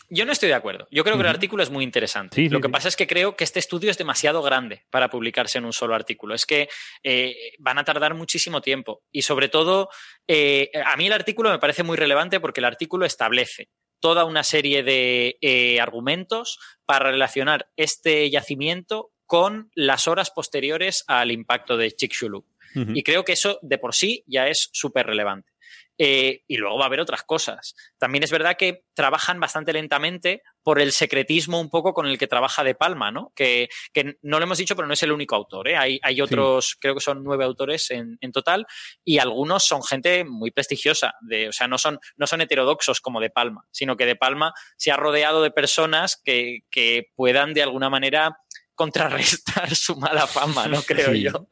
Yo 0.09 0.25
no 0.25 0.31
estoy 0.31 0.49
de 0.49 0.55
acuerdo. 0.55 0.87
Yo 0.91 1.03
creo 1.03 1.15
que 1.15 1.21
el 1.21 1.29
artículo 1.29 1.63
es 1.63 1.69
muy 1.69 1.83
interesante. 1.83 2.35
Sí, 2.35 2.47
sí, 2.47 2.49
Lo 2.49 2.59
que 2.61 2.67
sí. 2.67 2.71
pasa 2.71 2.87
es 2.87 2.95
que 2.95 3.07
creo 3.07 3.35
que 3.35 3.43
este 3.43 3.59
estudio 3.59 3.91
es 3.91 3.97
demasiado 3.97 4.41
grande 4.41 4.85
para 4.89 5.09
publicarse 5.09 5.57
en 5.57 5.65
un 5.65 5.73
solo 5.73 5.95
artículo. 5.95 6.35
Es 6.35 6.45
que 6.45 6.69
eh, 7.03 7.35
van 7.59 7.77
a 7.77 7.83
tardar 7.83 8.13
muchísimo 8.13 8.61
tiempo. 8.61 9.03
Y 9.11 9.23
sobre 9.23 9.49
todo, 9.49 9.89
eh, 10.27 10.71
a 10.85 10.95
mí 10.97 11.07
el 11.07 11.13
artículo 11.13 11.49
me 11.49 11.59
parece 11.59 11.83
muy 11.83 11.97
relevante 11.97 12.39
porque 12.39 12.61
el 12.61 12.65
artículo 12.65 13.05
establece 13.05 13.69
toda 13.99 14.25
una 14.25 14.43
serie 14.43 14.83
de 14.83 15.37
eh, 15.41 15.79
argumentos 15.79 16.59
para 16.85 17.11
relacionar 17.11 17.69
este 17.75 18.29
yacimiento 18.29 19.11
con 19.25 19.71
las 19.73 20.07
horas 20.07 20.29
posteriores 20.29 21.03
al 21.07 21.31
impacto 21.31 21.77
de 21.77 21.91
Chicxulub. 21.91 22.45
Y 22.93 23.03
creo 23.03 23.23
que 23.23 23.31
eso 23.31 23.57
de 23.61 23.77
por 23.77 23.95
sí 23.95 24.25
ya 24.27 24.47
es 24.47 24.69
súper 24.73 25.05
relevante. 25.05 25.49
Eh, 25.97 26.43
y 26.47 26.57
luego 26.57 26.77
va 26.77 26.83
a 26.83 26.87
haber 26.87 26.99
otras 26.99 27.23
cosas. 27.23 27.73
También 27.97 28.23
es 28.23 28.31
verdad 28.31 28.57
que 28.57 28.83
trabajan 28.93 29.39
bastante 29.39 29.71
lentamente 29.71 30.41
por 30.61 30.81
el 30.81 30.91
secretismo 30.91 31.59
un 31.59 31.69
poco 31.69 31.93
con 31.93 32.07
el 32.07 32.17
que 32.17 32.27
trabaja 32.27 32.63
De 32.63 32.75
Palma, 32.75 33.11
¿no? 33.11 33.31
Que, 33.35 33.69
que 33.93 34.17
no 34.21 34.39
lo 34.39 34.43
hemos 34.43 34.57
dicho, 34.57 34.75
pero 34.75 34.87
no 34.87 34.93
es 34.93 35.03
el 35.03 35.11
único 35.11 35.35
autor. 35.35 35.69
¿eh? 35.69 35.77
Hay, 35.77 35.99
hay 36.01 36.19
otros, 36.21 36.75
creo 36.81 36.95
que 36.95 37.01
son 37.01 37.23
nueve 37.23 37.45
autores 37.45 37.91
en, 37.91 38.17
en 38.19 38.31
total, 38.31 38.65
y 39.05 39.19
algunos 39.19 39.63
son 39.63 39.83
gente 39.83 40.25
muy 40.25 40.51
prestigiosa. 40.51 41.13
De, 41.21 41.47
o 41.49 41.53
sea, 41.53 41.67
no 41.67 41.77
son, 41.77 41.99
no 42.17 42.27
son 42.27 42.41
heterodoxos 42.41 42.99
como 42.99 43.21
De 43.21 43.29
Palma, 43.29 43.65
sino 43.71 43.95
que 43.95 44.05
De 44.05 44.15
Palma 44.15 44.53
se 44.75 44.91
ha 44.91 44.97
rodeado 44.97 45.43
de 45.43 45.51
personas 45.51 46.19
que, 46.21 46.61
que 46.71 47.11
puedan 47.15 47.53
de 47.53 47.63
alguna 47.63 47.89
manera 47.89 48.37
contrarrestar 48.75 49.69
su 49.75 49.95
mala 49.95 50.27
fama, 50.27 50.67
¿no? 50.67 50.81
Creo 50.83 51.11
Sí. 51.13 51.21
yo. 51.23 51.47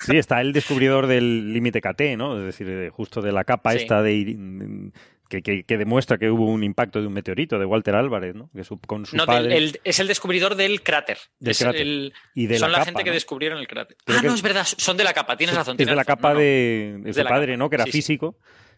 Sí, 0.00 0.16
está 0.16 0.40
el 0.40 0.52
descubridor 0.52 1.06
del 1.06 1.52
límite 1.52 1.80
KT, 1.80 2.16
¿no? 2.16 2.38
Es 2.38 2.44
decir, 2.46 2.66
de- 2.66 2.90
justo 2.90 3.20
de 3.22 3.32
la 3.32 3.44
capa 3.44 3.72
Sí. 3.72 3.78
esta 3.78 4.02
de 4.02 4.12
ir- 4.14 4.92
que, 5.28 5.42
que- 5.42 5.64
que 5.64 5.76
demuestra 5.76 6.18
que 6.18 6.30
hubo 6.30 6.46
un 6.46 6.62
impacto 6.62 7.00
de 7.00 7.08
un 7.08 7.12
meteorito 7.12 7.58
de 7.58 7.64
Walter 7.64 7.96
Álvarez, 7.96 8.36
¿no? 8.36 8.48
Que 8.54 8.62
su- 8.62 8.78
con 8.78 9.06
su 9.06 9.16
No, 9.16 9.26
del- 9.26 9.34
padre 9.34 9.56
el- 9.56 9.80
es 9.82 9.98
el 9.98 10.06
descubridor 10.06 10.54
del 10.54 10.82
cráter. 10.82 11.18
Del 11.40 11.50
Es 11.50 11.58
cráter. 11.58 11.80
el- 11.80 12.12
y 12.34 12.46
de 12.46 12.58
son 12.60 12.70
la, 12.70 12.78
la, 12.78 12.78
capa, 12.78 12.84
gente 12.90 13.04
que 13.04 13.10
descubrieron 13.10 13.58
el 13.58 13.66
cráter. 13.66 13.96
Creo 14.04 14.20
ah, 14.20 14.22
no, 14.22 14.34
es 14.34 14.42
verdad, 14.42 14.64
son 14.64 14.96
de 14.96 15.02
la 15.02 15.12
capa, 15.12 15.36
tienes 15.36 15.56
razón. 15.56 15.74
Es 15.78 15.84
de 15.84 15.86
la 15.96 16.02
razón. 16.04 16.14
capa 16.16 16.34
de, 16.34 16.98
de 17.00 17.12
su 17.12 17.18
de 17.18 17.24
padre, 17.24 17.46
capa. 17.54 17.56
¿no? 17.56 17.70
Que 17.70 17.74
era 17.76 17.84
Sí, 17.86 18.02
sí. 18.02 18.18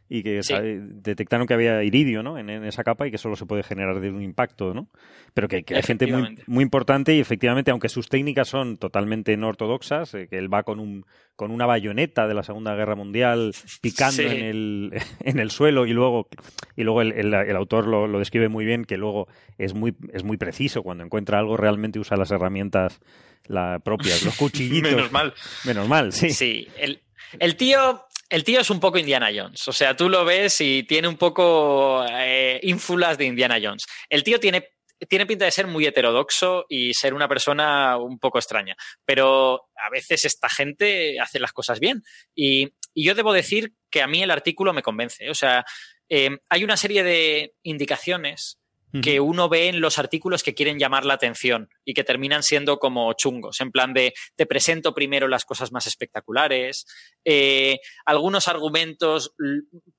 Y 0.09 0.23
que 0.23 0.43
Sí. 0.43 0.55
detectaron 0.57 1.47
que 1.47 1.55
había 1.55 1.83
iridio, 1.85 2.23
¿no? 2.23 2.39
En, 2.39 2.49
en 2.51 2.65
esa 2.65 2.83
capa 2.85 3.07
y 3.07 3.11
que 3.11 3.19
solo 3.19 3.37
se 3.37 3.45
puede 3.47 3.63
generar 3.63 4.01
de 4.01 4.11
un 4.11 4.23
impacto, 4.23 4.73
¿no? 4.75 4.89
Pero 5.35 5.49
que, 5.49 5.63
que 5.65 5.77
hay 5.77 5.83
gente 5.83 6.07
muy, 6.07 6.39
muy 6.47 6.63
importante 6.63 7.15
y 7.15 7.21
efectivamente, 7.21 7.71
aunque 7.71 7.89
sus 7.89 8.09
técnicas 8.09 8.49
son 8.49 8.77
totalmente 8.79 9.37
no 9.37 9.49
ortodoxas, 9.49 10.15
eh, 10.15 10.27
que 10.29 10.39
él 10.39 10.53
va 10.53 10.63
con 10.63 10.81
un 10.81 11.05
con 11.37 11.53
una 11.53 11.67
bayoneta 11.67 12.27
de 12.27 12.35
la 12.35 12.43
Segunda 12.43 12.75
Guerra 12.75 12.97
Mundial 12.97 13.53
picando 13.81 14.23
Sí. 14.23 14.27
en, 14.27 14.43
el, 14.43 14.93
en 15.21 15.39
el 15.39 15.51
suelo 15.51 15.87
y 15.87 15.93
luego 15.93 16.29
y 16.75 16.83
luego 16.83 17.01
el, 17.03 17.13
el- 17.13 17.33
el 17.35 17.57
autor 17.57 17.87
lo, 17.87 18.07
lo 18.09 18.19
describe 18.19 18.49
muy 18.49 18.65
bien 18.65 18.85
que 18.85 18.97
luego 18.97 19.29
es 19.57 19.73
muy 19.75 19.95
es 20.13 20.25
muy 20.25 20.37
preciso 20.37 20.83
cuando 20.83 21.05
encuentra 21.05 21.39
algo 21.39 21.57
realmente 21.57 21.99
usa 22.01 22.17
las 22.17 22.31
herramientas 22.33 23.01
la 23.47 23.79
propias 23.79 24.25
los 24.25 24.35
cuchillitos 24.39 24.93
Menos 24.93 25.13
mal. 25.13 25.33
menos 25.65 25.87
mal 25.89 26.13
sí 26.13 26.31
Sí, 26.31 26.67
el, 26.79 27.01
el 27.39 27.57
tío. 27.57 28.01
El 28.29 28.45
tío 28.45 28.61
es 28.61 28.69
un 28.69 28.79
poco 28.79 28.99
Indiana 28.99 29.31
Jones. 29.35 29.67
O 29.69 29.73
sea, 29.73 29.97
tú 29.97 30.09
lo 30.09 30.25
ves 30.25 30.61
y 30.61 30.83
tiene 30.83 31.09
un 31.09 31.17
poco 31.17 32.05
eh, 32.11 32.61
ínfulas 32.63 33.17
de 33.17 33.25
Indiana 33.25 33.59
Jones. 33.63 33.87
El 34.11 34.23
tío 34.23 34.39
tiene, 34.39 34.69
tiene 35.09 35.25
pinta 35.25 35.47
de 35.47 35.51
ser 35.51 35.67
muy 35.67 35.87
heterodoxo 35.87 36.67
y 36.69 36.93
ser 36.93 37.15
una 37.15 37.27
persona 37.27 37.97
un 37.97 38.19
poco 38.19 38.39
extraña. 38.39 38.77
Pero 39.07 39.69
a 39.77 39.89
veces 39.91 40.27
esta 40.27 40.51
gente 40.51 41.19
hace 41.21 41.41
las 41.41 41.53
cosas 41.53 41.81
bien. 41.81 42.03
Y, 42.35 42.73
yo 42.95 43.15
debo 43.15 43.33
decir 43.33 43.75
que 43.93 44.03
a 44.03 44.09
mí 44.09 44.25
el 44.25 44.31
artículo 44.33 44.73
me 44.73 44.83
convence. 44.83 45.31
O 45.31 45.35
sea, 45.35 45.65
eh, 46.09 46.37
hay 46.49 46.65
una 46.65 46.77
serie 46.77 47.05
de 47.05 47.55
indicaciones 47.63 48.59
que 49.03 49.21
uno 49.21 49.49
ve 49.49 49.69
en 49.69 49.81
los 49.81 49.99
artículos 49.99 50.43
que 50.43 50.55
quieren 50.55 50.79
llamar 50.79 51.05
la 51.05 51.15
atención 51.15 51.69
y 51.85 51.95
que 51.95 52.05
terminan 52.05 52.43
siendo 52.43 52.79
como 52.79 53.13
chungos, 53.13 53.61
en 53.61 53.71
plan 53.71 53.93
de 53.93 54.15
te 54.37 54.47
presento 54.47 54.95
primero 54.95 55.29
las 55.29 55.45
cosas 55.45 55.73
más 55.73 55.87
espectaculares, 55.87 56.87
eh, 57.25 57.79
algunos 58.07 58.49
argumentos 58.49 59.35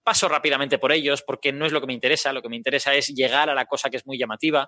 paso 0.03 0.27
rápidamente 0.27 0.79
por 0.79 0.91
ellos 0.91 1.23
porque 1.25 1.51
no 1.51 1.65
es 1.65 1.71
lo 1.71 1.81
que 1.81 1.87
me 1.87 1.93
interesa, 1.93 2.33
lo 2.33 2.41
que 2.41 2.49
me 2.49 2.55
interesa 2.55 2.93
es 2.95 3.07
llegar 3.07 3.49
a 3.49 3.55
la 3.55 3.65
cosa 3.65 3.89
que 3.89 3.97
es 3.97 4.05
muy 4.05 4.17
llamativa. 4.17 4.67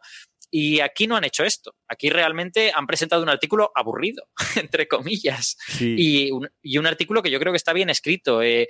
Y 0.52 0.82
aquí 0.82 1.08
no 1.08 1.16
han 1.16 1.24
hecho 1.24 1.44
esto, 1.44 1.76
aquí 1.88 2.10
realmente 2.10 2.72
han 2.76 2.86
presentado 2.86 3.24
un 3.24 3.30
artículo 3.30 3.72
aburrido, 3.74 4.28
entre 4.56 4.88
comillas, 4.88 5.56
y, 5.80 6.30
un, 6.32 6.50
y, 6.62 6.78
un, 6.78 6.88
artículo 6.88 7.24
que 7.24 7.32
yo 7.32 7.40
creo 7.40 7.54
que 7.54 7.58
está 7.58 7.74
bien 7.74 7.90
escrito. 7.90 8.42
Eh, 8.42 8.68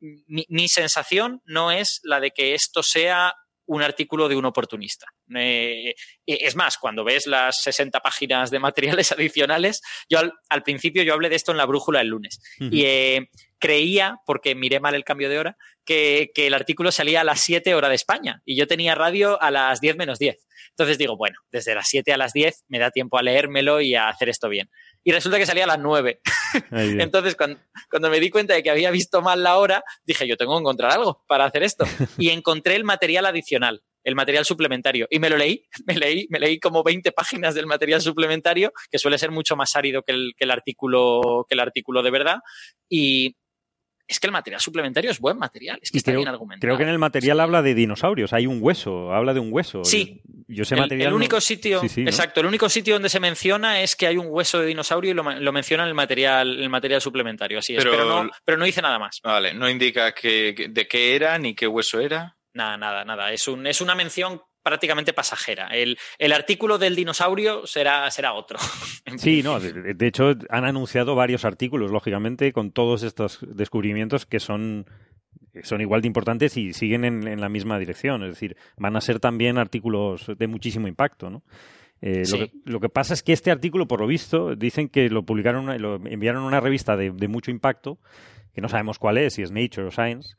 mi, 0.00 0.44
mi, 0.48 0.68
sensación 0.68 1.40
no 1.44 1.70
es 1.70 2.00
la 2.02 2.18
de 2.18 2.32
que 2.32 2.54
esto 2.54 2.82
sea 2.82 3.34
un 3.66 3.82
artículo 3.82 4.28
de 4.28 4.36
un 4.36 4.44
oportunista. 4.44 5.06
Eh, 5.34 5.94
es 6.26 6.56
más, 6.56 6.78
cuando 6.78 7.04
ves 7.04 7.26
las 7.26 7.60
60 7.62 8.00
páginas 8.00 8.50
de 8.50 8.58
materiales 8.58 9.12
adicionales, 9.12 9.80
yo 10.08 10.18
al, 10.48 10.62
principio 10.62 11.02
yo 11.02 11.14
hablé 11.14 11.28
de 11.28 11.36
esto 11.36 11.52
en 11.52 11.58
la 11.58 11.66
brújula 11.66 12.00
el 12.00 12.08
lunes 12.08 12.40
y 12.58 12.84
eh, 12.84 13.28
creía, 13.62 14.16
porque 14.26 14.56
miré 14.56 14.80
mal 14.80 14.96
el 14.96 15.04
cambio 15.04 15.30
de 15.30 15.38
hora, 15.38 15.56
que, 15.86 16.32
que, 16.34 16.48
el 16.48 16.54
artículo 16.54 16.90
salía 16.90 17.20
a 17.20 17.24
las 17.24 17.40
7 17.40 17.74
hora 17.74 17.88
de 17.88 17.94
España 17.94 18.42
y 18.44 18.56
yo 18.56 18.66
tenía 18.66 18.96
radio 18.96 19.40
a 19.40 19.52
las 19.52 19.80
10 19.80 19.96
menos 19.96 20.18
10. 20.18 20.36
Entonces 20.70 20.98
digo, 20.98 21.16
bueno, 21.16 21.36
desde 21.52 21.74
las 21.74 21.88
7 21.88 22.12
a 22.12 22.16
las 22.16 22.32
10 22.32 22.64
me 22.68 22.80
da 22.80 22.90
tiempo 22.90 23.18
a 23.18 23.22
leérmelo 23.22 23.80
y 23.80 23.94
a 23.94 24.08
hacer 24.08 24.28
esto 24.28 24.48
bien 24.48 24.68
y 25.04 25.12
resulta 25.12 25.38
que 25.38 25.46
salía 25.46 25.64
a 25.64 25.68
las 25.68 25.78
9. 25.78 26.20
Entonces, 26.70 27.34
cuando, 27.34 27.60
cuando, 27.90 28.10
me 28.10 28.20
di 28.20 28.30
cuenta 28.30 28.54
de 28.54 28.62
que 28.62 28.70
había 28.70 28.90
visto 28.90 29.20
mal 29.20 29.42
la 29.42 29.58
hora, 29.58 29.82
dije, 30.04 30.28
yo 30.28 30.36
tengo 30.36 30.54
que 30.54 30.60
encontrar 30.60 30.92
algo 30.92 31.24
para 31.26 31.44
hacer 31.44 31.62
esto. 31.62 31.84
Y 32.18 32.30
encontré 32.30 32.76
el 32.76 32.84
material 32.84 33.26
adicional, 33.26 33.82
el 34.04 34.14
material 34.14 34.44
suplementario. 34.44 35.06
Y 35.10 35.18
me 35.18 35.28
lo 35.28 35.36
leí, 35.36 35.66
me 35.86 35.96
leí, 35.96 36.26
me 36.30 36.38
leí 36.38 36.60
como 36.60 36.82
20 36.82 37.10
páginas 37.12 37.54
del 37.54 37.66
material 37.66 38.00
suplementario, 38.00 38.72
que 38.90 38.98
suele 38.98 39.18
ser 39.18 39.30
mucho 39.30 39.56
más 39.56 39.74
árido 39.74 40.02
que 40.02 40.12
el, 40.12 40.32
que 40.36 40.44
el, 40.44 40.50
artículo, 40.50 41.46
que 41.48 41.54
el 41.54 41.60
artículo 41.60 42.02
de 42.02 42.10
verdad. 42.10 42.38
Y, 42.88 43.36
es 44.06 44.20
que 44.20 44.26
el 44.26 44.32
material 44.32 44.60
suplementario 44.60 45.10
es 45.10 45.18
buen 45.18 45.38
material, 45.38 45.78
es 45.80 45.90
que 45.90 45.98
está 45.98 46.10
creo, 46.10 46.20
bien 46.20 46.28
argumentado. 46.28 46.68
Creo 46.68 46.76
que 46.76 46.82
en 46.82 46.90
el 46.90 46.98
material 46.98 47.40
habla 47.40 47.62
de 47.62 47.74
dinosaurios, 47.74 48.32
hay 48.32 48.46
un 48.46 48.58
hueso, 48.60 49.12
habla 49.12 49.34
de 49.34 49.40
un 49.40 49.52
hueso. 49.52 49.84
Sí. 49.84 50.22
Yo 50.48 50.64
sé 50.64 50.74
el, 50.74 50.82
material. 50.82 51.08
El 51.08 51.14
único 51.14 51.36
no... 51.36 51.40
sitio, 51.40 51.80
sí, 51.80 51.88
sí, 51.88 52.02
exacto, 52.02 52.40
el 52.40 52.46
único 52.46 52.68
sitio 52.68 52.94
donde 52.94 53.08
se 53.08 53.20
menciona 53.20 53.80
es 53.80 53.96
que 53.96 54.06
hay 54.06 54.18
un 54.18 54.26
hueso 54.28 54.60
de 54.60 54.66
dinosaurio 54.66 55.12
y 55.12 55.14
lo, 55.14 55.22
lo 55.22 55.52
menciona 55.52 55.84
en 55.84 55.88
el 55.88 55.94
material, 55.94 56.60
el 56.60 56.68
material 56.68 57.00
suplementario, 57.00 57.58
así 57.58 57.74
es. 57.74 57.82
Pero, 57.82 57.96
pero, 57.96 58.24
no, 58.24 58.30
pero 58.44 58.58
no 58.58 58.64
dice 58.64 58.82
nada 58.82 58.98
más. 58.98 59.20
Vale, 59.22 59.54
no 59.54 59.70
indica 59.70 60.12
que, 60.12 60.68
de 60.68 60.88
qué 60.88 61.16
era 61.16 61.38
ni 61.38 61.54
qué 61.54 61.66
hueso 61.66 62.00
era. 62.00 62.36
Nada, 62.54 62.76
nada, 62.76 63.04
nada. 63.04 63.32
Es, 63.32 63.48
un, 63.48 63.66
es 63.66 63.80
una 63.80 63.94
mención 63.94 64.42
prácticamente 64.62 65.12
pasajera. 65.12 65.68
El, 65.68 65.98
el, 66.18 66.32
artículo 66.32 66.78
del 66.78 66.96
dinosaurio 66.96 67.66
será, 67.66 68.10
será 68.10 68.34
otro. 68.34 68.58
Sí, 69.16 69.42
no, 69.42 69.60
de, 69.60 69.94
de, 69.94 70.06
hecho 70.06 70.32
han 70.48 70.64
anunciado 70.64 71.14
varios 71.14 71.44
artículos, 71.44 71.90
lógicamente, 71.90 72.52
con 72.52 72.70
todos 72.72 73.02
estos 73.02 73.40
descubrimientos 73.42 74.24
que 74.24 74.40
son, 74.40 74.86
son 75.62 75.80
igual 75.80 76.00
de 76.00 76.06
importantes 76.06 76.56
y 76.56 76.72
siguen 76.72 77.04
en, 77.04 77.28
en 77.28 77.40
la 77.40 77.48
misma 77.48 77.78
dirección. 77.78 78.22
Es 78.22 78.30
decir, 78.30 78.56
van 78.78 78.96
a 78.96 79.00
ser 79.00 79.20
también 79.20 79.58
artículos 79.58 80.30
de 80.36 80.46
muchísimo 80.46 80.88
impacto, 80.88 81.28
¿no? 81.30 81.42
Eh, 82.00 82.24
Sí. 82.24 82.38
lo, 82.38 82.46
que, 82.46 82.52
lo, 82.64 82.80
que, 82.80 82.88
pasa 82.88 83.14
es 83.14 83.22
que 83.22 83.32
este 83.32 83.50
artículo, 83.50 83.86
por 83.86 84.00
lo 84.00 84.06
visto, 84.06 84.56
dicen 84.56 84.88
que 84.88 85.08
lo 85.08 85.24
publicaron, 85.24 85.80
lo 85.80 85.96
enviaron 86.06 86.42
a 86.42 86.46
una 86.46 86.60
revista 86.60 86.96
de, 86.96 87.10
de 87.10 87.28
mucho 87.28 87.50
impacto, 87.50 87.98
que 88.54 88.60
no 88.60 88.68
sabemos 88.68 88.98
cuál 88.98 89.18
es, 89.18 89.34
si 89.34 89.42
es 89.42 89.52
Nature 89.52 89.86
o 89.86 89.90
Science, 89.90 90.36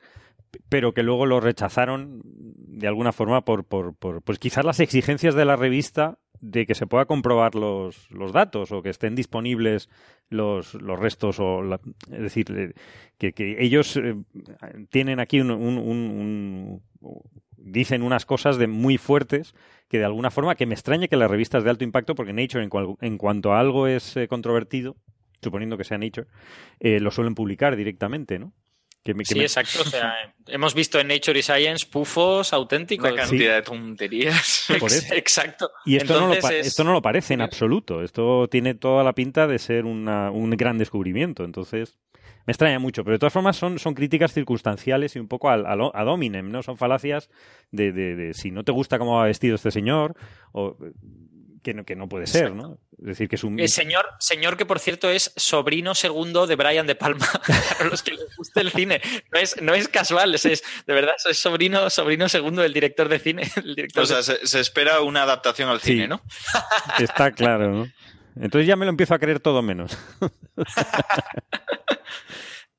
pero 0.69 0.93
que 0.93 1.03
luego 1.03 1.25
lo 1.25 1.39
rechazaron 1.39 2.21
de 2.23 2.87
alguna 2.87 3.11
forma 3.11 3.45
por, 3.45 3.65
por, 3.65 3.95
pues 4.21 4.39
quizás 4.39 4.65
las 4.65 4.79
exigencias 4.79 5.35
de 5.35 5.45
la 5.45 5.55
revista 5.55 6.19
de 6.41 6.65
que 6.65 6.75
se 6.75 6.87
pueda 6.87 7.05
comprobar 7.05 7.55
los, 7.55 8.11
los 8.11 8.33
datos 8.33 8.71
o 8.71 8.81
que 8.81 8.89
estén 8.89 9.15
disponibles 9.15 9.89
los, 10.29 10.73
los 10.75 10.99
restos 10.99 11.39
o 11.39 11.61
la, 11.61 11.79
es 12.11 12.21
decir 12.21 12.75
que, 13.17 13.31
que 13.33 13.63
ellos 13.63 13.95
eh, 13.97 14.15
tienen 14.89 15.19
aquí 15.19 15.39
un, 15.39 16.81
dicen 17.55 18.03
unas 18.03 18.25
cosas 18.25 18.57
de 18.57 18.67
muy 18.67 18.97
fuertes 18.97 19.53
que 19.87 19.99
de 19.99 20.05
alguna 20.05 20.31
forma 20.31 20.55
que 20.55 20.65
me 20.65 20.73
extraña 20.73 21.07
que 21.07 21.15
las 21.15 21.31
revistas 21.31 21.63
de 21.63 21.69
alto 21.69 21.85
impacto 21.85 22.15
porque 22.15 22.33
Nature 22.33 22.63
en, 22.63 22.69
cual, 22.69 22.95
en 22.99 23.17
cuanto 23.17 23.53
a 23.53 23.59
algo 23.59 23.87
es 23.87 24.17
eh, 24.17 24.27
controvertido 24.27 24.97
suponiendo 25.41 25.77
que 25.77 25.85
sea 25.85 25.97
Nature 25.97 26.27
eh, 26.79 26.99
lo 26.99 27.11
suelen 27.11 27.35
publicar 27.35 27.75
directamente 27.75 28.37
no 28.37 28.53
que 29.03 29.13
me, 29.13 29.23
que 29.23 29.33
sí, 29.33 29.39
me... 29.39 29.43
exacto. 29.43 29.81
O 29.81 29.85
sea, 29.85 30.13
hemos 30.47 30.73
visto 30.73 30.99
en 30.99 31.07
Nature 31.07 31.39
y 31.39 31.41
Science 31.41 31.85
pufos 31.85 32.53
auténticos. 32.53 33.11
Una 33.11 33.21
cantidad 33.21 33.51
sí. 33.51 33.55
de 33.55 33.61
tonterías. 33.61 34.65
Por 34.79 34.91
eso. 34.91 35.13
Exacto. 35.13 35.71
Y 35.85 35.97
esto, 35.97 36.13
Entonces, 36.13 36.43
no 36.43 36.49
lo, 36.49 36.55
es... 36.55 36.67
esto 36.67 36.83
no 36.83 36.93
lo 36.93 37.01
parece 37.01 37.33
en 37.33 37.41
absoluto. 37.41 38.01
Esto 38.01 38.47
tiene 38.49 38.75
toda 38.75 39.03
la 39.03 39.13
pinta 39.13 39.47
de 39.47 39.59
ser 39.59 39.85
una, 39.85 40.31
un 40.31 40.51
gran 40.51 40.77
descubrimiento. 40.77 41.43
Entonces, 41.43 41.97
me 42.45 42.51
extraña 42.51 42.79
mucho. 42.79 43.03
Pero 43.03 43.15
de 43.15 43.19
todas 43.19 43.33
formas, 43.33 43.57
son, 43.57 43.79
son 43.79 43.93
críticas 43.93 44.33
circunstanciales 44.33 45.15
y 45.15 45.19
un 45.19 45.27
poco 45.27 45.49
al, 45.49 45.65
al, 45.65 45.81
ad 45.93 46.07
hominem, 46.07 46.51
¿no? 46.51 46.63
Son 46.63 46.77
falacias 46.77 47.29
de, 47.71 47.91
de, 47.91 48.15
de, 48.15 48.33
si 48.33 48.51
no 48.51 48.63
te 48.63 48.71
gusta 48.71 48.99
cómo 48.99 49.17
va 49.17 49.25
vestido 49.25 49.55
este 49.55 49.71
señor, 49.71 50.15
o 50.53 50.77
que 51.63 51.73
no, 51.73 51.85
que 51.85 51.95
no 51.95 52.07
puede 52.07 52.27
ser, 52.27 52.53
¿no? 52.53 52.77
Es 52.99 53.05
decir, 53.05 53.27
que 53.27 53.37
es 53.37 53.43
un... 53.43 53.59
El 53.59 53.69
señor, 53.69 54.05
señor 54.19 54.57
que 54.57 54.65
por 54.65 54.79
cierto 54.79 55.09
es 55.09 55.33
sobrino 55.35 55.95
segundo 55.95 56.45
de 56.45 56.55
Brian 56.55 56.85
De 56.85 56.95
Palma, 56.95 57.27
para 57.77 57.89
los 57.89 58.03
que 58.03 58.11
les 58.11 58.35
guste 58.35 58.61
el 58.61 58.71
cine. 58.71 59.01
No 59.31 59.39
es, 59.39 59.61
no 59.61 59.73
es 59.73 59.87
casual, 59.87 60.35
es, 60.35 60.45
es, 60.45 60.63
de 60.85 60.93
verdad, 60.93 61.15
es 61.27 61.39
sobrino, 61.39 61.89
sobrino 61.89 62.29
segundo 62.29 62.61
del 62.61 62.73
director 62.73 63.09
de 63.09 63.19
cine. 63.19 63.51
El 63.55 63.75
director 63.75 64.03
o 64.03 64.05
sea, 64.05 64.17
de... 64.17 64.23
se, 64.23 64.47
se, 64.47 64.59
espera 64.59 65.01
una 65.01 65.23
adaptación 65.23 65.69
al 65.69 65.79
sí, 65.79 65.93
cine, 65.93 66.07
¿no? 66.07 66.21
Está 66.99 67.31
claro, 67.31 67.71
¿no? 67.71 67.87
Entonces 68.35 68.67
ya 68.67 68.75
me 68.75 68.85
lo 68.85 68.91
empiezo 68.91 69.13
a 69.13 69.19
creer 69.19 69.39
todo 69.39 69.61
menos. 69.61 69.97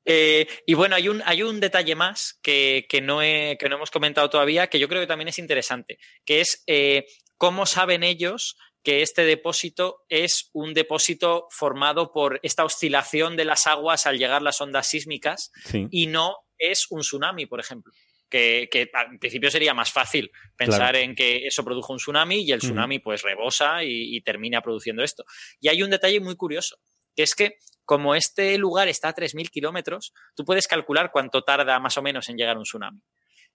Eh, 0.05 0.47
y 0.67 0.75
bueno, 0.75 0.95
hay 0.95 1.09
un, 1.09 1.23
hay 1.25 1.41
un 1.41 1.59
detalle 1.59 1.95
más 1.95 2.39
que, 2.43 2.85
que, 2.87 3.01
no 3.01 3.23
he, 3.23 3.57
que 3.59 3.67
no 3.67 3.77
hemos 3.77 3.89
comentado 3.89 4.29
todavía, 4.29 4.67
que 4.67 4.77
yo 4.77 4.87
creo 4.87 5.01
que 5.01 5.07
también 5.07 5.29
es 5.29 5.39
interesante, 5.39 5.97
que 6.23 6.41
es 6.41 6.63
eh, 6.67 7.07
cómo 7.37 7.65
saben 7.65 8.03
ellos 8.03 8.55
que 8.85 9.01
este 9.01 9.23
depósito 9.23 10.05
es 10.09 10.51
un 10.53 10.75
depósito 10.75 11.47
formado 11.49 12.13
por 12.13 12.39
esta 12.43 12.63
oscilación 12.63 13.35
de 13.35 13.43
las 13.43 13.65
aguas 13.65 14.05
al 14.05 14.19
llegar 14.19 14.43
las 14.43 14.61
ondas 14.61 14.87
sísmicas 14.87 15.51
sí. 15.65 15.87
y 15.89 16.05
no 16.05 16.37
es 16.59 16.85
un 16.91 17.01
tsunami, 17.01 17.47
por 17.47 17.59
ejemplo. 17.59 17.91
Que, 18.29 18.67
que, 18.71 18.89
al 18.93 19.17
principio 19.17 19.49
sería 19.49 19.73
más 19.73 19.91
fácil 19.91 20.29
pensar 20.57 20.91
claro. 20.91 20.97
en 20.99 21.15
que 21.15 21.47
eso 21.47 21.63
produjo 21.63 21.93
un 21.93 21.99
tsunami 21.99 22.41
y 22.41 22.51
el 22.51 22.59
tsunami 22.59 22.99
pues 22.99 23.21
rebosa 23.21 23.83
y, 23.83 24.15
y, 24.15 24.21
termina 24.21 24.61
produciendo 24.61 25.03
esto. 25.03 25.25
Y 25.59 25.69
hay 25.69 25.81
un 25.81 25.89
detalle 25.89 26.19
muy 26.19 26.35
curioso, 26.35 26.77
que 27.15 27.23
es 27.23 27.33
que 27.33 27.57
como 27.85 28.13
este 28.13 28.57
lugar 28.57 28.87
está 28.87 29.09
a 29.09 29.15
3.000 29.15 29.49
kilómetros, 29.49 30.13
tú 30.35 30.43
puedes 30.43 30.67
calcular 30.67 31.11
cuánto 31.11 31.43
tarda 31.43 31.79
más 31.79 31.97
o 31.97 32.01
menos 32.01 32.29
en 32.29 32.37
llegar 32.37 32.57
un 32.57 32.63
tsunami 32.63 33.01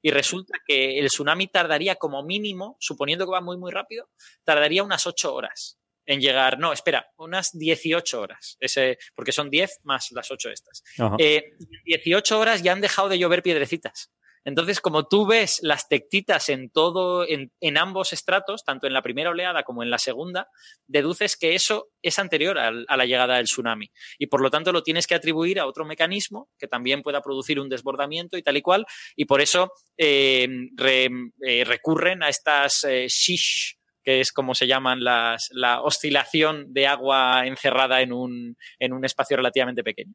y 0.02 0.10
resulta 0.10 0.58
que 0.66 0.98
el 0.98 1.08
tsunami 1.08 1.48
tardaría 1.48 1.96
como 1.96 2.22
mínimo, 2.22 2.76
suponiendo 2.80 3.26
que 3.26 3.32
va 3.32 3.40
muy, 3.40 3.56
muy 3.56 3.70
rápido, 3.70 4.08
tardaría 4.44 4.82
unas 4.82 5.06
8 5.06 5.34
horas 5.34 5.78
en 6.06 6.20
llegar, 6.20 6.58
no, 6.58 6.72
espera, 6.72 7.08
unas 7.18 7.50
18 7.52 8.20
horas, 8.20 8.56
ese, 8.60 8.98
porque 9.14 9.32
son 9.32 9.50
10 9.50 9.80
más 9.84 10.10
las 10.10 10.30
8 10.30 10.50
estas. 10.50 10.82
Eh, 11.18 11.52
18 11.84 12.38
horas 12.38 12.62
ya 12.62 12.72
han 12.72 12.80
dejado 12.80 13.08
de 13.08 13.18
llover 13.18 13.42
piedrecitas. 13.42 14.10
Entonces, 14.44 14.80
como 14.80 15.06
tú 15.06 15.26
ves 15.26 15.58
las 15.62 15.88
tectitas 15.88 16.48
en 16.48 16.70
todo, 16.70 17.26
en, 17.26 17.50
ambos 17.76 18.12
estratos, 18.12 18.64
tanto 18.64 18.86
en 18.86 18.92
la 18.92 19.02
primera 19.02 19.30
oleada 19.30 19.62
como 19.64 19.82
en 19.82 19.90
la 19.90 19.98
segunda, 19.98 20.48
deduces 20.86 21.36
que 21.36 21.54
eso 21.54 21.88
es 22.02 22.18
anterior 22.18 22.58
a, 22.58 22.70
la 22.70 23.04
llegada 23.04 23.36
del 23.36 23.44
tsunami. 23.44 23.90
Y 24.18 24.26
por 24.26 24.40
lo 24.40 24.50
tanto 24.50 24.72
lo 24.72 24.82
tienes 24.82 25.06
que 25.06 25.14
atribuir 25.14 25.60
a 25.60 25.66
otro 25.66 25.84
mecanismo 25.84 26.48
que 26.58 26.68
también 26.68 27.02
pueda 27.02 27.20
producir 27.20 27.60
un 27.60 27.68
desbordamiento 27.68 28.38
y 28.38 28.42
tal 28.42 28.56
y 28.56 28.62
cual. 28.62 28.86
Y 29.14 29.26
por 29.26 29.40
eso 29.40 29.72
eh, 29.98 30.48
eh, 30.78 31.64
recurren 31.64 32.22
a 32.22 32.28
estas 32.28 32.84
eh, 32.84 33.06
shish, 33.08 33.76
que 34.02 34.20
es 34.20 34.32
como 34.32 34.54
se 34.54 34.66
llaman 34.66 35.04
las, 35.04 35.48
la 35.52 35.82
oscilación 35.82 36.72
de 36.72 36.86
agua 36.86 37.46
encerrada 37.46 38.00
en 38.00 38.12
un, 38.12 38.56
espacio 39.02 39.36
relativamente 39.36 39.84
pequeño. 39.84 40.14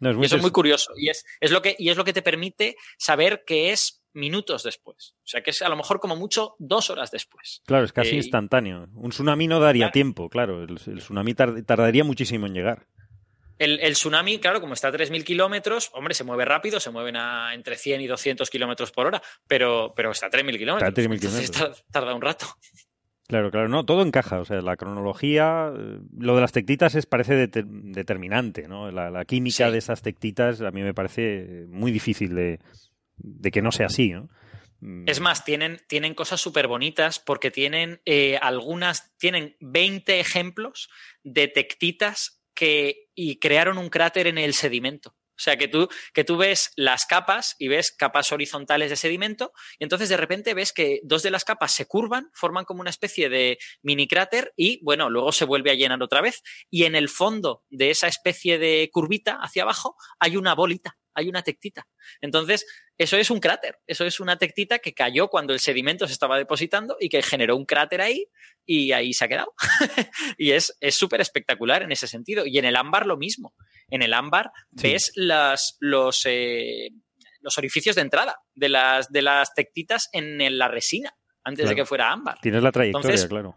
No, 0.00 0.10
es 0.10 0.16
y 0.18 0.24
eso 0.24 0.36
es 0.36 0.42
muy 0.42 0.50
curioso. 0.50 0.92
Y 0.96 1.08
es, 1.08 1.24
es, 1.40 1.50
lo 1.50 1.62
que, 1.62 1.76
y 1.78 1.90
es 1.90 1.96
lo 1.96 2.04
que 2.04 2.12
te 2.12 2.22
permite 2.22 2.76
saber 2.98 3.44
que 3.46 3.72
es 3.72 4.02
minutos 4.12 4.62
después. 4.62 5.14
O 5.18 5.26
sea, 5.26 5.42
que 5.42 5.50
es 5.50 5.62
a 5.62 5.68
lo 5.68 5.76
mejor 5.76 6.00
como 6.00 6.16
mucho 6.16 6.56
dos 6.58 6.90
horas 6.90 7.10
después. 7.10 7.62
Claro, 7.66 7.84
es 7.84 7.92
casi 7.92 8.10
eh, 8.10 8.16
instantáneo. 8.16 8.88
Un 8.94 9.10
tsunami 9.10 9.46
no 9.46 9.60
daría 9.60 9.84
claro. 9.84 9.92
tiempo, 9.92 10.28
claro. 10.28 10.64
El, 10.64 10.78
el 10.86 10.98
tsunami 10.98 11.34
tard, 11.34 11.64
tardaría 11.64 12.04
muchísimo 12.04 12.46
en 12.46 12.54
llegar. 12.54 12.86
El, 13.58 13.80
el, 13.80 13.94
tsunami, 13.94 14.38
claro, 14.38 14.60
como 14.60 14.74
está 14.74 14.88
a 14.88 14.92
3.000 14.92 15.24
kilómetros, 15.24 15.90
hombre, 15.94 16.12
se 16.12 16.24
mueve 16.24 16.44
rápido, 16.44 16.78
se 16.78 16.90
mueven 16.90 17.16
a 17.16 17.54
entre 17.54 17.76
100 17.76 18.02
y 18.02 18.06
200 18.06 18.50
kilómetros 18.50 18.92
por 18.92 19.06
hora, 19.06 19.22
pero, 19.46 19.94
pero 19.96 20.10
está 20.10 20.26
a 20.26 20.30
3.000 20.30 20.58
kilómetros. 20.58 20.88
Está 20.88 21.00
a 21.00 21.04
3.000 21.04 21.20
kilómetros. 21.20 21.50
Tarda, 21.50 21.76
tarda 21.90 22.14
un 22.14 22.20
rato. 22.20 22.46
Claro, 23.28 23.50
claro, 23.50 23.68
no, 23.68 23.84
todo 23.84 24.02
encaja. 24.02 24.40
O 24.40 24.44
sea, 24.44 24.60
la 24.60 24.76
cronología, 24.76 25.72
eh, 25.76 25.98
lo 26.16 26.34
de 26.36 26.40
las 26.40 26.52
tectitas 26.52 26.94
es 26.94 27.06
parece 27.06 27.34
de, 27.34 27.64
determinante, 27.66 28.68
¿no? 28.68 28.90
La, 28.90 29.10
la 29.10 29.24
química 29.24 29.66
sí. 29.66 29.72
de 29.72 29.78
esas 29.78 30.02
tectitas 30.02 30.60
a 30.60 30.70
mí 30.70 30.82
me 30.82 30.94
parece 30.94 31.66
muy 31.68 31.90
difícil 31.90 32.34
de, 32.34 32.60
de, 33.16 33.50
que 33.50 33.62
no 33.62 33.72
sea 33.72 33.86
así, 33.86 34.10
¿no? 34.10 34.28
Mm, 34.80 35.08
Es 35.08 35.20
más, 35.20 35.44
tienen, 35.44 35.80
tienen 35.88 36.14
cosas 36.14 36.40
súper 36.40 36.68
bonitas 36.68 37.18
porque 37.18 37.50
tienen 37.50 38.00
eh, 38.04 38.38
algunas, 38.40 39.16
tienen 39.18 39.56
20 39.60 40.20
ejemplos 40.20 40.88
de 41.24 41.48
tectitas 41.48 42.42
que 42.54 43.06
y 43.14 43.38
crearon 43.38 43.78
un 43.78 43.88
cráter 43.88 44.26
en 44.26 44.38
el 44.38 44.54
sedimento. 44.54 45.14
O 45.36 45.38
sea, 45.38 45.56
que 45.56 45.68
tú, 45.68 45.88
que 46.14 46.24
tú 46.24 46.36
ves 46.36 46.72
las 46.76 47.04
capas 47.04 47.56
y 47.58 47.68
ves 47.68 47.92
capas 47.92 48.32
horizontales 48.32 48.90
de 48.90 48.96
sedimento 48.96 49.52
y 49.78 49.84
entonces 49.84 50.08
de 50.08 50.16
repente 50.16 50.54
ves 50.54 50.72
que 50.72 51.00
dos 51.04 51.22
de 51.22 51.30
las 51.30 51.44
capas 51.44 51.72
se 51.72 51.86
curvan, 51.86 52.30
forman 52.32 52.64
como 52.64 52.80
una 52.80 52.90
especie 52.90 53.28
de 53.28 53.58
mini 53.82 54.08
cráter 54.08 54.52
y, 54.56 54.82
bueno, 54.82 55.10
luego 55.10 55.32
se 55.32 55.44
vuelve 55.44 55.70
a 55.70 55.74
llenar 55.74 56.02
otra 56.02 56.20
vez. 56.20 56.42
Y 56.70 56.84
en 56.84 56.94
el 56.94 57.08
fondo 57.08 57.64
de 57.68 57.90
esa 57.90 58.08
especie 58.08 58.58
de 58.58 58.88
curvita 58.92 59.38
hacia 59.40 59.62
abajo 59.62 59.96
hay 60.18 60.36
una 60.36 60.54
bolita, 60.54 60.96
hay 61.16 61.28
una 61.28 61.42
tectita. 61.42 61.88
Entonces, 62.20 62.66
eso 62.98 63.16
es 63.16 63.30
un 63.30 63.40
cráter, 63.40 63.78
eso 63.86 64.04
es 64.04 64.20
una 64.20 64.36
tectita 64.36 64.78
que 64.78 64.92
cayó 64.94 65.28
cuando 65.28 65.52
el 65.52 65.60
sedimento 65.60 66.06
se 66.06 66.12
estaba 66.12 66.38
depositando 66.38 66.96
y 67.00 67.08
que 67.08 67.22
generó 67.22 67.56
un 67.56 67.64
cráter 67.64 68.00
ahí 68.00 68.26
y 68.64 68.92
ahí 68.92 69.12
se 69.12 69.24
ha 69.24 69.28
quedado. 69.28 69.52
y 70.38 70.52
es 70.52 70.76
súper 70.90 71.20
espectacular 71.20 71.82
en 71.82 71.92
ese 71.92 72.06
sentido. 72.06 72.44
Y 72.46 72.58
en 72.58 72.66
el 72.66 72.76
ámbar 72.76 73.06
lo 73.06 73.16
mismo. 73.16 73.54
En 73.88 74.02
el 74.02 74.12
ámbar 74.12 74.52
Sí. 74.76 74.92
ves 74.92 75.12
las, 75.14 75.76
los, 75.80 76.22
eh, 76.26 76.90
los 77.40 77.56
orificios 77.58 77.96
de 77.96 78.02
entrada 78.02 78.36
de 78.54 78.68
las, 78.68 79.08
de 79.10 79.22
las 79.22 79.54
tectitas 79.54 80.08
en 80.12 80.58
la 80.58 80.68
resina, 80.68 81.12
antes 81.44 81.68
de 81.68 81.74
que 81.74 81.86
fuera 81.86 82.12
ámbar. 82.12 82.38
Tienes 82.42 82.62
la 82.62 82.72
trayectoria, 82.72 83.08
Entonces, 83.08 83.28
claro. 83.28 83.56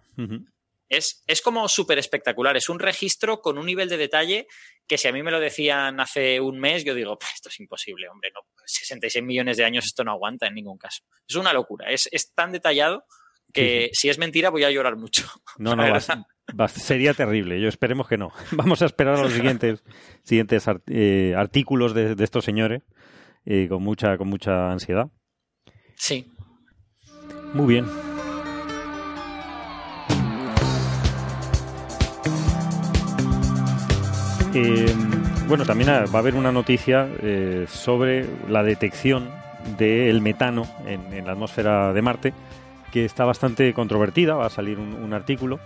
Es, 0.88 1.24
es 1.28 1.42
como 1.42 1.68
súper 1.68 2.00
espectacular. 2.00 2.58
Es 2.58 2.70
un 2.70 2.80
registro 2.80 3.42
con 3.42 3.58
un 3.58 3.66
nivel 3.66 3.90
de 3.90 3.98
detalle 3.98 4.48
que 4.90 4.98
si 4.98 5.08
a 5.08 5.14
mí 5.14 5.24
me 5.24 5.32
lo 5.32 5.40
decían 5.40 6.00
hace 6.02 6.42
un 6.42 6.60
mes, 6.60 6.84
yo 6.84 6.94
digo, 6.96 7.18
"Pah, 7.18 7.28
esto 7.34 7.48
es 7.48 7.60
imposible, 7.62 8.10
hombre. 8.10 8.32
No, 8.34 8.42
66 8.66 9.24
millones 9.24 9.56
de 9.56 9.64
años 9.64 9.86
esto 9.86 10.04
no 10.04 10.12
aguanta 10.12 10.48
en 10.48 10.56
ningún 10.56 10.78
caso. 10.78 11.04
Es 11.28 11.36
una 11.36 11.54
locura. 11.54 11.90
Es, 11.92 12.10
es 12.12 12.34
tan 12.34 12.52
detallado 12.52 13.06
que 13.54 13.90
si 13.94 14.10
es 14.10 14.18
mentira 14.18 14.50
voy 14.50 14.64
a 14.64 14.72
llorar 14.72 14.98
mucho. 14.98 15.24
No, 15.60 15.76
no, 15.76 15.84
sería 16.68 17.14
terrible. 17.14 17.62
Yo 17.62 17.70
esperemos 17.70 18.08
que 18.08 18.18
no. 18.18 18.32
Vamos 18.52 18.82
a 18.82 18.86
esperar 18.88 19.16
a 19.20 19.22
los 19.24 19.32
siguientes, 19.34 19.84
siguientes 20.24 20.68
art- 20.68 20.84
eh, 20.90 21.34
artículos 21.38 21.94
de, 21.94 22.16
de 22.16 22.24
estos 22.24 22.44
señores 22.44 22.82
eh, 23.46 23.68
con 23.70 23.84
mucha, 23.84 24.18
con 24.18 24.28
mucha 24.30 24.72
ansiedad. 24.72 25.08
Sí. 25.96 26.32
Muy 27.54 27.68
bien. 27.68 28.09
Bueno, 35.48 35.66
también 35.66 35.90
va 35.90 36.04
a 36.14 36.18
haber 36.20 36.36
una 36.36 36.52
noticia 36.52 37.08
eh, 37.22 37.66
sobre 37.68 38.26
la 38.48 38.62
detección 38.64 39.30
del 39.78 40.22
metano 40.22 40.68
en, 40.86 41.12
en 41.14 41.26
la 41.26 41.32
atmósfera 41.34 41.92
de 41.92 42.02
Marte, 42.02 42.34
que 42.92 43.06
está 43.06 43.26
bastante 43.26 43.74
controvertida. 43.74 44.36
Va 44.36 44.46
a 44.46 44.50
salir 44.50 44.78
un, 44.78 45.14
artículo 45.14 45.60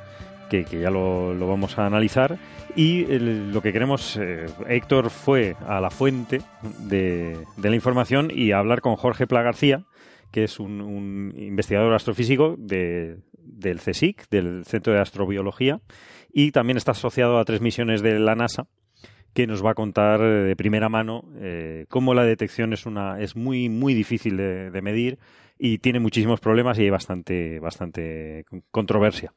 que, 0.49 0.63
ya 0.63 0.89
lo, 0.89 1.35
vamos 1.47 1.77
a 1.77 1.85
analizar. 1.85 2.37
Y 2.75 3.05
lo 3.19 3.61
que 3.61 3.73
queremos, 3.73 4.17
eh, 4.17 4.45
Héctor 4.67 5.09
fue 5.09 5.55
a 5.67 5.81
la 5.81 5.89
fuente 5.89 6.41
de, 6.79 7.37
de 7.57 7.69
la 7.69 7.75
información 7.75 8.31
y 8.33 8.51
a 8.51 8.59
hablar 8.59 8.81
con 8.81 8.95
Jorge 8.95 9.27
Pla 9.27 9.41
García, 9.41 9.83
que 10.31 10.45
es 10.45 10.59
un, 10.59 10.81
un 10.81 11.33
investigador 11.37 11.93
astrofísico 11.93 12.55
de- 12.57 13.17
del 13.37 13.79
CSIC, 13.79 14.29
del 14.29 14.63
Centro 14.65 14.93
de 14.93 14.99
Astrobiología, 15.01 15.79
y 16.31 16.51
también 16.51 16.77
está 16.77 16.91
asociado 16.91 17.37
a 17.37 17.45
tres 17.45 17.61
misiones 17.61 18.01
de 18.01 18.17
la 18.17 18.35
NASA, 18.35 18.63
que 19.33 19.47
nos 19.47 19.65
va 19.65 19.71
a 19.71 19.75
contar 19.75 20.21
eh, 20.21 20.25
de 20.25 20.55
primera 20.55 20.89
mano 20.89 21.23
eh, 21.37 21.85
cómo 21.89 22.13
la 22.13 22.23
detección 22.23 22.73
es 22.73 22.85
una 22.85 23.19
es 23.19 23.35
muy 23.35 23.69
muy 23.69 23.93
difícil 23.93 24.37
de, 24.37 24.69
de 24.71 24.81
medir 24.81 25.17
y 25.57 25.77
tiene 25.79 25.99
muchísimos 25.99 26.39
problemas 26.39 26.77
y 26.79 26.83
hay 26.83 26.89
bastante 26.89 27.59
bastante 27.59 28.45
con- 28.49 28.63
controversia. 28.71 29.33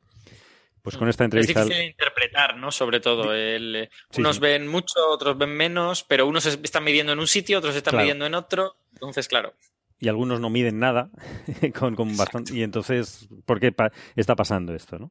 Pues 0.82 0.96
con 0.96 1.08
esta 1.08 1.24
Es 1.24 1.26
entrevista 1.26 1.62
difícil 1.64 1.80
de 1.82 1.86
interpretar, 1.88 2.56
¿no? 2.58 2.70
Sobre 2.70 3.00
todo. 3.00 3.34
El, 3.34 3.74
eh, 3.74 3.90
Sí, 4.10 4.20
unos 4.20 4.36
sí. 4.36 4.40
ven 4.42 4.68
mucho, 4.68 4.94
otros 5.10 5.36
ven 5.36 5.50
menos, 5.56 6.04
pero 6.04 6.28
unos 6.28 6.46
es- 6.46 6.60
están 6.62 6.84
midiendo 6.84 7.12
en 7.12 7.18
un 7.18 7.26
sitio, 7.26 7.58
otros 7.58 7.74
están 7.74 7.90
Claro. 7.92 8.04
midiendo 8.04 8.24
en 8.26 8.34
otro. 8.34 8.76
Entonces, 8.92 9.26
claro. 9.26 9.52
y 9.98 10.06
algunos 10.08 10.40
no 10.40 10.48
miden 10.50 10.78
nada 10.78 11.10
con, 11.74 11.96
con 11.96 12.16
bastante 12.16 12.54
y 12.54 12.62
entonces 12.62 13.28
¿por 13.46 13.58
qué 13.60 13.72
pa- 13.72 13.90
está 14.14 14.36
pasando 14.36 14.74
esto, 14.74 14.98
no? 14.98 15.10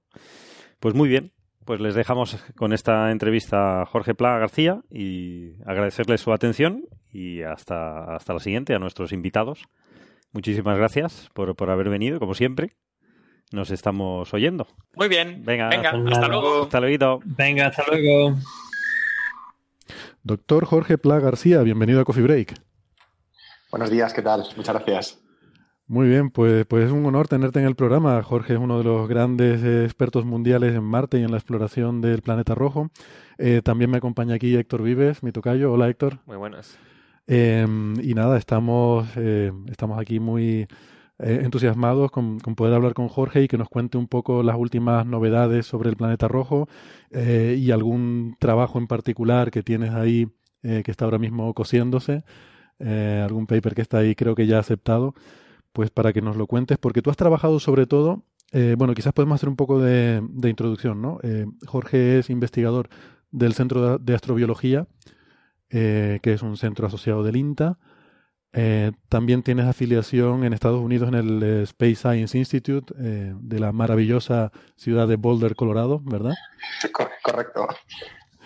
Pues 0.79 0.93
muy 0.95 1.09
bien, 1.09 1.33
pues 1.65 1.81
les 1.81 1.95
dejamos 1.95 2.37
con 2.55 2.73
esta 2.73 3.11
entrevista 3.11 3.81
a 3.81 3.85
Jorge 3.85 4.13
Pla 4.13 4.37
García 4.37 4.81
y 4.89 5.53
agradecerles 5.65 6.21
su 6.21 6.31
atención 6.31 6.85
y 7.11 7.41
hasta, 7.41 8.15
hasta 8.15 8.33
la 8.33 8.39
siguiente 8.39 8.75
a 8.75 8.79
nuestros 8.79 9.11
invitados. 9.11 9.63
Muchísimas 10.31 10.77
gracias 10.77 11.29
por, 11.33 11.55
por 11.55 11.69
haber 11.71 11.89
venido, 11.89 12.19
como 12.19 12.33
siempre. 12.35 12.75
Nos 13.51 13.71
estamos 13.71 14.33
oyendo. 14.33 14.67
Muy 14.95 15.07
bien. 15.07 15.43
Venga, 15.45 15.69
Venga, 15.69 15.89
hasta 15.91 15.97
nada. 15.97 16.27
luego. 16.27 16.63
Hasta 16.63 16.79
luego. 16.79 17.19
Venga, 17.25 17.67
hasta 17.67 17.83
luego. 17.89 18.37
Doctor 20.23 20.65
Jorge 20.65 20.97
Pla 20.97 21.19
García, 21.19 21.61
bienvenido 21.61 22.01
a 22.01 22.05
Coffee 22.05 22.23
Break. 22.23 22.55
Buenos 23.71 23.89
días, 23.91 24.13
¿qué 24.13 24.21
tal? 24.21 24.43
Muchas 24.57 24.75
gracias. 24.75 25.24
Muy 25.87 26.07
bien, 26.07 26.31
pues, 26.31 26.65
pues 26.65 26.85
es 26.85 26.91
un 26.91 27.05
honor 27.05 27.27
tenerte 27.27 27.59
en 27.59 27.65
el 27.65 27.75
programa. 27.75 28.21
Jorge 28.23 28.53
es 28.53 28.59
uno 28.59 28.79
de 28.79 28.83
los 28.83 29.07
grandes 29.07 29.63
eh, 29.63 29.83
expertos 29.83 30.25
mundiales 30.25 30.73
en 30.73 30.83
Marte 30.83 31.19
y 31.19 31.23
en 31.23 31.31
la 31.31 31.37
exploración 31.37 32.01
del 32.01 32.21
planeta 32.21 32.55
rojo. 32.55 32.89
Eh, 33.37 33.61
también 33.63 33.91
me 33.91 33.97
acompaña 33.97 34.35
aquí 34.35 34.55
Héctor 34.55 34.81
Vives, 34.81 35.21
mi 35.21 35.31
tocayo. 35.31 35.71
Hola 35.71 35.87
Héctor. 35.87 36.19
Muy 36.25 36.37
buenas. 36.37 36.77
Eh, 37.27 37.65
y 38.01 38.13
nada, 38.13 38.37
estamos, 38.37 39.07
eh, 39.15 39.51
estamos 39.67 39.99
aquí 39.99 40.19
muy 40.19 40.67
eh, 41.19 41.41
entusiasmados 41.43 42.11
con, 42.11 42.39
con 42.39 42.55
poder 42.55 42.73
hablar 42.73 42.93
con 42.93 43.07
Jorge 43.07 43.43
y 43.43 43.47
que 43.47 43.57
nos 43.57 43.69
cuente 43.69 43.97
un 43.97 44.07
poco 44.07 44.43
las 44.43 44.57
últimas 44.57 45.05
novedades 45.05 45.65
sobre 45.65 45.89
el 45.89 45.95
planeta 45.95 46.27
rojo 46.27 46.67
y 47.11 47.71
algún 47.71 48.35
trabajo 48.39 48.77
en 48.77 48.87
particular 48.87 49.49
que 49.49 49.63
tienes 49.63 49.91
ahí 49.91 50.27
eh, 50.63 50.81
que 50.83 50.91
está 50.91 51.05
ahora 51.05 51.17
mismo 51.17 51.53
cosiéndose, 51.53 52.23
algún 52.79 53.47
paper 53.47 53.73
que 53.73 53.81
está 53.81 53.99
ahí 53.99 54.15
creo 54.15 54.35
que 54.35 54.47
ya 54.47 54.59
aceptado, 54.59 55.15
pues 55.75 55.91
para 55.91 56.13
que 56.13 56.21
nos 56.21 56.37
lo 56.37 56.47
cuentes, 56.47 56.77
porque 56.77 57.01
tú 57.01 57.09
has 57.09 57.17
trabajado 57.17 57.59
sobre 57.59 57.85
todo, 57.85 58.23
eh, 58.53 58.75
bueno, 58.77 58.93
quizás 58.93 59.11
podemos 59.11 59.35
hacer 59.35 59.49
un 59.49 59.57
poco 59.57 59.81
de, 59.81 60.23
introducción, 60.45 61.01
¿no? 61.01 61.19
Eh, 61.21 61.45
Jorge 61.67 62.19
es 62.19 62.29
investigador 62.29 62.87
del 63.29 63.53
Centro 63.53 63.97
de- 63.99 64.15
Astrobiología 64.15 64.87
eh, 65.69 66.19
que 66.23 66.31
es 66.31 66.41
un 66.43 66.55
centro 66.55 66.87
asociado 66.87 67.23
del 67.23 67.35
INTA. 67.35 67.77
También 69.09 69.43
tienes 69.43 69.65
afiliación 69.65 70.45
en 70.45 70.53
Estados 70.53 70.79
Unidos 70.79 71.09
en 71.09 71.15
el 71.15 71.43
Space 71.63 71.95
Science 71.95 72.37
Institute 72.37 72.93
de 72.95 73.59
la 73.59 73.73
maravillosa 73.73 74.53
ciudad 74.77 75.09
de 75.09 75.17
Boulder, 75.17 75.55
Colorado, 75.57 75.99
¿verdad? 76.05 76.35
Cor- 76.93 77.09
correcto. 77.21 77.67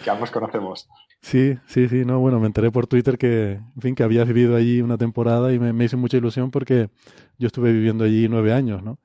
Que 0.03 0.09
ambos 0.09 0.31
conocemos. 0.31 0.89
Sí, 1.21 1.57
sí, 1.67 1.89
sí, 1.89 2.05
no, 2.05 2.19
bueno, 2.19 2.39
me 2.39 2.47
enteré 2.47 2.71
por 2.71 2.87
Twitter 2.87 3.17
que, 3.17 3.51
en 3.53 3.81
fin, 3.81 3.93
que 3.93 4.03
habías 4.03 4.27
vivido 4.27 4.55
allí 4.55 4.81
una 4.81 4.97
temporada 4.97 5.51
y 5.53 5.59
me, 5.59 5.73
me 5.73 5.85
hizo 5.85 5.97
mucha 5.97 6.17
ilusión 6.17 6.49
porque 6.49 6.89
yo 7.37 7.47
estuve 7.47 7.73
viviendo 7.73 8.05
allí 8.05 8.27
nueve 8.29 8.53
años, 8.53 8.81
¿no? 8.83 8.99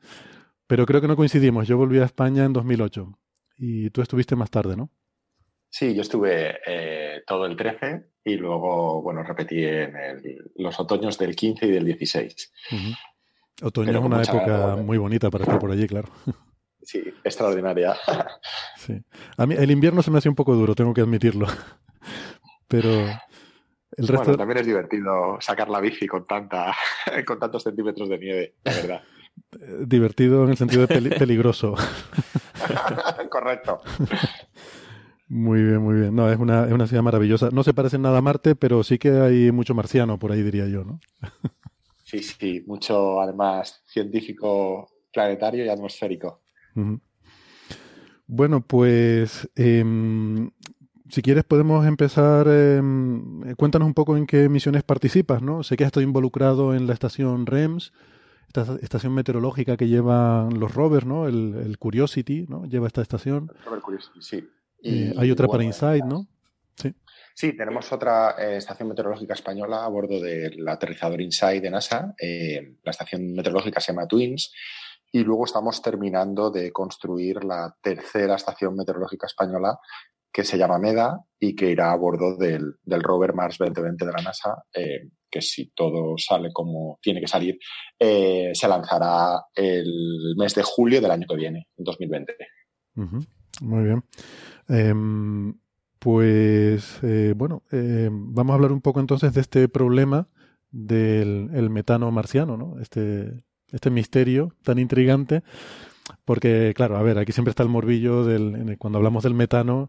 Pero 0.66 0.86
creo 0.86 1.00
que 1.00 1.08
no 1.08 1.16
coincidimos. 1.16 1.66
Yo 1.66 1.76
volví 1.76 1.98
a 1.98 2.04
España 2.04 2.44
en 2.44 2.52
2008 2.52 3.18
y 3.58 3.90
tú 3.90 4.00
estuviste 4.00 4.36
más 4.36 4.50
tarde, 4.50 4.76
¿no? 4.76 4.90
Sí, 5.68 5.92
yo 5.94 6.02
estuve 6.02 6.56
eh, 6.66 7.22
todo 7.26 7.46
el 7.46 7.56
13 7.56 8.06
y 8.24 8.36
luego, 8.36 9.02
bueno, 9.02 9.24
repetí 9.24 9.64
en 9.64 9.96
el- 9.96 10.52
los 10.56 10.78
otoños 10.78 11.18
del 11.18 11.34
15 11.34 11.66
y 11.66 11.72
del 11.72 11.84
16. 11.84 12.52
Ujú. 12.70 13.66
Otoño 13.66 13.86
Pero 13.86 13.98
es 13.98 14.04
una 14.04 14.22
época 14.22 14.66
volver. 14.66 14.84
muy 14.84 14.98
bonita 14.98 15.30
para 15.30 15.42
estar 15.44 15.58
por 15.58 15.72
allí, 15.72 15.86
claro. 15.88 16.08
Sí, 16.82 17.02
extraordinaria. 17.24 17.96
Sí. 18.76 19.02
A 19.36 19.46
mí 19.46 19.54
el 19.58 19.70
invierno 19.70 20.02
se 20.02 20.10
me 20.10 20.18
hace 20.18 20.28
un 20.28 20.34
poco 20.34 20.54
duro, 20.54 20.74
tengo 20.74 20.92
que 20.94 21.00
admitirlo. 21.00 21.46
Pero 22.68 22.90
el 23.96 24.08
resto... 24.08 24.24
Bueno, 24.24 24.36
también 24.36 24.58
es 24.58 24.66
divertido 24.66 25.38
sacar 25.40 25.68
la 25.68 25.80
bici 25.80 26.06
con, 26.06 26.26
tanta, 26.26 26.74
con 27.26 27.38
tantos 27.38 27.62
centímetros 27.62 28.08
de 28.08 28.18
nieve, 28.18 28.54
la 28.64 28.72
verdad. 28.72 29.02
eh, 29.60 29.84
divertido 29.86 30.44
en 30.44 30.50
el 30.50 30.56
sentido 30.56 30.86
de 30.86 30.88
peli- 30.88 31.10
peligroso. 31.18 31.74
Correcto. 33.30 33.80
Muy 35.28 35.62
bien, 35.62 35.78
muy 35.78 35.94
bien. 36.00 36.14
No, 36.14 36.30
es 36.30 36.38
una, 36.38 36.66
es 36.66 36.72
una 36.72 36.86
ciudad 36.86 37.02
maravillosa. 37.02 37.48
No 37.50 37.62
se 37.64 37.74
parece 37.74 37.96
en 37.96 38.02
nada 38.02 38.18
a 38.18 38.22
Marte, 38.22 38.54
pero 38.54 38.82
sí 38.84 38.98
que 38.98 39.10
hay 39.10 39.50
mucho 39.52 39.74
marciano 39.74 40.18
por 40.18 40.32
ahí, 40.32 40.42
diría 40.42 40.66
yo, 40.68 40.84
¿no? 40.84 41.00
Sí, 42.04 42.22
sí, 42.22 42.62
mucho 42.66 43.20
además 43.20 43.82
científico 43.86 44.88
planetario 45.12 45.64
y 45.64 45.68
atmosférico. 45.68 46.42
Bueno, 48.26 48.60
pues 48.60 49.48
em, 49.56 50.50
si 51.08 51.22
quieres 51.22 51.44
podemos 51.44 51.86
empezar. 51.86 52.46
em, 52.48 53.50
eh, 53.50 53.54
cuéntanos 53.56 53.86
un 53.86 53.94
poco 53.94 54.16
en 54.16 54.26
qué 54.26 54.48
misiones 54.48 54.82
participas, 54.82 55.42
¿no? 55.42 55.62
Sé 55.62 55.76
que 55.76 55.84
has 55.84 55.88
estado 55.88 56.04
involucrado 56.04 56.74
en 56.74 56.86
la 56.86 56.92
estación 56.92 57.46
REMS, 57.46 57.92
esta 58.48 58.76
estación 58.82 59.12
meteorológica 59.14 59.76
que 59.76 59.88
llevan 59.88 60.60
los 60.60 60.74
rovers, 60.74 61.06
¿no? 61.06 61.26
El, 61.26 61.56
el 61.56 61.78
Curiosity, 61.78 62.46
¿no? 62.48 62.64
Lleva 62.66 62.86
esta 62.86 63.02
estación. 63.02 63.50
Robert 63.64 63.82
Curiosity, 63.82 64.22
sí. 64.22 64.36
Eh, 64.82 65.12
Y, 65.14 65.18
hay 65.18 65.30
otra 65.30 65.48
para 65.48 65.64
Insight, 65.64 66.04
¿no? 66.04 66.26
Sí. 66.76 66.94
Sí, 67.34 67.56
tenemos 67.56 67.90
otra 67.92 68.36
eh, 68.38 68.56
estación 68.58 68.88
meteorológica 68.88 69.34
española 69.34 69.84
a 69.84 69.88
bordo 69.88 70.20
del 70.20 70.66
aterrizador 70.68 71.20
InSight 71.20 71.62
de 71.62 71.70
NASA. 71.70 72.14
Eh, 72.20 72.76
la 72.84 72.90
estación 72.90 73.32
meteorológica 73.34 73.80
se 73.80 73.92
llama 73.92 74.06
Twins. 74.06 74.52
Y 75.10 75.22
luego 75.24 75.44
estamos 75.44 75.80
terminando 75.82 76.50
de 76.50 76.72
construir 76.72 77.44
la 77.44 77.74
tercera 77.80 78.36
estación 78.36 78.76
meteorológica 78.76 79.26
española 79.26 79.78
que 80.34 80.44
se 80.44 80.58
llama 80.58 80.80
MEDA 80.80 81.20
y 81.38 81.54
que 81.54 81.70
irá 81.70 81.92
a 81.92 81.96
bordo 81.96 82.36
del, 82.36 82.74
rover 82.84 83.34
Mars 83.34 83.56
2020 83.58 84.04
de 84.04 84.12
la 84.12 84.22
NASA, 84.22 84.64
eh, 84.74 85.08
que 85.30 85.40
si 85.40 85.70
todo 85.70 86.18
sale 86.18 86.50
como 86.52 86.98
tiene 87.00 87.20
que 87.20 87.28
salir, 87.28 87.56
se 87.98 88.68
lanzará 88.68 89.44
el 89.54 90.34
mes 90.36 90.54
de 90.54 90.62
julio 90.62 91.00
del 91.00 91.10
año 91.10 91.26
que 91.28 91.36
viene, 91.36 91.68
en 91.76 91.84
2020. 91.84 92.36
Muy 93.60 93.84
bien. 93.84 94.04
Em, 94.68 95.54
pues 95.98 96.98
eh, 97.02 97.32
bueno, 97.36 97.62
eh, 97.72 98.08
vamos 98.12 98.52
a 98.52 98.54
hablar 98.56 98.72
un 98.72 98.80
poco 98.80 99.00
entonces 99.00 99.32
de 99.32 99.40
este 99.40 99.68
problema 99.68 100.28
del 100.70 101.70
metano 101.70 102.10
marciano, 102.10 102.56
¿no? 102.56 102.80
Este, 102.80 103.42
este 103.70 103.90
misterio 103.90 104.52
tan 104.62 104.78
intrigante, 104.78 105.42
porque 106.24 106.72
claro, 106.74 106.96
a 106.96 107.02
ver, 107.02 107.16
aquí 107.18 107.32
siempre 107.32 107.50
está 107.50 107.62
el 107.62 107.68
morbillo 107.68 108.24
del, 108.24 108.76
cuando 108.78 108.98
hablamos 108.98 109.22
del 109.22 109.34
metano, 109.34 109.88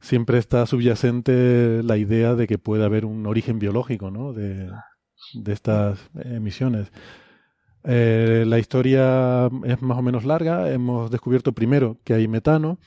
siempre 0.00 0.38
está 0.38 0.66
subyacente 0.66 1.82
la 1.82 1.96
idea 1.96 2.34
de 2.34 2.46
que 2.46 2.58
puede 2.58 2.84
haber 2.84 3.04
un 3.04 3.26
origen 3.26 3.58
biológico, 3.58 4.10
¿no? 4.10 4.32
De, 4.32 4.70
estas 5.46 5.98
emisiones. 6.14 6.92
Eh, 7.84 8.44
la 8.46 8.58
historia 8.58 9.50
es 9.64 9.82
más 9.82 9.98
o 9.98 10.02
menos 10.02 10.24
larga. 10.24 10.70
Hemos 10.70 11.10
descubierto 11.10 11.52
primero 11.52 11.98
que 12.04 12.14
hay 12.14 12.28
metano, 12.28 12.78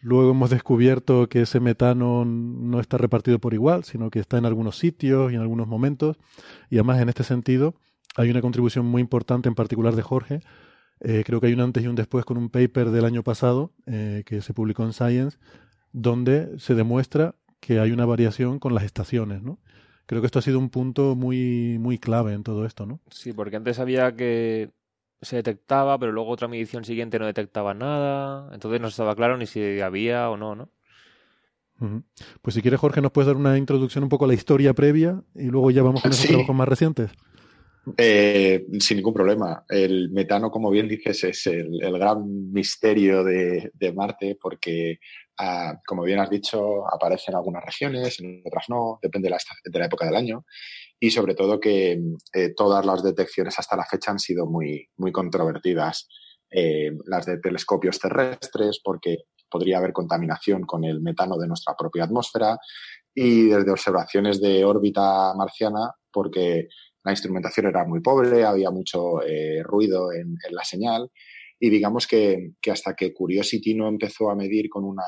Luego 0.00 0.30
hemos 0.30 0.50
descubierto 0.50 1.28
que 1.28 1.42
ese 1.42 1.60
metano 1.60 2.24
no 2.24 2.80
está 2.80 2.98
repartido 2.98 3.38
por 3.40 3.54
igual, 3.54 3.84
sino 3.84 4.10
que 4.10 4.20
está 4.20 4.38
en 4.38 4.46
algunos 4.46 4.78
sitios 4.78 5.32
y 5.32 5.34
en 5.34 5.40
algunos 5.40 5.66
momentos. 5.66 6.16
Y 6.70 6.76
además, 6.76 7.00
en 7.00 7.08
este 7.08 7.24
sentido, 7.24 7.74
hay 8.16 8.30
una 8.30 8.40
contribución 8.40 8.86
muy 8.86 9.02
importante, 9.02 9.48
en 9.48 9.54
particular 9.54 9.96
de 9.96 10.02
Jorge. 10.02 10.40
Eh, 11.00 11.24
creo 11.26 11.40
que 11.40 11.48
hay 11.48 11.52
un 11.52 11.60
antes 11.60 11.82
y 11.82 11.88
un 11.88 11.96
después 11.96 12.24
con 12.24 12.36
un 12.36 12.48
paper 12.48 12.90
del 12.90 13.04
año 13.04 13.22
pasado 13.22 13.72
eh, 13.86 14.22
que 14.26 14.40
se 14.40 14.54
publicó 14.54 14.84
en 14.84 14.92
Science, 14.92 15.38
donde 15.92 16.58
se 16.58 16.74
demuestra 16.74 17.34
que 17.60 17.80
hay 17.80 17.90
una 17.90 18.06
variación 18.06 18.58
con 18.58 18.74
las 18.74 18.84
estaciones, 18.84 19.42
¿no? 19.42 19.58
Creo 20.06 20.22
que 20.22 20.26
esto 20.26 20.38
ha 20.38 20.42
sido 20.42 20.58
un 20.58 20.70
punto 20.70 21.14
muy, 21.14 21.76
muy 21.78 21.98
clave 21.98 22.32
en 22.32 22.42
todo 22.42 22.64
esto, 22.64 22.86
¿no? 22.86 23.00
Sí, 23.10 23.32
porque 23.32 23.56
antes 23.56 23.78
había 23.78 24.16
que 24.16 24.70
se 25.20 25.36
detectaba, 25.36 25.98
pero 25.98 26.12
luego 26.12 26.30
otra 26.30 26.48
medición 26.48 26.84
siguiente 26.84 27.18
no 27.18 27.26
detectaba 27.26 27.74
nada. 27.74 28.48
Entonces 28.54 28.80
no 28.80 28.88
estaba 28.88 29.14
claro 29.16 29.36
ni 29.36 29.46
si 29.46 29.80
había 29.80 30.30
o 30.30 30.36
no, 30.36 30.54
¿no? 30.54 30.70
Pues 32.42 32.54
si 32.54 32.62
quieres, 32.62 32.80
Jorge, 32.80 33.00
nos 33.00 33.12
puedes 33.12 33.26
dar 33.26 33.36
una 33.36 33.56
introducción 33.56 34.02
un 34.02 34.10
poco 34.10 34.24
a 34.24 34.28
la 34.28 34.34
historia 34.34 34.74
previa 34.74 35.22
y 35.34 35.44
luego 35.44 35.70
ya 35.70 35.82
vamos 35.82 36.02
con 36.02 36.10
esos 36.10 36.26
trabajos 36.26 36.56
más 36.56 36.68
recientes. 36.68 37.10
Eh, 37.96 38.66
sin 38.80 38.96
ningún 38.96 39.14
problema. 39.14 39.64
El 39.68 40.10
metano, 40.10 40.50
como 40.50 40.70
bien 40.70 40.88
dices, 40.88 41.24
es 41.24 41.46
el, 41.46 41.78
gran 41.80 42.52
misterio 42.52 43.24
de, 43.24 43.70
Marte 43.94 44.36
porque, 44.40 44.98
como 45.86 46.02
bien 46.02 46.18
has 46.18 46.30
dicho, 46.30 46.86
aparece 46.92 47.30
en 47.30 47.36
algunas 47.36 47.64
regiones, 47.64 48.20
en 48.20 48.42
otras 48.44 48.64
no, 48.68 48.98
depende 49.02 49.28
de 49.28 49.78
la, 49.78 49.86
época 49.86 50.04
del 50.04 50.16
año. 50.16 50.44
Y 51.00 51.10
sobre 51.10 51.34
todo 51.34 51.60
que 51.60 52.00
eh, 52.32 52.54
todas 52.56 52.84
las 52.84 53.02
detecciones 53.02 53.58
hasta 53.58 53.76
la 53.76 53.86
fecha 53.86 54.10
han 54.10 54.18
sido 54.18 54.46
muy, 54.46 54.88
muy 54.96 55.12
controvertidas. 55.12 56.08
Eh, 56.50 56.90
las 57.06 57.26
de 57.26 57.38
telescopios 57.38 57.98
terrestres, 57.98 58.80
porque 58.82 59.18
podría 59.50 59.78
haber 59.78 59.92
contaminación 59.92 60.62
con 60.64 60.84
el 60.84 61.00
metano 61.00 61.36
de 61.36 61.46
nuestra 61.46 61.74
propia 61.76 62.04
atmósfera, 62.04 62.58
y 63.14 63.48
desde 63.48 63.70
observaciones 63.70 64.40
de 64.40 64.64
órbita 64.64 65.34
marciana, 65.34 65.92
porque 66.12 66.68
la 67.04 67.12
instrumentación 67.12 67.66
era 67.66 67.84
muy 67.84 68.00
pobre, 68.00 68.44
había 68.44 68.70
mucho 68.70 69.22
eh, 69.22 69.62
ruido 69.62 70.12
en, 70.12 70.36
la 70.50 70.64
señal, 70.64 71.10
y 71.60 71.70
digamos 71.70 72.06
que, 72.06 72.52
que, 72.60 72.70
hasta 72.70 72.94
que 72.94 73.12
Curiosity 73.12 73.74
no 73.74 73.88
empezó 73.88 74.30
a 74.30 74.36
medir 74.36 74.68
con, 74.68 74.84
una, 74.84 75.04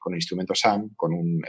con 0.00 0.12
un 0.12 0.16
instrumento 0.16 0.54
SAM, 0.54 0.90
con 0.96 1.12
un, 1.12 1.42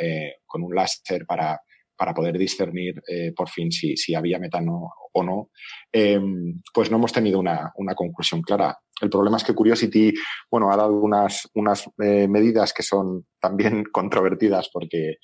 con 0.45 0.63
un 0.63 0.75
láser 0.75 1.25
para 1.25 1.59
para 1.97 2.13
poder 2.13 2.37
discernir 2.37 3.01
eh, 3.07 3.33
por 3.35 3.49
fin 3.49 3.71
si, 3.71 3.97
si, 3.97 4.13
había 4.13 4.39
metano 4.39 4.91
o 5.11 5.23
no, 5.23 5.49
em, 5.91 6.61
pues 6.71 6.91
no 6.91 6.97
hemos 6.97 7.11
tenido 7.11 7.39
una, 7.39 7.71
una, 7.75 7.95
conclusión 7.95 8.41
clara. 8.41 8.77
El 9.01 9.09
problema 9.09 9.37
es 9.37 9.43
que 9.43 9.55
Curiosity, 9.55 10.13
bueno, 10.49 10.71
ha 10.71 10.77
dado 10.77 10.93
unas, 10.93 11.49
unas 11.55 11.89
eh, 12.03 12.27
medidas 12.27 12.71
que 12.71 12.83
son 12.83 13.25
también 13.41 13.83
controvertidas 13.91 14.69
porque 14.71 15.15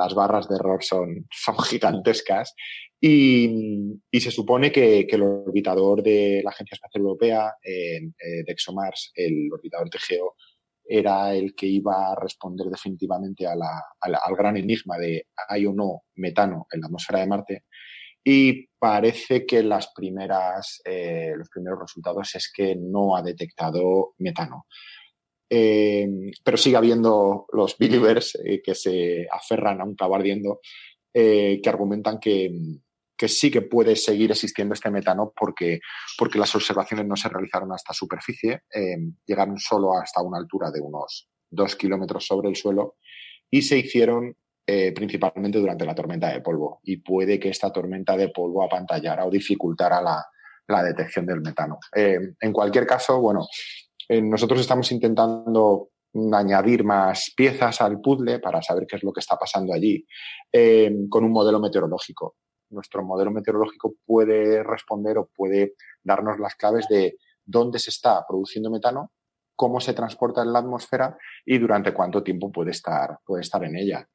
las 0.00 0.14
barras 0.14 0.48
de 0.48 0.56
error 0.56 0.82
son, 0.82 1.26
gigantescas 1.68 2.54
y, 3.00 4.00
se 4.12 4.30
supone 4.30 4.72
que, 4.72 5.00
el 5.00 5.22
orbitador 5.22 6.02
de 6.02 6.40
la 6.42 6.50
Agencia 6.50 6.74
Espacial 6.74 7.02
Europea, 7.02 7.54
eh, 7.62 8.00
de 8.18 8.52
ExoMars, 8.52 9.12
el 9.14 9.50
orbitador 9.52 9.90
TGO, 9.90 10.36
era 10.84 11.34
el 11.34 11.54
que 11.54 11.66
iba 11.66 12.10
a 12.10 12.16
responder 12.16 12.66
definitivamente 12.66 13.46
al 13.46 14.36
gran 14.36 14.56
enigma 14.56 14.98
de 14.98 15.26
hay 15.48 15.66
o 15.66 15.72
no 15.72 16.02
metano 16.16 16.66
en 16.72 16.80
la 16.80 16.86
atmósfera 16.86 17.20
de 17.20 17.26
Marte. 17.26 17.64
Y 18.24 18.66
parece 18.78 19.46
que 19.46 19.60
eh, 19.60 19.62
los 19.62 19.88
primeros 19.94 21.80
resultados 21.80 22.34
es 22.34 22.52
que 22.54 22.76
no 22.76 23.16
ha 23.16 23.22
detectado 23.22 24.14
metano. 24.18 24.66
Eh, 25.52 26.08
pero 26.44 26.56
sigue 26.56 26.76
habiendo 26.76 27.46
los 27.52 27.76
believers 27.76 28.38
eh, 28.44 28.62
que 28.62 28.74
se 28.74 29.26
aferran 29.30 29.80
a 29.80 29.84
un 29.84 29.96
cabo 29.96 30.14
ardiendo, 30.14 30.60
que 31.12 31.60
argumentan 31.66 32.20
que, 32.20 32.48
que 33.20 33.28
sí 33.28 33.50
que 33.50 33.60
puede 33.60 33.96
seguir 33.96 34.30
existiendo 34.30 34.72
este 34.72 34.90
metano 34.90 35.30
porque, 35.36 35.80
porque 36.16 36.38
las 36.38 36.54
observaciones 36.54 37.04
no 37.06 37.16
se 37.16 37.28
realizaron 37.28 37.70
hasta 37.70 37.92
superficie, 37.92 38.62
eh, 38.74 38.96
llegaron 39.26 39.58
solo 39.58 39.92
hasta 39.92 40.22
una 40.22 40.38
altura 40.38 40.70
de 40.70 40.80
unos 40.80 41.28
dos 41.50 41.76
kilómetros 41.76 42.24
sobre 42.24 42.48
el 42.48 42.56
suelo 42.56 42.96
y 43.50 43.60
se 43.60 43.76
hicieron 43.76 44.34
eh, 44.66 44.92
principalmente 44.92 45.58
durante 45.58 45.84
la 45.84 45.94
tormenta 45.94 46.32
de 46.32 46.40
polvo. 46.40 46.80
Y 46.82 46.96
puede 47.02 47.38
que 47.38 47.50
esta 47.50 47.70
tormenta 47.70 48.16
de 48.16 48.30
polvo 48.30 48.64
apantallara 48.64 49.26
o 49.26 49.30
dificultara 49.30 50.00
la, 50.00 50.24
la 50.66 50.82
detección 50.82 51.26
del 51.26 51.42
metano. 51.42 51.78
Eh, 51.94 52.18
en 52.40 52.52
cualquier 52.54 52.86
caso, 52.86 53.20
bueno, 53.20 53.46
nosotros 54.22 54.60
estamos 54.60 54.90
intentando 54.92 55.90
añadir 56.32 56.82
más 56.82 57.32
piezas 57.36 57.80
al 57.80 58.00
puzzle 58.00 58.40
para 58.40 58.60
saber 58.60 58.86
qué 58.86 58.96
es 58.96 59.04
lo 59.04 59.12
que 59.12 59.20
está 59.20 59.36
pasando 59.36 59.72
allí 59.72 60.04
con 61.08 61.24
un 61.24 61.30
modelo 61.30 61.60
meteorológico 61.60 62.34
nuestro 62.70 63.04
modelo 63.04 63.30
meteorológico 63.30 63.94
puede 64.06 64.62
responder 64.62 65.18
o 65.18 65.26
puede 65.26 65.74
darnos 66.02 66.38
las 66.38 66.54
claves 66.54 66.86
de 66.88 67.18
dónde 67.44 67.78
se 67.78 67.90
está 67.90 68.24
produciendo 68.26 68.70
metano, 68.70 69.12
cómo 69.54 69.80
se 69.80 69.92
transporta 69.92 70.42
en 70.42 70.52
la 70.52 70.60
atmósfera 70.60 71.16
y 71.44 71.58
durante 71.58 71.92
cuánto 71.92 72.22
tiempo 72.22 72.50
puede 72.50 72.70
estar, 72.70 73.18
puede 73.24 73.42
estar 73.42 73.62
en 73.64 73.76
ella. 73.76 74.08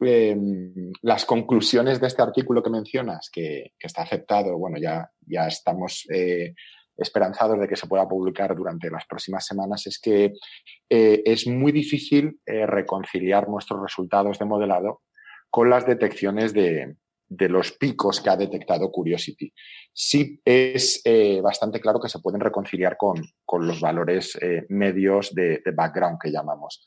Em, 0.00 0.92
las 1.02 1.26
conclusiones 1.26 2.00
de 2.00 2.06
este 2.06 2.22
artículo 2.22 2.62
que 2.62 2.70
mencionas, 2.70 3.28
que, 3.30 3.74
está 3.78 4.02
aceptado, 4.02 4.56
bueno, 4.56 4.78
ya, 4.78 5.10
ya 5.20 5.46
estamos 5.46 6.06
eh, 6.10 6.54
esperanzados 7.00 7.58
de 7.58 7.66
que 7.66 7.76
se 7.76 7.86
pueda 7.86 8.06
publicar 8.06 8.54
durante 8.54 8.90
las 8.90 9.06
próximas 9.06 9.44
semanas, 9.46 9.86
es 9.86 9.98
que 9.98 10.34
eh, 10.88 11.22
es 11.24 11.46
muy 11.46 11.72
difícil 11.72 12.40
eh, 12.44 12.66
reconciliar 12.66 13.48
nuestros 13.48 13.80
resultados 13.80 14.38
de 14.38 14.44
modelado 14.44 15.00
con 15.48 15.70
las 15.70 15.86
detecciones 15.86 16.52
de, 16.52 16.96
de 17.26 17.48
los 17.48 17.72
picos 17.72 18.20
que 18.20 18.30
ha 18.30 18.36
detectado 18.36 18.92
Curiosity. 18.92 19.52
Sí 19.92 20.40
es 20.44 21.00
eh, 21.04 21.40
bastante 21.40 21.80
claro 21.80 22.00
que 22.00 22.08
se 22.10 22.20
pueden 22.20 22.40
reconciliar 22.40 22.96
con, 22.96 23.16
los 23.60 23.80
valores 23.80 24.38
medios 24.68 25.34
de, 25.34 25.62
background 25.74 26.18
que 26.22 26.30
llamamos. 26.30 26.86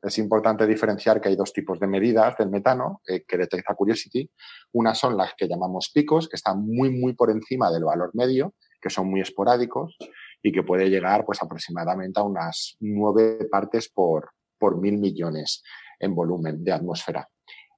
Es 0.00 0.18
importante 0.18 0.66
diferenciar 0.66 1.20
que 1.20 1.30
hay 1.30 1.36
dos 1.36 1.52
tipos 1.52 1.80
de 1.80 1.86
medidas 1.86 2.36
del 2.36 2.50
metano 2.50 3.00
que 3.04 3.38
detecta 3.38 3.74
Curiosity. 3.74 4.30
Una 4.72 4.94
son 4.94 5.16
las 5.16 5.32
que 5.34 5.48
llamamos 5.48 5.90
picos, 5.92 6.28
que 6.28 6.36
están 6.36 6.60
muy, 6.60 6.90
muy 6.90 7.14
por 7.14 7.30
encima 7.30 7.72
del 7.72 7.84
valor 7.84 8.10
medio, 8.12 8.54
que 8.84 8.90
son 8.90 9.08
muy 9.08 9.22
esporádicos 9.22 9.96
y 10.42 10.52
que 10.52 10.62
puede 10.62 10.90
llegar 10.90 11.24
pues 11.24 11.42
aproximadamente 11.42 12.20
a 12.20 12.24
unas 12.24 12.76
nueve 12.80 13.38
partes 13.50 13.88
por, 13.88 14.32
por 14.58 14.78
mil 14.78 14.98
millones 14.98 15.62
en 15.98 16.14
volumen 16.14 16.62
de 16.62 16.72
atmósfera. 16.72 17.26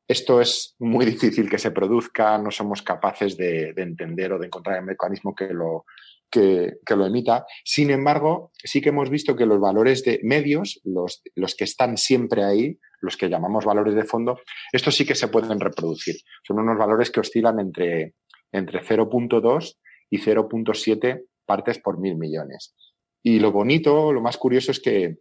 Esto 0.08 0.40
es 0.40 0.74
muy 0.80 1.06
difícil 1.14 1.48
que 1.48 1.58
se 1.58 1.70
produzca, 1.70 2.36
no 2.38 2.50
somos 2.50 2.82
capaces 2.82 3.36
de, 3.36 3.72
entender 3.76 4.32
o 4.32 4.38
de 4.40 4.46
encontrar 4.46 4.78
el 4.78 4.84
mecanismo 4.84 5.32
que 5.32 5.46
lo, 5.46 5.84
que, 6.28 6.74
lo 6.96 7.06
emita. 7.06 7.46
Sin 7.64 7.90
embargo, 7.90 8.50
sí 8.56 8.80
que 8.80 8.88
hemos 8.88 9.10
visto 9.10 9.36
que 9.36 9.46
los 9.46 9.60
valores 9.60 10.02
de 10.02 10.18
medios, 10.24 10.80
los, 10.82 11.22
los 11.36 11.54
que 11.54 11.64
están 11.64 11.96
siempre 11.96 12.42
ahí, 12.42 12.80
los 13.00 13.16
que 13.16 13.28
llamamos 13.28 13.64
valores 13.64 13.94
de 13.94 14.02
fondo, 14.02 14.40
estos 14.72 14.96
sí 14.96 15.06
que 15.06 15.14
se 15.14 15.28
pueden 15.28 15.60
reproducir. 15.60 16.16
Son 16.42 16.58
unos 16.58 16.76
valores 16.76 17.12
que 17.12 17.20
oscilan 17.20 17.60
entre, 17.60 18.14
entre 18.50 18.82
0.2 18.82 19.76
y 20.10 20.18
0.7 20.18 21.24
partes 21.44 21.78
por 21.78 21.98
mil 21.98 22.16
millones. 22.16 22.74
Y 23.22 23.38
lo 23.40 23.50
bonito, 23.52 24.12
lo 24.12 24.20
más 24.20 24.36
curioso 24.36 24.70
es 24.70 24.80
que, 24.80 25.18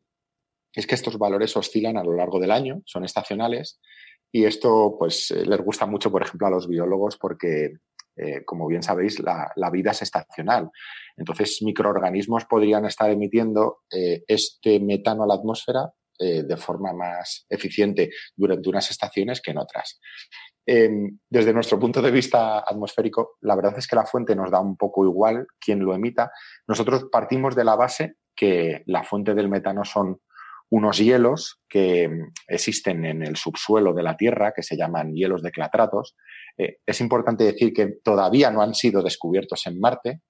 es 0.74 0.86
que 0.86 0.96
estos 0.96 1.18
valores 1.18 1.56
oscilan 1.58 1.98
a 1.98 2.04
lo 2.04 2.14
largo 2.14 2.40
del 2.40 2.52
año, 2.52 2.82
son 2.86 3.06
estacionales, 3.06 3.80
Y 4.32 4.44
esto, 4.44 4.98
pues, 5.00 5.32
eh, 5.32 5.46
les 5.46 5.62
gusta 5.62 5.86
mucho, 5.86 6.12
por 6.12 6.22
ejemplo, 6.22 6.48
a 6.48 6.50
los 6.50 6.68
biólogos 6.68 7.16
porque, 7.18 7.78
eh, 8.18 8.44
como 8.44 8.68
bien 8.68 8.84
sabéis, 8.84 9.20
la, 9.22 9.50
la, 9.56 9.70
vida 9.70 9.92
es 9.92 10.02
estacional. 10.02 10.70
Entonces, 11.16 11.62
microorganismos 11.62 12.44
podrían 12.46 12.86
estar 12.86 13.10
emitiendo 13.10 13.80
eh, 13.90 14.24
este 14.28 14.80
metano 14.82 15.24
a 15.24 15.28
la 15.28 15.36
atmósfera 15.36 15.92
de 16.18 16.56
forma 16.56 16.94
más 16.94 17.46
eficiente 17.50 18.10
durante 18.38 18.70
unas 18.70 18.90
estaciones 18.90 19.42
que 19.42 19.52
en 19.52 19.58
otras. 19.58 20.00
Eh, 20.68 20.90
desde 21.30 21.54
nuestro 21.54 21.80
punto 21.80 22.02
de 22.02 22.12
vista 22.12 22.60
atmosférico, 22.60 23.38
la 23.42 23.56
verdad 23.56 23.78
es 23.78 23.88
que 23.88 23.96
la 23.96 24.06
fuente 24.06 24.36
nos 24.36 24.50
da 24.50 24.60
un 24.60 24.78
poco 24.78 25.06
igual 25.06 25.48
quién 25.60 25.80
lo 25.80 25.94
emita. 25.94 26.32
Nosotros 26.68 27.06
partimos 27.12 27.56
de 27.56 27.64
la 27.64 27.76
base 27.76 28.16
que 28.36 28.84
la 28.88 29.04
fuente 29.04 29.34
del 29.34 29.50
metano 29.50 29.86
son 29.86 30.20
unos 30.70 30.98
hielos 30.98 31.62
que 31.70 32.10
existen 32.48 33.06
en 33.06 33.24
el 33.24 33.36
subsuelo 33.36 33.94
de 33.94 34.04
la 34.04 34.18
Tierra, 34.18 34.52
que 34.54 34.64
se 34.64 34.76
llaman 34.76 35.14
hielos 35.14 35.44
de 35.44 35.52
clatratos. 35.52 36.16
Eh, 36.58 36.78
es 36.86 37.02
importante 37.02 37.44
decir 37.44 37.72
que 37.72 38.00
todavía 38.04 38.50
no 38.50 38.62
han 38.62 38.74
sido 38.74 39.04
descubiertos 39.04 39.68
en 39.68 39.80
Marte. 39.80 40.22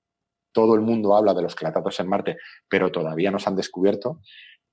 Todo 0.51 0.75
el 0.75 0.81
mundo 0.81 1.15
habla 1.15 1.33
de 1.33 1.41
los 1.41 1.55
clatratos 1.55 1.99
en 1.99 2.09
Marte, 2.09 2.37
pero 2.69 2.91
todavía 2.91 3.31
no 3.31 3.39
se 3.39 3.49
han 3.49 3.55
descubierto. 3.55 4.19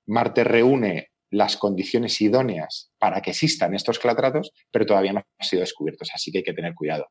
Marte 0.07 0.43
reúne 0.43 1.12
las 1.33 1.57
condiciones 1.57 2.21
idóneas 2.21 2.91
para 2.99 3.21
que 3.21 3.31
existan 3.31 3.73
estos 3.73 3.99
clatratos, 3.99 4.51
pero 4.71 4.85
todavía 4.85 5.13
no 5.13 5.19
han 5.19 5.47
sido 5.47 5.61
descubiertos, 5.61 6.09
así 6.13 6.31
que 6.31 6.39
hay 6.39 6.43
que 6.43 6.53
tener 6.53 6.73
cuidado. 6.73 7.07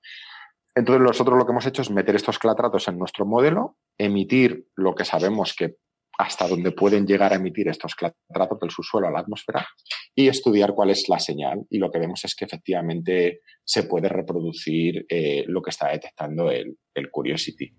Entonces 0.75 1.03
nosotros 1.03 1.37
lo 1.37 1.45
que 1.45 1.53
hemos 1.53 1.67
hecho 1.67 1.83
es 1.83 1.91
meter 1.91 2.15
estos 2.15 2.39
clatratos 2.39 2.89
en 2.89 2.99
nuestro 2.99 3.27
modelo, 3.27 3.77
emitir 3.99 4.69
lo 4.77 4.95
que 4.95 5.05
sabemos 5.05 5.55
que 5.55 5.77
hasta 6.19 6.47
dónde 6.47 6.73
pueden 6.73 7.07
llegar 7.07 7.33
a 7.33 7.37
emitir 7.37 7.69
estos 7.69 7.95
clatratos 7.95 8.61
del 8.61 8.71
subsuelo 8.71 9.09
a 9.09 9.11
la 9.11 9.21
atmósfera 9.21 9.67
y 10.15 10.29
estudiar 10.29 10.73
cuál 10.75 10.91
es 10.91 11.09
la 11.09 11.19
señal. 11.19 11.65
Y 11.69 11.79
lo 11.79 11.91
que 11.91 11.99
vemos 11.99 12.25
es 12.25 12.35
que 12.35 12.45
efectivamente 12.45 13.41
se 13.65 13.85
puede 13.85 14.09
reproducir 14.09 15.05
eh, 15.09 15.45
lo 15.47 15.63
que 15.63 15.71
está 15.71 15.89
detectando 15.89 16.51
el, 16.51 16.77
el 16.95 17.11
Curiosity. 17.11 17.75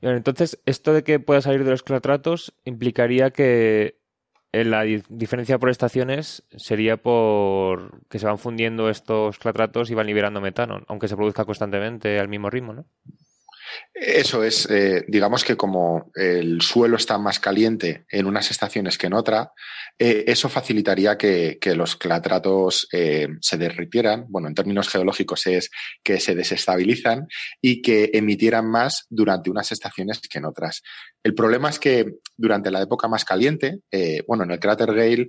Entonces, 0.00 0.60
esto 0.66 0.92
de 0.92 1.04
que 1.04 1.20
pueda 1.20 1.40
salir 1.40 1.62
de 1.64 1.70
los 1.70 1.84
clatratos 1.84 2.54
implicaría 2.64 3.30
que 3.30 4.01
la 4.52 4.82
diferencia 4.82 5.58
por 5.58 5.70
estaciones 5.70 6.44
sería 6.56 6.98
por 6.98 8.06
que 8.08 8.18
se 8.18 8.26
van 8.26 8.38
fundiendo 8.38 8.90
estos 8.90 9.38
clatratos 9.38 9.90
y 9.90 9.94
van 9.94 10.06
liberando 10.06 10.40
metano, 10.42 10.82
aunque 10.88 11.08
se 11.08 11.16
produzca 11.16 11.46
constantemente 11.46 12.18
al 12.18 12.28
mismo 12.28 12.50
ritmo, 12.50 12.74
¿no? 12.74 12.84
Eso 13.94 14.42
es, 14.42 14.68
eh, 14.70 15.04
digamos 15.06 15.44
que 15.44 15.56
como 15.56 16.10
el 16.14 16.62
suelo 16.62 16.96
está 16.96 17.18
más 17.18 17.38
caliente 17.38 18.06
en 18.10 18.26
unas 18.26 18.50
estaciones 18.50 18.96
que 18.96 19.06
en 19.06 19.12
otra, 19.12 19.52
eh, 19.98 20.24
eso 20.26 20.48
facilitaría 20.48 21.18
que, 21.18 21.58
los 21.76 21.96
clatratos 21.96 22.88
eh, 22.92 23.28
se 23.40 23.56
derritieran, 23.58 24.26
bueno, 24.28 24.48
en 24.48 24.54
términos 24.54 24.88
geológicos 24.88 25.46
es 25.46 25.70
que 26.02 26.20
se 26.20 26.34
desestabilizan 26.34 27.26
y 27.60 27.82
que 27.82 28.10
emitieran 28.14 28.66
más 28.68 29.06
durante 29.10 29.50
unas 29.50 29.72
estaciones 29.72 30.20
que 30.20 30.38
en 30.38 30.46
otras. 30.46 30.82
El 31.22 31.34
problema 31.34 31.70
es 31.70 31.78
que 31.78 32.06
durante 32.36 32.70
la 32.70 32.82
época 32.82 33.08
más 33.08 33.24
caliente, 33.24 33.80
bueno, 34.26 34.44
en 34.44 34.50
el 34.50 34.58
cráter 34.58 34.92
Gale 34.92 35.28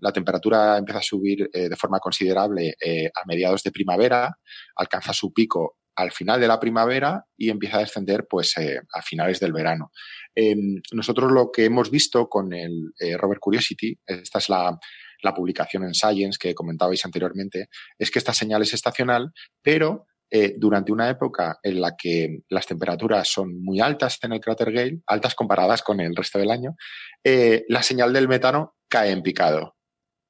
la 0.00 0.12
temperatura 0.12 0.78
empieza 0.78 0.98
a 0.98 1.02
subir 1.02 1.48
de 1.52 1.76
forma 1.76 2.00
considerable 2.00 2.74
a 3.14 3.26
mediados 3.26 3.62
de 3.62 3.70
primavera, 3.70 4.36
alcanza 4.74 5.12
su 5.12 5.32
pico 5.32 5.76
al 5.96 6.12
final 6.12 6.40
de 6.40 6.48
la 6.48 6.60
primavera 6.60 7.24
y 7.36 7.50
empieza 7.50 7.76
a 7.76 7.80
descender 7.80 8.26
pues 8.28 8.56
eh, 8.58 8.80
a 8.94 9.02
finales 9.02 9.40
del 9.40 9.52
verano. 9.52 9.90
Eh, 10.34 10.54
nosotros 10.92 11.30
lo 11.30 11.50
que 11.52 11.66
hemos 11.66 11.90
visto 11.90 12.28
con 12.28 12.52
el 12.52 12.92
eh, 12.98 13.16
Rover 13.16 13.38
Curiosity, 13.38 13.98
esta 14.06 14.38
es 14.38 14.48
la, 14.48 14.78
la, 15.22 15.34
publicación 15.34 15.84
en 15.84 15.94
Science 15.94 16.38
que 16.40 16.54
comentabais 16.54 17.04
anteriormente, 17.04 17.68
es 17.98 18.10
que 18.10 18.18
esta 18.18 18.32
señal 18.32 18.62
es 18.62 18.72
estacional, 18.72 19.32
pero 19.62 20.06
eh, 20.30 20.54
durante 20.56 20.92
una 20.92 21.10
época 21.10 21.58
en 21.62 21.80
la 21.80 21.94
que 21.96 22.40
las 22.48 22.66
temperaturas 22.66 23.28
son 23.28 23.62
muy 23.62 23.80
altas 23.80 24.18
en 24.22 24.32
el 24.32 24.40
cráter 24.40 24.72
Gale, 24.72 25.00
altas 25.06 25.34
comparadas 25.34 25.82
con 25.82 26.00
el 26.00 26.16
resto 26.16 26.38
del 26.38 26.50
año, 26.50 26.76
la 27.22 27.82
señal 27.82 28.12
del 28.12 28.28
metano 28.28 28.76
cae 28.88 29.10
en 29.10 29.22
picado 29.22 29.76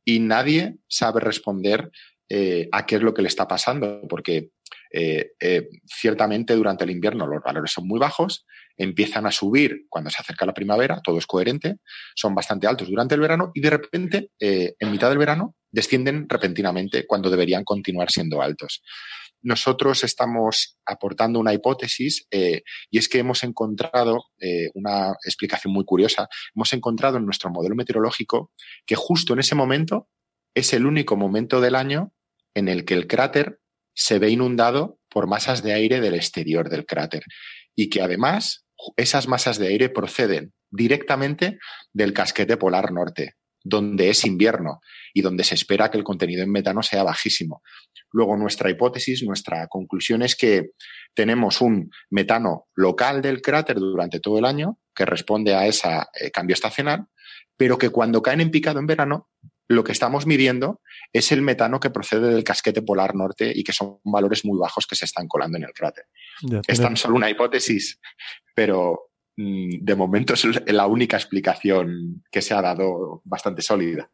y 0.05 0.19
nadie 0.19 0.79
sabe 0.89 1.21
responder 1.21 1.93
a 2.73 2.87
qué 2.87 2.97
es 2.97 3.03
lo 3.03 3.15
que 3.15 3.23
le 3.23 3.29
está 3.29 3.47
pasando, 3.47 4.03
porque 4.09 4.51
eh, 4.93 5.33
eh, 5.41 5.69
ciertamente 5.87 6.55
durante 6.55 6.85
el 6.85 6.91
invierno 6.91 7.27
los 7.27 7.43
valores 7.43 7.73
son 7.73 7.87
muy 7.87 7.99
bajos, 7.99 8.45
empiezan 8.77 9.27
a 9.27 9.31
subir 9.31 9.87
cuando 9.89 10.11
se 10.11 10.21
acerca 10.21 10.47
la 10.47 10.55
primavera, 10.55 11.01
todo 11.03 11.19
es 11.19 11.27
coherente, 11.27 11.77
son 12.15 12.35
bastante 12.35 12.67
altos 12.67 12.89
durante 12.89 13.15
el 13.15 13.21
verano 13.21 13.51
y 13.55 13.61
de 13.61 13.71
repente, 13.71 14.31
eh, 14.41 14.75
en 14.79 14.91
mitad 14.91 15.09
del 15.09 15.19
verano, 15.19 15.55
descienden 15.71 16.29
repentinamente 16.29 17.07
cuando 17.07 17.31
deberían 17.31 17.65
continuar 17.65 18.11
siendo 18.11 18.43
altos. 18.43 18.83
Nosotros 19.43 20.05
estamos 20.05 20.79
aportando 20.87 21.41
una 21.41 21.53
hipótesis 21.53 22.27
eh, 22.31 22.63
y 22.91 22.99
es 22.99 23.09
que 23.09 23.19
hemos 23.19 23.43
encontrado 23.43 24.27
eh, 24.39 24.71
una 24.75 25.11
explicación 25.25 25.73
muy 25.73 25.85
curiosa. 25.85 26.29
Hemos 26.55 26.73
encontrado 26.73 27.17
en 27.17 27.25
nuestro 27.25 27.51
modelo 27.51 27.75
meteorológico 27.75 28.53
que 28.87 28.95
justo 28.95 29.33
en 29.33 29.41
ese 29.41 29.57
momento 29.57 30.09
es 30.55 30.73
el 30.73 30.87
único 30.87 31.17
momento 31.17 31.61
del 31.61 31.75
año 31.75 32.13
en 32.55 32.69
el 32.69 32.85
que 32.85 32.95
el 32.95 33.09
cráter 33.09 33.59
se 33.95 34.19
ve 34.19 34.31
inundado 34.31 34.99
por 35.09 35.27
masas 35.27 35.63
de 35.63 35.73
aire 35.73 36.01
del 36.01 36.15
exterior 36.15 36.69
del 36.69 36.87
cráter 36.87 37.25
y 37.75 37.89
que 37.89 38.03
además 38.03 38.67
esas 38.97 39.29
masas 39.29 39.59
de 39.59 39.69
aire 39.69 39.89
proceden 39.89 40.53
directamente 40.71 41.59
del 41.93 42.13
casquete 42.13 42.57
polar 42.57 42.93
norte, 42.93 43.35
donde 43.63 44.11
es 44.11 44.25
invierno 44.25 44.81
y 45.15 45.23
donde 45.23 45.45
se 45.45 45.55
espera 45.55 45.91
que 45.91 45.99
el 45.99 46.05
contenido 46.05 46.43
en 46.43 46.51
metano 46.51 46.83
sea 46.83 47.03
bajísimo. 47.03 47.63
Luego, 48.11 48.37
nuestra 48.37 48.71
hipótesis, 48.71 49.23
nuestra 49.23 49.69
conclusión 49.69 50.23
es 50.23 50.35
que 50.35 50.71
tenemos 51.15 51.61
un 51.61 51.91
metano 52.11 52.69
local 52.75 53.23
del 53.23 53.41
cráter 53.41 53.77
durante 53.77 54.21
todo 54.21 54.39
el 54.39 54.45
año 54.45 54.79
que 54.95 55.05
responde 55.05 55.55
a 55.55 55.67
ese 55.67 55.89
eh, 55.89 56.31
cambio 56.31 56.55
estacional, 56.55 57.07
pero 57.57 57.79
que 57.79 57.91
cuando 57.91 58.23
caen 58.23 58.41
en 58.41 58.51
picado 58.51 58.81
en 58.81 58.87
verano 58.87 59.29
lo 59.69 59.85
que 59.85 59.93
estamos 59.93 60.27
midiendo 60.27 60.81
es 61.13 61.33
el 61.33 61.43
metano 61.43 61.81
que 61.81 61.91
procede 61.91 62.29
del 62.29 62.45
casquete 62.45 62.83
polar 62.83 63.15
norte 63.15 63.53
y 63.55 63.65
que 63.65 63.73
son 63.73 63.99
valores 64.05 64.45
muy 64.45 64.59
bajos 64.59 64.87
que 64.87 64.97
se 64.97 65.05
están 65.05 65.29
colando 65.29 65.59
en 65.59 65.65
el 65.65 65.73
cráter. 65.73 66.05
es 66.67 66.81
tan 66.81 66.97
solo 66.97 67.17
una 67.17 67.31
hipótesis, 67.31 68.01
pero 68.55 69.11
mm, 69.37 69.85
de 69.85 69.95
momento 69.95 70.35
es 70.35 70.45
la 70.67 70.87
única 70.87 71.17
explicación 71.17 72.23
que 72.31 72.43
se 72.43 72.55
ha 72.55 72.63
dado 72.63 73.23
bastante 73.25 73.63
sólida. 73.63 74.11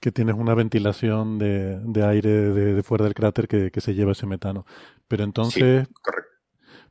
Que 0.00 0.12
tienes 0.12 0.34
una 0.34 0.54
ventilación 0.54 1.38
de, 1.38 1.78
de 1.80 2.04
aire 2.04 2.30
de, 2.30 2.74
de, 2.74 2.82
fuera 2.82 3.04
del 3.04 3.14
cráter 3.14 3.48
que, 3.48 3.70
que, 3.70 3.80
se 3.80 3.94
lleva 3.94 4.12
ese 4.12 4.26
metano. 4.26 4.66
Pero 5.08 5.24
entonces... 5.24 5.86
Sí, 5.86 5.94
correcto. 6.02 6.31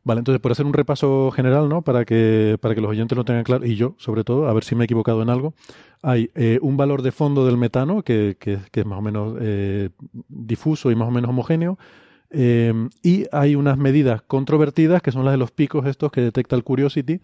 Vale, 0.03 0.19
entonces 0.19 0.41
por 0.41 0.51
hacer 0.51 0.65
un 0.65 0.73
repaso 0.73 1.31
general, 1.31 1.69
¿no? 1.69 1.83
Para 1.83 2.05
que, 2.05 2.57
para 2.59 2.73
que 2.73 2.81
los 2.81 2.89
oyentes 2.89 3.15
lo 3.15 3.23
tengan 3.23 3.43
claro, 3.43 3.65
y 3.65 3.75
yo 3.75 3.95
sobre 3.97 4.23
todo, 4.23 4.47
a 4.47 4.53
ver 4.53 4.63
si 4.63 4.73
me 4.73 4.83
he 4.83 4.85
equivocado 4.85 5.21
en 5.21 5.29
algo, 5.29 5.53
hay 6.01 6.31
eh, 6.33 6.57
un 6.61 6.75
valor 6.75 7.03
de 7.03 7.11
fondo 7.11 7.45
del 7.45 7.57
metano 7.57 8.01
que, 8.01 8.35
que, 8.39 8.57
que 8.71 8.79
es 8.79 8.85
más 8.85 8.97
o 8.97 9.01
menos 9.01 9.37
eh, 9.39 9.89
difuso 10.27 10.89
y 10.89 10.95
más 10.95 11.07
o 11.07 11.11
menos 11.11 11.29
homogéneo, 11.29 11.77
eh, 12.31 12.73
y 13.03 13.25
hay 13.31 13.55
unas 13.55 13.77
medidas 13.77 14.21
controvertidas 14.21 15.01
que 15.01 15.11
son 15.11 15.25
las 15.25 15.33
de 15.33 15.37
los 15.37 15.51
picos 15.51 15.85
estos 15.85 16.11
que 16.11 16.21
detecta 16.21 16.55
el 16.55 16.63
Curiosity 16.63 17.19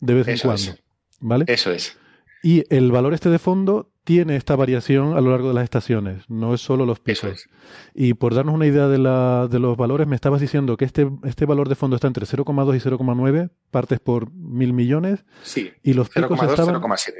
de 0.00 0.14
vez 0.14 0.28
Eso 0.28 0.48
en 0.48 0.48
cuando. 0.48 0.72
Es. 0.72 0.82
¿Vale? 1.20 1.44
Eso 1.48 1.70
es. 1.70 1.98
Y 2.42 2.64
el 2.74 2.90
valor 2.90 3.12
este 3.12 3.28
de 3.28 3.38
fondo 3.38 3.91
tiene 4.04 4.36
esta 4.36 4.56
variación 4.56 5.16
a 5.16 5.20
lo 5.20 5.30
largo 5.30 5.48
de 5.48 5.54
las 5.54 5.64
estaciones, 5.64 6.28
no 6.28 6.54
es 6.54 6.60
solo 6.60 6.86
los 6.86 7.00
picos. 7.00 7.24
Es. 7.24 7.48
Y 7.94 8.14
por 8.14 8.34
darnos 8.34 8.54
una 8.54 8.66
idea 8.66 8.88
de, 8.88 8.98
la, 8.98 9.48
de, 9.48 9.58
los 9.58 9.76
valores, 9.76 10.06
me 10.06 10.16
estabas 10.16 10.40
diciendo 10.40 10.76
que 10.76 10.84
este, 10.84 11.08
este 11.24 11.46
valor 11.46 11.68
de 11.68 11.76
fondo 11.76 11.96
está 11.96 12.08
entre 12.08 12.26
0,2 12.26 12.76
y 12.76 12.80
0,9 12.80 13.50
partes 13.70 14.00
por 14.00 14.32
mil 14.32 14.72
millones. 14.72 15.24
Sí, 15.42 15.72
y 15.82 15.92
los 15.92 16.10
0,2, 16.10 16.28
picos 16.28 16.50
estaban... 16.50 16.74
0,7. 16.74 17.14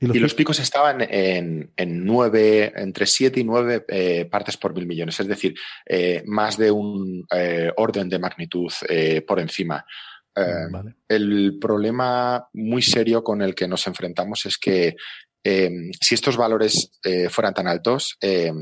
Y, 0.00 0.06
los, 0.06 0.16
y 0.16 0.18
los, 0.18 0.34
picos 0.34 0.58
estaban 0.58 1.00
en, 1.02 1.72
en 1.76 2.04
9, 2.04 2.72
entre 2.76 3.06
7 3.06 3.40
y 3.40 3.44
9 3.44 3.84
eh, 3.88 4.24
partes 4.26 4.56
por 4.56 4.74
mil 4.74 4.86
millones, 4.86 5.18
es 5.20 5.28
decir, 5.28 5.54
eh, 5.86 6.22
más 6.26 6.58
de 6.58 6.70
un 6.70 7.24
eh, 7.30 7.70
orden 7.76 8.08
de 8.08 8.18
magnitud 8.18 8.70
por 9.26 9.40
encima. 9.40 9.84
Vale. 10.36 10.96
El 11.08 11.58
problema 11.60 12.48
muy 12.54 12.82
serio 12.82 13.22
con 13.22 13.40
el 13.40 13.54
que 13.54 13.68
nos 13.68 13.86
enfrentamos 13.86 14.46
es 14.46 14.58
que 14.58 14.96
eh, 15.44 15.70
si 16.00 16.14
estos 16.14 16.36
valores 16.36 16.90
eh, 17.04 17.28
fueran 17.28 17.54
tan 17.54 17.68
altos, 17.68 18.16
eh, 18.20 18.52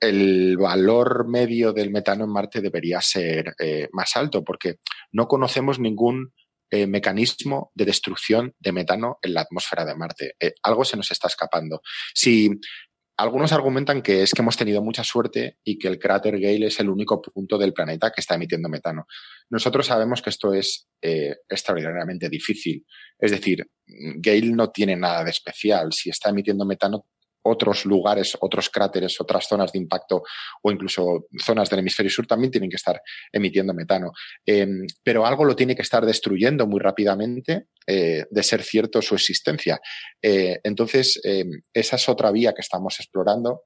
el 0.00 0.56
valor 0.56 1.26
medio 1.26 1.72
del 1.72 1.90
metano 1.90 2.24
en 2.24 2.30
Marte 2.30 2.60
debería 2.60 3.00
ser 3.00 3.54
eh, 3.58 3.88
más 3.92 4.16
alto 4.16 4.44
porque 4.44 4.76
no 5.10 5.26
conocemos 5.26 5.80
ningún 5.80 6.32
eh, 6.70 6.86
mecanismo 6.86 7.72
de 7.74 7.86
destrucción 7.86 8.54
de 8.58 8.72
metano 8.72 9.18
en 9.22 9.34
la 9.34 9.40
atmósfera 9.40 9.84
de 9.84 9.96
Marte. 9.96 10.34
Algo 10.62 10.84
se 10.84 10.96
nos 10.96 11.10
está 11.10 11.26
escapando. 11.26 11.80
Si 12.14 12.50
algunos 13.16 13.50
argumentan 13.52 14.00
que 14.00 14.22
es 14.22 14.32
que 14.32 14.42
hemos 14.42 14.56
tenido 14.56 14.80
mucha 14.80 15.02
suerte 15.02 15.58
y 15.64 15.76
que 15.76 15.88
el 15.88 15.98
cráter 15.98 16.38
Gale 16.38 16.66
es 16.66 16.78
el 16.78 16.88
único 16.88 17.20
punto 17.20 17.58
del 17.58 17.72
planeta 17.72 18.12
que 18.12 18.20
está 18.20 18.36
emitiendo 18.36 18.68
metano. 18.68 19.06
Nosotros 19.50 19.86
sabemos 19.86 20.22
que 20.22 20.30
esto 20.30 20.52
es 20.52 20.88
eh, 21.02 21.36
extraordinariamente 21.48 22.28
difícil. 22.28 22.84
Es 23.18 23.30
decir, 23.30 23.66
Gale 23.86 24.52
no 24.52 24.70
tiene 24.70 24.96
nada 24.96 25.24
de 25.24 25.30
especial. 25.30 25.92
Si 25.92 26.10
está 26.10 26.30
emitiendo 26.30 26.64
metano, 26.66 27.06
otros 27.42 27.84
lugares, 27.86 28.36
otros 28.40 28.68
cráteres, 28.68 29.20
otras 29.20 29.46
zonas 29.46 29.72
de 29.72 29.78
impacto 29.78 30.22
o 30.62 30.70
incluso 30.70 31.26
zonas 31.44 31.70
del 31.70 31.80
hemisferio 31.80 32.10
sur 32.10 32.26
también 32.26 32.50
tienen 32.50 32.70
que 32.70 32.76
estar 32.76 33.00
emitiendo 33.32 33.74
metano. 33.74 34.12
Em, 34.44 34.86
pero 35.02 35.26
algo 35.26 35.44
lo 35.44 35.56
tiene 35.56 35.74
que 35.74 35.82
estar 35.82 36.04
destruyendo 36.04 36.66
muy 36.66 36.80
rápidamente 36.80 37.68
eh, 37.86 38.24
de 38.30 38.42
ser 38.42 38.62
cierto 38.62 39.00
su 39.00 39.14
existencia. 39.14 39.80
Eh, 40.22 40.58
entonces, 40.62 41.20
em, 41.24 41.62
esa 41.72 41.96
es 41.96 42.08
otra 42.08 42.30
vía 42.30 42.52
que 42.52 42.62
estamos 42.62 42.98
explorando 43.00 43.62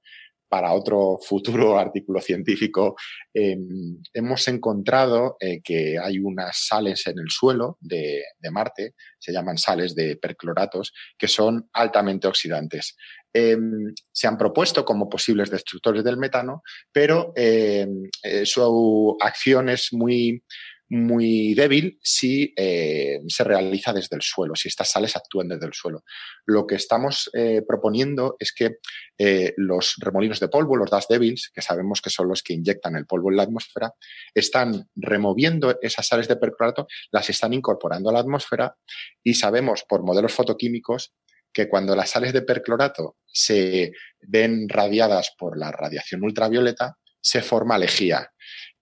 para 0.52 0.74
otro 0.74 1.18
futuro 1.18 1.78
artículo 1.78 2.20
científico, 2.20 2.94
em, 3.32 3.96
hemos 4.12 4.46
encontrado 4.48 5.36
eh, 5.40 5.62
que 5.64 5.98
hay 5.98 6.18
unas 6.18 6.66
sales 6.66 7.06
en 7.06 7.18
el 7.20 7.30
suelo 7.30 7.78
de, 7.80 8.22
Marte, 8.50 8.92
se 9.18 9.32
llaman 9.32 9.56
sales 9.56 9.94
de 9.94 10.16
percloratos, 10.16 10.92
que 11.16 11.26
son 11.26 11.70
altamente 11.72 12.28
oxidantes. 12.28 12.96
Em, 13.32 13.94
se 14.12 14.26
han 14.26 14.36
propuesto 14.36 14.84
como 14.84 15.08
posibles 15.08 15.48
destructores 15.48 16.04
del 16.04 16.18
metano, 16.18 16.60
pero 16.92 17.32
em, 17.34 18.10
eh, 18.22 18.44
su 18.44 19.16
acción 19.22 19.70
es 19.70 19.88
muy 19.92 20.44
muy 20.92 21.54
débil 21.54 21.98
si 22.02 22.52
eh, 22.54 23.22
se 23.26 23.44
realiza 23.44 23.94
desde 23.94 24.14
el 24.14 24.20
suelo, 24.20 24.54
si 24.54 24.68
estas 24.68 24.90
sales 24.90 25.16
actúan 25.16 25.48
desde 25.48 25.64
el 25.64 25.72
suelo. 25.72 26.04
Lo 26.44 26.66
que 26.66 26.74
estamos 26.74 27.30
eh, 27.32 27.62
proponiendo 27.66 28.36
es 28.38 28.52
que 28.52 28.76
eh, 29.16 29.54
los 29.56 29.94
remolinos 30.00 30.38
de 30.38 30.48
polvo, 30.48 30.76
los 30.76 30.90
dust 30.90 31.10
devils, 31.10 31.50
que 31.54 31.62
sabemos 31.62 32.02
que 32.02 32.10
son 32.10 32.28
los 32.28 32.42
que 32.42 32.52
inyectan 32.52 32.94
el 32.96 33.06
polvo 33.06 33.30
en 33.30 33.38
la 33.38 33.44
atmósfera, 33.44 33.94
están 34.34 34.90
removiendo 34.94 35.78
esas 35.80 36.06
sales 36.06 36.28
de 36.28 36.36
perclorato, 36.36 36.86
las 37.10 37.30
están 37.30 37.54
incorporando 37.54 38.10
a 38.10 38.12
la 38.12 38.20
atmósfera 38.20 38.76
y 39.24 39.32
sabemos 39.32 39.84
por 39.88 40.02
modelos 40.02 40.34
fotoquímicos 40.34 41.14
que 41.54 41.70
cuando 41.70 41.96
las 41.96 42.10
sales 42.10 42.34
de 42.34 42.42
perclorato 42.42 43.16
se 43.26 43.92
ven 44.20 44.68
radiadas 44.68 45.34
por 45.38 45.56
la 45.56 45.72
radiación 45.72 46.22
ultravioleta, 46.22 46.98
se 47.18 47.40
forma 47.40 47.78
lejía. 47.78 48.30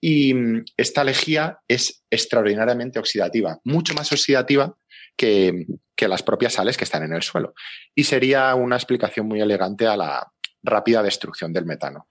Y 0.00 0.34
mm, 0.34 0.64
esta 0.76 1.04
lejía 1.04 1.58
es 1.68 2.04
extraordinariamente 2.10 2.98
oxidativa, 2.98 3.58
mucho 3.64 3.94
más 3.94 4.10
oxidativa 4.12 4.74
que, 5.16 5.66
las 5.98 6.22
propias 6.22 6.54
sales 6.54 6.78
que 6.78 6.84
están 6.84 7.02
en 7.02 7.12
el 7.12 7.22
suelo. 7.22 7.52
Y 7.94 8.04
sería 8.04 8.54
una 8.54 8.76
explicación 8.76 9.28
muy 9.28 9.40
elegante 9.40 9.86
a 9.86 9.96
la 9.96 10.26
rápida 10.62 11.02
destrucción 11.02 11.52
del 11.52 11.66
metano. 11.66 12.06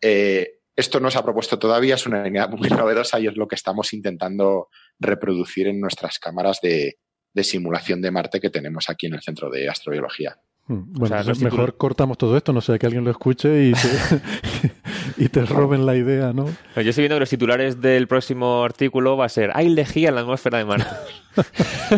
Eh, 0.00 0.60
esto 0.74 1.00
no 1.00 1.10
se 1.10 1.18
ha 1.18 1.22
propuesto 1.22 1.58
todavía, 1.58 1.96
es 1.96 2.06
una 2.06 2.22
línea 2.22 2.48
muy 2.48 2.68
novedosa 2.70 3.20
y 3.20 3.26
es 3.26 3.36
lo 3.36 3.46
que 3.46 3.56
estamos 3.56 3.92
intentando 3.92 4.68
reproducir 4.98 5.66
en 5.66 5.80
nuestras 5.80 6.18
cámaras 6.18 6.60
de, 6.62 6.96
de 7.36 7.44
simulación 7.44 8.00
de 8.00 8.10
Marte 8.10 8.40
que 8.40 8.48
tenemos 8.48 8.88
aquí 8.88 9.06
en 9.06 9.14
el 9.14 9.22
Centro 9.22 9.50
de 9.50 9.68
Astrobiología. 9.68 10.38
Hmm. 10.66 10.92
Bueno, 10.94 11.16
pues 11.22 11.40
mejor 11.40 11.76
cortamos 11.76 12.16
todo 12.18 12.36
esto, 12.36 12.52
no 12.52 12.60
sé, 12.62 12.78
que 12.78 12.86
alguien 12.86 13.04
lo 13.04 13.10
escuche 13.10 13.68
y 13.68 13.72
te, 13.74 14.72
y 15.18 15.28
te 15.28 15.44
roben 15.44 15.86
la 15.86 15.96
idea, 15.96 16.32
¿no? 16.32 16.46
Yo 16.76 16.90
estoy 16.90 17.02
viendo 17.02 17.16
que 17.16 17.20
los 17.20 17.30
titulares 17.30 17.80
del 17.80 18.08
próximo 18.08 18.62
artículo 18.62 19.16
va 19.16 19.26
a 19.26 19.28
ser 19.28 19.50
Hay 19.54 19.68
lejía 19.68 20.10
en 20.10 20.16
la 20.16 20.20
atmósfera 20.22 20.58
de 20.58 20.64
Marte. 20.64 20.86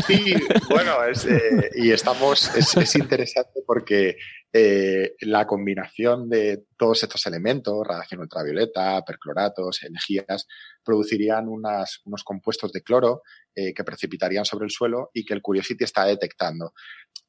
Sí, 0.08 0.34
bueno, 0.68 1.05
es, 1.05 1.24
eh, 1.24 1.70
y 1.76 1.92
estamos, 1.92 2.52
es, 2.56 2.97
interesante 2.97 3.60
porque 3.64 4.16
eh, 4.52 5.14
la 5.20 5.47
combinación 5.47 6.28
de 6.28 6.64
todos 6.76 7.05
estos 7.05 7.24
elementos, 7.24 7.86
radiación 7.86 8.22
ultravioleta, 8.22 9.00
percloratos, 9.05 9.84
energías, 9.84 10.48
producirían 10.82 11.48
unas, 11.48 12.00
unos 12.05 12.24
compuestos 12.24 12.72
de 12.72 12.82
cloro 12.82 13.22
eh, 13.55 13.74
que 13.74 13.84
precipitarían 13.84 14.44
sobre 14.44 14.64
el 14.64 14.70
suelo 14.70 15.10
y 15.12 15.24
que 15.24 15.34
el 15.34 15.42
Curiosity 15.42 15.84
está 15.84 16.05
detectando. 16.05 16.72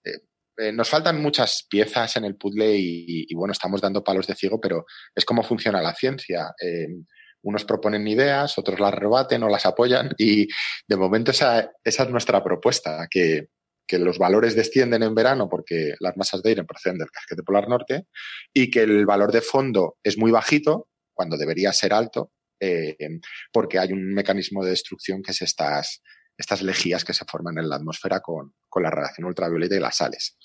Eh, 0.04 0.20
nos 0.74 0.90
faltan 0.90 1.22
muchas 1.22 1.66
piezas 1.70 2.16
en 2.18 2.26
el 2.26 2.36
puzzle 2.36 2.76
y, 2.78 3.34
bueno, 3.34 3.52
estamos 3.52 3.82
dando 3.82 4.04
palos 4.04 4.28
de 4.28 4.36
ciego, 4.36 4.60
pero 4.60 4.86
es 5.16 5.26
como 5.26 5.44
funciona 5.44 5.82
la 5.82 5.94
ciencia. 5.94 6.54
Eh, 6.62 6.88
unos 7.42 7.64
proponen 7.66 8.08
ideas, 8.08 8.58
otros 8.58 8.80
las 8.80 8.94
rebaten 8.94 9.44
o 9.44 9.50
las 9.50 9.66
apoyan 9.66 10.12
y 10.18 10.48
de 10.88 10.98
momento 10.98 11.32
esa, 11.32 11.72
esa 11.84 12.04
es 12.04 12.10
nuestra 12.10 12.44
propuesta, 12.44 13.08
que, 13.10 13.48
los 13.92 14.20
valores 14.20 14.56
descienden 14.56 15.02
en 15.02 15.16
verano 15.16 15.50
porque 15.50 15.96
las 16.00 16.16
masas 16.16 16.44
de 16.44 16.50
aire 16.50 16.64
proceden 16.64 17.00
del 17.00 17.10
casquete 17.10 17.42
polar 17.42 17.68
norte 17.68 18.06
y 18.54 18.70
que 18.70 18.82
el 18.84 19.08
valor 19.08 19.32
de 19.32 19.42
fondo 19.42 19.98
es 20.04 20.16
muy 20.16 20.30
bajito 20.30 20.90
cuando 21.12 21.38
debería 21.38 21.74
ser 21.74 21.96
alto 21.96 22.32
eh, 22.62 22.96
porque 23.52 23.80
hay 23.80 23.92
un 23.92 24.14
mecanismo 24.14 24.64
de 24.64 24.70
destrucción 24.70 25.24
que 25.24 25.32
es 25.32 25.42
estas, 25.42 26.04
estas 26.40 26.62
lejías 26.62 27.04
que 27.04 27.14
se 27.14 27.26
forman 27.26 27.58
en 27.58 27.70
la 27.70 27.76
atmósfera 27.76 28.22
con, 28.22 28.54
la 28.82 28.90
radiación 28.90 29.28
ultravioleta 29.28 29.76
y 29.76 29.80
las 29.80 29.98
sales. 29.98 30.38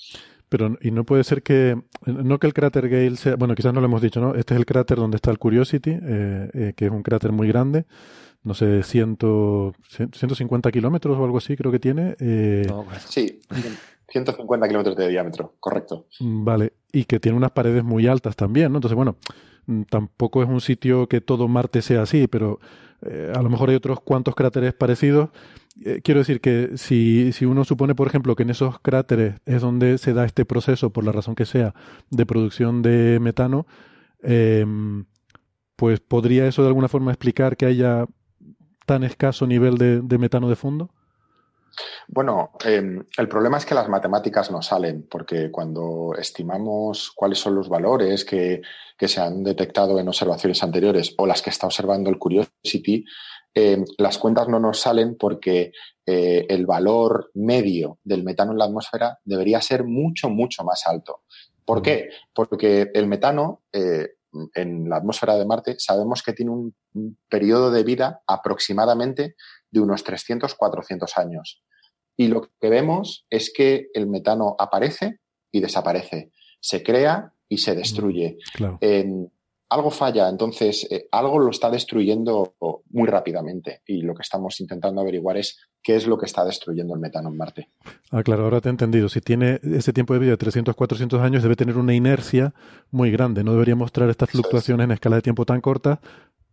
Pero, 0.49 0.77
y 0.81 0.91
no 0.91 1.05
puede 1.05 1.23
ser 1.25 1.43
que, 1.43 1.81
no 2.05 2.39
que 2.39 2.47
el 2.49 2.53
cráter 2.53 2.89
Gale 2.89 3.17
sea, 3.17 3.37
bueno, 3.37 3.55
quizás 3.55 3.73
no 3.73 3.81
lo 3.81 3.87
hemos 3.87 4.03
dicho, 4.03 4.21
¿no? 4.21 4.35
Este 4.35 4.55
es 4.55 4.59
el 4.59 4.67
cráter 4.67 4.99
donde 4.99 5.17
está 5.17 5.31
el 5.31 5.39
Curiosity, 5.39 5.91
eh, 5.91 6.51
eh, 6.53 6.73
que 6.77 6.87
es 6.87 6.91
un 6.91 7.03
cráter 7.03 7.31
muy 7.31 7.47
grande, 7.49 7.87
no 8.43 8.55
sé, 8.55 8.83
ciento, 8.83 9.73
150 9.89 10.71
kilómetros 10.73 11.17
o 11.17 11.25
algo 11.25 11.39
así 11.39 11.57
creo 11.57 11.71
que 11.71 11.79
tiene. 11.79 12.17
Eh, 12.19 12.67
sí, 13.09 13.41
150 14.09 14.67
kilómetros 14.67 14.97
de 14.97 15.09
diámetro, 15.09 15.55
correcto. 15.61 16.09
Vale, 16.21 16.73
y 16.93 17.05
que 17.05 17.21
tiene 17.21 17.39
unas 17.39 17.53
paredes 17.53 17.85
muy 17.85 18.09
altas 18.09 18.35
también, 18.35 18.73
¿no? 18.73 18.79
Entonces, 18.79 18.97
bueno, 18.97 19.17
tampoco 19.89 20.43
es 20.43 20.49
un 20.49 20.61
sitio 20.61 21.09
que 21.09 21.21
todo 21.21 21.49
Marte 21.49 21.83
sea 21.83 22.03
así, 22.03 22.27
pero 22.27 22.61
a 23.35 23.43
lo 23.43 23.51
mejor 23.51 23.69
hay 23.69 23.77
otros 23.77 24.01
cuantos 24.01 24.35
cráteres 24.35 24.73
parecidos 24.73 25.29
eh, 25.83 26.01
quiero 26.05 26.21
decir 26.21 26.41
que 26.41 26.77
si, 26.77 27.33
si 27.33 27.45
uno 27.45 27.65
supone, 27.65 27.95
por 27.95 28.07
ejemplo, 28.07 28.37
que 28.37 28.45
en 28.45 28.51
esos 28.51 28.79
cráteres 28.79 29.41
es 29.45 29.61
donde 29.61 29.99
se 29.99 30.13
da 30.13 30.25
este 30.25 30.45
proceso, 30.45 30.91
por 30.91 31.05
la 31.05 31.13
razón 31.13 31.35
que 31.35 31.47
sea, 31.47 31.75
de 32.11 32.27
producción 32.27 32.83
de 32.83 33.19
metano, 33.21 33.67
em, 34.23 35.07
pues 35.77 36.01
podría 36.01 36.47
eso 36.47 36.63
de 36.63 36.69
alguna 36.69 36.89
forma 36.89 37.11
explicar 37.11 37.57
que 37.57 37.67
haya 37.67 38.07
tan 38.87 39.03
escaso 39.03 39.47
nivel 39.47 39.77
de, 39.79 40.19
metano 40.19 40.49
de 40.49 40.57
fondo. 40.57 40.91
Bueno, 42.09 42.53
em, 42.65 43.05
el 43.17 43.29
problema 43.29 43.59
es 43.59 43.67
que 43.67 43.75
las 43.75 43.89
matemáticas 43.89 44.51
no 44.51 44.63
salen, 44.63 45.07
porque 45.11 45.51
cuando 45.51 46.13
estimamos 46.19 47.13
cuáles 47.15 47.39
son 47.39 47.55
los 47.55 47.69
valores 47.69 48.25
que, 48.25 48.63
que, 48.97 49.09
se 49.09 49.21
han 49.21 49.43
detectado 49.43 49.99
en 49.99 50.09
observaciones 50.09 50.63
anteriores 50.63 51.15
o 51.19 51.27
las 51.27 51.43
que 51.43 51.51
está 51.51 51.67
observando 51.67 52.11
el 52.11 52.19
Curiosity, 52.19 53.05
eh, 53.55 53.85
las 53.99 54.19
cuentas 54.19 54.49
no 54.49 54.59
nos 54.59 54.81
salen 54.81 55.17
porque 55.17 55.73
eh, 56.05 56.45
el 56.49 56.67
valor 56.67 57.31
medio 57.35 57.99
del 58.03 58.25
metano 58.25 58.51
en 58.51 58.59
la 58.59 58.65
atmósfera 58.65 59.19
debería 59.25 59.61
ser 59.61 59.85
mucho, 59.85 60.29
mucho 60.29 60.65
más 60.65 60.87
alto. 60.87 61.23
¿Por 61.65 61.81
qué? 61.81 62.09
Porque 62.35 62.91
el 62.93 63.07
metano 63.07 63.63
eh, 63.73 64.15
en 64.55 64.89
la 64.89 64.97
atmósfera 64.97 65.37
de 65.37 65.47
Marte 65.47 65.77
sabemos 65.79 66.23
que 66.23 66.33
tiene 66.33 66.51
un, 66.51 66.75
periodo 67.29 67.71
de 67.71 67.83
vida 67.83 68.23
aproximadamente 68.27 69.35
de 69.75 69.81
unos 69.81 70.05
300, 70.05 70.55
400 70.55 71.19
años. 71.19 71.63
Y 72.17 72.29
lo 72.29 72.43
que 72.61 72.69
vemos 72.69 73.27
es 73.29 73.53
que 73.53 73.89
el 73.93 74.07
metano 74.07 74.55
aparece 74.59 75.19
y 75.53 75.61
desaparece, 75.61 76.31
se 76.61 76.83
crea 76.83 77.33
y 77.49 77.59
se 77.59 77.75
destruye. 77.75 78.39
Claro 78.55 78.79
algo 79.75 79.91
falla, 79.91 80.29
entonces 80.29 80.87
eh, 80.91 81.09
algo 81.11 81.39
lo 81.39 81.51
está 81.51 81.71
destruyendo 81.71 82.55
muy 82.91 83.09
rápidamente 83.09 83.83
y 83.87 84.03
lo 84.03 84.15
que 84.15 84.23
estamos 84.23 84.61
intentando 84.61 85.01
averiguar 85.01 85.37
es 85.37 85.59
qué 85.83 85.97
es 85.97 86.07
lo 86.07 86.17
que 86.17 86.27
está 86.27 86.45
destruyendo 86.45 86.95
el 86.95 87.01
metano 87.01 87.29
en 87.29 87.37
Marte. 87.37 87.69
Ah, 88.11 88.23
claro, 88.23 88.45
ahora 88.45 88.61
te 88.61 88.69
he 88.69 88.71
entendido. 88.71 89.09
Si 89.09 89.21
tiene 89.21 89.61
ese 89.63 89.93
tiempo 89.93 90.15
de 90.15 90.21
vida 90.21 90.31
de 90.31 90.37
300, 90.37 90.75
400 90.77 91.21
años, 91.21 91.43
debe 91.43 91.57
tener 91.57 91.77
una 91.77 91.95
inercia 91.95 92.55
muy 92.91 93.11
grande. 93.11 93.43
No 93.43 93.53
debería 93.53 93.75
mostrar 93.75 94.09
estas 94.11 94.31
fluctuaciones 94.31 94.85
en 94.85 94.93
escala 94.93 95.17
de 95.17 95.23
tiempo 95.23 95.45
tan 95.45 95.61
corta 95.61 96.01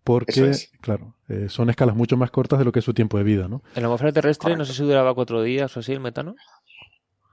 porque, 0.03 0.51
claro, 0.81 1.15
eh, 1.29 1.47
son 1.49 1.69
escalas 1.69 1.95
mucho 1.95 2.17
más 2.17 2.31
cortas 2.31 2.59
de 2.59 2.65
lo 2.65 2.71
que 2.71 2.79
es 2.79 2.85
su 2.85 2.93
tiempo 2.93 3.17
de 3.17 3.23
vida, 3.23 3.47
¿no? 3.47 3.61
¿En 3.75 3.83
la 3.83 3.87
atmósfera 3.87 4.11
terrestre 4.11 4.55
no 4.55 4.65
sé 4.65 4.73
si 4.73 4.83
duraba 4.83 5.13
cuatro 5.13 5.43
días 5.43 5.75
o 5.77 5.79
así 5.79 5.93
el 5.93 5.99
metano? 5.99 6.35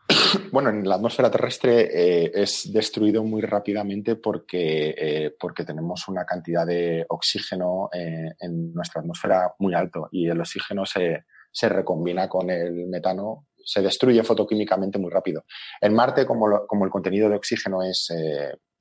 Bueno, 0.52 0.70
en 0.70 0.88
la 0.88 0.96
atmósfera 0.96 1.30
terrestre 1.30 1.88
eh, 1.92 2.30
es 2.34 2.72
destruido 2.72 3.22
muy 3.24 3.42
rápidamente 3.42 4.16
porque, 4.16 4.94
eh, 4.96 5.36
porque 5.38 5.64
tenemos 5.64 6.08
una 6.08 6.24
cantidad 6.24 6.66
de 6.66 7.04
oxígeno 7.08 7.88
eh, 7.92 8.32
en 8.40 8.72
nuestra 8.72 9.00
atmósfera 9.00 9.54
muy 9.58 9.74
alto 9.74 10.08
y 10.10 10.28
el 10.28 10.40
oxígeno 10.40 10.86
se, 10.86 11.24
se, 11.50 11.68
recombina 11.68 12.28
con 12.28 12.50
el 12.50 12.86
metano, 12.86 13.46
se 13.64 13.82
destruye 13.82 14.22
fotoquímicamente 14.22 14.98
muy 14.98 15.10
rápido. 15.10 15.44
En 15.80 15.94
Marte, 15.94 16.26
como, 16.26 16.66
como 16.66 16.84
el 16.84 16.90
contenido 16.90 17.28
de 17.28 17.36
oxígeno 17.36 17.82
es 17.82 18.08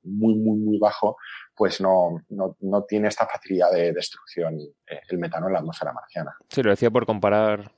muy, 0.02 0.34
muy, 0.34 0.58
muy 0.58 0.78
bajo, 0.78 1.16
pues 1.58 1.80
no, 1.80 2.22
no, 2.30 2.56
no, 2.60 2.84
tiene 2.84 3.08
esta 3.08 3.26
facilidad 3.26 3.72
de 3.72 3.92
destrucción 3.92 4.56
el 4.86 5.18
metano 5.18 5.48
en 5.48 5.54
la 5.54 5.58
atmósfera 5.58 5.92
marciana. 5.92 6.34
Sí, 6.48 6.62
lo 6.62 6.70
decía 6.70 6.90
por 6.90 7.04
comparar 7.04 7.72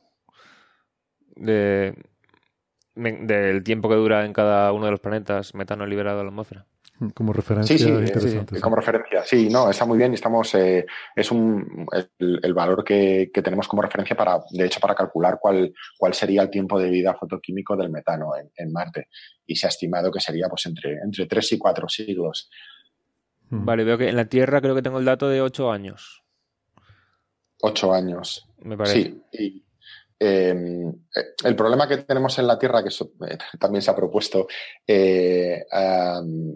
de 1.35 1.95
del 2.95 3.63
tiempo 3.65 3.89
que 3.89 3.95
dura 3.95 4.27
en 4.27 4.33
cada 4.35 4.73
uno 4.73 4.85
de 4.85 4.91
los 4.91 5.01
planetas 5.01 5.55
metano 5.55 5.87
liberado 5.87 6.21
a 6.21 6.25
la 6.25 6.29
atmósfera. 6.29 6.67
Como 7.15 7.33
referencia 7.33 7.79
Sí, 7.79 7.83
sí, 7.85 7.89
interesante. 7.89 8.55
eh, 8.55 8.59
sí. 8.59 8.61
como 8.61 8.77
referencia. 8.77 9.23
Sí, 9.25 9.49
no, 9.49 9.71
está 9.71 9.87
muy 9.87 9.97
bien 9.97 10.13
y 10.13 10.17
estamos, 10.17 10.55
eh, 10.55 10.85
es 11.17 11.31
un, 11.31 11.87
el, 12.19 12.41
el 12.43 12.53
valor 12.53 12.85
que, 12.85 13.31
que 13.33 13.41
tenemos 13.41 13.67
como 13.69 13.81
referencia 13.81 14.15
para, 14.15 14.39
de 14.51 14.67
hecho, 14.67 14.81
para 14.81 14.95
calcular 14.95 15.39
cuál, 15.41 15.73
cuál 15.97 16.13
sería 16.13 16.43
el 16.43 16.51
tiempo 16.51 16.79
de 16.79 16.91
vida 16.91 17.15
fotoquímico 17.15 17.75
del 17.75 17.89
metano 17.89 18.37
en, 18.37 18.51
en 18.55 18.71
Marte. 18.71 19.09
Y 19.47 19.57
se 19.57 19.67
ha 19.67 19.71
estimado 19.71 20.13
que 20.13 20.21
sería 20.21 20.49
pues 20.51 20.67
entre, 20.67 20.99
entre 21.03 21.25
3 21.25 21.53
y 21.53 21.59
4 21.59 21.89
siglos. 21.89 22.51
Vale, 23.51 23.85
veo 23.85 23.99
que 23.99 24.09
en 24.09 24.17
la 24.17 24.27
Tierra 24.27 24.61
creo 24.61 24.75
que 24.75 24.83
tengo 24.83 24.99
el 24.99 25.05
dato 25.05 25.29
de 25.29 25.43
8 25.43 25.71
años. 25.71 26.23
8 27.63 27.93
años. 27.93 28.47
Me 28.59 28.77
parece. 28.77 29.03
Sí, 29.03 29.23
y 29.33 29.65
eh, 30.19 30.55
el 31.45 31.57
problema 31.57 31.89
que 31.89 31.99
tenemos 31.99 32.39
en 32.39 32.47
la 32.47 32.59
Tierra, 32.59 32.83
que 32.83 32.89
eso, 32.91 33.13
eh, 33.29 33.39
también 33.59 33.83
se 33.83 33.91
ha 33.91 33.97
propuesto, 33.97 34.47
eh, 34.87 35.65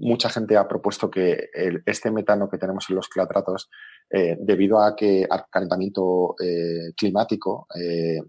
mucha 0.00 0.28
gente 0.28 0.56
ha 0.56 0.68
propuesto 0.68 1.10
que 1.10 1.48
el- 1.52 1.82
este 1.86 2.10
metano 2.10 2.48
que 2.48 2.58
tenemos 2.58 2.88
en 2.90 2.96
los 2.96 3.08
clatratos, 3.08 3.68
debido 4.10 4.80
a 4.80 4.94
que 4.94 5.26
al 5.28 5.46
calentamiento 5.50 6.36
climático, 6.96 7.66
eh, 7.74 8.20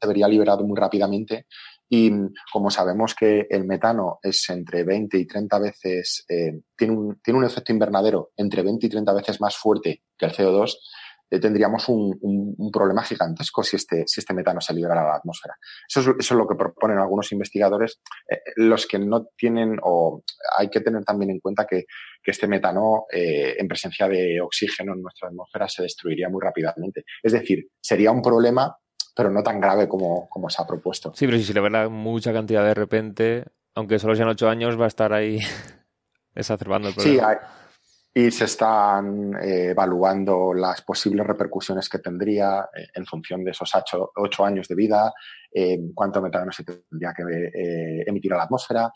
debería 0.00 0.28
liberado 0.28 0.64
muy 0.66 0.76
rápidamente. 0.78 1.46
Y 1.92 2.10
mm, 2.10 2.32
como 2.52 2.70
sabemos 2.70 3.14
que 3.14 3.46
el 3.50 3.66
metano 3.66 4.20
es 4.22 4.48
entre 4.48 4.84
20 4.84 5.18
y 5.18 5.26
30 5.26 5.58
veces, 5.58 6.24
eh, 6.28 6.60
tiene, 6.76 6.94
un, 6.94 7.20
tiene 7.20 7.38
un 7.40 7.44
efecto 7.44 7.72
invernadero 7.72 8.30
entre 8.36 8.62
20 8.62 8.86
y 8.86 8.88
30 8.88 9.12
veces 9.12 9.40
más 9.40 9.56
fuerte 9.56 10.04
que 10.16 10.26
el 10.26 10.32
CO2, 10.32 10.76
eh, 11.32 11.40
tendríamos 11.40 11.88
un, 11.88 12.16
un- 12.22 12.70
problema 12.70 13.02
gigantesco 13.02 13.64
si 13.64 13.74
este, 13.76 14.04
si 14.06 14.20
este 14.20 14.34
metano 14.34 14.60
se 14.60 14.72
liberara 14.72 15.02
a 15.02 15.08
la 15.08 15.16
atmósfera. 15.16 15.54
Eso 15.88 16.00
es, 16.00 16.06
eso 16.06 16.34
es 16.34 16.38
lo 16.38 16.46
que 16.46 16.54
proponen 16.54 16.98
algunos 16.98 17.32
investigadores, 17.32 18.00
eh, 18.30 18.38
los 18.56 18.86
que 18.86 18.98
no 19.00 19.26
tienen, 19.36 19.76
o 19.82 20.22
hay 20.58 20.70
que 20.70 20.80
tener 20.80 21.04
también 21.04 21.30
en 21.32 21.40
cuenta 21.40 21.66
que, 21.66 21.84
que 22.22 22.30
este 22.30 22.46
metano, 22.46 23.06
en 23.10 23.66
presencia 23.66 24.06
de 24.08 24.40
oxígeno 24.40 24.92
en 24.94 25.02
nuestra 25.02 25.28
atmósfera, 25.28 25.68
se 25.68 25.82
destruiría 25.82 26.28
muy 26.28 26.40
rápidamente. 26.40 27.04
Es 27.22 27.32
decir, 27.32 27.66
sería 27.80 28.12
un 28.12 28.22
problema, 28.22 28.76
pero 29.20 29.30
no 29.30 29.42
tan 29.42 29.60
grave 29.60 29.86
como, 29.86 30.26
como 30.30 30.48
se 30.48 30.62
ha 30.62 30.66
propuesto. 30.66 31.12
Sí, 31.14 31.26
pero 31.26 31.36
si 31.36 31.44
se 31.44 31.52
le 31.52 31.60
ve 31.60 31.68
la 31.68 31.90
mucha 31.90 32.32
cantidad 32.32 32.64
de 32.64 32.72
repente, 32.72 33.44
aunque 33.74 33.98
solo 33.98 34.14
sean 34.16 34.28
8 34.30 34.48
años, 34.48 34.80
va 34.80 34.86
a 34.86 34.88
estar 34.88 35.12
ahí 35.12 35.38
exacerbando 36.34 36.88
el 36.88 36.94
Sí, 36.94 37.18
problema. 37.18 37.28
hay- 37.28 37.36
y 38.12 38.30
se 38.32 38.46
están 38.46 39.34
eh, 39.40 39.66
evaluando 39.70 40.52
las 40.52 40.82
posibles 40.82 41.24
repercusiones 41.26 41.88
que 41.88 42.00
tendría 42.00 42.68
eh, 42.74 42.86
en 42.94 43.04
función 43.06 43.44
de 43.44 43.52
esos 43.52 43.70
ocho, 43.74 44.10
ocho 44.16 44.44
años 44.44 44.66
de 44.66 44.74
vida, 44.74 45.12
eh, 45.52 45.78
cuánto 45.94 46.20
metano 46.20 46.50
se 46.50 46.64
tendría 46.64 47.12
que 47.14 47.22
eh, 47.22 48.04
emitir 48.06 48.32
a 48.32 48.38
la 48.38 48.44
atmósfera, 48.44 48.90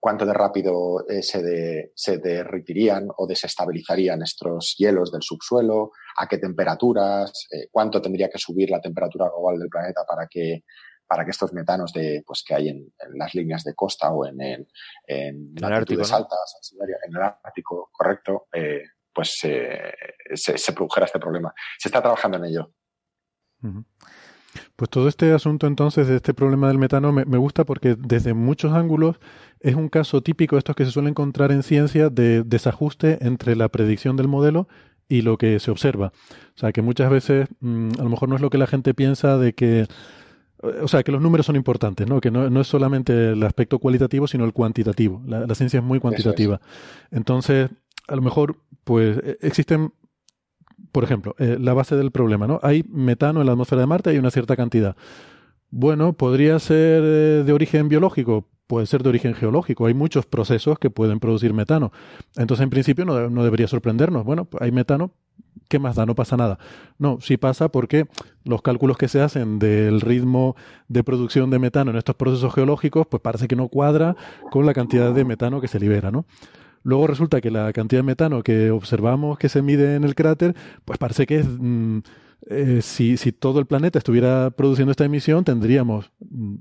cuánto 0.00 0.24
de 0.24 0.32
rápido 0.32 1.04
eh, 1.08 1.22
se, 1.22 1.42
de- 1.42 1.92
se 1.94 2.18
derritirían 2.18 3.08
o 3.16 3.26
desestabilizarían 3.26 4.22
estos 4.22 4.74
hielos 4.78 5.10
del 5.12 5.22
subsuelo, 5.22 5.90
a 6.16 6.26
qué 6.28 6.38
temperaturas, 6.38 7.46
eh, 7.50 7.68
cuánto 7.70 8.00
tendría 8.00 8.28
que 8.28 8.38
subir 8.38 8.70
la 8.70 8.80
temperatura 8.80 9.26
global 9.28 9.58
del 9.58 9.68
planeta 9.68 10.04
para 10.06 10.26
que 10.26 10.62
para 11.10 11.24
que 11.24 11.30
estos 11.30 11.54
metanos 11.54 11.90
de, 11.94 12.22
pues, 12.26 12.44
que 12.46 12.54
hay 12.54 12.68
en, 12.68 12.76
en 12.98 13.16
las 13.18 13.34
líneas 13.34 13.64
de 13.64 13.74
costa 13.74 14.12
o 14.12 14.26
en, 14.26 14.38
en, 14.42 14.68
en 15.06 15.54
el 15.56 15.64
Ártico, 15.64 16.02
altas, 16.12 16.74
en 16.78 17.16
el 17.16 17.22
Ártico, 17.22 17.88
correcto, 17.90 18.48
eh, 18.52 18.82
pues 19.10 19.38
se, 19.40 19.94
se 20.34 20.72
produjera 20.74 21.06
este 21.06 21.18
problema. 21.18 21.54
Se 21.78 21.88
está 21.88 22.02
trabajando 22.02 22.36
en 22.36 22.44
ello. 22.44 22.74
Pues 24.76 24.90
todo 24.90 25.08
este 25.08 25.32
asunto 25.32 25.66
entonces 25.66 26.08
de 26.08 26.16
este 26.16 26.34
problema 26.34 26.68
del 26.68 26.78
metano 26.78 27.12
me, 27.12 27.24
me 27.24 27.38
gusta 27.38 27.64
porque 27.64 27.96
desde 27.98 28.34
muchos 28.34 28.72
ángulos 28.72 29.16
es 29.60 29.74
un 29.74 29.88
caso 29.88 30.22
típico 30.22 30.56
estos 30.58 30.76
que 30.76 30.84
se 30.84 30.90
suele 30.90 31.08
encontrar 31.08 31.52
en 31.52 31.62
ciencia 31.62 32.10
de 32.10 32.42
desajuste 32.44 33.18
entre 33.20 33.56
la 33.56 33.68
predicción 33.68 34.16
del 34.16 34.28
modelo 34.28 34.68
y 35.08 35.22
lo 35.22 35.38
que 35.38 35.58
se 35.58 35.70
observa. 35.70 36.12
O 36.54 36.58
sea 36.58 36.72
que 36.72 36.82
muchas 36.82 37.10
veces 37.10 37.48
mm, 37.60 37.90
a 37.98 38.02
lo 38.02 38.10
mejor 38.10 38.28
no 38.28 38.36
es 38.36 38.42
lo 38.42 38.50
que 38.50 38.58
la 38.58 38.66
gente 38.66 38.94
piensa 38.94 39.38
de 39.38 39.54
que 39.54 39.86
o 40.60 40.88
sea, 40.88 41.02
que 41.02 41.12
los 41.12 41.22
números 41.22 41.46
son 41.46 41.56
importantes, 41.56 42.06
¿no? 42.08 42.20
Que 42.20 42.30
no, 42.30 42.50
no 42.50 42.60
es 42.60 42.66
solamente 42.66 43.30
el 43.30 43.42
aspecto 43.44 43.78
cualitativo, 43.78 44.26
sino 44.26 44.44
el 44.44 44.52
cuantitativo. 44.52 45.22
La, 45.24 45.46
la 45.46 45.54
ciencia 45.54 45.78
es 45.78 45.84
muy 45.84 46.00
cuantitativa. 46.00 46.60
Entonces, 47.10 47.70
a 48.08 48.16
lo 48.16 48.22
mejor, 48.22 48.56
pues, 48.82 49.18
eh, 49.22 49.38
existen, 49.40 49.92
por 50.92 51.04
ejemplo, 51.04 51.34
eh, 51.38 51.56
la 51.60 51.74
base 51.74 51.96
del 51.96 52.10
problema, 52.10 52.46
¿no? 52.46 52.60
Hay 52.62 52.84
metano 52.88 53.40
en 53.40 53.46
la 53.46 53.52
atmósfera 53.52 53.82
de 53.82 53.86
Marte, 53.86 54.10
hay 54.10 54.18
una 54.18 54.30
cierta 54.30 54.56
cantidad. 54.56 54.96
Bueno, 55.70 56.14
podría 56.14 56.58
ser 56.58 57.02
eh, 57.04 57.42
de 57.44 57.52
origen 57.52 57.88
biológico, 57.88 58.46
puede 58.66 58.86
ser 58.86 59.02
de 59.02 59.08
origen 59.08 59.34
geológico. 59.34 59.86
Hay 59.86 59.94
muchos 59.94 60.26
procesos 60.26 60.78
que 60.78 60.90
pueden 60.90 61.20
producir 61.20 61.52
metano. 61.52 61.92
Entonces, 62.36 62.64
en 62.64 62.70
principio, 62.70 63.04
no, 63.04 63.28
no 63.28 63.44
debería 63.44 63.66
sorprendernos. 63.66 64.24
Bueno, 64.24 64.48
hay 64.60 64.72
metano, 64.72 65.10
¿qué 65.68 65.78
más 65.78 65.96
da? 65.96 66.06
No 66.06 66.14
pasa 66.14 66.36
nada. 66.36 66.58
No, 66.98 67.18
sí 67.20 67.36
pasa 67.36 67.68
porque 67.70 68.06
los 68.44 68.62
cálculos 68.62 68.96
que 68.96 69.08
se 69.08 69.20
hacen 69.20 69.58
del 69.58 70.00
ritmo 70.00 70.56
de 70.88 71.04
producción 71.04 71.50
de 71.50 71.58
metano 71.58 71.90
en 71.90 71.96
estos 71.98 72.14
procesos 72.14 72.54
geológicos, 72.54 73.06
pues 73.06 73.20
parece 73.20 73.48
que 73.48 73.56
no 73.56 73.68
cuadra 73.68 74.16
con 74.50 74.64
la 74.64 74.74
cantidad 74.74 75.12
de 75.12 75.24
metano 75.24 75.60
que 75.60 75.68
se 75.68 75.80
libera, 75.80 76.10
¿no? 76.10 76.24
Luego 76.82 77.06
resulta 77.06 77.40
que 77.40 77.50
la 77.50 77.72
cantidad 77.72 78.00
de 78.00 78.06
metano 78.06 78.42
que 78.42 78.70
observamos 78.70 79.38
que 79.38 79.48
se 79.48 79.62
mide 79.62 79.96
en 79.96 80.04
el 80.04 80.14
cráter, 80.14 80.54
pues 80.84 80.98
parece 80.98 81.26
que 81.26 81.40
es, 81.40 81.46
mm, 81.46 81.98
eh, 82.50 82.80
si, 82.82 83.16
si 83.16 83.32
todo 83.32 83.60
el 83.60 83.66
planeta 83.66 83.98
estuviera 83.98 84.50
produciendo 84.50 84.90
esta 84.90 85.04
emisión, 85.04 85.44
tendríamos, 85.44 86.10
mm, 86.20 86.54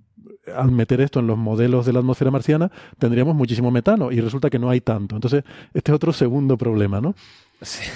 al 0.55 0.71
meter 0.71 1.01
esto 1.01 1.19
en 1.19 1.27
los 1.27 1.37
modelos 1.37 1.85
de 1.85 1.93
la 1.93 1.99
atmósfera 1.99 2.31
marciana, 2.31 2.71
tendríamos 2.99 3.35
muchísimo 3.35 3.71
metano 3.71 4.11
y 4.11 4.21
resulta 4.21 4.49
que 4.49 4.59
no 4.59 4.69
hay 4.69 4.81
tanto. 4.81 5.15
Entonces, 5.15 5.43
este 5.73 5.91
es 5.91 5.95
otro 5.95 6.13
segundo 6.13 6.57
problema, 6.57 7.01
¿no? 7.01 7.15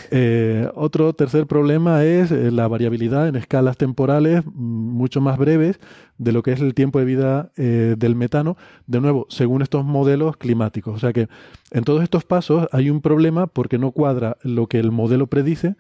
Eh, 0.10 0.68
otro 0.74 1.14
tercer 1.14 1.46
problema 1.46 2.04
es 2.04 2.32
eh, 2.32 2.50
la 2.50 2.68
variabilidad 2.68 3.28
en 3.28 3.36
escalas 3.36 3.78
temporales 3.78 4.44
mm, 4.44 4.50
mucho 4.52 5.22
más 5.22 5.38
breves 5.38 5.80
de 6.18 6.32
lo 6.32 6.42
que 6.42 6.52
es 6.52 6.62
el 6.62 6.74
tiempo 6.74 6.98
de 6.98 7.06
vida 7.06 7.52
eh, 7.58 7.96
del 7.98 8.16
metano, 8.16 8.58
de 8.88 9.02
nuevo, 9.02 9.28
según 9.30 9.62
estos 9.62 9.86
modelos 9.86 10.38
climáticos. 10.38 10.96
O 10.96 11.00
sea 11.00 11.14
que 11.14 11.28
en 11.70 11.84
todos 11.84 12.02
estos 12.02 12.24
pasos 12.24 12.68
hay 12.72 12.90
un 12.90 13.02
problema 13.02 13.46
porque 13.46 13.78
no 13.78 13.92
cuadra 13.92 14.38
lo 14.42 14.66
que 14.66 14.80
el 14.80 14.92
modelo 14.92 15.28
predice 15.28 15.76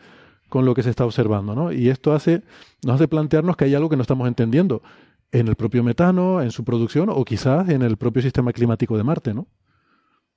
con 0.47 0.65
lo 0.65 0.75
que 0.75 0.83
se 0.83 0.89
está 0.89 1.05
observando, 1.05 1.55
¿no? 1.55 1.71
Y 1.71 1.89
esto 1.89 2.13
hace, 2.13 2.43
nos 2.85 2.95
hace 2.95 3.07
plantearnos 3.07 3.55
que 3.55 3.65
hay 3.65 3.73
algo 3.73 3.89
que 3.89 3.95
no 3.95 4.01
estamos 4.01 4.27
entendiendo 4.27 4.83
en 5.31 5.47
el 5.47 5.55
propio 5.55 5.83
metano, 5.83 6.41
en 6.41 6.51
su 6.51 6.63
producción 6.63 7.09
o 7.09 7.23
quizás 7.23 7.69
en 7.69 7.81
el 7.81 7.97
propio 7.97 8.21
sistema 8.21 8.51
climático 8.53 8.97
de 8.97 9.03
Marte, 9.03 9.33
¿no? 9.33 9.47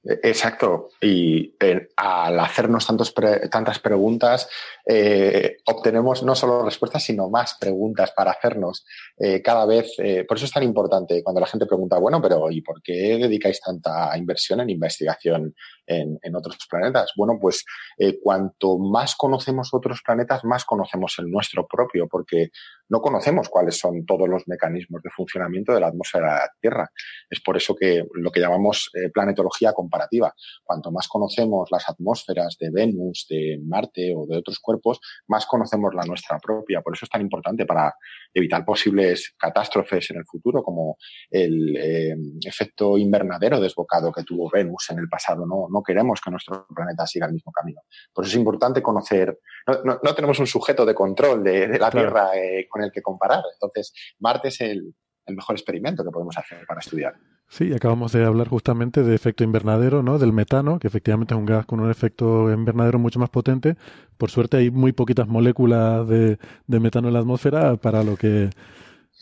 Eh, 0.04 0.20
Exacto. 0.22 0.90
Y 1.00 1.54
al 1.96 2.38
hacernos 2.38 2.86
tantas 2.86 3.78
preguntas, 3.80 4.48
eh, 4.86 5.56
obtenemos 5.66 6.22
no 6.22 6.34
solo 6.34 6.64
respuestas, 6.64 7.04
sino 7.04 7.30
más 7.30 7.56
preguntas 7.58 8.12
para 8.14 8.32
hacernos 8.32 8.84
eh, 9.18 9.40
cada 9.42 9.66
vez. 9.66 9.94
eh, 9.98 10.24
por 10.26 10.36
eso 10.36 10.46
es 10.46 10.52
tan 10.52 10.62
importante 10.62 11.22
cuando 11.22 11.40
la 11.40 11.46
gente 11.46 11.66
pregunta, 11.66 11.98
bueno, 11.98 12.20
pero 12.20 12.50
¿y 12.50 12.60
por 12.60 12.82
qué 12.82 13.18
dedicáis 13.18 13.60
tanta 13.60 14.16
inversión 14.16 14.60
en 14.60 14.70
investigación 14.70 15.54
en, 15.86 16.18
en 16.22 16.36
otros 16.36 16.56
planetas? 16.68 17.12
Bueno, 17.16 17.38
pues 17.40 17.64
eh, 17.98 18.18
cuanto 18.22 18.78
más 18.78 19.14
conocemos 19.16 19.72
otros 19.72 20.00
planetas, 20.04 20.44
más 20.44 20.64
conocemos 20.64 21.14
el 21.18 21.30
nuestro 21.30 21.66
propio, 21.66 22.08
porque 22.08 22.50
no 22.88 23.00
conocemos 23.00 23.48
cuáles 23.48 23.78
son 23.78 24.04
todos 24.04 24.28
los 24.28 24.46
mecanismos 24.46 25.02
de 25.02 25.10
funcionamiento 25.10 25.72
de 25.72 25.80
la 25.80 25.88
atmósfera 25.88 26.26
de 26.26 26.38
la 26.40 26.50
Tierra. 26.60 26.90
Es 27.30 27.40
por 27.40 27.56
eso 27.56 27.74
que 27.74 28.04
lo 28.14 28.30
que 28.30 28.40
llamamos 28.40 28.90
eh, 28.94 29.10
planetología 29.10 29.72
comparativa. 29.72 30.34
Cuanto 30.62 30.90
más 30.90 31.08
conocemos 31.08 31.68
las 31.70 31.88
atmósferas 31.88 32.56
de 32.58 32.70
Venus, 32.70 33.26
de 33.28 33.58
Marte 33.64 34.14
o 34.16 34.26
de 34.26 34.38
otros 34.38 34.58
cuerpos, 34.58 35.00
más 35.28 35.46
conocemos 35.46 35.94
la 35.94 36.04
nuestra 36.04 36.38
propia. 36.38 36.82
Por 36.82 36.94
eso 36.94 37.06
es 37.06 37.10
tan 37.10 37.22
importante 37.22 37.64
para 37.64 37.94
evitar 38.32 38.64
posibles 38.64 39.34
catástrofes 39.38 40.10
en 40.10 40.18
el 40.18 40.24
futuro, 40.26 40.62
como 40.62 40.96
el 41.30 41.76
eh, 41.76 42.16
efecto 42.44 42.98
invernadero 42.98 43.60
desbocado 43.60 44.12
que 44.12 44.24
tuvo 44.24 44.50
Venus 44.50 44.90
en 44.90 44.98
el 44.98 45.08
pasado. 45.08 45.46
No, 45.46 45.68
no 45.74 45.82
queremos 45.82 46.20
que 46.22 46.30
nuestro 46.30 46.66
planeta 46.74 47.06
siga 47.06 47.26
el 47.26 47.32
mismo 47.34 47.52
camino. 47.52 47.82
Por 48.14 48.24
eso 48.24 48.32
es 48.32 48.38
importante 48.38 48.80
conocer. 48.80 49.38
No, 49.66 49.74
no- 49.84 49.98
no 50.02 50.14
tenemos 50.14 50.38
un 50.38 50.46
sujeto 50.46 50.86
de 50.86 50.94
control 50.94 51.42
de, 51.44 51.66
de 51.68 51.78
la 51.78 51.90
Claro. 51.90 52.08
Tierra 52.08 52.36
eh, 52.36 52.66
con 52.70 52.82
el 52.82 52.90
que 52.90 53.02
comparar. 53.02 53.42
Entonces, 53.54 53.92
Marte 54.20 54.48
es 54.48 54.60
el, 54.62 54.94
el 55.26 55.34
mejor 55.36 55.56
experimento 55.56 56.02
que 56.04 56.10
podemos 56.10 56.36
hacer 56.38 56.64
para 56.66 56.80
estudiar. 56.80 57.14
Sí, 57.48 57.74
acabamos 57.74 58.12
de 58.12 58.24
hablar 58.24 58.48
justamente 58.48 59.02
de 59.02 59.14
efecto 59.14 59.44
invernadero, 59.44 60.02
¿no? 60.02 60.18
Del 60.18 60.32
metano, 60.32 60.78
que 60.78 60.86
efectivamente 60.88 61.34
es 61.34 61.38
un 61.38 61.44
gas 61.46 61.66
con 61.66 61.78
un 61.80 61.90
efecto 61.90 62.50
invernadero 62.50 62.98
mucho 62.98 63.18
más 63.20 63.28
potente. 63.28 63.76
Por 64.16 64.30
suerte 64.30 64.56
hay 64.56 64.70
muy 64.70 64.92
poquitas 64.92 65.28
moléculas 65.28 66.08
de, 66.08 66.38
de 66.66 66.80
metano 66.80 67.08
en 67.08 67.14
la 67.14 67.20
atmósfera 67.20 67.76
para 67.76 68.02
lo 68.02 68.16
que 68.16 68.48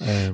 eh, 0.00 0.32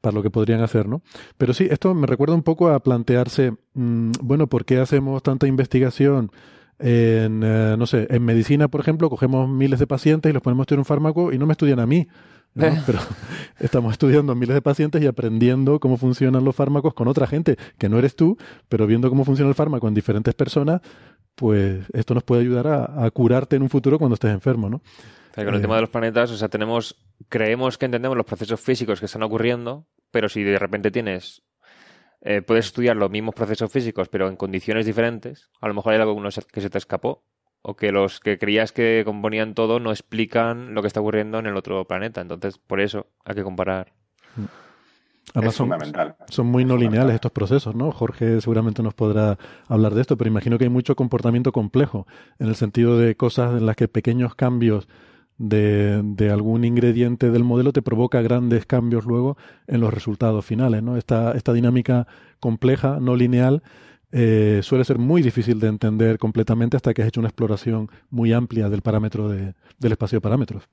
para 0.00 0.14
lo 0.14 0.22
que 0.22 0.30
podrían 0.30 0.60
hacer, 0.62 0.88
¿no? 0.88 1.02
Pero 1.38 1.52
sí, 1.54 1.68
esto 1.70 1.94
me 1.94 2.06
recuerda 2.06 2.34
un 2.34 2.42
poco 2.42 2.68
a 2.68 2.80
plantearse, 2.80 3.52
mm, 3.74 4.12
bueno, 4.22 4.46
¿por 4.46 4.64
qué 4.64 4.78
hacemos 4.78 5.22
tanta 5.22 5.46
investigación 5.46 6.30
en, 6.78 7.42
eh, 7.44 7.76
no 7.78 7.86
sé, 7.86 8.06
en 8.10 8.24
medicina, 8.24 8.68
por 8.68 8.80
ejemplo, 8.80 9.10
cogemos 9.10 9.48
miles 9.48 9.78
de 9.78 9.86
pacientes 9.86 10.30
y 10.30 10.32
los 10.32 10.42
ponemos 10.42 10.62
a 10.62 10.64
estudiar 10.64 10.78
un 10.80 10.84
fármaco 10.86 11.32
y 11.32 11.38
no 11.38 11.46
me 11.46 11.52
estudian 11.52 11.80
a 11.80 11.86
mí? 11.86 12.08
Pero 12.54 12.98
estamos 13.60 13.92
estudiando 13.92 14.32
a 14.32 14.34
miles 14.34 14.54
de 14.54 14.62
pacientes 14.62 15.02
y 15.02 15.06
aprendiendo 15.06 15.78
cómo 15.78 15.96
funcionan 15.98 16.44
los 16.44 16.56
fármacos 16.56 16.94
con 16.94 17.06
otra 17.08 17.26
gente, 17.26 17.56
que 17.78 17.88
no 17.88 17.98
eres 17.98 18.16
tú, 18.16 18.36
pero 18.68 18.86
viendo 18.86 19.08
cómo 19.08 19.24
funciona 19.24 19.48
el 19.50 19.54
fármaco 19.54 19.86
en 19.88 19.94
diferentes 19.94 20.34
personas, 20.34 20.80
pues 21.34 21.84
esto 21.92 22.14
nos 22.14 22.24
puede 22.24 22.42
ayudar 22.42 22.66
a, 22.66 23.04
a 23.04 23.10
curarte 23.10 23.56
en 23.56 23.62
un 23.62 23.68
futuro 23.70 23.98
cuando 23.98 24.14
estés 24.14 24.32
enfermo, 24.32 24.68
¿no? 24.68 24.82
con 25.44 25.54
el 25.54 25.60
Eh, 25.60 25.62
tema 25.62 25.76
de 25.76 25.82
los 25.82 25.90
planetas, 25.90 26.30
o 26.32 26.36
sea, 26.36 26.48
tenemos, 26.48 26.96
creemos 27.28 27.78
que 27.78 27.86
entendemos 27.86 28.16
los 28.16 28.26
procesos 28.26 28.60
físicos 28.60 29.00
que 29.00 29.06
están 29.06 29.22
ocurriendo, 29.22 29.86
pero 30.10 30.28
si 30.28 30.42
de 30.42 30.58
repente 30.58 30.90
tienes, 30.90 31.42
eh, 32.22 32.42
puedes 32.42 32.66
estudiar 32.66 32.96
los 32.96 33.10
mismos 33.10 33.34
procesos 33.34 33.70
físicos, 33.72 34.08
pero 34.08 34.28
en 34.28 34.36
condiciones 34.36 34.86
diferentes, 34.86 35.50
a 35.60 35.68
lo 35.68 35.74
mejor 35.74 35.94
hay 35.94 36.00
algo 36.00 36.20
que 36.52 36.60
se- 36.60 36.70
te 36.70 36.78
escapó, 36.78 37.24
o 37.62 37.76
que 37.76 37.92
los 37.92 38.20
que 38.20 38.38
creías 38.38 38.72
que 38.72 39.02
componían 39.04 39.54
todo 39.54 39.80
no 39.80 39.90
explican 39.90 40.74
lo 40.74 40.80
que 40.80 40.88
está 40.88 41.00
ocurriendo 41.00 41.38
en 41.38 41.46
el 41.46 41.56
otro 41.56 41.86
planeta. 41.86 42.20
Entonces, 42.20 42.58
por 42.58 42.80
eso 42.80 43.06
hay 43.24 43.34
que 43.34 43.42
comparar. 43.42 43.92
Además 45.34 45.52
Es 45.52 45.56
son, 45.58 45.68
fundamental. 45.68 46.16
son 46.28 46.46
muy 46.46 46.64
no 46.64 46.76
lineales 46.76 47.14
estos 47.14 47.30
procesos, 47.30 47.74
¿no? 47.76 47.92
Jorge 47.92 48.40
seguramente 48.40 48.82
nos 48.82 48.94
podrá 48.94 49.38
hablar 49.68 49.94
de 49.94 50.00
esto, 50.00 50.16
pero 50.16 50.28
imagino 50.28 50.58
que 50.58 50.64
hay 50.64 50.70
mucho 50.70 50.96
comportamiento 50.96 51.52
complejo, 51.52 52.06
en 52.38 52.48
el 52.48 52.56
sentido 52.56 52.98
de 52.98 53.14
cosas 53.14 53.56
en 53.58 53.66
las 53.66 53.76
que 53.76 53.86
pequeños 53.86 54.34
cambios 54.34 54.88
de, 55.42 56.02
de 56.04 56.30
algún 56.30 56.64
ingrediente 56.64 57.30
del 57.30 57.44
modelo 57.44 57.72
te 57.72 57.80
provoca 57.80 58.20
grandes 58.20 58.66
cambios 58.66 59.06
luego 59.06 59.38
en 59.66 59.80
los 59.80 59.92
resultados 59.92 60.44
finales, 60.44 60.82
¿no? 60.82 60.98
Esta, 60.98 61.32
esta 61.32 61.54
dinámica 61.54 62.06
compleja, 62.40 62.98
no 63.00 63.16
lineal, 63.16 63.62
eh, 64.12 64.60
suele 64.62 64.84
ser 64.84 64.98
muy 64.98 65.22
difícil 65.22 65.58
de 65.58 65.68
entender 65.68 66.18
completamente 66.18 66.76
hasta 66.76 66.92
que 66.92 67.00
has 67.00 67.08
hecho 67.08 67.20
una 67.20 67.28
exploración 67.30 67.88
muy 68.10 68.34
amplia 68.34 68.68
del 68.68 68.82
parámetro 68.82 69.30
de- 69.30 69.54
del 69.78 69.92
espacio 69.92 70.16
de 70.16 70.20
parámetros. 70.20 70.68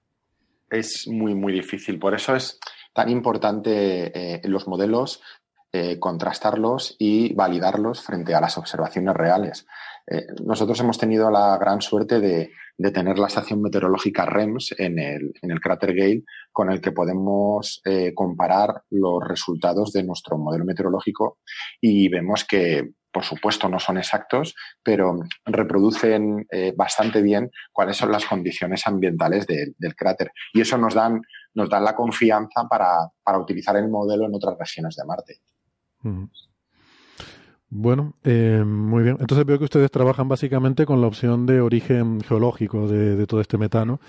Es 0.69 1.07
muy, 1.07 1.33
muy 1.33 1.53
difícil. 1.53 1.97
Por 1.97 2.13
eso 2.13 2.35
es 2.35 2.59
tan 2.93 3.07
importante 3.09 4.11
eh, 4.13 4.41
los 4.49 4.67
modelos 4.67 5.21
eh, 5.71 5.97
contrastarlos 5.99 6.95
y 6.99 7.33
validarlos 7.35 8.01
frente 8.01 8.33
a 8.35 8.41
las 8.41 8.57
observaciones 8.57 9.13
reales. 9.13 9.65
Eh, 10.09 10.25
nosotros 10.45 10.79
hemos 10.79 10.97
tenido 10.97 11.29
la 11.29 11.57
gran 11.57 11.81
suerte 11.81 12.19
de, 12.19 12.49
tener 12.93 13.17
la 13.19 13.27
estación 13.27 13.61
meteorológica 13.61 14.25
REMS 14.25 14.75
en 14.77 14.99
el, 14.99 15.33
en 15.41 15.51
el 15.51 15.59
cráter 15.59 15.93
Gale, 15.95 16.23
con 16.51 16.71
el 16.71 16.79
que 16.79 16.91
podemos 16.91 17.81
eh, 17.83 18.13
comparar 18.13 18.83
los 18.91 19.21
resultados 19.27 19.91
de 19.91 20.03
nuestro 20.03 20.37
modelo 20.37 20.63
meteorológico 20.63 21.39
y 21.81 22.07
vemos 22.07 22.45
que, 22.45 22.91
por 23.11 23.23
supuesto, 23.23 23.67
no 23.67 23.79
son 23.79 23.97
exactos, 23.97 24.53
pero 24.83 25.19
reproducen 25.45 26.45
eh, 26.51 26.71
bastante 26.77 27.21
bien 27.21 27.49
cuáles 27.73 27.97
son 27.97 28.11
las 28.11 28.25
condiciones 28.25 28.85
ambientales 28.85 29.47
de- 29.47 29.73
del 29.77 29.95
cráter. 29.95 30.31
Y 30.53 30.61
eso 30.61 30.77
nos 30.77 30.93
dan, 30.93 31.21
nos 31.55 31.69
dan 31.69 31.83
la 31.83 31.95
confianza 31.95 32.67
para, 32.69 33.09
para 33.23 33.39
utilizar 33.39 33.75
el 33.75 33.89
modelo 33.89 34.25
en 34.25 34.35
otras 34.35 34.55
regiones 34.57 34.95
de 34.95 35.05
Marte. 35.05 35.41
Bueno, 37.69 38.13
eh, 38.23 38.63
muy 38.65 39.03
bien. 39.03 39.17
Entonces 39.19 39.45
veo 39.45 39.57
que 39.57 39.65
ustedes 39.65 39.91
trabajan 39.91 40.27
básicamente 40.29 40.85
con 40.85 41.01
la 41.01 41.07
opción 41.07 41.45
de 41.45 41.59
origen 41.61 42.21
geológico 42.21 42.87
de, 42.87 43.15
de 43.15 43.27
todo 43.27 43.41
este 43.41 43.57
metano, 43.57 43.99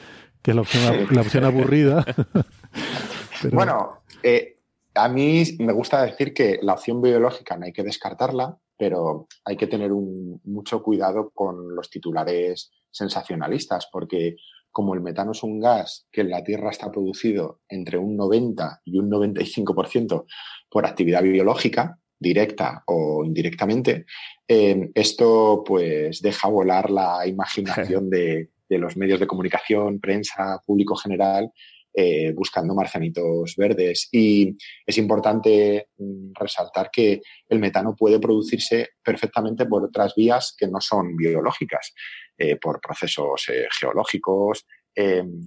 que 0.43 0.53
es 0.53 0.55
la 0.55 0.61
opción, 0.63 1.07
la 1.11 1.21
opción 1.23 1.45
aburrida. 1.45 2.05
Pero- 3.43 3.55
Bueno, 3.55 4.03
eh, 4.23 4.59
a 4.95 5.09
mí 5.09 5.43
me 5.59 5.73
gusta 5.73 6.03
decir 6.05 6.33
que 6.35 6.59
la 6.63 6.75
opción 6.75 7.01
biológica 7.03 7.57
no 7.57 7.65
hay 7.67 7.73
que 7.73 7.83
descartarla, 7.85 8.57
pero 8.77 9.27
hay 9.45 9.57
que 9.57 9.67
tener 9.67 9.93
un- 9.93 10.41
mucho 10.45 10.83
cuidado 10.83 11.31
con 11.31 11.75
los 11.75 11.91
titulares 11.91 12.71
sensacionalistas, 12.91 13.89
porque 13.93 14.37
como 14.71 14.95
el 14.95 15.01
metano 15.01 15.33
es 15.33 15.43
un 15.43 15.59
gas 15.61 16.07
que 16.13 16.21
en 16.21 16.31
la 16.31 16.45
Tierra 16.45 16.71
está 16.71 16.91
producido 16.93 17.61
entre 17.69 17.99
un 17.99 18.17
90 18.17 18.83
y 18.85 18.99
un 18.99 19.09
95% 19.11 20.27
por 20.71 20.87
actividad 20.87 21.23
biológica, 21.23 21.99
directa 22.19 22.83
o 22.87 23.25
indirectamente, 23.25 24.07
eh, 24.47 24.91
esto 24.95 25.63
pues 25.65 26.23
deja 26.23 26.49
volar 26.49 26.91
la 26.91 27.27
imaginación 27.27 28.09
de, 28.11 28.51
de 28.69 28.79
los 28.79 28.97
medios 28.97 29.21
de 29.21 29.27
comunicación, 29.27 30.01
prensa, 30.01 30.61
público 30.65 30.97
general, 30.97 31.51
eh, 31.93 32.33
buscando 32.33 32.75
marcianitos 32.75 33.55
verdes. 33.57 34.09
Y 34.13 34.57
es 34.87 34.99
importante 34.99 35.89
mm, 35.99 36.33
resaltar 36.35 36.91
que 36.91 37.21
el 37.49 37.59
metano 37.59 37.95
puede 37.95 38.19
producirse 38.19 38.91
perfectamente 39.03 39.67
por 39.67 39.85
otras 39.85 40.15
vías 40.15 40.55
que 40.57 40.67
no 40.67 40.81
son 40.81 41.17
biológicas, 41.17 41.95
eh, 42.37 42.57
por 42.57 42.81
procesos 42.81 43.47
geológicos, 43.79 44.67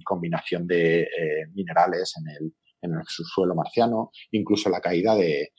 combinación 0.02 0.66
de 0.66 1.06
minerales 1.52 2.14
en 2.16 2.28
el, 2.30 2.54
en 2.80 2.98
el 2.98 3.04
subsuelo 3.06 3.54
marciano, 3.54 4.10
incluso 4.30 4.70
la 4.70 4.80
caída 4.80 5.14
de, 5.14 5.52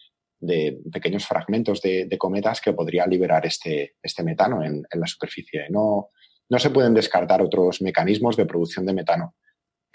de 0.46 0.80
pequeños 0.92 1.26
fragmentos 1.26 1.82
de, 1.82 2.18
cometas 2.18 2.62
que 2.62 2.74
podría 2.74 3.08
liberar 3.08 3.46
este, 3.46 3.96
este 4.02 4.24
metano 4.24 4.64
en, 4.64 4.84
en 4.90 5.00
la 5.00 5.08
superficie. 5.08 5.68
No, 5.70 6.10
no 6.50 6.60
se 6.60 6.70
pueden 6.70 6.94
descartar 6.94 7.42
otros 7.42 7.82
mecanismos 7.82 8.38
de 8.38 8.46
producción 8.46 8.86
de 8.86 8.94
metano. 8.94 9.36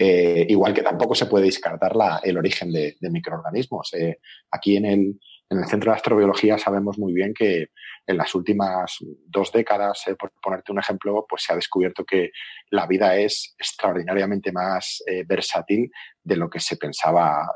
Eh, 0.01 0.47
igual 0.49 0.73
que 0.73 0.83
tampoco 0.83 1.17
se 1.17 1.27
puede 1.27 1.47
descartar 1.47 1.93
el 2.23 2.39
origen 2.39 2.71
de, 2.73 2.97
microorganismos. 3.01 3.93
Eh, 3.95 4.19
aquí 4.53 4.77
en 4.77 4.85
el, 4.85 5.21
en 5.51 5.59
el 5.59 5.67
Centro 5.67 5.91
de 5.91 5.97
Astrobiología 5.97 6.57
sabemos 6.57 6.99
muy 6.99 7.13
bien 7.13 7.35
que 7.35 7.69
en 8.07 8.17
las 8.17 8.33
últimas 8.37 8.99
dos 9.27 9.51
décadas, 9.51 10.07
eh, 10.07 10.15
por 10.15 10.33
ponerte 10.41 10.71
un 10.71 10.79
ejemplo, 10.79 11.27
pues 11.29 11.43
se 11.43 11.53
ha 11.53 11.57
descubierto 11.57 12.05
que 12.05 12.31
la 12.71 12.87
vida 12.87 13.17
es 13.17 13.57
extraordinariamente 13.59 14.53
más 14.53 15.03
versátil 15.27 15.91
de 16.23 16.37
lo 16.37 16.49
que 16.49 16.61
se 16.61 16.77
pensaba 16.77 17.53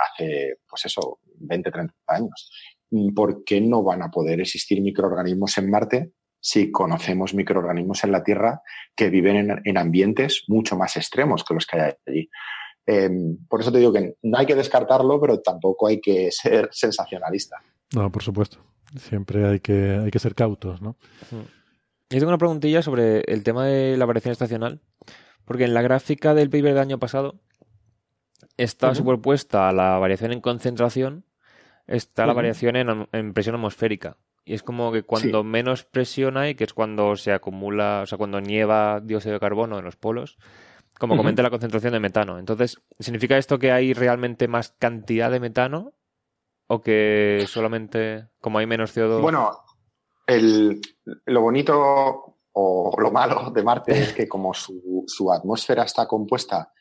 hace, 0.00 0.58
pues 0.68 0.84
eso, 0.86 1.20
20, 1.36 1.70
30 1.70 1.94
años. 2.08 2.50
¿Por 3.14 3.44
qué 3.44 3.60
no 3.60 3.82
van 3.82 4.02
a 4.02 4.10
poder 4.10 4.40
existir 4.40 4.80
microorganismos 4.80 5.56
en 5.58 5.70
Marte 5.70 6.12
si 6.40 6.70
conocemos 6.70 7.34
microorganismos 7.34 8.02
en 8.04 8.12
la 8.12 8.24
Tierra 8.24 8.62
que 8.96 9.10
viven 9.10 9.36
en, 9.36 9.60
en 9.64 9.78
ambientes 9.78 10.44
mucho 10.48 10.76
más 10.76 10.96
extremos 10.96 11.44
que 11.44 11.54
los 11.54 11.66
que 11.66 11.80
hay 11.80 11.92
allí? 12.06 12.30
Eh, 12.86 13.10
por 13.48 13.60
eso 13.60 13.70
te 13.70 13.78
digo 13.78 13.92
que 13.92 14.16
no 14.22 14.38
hay 14.38 14.46
que 14.46 14.54
descartarlo, 14.54 15.20
pero 15.20 15.40
tampoco 15.40 15.86
hay 15.86 16.00
que 16.00 16.30
ser 16.32 16.68
sensacionalista. 16.72 17.56
No, 17.94 18.10
por 18.10 18.22
supuesto. 18.22 18.58
Siempre 18.96 19.46
hay 19.46 19.60
que, 19.60 20.00
hay 20.02 20.10
que 20.10 20.18
ser 20.18 20.34
cautos, 20.34 20.82
¿no? 20.82 20.96
Yo 21.30 22.18
tengo 22.18 22.28
una 22.28 22.38
preguntilla 22.38 22.82
sobre 22.82 23.20
el 23.20 23.44
tema 23.44 23.64
de 23.66 23.96
la 23.96 24.04
variación 24.04 24.32
estacional, 24.32 24.80
porque 25.44 25.64
en 25.64 25.74
la 25.74 25.82
gráfica 25.82 26.34
del 26.34 26.50
paper 26.50 26.74
del 26.74 26.78
año 26.78 26.98
pasado 26.98 27.38
está 28.56 28.94
superpuesta 28.94 29.68
a 29.68 29.72
la 29.72 29.98
variación 29.98 30.32
en 30.32 30.40
concentración, 30.40 31.24
está 31.86 32.26
la 32.26 32.32
variación 32.32 32.76
en, 32.76 33.08
en 33.12 33.32
presión 33.34 33.54
atmosférica. 33.56 34.16
Y 34.44 34.54
es 34.54 34.62
como 34.62 34.90
que 34.92 35.02
cuando 35.02 35.44
menos 35.44 35.84
presión 35.84 36.36
hay, 36.36 36.54
que 36.54 36.64
es 36.64 36.72
cuando 36.74 37.14
se 37.16 37.32
acumula, 37.32 38.00
o 38.02 38.06
sea, 38.06 38.18
cuando 38.18 38.40
nieva 38.40 39.00
dióxido 39.00 39.34
de 39.34 39.40
carbono 39.40 39.78
en 39.78 39.84
los 39.84 39.96
polos, 39.96 40.38
como 40.98 41.14
Ujú. 41.14 41.22
comenta 41.22 41.42
la 41.42 41.50
concentración 41.50 41.92
de 41.92 42.00
metano. 42.00 42.38
Entonces, 42.38 42.80
¿significa 42.98 43.38
esto 43.38 43.58
que 43.58 43.72
hay 43.72 43.92
realmente 43.92 44.48
más 44.48 44.74
cantidad 44.78 45.30
de 45.30 45.40
metano? 45.40 45.92
¿O 46.66 46.80
que 46.80 47.44
solamente, 47.48 48.28
como 48.40 48.58
hay 48.58 48.66
menos 48.66 48.96
CO2? 48.96 49.20
Bueno, 49.22 49.50
el- 50.26 50.80
lo 51.26 51.40
bonito 51.42 52.36
o 52.52 52.94
lo 52.98 53.10
malo 53.10 53.50
de 53.50 53.62
Marte 53.62 53.92
es 54.00 54.12
que 54.12 54.28
como 54.28 54.54
su, 54.54 55.04
su 55.06 55.32
atmósfera 55.32 55.84
está 55.84 56.06
compuesta 56.06 56.72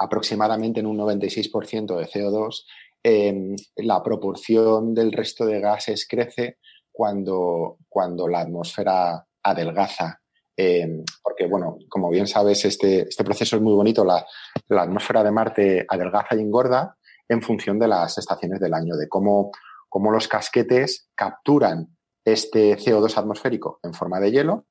aproximadamente 0.00 0.80
en 0.80 0.86
un 0.86 0.98
96% 0.98 1.96
de 1.96 2.06
CO2, 2.06 2.64
eh, 3.04 3.54
la 3.76 4.02
proporción 4.02 4.94
del 4.94 5.12
resto 5.12 5.44
de 5.44 5.60
gases 5.60 6.06
crece 6.08 6.56
cuando, 6.90 7.76
cuando 7.88 8.26
la 8.26 8.40
atmósfera 8.40 9.26
adelgaza. 9.42 10.20
Eh, 10.56 11.04
porque, 11.22 11.46
bueno, 11.46 11.76
como 11.88 12.10
bien 12.10 12.26
sabes, 12.26 12.64
este, 12.64 13.02
este 13.02 13.24
proceso 13.24 13.56
es 13.56 13.62
muy 13.62 13.74
bonito. 13.74 14.04
La, 14.04 14.26
la 14.68 14.82
atmósfera 14.82 15.22
de 15.22 15.30
Marte 15.30 15.86
adelgaza 15.86 16.34
y 16.34 16.40
engorda 16.40 16.96
en 17.28 17.42
función 17.42 17.78
de 17.78 17.88
las 17.88 18.16
estaciones 18.16 18.58
del 18.58 18.74
año, 18.74 18.96
de 18.96 19.08
cómo, 19.08 19.50
cómo 19.88 20.10
los 20.10 20.28
casquetes 20.28 21.08
capturan 21.14 21.96
este 22.24 22.76
CO2 22.76 23.16
atmosférico 23.16 23.80
en 23.82 23.94
forma 23.94 24.18
de 24.18 24.30
hielo 24.30 24.66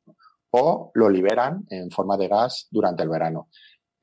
o 0.52 0.92
lo 0.96 1.10
liberan 1.10 1.66
en 1.70 1.92
forma 1.92 2.18
de 2.18 2.28
gas 2.28 2.68
durante 2.72 3.04
el 3.04 3.10
verano. 3.10 3.50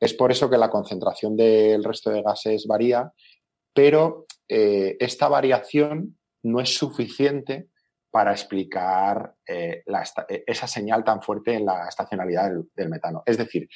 Es 0.01 0.15
por 0.15 0.31
eso 0.31 0.51
que 0.51 0.59
la 0.59 0.71
concentración 0.71 1.37
del 1.37 1.83
resto 1.83 2.11
de 2.11 2.23
gases 2.23 2.67
varía, 2.67 3.13
pero 3.75 4.27
eh, 4.49 4.97
esta 5.01 5.29
variación 5.29 6.19
no 6.43 6.61
es 6.61 6.77
suficiente 6.77 7.69
para 8.11 8.33
explicar 8.33 9.35
eh, 9.47 9.83
eh, 9.87 10.45
esa 10.47 10.67
señal 10.67 11.05
tan 11.05 11.21
fuerte 11.21 11.55
en 11.55 11.67
la 11.67 11.87
estacionalidad 11.89 12.51
del, 12.75 12.89
metano. 12.89 13.23
Es 13.27 13.37
decir, 13.37 13.69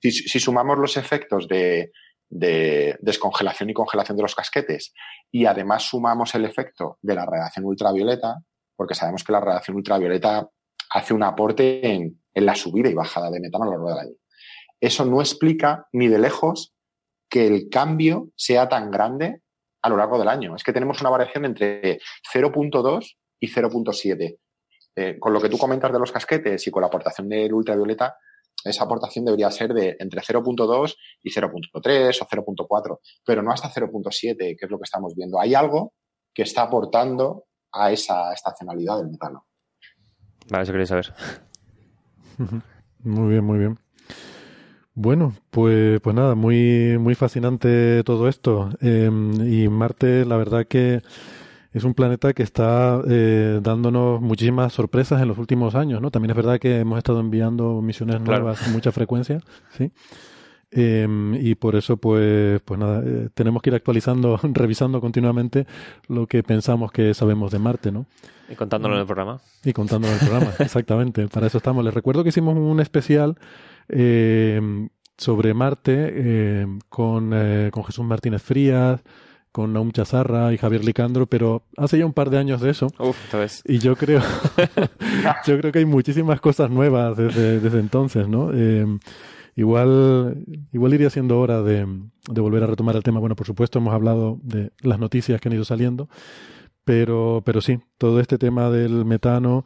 si, 0.00 0.38
sumamos 0.38 0.76
los 0.78 0.96
efectos 0.96 1.48
de, 1.48 1.92
de 2.28 2.96
descongelación 3.00 3.70
y 3.70 3.74
congelación 3.74 4.16
de 4.16 4.22
los 4.22 4.34
casquetes 4.34 4.92
y 5.30 5.46
además 5.46 5.84
sumamos 5.84 6.34
el 6.34 6.44
efecto 6.44 6.98
de 7.00 7.14
la 7.14 7.24
radiación 7.24 7.64
ultravioleta, 7.64 8.36
porque 8.76 8.94
sabemos 8.94 9.24
que 9.24 9.32
la 9.32 9.40
radiación 9.40 9.76
ultravioleta 9.76 10.46
hace 10.90 11.14
un 11.14 11.22
aporte 11.22 11.86
en, 11.86 12.22
en 12.34 12.46
la 12.46 12.54
subida 12.54 12.90
y 12.90 12.94
bajada 12.94 13.30
de 13.30 13.40
metano 13.40 13.64
a 13.64 13.66
lo 13.68 13.72
largo 13.72 13.88
del 13.90 13.98
año. 13.98 14.16
Eso 14.80 15.04
no 15.04 15.20
explica 15.20 15.86
ni 15.92 16.08
de 16.08 16.18
lejos 16.18 16.74
que 17.28 17.46
el 17.46 17.68
cambio 17.70 18.28
sea 18.36 18.68
tan 18.68 18.90
grande 18.90 19.42
a 19.82 19.88
lo 19.88 19.96
largo 19.96 20.18
del 20.18 20.28
año. 20.28 20.54
Es 20.54 20.64
que 20.64 20.72
tenemos 20.72 21.00
una 21.00 21.10
variación 21.10 21.44
entre 21.44 21.98
0.2 22.32 23.16
y 23.40 23.48
0.7. 23.48 24.38
Eh, 24.98 25.18
con 25.18 25.32
lo 25.32 25.40
que 25.40 25.48
tú 25.48 25.58
comentas 25.58 25.92
de 25.92 25.98
los 25.98 26.12
casquetes 26.12 26.66
y 26.66 26.70
con 26.70 26.80
la 26.80 26.88
aportación 26.88 27.28
del 27.28 27.52
ultravioleta, 27.52 28.16
esa 28.64 28.84
aportación 28.84 29.24
debería 29.24 29.50
ser 29.50 29.72
de 29.74 29.96
entre 29.98 30.20
0.2 30.22 30.96
y 31.22 31.30
0.3 31.30 32.22
o 32.22 32.26
0.4, 32.26 32.98
pero 33.24 33.42
no 33.42 33.52
hasta 33.52 33.70
0.7, 33.70 34.36
que 34.36 34.64
es 34.64 34.70
lo 34.70 34.78
que 34.78 34.84
estamos 34.84 35.14
viendo. 35.14 35.38
Hay 35.38 35.54
algo 35.54 35.92
que 36.34 36.42
está 36.42 36.62
aportando 36.62 37.44
a 37.72 37.92
esa 37.92 38.32
estacionalidad 38.32 38.98
del 38.98 39.10
metano. 39.10 39.46
Vale, 40.50 40.62
eso 40.62 40.72
quería 40.72 40.86
saber. 40.86 41.14
Muy 43.00 43.30
bien, 43.30 43.44
muy 43.44 43.58
bien. 43.58 43.78
Bueno, 44.98 45.34
pues, 45.50 46.00
pues 46.00 46.16
nada, 46.16 46.34
muy, 46.34 46.96
muy 46.98 47.14
fascinante 47.14 48.02
todo 48.02 48.28
esto. 48.28 48.70
Em, 48.80 49.34
y 49.46 49.68
Marte, 49.68 50.24
la 50.24 50.38
verdad 50.38 50.66
que 50.66 51.02
es 51.74 51.84
un 51.84 51.92
planeta 51.92 52.32
que 52.32 52.42
está 52.42 53.02
eh, 53.06 53.60
dándonos 53.62 54.22
muchísimas 54.22 54.72
sorpresas 54.72 55.20
en 55.20 55.28
los 55.28 55.36
últimos 55.36 55.74
años, 55.74 56.00
¿no? 56.00 56.10
También 56.10 56.30
es 56.30 56.36
verdad 56.36 56.58
que 56.58 56.80
hemos 56.80 56.96
estado 56.96 57.20
enviando 57.20 57.82
misiones 57.82 58.22
nuevas 58.22 58.58
con 58.58 58.72
mucha 58.72 58.90
frecuencia, 58.90 59.40
¿sí? 59.76 59.92
Em, 60.70 61.34
y 61.34 61.56
por 61.56 61.76
eso, 61.76 61.98
pues, 61.98 62.62
pues 62.64 62.80
nada, 62.80 63.02
eh, 63.04 63.28
tenemos 63.34 63.60
que 63.60 63.68
ir 63.68 63.76
actualizando, 63.76 64.40
revisando 64.42 65.02
continuamente 65.02 65.66
lo 66.08 66.26
que 66.26 66.42
pensamos 66.42 66.90
que 66.90 67.12
sabemos 67.12 67.52
de 67.52 67.58
Marte, 67.58 67.92
¿no? 67.92 68.06
Y 68.48 68.54
contándolo 68.54 68.94
en 68.94 69.00
el 69.00 69.06
programa. 69.06 69.40
Y 69.62 69.74
contándolo 69.74 70.14
en 70.14 70.20
el 70.20 70.26
programa, 70.26 70.54
exactamente. 70.60 71.28
Para 71.28 71.48
eso 71.48 71.58
estamos. 71.58 71.84
Les 71.84 71.92
recuerdo 71.92 72.22
que 72.22 72.30
hicimos 72.30 72.56
un 72.56 72.80
especial 72.80 73.36
eh, 73.88 74.88
sobre 75.16 75.54
Marte 75.54 75.94
eh, 76.12 76.66
con, 76.88 77.30
eh, 77.34 77.70
con 77.72 77.84
Jesús 77.84 78.04
Martínez 78.04 78.42
Frías, 78.42 79.00
con 79.52 79.72
Naum 79.72 79.92
Chazarra 79.92 80.52
y 80.52 80.58
Javier 80.58 80.84
Licandro, 80.84 81.26
pero 81.26 81.62
hace 81.76 81.98
ya 81.98 82.06
un 82.06 82.12
par 82.12 82.30
de 82.30 82.38
años 82.38 82.60
de 82.60 82.70
eso. 82.70 82.88
Uf, 82.98 83.16
entonces. 83.24 83.62
Y 83.64 83.78
yo 83.78 83.96
creo, 83.96 84.20
yo 85.46 85.58
creo 85.58 85.72
que 85.72 85.78
hay 85.78 85.86
muchísimas 85.86 86.40
cosas 86.40 86.70
nuevas 86.70 87.16
desde, 87.16 87.60
desde 87.60 87.80
entonces, 87.80 88.28
¿no? 88.28 88.50
Igual, 89.58 90.44
igual 90.70 90.92
iría 90.92 91.08
siendo 91.08 91.40
hora 91.40 91.62
de, 91.62 91.86
de, 92.30 92.40
volver 92.42 92.62
a 92.62 92.66
retomar 92.66 92.94
el 92.94 93.02
tema. 93.02 93.20
Bueno, 93.20 93.36
por 93.36 93.46
supuesto, 93.46 93.78
hemos 93.78 93.94
hablado 93.94 94.38
de 94.42 94.70
las 94.80 94.98
noticias 94.98 95.40
que 95.40 95.48
han 95.48 95.54
ido 95.54 95.64
saliendo, 95.64 96.10
pero, 96.84 97.42
pero 97.44 97.62
sí, 97.62 97.80
todo 97.96 98.20
este 98.20 98.36
tema 98.36 98.70
del 98.70 99.06
metano, 99.06 99.64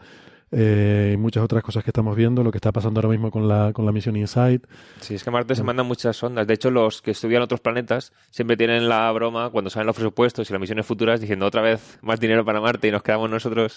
eh, 0.53 1.13
y 1.15 1.17
muchas 1.17 1.45
otras 1.45 1.63
cosas 1.63 1.85
que 1.85 1.91
estamos 1.91 2.17
viendo, 2.17 2.43
lo 2.43 2.51
que 2.51 2.59
está 2.59 2.73
pasando 2.73 2.99
ahora 2.99 3.09
mismo 3.09 3.31
con 3.31 3.49
la, 3.49 3.73
con 3.73 3.87
la 3.87 3.93
misión 3.93 4.17
InSight. 4.17 4.67
Sí, 5.01 5.15
es 5.15 5.25
que 5.25 5.31
Marte 5.31 5.55
se 5.55 5.63
mandan 5.63 5.87
muchas 5.87 6.17
sondas. 6.17 6.47
De 6.47 6.55
hecho, 6.55 6.71
los 6.71 7.03
que 7.03 7.13
estudian 7.13 7.43
otros 7.43 7.61
planetas 7.61 8.13
siempre 8.31 8.57
tienen 8.57 8.89
la 8.89 9.11
broma 9.13 9.51
cuando 9.51 9.71
salen 9.71 9.87
los 9.87 9.97
presupuestos 9.97 10.49
y 10.49 10.53
las 10.53 10.61
misiones 10.61 10.87
futuras 10.87 11.21
diciendo 11.21 11.47
otra 11.47 11.63
vez 11.63 11.99
más 12.03 12.19
dinero 12.19 12.45
para 12.45 12.61
Marte 12.61 12.89
y 12.89 12.91
nos 12.91 13.03
quedamos 13.03 13.31
nosotros 13.31 13.77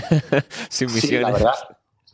sin 0.68 0.92
misiones. 0.92 1.02
Sí, 1.02 1.18
la 1.18 1.30
verdad. 1.30 1.54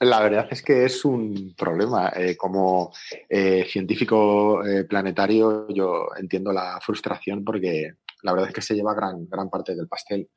La 0.01 0.21
verdad 0.21 0.49
es 0.51 0.61
que 0.61 0.85
es 0.85 1.05
un 1.05 1.55
problema. 1.57 2.13
Eh, 2.15 2.37
como 2.37 2.93
eh, 3.29 3.65
científico 3.69 4.65
eh, 4.65 4.85
planetario, 4.85 5.69
yo 5.69 6.09
entiendo 6.19 6.53
la 6.53 6.79
frustración 6.81 7.45
porque 7.45 7.95
la 8.23 8.33
verdad 8.33 8.49
es 8.49 8.55
que 8.55 8.63
se 8.63 8.75
lleva 8.75 8.95
gran, 8.95 9.27
gran 9.29 9.49
parte 9.49 9.75
del 9.75 9.89
pastel. 9.89 10.29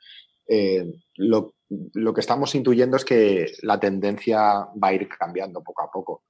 Eh, 0.47 0.85
lo, 1.17 1.55
lo, 1.93 2.13
que 2.13 2.21
estamos 2.21 2.55
intuyendo 2.55 2.97
es 2.97 3.05
que 3.05 3.51
la 3.63 3.79
tendencia 3.79 4.67
va 4.81 4.87
a 4.87 4.93
ir 4.93 5.07
cambiando 5.09 5.61
poco 5.61 5.83
a 5.83 5.91
poco. 5.91 6.23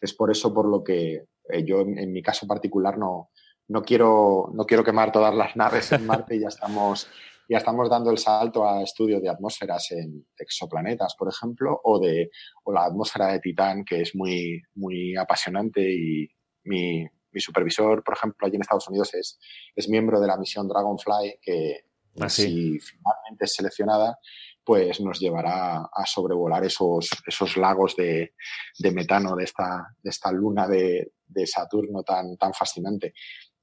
Es 0.00 0.12
por 0.14 0.30
eso 0.30 0.52
por 0.52 0.68
lo 0.68 0.84
que 0.84 1.24
eh, 1.48 1.64
yo, 1.64 1.80
en, 1.80 1.98
en, 1.98 2.12
mi 2.12 2.22
caso 2.22 2.46
particular, 2.46 2.98
no, 2.98 3.30
no, 3.68 3.82
quiero, 3.82 4.50
no 4.52 4.64
quiero 4.64 4.84
quemar 4.84 5.12
todas 5.12 5.34
las 5.34 5.56
naves 5.56 5.92
en 5.92 6.06
Marte 6.06 6.36
y 6.36 6.40
ya 6.40 6.48
estamos, 6.48 7.08
ya 7.48 7.58
estamos 7.58 7.88
dando 7.88 8.10
el 8.10 8.18
salto 8.18 8.68
a 8.68 8.82
estudio 8.82 9.20
de 9.20 9.30
atmósferas 9.30 9.92
en 9.92 10.26
exoplanetas, 10.36 11.14
por 11.18 11.28
ejemplo, 11.28 11.80
o, 11.84 11.98
de, 11.98 12.30
o 12.64 12.72
la 12.72 12.84
atmósfera 12.84 13.28
de 13.28 13.40
Titán, 13.40 13.84
que 13.84 14.02
es 14.02 14.14
muy, 14.14 14.62
muy 14.74 15.16
apasionante 15.16 15.80
y 15.82 16.28
mi, 16.64 17.06
mi 17.34 17.40
supervisor, 17.40 18.02
por 18.02 18.14
ejemplo, 18.14 18.46
allí 18.46 18.56
en 18.56 18.62
Estados 18.62 18.88
Unidos 18.88 19.12
es, 19.14 19.38
es 19.74 19.88
miembro 19.88 20.20
de 20.20 20.28
la 20.28 20.38
misión 20.38 20.68
Dragonfly, 20.68 21.38
que 21.42 21.80
Ah, 22.20 22.28
si 22.28 22.78
finalmente 22.78 23.44
es 23.44 23.54
seleccionada, 23.54 24.18
pues 24.64 25.00
nos 25.00 25.20
llevará 25.20 25.76
a 25.92 26.06
sobrevolar 26.06 26.64
esos, 26.64 27.08
esos 27.26 27.56
lagos 27.56 27.94
de, 27.96 28.34
de 28.78 28.90
metano 28.92 29.36
de 29.36 29.44
esta, 29.44 29.94
de 30.02 30.10
esta 30.10 30.32
luna 30.32 30.66
de, 30.66 31.12
de, 31.26 31.46
Saturno 31.46 32.02
tan, 32.02 32.36
tan 32.36 32.54
fascinante. 32.54 33.12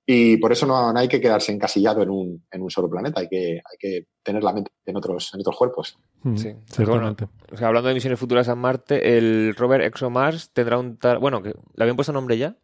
Y 0.05 0.37
por 0.37 0.51
eso 0.51 0.65
no, 0.65 0.91
no, 0.91 0.99
hay 0.99 1.07
que 1.07 1.21
quedarse 1.21 1.51
encasillado 1.51 2.01
en 2.01 2.09
un, 2.09 2.45
en 2.51 2.61
un 2.61 2.69
solo 2.69 2.89
planeta, 2.89 3.21
hay 3.21 3.29
que, 3.29 3.53
hay 3.53 3.77
que 3.79 4.07
tener 4.21 4.43
la 4.43 4.53
mente 4.53 4.71
en 4.85 4.97
otros, 4.97 5.33
en 5.33 5.39
otros 5.39 5.55
cuerpos. 5.55 5.97
Sí, 6.35 6.53
bueno, 6.85 7.15
o 7.51 7.57
sea, 7.57 7.67
hablando 7.67 7.87
de 7.87 7.95
misiones 7.95 8.19
futuras 8.19 8.47
a 8.47 8.55
Marte, 8.55 9.17
el 9.17 9.55
rover 9.55 9.81
ExoMars 9.81 10.51
tendrá 10.51 10.77
un 10.77 10.97
tal... 10.97 11.17
Bueno, 11.17 11.41
¿le 11.41 11.53
habían 11.77 11.95
puesto 11.95 12.13
nombre 12.13 12.37
ya? 12.37 12.57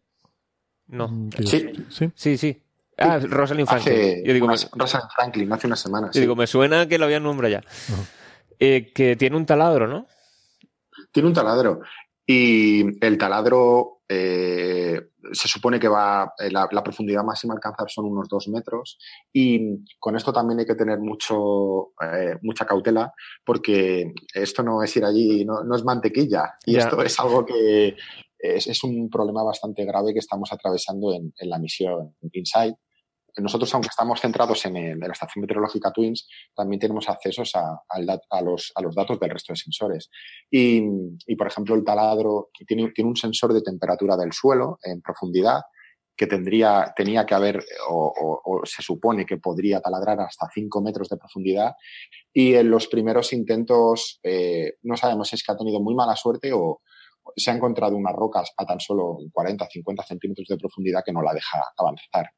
No. 0.86 1.28
Sí. 1.44 1.72
Sí. 1.88 2.10
Sí, 2.14 2.36
sí. 2.36 2.62
Ah, 2.98 3.18
Rosalind 3.18 3.68
Franklin. 3.68 3.94
Hace 3.94 4.22
yo 4.24 4.32
digo, 4.32 4.46
unas, 4.46 4.68
Rosalind 4.72 5.10
Franklin, 5.14 5.52
hace 5.52 5.66
unas 5.66 5.80
semanas. 5.80 6.10
Yo 6.10 6.14
sí. 6.14 6.20
digo, 6.20 6.34
me 6.36 6.46
suena 6.46 6.88
que 6.88 6.98
lo 6.98 7.04
habían 7.04 7.22
nombrado 7.22 7.52
ya. 7.52 7.60
Uh 7.60 7.92
-huh. 7.92 8.06
eh, 8.58 8.92
que 8.92 9.16
tiene 9.16 9.36
un 9.36 9.46
taladro, 9.46 9.86
¿no? 9.86 10.06
Tiene 11.12 11.28
un 11.28 11.34
taladro. 11.34 11.80
Y 12.26 13.04
el 13.04 13.16
taladro 13.16 14.02
eh, 14.08 15.00
se 15.32 15.48
supone 15.48 15.78
que 15.78 15.88
va, 15.88 16.34
eh, 16.38 16.50
la, 16.50 16.68
la, 16.70 16.82
profundidad 16.82 17.22
máxima 17.22 17.54
a 17.54 17.56
alcanzar 17.56 17.90
son 17.90 18.06
unos 18.06 18.28
dos 18.28 18.48
metros. 18.48 18.98
Y 19.32 19.84
con 19.98 20.16
esto 20.16 20.32
también 20.32 20.60
hay 20.60 20.66
que 20.66 20.74
tener 20.74 20.98
mucho, 20.98 21.92
eh, 22.02 22.36
mucha 22.42 22.66
cautela, 22.66 23.12
porque 23.44 24.12
esto 24.34 24.62
no 24.62 24.82
es 24.82 24.96
ir 24.96 25.04
allí, 25.04 25.44
no, 25.44 25.62
no 25.62 25.76
es 25.76 25.84
mantequilla. 25.84 26.54
Y 26.66 26.76
esto 26.76 27.02
es 27.02 27.18
algo 27.20 27.44
que 27.44 27.96
es, 28.38 28.66
es, 28.66 28.84
un 28.84 29.10
problema 29.10 29.42
bastante 29.42 29.84
grave 29.84 30.12
que 30.12 30.20
estamos 30.20 30.52
atravesando 30.52 31.12
en, 31.12 31.32
en 31.38 31.50
la 31.50 31.58
misión 31.58 32.14
Insight 32.32 32.76
nosotros, 33.42 33.72
aunque 33.74 33.88
estamos 33.88 34.20
centrados 34.20 34.64
en, 34.66 34.98
la 34.98 35.12
estación 35.12 35.42
meteorológica 35.42 35.92
Twins, 35.92 36.28
también 36.54 36.80
tenemos 36.80 37.08
accesos 37.08 37.52
a, 37.54 38.00
los, 38.42 38.72
a 38.74 38.82
los, 38.82 38.94
datos 38.94 39.18
del 39.20 39.30
resto 39.30 39.52
de 39.52 39.56
sensores. 39.56 40.10
Y, 40.50 40.82
por 41.36 41.46
ejemplo, 41.46 41.74
el 41.74 41.84
taladro 41.84 42.50
tiene, 42.66 42.92
un 43.04 43.16
sensor 43.16 43.52
de 43.52 43.62
temperatura 43.62 44.16
del 44.16 44.32
suelo 44.32 44.78
en 44.82 45.00
profundidad 45.00 45.62
que 46.16 46.26
tendría, 46.26 46.92
tenía 46.96 47.24
que 47.24 47.34
haber, 47.34 47.64
o 47.88 48.60
se 48.64 48.82
supone 48.82 49.24
que 49.24 49.36
podría 49.36 49.80
taladrar 49.80 50.20
hasta 50.20 50.48
5 50.52 50.82
metros 50.82 51.08
de 51.08 51.16
profundidad. 51.16 51.74
Y 52.32 52.54
en 52.54 52.70
los 52.70 52.88
primeros 52.88 53.32
intentos, 53.32 54.18
eh, 54.24 54.74
no 54.82 54.96
sabemos 54.96 55.28
si 55.28 55.36
es 55.36 55.44
que 55.44 55.52
ha 55.52 55.56
tenido 55.56 55.80
muy 55.80 55.94
mala 55.94 56.16
suerte 56.16 56.52
o, 56.52 56.80
se 57.36 57.50
ha 57.50 57.54
encontrado 57.54 57.94
unas 57.94 58.14
rocas 58.14 58.52
a 58.56 58.64
tan 58.64 58.80
solo 58.80 59.18
40, 59.32 59.66
50 59.66 60.02
centímetros 60.02 60.48
de 60.48 60.56
profundidad 60.56 61.02
que 61.04 61.12
no 61.12 61.22
la 61.22 61.34
deja 61.34 61.62
avanzar 61.76 62.30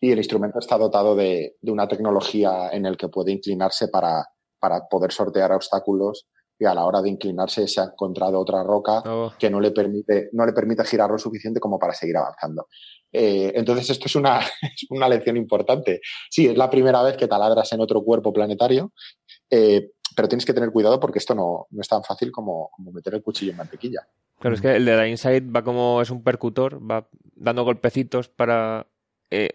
y 0.00 0.12
el 0.12 0.18
instrumento 0.18 0.58
está 0.58 0.76
dotado 0.76 1.14
de, 1.14 1.56
de 1.60 1.72
una 1.72 1.88
tecnología 1.88 2.70
en 2.72 2.86
el 2.86 2.96
que 2.96 3.08
puede 3.08 3.32
inclinarse 3.32 3.88
para, 3.88 4.26
para, 4.58 4.86
poder 4.88 5.12
sortear 5.12 5.52
obstáculos 5.52 6.26
y 6.58 6.64
a 6.66 6.74
la 6.74 6.84
hora 6.84 7.02
de 7.02 7.10
inclinarse 7.10 7.66
se 7.66 7.80
ha 7.80 7.84
encontrado 7.84 8.38
otra 8.38 8.62
roca 8.62 9.02
oh. 9.06 9.32
que 9.38 9.50
no 9.50 9.60
le 9.60 9.72
permite 9.72 10.28
no 10.32 10.46
le 10.46 10.52
permite 10.52 10.84
girar 10.84 11.10
lo 11.10 11.18
suficiente 11.18 11.60
como 11.60 11.78
para 11.78 11.94
seguir 11.94 12.16
avanzando. 12.16 12.68
Eh, 13.12 13.52
entonces 13.54 13.90
esto 13.90 14.06
es 14.06 14.16
una, 14.16 14.38
es 14.62 14.86
una 14.90 15.08
lección 15.08 15.36
importante. 15.36 16.00
Sí, 16.30 16.46
es 16.46 16.56
la 16.56 16.70
primera 16.70 17.02
vez 17.02 17.16
que 17.16 17.28
taladras 17.28 17.72
en 17.72 17.80
otro 17.80 18.02
cuerpo 18.02 18.32
planetario, 18.32 18.92
eh, 19.50 19.90
pero 20.16 20.28
tienes 20.28 20.44
que 20.44 20.54
tener 20.54 20.70
cuidado 20.70 21.00
porque 21.00 21.18
esto 21.18 21.34
no, 21.34 21.66
no 21.70 21.80
es 21.80 21.88
tan 21.88 22.02
fácil 22.02 22.30
como, 22.30 22.70
como, 22.72 22.92
meter 22.92 23.14
el 23.14 23.22
cuchillo 23.22 23.52
en 23.52 23.58
mantequilla. 23.58 24.06
Claro, 24.38 24.54
es 24.54 24.60
que 24.60 24.76
el 24.76 24.84
de 24.84 24.96
la 24.96 25.08
Insight 25.08 25.44
va 25.54 25.62
como 25.62 26.02
es 26.02 26.10
un 26.10 26.22
percutor, 26.22 26.78
va 26.78 27.08
dando 27.34 27.64
golpecitos 27.64 28.28
para 28.28 28.88
eh, 29.42 29.50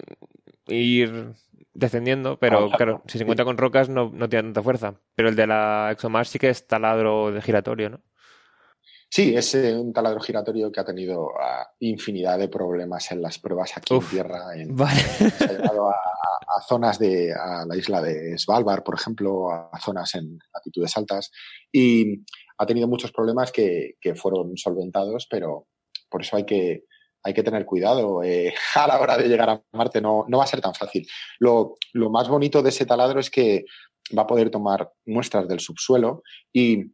ir 0.67 1.33
descendiendo, 1.74 2.38
pero 2.38 2.66
oh, 2.66 2.72
claro, 2.72 3.03
si 3.08 3.17
se 3.17 3.24
encuentra 3.24 3.45
con 3.45 3.58
rocas 3.58 3.90
no, 3.90 4.11
no, 4.14 4.27
tiene 4.27 4.43
tanta 4.43 4.64
fuerza. 4.64 4.95
Pero 5.16 5.30
el 5.30 5.35
de 5.35 5.48
la 5.48 5.90
ExoMars 5.91 6.30
sí 6.30 6.40
que 6.40 6.49
es 6.49 6.67
taladro 6.67 7.32
de 7.32 7.41
giratorio, 7.41 7.90
¿no? 7.90 8.01
Sí, 9.11 9.35
es 9.35 9.56
eh, 9.56 9.75
un 9.75 9.91
taladro 9.91 10.19
giratorio 10.19 10.72
que 10.72 10.80
ha 10.80 10.85
tenido 10.85 11.30
uh, 11.30 11.66
infinidad 11.80 12.38
de 12.38 12.48
problemas 12.48 13.11
en 13.11 13.24
las 13.24 13.40
pruebas 13.40 13.75
aquí 13.75 13.95
Uf, 13.95 14.03
en 14.03 14.09
tierra. 14.09 14.56
En, 14.56 14.75
vale. 14.75 14.99
Se 14.99 15.45
ha 15.45 15.51
llevado 15.53 15.90
a, 15.90 15.93
a, 15.95 16.61
zonas 16.67 16.99
de 16.99 17.33
a 17.33 17.66
la 17.66 17.75
isla 17.75 18.03
de 18.03 18.38
Svalbard, 18.38 18.83
por 18.83 18.93
ejemplo, 18.93 19.51
a 19.51 19.80
zonas 19.80 20.14
en 20.14 20.38
latitudes 20.53 20.95
altas, 20.95 21.32
y 21.72 22.24
ha 22.59 22.66
tenido 22.67 22.88
muchos 22.88 23.11
problemas 23.11 23.51
que, 23.51 23.95
que 23.99 24.14
fueron 24.14 24.56
solventados, 24.58 25.25
pero 25.27 25.66
por 26.08 26.22
eso 26.22 26.35
hay 26.38 26.45
que 26.45 26.83
hay 27.23 27.33
que 27.33 27.43
tener 27.43 27.65
cuidado. 27.65 28.23
Eh, 28.23 28.53
a 28.75 28.88
la 28.88 28.99
hora 28.99 29.17
de 29.17 29.27
llegar 29.27 29.49
a 29.49 29.64
Marte 29.73 30.01
no, 30.01 30.25
no 30.27 30.38
va 30.38 30.43
a 30.43 30.48
ser 30.48 30.61
tan 30.61 30.73
fácil. 30.73 31.07
Lo, 31.39 31.75
lo, 31.93 32.09
más 32.09 32.30
bonito 32.30 32.61
de 32.61 32.69
ese 32.69 32.85
taladro 32.85 33.19
es 33.19 33.30
que 33.30 33.65
va 34.17 34.23
a 34.23 34.27
poder 34.27 34.49
tomar 34.49 34.91
muestras 35.06 35.48
del 35.48 35.59
subsuelo 35.59 36.23
y 36.53 36.93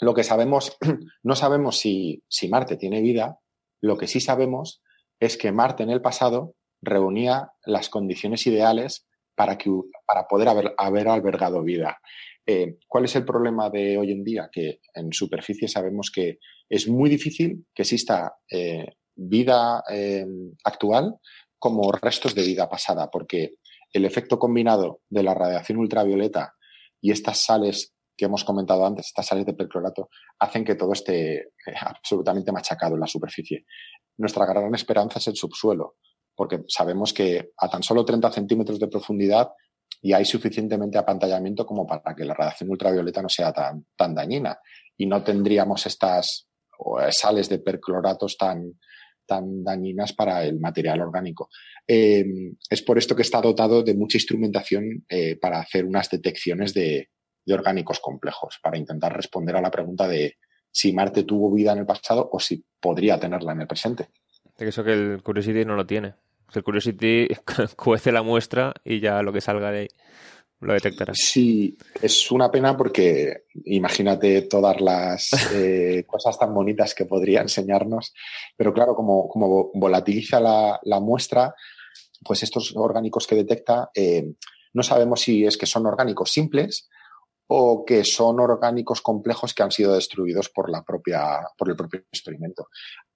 lo 0.00 0.14
que 0.14 0.24
sabemos, 0.24 0.76
no 1.22 1.36
sabemos 1.36 1.78
si, 1.78 2.22
si 2.28 2.48
Marte 2.48 2.76
tiene 2.76 3.00
vida, 3.00 3.38
lo 3.80 3.96
que 3.96 4.06
sí 4.06 4.20
sabemos 4.20 4.82
es 5.20 5.36
que 5.36 5.52
Marte 5.52 5.82
en 5.82 5.90
el 5.90 6.00
pasado 6.00 6.54
reunía 6.82 7.52
las 7.64 7.88
condiciones 7.88 8.46
ideales 8.46 9.06
para, 9.34 9.58
que, 9.58 9.70
para 10.06 10.26
poder 10.26 10.48
haber, 10.48 10.74
haber 10.78 11.08
albergado 11.08 11.62
vida. 11.62 11.98
Eh, 12.46 12.78
¿Cuál 12.88 13.04
es 13.04 13.16
el 13.16 13.24
problema 13.24 13.70
de 13.70 13.98
hoy 13.98 14.12
en 14.12 14.24
día? 14.24 14.48
Que 14.50 14.80
en 14.94 15.12
superficie 15.12 15.68
sabemos 15.68 16.10
que 16.14 16.38
es 16.68 16.88
muy 16.88 17.10
difícil 17.10 17.66
que 17.74 17.82
exista 17.82 18.34
eh, 18.50 18.96
vida 19.14 19.82
eh, 19.90 20.26
actual 20.64 21.16
como 21.58 21.92
restos 21.92 22.34
de 22.34 22.42
vida 22.42 22.68
pasada, 22.68 23.10
porque 23.10 23.54
el 23.92 24.04
efecto 24.04 24.38
combinado 24.38 25.00
de 25.08 25.22
la 25.22 25.34
radiación 25.34 25.78
ultravioleta 25.78 26.54
y 27.00 27.10
estas 27.10 27.38
sales 27.38 27.94
que 28.16 28.26
hemos 28.26 28.44
comentado 28.44 28.84
antes, 28.84 29.06
estas 29.06 29.26
sales 29.26 29.46
de 29.46 29.54
perclorato, 29.54 30.10
hacen 30.38 30.64
que 30.64 30.74
todo 30.74 30.92
esté 30.92 31.52
absolutamente 31.80 32.52
machacado 32.52 32.94
en 32.94 33.00
la 33.00 33.06
superficie. 33.06 33.64
Nuestra 34.18 34.44
gran 34.46 34.74
esperanza 34.74 35.18
es 35.18 35.28
el 35.28 35.36
subsuelo, 35.36 35.96
porque 36.34 36.60
sabemos 36.68 37.12
que 37.12 37.52
a 37.56 37.68
tan 37.68 37.82
solo 37.82 38.04
30 38.04 38.30
centímetros 38.32 38.78
de 38.78 38.88
profundidad 38.88 39.50
y 40.02 40.12
hay 40.12 40.24
suficientemente 40.24 40.98
apantallamiento 40.98 41.66
como 41.66 41.86
para 41.86 42.14
que 42.14 42.24
la 42.24 42.34
radiación 42.34 42.70
ultravioleta 42.70 43.22
no 43.22 43.28
sea 43.28 43.52
tan, 43.52 43.86
tan 43.96 44.14
dañina 44.14 44.58
y 44.96 45.06
no 45.06 45.22
tendríamos 45.22 45.86
estas 45.86 46.46
sales 47.10 47.48
de 47.48 47.58
percloratos 47.58 48.36
tan, 48.36 48.78
tan 49.30 49.62
dañinas 49.62 50.12
para 50.12 50.44
el 50.44 50.58
material 50.58 51.00
orgánico. 51.02 51.50
Eh, 51.86 52.24
es 52.68 52.82
por 52.82 52.98
esto 52.98 53.14
que 53.14 53.22
está 53.22 53.40
dotado 53.40 53.84
de 53.84 53.94
mucha 53.94 54.18
instrumentación 54.18 55.04
eh, 55.08 55.36
para 55.36 55.60
hacer 55.60 55.84
unas 55.84 56.10
detecciones 56.10 56.74
de, 56.74 57.10
de, 57.46 57.54
orgánicos 57.54 58.00
complejos, 58.00 58.58
para 58.60 58.76
intentar 58.76 59.14
responder 59.14 59.54
a 59.54 59.60
la 59.60 59.70
pregunta 59.70 60.08
de 60.08 60.34
si 60.72 60.92
Marte 60.92 61.22
tuvo 61.22 61.52
vida 61.52 61.72
en 61.72 61.78
el 61.78 61.86
pasado 61.86 62.28
o 62.32 62.40
si 62.40 62.64
podría 62.80 63.20
tenerla 63.20 63.52
en 63.52 63.60
el 63.60 63.68
presente. 63.68 64.08
Eso 64.58 64.82
que 64.82 64.94
el 64.94 65.22
Curiosity 65.22 65.64
no 65.64 65.76
lo 65.76 65.86
tiene. 65.86 66.14
El 66.52 66.64
Curiosity 66.64 67.28
cuece 67.76 68.10
la 68.10 68.24
muestra 68.24 68.74
y 68.84 68.98
ya 68.98 69.22
lo 69.22 69.32
que 69.32 69.40
salga 69.40 69.70
de 69.70 69.78
ahí 69.78 69.88
lo 70.60 70.74
detectará. 70.74 71.12
Sí, 71.14 71.76
es 72.02 72.30
una 72.30 72.50
pena 72.50 72.76
porque 72.76 73.44
imagínate 73.64 74.42
todas 74.42 74.80
las 74.80 75.30
eh, 75.54 76.04
cosas 76.06 76.38
tan 76.38 76.52
bonitas 76.52 76.94
que 76.94 77.06
podría 77.06 77.40
enseñarnos, 77.40 78.12
pero 78.56 78.72
claro, 78.72 78.94
como, 78.94 79.28
como 79.28 79.70
volatiliza 79.74 80.38
la, 80.40 80.78
la, 80.82 81.00
muestra, 81.00 81.54
pues 82.24 82.42
estos 82.42 82.74
orgánicos 82.76 83.26
que 83.26 83.36
detecta, 83.36 83.90
eh, 83.94 84.34
no 84.74 84.82
sabemos 84.82 85.22
si 85.22 85.44
es 85.46 85.56
que 85.56 85.66
son 85.66 85.86
orgánicos 85.86 86.30
simples 86.30 86.88
o 87.46 87.84
que 87.84 88.04
son 88.04 88.38
orgánicos 88.38 89.00
complejos 89.00 89.54
que 89.54 89.62
han 89.62 89.72
sido 89.72 89.94
destruidos 89.94 90.50
por, 90.50 90.70
la 90.70 90.84
propia, 90.84 91.40
por 91.58 91.68
el 91.68 91.76
propio 91.76 92.00
experimento. 92.12 92.68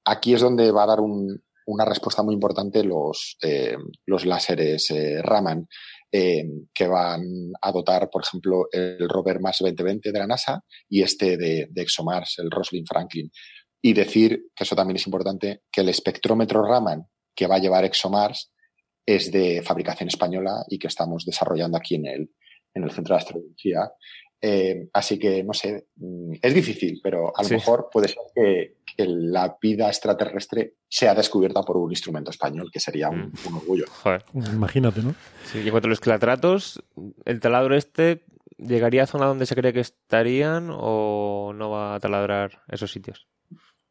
Aquí 0.04 0.34
es 0.34 0.40
donde 0.40 0.72
va 0.72 0.82
a 0.82 0.88
dar 0.88 1.00
un, 1.00 1.40
una 1.66 1.84
respuesta 1.84 2.22
muy 2.22 2.34
importante 2.34 2.82
los, 2.82 3.36
eh, 3.42 3.76
los 4.06 4.26
láseres 4.26 4.90
eh, 4.90 5.22
Raman, 5.22 5.68
eh, 6.16 6.44
que 6.72 6.86
van 6.86 7.24
a 7.60 7.72
dotar, 7.72 8.08
por 8.08 8.22
ejemplo, 8.22 8.68
el 8.70 9.08
rover 9.08 9.40
Mars 9.40 9.58
2020 9.58 10.12
de 10.12 10.18
la 10.20 10.28
NASA 10.28 10.62
y 10.88 11.02
este 11.02 11.36
de, 11.36 11.68
ExoMars, 11.74 12.38
el 12.38 12.52
Rosalind 12.52 12.86
Franklin. 12.86 13.32
Y 13.82 13.94
decir, 13.94 14.44
que 14.54 14.62
eso 14.62 14.76
también 14.76 14.94
es 14.94 15.06
importante, 15.06 15.62
que 15.72 15.80
el 15.80 15.88
espectrómetro 15.88 16.62
Raman 16.62 17.04
que 17.34 17.48
va 17.48 17.56
a 17.56 17.58
llevar 17.58 17.84
ExoMars 17.84 18.52
es 19.04 19.32
de 19.32 19.60
fabricación 19.62 20.08
española 20.08 20.64
y 20.68 20.78
que 20.78 20.86
estamos 20.86 21.24
desarrollando 21.24 21.78
aquí 21.78 21.96
en 21.96 22.06
el, 22.06 22.30
en 22.74 22.84
el 22.84 22.92
Centro 22.92 23.16
de 23.16 23.18
Astrobiología. 23.18 23.90
Eh, 24.40 24.88
así 24.92 25.18
que, 25.18 25.42
no 25.42 25.54
sé, 25.54 25.86
mm, 25.96 26.34
es 26.42 26.54
difícil, 26.54 27.00
pero 27.02 27.32
a 27.34 27.42
lo 27.42 27.48
sí. 27.48 27.54
mejor 27.54 27.88
puede 27.90 28.08
ser 28.08 28.18
que, 28.34 28.76
que, 28.96 29.06
la 29.06 29.56
vida 29.60 29.88
extraterrestre 29.88 30.74
sea 30.88 31.14
descubierta 31.14 31.62
por 31.62 31.78
un 31.78 31.90
instrumento 31.90 32.30
español, 32.30 32.70
que 32.70 32.80
sería 32.80 33.08
un, 33.08 33.28
mm. 33.28 33.48
un 33.48 33.54
orgullo. 33.54 33.84
Joder. 34.02 34.24
Imagínate, 34.34 35.02
¿no? 35.02 35.14
Sí, 35.50 35.60
y 35.60 35.62
en 35.62 35.70
cuanto 35.70 35.88
a 35.88 35.90
los 35.90 36.00
clatratos, 36.00 36.82
¿el 37.24 37.40
taladro 37.40 37.74
este 37.74 38.24
llegaría 38.58 39.04
a 39.04 39.06
zona 39.06 39.26
donde 39.26 39.46
se 39.46 39.54
cree 39.54 39.72
que 39.72 39.80
estarían 39.80 40.68
o 40.70 41.52
no 41.54 41.70
va 41.70 41.94
a 41.94 42.00
taladrar 42.00 42.62
esos 42.68 42.92
sitios? 42.92 43.26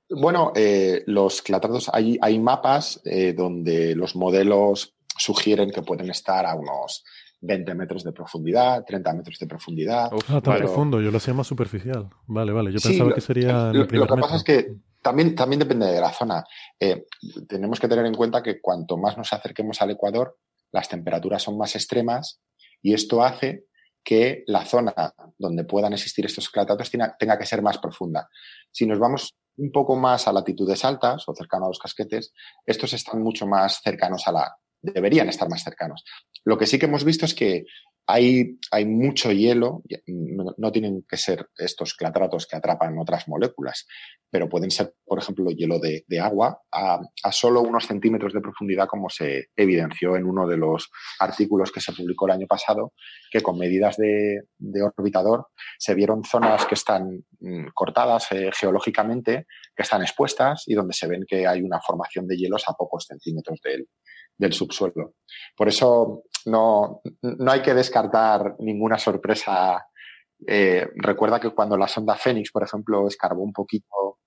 Bueno, 0.10 0.52
eh, 0.56 1.04
los 1.08 1.42
clatratos, 1.42 1.90
hay, 1.92 2.18
hay 2.22 2.40
mapas 2.40 3.02
eh, 3.06 3.34
donde 3.34 3.96
los 3.96 4.16
modelos 4.16 4.96
sugieren 5.18 5.72
que 5.72 5.82
pueden 5.82 6.10
estar 6.10 6.46
a 6.46 6.56
unos 6.56 7.04
20 7.44 7.76
metros 7.76 8.04
de 8.04 8.14
profundidad, 8.14 8.84
30 8.86 9.14
metros 9.14 9.38
de 9.38 9.48
profundidad. 9.48 10.14
Uf, 10.14 10.24
ah, 10.30 10.42
tan 10.42 10.56
pero... 10.56 10.66
profundo, 10.66 11.02
yo 11.02 11.12
lo 11.12 11.18
hacía 11.18 11.34
más 11.34 11.46
superficial. 11.46 12.10
Vale, 12.26 12.52
vale, 12.54 12.72
yo 12.72 12.80
pensaba 12.80 13.10
lo, 13.10 13.16
que 13.16 13.22
sería. 13.22 13.72
Lo, 13.72 13.80
lo 13.80 13.88
que 13.88 14.00
metro. 14.00 14.16
pasa 14.16 14.38
es 14.38 14.44
que 14.44 14.76
también, 15.02 15.36
también 15.36 15.60
depende 15.60 15.88
de 15.88 16.00
la 16.00 16.12
zona. 16.12 16.44
Eh, 16.80 17.06
tenemos 17.48 17.80
que 17.80 17.90
tener 17.90 18.06
en 18.06 18.16
cuenta 18.16 18.42
que 18.42 18.62
cuanto 18.62 18.98
más 18.98 19.18
nos 19.18 19.34
acerquemos 19.34 19.82
al 19.82 19.92
Ecuador, 19.92 20.38
las 20.72 20.88
temperaturas 20.88 21.44
son 21.44 21.58
más 21.58 21.76
extremas 21.76 22.42
y 22.82 22.94
esto 22.94 23.24
hace 23.24 23.66
que 24.04 24.44
la 24.48 24.66
zona 24.66 24.94
donde 25.38 25.66
puedan 25.66 25.94
existir 25.94 26.26
estos 26.26 26.50
clatratos 26.50 26.90
tenga, 26.90 27.16
tenga 27.18 27.38
que 27.38 27.46
ser 27.46 27.62
más 27.62 27.78
profunda. 27.78 28.30
Si 28.72 28.86
nos 28.86 29.00
vamos 29.00 29.36
un 29.58 29.72
poco 29.72 29.96
más 29.96 30.28
a 30.28 30.34
latitudes 30.34 30.84
altas 30.84 31.24
o 31.28 31.36
cercano 31.36 31.66
a 31.66 31.68
los 31.68 31.80
casquetes, 31.80 32.34
estos 32.66 32.94
están 32.94 33.22
mucho 33.22 33.46
más 33.46 33.82
cercanos 33.84 34.28
a 34.28 34.32
la, 34.32 34.58
deberían 34.84 35.30
estar 35.30 35.50
más 35.50 35.64
cercanos. 35.64 36.04
Lo 36.46 36.58
que 36.58 36.68
sí 36.68 36.78
que 36.78 36.86
hemos 36.86 37.04
visto 37.04 37.26
es 37.26 37.34
que 37.34 37.66
hay, 38.06 38.58
mucho 38.86 39.32
hielo, 39.32 39.82
no, 40.58 40.72
tienen 40.72 41.06
que 41.08 41.16
ser 41.18 41.48
estos 41.58 41.94
clatratos 41.94 42.46
que 42.46 42.58
atrapan 42.58 42.98
otras 43.00 43.28
moléculas, 43.28 43.88
pero 44.30 44.50
pueden 44.50 44.72
ser, 44.72 44.94
por 45.06 45.20
ejemplo, 45.20 45.50
hielo 45.52 45.80
de, 45.80 46.04
de 46.08 46.20
agua 46.20 46.62
a, 46.72 47.00
a, 47.24 47.32
solo 47.32 47.62
unos 47.62 47.88
centímetros 47.88 48.34
de 48.34 48.42
profundidad, 48.42 48.88
como 48.88 49.10
se 49.10 49.48
evidenció 49.56 50.18
en 50.18 50.26
uno 50.26 50.48
de 50.48 50.58
los 50.58 50.90
artículos 51.20 51.72
que 51.72 51.80
se 51.80 51.94
publicó 51.94 52.26
el 52.26 52.34
año 52.34 52.48
pasado, 52.48 52.94
que 53.34 53.42
con 53.42 53.58
medidas 53.58 53.98
de, 53.98 54.44
orbitador 54.80 55.48
se 55.80 55.96
vieron 55.96 56.24
zonas 56.24 56.68
que 56.68 56.76
están 56.76 57.26
mm, 57.40 57.70
cortadas 57.74 58.32
eh, 58.32 58.52
geológicamente, 58.54 59.48
que 59.76 59.82
están 59.82 60.04
expuestas 60.04 60.66
y 60.68 60.76
donde 60.76 60.94
se 60.94 61.08
ven 61.08 61.26
que 61.28 61.48
hay 61.48 61.64
una 61.64 61.82
formación 61.82 62.28
de 62.28 62.38
hielos 62.38 62.64
a 62.68 62.74
pocos 62.74 63.06
centímetros 63.08 63.60
del, 63.64 63.88
subsuelo. 64.54 65.16
Por 65.58 65.68
eso 65.68 66.26
no, 66.46 67.02
no 67.24 67.52
hay 67.52 67.64
que 67.64 67.74
descartar 67.74 68.56
ninguna 68.60 69.00
sorpresa. 69.00 69.84
Eh, 70.46 70.88
recuerda 70.98 71.40
que 71.40 71.50
cuando 71.52 71.76
la 71.76 71.88
sonda 71.88 72.16
Fénix, 72.16 72.52
por 72.52 72.62
ejemplo, 72.62 73.08
escarbó 73.08 73.42
un 73.42 73.54
poquito 73.54 74.20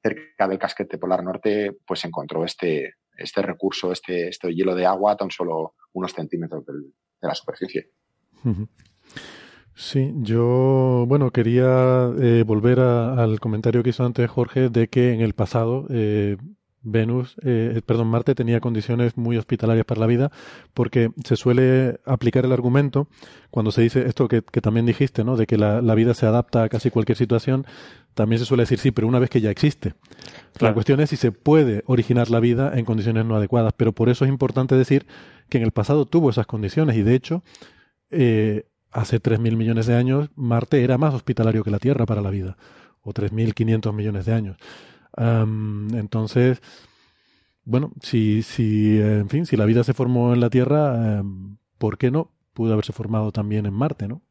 cerca 0.00 0.46
del 0.46 0.58
casquete 0.58 0.98
polar 0.98 1.24
norte, 1.24 1.78
pues 1.84 2.04
encontró 2.04 2.44
este, 2.44 2.94
este 3.16 3.42
recurso, 3.42 3.90
este, 3.90 4.28
este 4.28 4.54
hielo 4.54 4.76
de 4.76 4.86
agua 4.86 5.16
tan 5.16 5.30
solo 5.32 5.74
unos 5.94 6.12
centímetros 6.12 6.64
de 6.66 6.74
la 7.22 7.34
superficie. 7.34 7.90
Sí, 9.74 10.12
yo, 10.18 11.04
bueno, 11.08 11.30
quería 11.30 12.10
eh, 12.20 12.44
volver 12.46 12.80
a, 12.80 13.14
al 13.22 13.40
comentario 13.40 13.82
que 13.82 13.90
hizo 13.90 14.04
antes 14.04 14.30
Jorge 14.30 14.68
de 14.68 14.88
que 14.88 15.12
en 15.12 15.20
el 15.22 15.32
pasado 15.32 15.86
eh, 15.90 16.36
Venus, 16.82 17.36
eh, 17.42 17.80
perdón, 17.86 18.08
Marte 18.08 18.34
tenía 18.34 18.60
condiciones 18.60 19.16
muy 19.16 19.36
hospitalarias 19.38 19.86
para 19.86 20.00
la 20.00 20.06
vida, 20.06 20.32
porque 20.74 21.10
se 21.24 21.36
suele 21.36 22.00
aplicar 22.04 22.44
el 22.44 22.52
argumento 22.52 23.08
cuando 23.50 23.70
se 23.70 23.82
dice 23.82 24.06
esto 24.06 24.28
que, 24.28 24.42
que 24.42 24.60
también 24.60 24.84
dijiste, 24.84 25.24
¿no? 25.24 25.36
De 25.36 25.46
que 25.46 25.56
la, 25.56 25.80
la, 25.80 25.94
vida 25.94 26.12
se 26.14 26.26
adapta 26.26 26.64
a 26.64 26.68
casi 26.68 26.90
cualquier 26.90 27.16
situación, 27.16 27.66
también 28.14 28.40
se 28.40 28.44
suele 28.44 28.64
decir 28.64 28.78
sí, 28.78 28.90
pero 28.90 29.06
una 29.06 29.20
vez 29.20 29.30
que 29.30 29.40
ya 29.40 29.50
existe. 29.50 29.94
Claro. 30.54 30.70
La 30.70 30.74
cuestión 30.74 31.00
es 31.00 31.10
si 31.10 31.16
se 31.16 31.30
puede 31.30 31.84
originar 31.86 32.30
la 32.30 32.40
vida 32.40 32.72
en 32.76 32.84
condiciones 32.84 33.24
no 33.24 33.36
adecuadas, 33.36 33.74
pero 33.76 33.92
por 33.92 34.08
eso 34.08 34.24
es 34.24 34.28
importante 34.28 34.74
decir 34.74 35.06
que 35.48 35.58
en 35.58 35.64
el 35.64 35.70
pasado 35.70 36.04
tuvo 36.06 36.30
esas 36.30 36.46
condiciones 36.46 36.96
y 36.96 37.02
de 37.02 37.14
hecho, 37.14 37.44
eh, 38.12 38.66
hace 38.90 39.20
3.000 39.20 39.56
millones 39.56 39.86
de 39.86 39.96
años, 39.96 40.30
Marte 40.36 40.84
era 40.84 40.98
más 40.98 41.14
hospitalario 41.14 41.64
que 41.64 41.70
la 41.70 41.78
Tierra 41.78 42.06
para 42.06 42.22
la 42.22 42.30
vida, 42.30 42.56
o 43.02 43.12
3.500 43.12 43.92
millones 43.92 44.26
de 44.26 44.32
años. 44.32 44.56
Um, 45.16 45.94
entonces, 45.94 46.62
bueno, 47.64 47.92
si, 48.02 48.42
si, 48.42 49.00
en 49.00 49.28
fin, 49.28 49.46
si 49.46 49.56
la 49.56 49.64
vida 49.64 49.82
se 49.84 49.94
formó 49.94 50.32
en 50.32 50.40
la 50.40 50.50
Tierra, 50.50 51.20
um, 51.20 51.56
¿por 51.78 51.98
qué 51.98 52.10
no? 52.10 52.30
Pudo 52.52 52.74
haberse 52.74 52.92
formado 52.92 53.32
también 53.32 53.66
en 53.66 53.72
Marte, 53.72 54.08
¿no? 54.08 54.22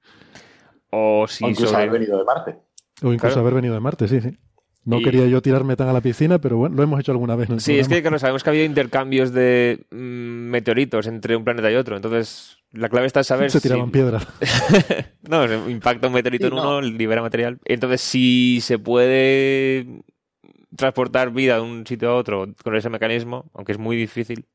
O, 0.92 1.28
si 1.28 1.44
o 1.44 1.50
incluso 1.50 1.72
sobre... 1.72 1.84
haber 1.84 2.00
venido 2.00 2.18
de 2.18 2.26
Marte. 2.26 2.60
O 3.02 3.14
incluso 3.14 3.34
claro. 3.34 3.42
haber 3.42 3.56
venido 3.56 3.74
de 3.74 3.80
Marte, 3.80 4.08
sí, 4.08 4.22
sí. 4.22 4.38
No 4.84 5.00
y... 5.00 5.04
quería 5.04 5.28
yo 5.28 5.42
tirarme 5.42 5.76
tan 5.76 5.88
a 5.90 5.94
la 5.94 6.02
piscina, 6.02 6.40
pero 6.40 6.58
bueno, 6.58 6.76
lo 6.76 6.84
hemos 6.84 7.00
hecho 7.00 7.12
alguna 7.12 7.36
vez. 7.36 7.50
En 7.50 7.56
el 7.56 7.62
sí, 7.62 7.74
programa. 7.74 7.82
es 7.82 7.88
que 7.88 8.02
claro, 8.02 8.20
sabemos 8.20 8.44
que 8.44 8.50
ha 8.50 8.52
habido 8.52 8.66
intercambios 8.66 9.32
de 9.32 9.86
mm, 9.92 9.96
meteoritos 9.96 11.08
entre 11.08 11.36
un 11.36 11.44
planeta 11.44 11.72
y 11.72 11.76
otro. 11.76 11.96
Entonces, 11.96 12.58
la 12.72 12.90
clave 12.90 13.08
está 13.08 13.20
en 13.20 13.24
saber. 13.26 13.52
Se 13.52 13.62
tiraban 13.62 13.88
si... 13.88 13.92
piedras. 13.92 14.28
no, 15.30 15.70
impacta 15.70 16.08
un 16.08 16.14
meteorito 16.14 16.48
sí, 16.48 16.54
en 16.54 16.60
uno, 16.60 16.64
no. 16.64 16.82
libera 16.82 17.22
material. 17.22 17.60
Entonces, 17.66 18.02
si 18.02 18.60
se 18.62 18.80
puede 18.80 20.04
transportar 20.76 21.32
vida 21.32 21.56
de 21.56 21.62
un 21.62 21.86
sitio 21.86 22.10
a 22.10 22.16
otro 22.16 22.48
con 22.64 22.76
ese 22.76 22.90
mecanismo, 22.90 23.52
aunque 23.54 23.74
es 23.74 23.78
muy 23.78 23.96
difícil, 23.96 24.46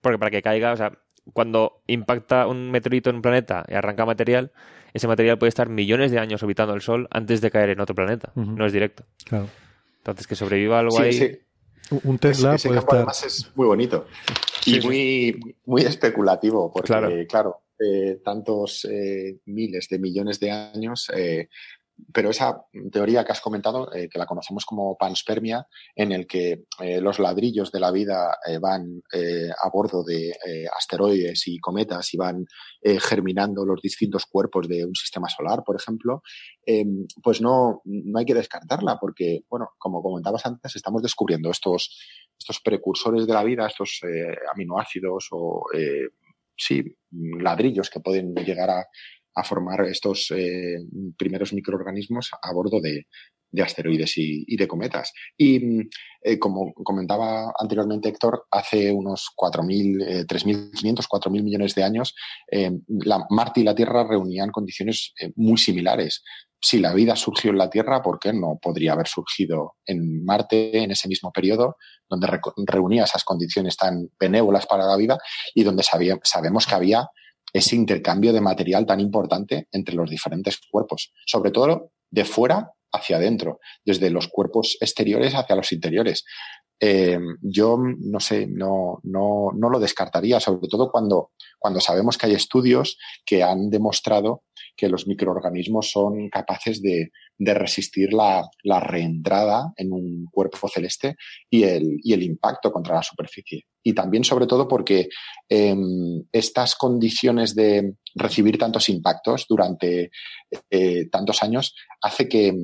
porque 0.00 0.18
para 0.18 0.30
que 0.30 0.42
caiga, 0.42 0.72
o 0.72 0.76
sea, 0.76 0.92
cuando 1.32 1.82
impacta 1.86 2.46
un 2.46 2.70
meteorito 2.70 3.10
en 3.10 3.16
un 3.16 3.22
planeta 3.22 3.64
y 3.68 3.74
arranca 3.74 4.04
material, 4.04 4.52
ese 4.92 5.08
material 5.08 5.38
puede 5.38 5.48
estar 5.48 5.68
millones 5.68 6.10
de 6.10 6.18
años 6.18 6.42
orbitando 6.42 6.74
el 6.74 6.80
Sol 6.80 7.08
antes 7.10 7.40
de 7.40 7.50
caer 7.50 7.70
en 7.70 7.80
otro 7.80 7.94
planeta, 7.94 8.32
uh 8.34 8.40
-huh. 8.40 8.54
no 8.56 8.66
es 8.66 8.72
directo. 8.72 9.04
Claro. 9.24 9.48
Entonces, 9.98 10.26
que 10.26 10.34
sobreviva 10.34 10.78
algo 10.78 10.96
sí, 10.96 11.02
ahí. 11.02 11.12
Sí. 11.12 11.38
Un 12.04 12.18
Tesla 12.18 12.54
ese, 12.54 12.68
puede 12.68 12.78
campo 12.80 12.92
estar... 12.92 12.98
además 12.98 13.24
es 13.24 13.52
muy 13.56 13.66
bonito 13.66 14.06
y 14.64 14.74
Sí, 14.74 14.80
sí. 14.80 14.86
muy, 14.86 15.56
muy 15.66 15.82
especulativo, 15.82 16.72
porque 16.72 16.86
Claro. 16.86 17.10
claro, 17.28 17.62
eh, 17.78 18.20
tantos 18.24 18.84
eh, 18.84 19.38
miles 19.46 19.88
de 19.88 19.98
millones 19.98 20.38
de 20.38 20.50
años, 20.50 21.10
eh, 21.16 21.48
pero 22.12 22.30
esa 22.30 22.62
teoría 22.92 23.24
que 23.24 23.32
has 23.32 23.40
comentado, 23.40 23.92
eh, 23.94 24.08
que 24.08 24.18
la 24.18 24.26
conocemos 24.26 24.64
como 24.64 24.96
panspermia, 24.96 25.66
en 25.94 26.12
el 26.12 26.26
que 26.26 26.64
eh, 26.80 27.00
los 27.00 27.18
ladrillos 27.18 27.72
de 27.72 27.80
la 27.80 27.90
vida 27.90 28.38
eh, 28.46 28.58
van 28.58 29.02
eh, 29.12 29.48
a 29.50 29.68
bordo 29.70 30.02
de 30.04 30.32
asteroides 30.76 31.48
y 31.48 31.58
cometas 31.58 32.12
y 32.14 32.16
van 32.16 32.44
germinando 32.82 33.64
los 33.64 33.80
distintos 33.82 34.26
cuerpos 34.26 34.66
de 34.68 34.84
un 34.84 34.94
sistema 34.94 35.28
solar, 35.28 35.62
por 35.64 35.76
ejemplo, 35.76 36.22
eh, 36.66 36.84
pues 37.22 37.40
no, 37.40 37.82
no 37.84 38.18
hay 38.18 38.24
que 38.24 38.34
descartarla, 38.34 38.98
porque, 38.98 39.40
bueno, 39.48 39.70
como 39.78 40.02
comentabas 40.02 40.46
antes, 40.46 40.76
estamos 40.76 41.02
descubriendo 41.02 41.50
estos, 41.50 41.98
estos 42.38 42.60
precursores 42.60 43.26
de 43.26 43.34
la 43.34 43.44
vida, 43.44 43.66
estos 43.66 44.00
aminoácidos 44.52 45.28
o 45.32 45.64
sí, 46.56 46.82
ladrillos 47.10 47.90
que 47.90 48.00
pueden 48.00 48.34
llegar 48.34 48.70
a, 48.70 48.86
a 49.34 49.44
formar 49.44 49.84
estos 49.86 50.30
eh, 50.30 50.78
primeros 51.16 51.52
microorganismos 51.52 52.30
a 52.42 52.52
bordo 52.52 52.80
de, 52.80 53.06
de 53.52 53.62
asteroides 53.62 54.12
y, 54.16 54.56
de 54.56 54.68
cometas. 54.68 55.12
Y 55.36 55.88
eh, 56.22 56.38
como 56.38 56.72
comentaba 56.72 57.52
anteriormente 57.58 58.08
Héctor, 58.08 58.46
hace 58.50 58.92
unos 58.92 59.28
4.000, 59.36 60.04
eh, 60.06 60.26
3.500, 60.26 61.06
4.000 61.08 61.42
millones 61.42 61.74
de 61.74 61.84
años, 61.84 62.14
eh, 62.50 62.70
la, 62.88 63.24
Marte 63.30 63.60
y 63.60 63.64
la 63.64 63.74
Tierra 63.74 64.04
reunían 64.04 64.50
condiciones 64.50 65.12
muy 65.36 65.58
similares. 65.58 66.22
Si 66.62 66.78
la 66.78 66.92
vida 66.92 67.16
surgió 67.16 67.50
en 67.50 67.58
la 67.58 67.70
Tierra, 67.70 68.02
¿por 68.02 68.18
qué 68.18 68.32
no 68.32 68.58
podría 68.60 68.92
haber 68.92 69.08
surgido 69.08 69.76
en 69.86 70.24
Marte 70.24 70.82
en 70.82 70.90
ese 70.90 71.08
mismo 71.08 71.32
periodo, 71.32 71.76
donde 72.08 72.28
reunía 72.66 73.04
esas 73.04 73.24
condiciones 73.24 73.76
tan 73.76 74.10
benévolas 74.18 74.66
para 74.66 74.84
la 74.84 74.96
vida 74.96 75.18
y 75.54 75.64
donde 75.64 75.82
sabemos 75.82 76.66
que 76.66 76.74
había 76.74 77.08
ese 77.52 77.76
intercambio 77.76 78.32
de 78.32 78.40
material 78.40 78.86
tan 78.86 79.00
importante 79.00 79.68
entre 79.72 79.94
los 79.94 80.08
diferentes 80.08 80.58
cuerpos, 80.70 81.12
sobre 81.26 81.50
todo 81.50 81.92
de 82.10 82.24
fuera 82.24 82.70
hacia 82.92 83.16
adentro, 83.16 83.60
desde 83.84 84.10
los 84.10 84.28
cuerpos 84.28 84.76
exteriores 84.80 85.34
hacia 85.34 85.56
los 85.56 85.72
interiores. 85.72 86.24
Eh, 86.82 87.18
yo 87.42 87.76
no 87.78 88.20
sé, 88.20 88.46
no, 88.46 89.00
no, 89.02 89.50
no 89.54 89.68
lo 89.68 89.78
descartaría, 89.78 90.40
sobre 90.40 90.66
todo 90.66 90.90
cuando, 90.90 91.32
cuando 91.58 91.78
sabemos 91.80 92.16
que 92.16 92.26
hay 92.26 92.32
estudios 92.32 92.98
que 93.26 93.42
han 93.42 93.68
demostrado 93.68 94.44
que 94.80 94.88
los 94.88 95.06
microorganismos 95.06 95.90
son 95.90 96.30
capaces 96.30 96.80
de, 96.80 97.10
de 97.36 97.52
resistir 97.52 98.14
la, 98.14 98.48
la 98.62 98.80
reentrada 98.80 99.74
en 99.76 99.92
un 99.92 100.24
cuerpo 100.32 100.68
celeste 100.68 101.16
y 101.50 101.64
el, 101.64 101.98
y 102.02 102.14
el 102.14 102.22
impacto 102.22 102.72
contra 102.72 102.94
la 102.94 103.02
superficie. 103.02 103.66
Y 103.82 103.92
también, 103.92 104.24
sobre 104.24 104.46
todo, 104.46 104.66
porque 104.66 105.10
eh, 105.50 105.76
estas 106.32 106.76
condiciones 106.76 107.54
de 107.54 107.92
recibir 108.14 108.56
tantos 108.56 108.88
impactos 108.88 109.44
durante 109.46 110.10
eh, 110.70 111.10
tantos 111.10 111.42
años 111.42 111.74
hace 112.00 112.26
que, 112.26 112.54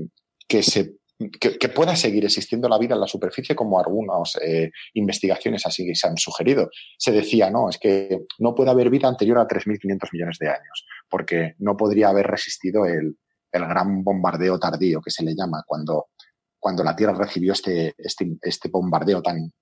que 0.49 0.63
se 0.63 0.95
que, 1.41 1.59
que, 1.59 1.69
pueda 1.71 1.97
seguir 1.97 2.25
existiendo 2.25 2.69
la 2.69 2.79
vida 2.79 2.95
en 2.95 3.01
la 3.01 3.07
superficie 3.07 3.55
como 3.55 3.79
algunas 3.79 4.37
eh, 4.43 4.71
investigaciones 4.95 5.65
así 5.65 5.95
se 5.95 6.07
han 6.07 6.17
sugerido. 6.17 6.69
Se 6.99 7.13
decía, 7.13 7.51
no, 7.51 7.71
es 7.71 7.79
que 7.79 8.21
no 8.39 8.55
puede 8.55 8.71
haber 8.71 8.91
vida 8.91 9.09
anterior 9.09 9.39
a 9.39 9.49
3.500 9.49 10.09
millones 10.13 10.39
de 10.39 10.49
años, 10.49 10.87
porque 11.09 11.55
no 11.59 11.77
podría 11.77 12.11
haber 12.11 12.27
resistido 12.27 12.85
el, 12.85 13.17
el 13.53 13.67
gran 13.67 14.05
bombardeo 14.05 14.59
tardío 14.59 15.01
que 15.01 15.11
se 15.11 15.25
le 15.25 15.35
llama 15.35 15.63
cuando, 15.67 16.09
cuando 16.59 16.85
la 16.85 16.95
Tierra 16.95 17.15
recibió 17.15 17.53
este, 17.53 17.95
este, 17.97 18.37
este 18.43 18.69
bombardeo 18.69 19.23
tan, 19.23 19.53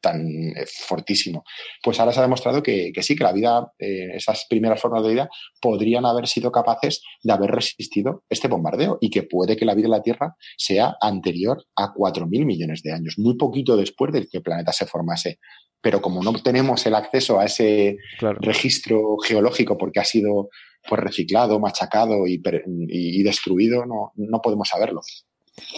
tan 0.00 0.26
eh, 0.26 0.66
fortísimo. 0.66 1.44
Pues 1.82 1.98
ahora 1.98 2.12
se 2.12 2.20
ha 2.20 2.22
demostrado 2.22 2.62
que, 2.62 2.92
que 2.92 3.02
sí, 3.02 3.16
que 3.16 3.24
la 3.24 3.32
vida, 3.32 3.72
eh, 3.78 4.10
esas 4.14 4.46
primeras 4.48 4.80
formas 4.80 5.02
de 5.02 5.10
vida, 5.10 5.28
podrían 5.60 6.06
haber 6.06 6.26
sido 6.26 6.52
capaces 6.52 7.02
de 7.22 7.32
haber 7.32 7.50
resistido 7.50 8.24
este 8.28 8.48
bombardeo 8.48 8.98
y 9.00 9.10
que 9.10 9.22
puede 9.24 9.56
que 9.56 9.64
la 9.64 9.74
vida 9.74 9.86
en 9.86 9.92
la 9.92 10.02
Tierra 10.02 10.36
sea 10.56 10.96
anterior 11.00 11.64
a 11.76 11.92
4.000 11.92 12.44
millones 12.44 12.82
de 12.82 12.92
años, 12.92 13.14
muy 13.18 13.36
poquito 13.36 13.76
después 13.76 14.12
de 14.12 14.26
que 14.26 14.38
el 14.38 14.42
planeta 14.42 14.72
se 14.72 14.86
formase. 14.86 15.38
Pero 15.80 16.00
como 16.00 16.22
no 16.22 16.32
tenemos 16.34 16.84
el 16.86 16.94
acceso 16.94 17.38
a 17.38 17.44
ese 17.44 17.96
claro. 18.18 18.38
registro 18.40 19.16
geológico 19.18 19.76
porque 19.76 20.00
ha 20.00 20.04
sido 20.04 20.48
pues, 20.88 21.00
reciclado, 21.00 21.60
machacado 21.60 22.26
y, 22.26 22.42
y, 22.88 23.20
y 23.20 23.22
destruido, 23.22 23.84
no, 23.86 24.12
no 24.16 24.40
podemos 24.40 24.68
saberlo. 24.68 25.00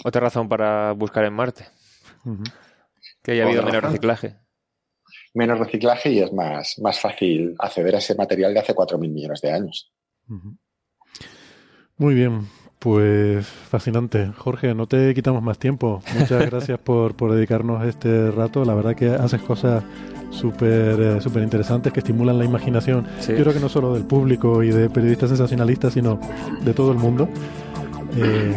Otra 0.03 0.21
razón 0.21 0.49
para 0.49 0.93
buscar 0.93 1.25
en 1.25 1.33
Marte. 1.33 1.65
Uh 2.25 2.31
-huh. 2.31 2.53
Que 3.29 3.33
haya 3.33 3.45
habido 3.45 3.61
menos 3.61 3.83
reciclaje. 3.83 4.37
Menos 5.35 5.59
reciclaje 5.59 6.11
y 6.11 6.19
es 6.19 6.33
más, 6.33 6.79
más 6.79 6.99
fácil 6.99 7.55
acceder 7.59 7.93
a 7.93 7.99
ese 7.99 8.15
material 8.15 8.55
de 8.55 8.59
hace 8.61 8.73
4.000 8.73 8.97
millones 9.07 9.41
de 9.41 9.51
años. 9.51 9.93
Uh 10.27 10.33
-huh. 10.33 10.57
Muy 11.97 12.15
bien, 12.15 12.47
pues 12.79 13.45
fascinante. 13.45 14.31
Jorge, 14.35 14.73
no 14.73 14.87
te 14.87 15.13
quitamos 15.13 15.43
más 15.43 15.59
tiempo. 15.59 16.01
Muchas 16.17 16.43
gracias 16.49 16.79
por, 16.79 17.15
por 17.15 17.31
dedicarnos 17.31 17.85
este 17.85 18.31
rato. 18.31 18.65
La 18.65 18.73
verdad 18.73 18.95
que 18.95 19.09
haces 19.09 19.43
cosas 19.43 19.83
súper 20.31 20.99
eh, 20.99 21.21
super 21.21 21.43
interesantes 21.43 21.93
que 21.93 21.99
estimulan 21.99 22.39
la 22.39 22.45
imaginación. 22.45 23.05
Sí. 23.19 23.33
Yo 23.33 23.41
creo 23.41 23.53
que 23.53 23.59
no 23.59 23.69
solo 23.69 23.93
del 23.93 24.05
público 24.05 24.63
y 24.63 24.71
de 24.71 24.89
periodistas 24.89 25.29
sensacionalistas, 25.29 25.93
sino 25.93 26.19
de 26.63 26.73
todo 26.73 26.91
el 26.91 26.97
mundo. 26.97 27.29
Eh, 28.17 28.55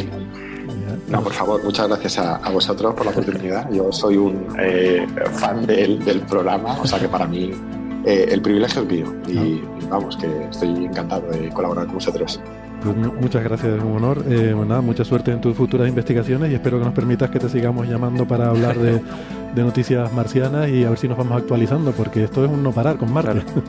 no, 1.13 1.23
por 1.23 1.33
favor, 1.33 1.63
muchas 1.63 1.89
gracias 1.89 2.19
a, 2.19 2.37
a, 2.37 2.51
vosotros 2.51 2.95
por 2.95 3.05
la 3.05 3.13
oportunidad. 3.13 3.71
Yo 3.71 3.93
soy 3.93 4.17
un 4.17 4.47
eh, 4.59 5.07
fan 5.35 5.67
del, 5.67 6.03
del, 6.03 6.21
programa, 6.21 6.79
o 6.81 6.87
sea 6.87 6.99
que 6.99 7.09
para 7.09 7.27
mí 7.27 7.53
eh, 8.05 8.29
el 8.31 8.41
privilegio 8.41 8.83
es 8.83 8.89
mío 8.89 9.15
y, 9.29 9.63
vamos, 9.89 10.17
que 10.17 10.45
estoy 10.51 10.87
encantado 10.87 11.31
de 11.31 11.51
colaborar 11.51 11.85
con 11.85 11.97
vosotros. 11.97 12.41
Pues 12.83 12.97
muchas 12.97 13.45
gracias, 13.45 13.75
es 13.77 13.83
un 13.83 13.97
honor. 13.97 14.25
Eh, 14.27 14.53
bueno, 14.55 14.65
nada, 14.65 14.81
mucha 14.81 15.05
suerte 15.05 15.31
en 15.31 15.41
tus 15.41 15.55
futuras 15.55 15.87
investigaciones 15.87 16.51
y 16.51 16.55
espero 16.55 16.79
que 16.79 16.85
nos 16.87 16.95
permitas 16.95 17.31
que 17.31 17.39
te 17.39 17.49
sigamos 17.49 17.87
llamando 17.87 18.27
para 18.27 18.49
hablar 18.49 18.79
de, 18.79 19.01
de 19.55 19.63
noticias 19.63 20.11
marcianas 20.13 20.69
y 20.71 20.85
a 20.85 20.89
ver 20.89 20.99
si 20.99 21.09
nos 21.09 21.19
vamos 21.19 21.41
actualizando, 21.41 21.93
porque 21.93 22.25
esto 22.25 22.45
es 22.45 22.51
un 22.51 22.63
no 22.63 22.73
parar 22.73 22.97
con 22.97 23.13
Marte. 23.13 23.33
Claro. 23.33 23.63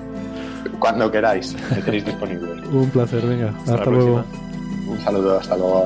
Cuando 0.79 1.11
queráis, 1.11 1.55
me 1.69 1.81
tenéis 1.81 2.05
disponible. 2.07 2.53
un 2.71 2.89
placer, 2.89 3.25
venga, 3.25 3.49
hasta, 3.49 3.75
hasta 3.75 3.89
luego. 3.89 4.23
Un 4.87 4.99
saludo, 4.99 5.39
hasta 5.39 5.57
luego. 5.57 5.85